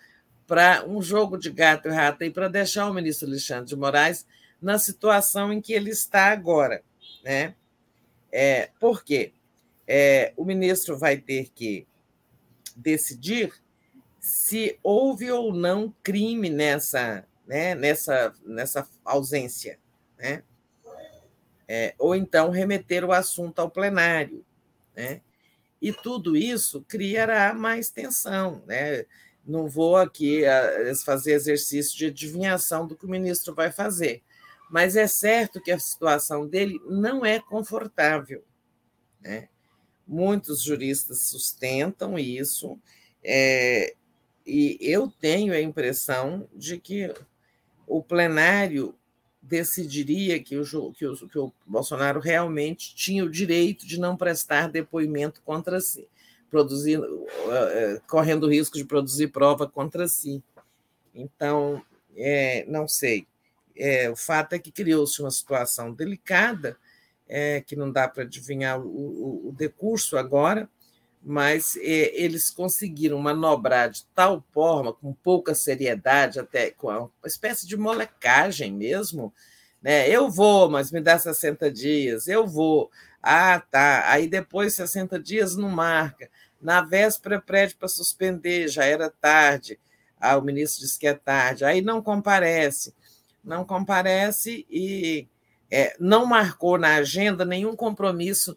para 0.47 0.85
um 0.87 1.03
jogo 1.03 1.37
de 1.37 1.51
gato 1.51 1.89
e 1.89 1.91
rato 1.91 2.23
e 2.23 2.31
para 2.31 2.49
deixar 2.49 2.89
o 2.89 2.95
ministro 2.95 3.27
Alexandre 3.29 3.67
de 3.67 3.77
Moraes 3.77 4.27
na 4.65 4.79
situação 4.79 5.53
em 5.53 5.61
que 5.61 5.75
ele 5.75 5.91
está 5.91 6.33
agora. 6.33 6.83
Né? 7.23 7.55
É, 8.33 8.71
por 8.81 9.05
quê? 9.05 9.33
É, 9.87 10.33
o 10.39 10.45
ministro 10.45 10.97
vai 10.97 11.19
ter 11.19 11.51
que 11.55 11.87
decidir 12.75 13.53
se 14.19 14.79
houve 14.83 15.31
ou 15.31 15.53
não 15.53 15.95
crime 16.03 16.49
nessa, 16.49 17.27
né, 17.47 17.75
nessa, 17.75 18.35
nessa 18.43 18.89
ausência. 19.05 19.79
Né? 20.19 20.43
É, 21.69 21.95
ou 21.99 22.17
então 22.17 22.51
remeter 22.51 23.05
o 23.05 23.13
assunto 23.13 23.59
ao 23.59 23.71
plenário. 23.71 24.43
Né? 24.97 25.21
E 25.81 25.93
tudo 25.93 26.35
isso 26.35 26.83
criará 26.89 27.53
mais 27.53 27.91
tensão. 27.91 28.63
Né? 28.67 29.05
Não 29.47 29.69
vou 29.69 29.99
aqui 29.99 30.43
eh, 30.43 30.95
fazer 31.05 31.33
exercício 31.33 31.99
de 31.99 32.07
adivinhação 32.07 32.87
do 32.87 32.97
que 32.97 33.05
o 33.05 33.11
ministro 33.11 33.55
vai 33.55 33.71
fazer, 33.71 34.23
mas 34.75 34.97
é 34.97 35.07
certo 35.07 35.61
que 35.61 35.71
a 35.71 35.79
situação 35.79 36.49
dele 36.49 36.81
não 36.85 37.25
é 37.25 37.39
confortável. 37.39 38.43
Né? 39.21 39.49
Muitos 40.05 40.65
juristas 40.65 41.29
sustentam 41.29 42.19
isso, 42.19 42.77
é, 43.23 43.95
e 44.45 44.77
eu 44.81 45.09
tenho 45.09 45.53
a 45.55 45.61
impressão 45.61 46.49
de 46.53 46.77
que 46.81 47.15
o 47.87 48.03
plenário 48.03 48.97
decidiria 49.41 50.43
que 50.43 50.59
o, 50.59 50.93
que, 50.93 51.07
o, 51.07 51.29
que 51.29 51.39
o 51.39 51.53
Bolsonaro 51.65 52.19
realmente 52.19 52.97
tinha 52.97 53.25
o 53.25 53.31
direito 53.31 53.87
de 53.87 54.01
não 54.01 54.17
prestar 54.17 54.69
depoimento 54.69 55.41
contra 55.43 55.81
si, 55.81 56.09
produzindo, 56.51 57.07
uh, 57.07 58.03
correndo 58.09 58.49
o 58.49 58.51
risco 58.51 58.77
de 58.77 58.85
produzir 58.85 59.29
prova 59.29 59.69
contra 59.69 60.09
si. 60.09 60.43
Então, 61.15 61.81
é, 62.17 62.65
não 62.67 62.89
sei. 62.89 63.25
É, 63.77 64.09
o 64.09 64.17
fato 64.17 64.53
é 64.53 64.59
que 64.59 64.71
criou-se 64.71 65.21
uma 65.21 65.31
situação 65.31 65.93
delicada, 65.93 66.77
é, 67.29 67.61
que 67.61 67.75
não 67.75 67.91
dá 67.91 68.07
para 68.09 68.23
adivinhar 68.23 68.81
o, 68.81 68.87
o, 68.87 69.49
o, 69.49 69.53
decurso 69.53 70.17
agora, 70.17 70.69
mas 71.23 71.77
é, 71.77 72.23
eles 72.23 72.51
conseguiram 72.51 73.19
manobrar 73.19 73.91
de 73.91 74.05
tal 74.15 74.45
forma, 74.53 74.93
com 74.93 75.13
pouca 75.13 75.55
seriedade, 75.55 76.39
até 76.39 76.71
com 76.71 76.89
uma 76.89 77.11
espécie 77.25 77.67
de 77.67 77.77
molecagem 77.77 78.73
mesmo. 78.73 79.33
Né? 79.83 80.09
Eu 80.09 80.31
vou, 80.31 80.71
mas 80.71 80.93
me 80.93 81.01
dá 81.01 81.19
60 81.19 81.71
dias, 81.71 82.29
eu 82.29 82.47
vou. 82.47 82.91
Ah, 83.23 83.59
tá. 83.59 84.11
Aí 84.11 84.29
depois 84.29 84.75
60 84.75 85.19
dias 85.19 85.57
não 85.57 85.71
marca. 85.71 86.31
Na 86.61 86.83
véspera, 86.83 87.41
pede 87.41 87.75
para 87.75 87.89
suspender, 87.89 88.69
já 88.69 88.85
era 88.85 89.11
tarde. 89.11 89.79
Ah, 90.19 90.37
o 90.37 90.43
ministro 90.43 90.81
disse 90.81 90.99
que 90.99 91.07
é 91.07 91.15
tarde. 91.15 91.65
Aí 91.65 91.83
não 91.83 92.03
comparece 92.03 92.95
não 93.45 93.65
comparece 93.65 94.67
e 94.71 95.29
é, 95.71 95.95
não 95.99 96.25
marcou 96.25 96.79
na 96.79 96.97
agenda 96.97 97.45
nenhum 97.45 97.77
compromisso 97.77 98.57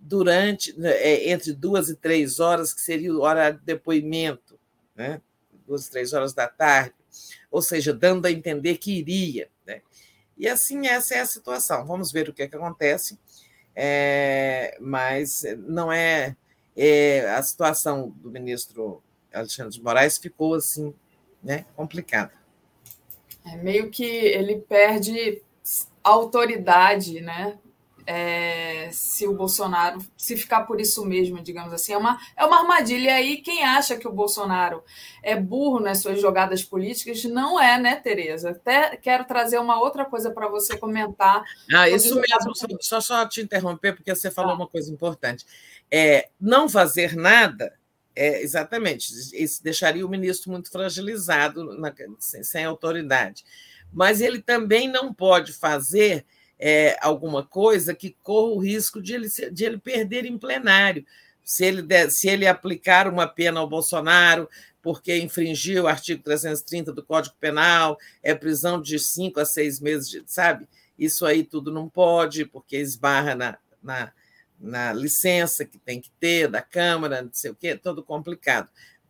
durante 0.00 0.74
é, 0.84 1.30
entre 1.30 1.52
duas 1.52 1.88
e 1.88 1.96
três 1.96 2.40
horas, 2.40 2.74
que 2.74 2.80
seria 2.80 3.12
o 3.12 3.22
horário 3.22 3.58
de 3.58 3.64
depoimento, 3.64 4.58
né? 4.94 5.20
duas 5.66 5.88
três 5.88 6.12
horas 6.12 6.34
da 6.34 6.46
tarde, 6.46 6.94
ou 7.50 7.62
seja, 7.62 7.92
dando 7.92 8.26
a 8.26 8.30
entender 8.30 8.76
que 8.76 8.98
iria. 8.98 9.48
Né? 9.66 9.80
E 10.36 10.46
assim, 10.48 10.86
essa 10.86 11.14
é 11.14 11.20
a 11.20 11.26
situação. 11.26 11.86
Vamos 11.86 12.12
ver 12.12 12.28
o 12.28 12.34
que, 12.34 12.42
é 12.42 12.48
que 12.48 12.56
acontece, 12.56 13.18
é, 13.74 14.76
mas 14.80 15.44
não 15.58 15.90
é, 15.90 16.36
é, 16.76 17.30
a 17.30 17.42
situação 17.42 18.10
do 18.10 18.30
ministro 18.30 19.02
Alexandre 19.32 19.72
de 19.72 19.82
Moraes 19.82 20.18
ficou 20.18 20.54
assim, 20.54 20.94
né, 21.42 21.64
complicada. 21.74 22.43
É 23.44 23.56
meio 23.56 23.90
que 23.90 24.04
ele 24.04 24.56
perde 24.56 25.42
autoridade, 26.02 27.20
né? 27.20 27.58
É, 28.06 28.90
se 28.92 29.26
o 29.26 29.34
Bolsonaro, 29.34 29.98
se 30.14 30.36
ficar 30.36 30.64
por 30.64 30.78
isso 30.78 31.04
mesmo, 31.06 31.40
digamos 31.40 31.72
assim, 31.72 31.94
é 31.94 31.96
uma, 31.96 32.18
é 32.36 32.44
uma 32.44 32.60
armadilha. 32.60 33.08
E 33.08 33.08
aí, 33.08 33.36
quem 33.38 33.64
acha 33.64 33.96
que 33.96 34.06
o 34.06 34.12
Bolsonaro 34.12 34.84
é 35.22 35.34
burro 35.34 35.80
nas 35.80 36.00
suas 36.00 36.20
jogadas 36.20 36.62
políticas, 36.62 37.24
não 37.24 37.58
é, 37.58 37.78
né, 37.78 37.96
Tereza? 37.96 38.50
Até 38.50 38.96
quero 38.96 39.24
trazer 39.24 39.58
uma 39.58 39.80
outra 39.80 40.04
coisa 40.04 40.30
para 40.30 40.48
você 40.48 40.76
comentar. 40.76 41.42
Ah, 41.74 41.88
isso 41.88 42.14
mesmo, 42.14 42.54
só, 42.54 42.66
só, 42.80 43.00
só, 43.00 43.26
te 43.26 43.40
interromper, 43.40 43.94
porque 43.94 44.14
você 44.14 44.30
falou 44.30 44.52
ah. 44.52 44.56
uma 44.56 44.68
coisa 44.68 44.92
importante. 44.92 45.46
É, 45.90 46.28
não 46.38 46.68
fazer 46.68 47.16
nada 47.16 47.72
é, 48.16 48.42
exatamente, 48.42 49.12
isso 49.34 49.62
deixaria 49.62 50.06
o 50.06 50.08
ministro 50.08 50.50
muito 50.50 50.70
fragilizado, 50.70 51.78
na, 51.78 51.92
sem, 52.18 52.44
sem, 52.44 52.64
autoridade. 52.64 53.44
Mas 53.92 54.20
ele 54.20 54.40
também 54.40 54.88
não 54.88 55.12
pode 55.12 55.52
fazer 55.52 56.24
é, 56.58 56.96
alguma 57.00 57.44
coisa 57.44 57.94
que 57.94 58.16
corra 58.22 58.54
o 58.54 58.58
risco 58.58 59.02
de 59.02 59.14
ele, 59.14 59.28
de 59.52 59.64
ele 59.64 59.78
perder 59.78 60.24
em 60.24 60.38
plenário. 60.38 61.04
Se 61.42 61.64
ele, 61.64 61.82
der, 61.82 62.10
se 62.10 62.28
ele 62.28 62.46
aplicar 62.46 63.08
uma 63.08 63.26
pena 63.26 63.60
ao 63.60 63.68
Bolsonaro 63.68 64.48
porque 64.80 65.16
infringiu 65.16 65.84
o 65.84 65.88
artigo 65.88 66.22
330 66.22 66.92
do 66.92 67.02
Código 67.02 67.34
Penal, 67.40 67.96
é 68.22 68.34
prisão 68.34 68.80
de 68.80 68.98
cinco 68.98 69.40
a 69.40 69.46
seis 69.46 69.80
meses, 69.80 70.10
de, 70.10 70.22
sabe? 70.26 70.68
Isso 70.98 71.24
aí 71.24 71.42
tudo 71.42 71.72
não 71.72 71.88
pode, 71.88 72.44
porque 72.44 72.76
esbarra 72.76 73.34
na, 73.34 73.58
na 73.82 74.12
na 74.58 74.92
licença 74.92 75.64
que 75.64 75.78
tem 75.78 76.00
que 76.00 76.10
ter 76.20 76.48
da 76.48 76.62
Câmara, 76.62 77.22
não 77.22 77.32
sei 77.32 77.50
o 77.50 77.54
quê, 77.54 77.76
todo 77.76 78.02
complicado. 78.02 78.68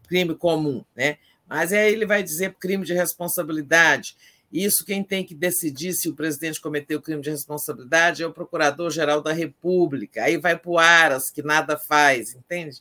Crime 0.08 0.34
comum, 0.34 0.84
né? 0.94 1.18
Mas 1.47 1.73
aí 1.73 1.92
ele 1.92 2.06
vai 2.06 2.23
dizer 2.23 2.55
crime 2.55 2.84
de 2.84 2.94
responsabilidade. 2.94 4.16
Isso 4.52 4.84
quem 4.84 5.02
tem 5.02 5.24
que 5.24 5.34
decidir 5.34 5.92
se 5.92 6.08
o 6.08 6.14
presidente 6.14 6.60
cometeu 6.60 7.02
crime 7.02 7.20
de 7.20 7.31
responsabilidade 7.31 8.23
é 8.23 8.26
o 8.26 8.32
Procurador-Geral 8.32 9.20
da 9.20 9.32
República. 9.32 10.23
Aí 10.24 10.36
vai 10.36 10.56
para 10.56 10.70
o 10.70 10.78
Aras, 10.78 11.31
que 11.31 11.42
nada 11.42 11.76
faz, 11.76 12.34
entende? 12.34 12.81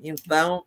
Então, 0.00 0.64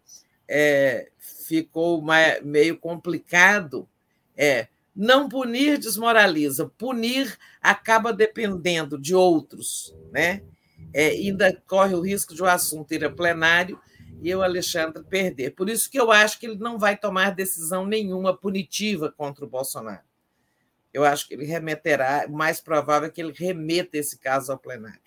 é, 0.48 1.10
ficou 1.48 2.04
meio 2.44 2.78
complicado. 2.78 3.88
É, 4.36 4.68
não 4.96 5.30
punir 5.30 5.78
desmoraliza, 5.78 6.72
punir 6.78 7.38
acaba 7.62 8.12
dependendo 8.12 8.98
de 8.98 9.14
outros, 9.14 9.94
né? 10.12 10.42
É, 10.94 11.08
ainda 11.08 11.62
corre 11.68 11.94
o 11.94 12.02
risco 12.02 12.34
de 12.34 12.42
o 12.42 12.46
um 12.46 12.50
assunto 12.50 12.94
ir 12.94 13.04
a 13.06 13.10
plenário 13.10 13.80
e 14.22 14.34
o 14.34 14.42
Alexandre 14.42 15.04
perder. 15.04 15.52
Por 15.52 15.70
isso 15.70 15.90
que 15.90 16.00
eu 16.00 16.12
acho 16.12 16.40
que 16.40 16.46
ele 16.46 16.58
não 16.58 16.78
vai 16.78 16.98
tomar 16.98 17.32
decisão 17.32 17.86
nenhuma 17.86 18.36
punitiva 18.36 19.12
contra 19.12 19.46
o 19.46 19.50
Bolsonaro. 19.50 20.04
Eu 20.94 21.06
acho 21.06 21.28
que 21.28 21.36
ele 21.36 21.46
remeterá, 21.46 22.26
o 22.28 22.32
mais 22.32 22.60
provável 22.60 23.08
é 23.08 23.12
que 23.12 23.22
ele 23.22 23.32
remeta 23.32 23.98
esse 23.98 24.18
caso 24.18 24.52
ao 24.52 24.58
plenário. 24.58 25.00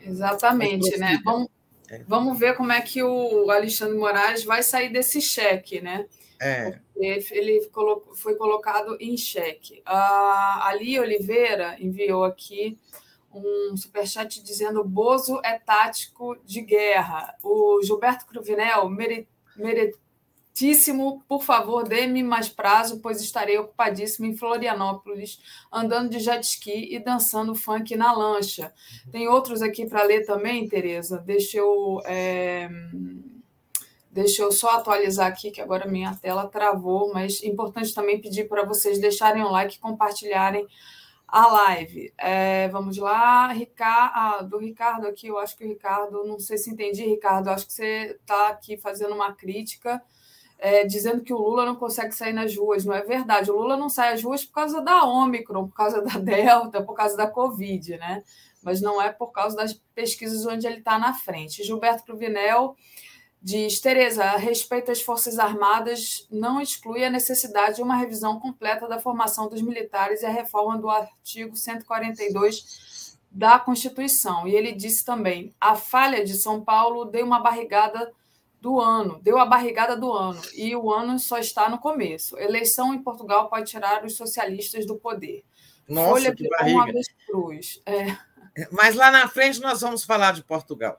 Exatamente, 0.00 0.98
né? 0.98 1.18
Vamos, 1.24 1.48
é. 1.88 2.02
vamos 2.06 2.38
ver 2.38 2.54
como 2.56 2.72
é 2.72 2.80
que 2.80 3.02
o 3.02 3.50
Alexandre 3.50 3.96
Moraes 3.96 4.44
vai 4.44 4.62
sair 4.62 4.92
desse 4.92 5.20
cheque, 5.20 5.80
né? 5.80 6.06
É. 6.40 6.78
Ele 6.96 7.70
foi 8.16 8.34
colocado 8.34 8.96
em 9.00 9.16
cheque. 9.16 9.80
A 9.86 10.68
Ali 10.68 10.98
Oliveira 10.98 11.76
enviou 11.80 12.24
aqui 12.24 12.76
um 13.38 13.76
superchat 13.76 14.42
dizendo 14.42 14.84
Bozo 14.84 15.40
é 15.44 15.58
tático 15.58 16.36
de 16.44 16.60
guerra. 16.60 17.34
O 17.42 17.80
Gilberto 17.82 18.26
Cruvinel, 18.26 18.88
meritíssimo, 19.56 21.22
por 21.28 21.42
favor, 21.42 21.88
dê-me 21.88 22.22
mais 22.22 22.48
prazo, 22.48 23.00
pois 23.00 23.20
estarei 23.20 23.58
ocupadíssimo 23.58 24.26
em 24.26 24.36
Florianópolis, 24.36 25.40
andando 25.72 26.10
de 26.10 26.20
jet 26.20 26.44
ski 26.44 26.94
e 26.94 26.98
dançando 26.98 27.54
funk 27.54 27.96
na 27.96 28.12
lancha. 28.12 28.72
Tem 29.10 29.28
outros 29.28 29.62
aqui 29.62 29.86
para 29.86 30.02
ler 30.02 30.24
também, 30.26 30.68
Tereza? 30.68 31.18
Deixa 31.18 31.58
eu. 31.58 32.00
É... 32.04 32.68
Deixa 34.10 34.42
eu 34.42 34.52
só 34.52 34.72
atualizar 34.72 35.26
aqui, 35.26 35.50
que 35.50 35.60
agora 35.62 35.88
minha 35.88 36.14
tela 36.14 36.46
travou, 36.46 37.10
mas 37.14 37.42
é 37.42 37.46
importante 37.46 37.94
também 37.94 38.20
pedir 38.20 38.46
para 38.46 38.62
vocês 38.62 39.00
deixarem 39.00 39.42
um 39.42 39.50
like 39.50 39.76
e 39.76 39.78
compartilharem 39.78 40.68
a 41.32 41.46
live. 41.46 42.12
É, 42.18 42.68
vamos 42.68 42.98
lá, 42.98 43.50
Ricardo, 43.52 44.12
ah, 44.14 44.42
do 44.42 44.58
Ricardo 44.58 45.06
aqui, 45.06 45.28
eu 45.28 45.38
acho 45.38 45.56
que 45.56 45.64
o 45.64 45.68
Ricardo, 45.68 46.24
não 46.24 46.38
sei 46.38 46.58
se 46.58 46.70
entendi, 46.70 47.06
Ricardo, 47.06 47.48
acho 47.48 47.66
que 47.66 47.72
você 47.72 48.18
está 48.20 48.48
aqui 48.48 48.76
fazendo 48.76 49.14
uma 49.14 49.32
crítica 49.32 50.02
é, 50.58 50.84
dizendo 50.84 51.22
que 51.24 51.32
o 51.32 51.38
Lula 51.38 51.64
não 51.64 51.74
consegue 51.74 52.14
sair 52.14 52.32
nas 52.32 52.54
ruas. 52.56 52.84
Não 52.84 52.94
é 52.94 53.02
verdade. 53.02 53.50
O 53.50 53.56
Lula 53.56 53.76
não 53.76 53.88
sai 53.88 54.12
às 54.12 54.22
ruas 54.22 54.44
por 54.44 54.52
causa 54.52 54.80
da 54.80 55.02
Ômicron, 55.04 55.66
por 55.66 55.74
causa 55.74 56.00
da 56.02 56.18
Delta, 56.20 56.80
por 56.80 56.94
causa 56.94 57.16
da 57.16 57.26
Covid, 57.26 57.96
né? 57.96 58.22
Mas 58.62 58.80
não 58.80 59.02
é 59.02 59.10
por 59.10 59.32
causa 59.32 59.56
das 59.56 59.72
pesquisas 59.92 60.46
onde 60.46 60.64
ele 60.66 60.78
está 60.78 61.00
na 61.00 61.14
frente. 61.14 61.64
Gilberto 61.64 62.04
Cruvinel 62.04 62.76
diz: 63.42 63.80
Tereza, 63.80 64.24
a 64.24 64.36
respeito 64.36 64.90
às 64.92 65.02
Forças 65.02 65.38
Armadas, 65.38 66.26
não 66.30 66.60
exclui 66.60 67.04
a 67.04 67.10
necessidade 67.10 67.76
de 67.76 67.82
uma 67.82 67.96
revisão 67.96 68.38
completa 68.38 68.86
da 68.86 69.00
formação 69.00 69.48
dos 69.48 69.60
militares 69.60 70.22
e 70.22 70.26
a 70.26 70.30
reforma 70.30 70.78
do 70.78 70.88
artigo 70.88 71.56
142 71.56 73.18
da 73.30 73.58
Constituição. 73.58 74.46
E 74.46 74.54
ele 74.54 74.72
disse 74.72 75.04
também: 75.04 75.54
a 75.60 75.74
falha 75.74 76.24
de 76.24 76.34
São 76.34 76.62
Paulo 76.62 77.04
deu 77.04 77.26
uma 77.26 77.40
barrigada 77.40 78.12
do 78.60 78.80
ano, 78.80 79.18
deu 79.20 79.38
a 79.38 79.44
barrigada 79.44 79.96
do 79.96 80.12
ano, 80.12 80.40
e 80.54 80.76
o 80.76 80.92
ano 80.92 81.18
só 81.18 81.38
está 81.38 81.68
no 81.68 81.78
começo. 81.78 82.38
Eleição 82.38 82.94
em 82.94 83.02
Portugal 83.02 83.48
pode 83.48 83.68
tirar 83.68 84.04
os 84.04 84.16
socialistas 84.16 84.86
do 84.86 84.94
poder. 84.94 85.42
Nossa, 85.88 86.10
Folha 86.10 86.34
que 86.34 86.48
barriga. 86.48 87.00
É. 87.84 88.16
Mas 88.70 88.94
lá 88.94 89.10
na 89.10 89.26
frente 89.26 89.60
nós 89.60 89.80
vamos 89.80 90.04
falar 90.04 90.32
de 90.32 90.44
Portugal. 90.44 90.96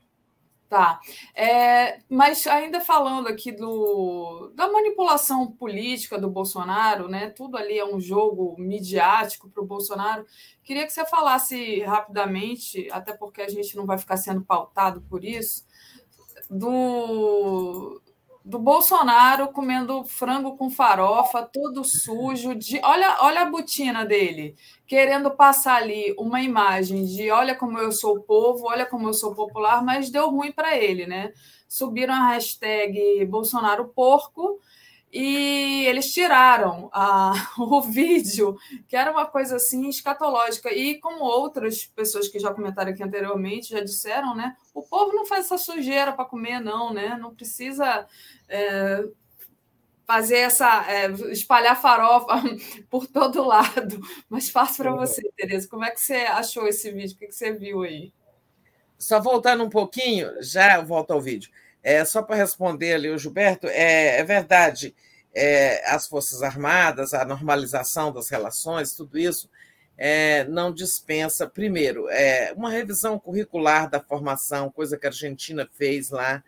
Tá. 0.74 0.98
É, 1.36 2.00
mas 2.08 2.48
ainda 2.48 2.80
falando 2.80 3.28
aqui 3.28 3.52
do, 3.52 4.50
da 4.56 4.68
manipulação 4.68 5.46
política 5.52 6.18
do 6.18 6.28
Bolsonaro, 6.28 7.06
né? 7.06 7.30
Tudo 7.30 7.56
ali 7.56 7.78
é 7.78 7.86
um 7.86 8.00
jogo 8.00 8.56
midiático 8.58 9.48
para 9.48 9.62
o 9.62 9.66
Bolsonaro. 9.66 10.26
Queria 10.64 10.84
que 10.84 10.92
você 10.92 11.06
falasse 11.06 11.78
rapidamente, 11.82 12.88
até 12.90 13.12
porque 13.12 13.40
a 13.40 13.48
gente 13.48 13.76
não 13.76 13.86
vai 13.86 13.98
ficar 13.98 14.16
sendo 14.16 14.42
pautado 14.42 15.00
por 15.02 15.24
isso, 15.24 15.64
do, 16.50 18.02
do 18.44 18.58
Bolsonaro 18.58 19.48
comendo 19.48 20.04
frango 20.04 20.54
com 20.56 20.68
farofa, 20.70 21.42
todo 21.42 21.82
sujo. 21.82 22.54
De, 22.54 22.78
olha, 22.84 23.16
olha 23.20 23.42
a 23.42 23.50
botina 23.50 24.04
dele, 24.04 24.54
querendo 24.86 25.30
passar 25.30 25.76
ali 25.76 26.14
uma 26.18 26.42
imagem 26.42 27.06
de 27.06 27.30
olha 27.30 27.54
como 27.54 27.78
eu 27.78 27.90
sou 27.90 28.20
povo, 28.20 28.66
olha 28.66 28.84
como 28.84 29.08
eu 29.08 29.14
sou 29.14 29.34
popular, 29.34 29.82
mas 29.82 30.10
deu 30.10 30.28
ruim 30.30 30.52
para 30.52 30.76
ele, 30.76 31.06
né? 31.06 31.32
Subiram 31.66 32.12
a 32.12 32.28
hashtag 32.28 33.24
Bolsonaro 33.24 33.88
Porco 33.88 34.60
e 35.16 35.86
eles 35.86 36.12
tiraram 36.12 36.90
a, 36.92 37.32
o 37.56 37.80
vídeo, 37.80 38.58
que 38.88 38.96
era 38.96 39.12
uma 39.12 39.24
coisa 39.24 39.54
assim 39.56 39.88
escatológica. 39.88 40.74
E 40.74 40.98
como 40.98 41.22
outras 41.22 41.86
pessoas 41.86 42.26
que 42.26 42.40
já 42.40 42.52
comentaram 42.52 42.90
aqui 42.90 43.00
anteriormente 43.00 43.70
já 43.70 43.80
disseram, 43.80 44.34
né? 44.34 44.56
O 44.74 44.82
povo 44.82 45.12
não 45.12 45.24
faz 45.24 45.46
essa 45.46 45.56
sujeira 45.56 46.12
para 46.12 46.24
comer, 46.24 46.58
não, 46.58 46.92
né? 46.92 47.16
Não 47.16 47.32
precisa 47.32 48.08
é, 48.48 49.04
fazer 50.04 50.38
essa. 50.38 50.84
É, 50.90 51.08
espalhar 51.30 51.80
farofa 51.80 52.42
por 52.90 53.06
todo 53.06 53.46
lado. 53.46 54.00
Mas 54.28 54.50
faço 54.50 54.78
para 54.78 54.96
você, 54.96 55.22
Tereza. 55.36 55.68
Como 55.68 55.84
é 55.84 55.92
que 55.92 56.00
você 56.00 56.16
achou 56.16 56.66
esse 56.66 56.90
vídeo? 56.90 57.14
O 57.14 57.18
que 57.20 57.30
você 57.30 57.52
viu 57.52 57.84
aí? 57.84 58.12
Só 58.98 59.20
voltando 59.20 59.62
um 59.62 59.70
pouquinho, 59.70 60.42
já 60.42 60.80
volto 60.80 61.12
ao 61.12 61.20
vídeo. 61.20 61.52
É, 61.84 62.02
só 62.04 62.22
para 62.22 62.36
responder 62.36 62.94
ali 62.94 63.10
o 63.10 63.18
Gilberto, 63.18 63.68
é, 63.68 64.18
é 64.18 64.24
verdade, 64.24 64.94
é, 65.34 65.86
as 65.90 66.08
Forças 66.08 66.42
Armadas, 66.42 67.12
a 67.12 67.26
normalização 67.26 68.10
das 68.10 68.30
relações, 68.30 68.92
tudo 68.92 69.18
isso 69.18 69.50
é, 69.96 70.44
não 70.44 70.72
dispensa, 70.72 71.46
primeiro, 71.46 72.08
é, 72.08 72.52
uma 72.56 72.70
revisão 72.70 73.18
curricular 73.18 73.88
da 73.88 74.00
formação, 74.00 74.70
coisa 74.70 74.96
que 74.96 75.06
a 75.06 75.10
Argentina 75.10 75.68
fez 75.72 76.10
lá, 76.10 76.42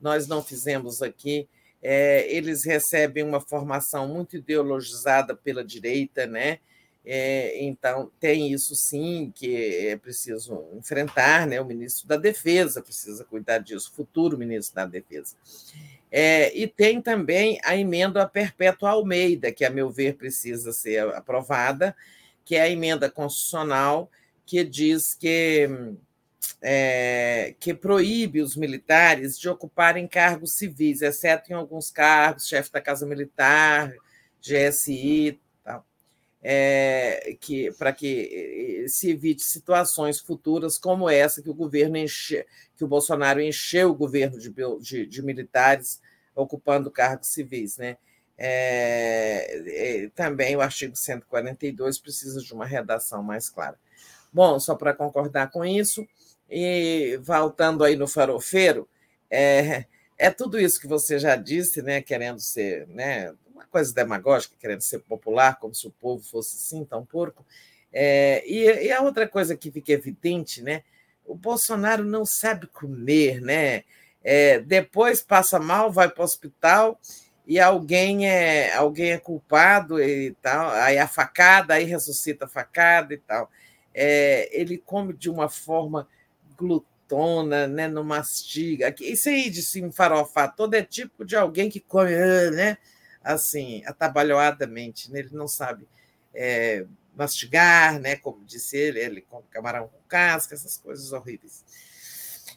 nós 0.00 0.26
não 0.26 0.42
fizemos 0.42 1.02
aqui. 1.02 1.48
É, 1.82 2.26
eles 2.30 2.64
recebem 2.64 3.22
uma 3.22 3.40
formação 3.40 4.08
muito 4.08 4.36
ideologizada 4.36 5.34
pela 5.34 5.64
direita, 5.64 6.26
né? 6.26 6.58
É, 7.04 7.62
então, 7.64 8.10
tem 8.20 8.52
isso 8.52 8.74
sim 8.74 9.32
que 9.34 9.88
é 9.88 9.96
preciso 9.96 10.68
enfrentar, 10.74 11.46
né? 11.46 11.60
O 11.60 11.64
ministro 11.64 12.06
da 12.06 12.16
Defesa 12.16 12.82
precisa 12.82 13.24
cuidar 13.24 13.58
disso, 13.58 13.92
futuro 13.94 14.36
ministro 14.36 14.76
da 14.76 14.86
Defesa. 14.86 15.34
É, 16.10 16.54
e 16.56 16.66
tem 16.66 17.00
também 17.00 17.58
a 17.64 17.76
emenda 17.76 18.26
perpétua 18.28 18.90
Almeida, 18.90 19.52
que, 19.52 19.64
a 19.64 19.70
meu 19.70 19.90
ver, 19.90 20.16
precisa 20.16 20.72
ser 20.72 21.00
aprovada, 21.14 21.96
que 22.44 22.56
é 22.56 22.62
a 22.62 22.68
emenda 22.68 23.08
constitucional 23.08 24.10
que 24.44 24.64
diz 24.64 25.14
que, 25.14 25.68
é, 26.60 27.54
que 27.60 27.72
proíbe 27.72 28.42
os 28.42 28.56
militares 28.56 29.38
de 29.38 29.48
ocuparem 29.48 30.08
cargos 30.08 30.54
civis, 30.54 31.00
exceto 31.00 31.52
em 31.52 31.54
alguns 31.54 31.90
cargos, 31.90 32.48
chefe 32.48 32.72
da 32.72 32.80
Casa 32.80 33.06
Militar, 33.06 33.94
GSI, 34.42 35.38
é, 36.42 37.36
que 37.40 37.70
para 37.72 37.92
que 37.92 38.86
se 38.88 39.10
evite 39.10 39.42
situações 39.42 40.18
futuras 40.18 40.78
como 40.78 41.08
essa 41.08 41.42
que 41.42 41.50
o 41.50 41.54
governo 41.54 41.96
enche, 41.96 42.46
que 42.76 42.84
o 42.84 42.88
Bolsonaro 42.88 43.40
encheu 43.40 43.90
o 43.90 43.94
governo 43.94 44.38
de, 44.38 44.52
de, 44.80 45.06
de 45.06 45.22
militares 45.22 46.00
ocupando 46.34 46.90
cargos 46.90 47.28
civis, 47.28 47.76
né? 47.76 47.96
É, 48.42 50.04
é, 50.04 50.08
também 50.14 50.56
o 50.56 50.62
artigo 50.62 50.96
142 50.96 51.98
precisa 51.98 52.40
de 52.40 52.54
uma 52.54 52.64
redação 52.64 53.22
mais 53.22 53.50
clara. 53.50 53.78
Bom, 54.32 54.58
só 54.58 54.74
para 54.74 54.94
concordar 54.94 55.50
com 55.50 55.62
isso, 55.62 56.06
e 56.48 57.20
voltando 57.22 57.84
aí 57.84 57.96
no 57.96 58.08
farofeiro, 58.08 58.88
é, 59.30 59.84
é 60.16 60.30
tudo 60.30 60.58
isso 60.58 60.80
que 60.80 60.86
você 60.86 61.18
já 61.18 61.36
disse, 61.36 61.82
né, 61.82 62.00
querendo 62.00 62.40
ser 62.40 62.86
né, 62.88 63.34
uma 63.60 63.66
coisa 63.66 63.94
demagógica, 63.94 64.54
querendo 64.58 64.80
ser 64.80 65.00
popular, 65.00 65.58
como 65.58 65.74
se 65.74 65.86
o 65.86 65.90
povo 65.90 66.22
fosse 66.22 66.56
assim, 66.56 66.84
tão 66.84 67.04
porco. 67.04 67.44
É, 67.92 68.42
e, 68.46 68.86
e, 68.86 68.92
a 68.92 69.02
outra 69.02 69.26
coisa 69.28 69.56
que 69.56 69.70
fica 69.70 69.92
evidente, 69.92 70.62
né? 70.62 70.82
O 71.26 71.34
Bolsonaro 71.34 72.04
não 72.04 72.24
sabe 72.24 72.66
comer, 72.66 73.40
né? 73.40 73.84
É, 74.22 74.60
depois 74.60 75.22
passa 75.22 75.58
mal, 75.58 75.90
vai 75.90 76.08
para 76.08 76.20
o 76.20 76.24
hospital 76.24 77.00
e 77.46 77.58
alguém 77.58 78.28
é 78.28 78.74
alguém 78.74 79.12
é 79.12 79.18
culpado 79.18 80.00
e 80.00 80.32
tal, 80.42 80.70
aí 80.70 80.98
a 80.98 81.08
facada, 81.08 81.74
aí 81.74 81.84
ressuscita 81.84 82.44
a 82.44 82.48
facada 82.48 83.14
e 83.14 83.18
tal. 83.18 83.50
É, 83.94 84.48
ele 84.52 84.78
come 84.78 85.12
de 85.12 85.28
uma 85.30 85.48
forma 85.48 86.06
glutona, 86.56 87.66
né? 87.66 87.88
Não 87.88 88.04
mastiga. 88.04 88.94
Isso 89.00 89.28
aí 89.28 89.50
de 89.50 89.62
se 89.62 89.80
enfarofar 89.80 90.54
todo 90.54 90.74
é 90.74 90.82
tipo 90.82 91.24
de 91.24 91.36
alguém 91.36 91.68
que 91.70 91.80
come, 91.80 92.12
né? 92.52 92.78
Assim, 93.22 93.82
atabalhoadamente, 93.86 95.10
né? 95.10 95.20
ele 95.20 95.30
não 95.32 95.48
sabe 95.48 95.86
é, 96.34 96.86
mastigar, 97.14 97.98
né? 98.00 98.16
como 98.16 98.44
disse 98.44 98.76
ele, 98.76 99.00
ele 99.00 99.20
come 99.22 99.44
camarão 99.50 99.88
com 99.88 99.98
casca, 100.08 100.54
essas 100.54 100.76
coisas 100.76 101.12
horríveis. 101.12 101.64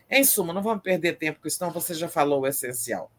Em 0.10 0.24
suma, 0.24 0.54
não 0.54 0.62
vamos 0.62 0.84
perder 0.84 1.18
tempo 1.18 1.42
com 1.42 1.48
isso, 1.48 1.64
não, 1.64 1.72
você 1.72 1.94
já 1.94 2.08
falou 2.08 2.42
o 2.42 2.48
essencial. 2.48 3.12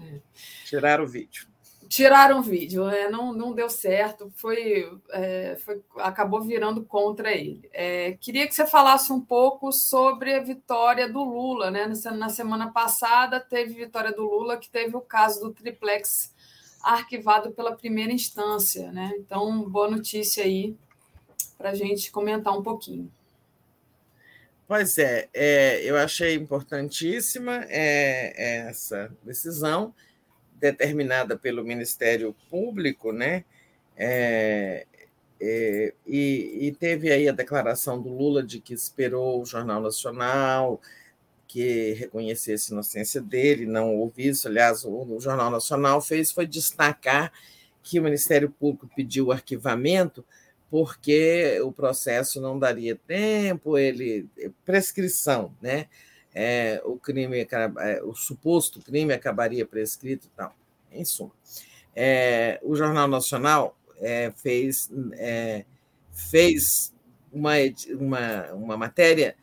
É. 0.00 0.20
Tirar 0.64 1.00
o 1.00 1.06
vídeo. 1.06 1.46
Tiraram 1.88 2.40
o 2.40 2.42
vídeo, 2.42 2.88
é, 2.88 3.08
não, 3.08 3.32
não 3.32 3.52
deu 3.52 3.70
certo, 3.70 4.32
foi, 4.34 4.90
é, 5.10 5.56
foi 5.64 5.80
acabou 5.98 6.42
virando 6.42 6.84
contra 6.84 7.30
ele. 7.30 7.68
É, 7.72 8.16
queria 8.20 8.46
que 8.46 8.54
você 8.54 8.66
falasse 8.66 9.12
um 9.12 9.20
pouco 9.20 9.70
sobre 9.70 10.34
a 10.34 10.42
vitória 10.42 11.08
do 11.08 11.22
Lula, 11.22 11.70
né? 11.70 11.86
Na 12.16 12.28
semana 12.28 12.72
passada 12.72 13.38
teve 13.38 13.74
vitória 13.74 14.12
do 14.12 14.24
Lula, 14.24 14.56
que 14.56 14.68
teve 14.68 14.96
o 14.96 15.00
caso 15.00 15.40
do 15.40 15.52
triplex 15.52 16.34
arquivado 16.82 17.50
pela 17.52 17.76
primeira 17.76 18.12
instância. 18.12 18.90
Né? 18.92 19.14
Então, 19.18 19.68
boa 19.68 19.90
notícia 19.90 20.44
aí 20.44 20.76
para 21.56 21.70
a 21.70 21.74
gente 21.74 22.10
comentar 22.10 22.56
um 22.56 22.62
pouquinho. 22.62 23.10
Pois 24.68 24.98
é, 24.98 25.28
é 25.32 25.80
eu 25.84 25.96
achei 25.96 26.34
importantíssima 26.34 27.64
é, 27.68 28.66
essa 28.68 29.12
decisão 29.22 29.94
determinada 30.54 31.36
pelo 31.36 31.64
Ministério 31.64 32.34
Público, 32.50 33.12
né? 33.12 33.44
É, 33.96 34.86
é, 35.40 35.94
e, 36.06 36.66
e, 36.66 36.72
teve 36.72 37.12
aí 37.12 37.28
a 37.28 37.32
declaração 37.32 38.00
do 38.00 38.08
Lula 38.08 38.42
de 38.42 38.58
que 38.58 38.74
esperou 38.74 39.42
o 39.42 39.46
Jornal 39.46 39.80
Nacional, 39.80 40.80
que 41.56 41.94
reconhecesse 41.94 42.70
a 42.70 42.74
inocência 42.74 43.18
dele, 43.18 43.64
não 43.64 43.96
houve 43.96 44.28
isso. 44.28 44.46
Aliás, 44.46 44.84
o, 44.84 45.18
Jornal 45.18 45.50
Nacional 45.50 46.02
fez 46.02 46.30
foi 46.30 46.46
destacar 46.46 47.32
que 47.82 47.98
o 47.98 48.02
Ministério 48.02 48.50
Público 48.50 48.90
pediu 48.94 49.28
o 49.28 49.32
arquivamento 49.32 50.22
porque 50.68 51.58
o 51.64 51.72
processo 51.72 52.42
não 52.42 52.58
daria 52.58 52.94
tempo, 52.94 53.78
ele 53.78 54.28
prescrição, 54.66 55.54
né? 55.62 55.86
É, 56.34 56.82
o 56.84 56.98
crime, 56.98 57.48
é, 57.50 58.02
o 58.02 58.14
suposto 58.14 58.78
crime 58.82 59.14
acabaria 59.14 59.64
prescrito, 59.64 60.28
tal. 60.36 60.54
Em 60.92 61.06
suma, 61.06 61.32
é, 61.94 62.60
o 62.62 62.76
Jornal 62.76 63.08
Nacional 63.08 63.74
é, 63.98 64.30
fez 64.36 64.90
é, 65.14 65.64
fez 66.12 66.92
uma, 67.32 67.54
uma, 67.98 68.52
uma 68.52 68.76
matéria 68.76 69.34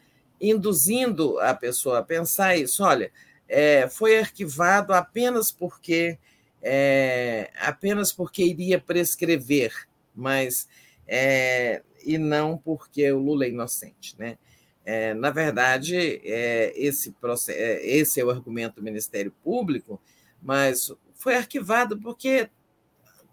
induzindo 0.50 1.40
a 1.40 1.54
pessoa 1.54 2.00
a 2.00 2.04
pensar 2.04 2.58
isso. 2.58 2.84
Olha, 2.84 3.12
é, 3.48 3.88
foi 3.88 4.20
arquivado 4.20 4.94
apenas 4.94 5.52
porque 5.52 6.18
é, 6.62 7.50
apenas 7.58 8.12
porque 8.12 8.44
iria 8.44 8.80
prescrever, 8.80 9.74
mas 10.14 10.68
é, 11.08 11.82
e 12.06 12.18
não 12.18 12.58
porque 12.58 13.12
o 13.12 13.20
Lula 13.20 13.46
é 13.46 13.50
inocente, 13.50 14.16
né? 14.20 14.38
É, 14.86 15.14
na 15.14 15.30
verdade, 15.30 15.96
é, 16.26 16.74
esse, 16.76 17.16
é, 17.50 17.88
esse 17.88 18.20
é 18.20 18.26
o 18.26 18.30
argumento 18.30 18.76
do 18.76 18.84
Ministério 18.84 19.34
Público, 19.44 20.02
mas 20.42 20.92
foi 21.16 21.36
arquivado 21.36 21.98
porque 22.00 22.50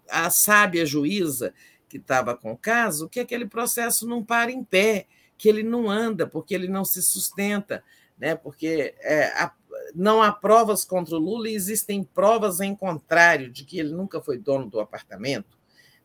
a 0.09 0.29
sábia 0.29 0.85
juíza 0.85 1.53
que 1.89 1.97
estava 1.97 2.37
com 2.37 2.53
o 2.53 2.57
caso, 2.57 3.09
que 3.09 3.19
aquele 3.19 3.45
processo 3.45 4.07
não 4.07 4.23
para 4.23 4.49
em 4.49 4.63
pé, 4.63 5.07
que 5.41 5.49
ele 5.49 5.63
não 5.63 5.89
anda, 5.89 6.27
porque 6.27 6.53
ele 6.53 6.67
não 6.67 6.85
se 6.85 7.01
sustenta, 7.01 7.83
né? 8.15 8.35
porque 8.35 8.93
é, 8.99 9.25
a, 9.29 9.51
não 9.95 10.21
há 10.21 10.31
provas 10.31 10.85
contra 10.85 11.15
o 11.15 11.19
Lula 11.19 11.49
e 11.49 11.55
existem 11.55 12.03
provas 12.03 12.59
em 12.59 12.75
contrário 12.75 13.49
de 13.49 13.65
que 13.65 13.79
ele 13.79 13.91
nunca 13.91 14.21
foi 14.21 14.37
dono 14.37 14.69
do 14.69 14.79
apartamento, 14.79 15.57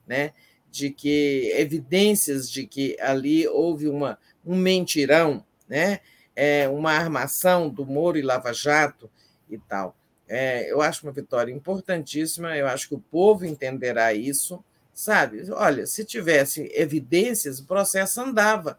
né? 0.06 0.32
de 0.70 0.88
que 0.88 1.52
evidências 1.54 2.50
de 2.50 2.66
que 2.66 2.96
ali 2.98 3.46
houve 3.46 3.88
uma, 3.88 4.18
um 4.42 4.56
mentirão, 4.56 5.44
né? 5.68 6.00
É, 6.34 6.66
uma 6.68 6.92
armação 6.92 7.68
do 7.68 7.84
Moro 7.84 8.16
e 8.16 8.22
Lava 8.22 8.54
Jato 8.54 9.10
e 9.50 9.58
tal. 9.58 9.94
É, 10.26 10.72
eu 10.72 10.80
acho 10.80 11.06
uma 11.06 11.12
vitória 11.12 11.52
importantíssima, 11.52 12.56
eu 12.56 12.66
acho 12.66 12.88
que 12.88 12.94
o 12.94 13.00
povo 13.00 13.44
entenderá 13.44 14.14
isso, 14.14 14.64
sabe? 14.94 15.50
Olha, 15.50 15.86
se 15.86 16.06
tivesse 16.06 16.70
evidências, 16.74 17.58
o 17.58 17.66
processo 17.66 18.20
andava. 18.22 18.78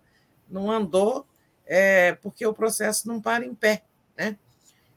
Não 0.50 0.72
andou 0.72 1.26
é, 1.67 2.14
porque 2.14 2.45
o 2.45 2.53
processo 2.53 3.08
não 3.08 3.22
para 3.22 3.45
em 3.45 3.53
pé, 3.53 3.84
né? 4.17 4.38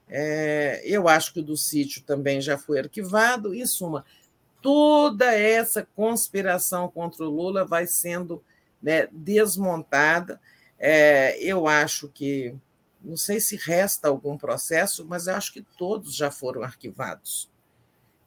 É, 0.08 0.82
eu 0.84 1.08
acho 1.08 1.32
que 1.32 1.40
o 1.40 1.44
do 1.44 1.56
sítio 1.56 2.02
também 2.02 2.40
já 2.40 2.56
foi 2.58 2.80
arquivado. 2.80 3.54
Em 3.54 3.66
suma, 3.66 4.04
toda 4.62 5.32
essa 5.32 5.86
conspiração 5.94 6.88
contra 6.88 7.24
o 7.24 7.30
Lula 7.30 7.64
vai 7.64 7.86
sendo 7.86 8.42
né, 8.82 9.08
desmontada. 9.12 10.40
É, 10.78 11.38
eu 11.40 11.66
acho 11.66 12.08
que, 12.08 12.54
não 13.00 13.16
sei 13.16 13.40
se 13.40 13.56
resta 13.56 14.08
algum 14.08 14.36
processo, 14.36 15.04
mas 15.04 15.26
eu 15.26 15.34
acho 15.34 15.52
que 15.52 15.62
todos 15.76 16.14
já 16.14 16.30
foram 16.30 16.62
arquivados. 16.62 17.48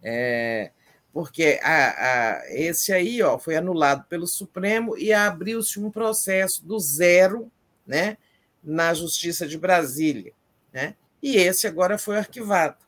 É, 0.01 0.71
porque 1.14 1.59
a, 1.64 2.40
a, 2.40 2.53
esse 2.53 2.92
aí 2.92 3.22
ó, 3.22 3.38
foi 3.38 3.56
anulado 3.56 4.03
pelo 4.09 4.27
Supremo 4.27 4.98
e 4.98 5.14
abriu-se 5.14 5.80
um 5.80 5.90
processo 5.90 6.66
do 6.66 6.77
zero 6.80 7.50
né, 7.88 8.17
na 8.61 8.93
Justiça 8.93 9.48
de 9.48 9.58
Brasília. 9.58 10.33
Né? 10.74 10.95
E 11.22 11.38
esse 11.38 11.67
agora 11.67 11.98
foi 11.98 12.17
arquivado 12.17 12.83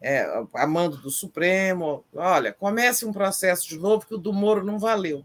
é, 0.00 0.24
a 0.54 0.66
mando 0.66 0.96
do 0.96 1.10
Supremo, 1.10 2.04
olha, 2.14 2.52
comece 2.52 3.04
um 3.04 3.12
processo 3.12 3.68
de 3.68 3.78
novo 3.78 4.06
que 4.06 4.14
o 4.14 4.18
do 4.18 4.32
Moro 4.32 4.64
não 4.64 4.78
valeu. 4.78 5.24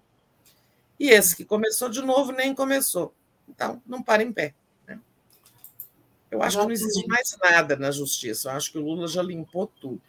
E 0.99 1.09
esse 1.09 1.35
que 1.35 1.45
começou 1.45 1.89
de 1.89 2.01
novo 2.01 2.31
nem 2.31 2.53
começou. 2.53 3.13
Então, 3.47 3.81
não 3.85 4.03
para 4.03 4.21
em 4.21 4.33
pé. 4.33 4.53
Né? 4.85 4.99
Eu 6.29 6.43
acho 6.43 6.57
que 6.57 6.63
não 6.63 6.71
existe 6.71 7.07
mais 7.07 7.37
nada 7.41 7.75
na 7.75 7.91
justiça. 7.91 8.49
Eu 8.49 8.53
acho 8.53 8.71
que 8.71 8.77
o 8.77 8.81
Lula 8.81 9.07
já 9.07 9.21
limpou 9.21 9.67
tudo. 9.67 10.01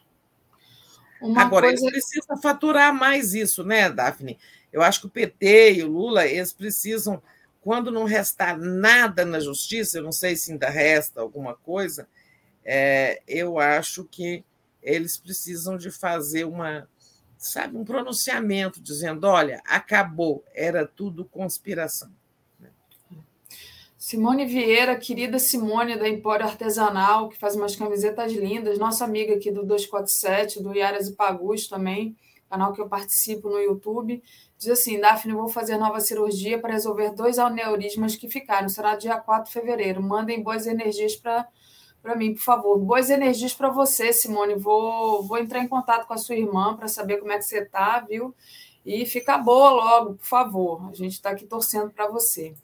Uma 1.20 1.42
Agora, 1.42 1.66
coisa... 1.68 1.82
eles 1.82 1.92
precisam 1.92 2.36
faturar 2.40 2.94
mais 2.94 3.34
isso, 3.34 3.64
né, 3.64 3.90
Daphne? 3.90 4.38
Eu 4.72 4.82
acho 4.82 5.00
que 5.00 5.06
o 5.06 5.10
PT 5.10 5.74
e 5.74 5.84
o 5.84 5.88
Lula, 5.88 6.26
eles 6.26 6.52
precisam, 6.52 7.22
quando 7.60 7.90
não 7.90 8.04
restar 8.04 8.58
nada 8.58 9.24
na 9.24 9.40
justiça, 9.40 9.98
eu 9.98 10.02
não 10.02 10.12
sei 10.12 10.36
se 10.36 10.52
ainda 10.52 10.68
resta 10.68 11.20
alguma 11.20 11.54
coisa, 11.54 12.06
é, 12.64 13.22
eu 13.26 13.58
acho 13.58 14.04
que 14.04 14.44
eles 14.82 15.16
precisam 15.16 15.76
de 15.76 15.90
fazer 15.90 16.44
uma, 16.44 16.88
sabe, 17.38 17.76
um 17.76 17.84
pronunciamento 17.84 18.80
dizendo, 18.80 19.26
olha, 19.26 19.62
acabou, 19.66 20.44
era 20.54 20.86
tudo 20.86 21.24
conspiração. 21.24 22.10
Simone 24.06 24.46
Vieira, 24.46 24.94
querida 24.94 25.36
Simone 25.36 25.98
da 25.98 26.08
Empório 26.08 26.46
Artesanal, 26.46 27.28
que 27.28 27.36
faz 27.36 27.56
umas 27.56 27.74
camisetas 27.74 28.32
lindas, 28.32 28.78
nossa 28.78 29.04
amiga 29.04 29.34
aqui 29.34 29.50
do 29.50 29.66
247, 29.66 30.62
do 30.62 30.72
Iaras 30.72 31.08
e 31.08 31.12
Pagus 31.16 31.66
também, 31.66 32.16
canal 32.48 32.72
que 32.72 32.80
eu 32.80 32.88
participo 32.88 33.48
no 33.48 33.58
YouTube, 33.58 34.22
diz 34.56 34.68
assim: 34.68 35.00
Daphne, 35.00 35.32
vou 35.34 35.48
fazer 35.48 35.76
nova 35.76 35.98
cirurgia 35.98 36.56
para 36.56 36.74
resolver 36.74 37.16
dois 37.16 37.36
aneurismas 37.36 38.14
que 38.14 38.28
ficaram. 38.28 38.68
Será 38.68 38.94
dia 38.94 39.18
4 39.18 39.46
de 39.46 39.52
fevereiro. 39.52 40.00
Mandem 40.00 40.40
boas 40.40 40.68
energias 40.68 41.16
para 41.16 41.48
para 42.00 42.14
mim, 42.14 42.32
por 42.34 42.42
favor. 42.42 42.78
Boas 42.78 43.10
energias 43.10 43.52
para 43.54 43.70
você, 43.70 44.12
Simone. 44.12 44.54
Vou, 44.54 45.24
vou 45.24 45.36
entrar 45.36 45.64
em 45.64 45.66
contato 45.66 46.06
com 46.06 46.14
a 46.14 46.16
sua 46.16 46.36
irmã 46.36 46.76
para 46.76 46.86
saber 46.86 47.16
como 47.16 47.32
é 47.32 47.38
que 47.38 47.42
você 47.42 47.58
está, 47.58 47.98
viu? 48.08 48.32
E 48.84 49.04
fica 49.04 49.36
boa 49.36 49.70
logo, 49.70 50.14
por 50.14 50.24
favor. 50.24 50.88
A 50.88 50.94
gente 50.94 51.14
está 51.14 51.30
aqui 51.30 51.44
torcendo 51.44 51.90
para 51.90 52.06
você. 52.06 52.54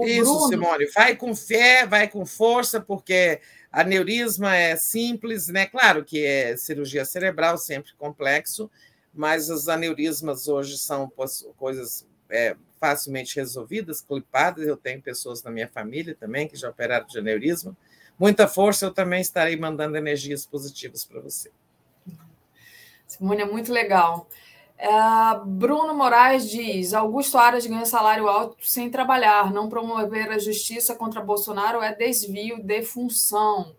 O 0.00 0.06
Isso, 0.06 0.24
Bruno... 0.24 0.48
Simone. 0.48 0.86
Vai 0.94 1.16
com 1.16 1.34
fé, 1.34 1.86
vai 1.86 2.08
com 2.08 2.24
força, 2.24 2.80
porque 2.80 3.40
aneurisma 3.72 4.54
é 4.54 4.76
simples, 4.76 5.48
né? 5.48 5.66
Claro 5.66 6.04
que 6.04 6.24
é 6.24 6.56
cirurgia 6.56 7.04
cerebral, 7.04 7.58
sempre 7.58 7.92
complexo, 7.98 8.70
mas 9.12 9.50
os 9.50 9.68
aneurismas 9.68 10.48
hoje 10.48 10.78
são 10.78 11.10
coisas 11.56 12.06
é, 12.30 12.56
facilmente 12.80 13.36
resolvidas, 13.36 14.00
clipadas. 14.00 14.66
Eu 14.66 14.76
tenho 14.76 15.02
pessoas 15.02 15.42
na 15.42 15.50
minha 15.50 15.68
família 15.68 16.14
também 16.18 16.46
que 16.46 16.56
já 16.56 16.70
operaram 16.70 17.06
de 17.06 17.18
aneurisma 17.18 17.76
muita 18.18 18.48
força, 18.48 18.86
eu 18.86 18.92
também 18.92 19.20
estarei 19.20 19.56
mandando 19.56 19.96
energias 19.96 20.44
positivas 20.44 21.04
para 21.04 21.20
você. 21.20 21.50
Simone, 23.06 23.42
é 23.42 23.46
muito 23.46 23.72
legal. 23.72 24.28
É, 24.78 24.88
Bruno 25.44 25.92
Moraes 25.92 26.48
diz: 26.48 26.94
Augusto 26.94 27.36
Aras 27.36 27.66
ganha 27.66 27.84
salário 27.84 28.28
alto 28.28 28.56
sem 28.60 28.88
trabalhar. 28.88 29.52
Não 29.52 29.68
promover 29.68 30.30
a 30.30 30.38
justiça 30.38 30.94
contra 30.94 31.20
Bolsonaro 31.20 31.82
é 31.82 31.92
desvio 31.92 32.62
de 32.62 32.82
função. 32.82 33.74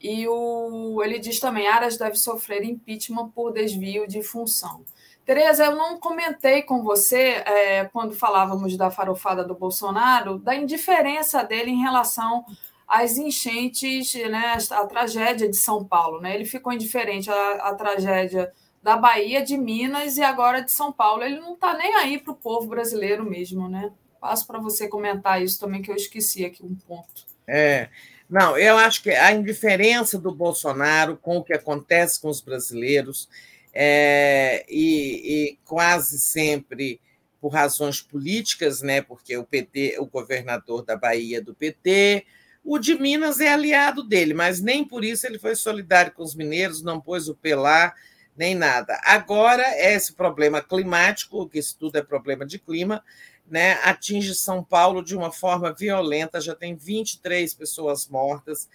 E 0.00 0.26
o, 0.26 1.00
ele 1.04 1.20
diz 1.20 1.38
também: 1.38 1.68
Aras 1.68 1.96
deve 1.96 2.16
sofrer 2.16 2.64
impeachment 2.64 3.28
por 3.30 3.52
desvio 3.52 4.08
de 4.08 4.22
função. 4.22 4.84
Tereza, 5.24 5.66
eu 5.66 5.76
não 5.76 6.00
comentei 6.00 6.62
com 6.62 6.82
você, 6.82 7.44
é, 7.46 7.84
quando 7.84 8.16
falávamos 8.16 8.76
da 8.76 8.90
farofada 8.90 9.44
do 9.44 9.54
Bolsonaro, 9.54 10.38
da 10.38 10.56
indiferença 10.56 11.44
dele 11.44 11.70
em 11.70 11.80
relação 11.80 12.44
as 12.88 13.16
enchentes, 13.16 14.12
né, 14.14 14.58
a 14.72 14.84
tragédia 14.84 15.48
de 15.48 15.56
São 15.56 15.84
Paulo. 15.84 16.20
Né? 16.20 16.34
Ele 16.34 16.44
ficou 16.44 16.72
indiferente 16.72 17.30
à, 17.30 17.68
à 17.68 17.74
tragédia 17.76 18.50
da 18.82 18.96
Bahia, 18.96 19.42
de 19.42 19.56
Minas 19.56 20.16
e 20.16 20.22
agora 20.22 20.62
de 20.62 20.70
São 20.70 20.92
Paulo. 20.92 21.22
Ele 21.22 21.38
não 21.38 21.54
está 21.54 21.76
nem 21.76 21.94
aí 21.96 22.18
para 22.18 22.32
o 22.32 22.36
povo 22.36 22.68
brasileiro 22.68 23.28
mesmo. 23.28 23.68
Né? 23.68 23.90
Passo 24.20 24.46
para 24.46 24.58
você 24.58 24.88
comentar 24.88 25.42
isso 25.42 25.60
também, 25.60 25.82
que 25.82 25.90
eu 25.90 25.96
esqueci 25.96 26.44
aqui 26.44 26.64
um 26.64 26.74
ponto. 26.74 27.26
É. 27.46 27.88
Não, 28.28 28.56
eu 28.56 28.76
acho 28.76 29.02
que 29.02 29.10
a 29.10 29.32
indiferença 29.32 30.16
do 30.16 30.32
Bolsonaro 30.32 31.16
com 31.16 31.38
o 31.38 31.42
que 31.42 31.52
acontece 31.52 32.20
com 32.20 32.28
os 32.28 32.40
brasileiros 32.40 33.28
é, 33.74 34.64
e, 34.68 35.50
e 35.50 35.58
quase 35.64 36.18
sempre 36.20 37.00
por 37.40 37.48
razões 37.48 38.00
políticas, 38.00 38.82
né? 38.82 39.00
Porque 39.00 39.36
o 39.36 39.44
PT, 39.44 39.96
o 39.98 40.06
governador 40.06 40.84
da 40.84 40.96
Bahia 40.96 41.42
do 41.42 41.54
PT, 41.54 42.24
o 42.64 42.78
de 42.78 42.94
Minas 42.94 43.40
é 43.40 43.48
aliado 43.48 44.04
dele, 44.04 44.34
mas 44.34 44.60
nem 44.60 44.84
por 44.84 45.04
isso 45.04 45.26
ele 45.26 45.38
foi 45.38 45.56
solidário 45.56 46.12
com 46.12 46.22
os 46.22 46.34
mineiros, 46.34 46.82
não 46.82 47.00
pôs 47.00 47.28
o 47.28 47.34
pelar, 47.34 47.94
nem 48.40 48.54
nada. 48.54 48.98
Agora, 49.04 49.62
esse 49.76 50.14
problema 50.14 50.62
climático, 50.62 51.46
que 51.46 51.58
isso 51.58 51.76
tudo 51.78 51.96
é 51.96 52.02
problema 52.02 52.46
de 52.46 52.58
clima, 52.58 53.04
né, 53.46 53.72
atinge 53.84 54.34
São 54.34 54.64
Paulo 54.64 55.04
de 55.04 55.14
uma 55.14 55.30
forma 55.30 55.74
violenta, 55.74 56.40
já 56.40 56.54
tem 56.54 56.74
23 56.74 57.52
pessoas 57.52 58.08
mortas. 58.08 58.66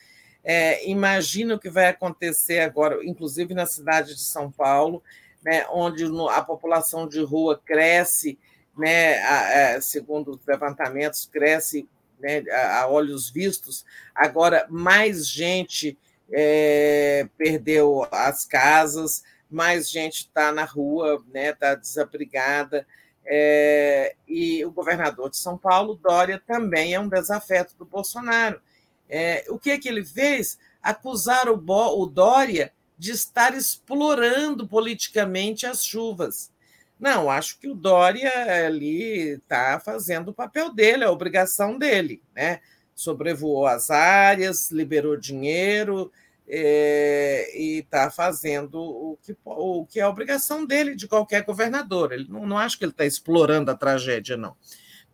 É, 0.43 0.87
imagina 0.87 1.55
o 1.55 1.59
que 1.59 1.71
vai 1.71 1.87
acontecer 1.87 2.59
agora, 2.59 3.03
inclusive 3.03 3.55
na 3.55 3.65
cidade 3.65 4.13
de 4.13 4.21
São 4.21 4.51
Paulo, 4.51 5.01
né, 5.43 5.65
onde 5.71 6.05
a 6.29 6.43
população 6.43 7.07
de 7.07 7.23
rua 7.23 7.59
cresce, 7.65 8.37
né, 8.77 9.17
a, 9.23 9.77
a, 9.77 9.81
segundo 9.81 10.33
os 10.33 10.45
levantamentos, 10.45 11.25
cresce 11.25 11.89
né, 12.19 12.43
a 12.51 12.85
olhos 12.87 13.31
vistos. 13.31 13.83
Agora, 14.13 14.67
mais 14.69 15.27
gente 15.27 15.97
é, 16.31 17.27
perdeu 17.35 18.07
as 18.11 18.45
casas, 18.45 19.23
mais 19.49 19.89
gente 19.89 20.21
está 20.21 20.51
na 20.51 20.65
rua, 20.65 21.15
está 21.15 21.33
né, 21.33 21.53
tá 21.53 21.75
desabrigada. 21.75 22.85
É, 23.25 24.15
e 24.27 24.63
o 24.63 24.71
governador 24.71 25.29
de 25.29 25.37
São 25.37 25.57
Paulo, 25.57 25.95
Dória, 25.95 26.41
também 26.45 26.93
é 26.93 26.99
um 26.99 27.09
desafeto 27.09 27.75
do 27.77 27.85
Bolsonaro. 27.85 28.61
É, 29.09 29.45
o 29.49 29.57
que, 29.57 29.71
é 29.71 29.77
que 29.77 29.87
ele 29.87 30.05
fez? 30.05 30.57
Acusar 30.81 31.49
o, 31.49 31.57
Bo, 31.57 32.01
o 32.01 32.05
Dória 32.05 32.71
de 32.97 33.11
estar 33.11 33.55
explorando 33.55 34.67
politicamente 34.67 35.65
as 35.65 35.83
chuvas. 35.83 36.51
Não, 36.99 37.29
acho 37.29 37.59
que 37.59 37.67
o 37.67 37.75
Dória 37.75 38.31
ali 38.65 39.33
está 39.33 39.79
fazendo 39.79 40.29
o 40.29 40.33
papel 40.33 40.73
dele, 40.73 41.03
a 41.03 41.11
obrigação 41.11 41.77
dele, 41.77 42.21
né? 42.33 42.61
Sobrevoou 42.93 43.67
as 43.67 43.91
áreas, 43.91 44.71
liberou 44.71 45.17
dinheiro, 45.17 46.11
é, 46.47 47.51
e 47.57 47.79
está 47.79 48.11
fazendo 48.11 48.79
o 48.79 49.17
que, 49.21 49.35
o 49.43 49.85
que 49.85 49.99
é 49.99 50.03
a 50.03 50.09
obrigação 50.09 50.65
dele, 50.65 50.95
de 50.95 51.07
qualquer 51.07 51.43
governador. 51.43 52.11
Ele 52.11 52.27
não, 52.29 52.45
não 52.45 52.57
acho 52.57 52.77
que 52.77 52.85
ele 52.85 52.91
está 52.91 53.05
explorando 53.05 53.71
a 53.71 53.75
tragédia, 53.75 54.37
não. 54.37 54.55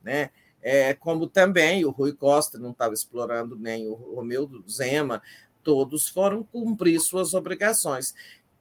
Né? 0.04 0.30
É, 0.62 0.94
como 0.94 1.28
também 1.28 1.86
o 1.86 1.92
Rui 1.92 2.14
Costa 2.14 2.60
não 2.60 2.72
estava 2.72 2.94
explorando, 2.94 3.58
nem 3.58 3.88
o 3.88 3.94
Romeu 3.94 4.50
Zema, 4.70 5.22
todos 5.64 6.08
foram 6.08 6.44
cumprir 6.44 7.00
suas 7.00 7.34
obrigações. 7.34 8.14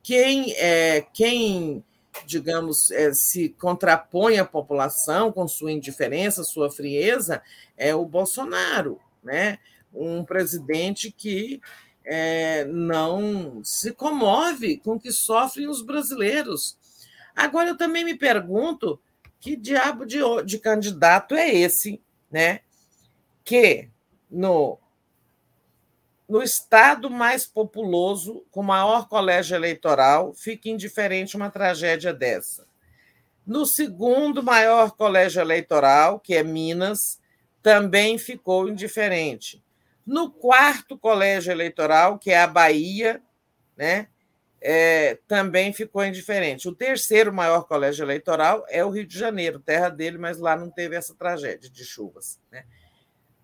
Quem, 0.02 0.52
é, 0.57 1.02
quem 1.12 1.84
digamos, 2.26 2.90
é, 2.90 3.12
se 3.12 3.50
contrapõe 3.50 4.39
à 4.39 4.44
população 4.44 5.32
com 5.32 5.47
sua 5.47 5.73
indiferença, 5.73 6.42
sua 6.42 6.70
frieza, 6.70 7.42
é 7.76 7.94
o 7.94 8.05
Bolsonaro, 8.05 8.99
né? 9.23 9.58
um 9.92 10.24
presidente 10.24 11.10
que 11.10 11.60
é, 12.13 12.65
não 12.65 13.63
se 13.63 13.93
comove 13.93 14.79
com 14.79 14.95
o 14.95 15.01
que 15.01 15.13
sofrem 15.13 15.69
os 15.69 15.81
brasileiros. 15.81 16.77
Agora, 17.37 17.69
eu 17.69 17.77
também 17.77 18.05
me 18.05 18.17
pergunto 18.17 19.01
que 19.39 19.55
diabo 19.55 20.05
de, 20.05 20.19
de 20.45 20.59
candidato 20.59 21.37
é 21.37 21.55
esse, 21.55 22.03
né? 22.29 22.63
Que 23.45 23.89
no, 24.29 24.77
no 26.29 26.43
estado 26.43 27.09
mais 27.09 27.47
populoso, 27.47 28.45
com 28.51 28.61
maior 28.61 29.09
colégio 29.09 29.55
eleitoral, 29.55 30.35
fica 30.35 30.69
indiferente 30.69 31.37
uma 31.37 31.49
tragédia 31.49 32.13
dessa. 32.13 32.67
No 33.47 33.65
segundo 33.65 34.43
maior 34.43 34.91
colégio 34.97 35.41
eleitoral, 35.41 36.19
que 36.19 36.35
é 36.35 36.43
Minas, 36.43 37.21
também 37.63 38.19
ficou 38.19 38.69
indiferente. 38.69 39.63
No 40.11 40.29
quarto 40.29 40.99
colégio 40.99 41.53
eleitoral, 41.53 42.19
que 42.19 42.33
é 42.33 42.41
a 42.41 42.47
Bahia, 42.49 43.23
né, 43.77 44.09
é, 44.61 45.21
também 45.29 45.73
ficou 45.73 46.05
indiferente. 46.05 46.69
O 46.69 46.75
terceiro 46.75 47.33
maior 47.33 47.69
colégio 47.69 48.05
eleitoral 48.05 48.67
é 48.69 48.85
o 48.85 48.91
Rio 48.91 49.07
de 49.07 49.17
Janeiro, 49.17 49.61
terra 49.61 49.89
dele, 49.89 50.19
mas 50.19 50.39
lá 50.39 50.57
não 50.57 50.69
teve 50.69 50.97
essa 50.97 51.15
tragédia 51.15 51.71
de 51.71 51.85
chuvas. 51.85 52.41
Né? 52.51 52.65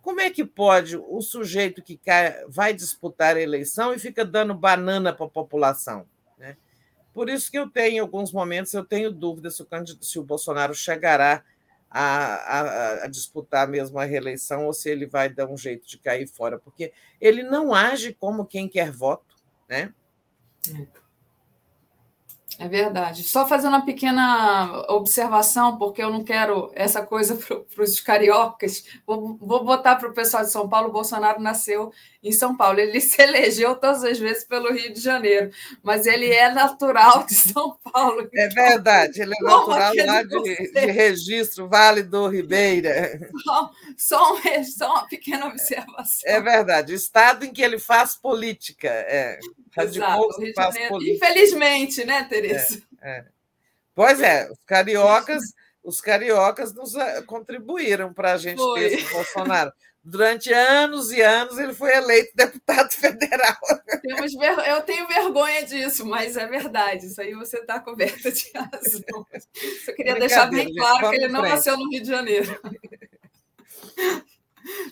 Como 0.03 0.21
é 0.21 0.29
que 0.29 0.45
pode 0.45 0.97
o 0.97 1.21
sujeito 1.21 1.81
que 1.81 2.01
vai 2.49 2.75
disputar 2.75 3.37
a 3.37 3.41
eleição 3.41 3.95
e 3.95 3.99
fica 4.01 4.25
dando 4.25 4.53
banana 4.53 5.13
para 5.13 5.27
a 5.27 5.31
população? 5.31 6.05
Né? 6.37 6.57
Por 7.15 7.29
isso 7.29 7.49
que 7.49 7.59
eu 7.61 7.71
tenho, 7.71 7.95
em 7.95 8.01
alguns 8.01 8.33
momentos, 8.33 8.75
eu 8.75 8.85
tenho 8.85 9.13
dúvida 9.13 9.53
se 9.53 9.63
o, 9.63 9.69
se 10.01 10.19
o 10.19 10.25
Bolsonaro 10.25 10.75
chegará 10.75 11.45
a, 11.91 12.35
a, 12.35 13.05
a, 13.05 13.07
disputar 13.07 13.69
mesmo 13.69 13.99
a 13.99 14.05
reeleição 14.05 14.67
ou 14.67 14.73
se 14.73 14.91
ele 14.91 15.07
vai 15.07 15.29
dar 15.29 15.47
um 15.47 15.57
jeito 15.57 15.87
de 15.87 15.99
cair 15.99 16.27
fora, 16.27 16.59
porque 16.59 16.93
ele 17.21 17.43
não 17.43 17.75
age 17.75 18.13
como 18.13 18.47
quem 18.47 18.69
quer 18.69 18.91
voto, 18.91 19.37
né? 19.69 19.95
É. 20.69 21.06
É 22.59 22.69
verdade. 22.69 23.23
Só 23.23 23.47
fazendo 23.47 23.75
uma 23.75 23.85
pequena 23.85 24.85
observação, 24.89 25.77
porque 25.77 26.03
eu 26.03 26.11
não 26.11 26.25
quero 26.25 26.71
essa 26.75 27.03
coisa 27.03 27.37
para 27.75 27.85
os 27.85 28.01
cariocas. 28.01 28.85
Vou, 29.07 29.37
vou 29.41 29.65
botar 29.65 29.97
para 29.97 30.09
o 30.09 30.15
pessoal 30.15 30.43
de 30.43 30.51
São 30.51 30.69
Paulo: 30.69 30.89
o 30.89 30.93
Bolsonaro 30.93 31.41
nasceu 31.41 31.93
em 32.23 32.33
São 32.33 32.57
Paulo. 32.57 32.81
Ele 32.81 33.01
se 33.01 33.21
elegeu 33.21 33.77
todas 33.77 34.05
as 34.05 34.19
vezes 34.19 34.45
pelo 34.45 34.73
Rio 34.73 34.93
de 34.93 35.01
Janeiro, 35.01 35.51
mas 35.83 36.07
ele 36.07 36.31
é 36.31 36.51
natural 36.51 37.25
de 37.25 37.35
São 37.35 37.77
Paulo. 37.93 38.29
É 38.35 38.49
verdade, 38.49 39.21
ele 39.21 39.35
é 39.39 39.43
natural 39.43 39.95
lá 40.07 40.23
de, 40.23 40.73
de, 40.73 40.87
registro, 40.87 41.69
Vale 41.69 42.03
do 42.03 42.27
Ribeira. 42.29 43.31
Só, 43.45 43.71
só, 43.97 44.35
um, 44.35 44.65
só, 44.65 44.93
uma 44.93 45.07
pequena 45.07 45.47
observação. 45.47 46.23
É 46.25 46.41
verdade, 46.41 46.93
o 46.93 46.97
estado 46.97 47.45
em 47.45 47.53
que 47.53 47.63
ele 47.63 47.79
faz 47.79 48.17
política. 48.17 48.89
É. 48.89 49.39
Exato, 49.85 50.29
política. 50.89 51.27
Infelizmente, 51.29 52.05
né, 52.05 52.25
Tereza? 52.25 52.83
É, 53.03 53.19
é. 53.19 53.25
Pois 53.95 54.21
é, 54.21 54.51
os 54.51 54.59
cariocas, 54.67 55.43
os 55.83 56.01
cariocas 56.01 56.75
nos 56.75 56.95
eh, 56.95 57.23
contribuíram 57.23 58.13
para 58.13 58.33
a 58.35 58.37
gente 58.37 58.59
Foi. 58.59 58.81
ter 58.81 58.99
esse 58.99 59.13
Bolsonaro. 59.13 59.73
Durante 60.05 60.53
anos 60.53 61.11
e 61.11 61.21
anos 61.21 61.59
ele 61.59 61.75
foi 61.75 61.93
eleito 61.97 62.31
deputado 62.37 62.93
federal. 62.93 63.57
Ver... 64.05 64.69
Eu 64.69 64.83
tenho 64.83 65.09
vergonha 65.09 65.65
disso, 65.65 66.07
mas 66.07 66.37
é 66.37 66.47
verdade. 66.47 67.07
Isso 67.07 67.21
aí 67.21 67.35
você 67.35 67.59
está 67.59 67.81
coberta 67.81 68.31
de 68.31 68.51
razão. 68.55 69.27
Eu 69.89 69.95
queria 69.95 70.15
deixar 70.15 70.47
bem 70.47 70.73
claro 70.75 71.11
que 71.11 71.17
ele 71.17 71.29
não 71.29 71.43
nasceu 71.43 71.77
no 71.77 71.91
Rio 71.91 72.03
de 72.03 72.09
Janeiro. 72.09 72.61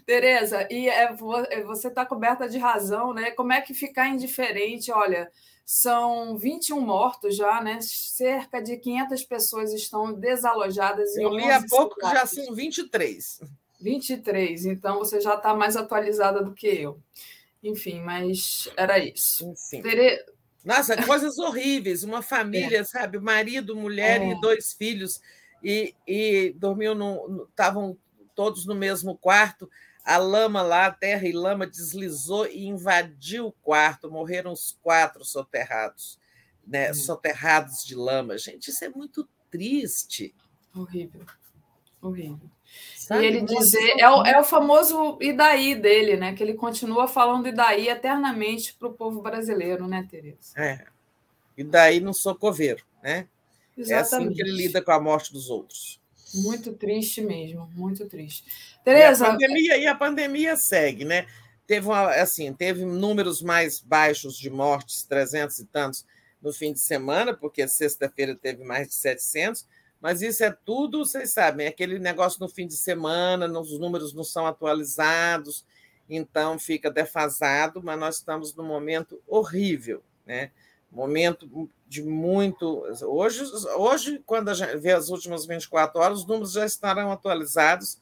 Tereza, 0.07 0.67
e 0.71 0.89
é, 0.89 1.15
é 1.51 1.63
você 1.63 1.89
está 1.89 2.05
coberta 2.05 2.49
de 2.49 2.59
razão, 2.59 3.13
né? 3.13 3.31
Como 3.33 3.53
é 3.53 3.61
que 3.61 3.75
ficar 3.75 4.09
indiferente? 4.09 4.93
Olha, 4.93 5.31
são 5.65 6.37
21 6.37 6.81
mortos 6.81 7.37
já, 7.37 7.63
né? 7.63 7.79
Cerca 7.81 8.61
de 8.61 8.77
500 8.77 9.25
pessoas 9.25 9.73
estão 9.73 10.13
desalojadas. 10.13 11.17
Eu 11.17 11.31
li 11.31 11.51
há 11.51 11.65
pouco 11.67 11.97
que 11.97 12.11
já 12.11 12.27
são 12.27 12.55
23. 12.55 13.41
23, 13.81 14.67
então 14.67 14.99
você 14.99 15.21
já 15.21 15.35
está 15.35 15.55
mais 15.55 15.77
atualizada 15.77 16.43
do 16.43 16.53
que 16.53 16.67
eu. 16.67 17.01
Enfim, 17.63 18.01
mas 18.01 18.69
era 18.77 18.99
isso. 18.99 19.53
Sim. 19.57 19.81
Tere... 19.81 20.23
Nossa, 20.65 21.03
coisas 21.03 21.39
horríveis. 21.39 22.03
Uma 22.03 22.23
família, 22.23 22.81
é. 22.81 22.85
sabe? 22.85 23.19
Marido, 23.19 23.75
mulher 23.75 24.21
é. 24.21 24.31
e 24.31 24.41
dois 24.41 24.73
filhos, 24.73 25.21
e, 25.63 25.95
e 26.07 26.55
dormiam 26.57 26.95
no. 26.95 27.47
Estavam 27.51 27.97
todos 28.35 28.67
no 28.67 28.75
mesmo 28.75 29.17
quarto. 29.17 29.71
A 30.05 30.19
lama 30.19 30.61
lá, 30.61 30.87
a 30.87 30.93
terra 30.93 31.27
e 31.27 31.33
lama 31.33 31.67
deslizou 31.67 32.47
e 32.47 32.67
invadiu 32.67 33.47
o 33.47 33.53
quarto. 33.53 34.11
Morreram 34.11 34.53
os 34.53 34.79
quatro 34.83 35.25
soterrados, 35.25 36.19
né? 36.67 36.91
Hum. 36.91 36.95
Soterrados 36.95 37.85
de 37.85 37.95
lama. 37.95 38.37
Gente, 38.37 38.69
isso 38.69 38.85
é 38.85 38.89
muito 38.89 39.29
triste. 39.51 40.35
Horrível. 40.75 41.25
Horrível. 42.03 42.51
Sabe? 42.97 43.23
E 43.23 43.27
ele 43.27 43.43
dizer, 43.43 43.99
é 43.99 44.11
o, 44.11 44.25
é 44.25 44.39
o 44.39 44.45
famoso 44.45 45.17
e 45.21 45.33
daí 45.33 45.75
dele, 45.75 46.17
né? 46.17 46.35
Que 46.35 46.43
ele 46.43 46.55
continua 46.55 47.07
falando 47.07 47.47
e 47.47 47.53
daí 47.53 47.89
eternamente 47.89 48.75
para 48.75 48.89
o 48.89 48.93
povo 48.93 49.23
brasileiro, 49.23 49.87
né, 49.87 50.07
Tereza? 50.11 50.53
É. 50.57 50.85
E 51.57 51.63
daí 51.63 52.01
no 52.01 52.13
socoveiro, 52.13 52.85
né? 53.03 53.29
Exatamente. 53.77 53.93
É 53.93 53.97
assim 53.99 54.33
que 54.35 54.43
ele 54.43 54.53
lida 54.53 54.83
com 54.83 54.91
a 54.91 55.01
morte 55.01 55.33
dos 55.33 55.49
outros. 55.51 56.01
Muito 56.35 56.73
triste 56.73 57.21
mesmo, 57.21 57.67
muito 57.75 58.07
triste. 58.07 58.45
Tereza. 58.85 59.25
E 59.25 59.29
a 59.29 59.31
pandemia, 59.31 59.79
e 59.79 59.87
a 59.87 59.95
pandemia 59.95 60.57
segue, 60.57 61.05
né? 61.05 61.27
Teve 61.67 61.87
uma, 61.87 62.11
assim, 62.11 62.53
teve 62.53 62.85
números 62.85 63.41
mais 63.41 63.81
baixos 63.81 64.37
de 64.37 64.51
mortes, 64.51 65.05
300 65.05 65.59
e 65.61 65.65
tantos 65.67 66.05
no 66.43 66.53
fim 66.53 66.73
de 66.73 66.81
semana, 66.81 67.33
porque 67.33 67.67
sexta-feira 67.67 68.37
teve 68.37 68.63
mais 68.63 68.89
de 68.89 68.95
700, 68.95 69.67
mas 70.01 70.21
isso 70.21 70.45
é 70.45 70.51
tudo, 70.51 70.99
vocês 70.99 71.31
sabem, 71.31 71.65
é 71.65 71.71
aquele 71.71 71.99
negócio 71.99 72.39
no 72.39 72.49
fim 72.49 72.67
de 72.67 72.77
semana, 72.77 73.47
os 73.59 73.79
números 73.79 74.13
não 74.13 74.25
são 74.25 74.47
atualizados, 74.47 75.65
então 76.09 76.59
fica 76.59 76.91
defasado, 76.91 77.83
mas 77.83 77.99
nós 77.99 78.17
estamos 78.17 78.55
num 78.55 78.67
momento 78.67 79.19
horrível, 79.27 80.03
né? 80.27 80.51
Momento 80.95 81.69
de 81.89 82.03
muito. 82.03 82.85
Hoje, 83.03 83.45
hoje 83.77 84.23
quando 84.25 84.49
a 84.49 84.55
gente 84.55 84.77
vê 84.77 84.93
as 84.93 85.09
últimas 85.09 85.45
24 85.45 86.01
horas, 86.01 86.21
os 86.21 86.27
números 86.27 86.53
já 86.53 86.65
estarão 86.65 87.11
atualizados 87.11 87.99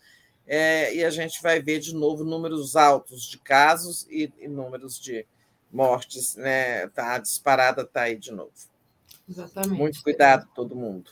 é, 0.46 0.94
e 0.94 1.04
a 1.04 1.10
gente 1.10 1.40
vai 1.42 1.60
ver 1.60 1.80
de 1.80 1.94
novo 1.94 2.22
números 2.22 2.76
altos 2.76 3.24
de 3.24 3.38
casos 3.38 4.06
e, 4.10 4.30
e 4.38 4.46
números 4.46 5.00
de 5.00 5.26
mortes, 5.72 6.36
né? 6.36 6.86
Tá, 6.88 7.14
a 7.14 7.18
disparada 7.18 7.82
está 7.82 8.02
aí 8.02 8.16
de 8.16 8.30
novo. 8.30 8.52
Exatamente. 9.28 9.78
Muito 9.78 10.02
cuidado, 10.02 10.46
todo 10.54 10.76
mundo. 10.76 11.10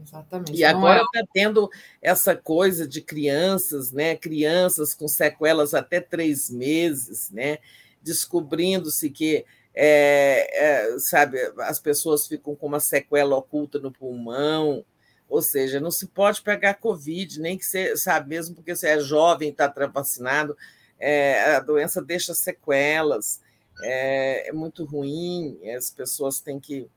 Exatamente. 0.00 0.52
E 0.52 0.64
agora 0.64 1.02
está 1.02 1.18
é... 1.18 1.22
Tá 1.22 1.28
tendo 1.32 1.70
essa 2.00 2.36
coisa 2.36 2.86
de 2.86 3.00
crianças, 3.00 3.90
né? 3.90 4.14
Crianças 4.14 4.94
com 4.94 5.08
sequelas 5.08 5.74
até 5.74 6.00
três 6.00 6.50
meses, 6.50 7.30
né? 7.30 7.58
Descobrindo-se 8.02 9.10
que 9.10 9.44
é, 9.78 10.94
é, 10.94 10.98
sabe, 10.98 11.38
as 11.58 11.78
pessoas 11.78 12.26
ficam 12.26 12.56
com 12.56 12.66
uma 12.66 12.80
sequela 12.80 13.36
oculta 13.36 13.78
no 13.78 13.92
pulmão, 13.92 14.82
ou 15.28 15.42
seja, 15.42 15.78
não 15.78 15.90
se 15.90 16.06
pode 16.06 16.40
pegar 16.40 16.74
Covid, 16.74 17.38
nem 17.38 17.58
que 17.58 17.64
você, 17.64 17.94
sabe, 17.94 18.30
mesmo 18.30 18.54
porque 18.54 18.74
você 18.74 18.88
é 18.88 19.00
jovem, 19.00 19.50
está 19.50 19.68
vacinado, 19.92 20.56
é, 20.98 21.56
a 21.56 21.60
doença 21.60 22.00
deixa 22.00 22.32
sequelas, 22.32 23.42
é, 23.82 24.48
é 24.48 24.52
muito 24.52 24.82
ruim, 24.86 25.58
as 25.68 25.90
pessoas 25.90 26.40
têm 26.40 26.58
que 26.58 26.88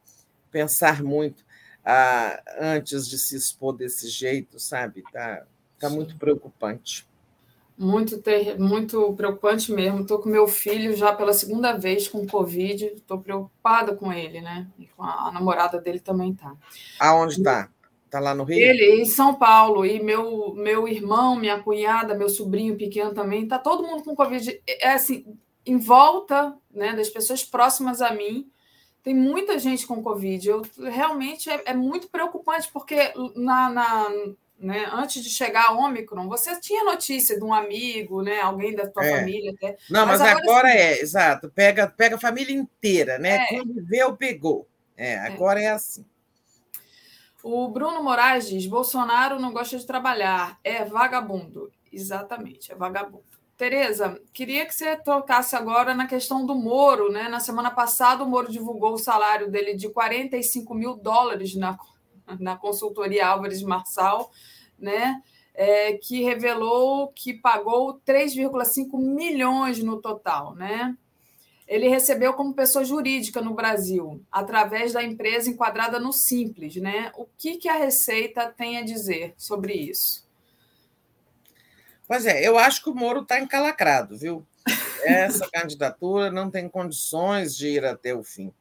pensar 0.49 1.03
muito 1.03 1.43
ah, 1.83 2.41
antes 2.59 3.09
de 3.09 3.17
se 3.17 3.35
expor 3.35 3.75
desse 3.75 4.08
jeito, 4.08 4.58
sabe? 4.58 5.03
Tá, 5.11 5.45
tá 5.77 5.90
muito 5.90 6.16
preocupante. 6.17 7.09
Muito, 7.82 8.22
ter, 8.22 8.59
muito 8.59 9.14
preocupante 9.14 9.72
mesmo. 9.72 10.01
Estou 10.01 10.19
com 10.19 10.27
meu 10.27 10.49
filho 10.49 10.93
já 10.98 11.14
pela 11.14 11.32
segunda 11.32 11.72
vez 11.72 12.09
com 12.09 12.27
Covid. 12.27 12.85
Estou 12.88 13.19
preocupada 13.19 13.95
com 13.95 14.11
ele, 14.11 14.41
né? 14.41 14.67
E 14.77 14.85
com 14.88 15.01
a, 15.01 15.30
a 15.30 15.32
namorada 15.32 15.80
dele 15.80 15.99
também 15.99 16.33
tá. 16.33 16.53
Aonde 16.99 17.35
está? 17.35 17.69
Está 18.06 18.19
lá 18.19 18.35
no 18.35 18.43
Rio? 18.43 18.58
Ele 18.58 19.01
em 19.01 19.06
São 19.06 19.33
Paulo. 19.33 19.85
E 19.85 20.03
meu, 20.03 20.53
meu 20.56 20.90
irmão, 20.90 21.38
minha 21.38 21.61
cunhada, 21.61 22.14
meu 22.14 22.27
sobrinho 22.27 22.75
pequeno 22.75 23.14
também. 23.14 23.43
Está 23.43 23.58
todo 23.58 23.88
mundo 23.88 24.03
com 24.03 24.14
Covid. 24.14 24.61
É 24.67 24.91
assim, 24.91 25.25
em 25.66 25.77
volta 25.77 26.53
né, 26.69 26.93
das 26.93 27.08
pessoas 27.08 27.45
próximas 27.45 28.01
a 28.01 28.11
mim, 28.11 28.51
tem 29.03 29.14
muita 29.14 29.58
gente 29.58 29.88
com 29.88 30.03
Covid. 30.03 30.49
Eu, 30.49 30.61
realmente 30.83 31.49
é, 31.49 31.61
é 31.67 31.74
muito 31.74 32.09
preocupante, 32.09 32.69
porque 32.74 33.14
na, 33.35 33.69
na 33.69 34.08
né, 34.60 34.90
antes 34.92 35.24
de 35.24 35.30
chegar 35.30 35.68
a 35.68 35.72
Ômicron, 35.72 36.28
você 36.28 36.60
tinha 36.60 36.84
notícia 36.84 37.38
de 37.38 37.44
um 37.44 37.54
amigo, 37.54 38.22
né, 38.22 38.42
alguém 38.42 38.76
da 38.76 38.88
tua 38.88 39.06
é. 39.06 39.20
família 39.20 39.54
até. 39.54 39.78
Não, 39.90 40.06
mas, 40.06 40.20
mas 40.20 40.30
agora, 40.30 40.44
agora 40.44 40.70
é, 40.72 41.00
exato, 41.00 41.50
pega, 41.50 41.88
pega 41.88 42.16
a 42.16 42.20
família 42.20 42.54
inteira, 42.54 43.18
né? 43.18 43.48
É. 43.50 43.58
Conviveu, 43.58 44.16
pegou. 44.16 44.68
É, 44.98 45.14
é, 45.14 45.20
agora 45.28 45.62
é. 45.62 45.66
é 45.66 45.72
assim. 45.72 46.06
O 47.42 47.70
Bruno 47.70 48.04
Moraes 48.04 48.50
diz: 48.50 48.66
Bolsonaro 48.66 49.40
não 49.40 49.54
gosta 49.54 49.78
de 49.78 49.88
trabalhar, 49.88 50.60
é 50.64 50.84
vagabundo. 50.84 51.72
Exatamente, 51.92 52.72
é 52.72 52.76
vagabundo. 52.76 53.24
Tereza, 53.58 54.22
queria 54.34 54.66
que 54.66 54.74
você 54.74 54.96
tocasse 54.96 55.54
agora 55.56 55.94
na 55.94 56.08
questão 56.08 56.46
do 56.46 56.56
Moro. 56.56 57.12
Né? 57.12 57.28
Na 57.28 57.42
semana 57.42 57.72
passada, 57.72 58.24
o 58.24 58.30
Moro 58.30 58.50
divulgou 58.50 58.94
o 58.94 58.98
salário 58.98 59.50
dele 59.50 59.76
de 59.76 59.90
45 59.90 60.74
mil 60.74 60.96
dólares 60.96 61.56
na, 61.56 61.78
na 62.40 62.58
consultoria 62.58 63.27
Álvares 63.27 63.61
Marçal, 63.61 64.32
né? 64.77 65.22
É, 65.53 65.93
que 65.93 66.24
revelou 66.24 67.09
que 67.09 67.33
pagou 67.33 67.99
3,5 68.08 68.98
milhões 68.98 69.83
no 69.83 70.01
total. 70.01 70.56
Né? 70.56 70.95
Ele 71.67 71.90
recebeu 71.90 72.33
como 72.33 72.53
pessoa 72.53 72.85
jurídica 72.85 73.41
no 73.41 73.53
Brasil, 73.53 74.24
através 74.32 74.93
da 74.93 75.03
empresa 75.03 75.49
enquadrada 75.49 75.99
no 75.99 76.14
Simples. 76.14 76.77
Né? 76.77 77.11
O 77.17 77.25
que, 77.38 77.58
que 77.58 77.67
a 77.67 77.75
Receita 77.75 78.48
tem 78.48 78.77
a 78.77 78.83
dizer 78.83 79.33
sobre 79.38 79.74
isso? 79.74 80.30
Pois 82.08 82.25
é, 82.25 82.41
eu 82.41 82.58
acho 82.58 82.82
que 82.82 82.90
o 82.90 82.95
Moro 82.95 83.22
está 83.22 83.40
encalacrado, 83.40 84.17
viu? 84.17 84.43
Essa 85.03 85.48
candidatura 85.53 86.32
não 86.32 86.49
tem 86.49 86.67
condições 86.67 87.56
de 87.56 87.67
ir 87.67 87.85
até 87.85 88.16
o 88.16 88.24
fim. 88.24 88.51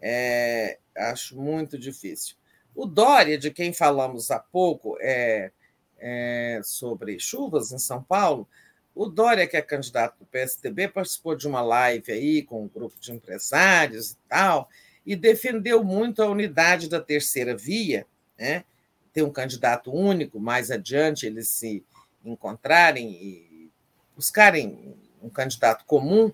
É, 0.00 0.78
acho 0.96 1.36
muito 1.36 1.76
difícil. 1.76 2.36
O 2.74 2.86
Dória, 2.86 3.38
de 3.38 3.50
quem 3.50 3.72
falamos 3.72 4.30
há 4.30 4.38
pouco 4.38 4.96
é, 5.00 5.50
é, 5.98 6.60
sobre 6.64 7.18
chuvas 7.18 7.72
em 7.72 7.78
São 7.78 8.02
Paulo, 8.02 8.48
o 8.94 9.06
Dória, 9.06 9.46
que 9.46 9.56
é 9.56 9.62
candidato 9.62 10.18
do 10.18 10.26
PSDB, 10.26 10.88
participou 10.88 11.34
de 11.34 11.48
uma 11.48 11.62
live 11.62 12.12
aí 12.12 12.42
com 12.42 12.62
um 12.62 12.68
grupo 12.68 12.94
de 13.00 13.12
empresários 13.12 14.12
e 14.12 14.16
tal, 14.28 14.68
e 15.04 15.16
defendeu 15.16 15.82
muito 15.82 16.22
a 16.22 16.26
unidade 16.26 16.88
da 16.88 17.00
terceira 17.00 17.56
via, 17.56 18.06
né? 18.38 18.64
ter 19.12 19.22
um 19.22 19.30
candidato 19.30 19.92
único, 19.92 20.40
mais 20.40 20.70
adiante 20.70 21.26
ele 21.26 21.42
se 21.42 21.84
encontrarem 22.24 23.10
e 23.10 23.70
buscarem 24.16 24.96
um 25.22 25.28
candidato 25.28 25.84
comum, 25.84 26.32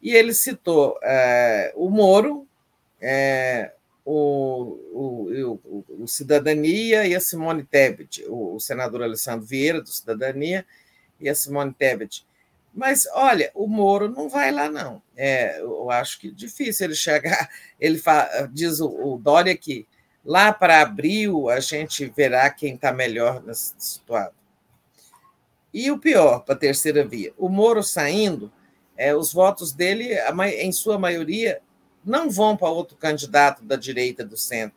e 0.00 0.14
ele 0.14 0.32
citou 0.32 0.98
é, 1.02 1.72
o 1.74 1.90
Moro, 1.90 2.46
é, 3.00 3.72
o, 4.10 4.80
o, 4.90 5.60
o, 5.66 6.02
o, 6.02 6.08
Cidadania 6.08 7.06
e 7.06 7.14
a 7.14 7.20
Simone 7.20 7.62
Tebet, 7.62 8.24
o, 8.26 8.54
o, 8.54 8.60
senador 8.60 9.02
Alessandro 9.02 9.44
Vieira, 9.44 9.82
do 9.82 9.88
Cidadania, 9.90 10.64
e 11.20 11.28
a 11.28 11.34
Simone 11.34 11.74
Tebet. 11.74 12.26
Mas, 12.72 13.06
olha, 13.12 13.50
o 13.54 13.66
Moro 13.66 14.08
não 14.08 14.26
vai 14.26 14.50
lá, 14.50 14.70
não. 14.70 15.02
É, 15.14 15.60
eu 15.60 15.90
acho 15.90 16.18
que 16.18 16.28
é 16.28 16.30
difícil 16.30 16.86
ele 16.86 16.94
chegar. 16.94 17.50
Ele 17.78 17.98
fala, 17.98 18.48
diz 18.50 18.80
o, 18.80 18.88
o 18.88 19.18
Dória 19.18 19.54
que 19.56 19.86
lá 20.24 20.52
para 20.52 20.80
abril 20.80 21.50
a 21.50 21.60
gente 21.60 22.06
verá 22.06 22.48
quem 22.48 22.76
está 22.76 22.92
melhor 22.92 23.42
situado. 23.52 24.34
E 25.72 25.90
o 25.90 25.98
pior, 25.98 26.40
para 26.40 26.54
a 26.54 26.58
terceira 26.58 27.06
via, 27.06 27.32
o 27.36 27.48
Moro 27.48 27.82
saindo, 27.82 28.50
é, 28.96 29.14
os 29.14 29.32
votos 29.32 29.72
dele, 29.72 30.16
em 30.56 30.72
sua 30.72 30.98
maioria, 30.98 31.60
não 32.04 32.30
vão 32.30 32.56
para 32.56 32.68
outro 32.68 32.96
candidato 32.96 33.64
da 33.64 33.76
direita 33.76 34.24
do 34.24 34.36
centro, 34.36 34.76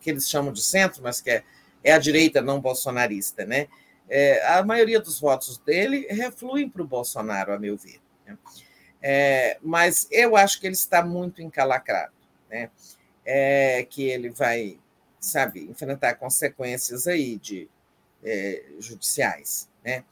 que 0.00 0.10
eles 0.10 0.28
chamam 0.28 0.52
de 0.52 0.62
centro, 0.62 1.02
mas 1.02 1.20
que 1.20 1.30
é, 1.30 1.44
é 1.82 1.92
a 1.92 1.98
direita 1.98 2.42
não 2.42 2.60
bolsonarista. 2.60 3.44
Né? 3.44 3.68
É, 4.08 4.46
a 4.46 4.62
maioria 4.62 5.00
dos 5.00 5.18
votos 5.20 5.58
dele 5.58 6.06
refluem 6.10 6.68
para 6.68 6.82
o 6.82 6.86
Bolsonaro, 6.86 7.52
a 7.52 7.58
meu 7.58 7.76
ver. 7.76 8.00
Né? 8.26 8.36
É, 9.00 9.58
mas 9.62 10.08
eu 10.10 10.36
acho 10.36 10.60
que 10.60 10.66
ele 10.66 10.74
está 10.74 11.04
muito 11.04 11.42
encalacrado, 11.42 12.14
né? 12.48 12.70
É, 13.26 13.86
que 13.88 14.02
ele 14.02 14.30
vai, 14.30 14.78
sabe, 15.20 15.64
enfrentar 15.64 16.14
consequências 16.14 17.06
aí 17.06 17.36
de 17.36 17.68
é, 18.22 18.64
judiciais. 18.78 19.68
Né? 19.84 20.04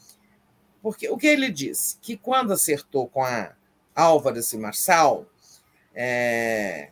Porque 0.82 1.08
o 1.08 1.16
que 1.16 1.26
ele 1.26 1.50
disse? 1.50 1.97
Que 2.00 2.16
quando 2.16 2.52
acertou 2.52 3.08
com 3.08 3.24
a 3.24 3.55
Álvares 3.94 4.52
e 4.52 4.58
Marçal, 4.58 5.26
é, 5.94 6.90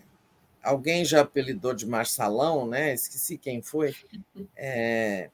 alguém 0.63 1.05
já 1.05 1.21
apelidou 1.21 1.75
de 1.75 1.87
Marçalão, 1.87 2.67
né? 2.67 2.95
Esqueci 2.95 3.39
quem 3.39 3.63
foi. 3.63 3.95
É, 4.57 5.31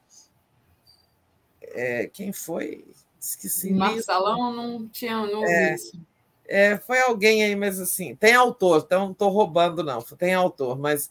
é, 1.61 2.07
quem 2.07 2.31
foi? 2.31 2.85
Esqueci. 3.19 3.71
Marçalão 3.71 4.53
não 4.53 4.87
tinha 4.87 5.25
não 5.25 5.45
é, 5.45 5.75
isso. 5.75 5.99
É, 6.47 6.77
foi 6.77 6.99
alguém 7.01 7.43
aí, 7.43 7.55
mas 7.55 7.79
assim, 7.79 8.15
tem 8.15 8.33
autor, 8.33 8.83
então 8.85 9.05
não 9.05 9.11
estou 9.11 9.29
roubando, 9.29 9.83
não, 9.83 10.01
tem 10.01 10.33
autor, 10.33 10.79
mas 10.79 11.09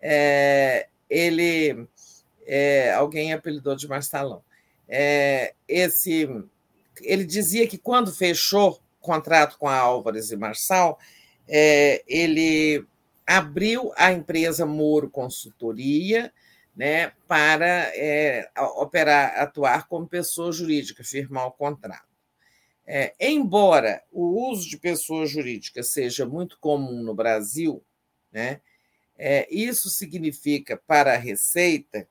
é, 0.00 0.88
ele 1.10 1.86
é, 2.46 2.92
alguém 2.94 3.32
apelidou 3.32 3.76
de 3.76 3.86
Marçalão 3.86 4.42
é, 4.88 5.54
esse, 5.68 6.26
ele 7.02 7.24
dizia 7.24 7.68
que 7.68 7.76
quando 7.76 8.10
fechou 8.10 8.70
o 8.70 8.78
contrato 9.00 9.58
com 9.58 9.68
a 9.68 9.76
Álvares 9.76 10.30
e 10.30 10.36
Marçal, 10.36 10.98
é, 11.48 12.04
ele 12.06 12.84
abriu 13.26 13.92
a 13.96 14.12
empresa 14.12 14.66
Moro 14.66 15.10
Consultoria 15.10 16.32
né, 16.76 17.12
para 17.26 17.90
é, 17.96 18.48
operar, 18.76 19.36
atuar 19.40 19.88
como 19.88 20.06
pessoa 20.06 20.52
jurídica, 20.52 21.02
firmar 21.02 21.46
o 21.46 21.52
contrato. 21.52 22.06
É, 22.86 23.14
embora 23.20 24.02
o 24.12 24.50
uso 24.50 24.68
de 24.68 24.78
pessoa 24.78 25.26
jurídica 25.26 25.82
seja 25.82 26.24
muito 26.24 26.58
comum 26.58 27.02
no 27.02 27.14
Brasil, 27.14 27.84
né, 28.30 28.60
é, 29.18 29.46
isso 29.50 29.90
significa 29.90 30.80
para 30.86 31.14
a 31.14 31.18
Receita 31.18 32.06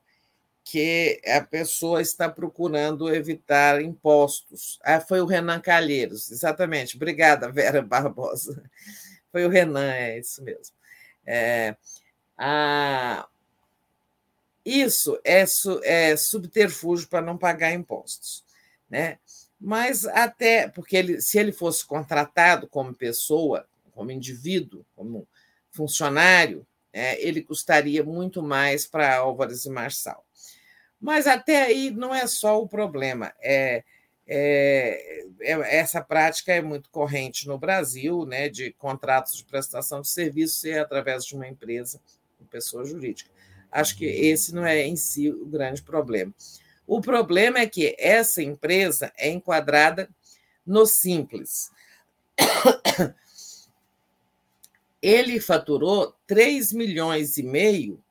que 0.62 1.18
a 1.26 1.40
pessoa 1.40 2.02
está 2.02 2.28
procurando 2.28 3.12
evitar 3.12 3.80
impostos. 3.80 4.78
Ah, 4.84 5.00
foi 5.00 5.22
o 5.22 5.26
Renan 5.26 5.60
Calheiros, 5.60 6.30
exatamente. 6.30 6.94
Obrigada, 6.94 7.50
Vera 7.50 7.80
Barbosa. 7.80 8.62
Foi 9.30 9.44
o 9.44 9.48
Renan, 9.48 9.92
é 9.92 10.18
isso 10.18 10.42
mesmo. 10.42 10.74
É, 11.26 11.76
a, 12.36 13.28
isso 14.64 15.18
é, 15.24 15.44
é 15.84 16.16
subterfúgio 16.16 17.08
para 17.08 17.22
não 17.22 17.38
pagar 17.38 17.72
impostos. 17.72 18.44
Né? 18.88 19.18
Mas 19.60 20.04
até 20.06 20.68
porque 20.68 20.96
ele, 20.96 21.20
se 21.20 21.38
ele 21.38 21.52
fosse 21.52 21.86
contratado 21.86 22.68
como 22.68 22.94
pessoa, 22.94 23.66
como 23.92 24.10
indivíduo, 24.10 24.84
como 24.94 25.26
funcionário, 25.70 26.66
é, 26.92 27.20
ele 27.26 27.42
custaria 27.42 28.02
muito 28.02 28.42
mais 28.42 28.86
para 28.86 29.16
Álvares 29.16 29.64
e 29.64 29.70
Marçal. 29.70 30.24
Mas 31.00 31.26
até 31.26 31.62
aí 31.62 31.90
não 31.90 32.14
é 32.14 32.26
só 32.26 32.60
o 32.60 32.68
problema. 32.68 33.32
É, 33.40 33.84
é, 34.30 35.24
é, 35.40 35.78
essa 35.78 36.02
prática 36.02 36.52
é 36.52 36.60
muito 36.60 36.90
corrente 36.90 37.48
no 37.48 37.58
Brasil, 37.58 38.26
né, 38.26 38.50
de 38.50 38.72
contratos 38.72 39.34
de 39.34 39.44
prestação 39.44 40.02
de 40.02 40.08
serviço 40.08 40.60
ser 40.60 40.78
através 40.78 41.24
de 41.24 41.34
uma 41.34 41.48
empresa, 41.48 41.98
uma 42.38 42.48
pessoa 42.50 42.84
jurídica. 42.84 43.30
Acho 43.72 43.96
que 43.96 44.04
esse 44.04 44.54
não 44.54 44.66
é 44.66 44.86
em 44.86 44.96
si 44.96 45.30
o 45.30 45.46
grande 45.46 45.82
problema. 45.82 46.34
O 46.86 47.00
problema 47.00 47.58
é 47.58 47.66
que 47.66 47.96
essa 47.98 48.42
empresa 48.42 49.10
é 49.16 49.30
enquadrada 49.30 50.08
no 50.66 50.84
simples. 50.86 51.70
Ele 55.00 55.40
faturou 55.40 56.14
3 56.26 56.72
milhões 56.72 57.38
e 57.38 57.42
meio, 57.42 58.02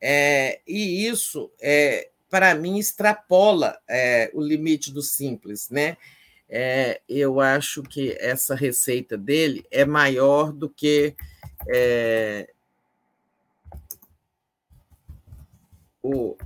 é, 0.00 0.60
e 0.66 1.06
isso 1.06 1.50
é, 1.60 2.10
para 2.30 2.54
mim, 2.54 2.78
extrapola 2.78 3.76
é, 3.88 4.30
o 4.32 4.40
limite 4.40 4.92
do 4.92 5.02
simples, 5.02 5.68
né? 5.68 5.96
É, 6.48 7.00
eu 7.08 7.40
acho 7.40 7.82
que 7.82 8.16
essa 8.20 8.54
receita 8.54 9.18
dele 9.18 9.64
é 9.70 9.84
maior 9.84 10.52
do 10.52 10.68
que 10.68 11.14
é, 11.68 12.48
o, 16.02 16.36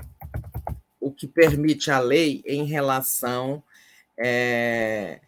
o 1.01 1.11
que 1.11 1.27
permite 1.27 1.91
a 1.91 1.99
lei 1.99 2.43
em 2.47 2.65
relação. 2.65 3.63
É, 4.17 5.21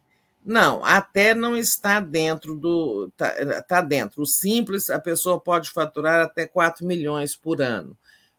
não, 0.45 0.85
até 0.85 1.35
não 1.35 1.57
está 1.57 2.01
dentro 2.01 2.55
do. 2.55 3.09
Está 3.09 3.63
tá 3.63 3.81
dentro. 3.81 4.23
O 4.23 4.27
simples, 4.27 4.91
a 4.91 4.99
pessoa 4.99 5.41
pode 5.41 5.71
faturar 5.71 6.21
até 6.21 6.47
4 6.47 6.87
milhões 6.87 7.37
por 7.37 7.61
ano 7.61 7.97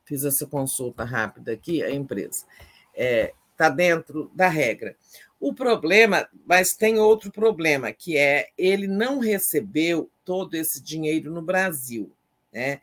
fiz 0.08 0.24
essa 0.24 0.48
consulta 0.48 1.04
rápida 1.04 1.52
aqui, 1.52 1.84
a 1.84 1.92
empresa. 1.92 2.46
Está 2.94 3.04
é, 3.04 3.34
tá 3.58 3.70
dentro 3.70 4.32
da 4.34 4.48
regra. 4.48 4.96
O 5.40 5.54
problema, 5.54 6.28
mas 6.46 6.74
tem 6.74 6.98
outro 6.98 7.32
problema, 7.32 7.92
que 7.92 8.18
é 8.18 8.50
ele 8.58 8.88
não 8.88 9.20
recebeu 9.20 10.10
todo 10.24 10.56
esse 10.56 10.82
dinheiro 10.82 11.32
no 11.32 11.42
Brasil. 11.42 12.12
Né? 12.52 12.80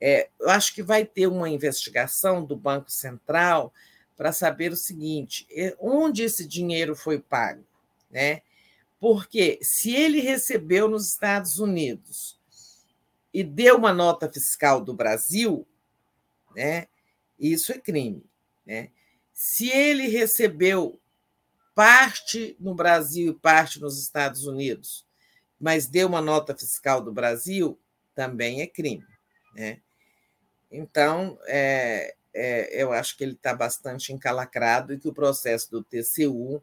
É, 0.00 0.28
eu 0.40 0.50
acho 0.50 0.74
que 0.74 0.82
vai 0.82 1.04
ter 1.04 1.26
uma 1.28 1.48
investigação 1.48 2.44
do 2.44 2.56
Banco 2.56 2.90
Central 2.90 3.72
para 4.16 4.32
saber 4.32 4.72
o 4.72 4.76
seguinte: 4.76 5.46
é, 5.50 5.76
onde 5.78 6.22
esse 6.22 6.46
dinheiro 6.46 6.96
foi 6.96 7.20
pago? 7.20 7.64
Né? 8.10 8.40
Porque 8.98 9.58
se 9.62 9.94
ele 9.94 10.20
recebeu 10.20 10.88
nos 10.88 11.08
Estados 11.08 11.58
Unidos 11.58 12.40
e 13.32 13.44
deu 13.44 13.76
uma 13.76 13.92
nota 13.92 14.30
fiscal 14.30 14.80
do 14.80 14.92
Brasil, 14.92 15.66
né, 16.54 16.86
isso 17.38 17.72
é 17.72 17.78
crime. 17.78 18.24
Né? 18.64 18.90
Se 19.32 19.68
ele 19.68 20.08
recebeu 20.08 21.00
parte 21.74 22.56
no 22.60 22.74
Brasil 22.74 23.32
e 23.32 23.38
parte 23.38 23.80
nos 23.80 24.00
Estados 24.00 24.46
Unidos, 24.46 25.06
mas 25.58 25.86
deu 25.86 26.08
uma 26.08 26.20
nota 26.20 26.56
fiscal 26.56 27.02
do 27.02 27.12
Brasil, 27.12 27.78
também 28.14 28.60
é 28.60 28.66
crime. 28.66 29.06
Né? 29.54 29.80
Então, 30.70 31.38
é, 31.46 32.14
é, 32.34 32.82
eu 32.82 32.92
acho 32.92 33.16
que 33.16 33.24
ele 33.24 33.32
está 33.32 33.54
bastante 33.54 34.12
encalacrado 34.12 34.92
e 34.92 34.98
que 34.98 35.08
o 35.08 35.14
processo 35.14 35.70
do 35.70 35.82
TCU 35.82 36.62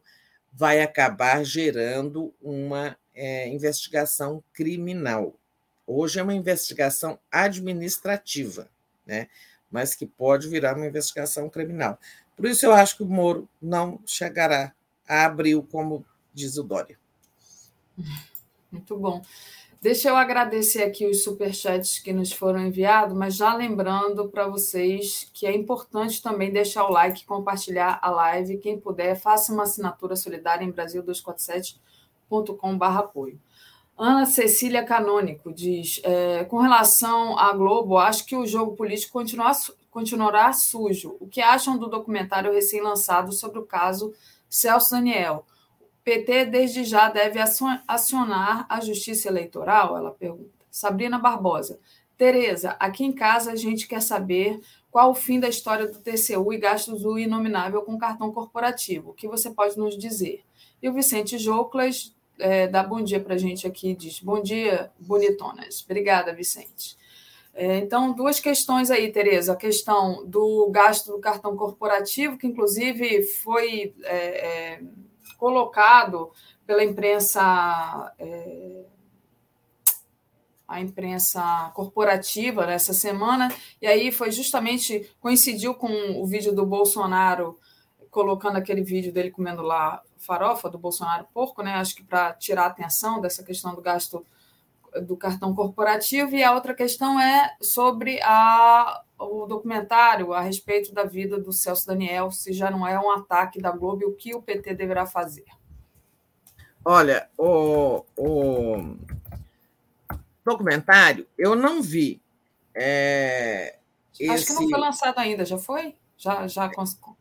vai 0.52 0.80
acabar 0.80 1.44
gerando 1.44 2.34
uma 2.40 2.96
é, 3.14 3.48
investigação 3.48 4.42
criminal. 4.52 5.38
Hoje 5.86 6.18
é 6.18 6.22
uma 6.22 6.34
investigação 6.34 7.18
administrativa, 7.30 8.68
né? 9.06 9.28
Mas 9.70 9.94
que 9.94 10.06
pode 10.06 10.48
virar 10.48 10.76
uma 10.76 10.86
investigação 10.86 11.48
criminal. 11.48 11.98
Por 12.36 12.46
isso, 12.46 12.66
eu 12.66 12.72
acho 12.72 12.96
que 12.96 13.02
o 13.02 13.06
Moro 13.06 13.48
não 13.60 14.00
chegará 14.06 14.72
a 15.06 15.24
abril, 15.24 15.66
como 15.70 16.04
diz 16.32 16.56
o 16.56 16.62
Dória. 16.62 16.98
Muito 18.70 18.96
bom. 18.96 19.22
Deixa 19.82 20.10
eu 20.10 20.16
agradecer 20.16 20.82
aqui 20.82 21.06
os 21.06 21.24
superchats 21.24 21.98
que 21.98 22.12
nos 22.12 22.30
foram 22.30 22.66
enviados, 22.66 23.16
mas 23.16 23.34
já 23.34 23.54
lembrando 23.54 24.28
para 24.28 24.46
vocês 24.46 25.30
que 25.32 25.46
é 25.46 25.56
importante 25.56 26.22
também 26.22 26.52
deixar 26.52 26.84
o 26.84 26.92
like, 26.92 27.24
compartilhar 27.24 27.98
a 28.02 28.10
live. 28.10 28.58
Quem 28.58 28.78
puder, 28.78 29.18
faça 29.18 29.50
uma 29.50 29.62
assinatura 29.62 30.16
solidária 30.16 30.64
em 30.64 30.70
brasil247.com.br 30.70 32.84
apoio. 32.84 33.40
Ana 34.02 34.24
Cecília 34.24 34.82
Canônico 34.82 35.52
diz: 35.52 36.00
é, 36.02 36.42
com 36.44 36.56
relação 36.56 37.38
à 37.38 37.52
Globo, 37.52 37.98
acho 37.98 38.24
que 38.24 38.34
o 38.34 38.46
jogo 38.46 38.74
político 38.74 39.12
continua, 39.12 39.52
continuará 39.90 40.50
sujo. 40.54 41.18
O 41.20 41.28
que 41.28 41.42
acham 41.42 41.76
do 41.76 41.86
documentário 41.86 42.50
recém-lançado 42.50 43.30
sobre 43.30 43.58
o 43.58 43.66
caso 43.66 44.14
Celso 44.48 44.92
Daniel? 44.92 45.44
PT 46.02 46.46
desde 46.46 46.82
já 46.82 47.10
deve 47.10 47.38
acionar 47.86 48.64
a 48.70 48.80
Justiça 48.80 49.28
Eleitoral? 49.28 49.94
Ela 49.94 50.12
pergunta. 50.12 50.48
Sabrina 50.70 51.18
Barbosa. 51.18 51.78
Tereza, 52.16 52.76
aqui 52.80 53.04
em 53.04 53.12
casa 53.12 53.52
a 53.52 53.56
gente 53.56 53.86
quer 53.86 54.00
saber 54.00 54.62
qual 54.90 55.10
o 55.10 55.14
fim 55.14 55.38
da 55.38 55.48
história 55.48 55.86
do 55.86 55.98
TCU 55.98 56.54
e 56.54 56.58
gastos 56.58 57.02
do 57.02 57.18
inominável 57.18 57.82
com 57.82 57.98
cartão 57.98 58.32
corporativo. 58.32 59.10
O 59.10 59.14
que 59.14 59.28
você 59.28 59.50
pode 59.50 59.76
nos 59.76 59.98
dizer? 59.98 60.42
E 60.82 60.88
o 60.88 60.92
Vicente 60.94 61.36
Joclas 61.36 62.14
é, 62.40 62.82
bom 62.82 63.02
dia 63.02 63.20
para 63.20 63.34
a 63.34 63.38
gente 63.38 63.66
aqui, 63.66 63.94
diz 63.94 64.20
bom 64.20 64.42
dia, 64.42 64.90
bonitonas. 64.98 65.82
Obrigada, 65.84 66.32
Vicente. 66.34 66.98
É, 67.54 67.78
então, 67.78 68.12
duas 68.12 68.40
questões 68.40 68.90
aí, 68.90 69.12
Tereza. 69.12 69.52
A 69.52 69.56
questão 69.56 70.24
do 70.26 70.68
gasto 70.70 71.12
do 71.12 71.18
cartão 71.18 71.56
corporativo, 71.56 72.38
que 72.38 72.46
inclusive 72.46 73.22
foi 73.22 73.94
é, 74.04 74.76
é 74.76 74.80
colocado 75.36 76.30
pela 76.66 76.84
imprensa, 76.84 78.12
é, 78.18 78.84
a 80.68 80.80
imprensa 80.80 81.72
corporativa 81.74 82.66
nessa 82.66 82.92
semana, 82.92 83.52
e 83.82 83.86
aí 83.86 84.12
foi 84.12 84.30
justamente, 84.30 85.10
coincidiu 85.18 85.74
com 85.74 85.90
o 86.20 86.26
vídeo 86.26 86.54
do 86.54 86.64
Bolsonaro, 86.64 87.58
colocando 88.10 88.56
aquele 88.56 88.82
vídeo 88.82 89.12
dele 89.12 89.30
comendo 89.30 89.62
lá 89.62 90.02
farofa 90.30 90.70
do 90.70 90.78
Bolsonaro 90.78 91.26
porco, 91.34 91.60
né? 91.60 91.74
Acho 91.74 91.96
que 91.96 92.04
para 92.04 92.32
tirar 92.34 92.62
a 92.62 92.66
atenção 92.66 93.20
dessa 93.20 93.42
questão 93.42 93.74
do 93.74 93.82
gasto 93.82 94.24
do 95.02 95.16
cartão 95.16 95.52
corporativo, 95.52 96.36
e 96.36 96.44
a 96.44 96.52
outra 96.52 96.72
questão 96.72 97.20
é 97.20 97.56
sobre 97.60 98.20
a, 98.22 99.02
o 99.18 99.46
documentário 99.46 100.32
a 100.32 100.40
respeito 100.40 100.92
da 100.92 101.02
vida 101.02 101.38
do 101.38 101.52
Celso 101.52 101.86
Daniel, 101.86 102.30
se 102.30 102.52
já 102.52 102.70
não 102.70 102.86
é 102.86 102.98
um 102.98 103.10
ataque 103.10 103.60
da 103.60 103.72
Globo 103.72 104.02
e 104.02 104.06
o 104.06 104.14
que 104.14 104.34
o 104.34 104.42
PT 104.42 104.74
deverá 104.74 105.04
fazer. 105.04 105.46
Olha, 106.84 107.28
o, 107.36 108.04
o 108.16 108.96
documentário 110.44 111.26
eu 111.36 111.56
não 111.56 111.82
vi. 111.82 112.20
É, 112.74 113.78
acho 114.12 114.22
esse... 114.22 114.46
que 114.46 114.52
não 114.52 114.70
foi 114.70 114.78
lançado 114.78 115.18
ainda, 115.18 115.44
já 115.44 115.58
foi? 115.58 115.96
Já, 116.20 116.46
já, 116.46 116.70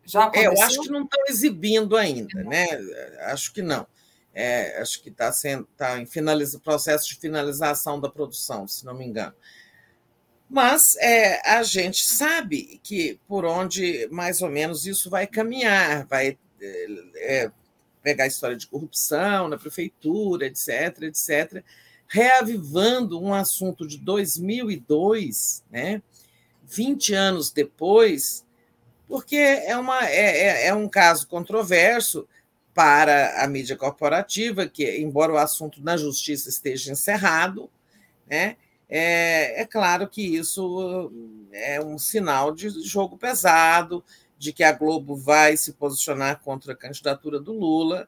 já 0.06 0.26
aconteceu? 0.26 0.44
É, 0.44 0.48
eu 0.48 0.61
acho 0.61 0.82
que 0.82 0.90
não 0.90 1.03
estão 1.03 1.24
exibindo 1.30 1.95
ainda, 1.95 2.44
né? 2.44 2.68
Acho 3.32 3.53
que 3.53 3.61
não. 3.61 3.88
É, 4.34 4.82
acho 4.82 5.02
que 5.02 5.10
está 5.10 5.32
tá 5.78 6.00
em 6.00 6.06
finaliza, 6.06 6.60
processo 6.60 7.08
de 7.08 7.16
finalização 7.16 7.98
da 7.98 8.10
produção, 8.10 8.68
se 8.68 8.86
não 8.86 8.94
me 8.94 9.06
engano. 9.06 9.34
Mas 10.50 10.98
é, 10.98 11.42
a 11.50 11.64
gente 11.64 12.06
sabe 12.06 12.82
que 12.84 13.18
por 13.26 13.45
onde 13.45 14.06
mais 14.11 14.42
ou 14.42 14.50
menos 14.50 14.86
isso 14.86 15.10
vai 15.10 15.26
caminhar, 15.26 16.06
vai 16.06 16.38
é, 16.61 16.88
é 17.16 17.52
pegar 18.03 18.26
a 18.26 18.28
história 18.28 18.58
de 18.58 18.68
corrupção 18.68 19.48
na 19.48 19.58
prefeitura, 19.58 20.45
etc., 20.45 21.03
etc., 21.03 21.64
reavivando 22.06 23.22
um 23.22 23.34
assunto 23.34 23.88
de 23.88 23.98
2002, 23.98 25.64
né? 25.72 26.02
20 26.66 27.14
anos 27.14 27.52
depois, 27.52 28.45
porque 29.09 29.35
é, 29.35 29.75
uma, 29.75 30.07
é, 30.07 30.38
é, 30.38 30.67
é 30.67 30.73
um 30.73 30.88
caso 30.88 31.27
controverso, 31.27 32.25
para 32.73 33.43
a 33.43 33.47
mídia 33.47 33.75
corporativa, 33.75 34.65
que, 34.65 34.99
embora 34.99 35.33
o 35.33 35.38
assunto 35.38 35.83
na 35.83 35.97
justiça 35.97 36.47
esteja 36.47 36.93
encerrado, 36.93 37.69
né, 38.25 38.55
é, 38.88 39.61
é 39.61 39.65
claro 39.65 40.07
que 40.07 40.21
isso 40.21 41.11
é 41.51 41.83
um 41.83 41.97
sinal 41.97 42.53
de 42.53 42.69
jogo 42.88 43.17
pesado, 43.17 44.01
de 44.38 44.53
que 44.53 44.63
a 44.63 44.71
Globo 44.71 45.13
vai 45.13 45.57
se 45.57 45.73
posicionar 45.73 46.39
contra 46.39 46.71
a 46.71 46.75
candidatura 46.75 47.38
do 47.38 47.51
Lula, 47.51 48.07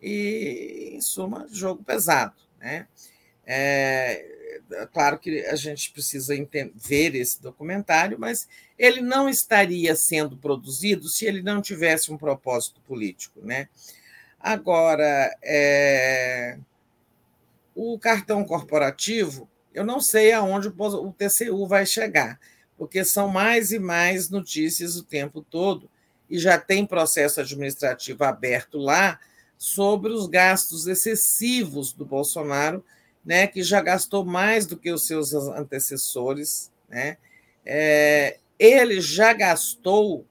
e, 0.00 0.92
em 0.94 1.00
suma, 1.00 1.48
jogo 1.50 1.82
pesado. 1.82 2.36
Né? 2.60 2.86
É, 3.44 4.24
é 4.24 4.41
claro 4.92 5.18
que 5.18 5.44
a 5.46 5.56
gente 5.56 5.90
precisa 5.90 6.34
ver 6.74 7.14
esse 7.14 7.40
documentário, 7.40 8.18
mas 8.18 8.48
ele 8.78 9.00
não 9.00 9.28
estaria 9.28 9.94
sendo 9.94 10.36
produzido 10.36 11.08
se 11.08 11.26
ele 11.26 11.42
não 11.42 11.62
tivesse 11.62 12.12
um 12.12 12.18
propósito 12.18 12.80
político. 12.82 13.40
Né? 13.42 13.68
Agora, 14.40 15.34
é, 15.42 16.58
o 17.74 17.98
cartão 17.98 18.44
corporativo, 18.44 19.48
eu 19.72 19.84
não 19.84 20.00
sei 20.00 20.32
aonde 20.32 20.68
o 20.68 21.12
TCU 21.12 21.66
vai 21.66 21.86
chegar, 21.86 22.38
porque 22.76 23.04
são 23.04 23.28
mais 23.28 23.72
e 23.72 23.78
mais 23.78 24.28
notícias 24.28 24.96
o 24.96 25.04
tempo 25.04 25.42
todo, 25.42 25.88
e 26.28 26.38
já 26.38 26.58
tem 26.58 26.86
processo 26.86 27.40
administrativo 27.40 28.24
aberto 28.24 28.78
lá 28.78 29.20
sobre 29.58 30.10
os 30.10 30.26
gastos 30.26 30.88
excessivos 30.88 31.92
do 31.92 32.04
Bolsonaro, 32.04 32.84
né, 33.24 33.46
que 33.46 33.62
já 33.62 33.80
gastou 33.80 34.24
mais 34.24 34.66
do 34.66 34.76
que 34.76 34.90
os 34.90 35.06
seus 35.06 35.32
antecessores. 35.32 36.70
Né? 36.88 37.16
É, 37.64 38.38
ele 38.58 39.00
já 39.00 39.32
gastou 39.32 40.26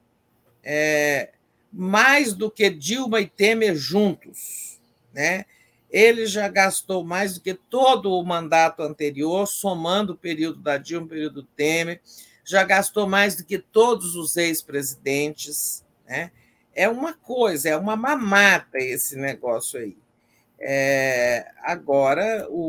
é, 0.63 1.31
mais 1.71 2.33
do 2.33 2.51
que 2.51 2.69
Dilma 2.69 3.21
e 3.21 3.27
Temer 3.27 3.75
juntos, 3.75 4.79
né? 5.13 5.45
Ele 5.89 6.25
já 6.25 6.47
gastou 6.47 7.03
mais 7.03 7.33
do 7.33 7.41
que 7.41 7.53
todo 7.53 8.11
o 8.13 8.23
mandato 8.23 8.81
anterior, 8.81 9.45
somando 9.45 10.13
o 10.13 10.17
período 10.17 10.61
da 10.61 10.77
Dilma 10.77 11.03
e 11.03 11.05
o 11.05 11.09
período 11.09 11.41
do 11.41 11.47
Temer, 11.47 12.01
já 12.45 12.63
gastou 12.63 13.07
mais 13.07 13.35
do 13.35 13.43
que 13.43 13.59
todos 13.59 14.15
os 14.15 14.37
ex-presidentes, 14.37 15.83
né? 16.07 16.31
É 16.73 16.87
uma 16.87 17.13
coisa, 17.13 17.69
é 17.69 17.75
uma 17.75 17.97
mamata 17.97 18.77
esse 18.77 19.17
negócio 19.17 19.79
aí. 19.79 19.97
É, 20.63 21.51
agora 21.63 22.47
o, 22.49 22.61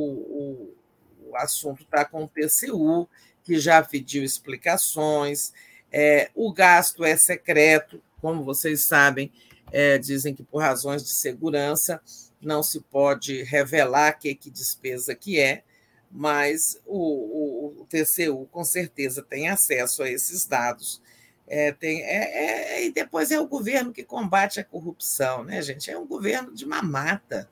o, 1.26 1.30
o 1.30 1.36
assunto 1.36 1.82
está 1.82 2.04
com 2.04 2.24
o 2.24 2.28
TCU, 2.28 3.08
que 3.44 3.58
já 3.58 3.82
pediu 3.82 4.24
explicações, 4.24 5.52
é, 5.92 6.30
o 6.34 6.50
gasto 6.52 7.04
é 7.04 7.16
secreto, 7.16 8.02
como 8.20 8.42
vocês 8.42 8.86
sabem, 8.86 9.30
é, 9.70 9.98
dizem 9.98 10.34
que 10.34 10.42
por 10.42 10.62
razões 10.62 11.04
de 11.04 11.12
segurança 11.12 12.00
não 12.40 12.62
se 12.62 12.80
pode 12.80 13.42
revelar 13.42 14.12
que, 14.14 14.34
que 14.34 14.50
despesa 14.50 15.14
que 15.14 15.38
é, 15.38 15.62
mas 16.10 16.78
o, 16.86 16.96
o, 16.96 17.82
o 17.82 17.86
TCU 17.86 18.46
com 18.50 18.64
certeza 18.64 19.22
tem 19.22 19.48
acesso 19.48 20.02
a 20.02 20.10
esses 20.10 20.46
dados. 20.46 21.00
É, 21.46 21.72
tem, 21.72 22.02
é, 22.02 22.76
é, 22.76 22.84
e 22.86 22.92
depois 22.92 23.30
é 23.30 23.38
o 23.38 23.46
governo 23.46 23.92
que 23.92 24.04
combate 24.04 24.60
a 24.60 24.64
corrupção, 24.64 25.44
né, 25.44 25.60
gente? 25.60 25.90
É 25.90 25.98
um 25.98 26.06
governo 26.06 26.54
de 26.54 26.66
mamata. 26.66 27.48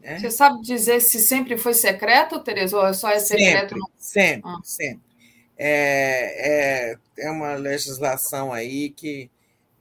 Né? 0.00 0.18
Você 0.18 0.30
sabe 0.30 0.62
dizer 0.62 1.00
se 1.00 1.18
sempre 1.18 1.58
foi 1.58 1.74
secreto, 1.74 2.40
Tereza, 2.40 2.76
ou 2.76 2.86
é 2.86 2.92
só 2.92 3.10
é 3.10 3.18
secreto? 3.18 3.74
Sempre, 3.74 3.92
sempre, 3.98 4.50
ah. 4.50 4.60
sempre. 4.62 5.08
É, 5.56 6.92
é, 6.92 7.26
é 7.26 7.30
uma 7.30 7.54
legislação 7.54 8.52
aí 8.52 8.90
que 8.90 9.28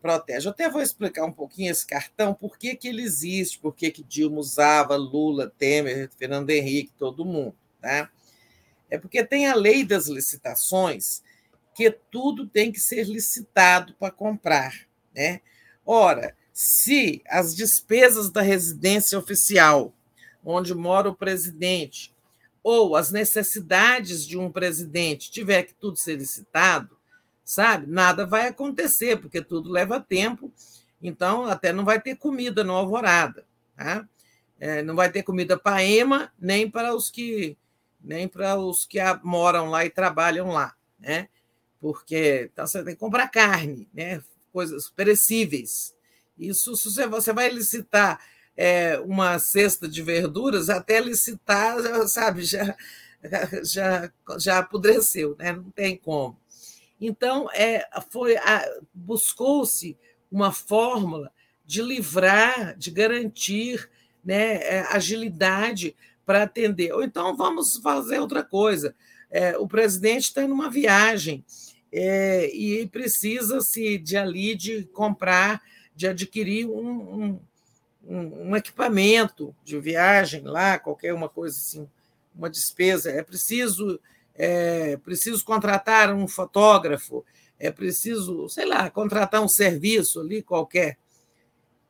protege. 0.02 0.48
Eu 0.48 0.52
até 0.52 0.70
vou 0.70 0.82
explicar 0.82 1.26
um 1.26 1.32
pouquinho 1.32 1.72
esse 1.72 1.86
cartão, 1.86 2.34
por 2.34 2.58
que, 2.58 2.76
que 2.76 2.88
ele 2.88 3.04
existe, 3.04 3.60
por 3.60 3.76
que, 3.76 3.92
que 3.92 4.04
Dilma 4.04 4.40
usava, 4.40 4.96
Lula, 4.96 5.52
Temer, 5.58 6.10
Fernando 6.18 6.50
Henrique, 6.50 6.94
todo 6.98 7.26
mundo. 7.26 7.56
Tá? 7.82 8.10
É 8.90 8.98
porque 8.98 9.24
tem 9.24 9.48
a 9.48 9.56
lei 9.56 9.84
das 9.84 10.08
licitações, 10.08 11.22
que 11.76 11.92
tudo 11.92 12.48
tem 12.48 12.72
que 12.72 12.80
ser 12.80 13.04
licitado 13.04 13.94
para 14.00 14.12
comprar. 14.12 14.74
Né? 15.14 15.42
Ora, 15.86 16.36
se 16.54 17.22
as 17.28 17.56
despesas 17.56 18.32
da 18.32 18.42
residência 18.42 19.20
oficial, 19.20 19.94
onde 20.44 20.74
mora 20.74 21.10
o 21.10 21.16
presidente, 21.16 22.16
ou 22.64 22.96
as 22.96 23.12
necessidades 23.12 24.26
de 24.26 24.38
um 24.38 24.52
presidente 24.52 25.32
tiver 25.32 25.64
que 25.64 25.74
tudo 25.74 25.98
ser 25.98 26.18
licitado, 26.18 26.98
sabe? 27.44 27.88
Nada 27.88 28.26
vai 28.26 28.48
acontecer, 28.48 29.18
porque 29.18 29.42
tudo 29.42 29.72
leva 29.72 30.00
tempo, 30.00 30.52
então 31.02 31.46
até 31.46 31.72
não 31.72 31.86
vai 31.86 32.02
ter 32.02 32.16
comida 32.18 32.64
no 32.64 32.74
Alvorada, 32.74 33.46
tá? 33.76 34.08
É, 34.60 34.82
não 34.82 34.96
vai 34.96 35.12
ter 35.12 35.24
comida 35.24 35.58
para 35.58 35.84
EMA, 35.84 36.32
nem 36.40 36.70
para 36.70 36.94
os 36.96 37.10
que 37.10 37.58
nem 38.02 38.28
para 38.28 38.58
os 38.58 38.86
que 38.86 39.00
moram 39.24 39.70
lá 39.70 39.86
e 39.86 39.90
trabalham 39.90 40.50
lá, 40.50 40.76
né? 41.00 41.30
Porque 41.80 42.50
então, 42.52 42.66
você 42.66 42.84
tem 42.84 42.94
que 42.94 43.00
comprar 43.00 43.28
carne, 43.30 43.88
né? 43.94 44.22
Coisas 44.52 44.90
perecíveis. 44.90 45.96
Isso 46.38 46.76
se 46.76 47.06
você 47.08 47.34
vai 47.34 47.50
licitar 47.50 48.20
é, 48.58 49.00
uma 49.00 49.38
cesta 49.38 49.88
de 49.88 50.02
verduras, 50.02 50.70
até 50.70 51.00
licitar, 51.00 51.78
sabe, 52.08 52.44
já, 52.44 52.76
já, 53.64 54.12
já 54.40 54.58
apodreceu, 54.58 55.36
né? 55.38 55.54
não 55.54 55.70
tem 55.70 55.96
como. 55.96 56.38
Então, 57.00 57.48
é, 57.54 57.88
foi 58.12 58.36
buscou-se 58.92 59.96
uma 60.32 60.52
fórmula 60.52 61.32
de 61.64 61.82
livrar, 61.82 62.76
de 62.76 62.90
garantir 62.90 63.88
né, 64.26 64.56
é, 64.56 64.80
agilidade 64.90 65.96
para 66.26 66.44
atender. 66.44 66.92
Ou 66.94 67.04
então 67.04 67.38
vamos 67.38 67.78
fazer 67.78 68.20
outra 68.20 68.44
coisa. 68.44 68.96
É, 69.30 69.58
o 69.58 69.68
presidente 69.68 70.24
está 70.24 70.48
numa 70.48 70.70
viagem 70.70 71.46
é, 71.92 72.54
e 72.54 72.88
precisa-se 72.88 73.98
de 73.98 74.18
ali 74.18 74.56
de 74.56 74.86
comprar, 74.86 75.62
de 75.96 76.08
adquirir 76.08 76.68
um, 76.68 77.24
um, 77.24 77.40
um, 78.08 78.50
um 78.52 78.56
equipamento 78.56 79.56
de 79.64 79.80
viagem 79.80 80.44
lá, 80.44 80.80
qualquer 80.80 81.14
uma 81.14 81.28
coisa 81.28 81.58
assim, 81.58 81.90
uma 82.34 82.50
despesa. 82.50 83.12
É 83.12 83.22
preciso 83.22 84.00
é 84.38 84.98
preciso 84.98 85.44
contratar 85.44 86.14
um 86.14 86.28
fotógrafo, 86.28 87.26
é 87.58 87.72
preciso, 87.72 88.48
sei 88.48 88.66
lá, 88.66 88.90
contratar 88.90 89.42
um 89.42 89.48
serviço 89.48 90.20
ali 90.20 90.44
qualquer. 90.44 90.98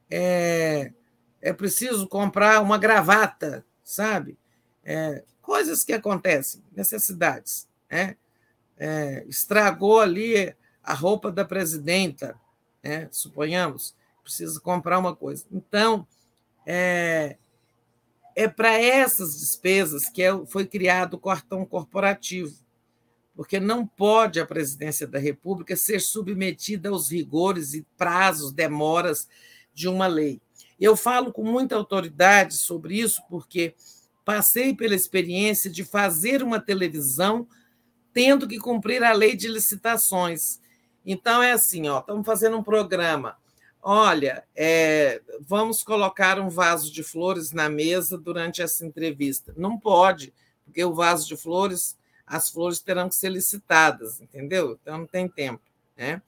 É, 0.10 0.94
é 1.42 1.52
preciso 1.52 2.08
comprar 2.08 2.62
uma 2.62 2.78
gravata, 2.78 3.66
sabe? 3.84 4.38
É, 4.84 5.26
coisas 5.42 5.84
que 5.84 5.92
acontecem, 5.92 6.64
necessidades. 6.74 7.68
Né? 7.92 8.16
É, 8.78 9.26
estragou 9.28 10.00
ali 10.00 10.56
a 10.82 10.94
roupa 10.94 11.30
da 11.30 11.44
presidenta, 11.44 12.40
né? 12.82 13.10
suponhamos, 13.12 13.94
precisa 14.28 14.60
comprar 14.60 15.00
uma 15.00 15.16
coisa. 15.16 15.46
Então, 15.50 16.06
é, 16.66 17.38
é 18.36 18.46
para 18.46 18.74
essas 18.74 19.40
despesas 19.40 20.10
que 20.10 20.22
é, 20.22 20.46
foi 20.46 20.66
criado 20.66 21.14
o 21.14 21.20
cartão 21.20 21.66
corporativo, 21.66 22.54
porque 23.34 23.58
não 23.58 23.88
pode 23.88 24.38
a 24.38 24.46
presidência 24.46 25.08
da 25.08 25.18
República 25.18 25.78
ser 25.78 26.02
submetida 26.02 26.90
aos 26.90 27.10
rigores 27.10 27.74
e 27.74 27.86
prazos, 27.98 28.52
demoras 28.52 29.30
de 29.74 29.88
uma 29.88 30.08
lei. 30.08 30.42
Eu 30.78 30.98
falo 30.98 31.32
com 31.32 31.44
muita 31.44 31.76
autoridade 31.76 32.56
sobre 32.56 33.00
isso, 33.00 33.22
porque 33.30 33.76
passei 34.26 34.76
pela 34.76 34.94
experiência 34.94 35.70
de 35.70 35.86
fazer 35.86 36.44
uma 36.44 36.60
televisão 36.60 37.48
tendo 38.12 38.48
que 38.48 38.60
cumprir 38.60 39.04
a 39.04 39.14
lei 39.14 39.38
de 39.38 39.48
licitações. 39.48 40.60
Então, 41.06 41.42
é 41.42 41.54
assim: 41.54 41.88
ó, 41.88 42.00
estamos 42.00 42.26
fazendo 42.26 42.58
um 42.58 42.64
programa 42.64 43.38
Olha, 43.82 44.44
é, 44.56 45.22
vamos 45.40 45.84
colocar 45.84 46.40
um 46.40 46.50
vaso 46.50 46.92
de 46.92 47.04
flores 47.04 47.52
na 47.52 47.70
mesa 47.70 48.18
durante 48.18 48.62
essa 48.62 48.86
entrevista. 48.86 49.54
Não 49.56 49.80
pode, 49.80 50.34
porque 50.66 50.84
o 50.84 50.94
vaso 50.94 51.28
de 51.28 51.38
flores, 51.38 51.98
as 52.26 52.50
flores 52.50 52.80
terão 52.80 53.08
que 53.08 53.16
ser 53.16 53.30
licitadas, 53.30 54.20
entendeu? 54.20 54.78
Então 54.82 54.98
não 54.98 55.08
tem 55.08 55.28
tempo. 55.28 55.62
Né? 55.96 56.22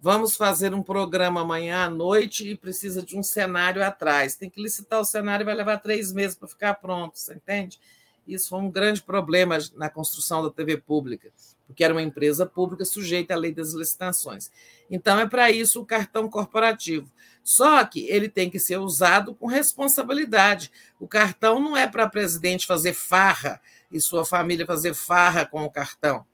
Vamos 0.00 0.34
fazer 0.34 0.74
um 0.74 0.82
programa 0.82 1.42
amanhã 1.42 1.84
à 1.84 1.90
noite 1.90 2.48
e 2.48 2.56
precisa 2.56 3.02
de 3.02 3.16
um 3.16 3.22
cenário 3.22 3.84
atrás. 3.84 4.34
Tem 4.34 4.48
que 4.48 4.62
licitar 4.62 5.00
o 5.00 5.04
cenário, 5.04 5.44
vai 5.44 5.54
levar 5.54 5.78
três 5.78 6.12
meses 6.12 6.36
para 6.36 6.48
ficar 6.48 6.74
pronto, 6.74 7.18
você 7.18 7.34
entende? 7.34 7.78
Isso 8.26 8.48
foi 8.48 8.60
um 8.60 8.70
grande 8.70 9.02
problema 9.02 9.58
na 9.74 9.90
construção 9.90 10.42
da 10.42 10.50
TV 10.50 10.78
pública, 10.78 11.30
porque 11.70 11.84
era 11.84 11.94
uma 11.94 12.02
empresa 12.02 12.44
pública 12.44 12.84
sujeita 12.84 13.34
à 13.34 13.36
lei 13.36 13.54
das 13.54 13.72
licitações. 13.72 14.50
Então, 14.90 15.20
é 15.20 15.26
para 15.26 15.52
isso 15.52 15.80
o 15.80 15.86
cartão 15.86 16.28
corporativo. 16.28 17.08
Só 17.44 17.84
que 17.84 18.06
ele 18.08 18.28
tem 18.28 18.50
que 18.50 18.58
ser 18.58 18.78
usado 18.78 19.34
com 19.36 19.46
responsabilidade. 19.46 20.70
O 20.98 21.06
cartão 21.06 21.60
não 21.60 21.76
é 21.76 21.86
para 21.86 22.08
presidente 22.08 22.66
fazer 22.66 22.92
farra 22.92 23.60
e 23.90 24.00
sua 24.00 24.24
família 24.24 24.66
fazer 24.66 24.94
farra 24.94 25.46
com 25.46 25.62
o 25.62 25.70
cartão. 25.70 26.26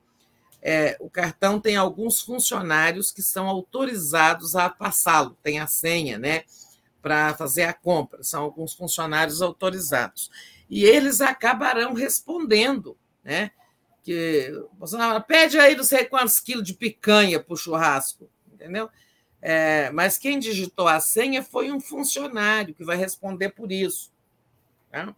É, 0.63 0.97
o 1.01 1.11
cartão 1.11 1.61
tem 1.61 1.77
alguns 1.77 2.23
funcionários 2.23 3.13
que 3.13 3.23
são 3.23 3.47
autorizados 3.47 4.57
a 4.57 4.71
passá-lo, 4.71 5.37
tem 5.43 5.61
a 5.61 5.67
senha, 5.67 6.19
né? 6.19 6.45
Para 7.03 7.35
fazer 7.35 7.65
a 7.65 7.75
compra, 7.75 8.25
são 8.25 8.43
alguns 8.43 8.73
funcionários 8.73 9.43
autorizados. 9.43 10.31
E 10.69 10.83
eles 10.85 11.21
acabarão 11.21 11.93
respondendo, 11.93 12.97
né? 13.23 13.51
Que 14.07 14.53
Bolsonaro 14.75 15.21
pede 15.25 15.59
aí 15.59 15.75
não 15.75 15.83
sei 15.83 16.05
quantos 16.05 16.39
quilos 16.39 16.65
de 16.65 16.75
picanha 16.75 17.41
para 17.41 17.53
o 17.53 17.57
churrasco 17.57 18.31
entendeu? 18.57 18.91
É, 19.41 19.91
mas 19.91 20.19
quem 20.19 20.39
digitou 20.39 20.89
a 20.89 20.99
senha 20.99 21.43
foi 21.43 21.71
um 21.71 21.79
funcionário 21.79 22.75
que 22.75 22.85
vai 22.85 22.97
responder 22.97 23.51
por 23.51 23.71
isso. 23.71 24.13
Tá? 24.91 25.15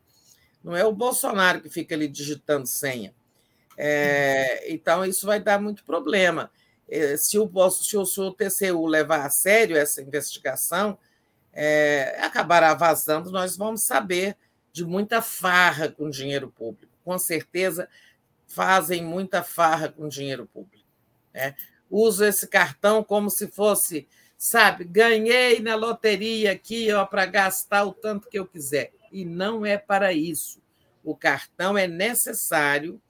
Não 0.62 0.76
é 0.76 0.84
o 0.84 0.92
Bolsonaro 0.92 1.62
que 1.62 1.70
fica 1.70 1.94
ali 1.94 2.08
digitando 2.08 2.66
senha. 2.66 3.14
É, 3.76 4.70
então, 4.70 5.04
isso 5.04 5.24
vai 5.24 5.40
dar 5.40 5.60
muito 5.60 5.84
problema. 5.84 6.50
É, 6.88 7.16
se 7.16 7.38
o, 7.38 7.70
se 7.70 7.96
o, 7.96 8.04
se 8.04 8.20
o 8.20 8.32
TCU 8.32 8.86
levar 8.86 9.24
a 9.24 9.30
sério 9.30 9.76
essa 9.76 10.02
investigação, 10.02 10.98
é, 11.52 12.18
acabará 12.20 12.74
vazando, 12.74 13.30
nós 13.30 13.56
vamos 13.56 13.82
saber 13.84 14.36
de 14.72 14.84
muita 14.84 15.22
farra 15.22 15.88
com 15.88 16.10
dinheiro 16.10 16.50
público. 16.50 16.92
Com 17.04 17.18
certeza 17.18 17.88
fazem 18.48 19.04
muita 19.04 19.44
farra 19.44 19.88
com 19.88 20.08
dinheiro 20.08 20.46
público. 20.46 20.84
Né? 21.32 21.54
uso 21.90 22.24
esse 22.24 22.46
cartão 22.46 23.02
como 23.02 23.30
se 23.30 23.48
fosse, 23.48 24.06
sabe, 24.36 24.84
ganhei 24.84 25.60
na 25.60 25.74
loteria 25.74 26.52
aqui 26.52 26.88
para 27.10 27.26
gastar 27.26 27.84
o 27.84 27.92
tanto 27.92 28.28
que 28.28 28.38
eu 28.38 28.46
quiser. 28.46 28.92
E 29.10 29.24
não 29.24 29.64
é 29.64 29.78
para 29.78 30.12
isso. 30.12 30.62
O 31.02 31.16
cartão 31.16 31.78
é 31.78 31.86
necessário 31.86 33.00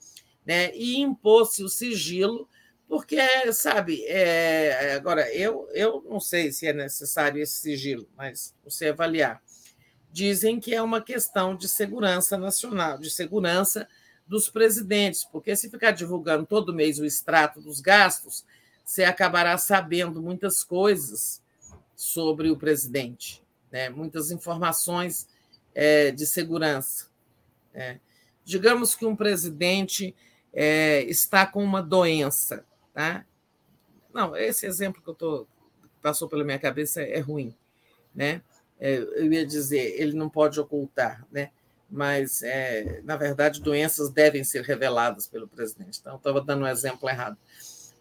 né, 0.47 0.75
e 0.75 0.99
impôs-se 0.99 1.62
o 1.62 1.68
sigilo, 1.68 2.49
porque, 2.86 3.18
sabe, 3.52 4.05
é, 4.07 4.94
agora, 4.94 5.31
eu, 5.34 5.68
eu 5.73 6.02
não 6.08 6.20
sei 6.20 6.52
se 6.52 6.67
é 6.67 6.73
necessário 6.73 7.42
esse 7.42 7.58
sigilo, 7.58 8.08
mas 8.17 8.55
você 8.65 8.89
avaliar. 8.89 9.42
Dizem 10.10 10.58
que 10.58 10.75
é 10.75 10.81
uma 10.81 11.02
questão 11.02 11.55
de 11.55 11.68
segurança 11.68 12.39
nacional, 12.39 12.97
de 12.97 13.10
segurança 13.10 13.86
dos 14.28 14.50
presidentes, 14.50 15.24
porque 15.24 15.57
se 15.57 15.70
ficar 15.70 15.92
divulgando 15.92 16.44
todo 16.44 16.74
mês 16.74 16.98
o 16.98 17.05
extrato 17.05 17.60
dos 17.60 17.81
gastos, 17.81 18.44
você 18.84 19.05
acabará 19.05 19.57
sabendo 19.57 20.20
muitas 20.20 20.62
coisas 20.62 21.42
sobre 21.97 22.50
o 22.50 22.57
presidente, 22.57 23.42
né? 23.70 23.89
muitas 23.89 24.31
informações 24.31 25.26
é, 25.74 26.10
de 26.10 26.26
segurança. 26.26 27.08
É. 27.73 27.98
Digamos 28.44 28.94
que 28.94 29.07
um 29.07 29.16
presidente 29.16 30.15
é, 30.52 31.02
está 31.02 31.47
com 31.47 31.62
uma 31.62 31.82
doença, 31.82 32.65
tá? 32.92 33.24
Não, 34.12 34.36
esse 34.36 34.66
exemplo 34.66 35.02
que 35.02 35.08
eu 35.08 35.15
tô 35.15 35.47
passou 36.00 36.28
pela 36.28 36.44
minha 36.44 36.58
cabeça 36.58 37.02
é 37.02 37.18
ruim, 37.18 37.55
né? 38.15 38.42
É, 38.81 38.97
eu 38.97 39.32
ia 39.32 39.44
dizer, 39.44 40.00
ele 40.00 40.15
não 40.15 40.28
pode 40.28 40.58
ocultar, 40.58 41.26
né? 41.31 41.50
Mas 41.91 42.42
é, 42.42 43.00
na 43.02 43.17
verdade 43.17 43.62
doenças 43.62 44.10
devem 44.10 44.44
ser 44.44 44.62
reveladas 44.62 45.26
pelo 45.26 45.49
presidente. 45.49 45.99
Então, 46.00 46.17
estava 46.17 46.41
dando 46.41 46.65
um 46.65 46.68
exemplo 46.68 47.08
errado 47.08 47.39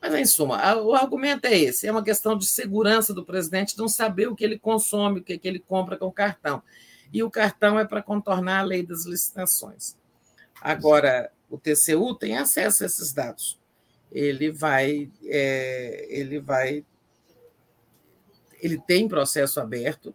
Mas, 0.01 0.14
em 0.14 0.25
suma, 0.25 0.75
o 0.75 0.93
argumento 0.93 1.45
é 1.45 1.57
esse: 1.57 1.88
é 1.88 1.91
uma 1.91 2.03
questão 2.03 2.38
de 2.38 2.45
segurança 2.45 3.14
do 3.14 3.25
presidente 3.25 3.77
não 3.77 3.88
saber 3.88 4.27
o 4.27 4.35
que 4.35 4.43
ele 4.43 4.59
consome, 4.59 5.22
o 5.22 5.24
que, 5.24 5.40
ele 5.43 5.59
compra 5.59 5.98
com 5.98 6.07
o 6.07 6.11
cartão. 6.11 6.61
E 7.14 7.24
o 7.24 7.32
cartão 7.32 7.80
é 7.80 7.85
para 7.85 8.01
contornar 8.01 8.59
a 8.59 8.64
lei 8.64 8.85
das 8.85 9.06
licitações. 9.06 9.95
Agora, 10.61 11.32
o 11.49 11.57
TCU 11.57 12.14
tem 12.16 12.38
acesso 12.38 12.83
a 12.83 12.85
esses 12.85 13.14
dados. 13.14 13.59
Ele 14.11 14.51
vai, 14.51 15.09
é, 15.25 16.07
ele 16.09 16.40
vai, 16.40 16.85
ele 18.61 18.77
tem 18.80 19.07
processo 19.07 19.59
aberto. 19.59 20.14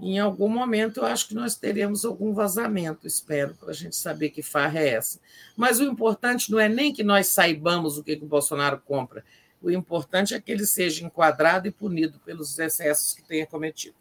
Em 0.00 0.18
algum 0.18 0.48
momento 0.48 0.98
eu 0.98 1.06
acho 1.06 1.28
que 1.28 1.34
nós 1.34 1.56
teremos 1.56 2.04
algum 2.04 2.32
vazamento, 2.32 3.06
espero, 3.06 3.54
para 3.54 3.70
a 3.70 3.74
gente 3.74 3.96
saber 3.96 4.30
que 4.30 4.42
farra 4.42 4.78
é 4.78 4.90
essa. 4.90 5.18
Mas 5.56 5.80
o 5.80 5.84
importante 5.84 6.50
não 6.50 6.60
é 6.60 6.68
nem 6.68 6.92
que 6.92 7.02
nós 7.02 7.28
saibamos 7.28 7.98
o 7.98 8.04
que, 8.04 8.16
que 8.16 8.24
o 8.24 8.28
Bolsonaro 8.28 8.80
compra. 8.86 9.24
O 9.60 9.70
importante 9.70 10.34
é 10.34 10.40
que 10.40 10.52
ele 10.52 10.66
seja 10.66 11.04
enquadrado 11.04 11.66
e 11.66 11.72
punido 11.72 12.20
pelos 12.24 12.56
excessos 12.58 13.14
que 13.14 13.22
tenha 13.22 13.46
cometido. 13.46 13.96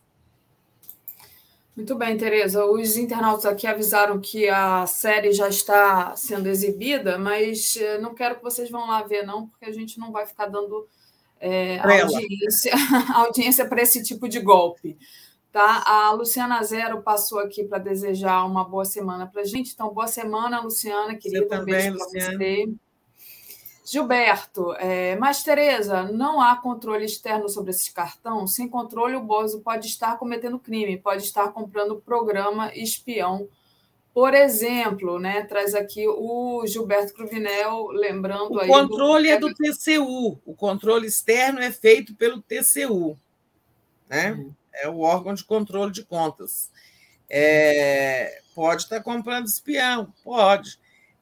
Muito 1.76 1.95
bem, 1.95 2.17
Tereza. 2.17 2.66
Os 2.66 2.98
internautas 2.98 3.45
aqui 3.45 3.67
avisaram 3.67 4.19
que 4.19 4.50
a 4.50 4.88
série 4.88 5.32
já 5.32 5.48
está 5.48 6.16
sendo 6.16 6.48
exibida, 6.48 7.19
mas 7.19 7.77
eh, 7.77 8.00
não 8.00 8.16
quero 8.16 8.35
que 8.35 8.43
vocês 8.43 8.69
vão 8.72 8.88
lá 8.88 9.03
ver, 9.03 9.24
não, 9.24 9.48
porque 9.48 9.66
a 9.66 9.72
gente 9.72 10.00
não 10.00 10.11
vai 10.11 10.26
ficar 10.26 10.48
dando 10.48 10.88
é, 11.40 11.77
audiência, 11.80 12.74
audiência 13.14 13.67
para 13.67 13.84
esse 13.84 14.03
tipo 14.03 14.27
de 14.27 14.40
golpe. 14.40 14.98
Tá? 15.51 15.84
A 15.85 16.11
Luciana 16.11 16.61
Zero 16.64 17.01
passou 17.01 17.40
aqui 17.40 17.64
para 17.64 17.77
desejar 17.80 18.45
uma 18.45 18.64
boa 18.64 18.85
semana 18.85 19.26
para 19.26 19.42
a 19.42 19.45
gente. 19.45 19.74
Então, 19.74 19.93
boa 19.93 20.08
semana, 20.08 20.61
Luciana. 20.61 21.16
Queria 21.16 21.42
você 21.42 21.48
também, 21.48 21.90
Luciana. 21.90 22.38
Você. 22.38 22.77
Gilberto, 23.90 24.74
é, 24.74 25.16
mas 25.16 25.43
Tereza, 25.43 26.03
não 26.11 26.42
há 26.42 26.58
controle 26.58 27.06
externo 27.06 27.48
sobre 27.48 27.72
esse 27.72 27.93
cartão? 27.93 28.45
Sem 28.45 28.67
controle, 28.67 29.16
o 29.16 29.22
Bozo 29.22 29.61
pode 29.61 29.88
estar 29.88 30.17
cometendo 30.17 30.59
crime, 30.59 30.98
pode 30.98 31.24
estar 31.24 31.53
comprando 31.53 31.95
programa 31.95 32.69
espião. 32.76 33.48
Por 34.14 34.34
exemplo, 34.34 35.19
né, 35.19 35.43
traz 35.43 35.74
aqui 35.74 36.06
o 36.06 36.66
Gilberto 36.67 37.14
Cruvinel, 37.14 37.88
lembrando 37.92 38.56
o 38.56 38.59
aí. 38.59 38.69
O 38.69 38.74
controle 38.74 39.30
do... 39.30 39.34
é 39.34 39.40
do 39.40 39.53
TCU, 39.53 40.38
o 40.45 40.53
controle 40.53 41.08
externo 41.08 41.59
é 41.59 41.72
feito 41.72 42.14
pelo 42.14 42.42
TCU, 42.42 43.17
né? 44.09 44.34
Uhum. 44.34 44.53
É 44.82 44.90
o 44.90 45.00
órgão 45.00 45.34
de 45.34 45.44
controle 45.44 45.92
de 45.92 46.04
contas. 46.04 46.72
É, 47.30 48.42
pode 48.56 48.84
estar 48.84 49.02
comprando 49.02 49.48
espião, 49.48 50.14
pode 50.24 50.80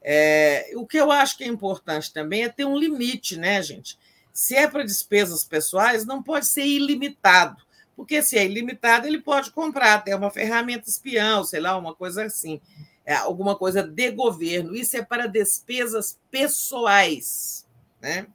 é, 0.08 0.70
o 0.76 0.86
que 0.86 0.98
eu 0.98 1.12
acho 1.12 1.36
que 1.36 1.44
é 1.44 1.48
importante 1.48 2.14
também 2.14 2.44
é 2.44 2.50
ter 2.50 2.64
um 2.64 2.78
limite, 2.78 3.38
né, 3.38 3.60
gente? 3.64 3.98
Se 4.32 4.56
é 4.56 4.68
para 4.68 4.84
despesas 4.84 5.44
pessoais, 5.44 6.06
não 6.06 6.22
pode 6.22 6.46
ser 6.46 6.64
ilimitado, 6.64 7.60
porque 7.96 8.22
se 8.22 8.38
é 8.38 8.46
ilimitado, 8.46 9.08
ele 9.08 9.20
pode 9.20 9.50
comprar 9.50 9.96
até 9.96 10.16
uma 10.16 10.30
ferramenta 10.30 10.88
espião, 10.88 11.44
sei 11.44 11.60
lá, 11.60 11.76
uma 11.76 11.96
coisa 11.96 12.24
assim, 12.24 12.62
é, 13.04 13.16
alguma 13.16 13.56
coisa 13.56 13.82
de 13.82 14.12
governo. 14.12 14.76
Isso 14.76 14.96
é 14.96 15.02
para 15.02 15.26
despesas 15.26 16.20
pessoais, 16.30 17.66
né? 18.00 18.28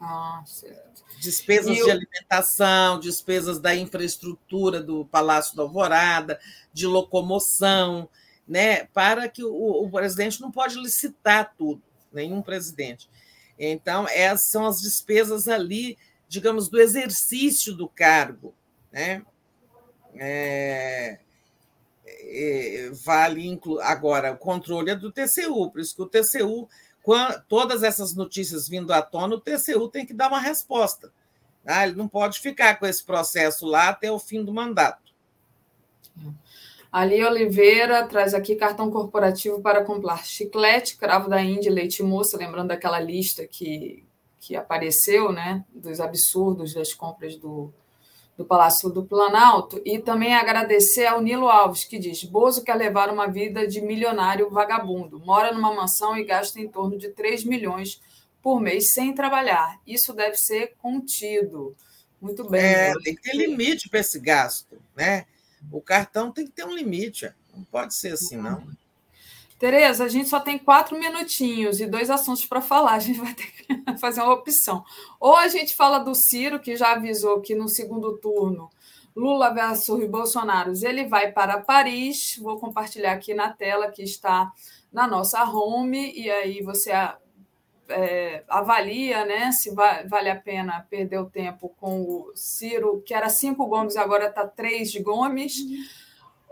Ah, 0.00 0.40
certo. 0.46 0.91
Despesas 1.22 1.76
de 1.76 1.90
alimentação, 1.90 2.98
despesas 2.98 3.60
da 3.60 3.74
infraestrutura 3.76 4.82
do 4.82 5.04
Palácio 5.04 5.56
da 5.56 5.62
Alvorada, 5.62 6.40
de 6.72 6.86
locomoção 6.86 8.08
né, 8.46 8.84
para 8.86 9.28
que 9.28 9.44
o, 9.44 9.84
o 9.84 9.90
presidente 9.90 10.40
não 10.40 10.50
pode 10.50 10.76
licitar 10.76 11.54
tudo, 11.56 11.80
nenhum 12.12 12.42
presidente. 12.42 13.08
Então, 13.58 14.06
essas 14.08 14.48
são 14.48 14.66
as 14.66 14.80
despesas 14.80 15.46
ali, 15.46 15.96
digamos, 16.28 16.68
do 16.68 16.80
exercício 16.80 17.74
do 17.74 17.88
cargo. 17.88 18.54
Né? 18.90 19.22
É, 20.16 21.20
é, 22.04 22.90
vale 23.04 23.46
inclu... 23.46 23.80
agora 23.80 24.32
o 24.32 24.36
controle 24.36 24.90
é 24.90 24.96
do 24.96 25.12
TCU, 25.12 25.70
por 25.70 25.80
isso 25.80 25.94
que 25.94 26.02
o 26.02 26.06
TCU, 26.06 26.68
quando, 27.02 27.42
todas 27.48 27.82
essas 27.82 28.14
notícias 28.14 28.68
vindo 28.68 28.92
à 28.92 29.02
tona, 29.02 29.34
o 29.34 29.40
TCU 29.40 29.88
tem 29.88 30.06
que 30.06 30.14
dar 30.14 30.28
uma 30.28 30.40
resposta. 30.40 31.12
Tá? 31.64 31.86
Ele 31.86 31.96
não 31.96 32.08
pode 32.08 32.40
ficar 32.40 32.78
com 32.78 32.86
esse 32.86 33.02
processo 33.04 33.66
lá 33.66 33.88
até 33.88 34.10
o 34.10 34.18
fim 34.18 34.44
do 34.44 34.52
mandato. 34.52 35.12
Ali 36.90 37.24
Oliveira 37.24 38.06
traz 38.06 38.34
aqui 38.34 38.54
cartão 38.54 38.90
corporativo 38.90 39.60
para 39.60 39.82
comprar 39.82 40.24
chiclete, 40.24 40.96
cravo 40.96 41.28
da 41.28 41.42
Índia, 41.42 41.72
leite 41.72 42.02
moça, 42.02 42.36
lembrando 42.36 42.68
daquela 42.68 43.00
lista 43.00 43.46
que, 43.46 44.04
que 44.38 44.54
apareceu, 44.54 45.32
né, 45.32 45.64
dos 45.72 46.00
absurdos 46.00 46.74
das 46.74 46.92
compras 46.92 47.36
do, 47.36 47.72
do 48.36 48.44
Palácio 48.44 48.88
do 48.88 49.04
Planalto, 49.04 49.80
e 49.84 49.98
também 49.98 50.34
agradecer 50.34 51.06
ao 51.06 51.20
Nilo 51.20 51.48
Alves, 51.48 51.84
que 51.84 51.98
diz: 51.98 52.24
Bozo 52.24 52.64
quer 52.64 52.74
levar 52.74 53.10
uma 53.10 53.26
vida 53.26 53.66
de 53.66 53.80
milionário 53.80 54.50
vagabundo, 54.50 55.20
mora 55.20 55.52
numa 55.52 55.74
mansão 55.74 56.16
e 56.16 56.24
gasta 56.24 56.60
em 56.60 56.68
torno 56.68 56.98
de 56.98 57.10
3 57.10 57.44
milhões 57.44 58.00
por 58.42 58.60
mês 58.60 58.92
sem 58.92 59.14
trabalhar. 59.14 59.78
Isso 59.86 60.12
deve 60.12 60.36
ser 60.36 60.74
contido. 60.78 61.76
Muito 62.20 62.48
bem. 62.48 62.60
É, 62.60 62.92
tem 63.02 63.14
que 63.14 63.22
ter 63.22 63.36
limite 63.36 63.88
para 63.88 64.00
esse 64.00 64.18
gasto, 64.18 64.80
né? 64.96 65.26
O 65.70 65.80
cartão 65.80 66.32
tem 66.32 66.46
que 66.46 66.52
ter 66.52 66.64
um 66.64 66.74
limite, 66.74 67.30
não 67.54 67.64
pode 67.64 67.94
ser 67.94 68.14
assim, 68.14 68.36
não. 68.36 68.64
Tereza, 69.62 70.06
a 70.06 70.08
gente 70.08 70.28
só 70.28 70.40
tem 70.40 70.58
quatro 70.58 70.98
minutinhos 70.98 71.80
e 71.80 71.86
dois 71.86 72.10
assuntos 72.10 72.44
para 72.44 72.60
falar. 72.60 72.94
A 72.94 72.98
gente 72.98 73.20
vai 73.20 73.32
ter 73.32 73.46
que 73.46 73.64
fazer 73.96 74.20
uma 74.20 74.32
opção. 74.32 74.84
Ou 75.20 75.36
a 75.36 75.46
gente 75.46 75.76
fala 75.76 76.00
do 76.00 76.16
Ciro, 76.16 76.58
que 76.58 76.74
já 76.74 76.90
avisou 76.90 77.40
que 77.40 77.54
no 77.54 77.68
segundo 77.68 78.18
turno 78.18 78.68
Lula 79.14 79.54
versus 79.54 80.04
Bolsonaro, 80.08 80.72
ele 80.82 81.06
vai 81.06 81.30
para 81.30 81.60
Paris. 81.60 82.36
Vou 82.42 82.58
compartilhar 82.58 83.12
aqui 83.12 83.34
na 83.34 83.52
tela 83.52 83.88
que 83.88 84.02
está 84.02 84.50
na 84.92 85.06
nossa 85.06 85.44
home, 85.44 86.12
e 86.12 86.28
aí 86.28 86.60
você 86.60 86.90
é, 87.88 88.42
avalia 88.48 89.24
né, 89.24 89.52
se 89.52 89.72
va 89.72 90.02
vale 90.08 90.28
a 90.28 90.40
pena 90.40 90.84
perder 90.90 91.18
o 91.18 91.30
tempo 91.30 91.72
com 91.78 92.00
o 92.00 92.32
Ciro, 92.34 93.00
que 93.06 93.14
era 93.14 93.28
cinco 93.28 93.64
Gomes, 93.66 93.96
agora 93.96 94.26
está 94.26 94.44
três 94.44 94.90
de 94.90 95.00
Gomes. 95.00 95.54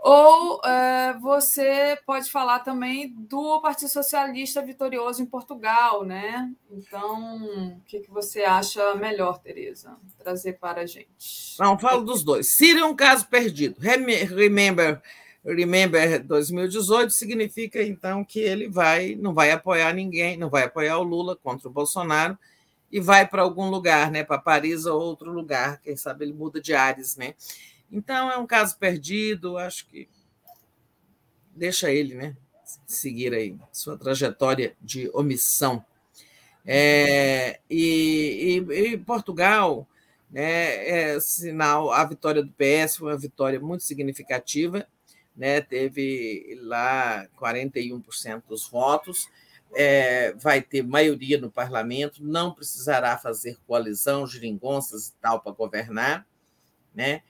Ou 0.03 0.59
é, 0.65 1.13
você 1.19 1.95
pode 2.07 2.31
falar 2.31 2.59
também 2.59 3.13
do 3.15 3.61
Partido 3.61 3.89
Socialista 3.89 4.59
vitorioso 4.59 5.21
em 5.21 5.27
Portugal, 5.27 6.03
né? 6.03 6.51
Então, 6.71 7.37
o 7.77 7.81
que, 7.85 7.99
que 7.99 8.09
você 8.09 8.41
acha 8.41 8.95
melhor, 8.95 9.37
Tereza, 9.37 9.95
trazer 10.17 10.53
para 10.53 10.81
a 10.81 10.85
gente? 10.87 11.55
Não, 11.59 11.77
falo 11.77 12.03
dos 12.03 12.23
dois. 12.23 12.55
Ciro 12.55 12.79
é 12.79 12.85
um 12.85 12.95
caso 12.95 13.27
perdido. 13.27 13.75
Remember 13.79 15.01
Remember 15.43 16.23
2018 16.23 17.11
significa 17.11 17.81
então 17.81 18.23
que 18.23 18.39
ele 18.39 18.69
vai 18.69 19.15
não 19.15 19.33
vai 19.33 19.49
apoiar 19.49 19.91
ninguém, 19.91 20.37
não 20.37 20.51
vai 20.51 20.65
apoiar 20.65 20.99
o 20.99 21.03
Lula 21.03 21.35
contra 21.35 21.67
o 21.67 21.71
Bolsonaro 21.71 22.37
e 22.91 22.99
vai 22.99 23.27
para 23.27 23.41
algum 23.41 23.69
lugar, 23.69 24.11
né, 24.11 24.23
para 24.23 24.37
Paris 24.37 24.85
ou 24.85 25.01
outro 25.01 25.31
lugar, 25.31 25.79
quem 25.81 25.95
sabe 25.95 26.25
ele 26.25 26.33
muda 26.33 26.59
de 26.61 26.73
ares, 26.73 27.15
né? 27.15 27.33
Então 27.91 28.31
é 28.31 28.37
um 28.37 28.47
caso 28.47 28.77
perdido, 28.77 29.57
acho 29.57 29.85
que 29.87 30.07
deixa 31.55 31.91
ele, 31.91 32.15
né, 32.15 32.37
seguir 32.87 33.33
aí 33.33 33.57
sua 33.71 33.97
trajetória 33.97 34.75
de 34.81 35.09
omissão. 35.13 35.83
É, 36.65 37.59
e, 37.69 38.63
e, 38.69 38.93
e, 38.93 38.97
Portugal, 38.97 39.87
né, 40.29 41.13
é 41.13 41.19
sinal 41.19 41.91
a 41.91 42.05
vitória 42.05 42.43
do 42.43 42.51
PS 42.51 42.97
foi 42.97 43.11
uma 43.11 43.17
vitória 43.17 43.59
muito 43.59 43.83
significativa 43.83 44.87
né, 45.35 45.61
teve 45.61 46.59
lá 46.61 47.27
41% 47.39 48.43
dos 48.47 48.67
votos, 48.67 49.27
é, 49.73 50.33
vai 50.33 50.61
ter 50.61 50.83
maioria 50.83 51.39
no 51.39 51.49
parlamento, 51.49 52.23
não 52.23 52.53
precisará 52.53 53.17
fazer 53.17 53.57
coalizão, 53.65 54.27
geringonças 54.27 55.07
e 55.07 55.13
tal 55.21 55.41
para 55.41 55.53
governar. 55.53 56.27
Né? 56.93 57.23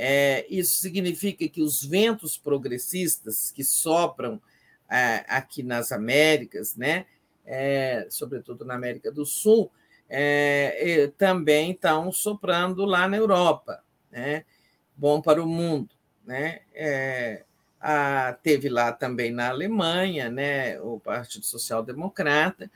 É, 0.00 0.46
isso 0.48 0.80
significa 0.80 1.48
que 1.48 1.60
os 1.60 1.84
ventos 1.84 2.38
progressistas 2.38 3.50
que 3.50 3.64
sopram 3.64 4.40
é, 4.88 5.24
aqui 5.26 5.60
nas 5.60 5.90
Américas, 5.90 6.76
né, 6.76 7.04
é, 7.44 8.06
sobretudo 8.08 8.64
na 8.64 8.74
América 8.74 9.10
do 9.10 9.26
Sul, 9.26 9.72
é, 10.08 11.10
também 11.18 11.72
estão 11.72 12.12
soprando 12.12 12.84
lá 12.84 13.08
na 13.08 13.16
Europa. 13.16 13.82
Né? 14.08 14.44
Bom 14.96 15.20
para 15.20 15.42
o 15.42 15.48
mundo. 15.48 15.90
Né? 16.24 16.60
É, 16.72 17.42
ah, 17.80 18.38
teve 18.40 18.68
lá 18.68 18.92
também 18.92 19.32
na 19.32 19.48
Alemanha, 19.48 20.30
né, 20.30 20.80
o 20.80 21.00
Partido 21.00 21.44
Social 21.44 21.82
Democrata. 21.82 22.70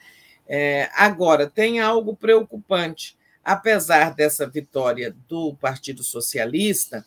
É, 0.44 0.91
agora, 0.92 1.49
tem 1.49 1.78
algo 1.78 2.17
preocupante. 2.17 3.17
Apesar 3.45 4.15
dessa 4.15 4.47
vitória 4.47 5.15
do 5.29 5.55
Partido 5.57 6.03
Socialista, 6.03 7.05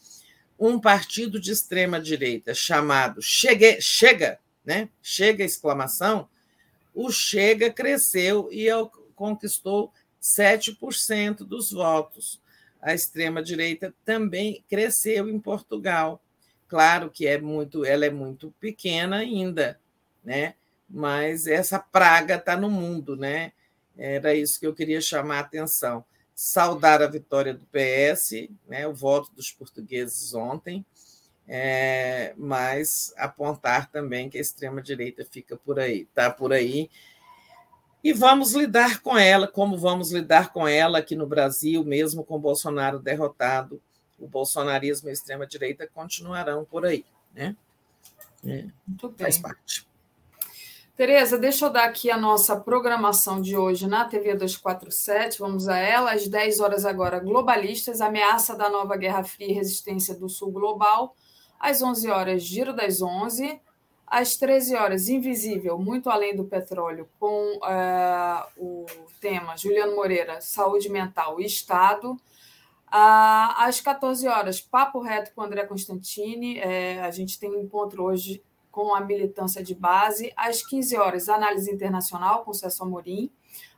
um 0.60 0.80
partido 0.80 1.40
de 1.40 1.52
extrema-direita 1.52 2.54
chamado 2.54 3.22
Chega, 3.22 4.40
né? 4.66 4.90
Chega 5.02 5.44
exclamação, 5.44 6.28
o 6.94 7.12
Chega 7.12 7.72
cresceu 7.72 8.50
e 8.52 8.68
conquistou 9.16 9.94
7% 10.22 11.38
dos 11.40 11.72
votos. 11.72 12.42
A 12.82 12.94
extrema-direita 12.94 13.94
também 14.04 14.64
cresceu 14.70 15.30
em 15.30 15.40
Portugal. 15.40 16.22
Claro 16.68 17.10
que 17.10 17.28
é 17.28 17.40
muito, 17.40 17.86
ela 17.86 18.06
é 18.06 18.10
muito 18.10 18.54
pequena 18.60 19.18
ainda, 19.18 19.80
né? 20.24 20.56
mas 20.90 21.48
essa 21.48 21.80
praga 21.80 22.36
está 22.36 22.56
no 22.56 22.70
mundo. 22.70 23.16
Né? 23.16 23.52
Era 23.98 24.34
isso 24.34 24.60
que 24.60 24.68
eu 24.68 24.74
queria 24.74 25.02
chamar 25.02 25.38
a 25.38 25.42
atenção. 25.42 26.06
Saudar 26.36 27.02
a 27.02 27.08
vitória 27.08 27.54
do 27.54 27.66
PS, 27.68 28.50
né? 28.68 28.86
o 28.86 28.94
voto 28.94 29.32
dos 29.34 29.52
portugueses 29.52 30.34
ontem, 30.34 30.86
é, 31.48 32.34
mas 32.38 33.14
apontar 33.18 33.90
também 33.90 34.30
que 34.30 34.38
a 34.38 34.42
extrema-direita 34.42 35.24
fica 35.24 35.56
por 35.56 35.80
aí, 35.80 36.02
está 36.02 36.30
por 36.30 36.52
aí, 36.52 36.90
e 38.04 38.14
vamos 38.14 38.54
lidar 38.54 39.02
com 39.02 39.18
ela, 39.18 39.48
como 39.48 39.78
vamos 39.78 40.12
lidar 40.12 40.54
com 40.54 40.68
ela 40.68 41.00
aqui 41.00 41.16
no 41.16 41.26
Brasil, 41.26 41.84
mesmo 41.84 42.24
com 42.24 42.38
Bolsonaro 42.38 43.00
derrotado, 43.00 43.82
o 44.20 44.28
bolsonarismo 44.28 45.08
e 45.08 45.12
a 45.12 45.14
extrema-direita 45.14 45.88
continuarão 45.88 46.64
por 46.66 46.86
aí. 46.86 47.04
Né? 47.34 47.56
É, 48.46 48.66
Muito 48.88 49.10
bem. 49.10 49.18
Faz 49.18 49.38
parte. 49.40 49.88
Tereza, 50.96 51.38
deixa 51.38 51.66
eu 51.66 51.70
dar 51.70 51.84
aqui 51.84 52.10
a 52.10 52.18
nossa 52.18 52.56
programação 52.58 53.42
de 53.42 53.58
hoje 53.58 53.86
na 53.86 54.06
TV 54.06 54.34
247. 54.34 55.40
Vamos 55.40 55.68
a 55.68 55.78
ela. 55.78 56.14
Às 56.14 56.26
10 56.26 56.62
horas 56.62 56.86
agora, 56.86 57.20
Globalistas, 57.20 58.00
ameaça 58.00 58.56
da 58.56 58.70
nova 58.70 58.96
Guerra 58.96 59.22
Fria 59.22 59.50
e 59.50 59.54
resistência 59.54 60.16
do 60.16 60.30
Sul 60.30 60.54
Global. 60.54 61.14
Às 61.60 61.82
11 61.82 62.10
horas, 62.10 62.44
Giro 62.44 62.74
das 62.74 63.02
11 63.02 63.60
às 64.08 64.38
13 64.38 64.76
horas, 64.76 65.10
Invisível, 65.10 65.78
Muito 65.78 66.10
Além 66.10 66.36
do 66.36 66.46
Petróleo, 66.46 67.10
com 67.20 67.58
uh, 67.58 68.46
o 68.56 68.86
tema 69.20 69.58
Juliano 69.58 69.96
Moreira, 69.96 70.40
Saúde 70.40 70.90
Mental 70.90 71.42
e 71.42 71.46
Estado. 71.46 72.12
Uh, 72.12 73.52
às 73.58 73.82
14 73.82 74.28
horas, 74.28 74.62
Papo 74.62 75.02
Reto 75.02 75.34
com 75.36 75.42
André 75.42 75.66
Constantini. 75.66 76.60
É, 76.60 77.02
a 77.02 77.12
gente 77.12 77.38
tem 77.38 77.50
um 77.50 77.60
encontro 77.60 78.04
hoje 78.04 78.42
com 78.76 78.94
a 78.94 79.00
militância 79.00 79.64
de 79.64 79.74
base. 79.74 80.34
Às 80.36 80.62
15 80.62 80.98
horas, 80.98 81.30
Análise 81.30 81.72
Internacional 81.72 82.44
com 82.44 82.54
Celso 82.54 82.84
Amorim. 82.84 83.32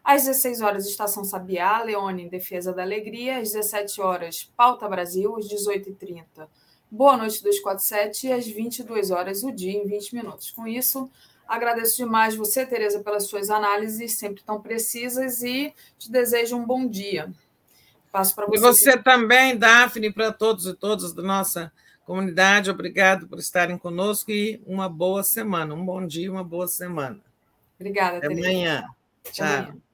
Às 0.04 0.24
16 0.24 0.62
horas, 0.62 0.88
Estação 0.88 1.24
Sabiá, 1.24 1.84
Leone 1.84 2.24
em 2.24 2.28
Defesa 2.28 2.74
da 2.74 2.82
Alegria. 2.82 3.38
Às 3.38 3.52
17 3.52 4.02
horas, 4.02 4.52
Pauta 4.58 4.90
Brasil. 4.90 5.38
Às 5.38 5.48
18h30, 5.48 6.48
Boa 6.90 7.18
noite 7.18 7.44
247 7.44 8.28
e 8.28 8.32
às 8.32 8.48
22 8.48 9.12
horas 9.12 9.44
o 9.44 9.52
dia 9.52 9.74
em 9.74 9.86
20 9.86 10.16
minutos. 10.16 10.50
Com 10.52 10.66
isso, 10.66 11.08
agradeço 11.46 11.98
demais 11.98 12.34
você, 12.34 12.66
Tereza, 12.66 13.02
pelas 13.02 13.28
suas 13.28 13.50
análises 13.50 14.18
sempre 14.18 14.42
tão 14.42 14.62
precisas 14.62 15.44
e 15.44 15.74
te 16.00 16.10
desejo 16.10 16.56
um 16.56 16.66
bom 16.66 16.88
dia. 16.88 17.30
Passo 18.10 18.34
para 18.34 18.48
você. 18.48 18.58
E 18.58 18.62
você 18.62 18.98
também, 18.98 19.58
Daphne, 19.58 20.12
para 20.14 20.32
todos 20.32 20.66
e 20.66 20.74
todas 20.74 21.14
da 21.14 21.22
nossa 21.22 21.72
comunidade. 22.08 22.72
Obrigado 22.72 23.28
por 23.28 23.38
estarem 23.38 23.78
conosco 23.78 24.32
e 24.32 24.64
uma 24.66 24.88
boa 24.88 25.22
semana. 25.24 25.76
Um 25.76 25.86
bom 25.86 26.08
dia, 26.08 26.32
uma 26.32 26.44
boa 26.44 26.66
semana. 26.66 27.20
Obrigada, 27.78 28.18
Até 28.18 28.30
Tereza. 28.30 28.48
amanhã. 28.48 28.88
Tchau. 29.26 29.46
Até 29.46 29.58
amanhã. 29.58 29.87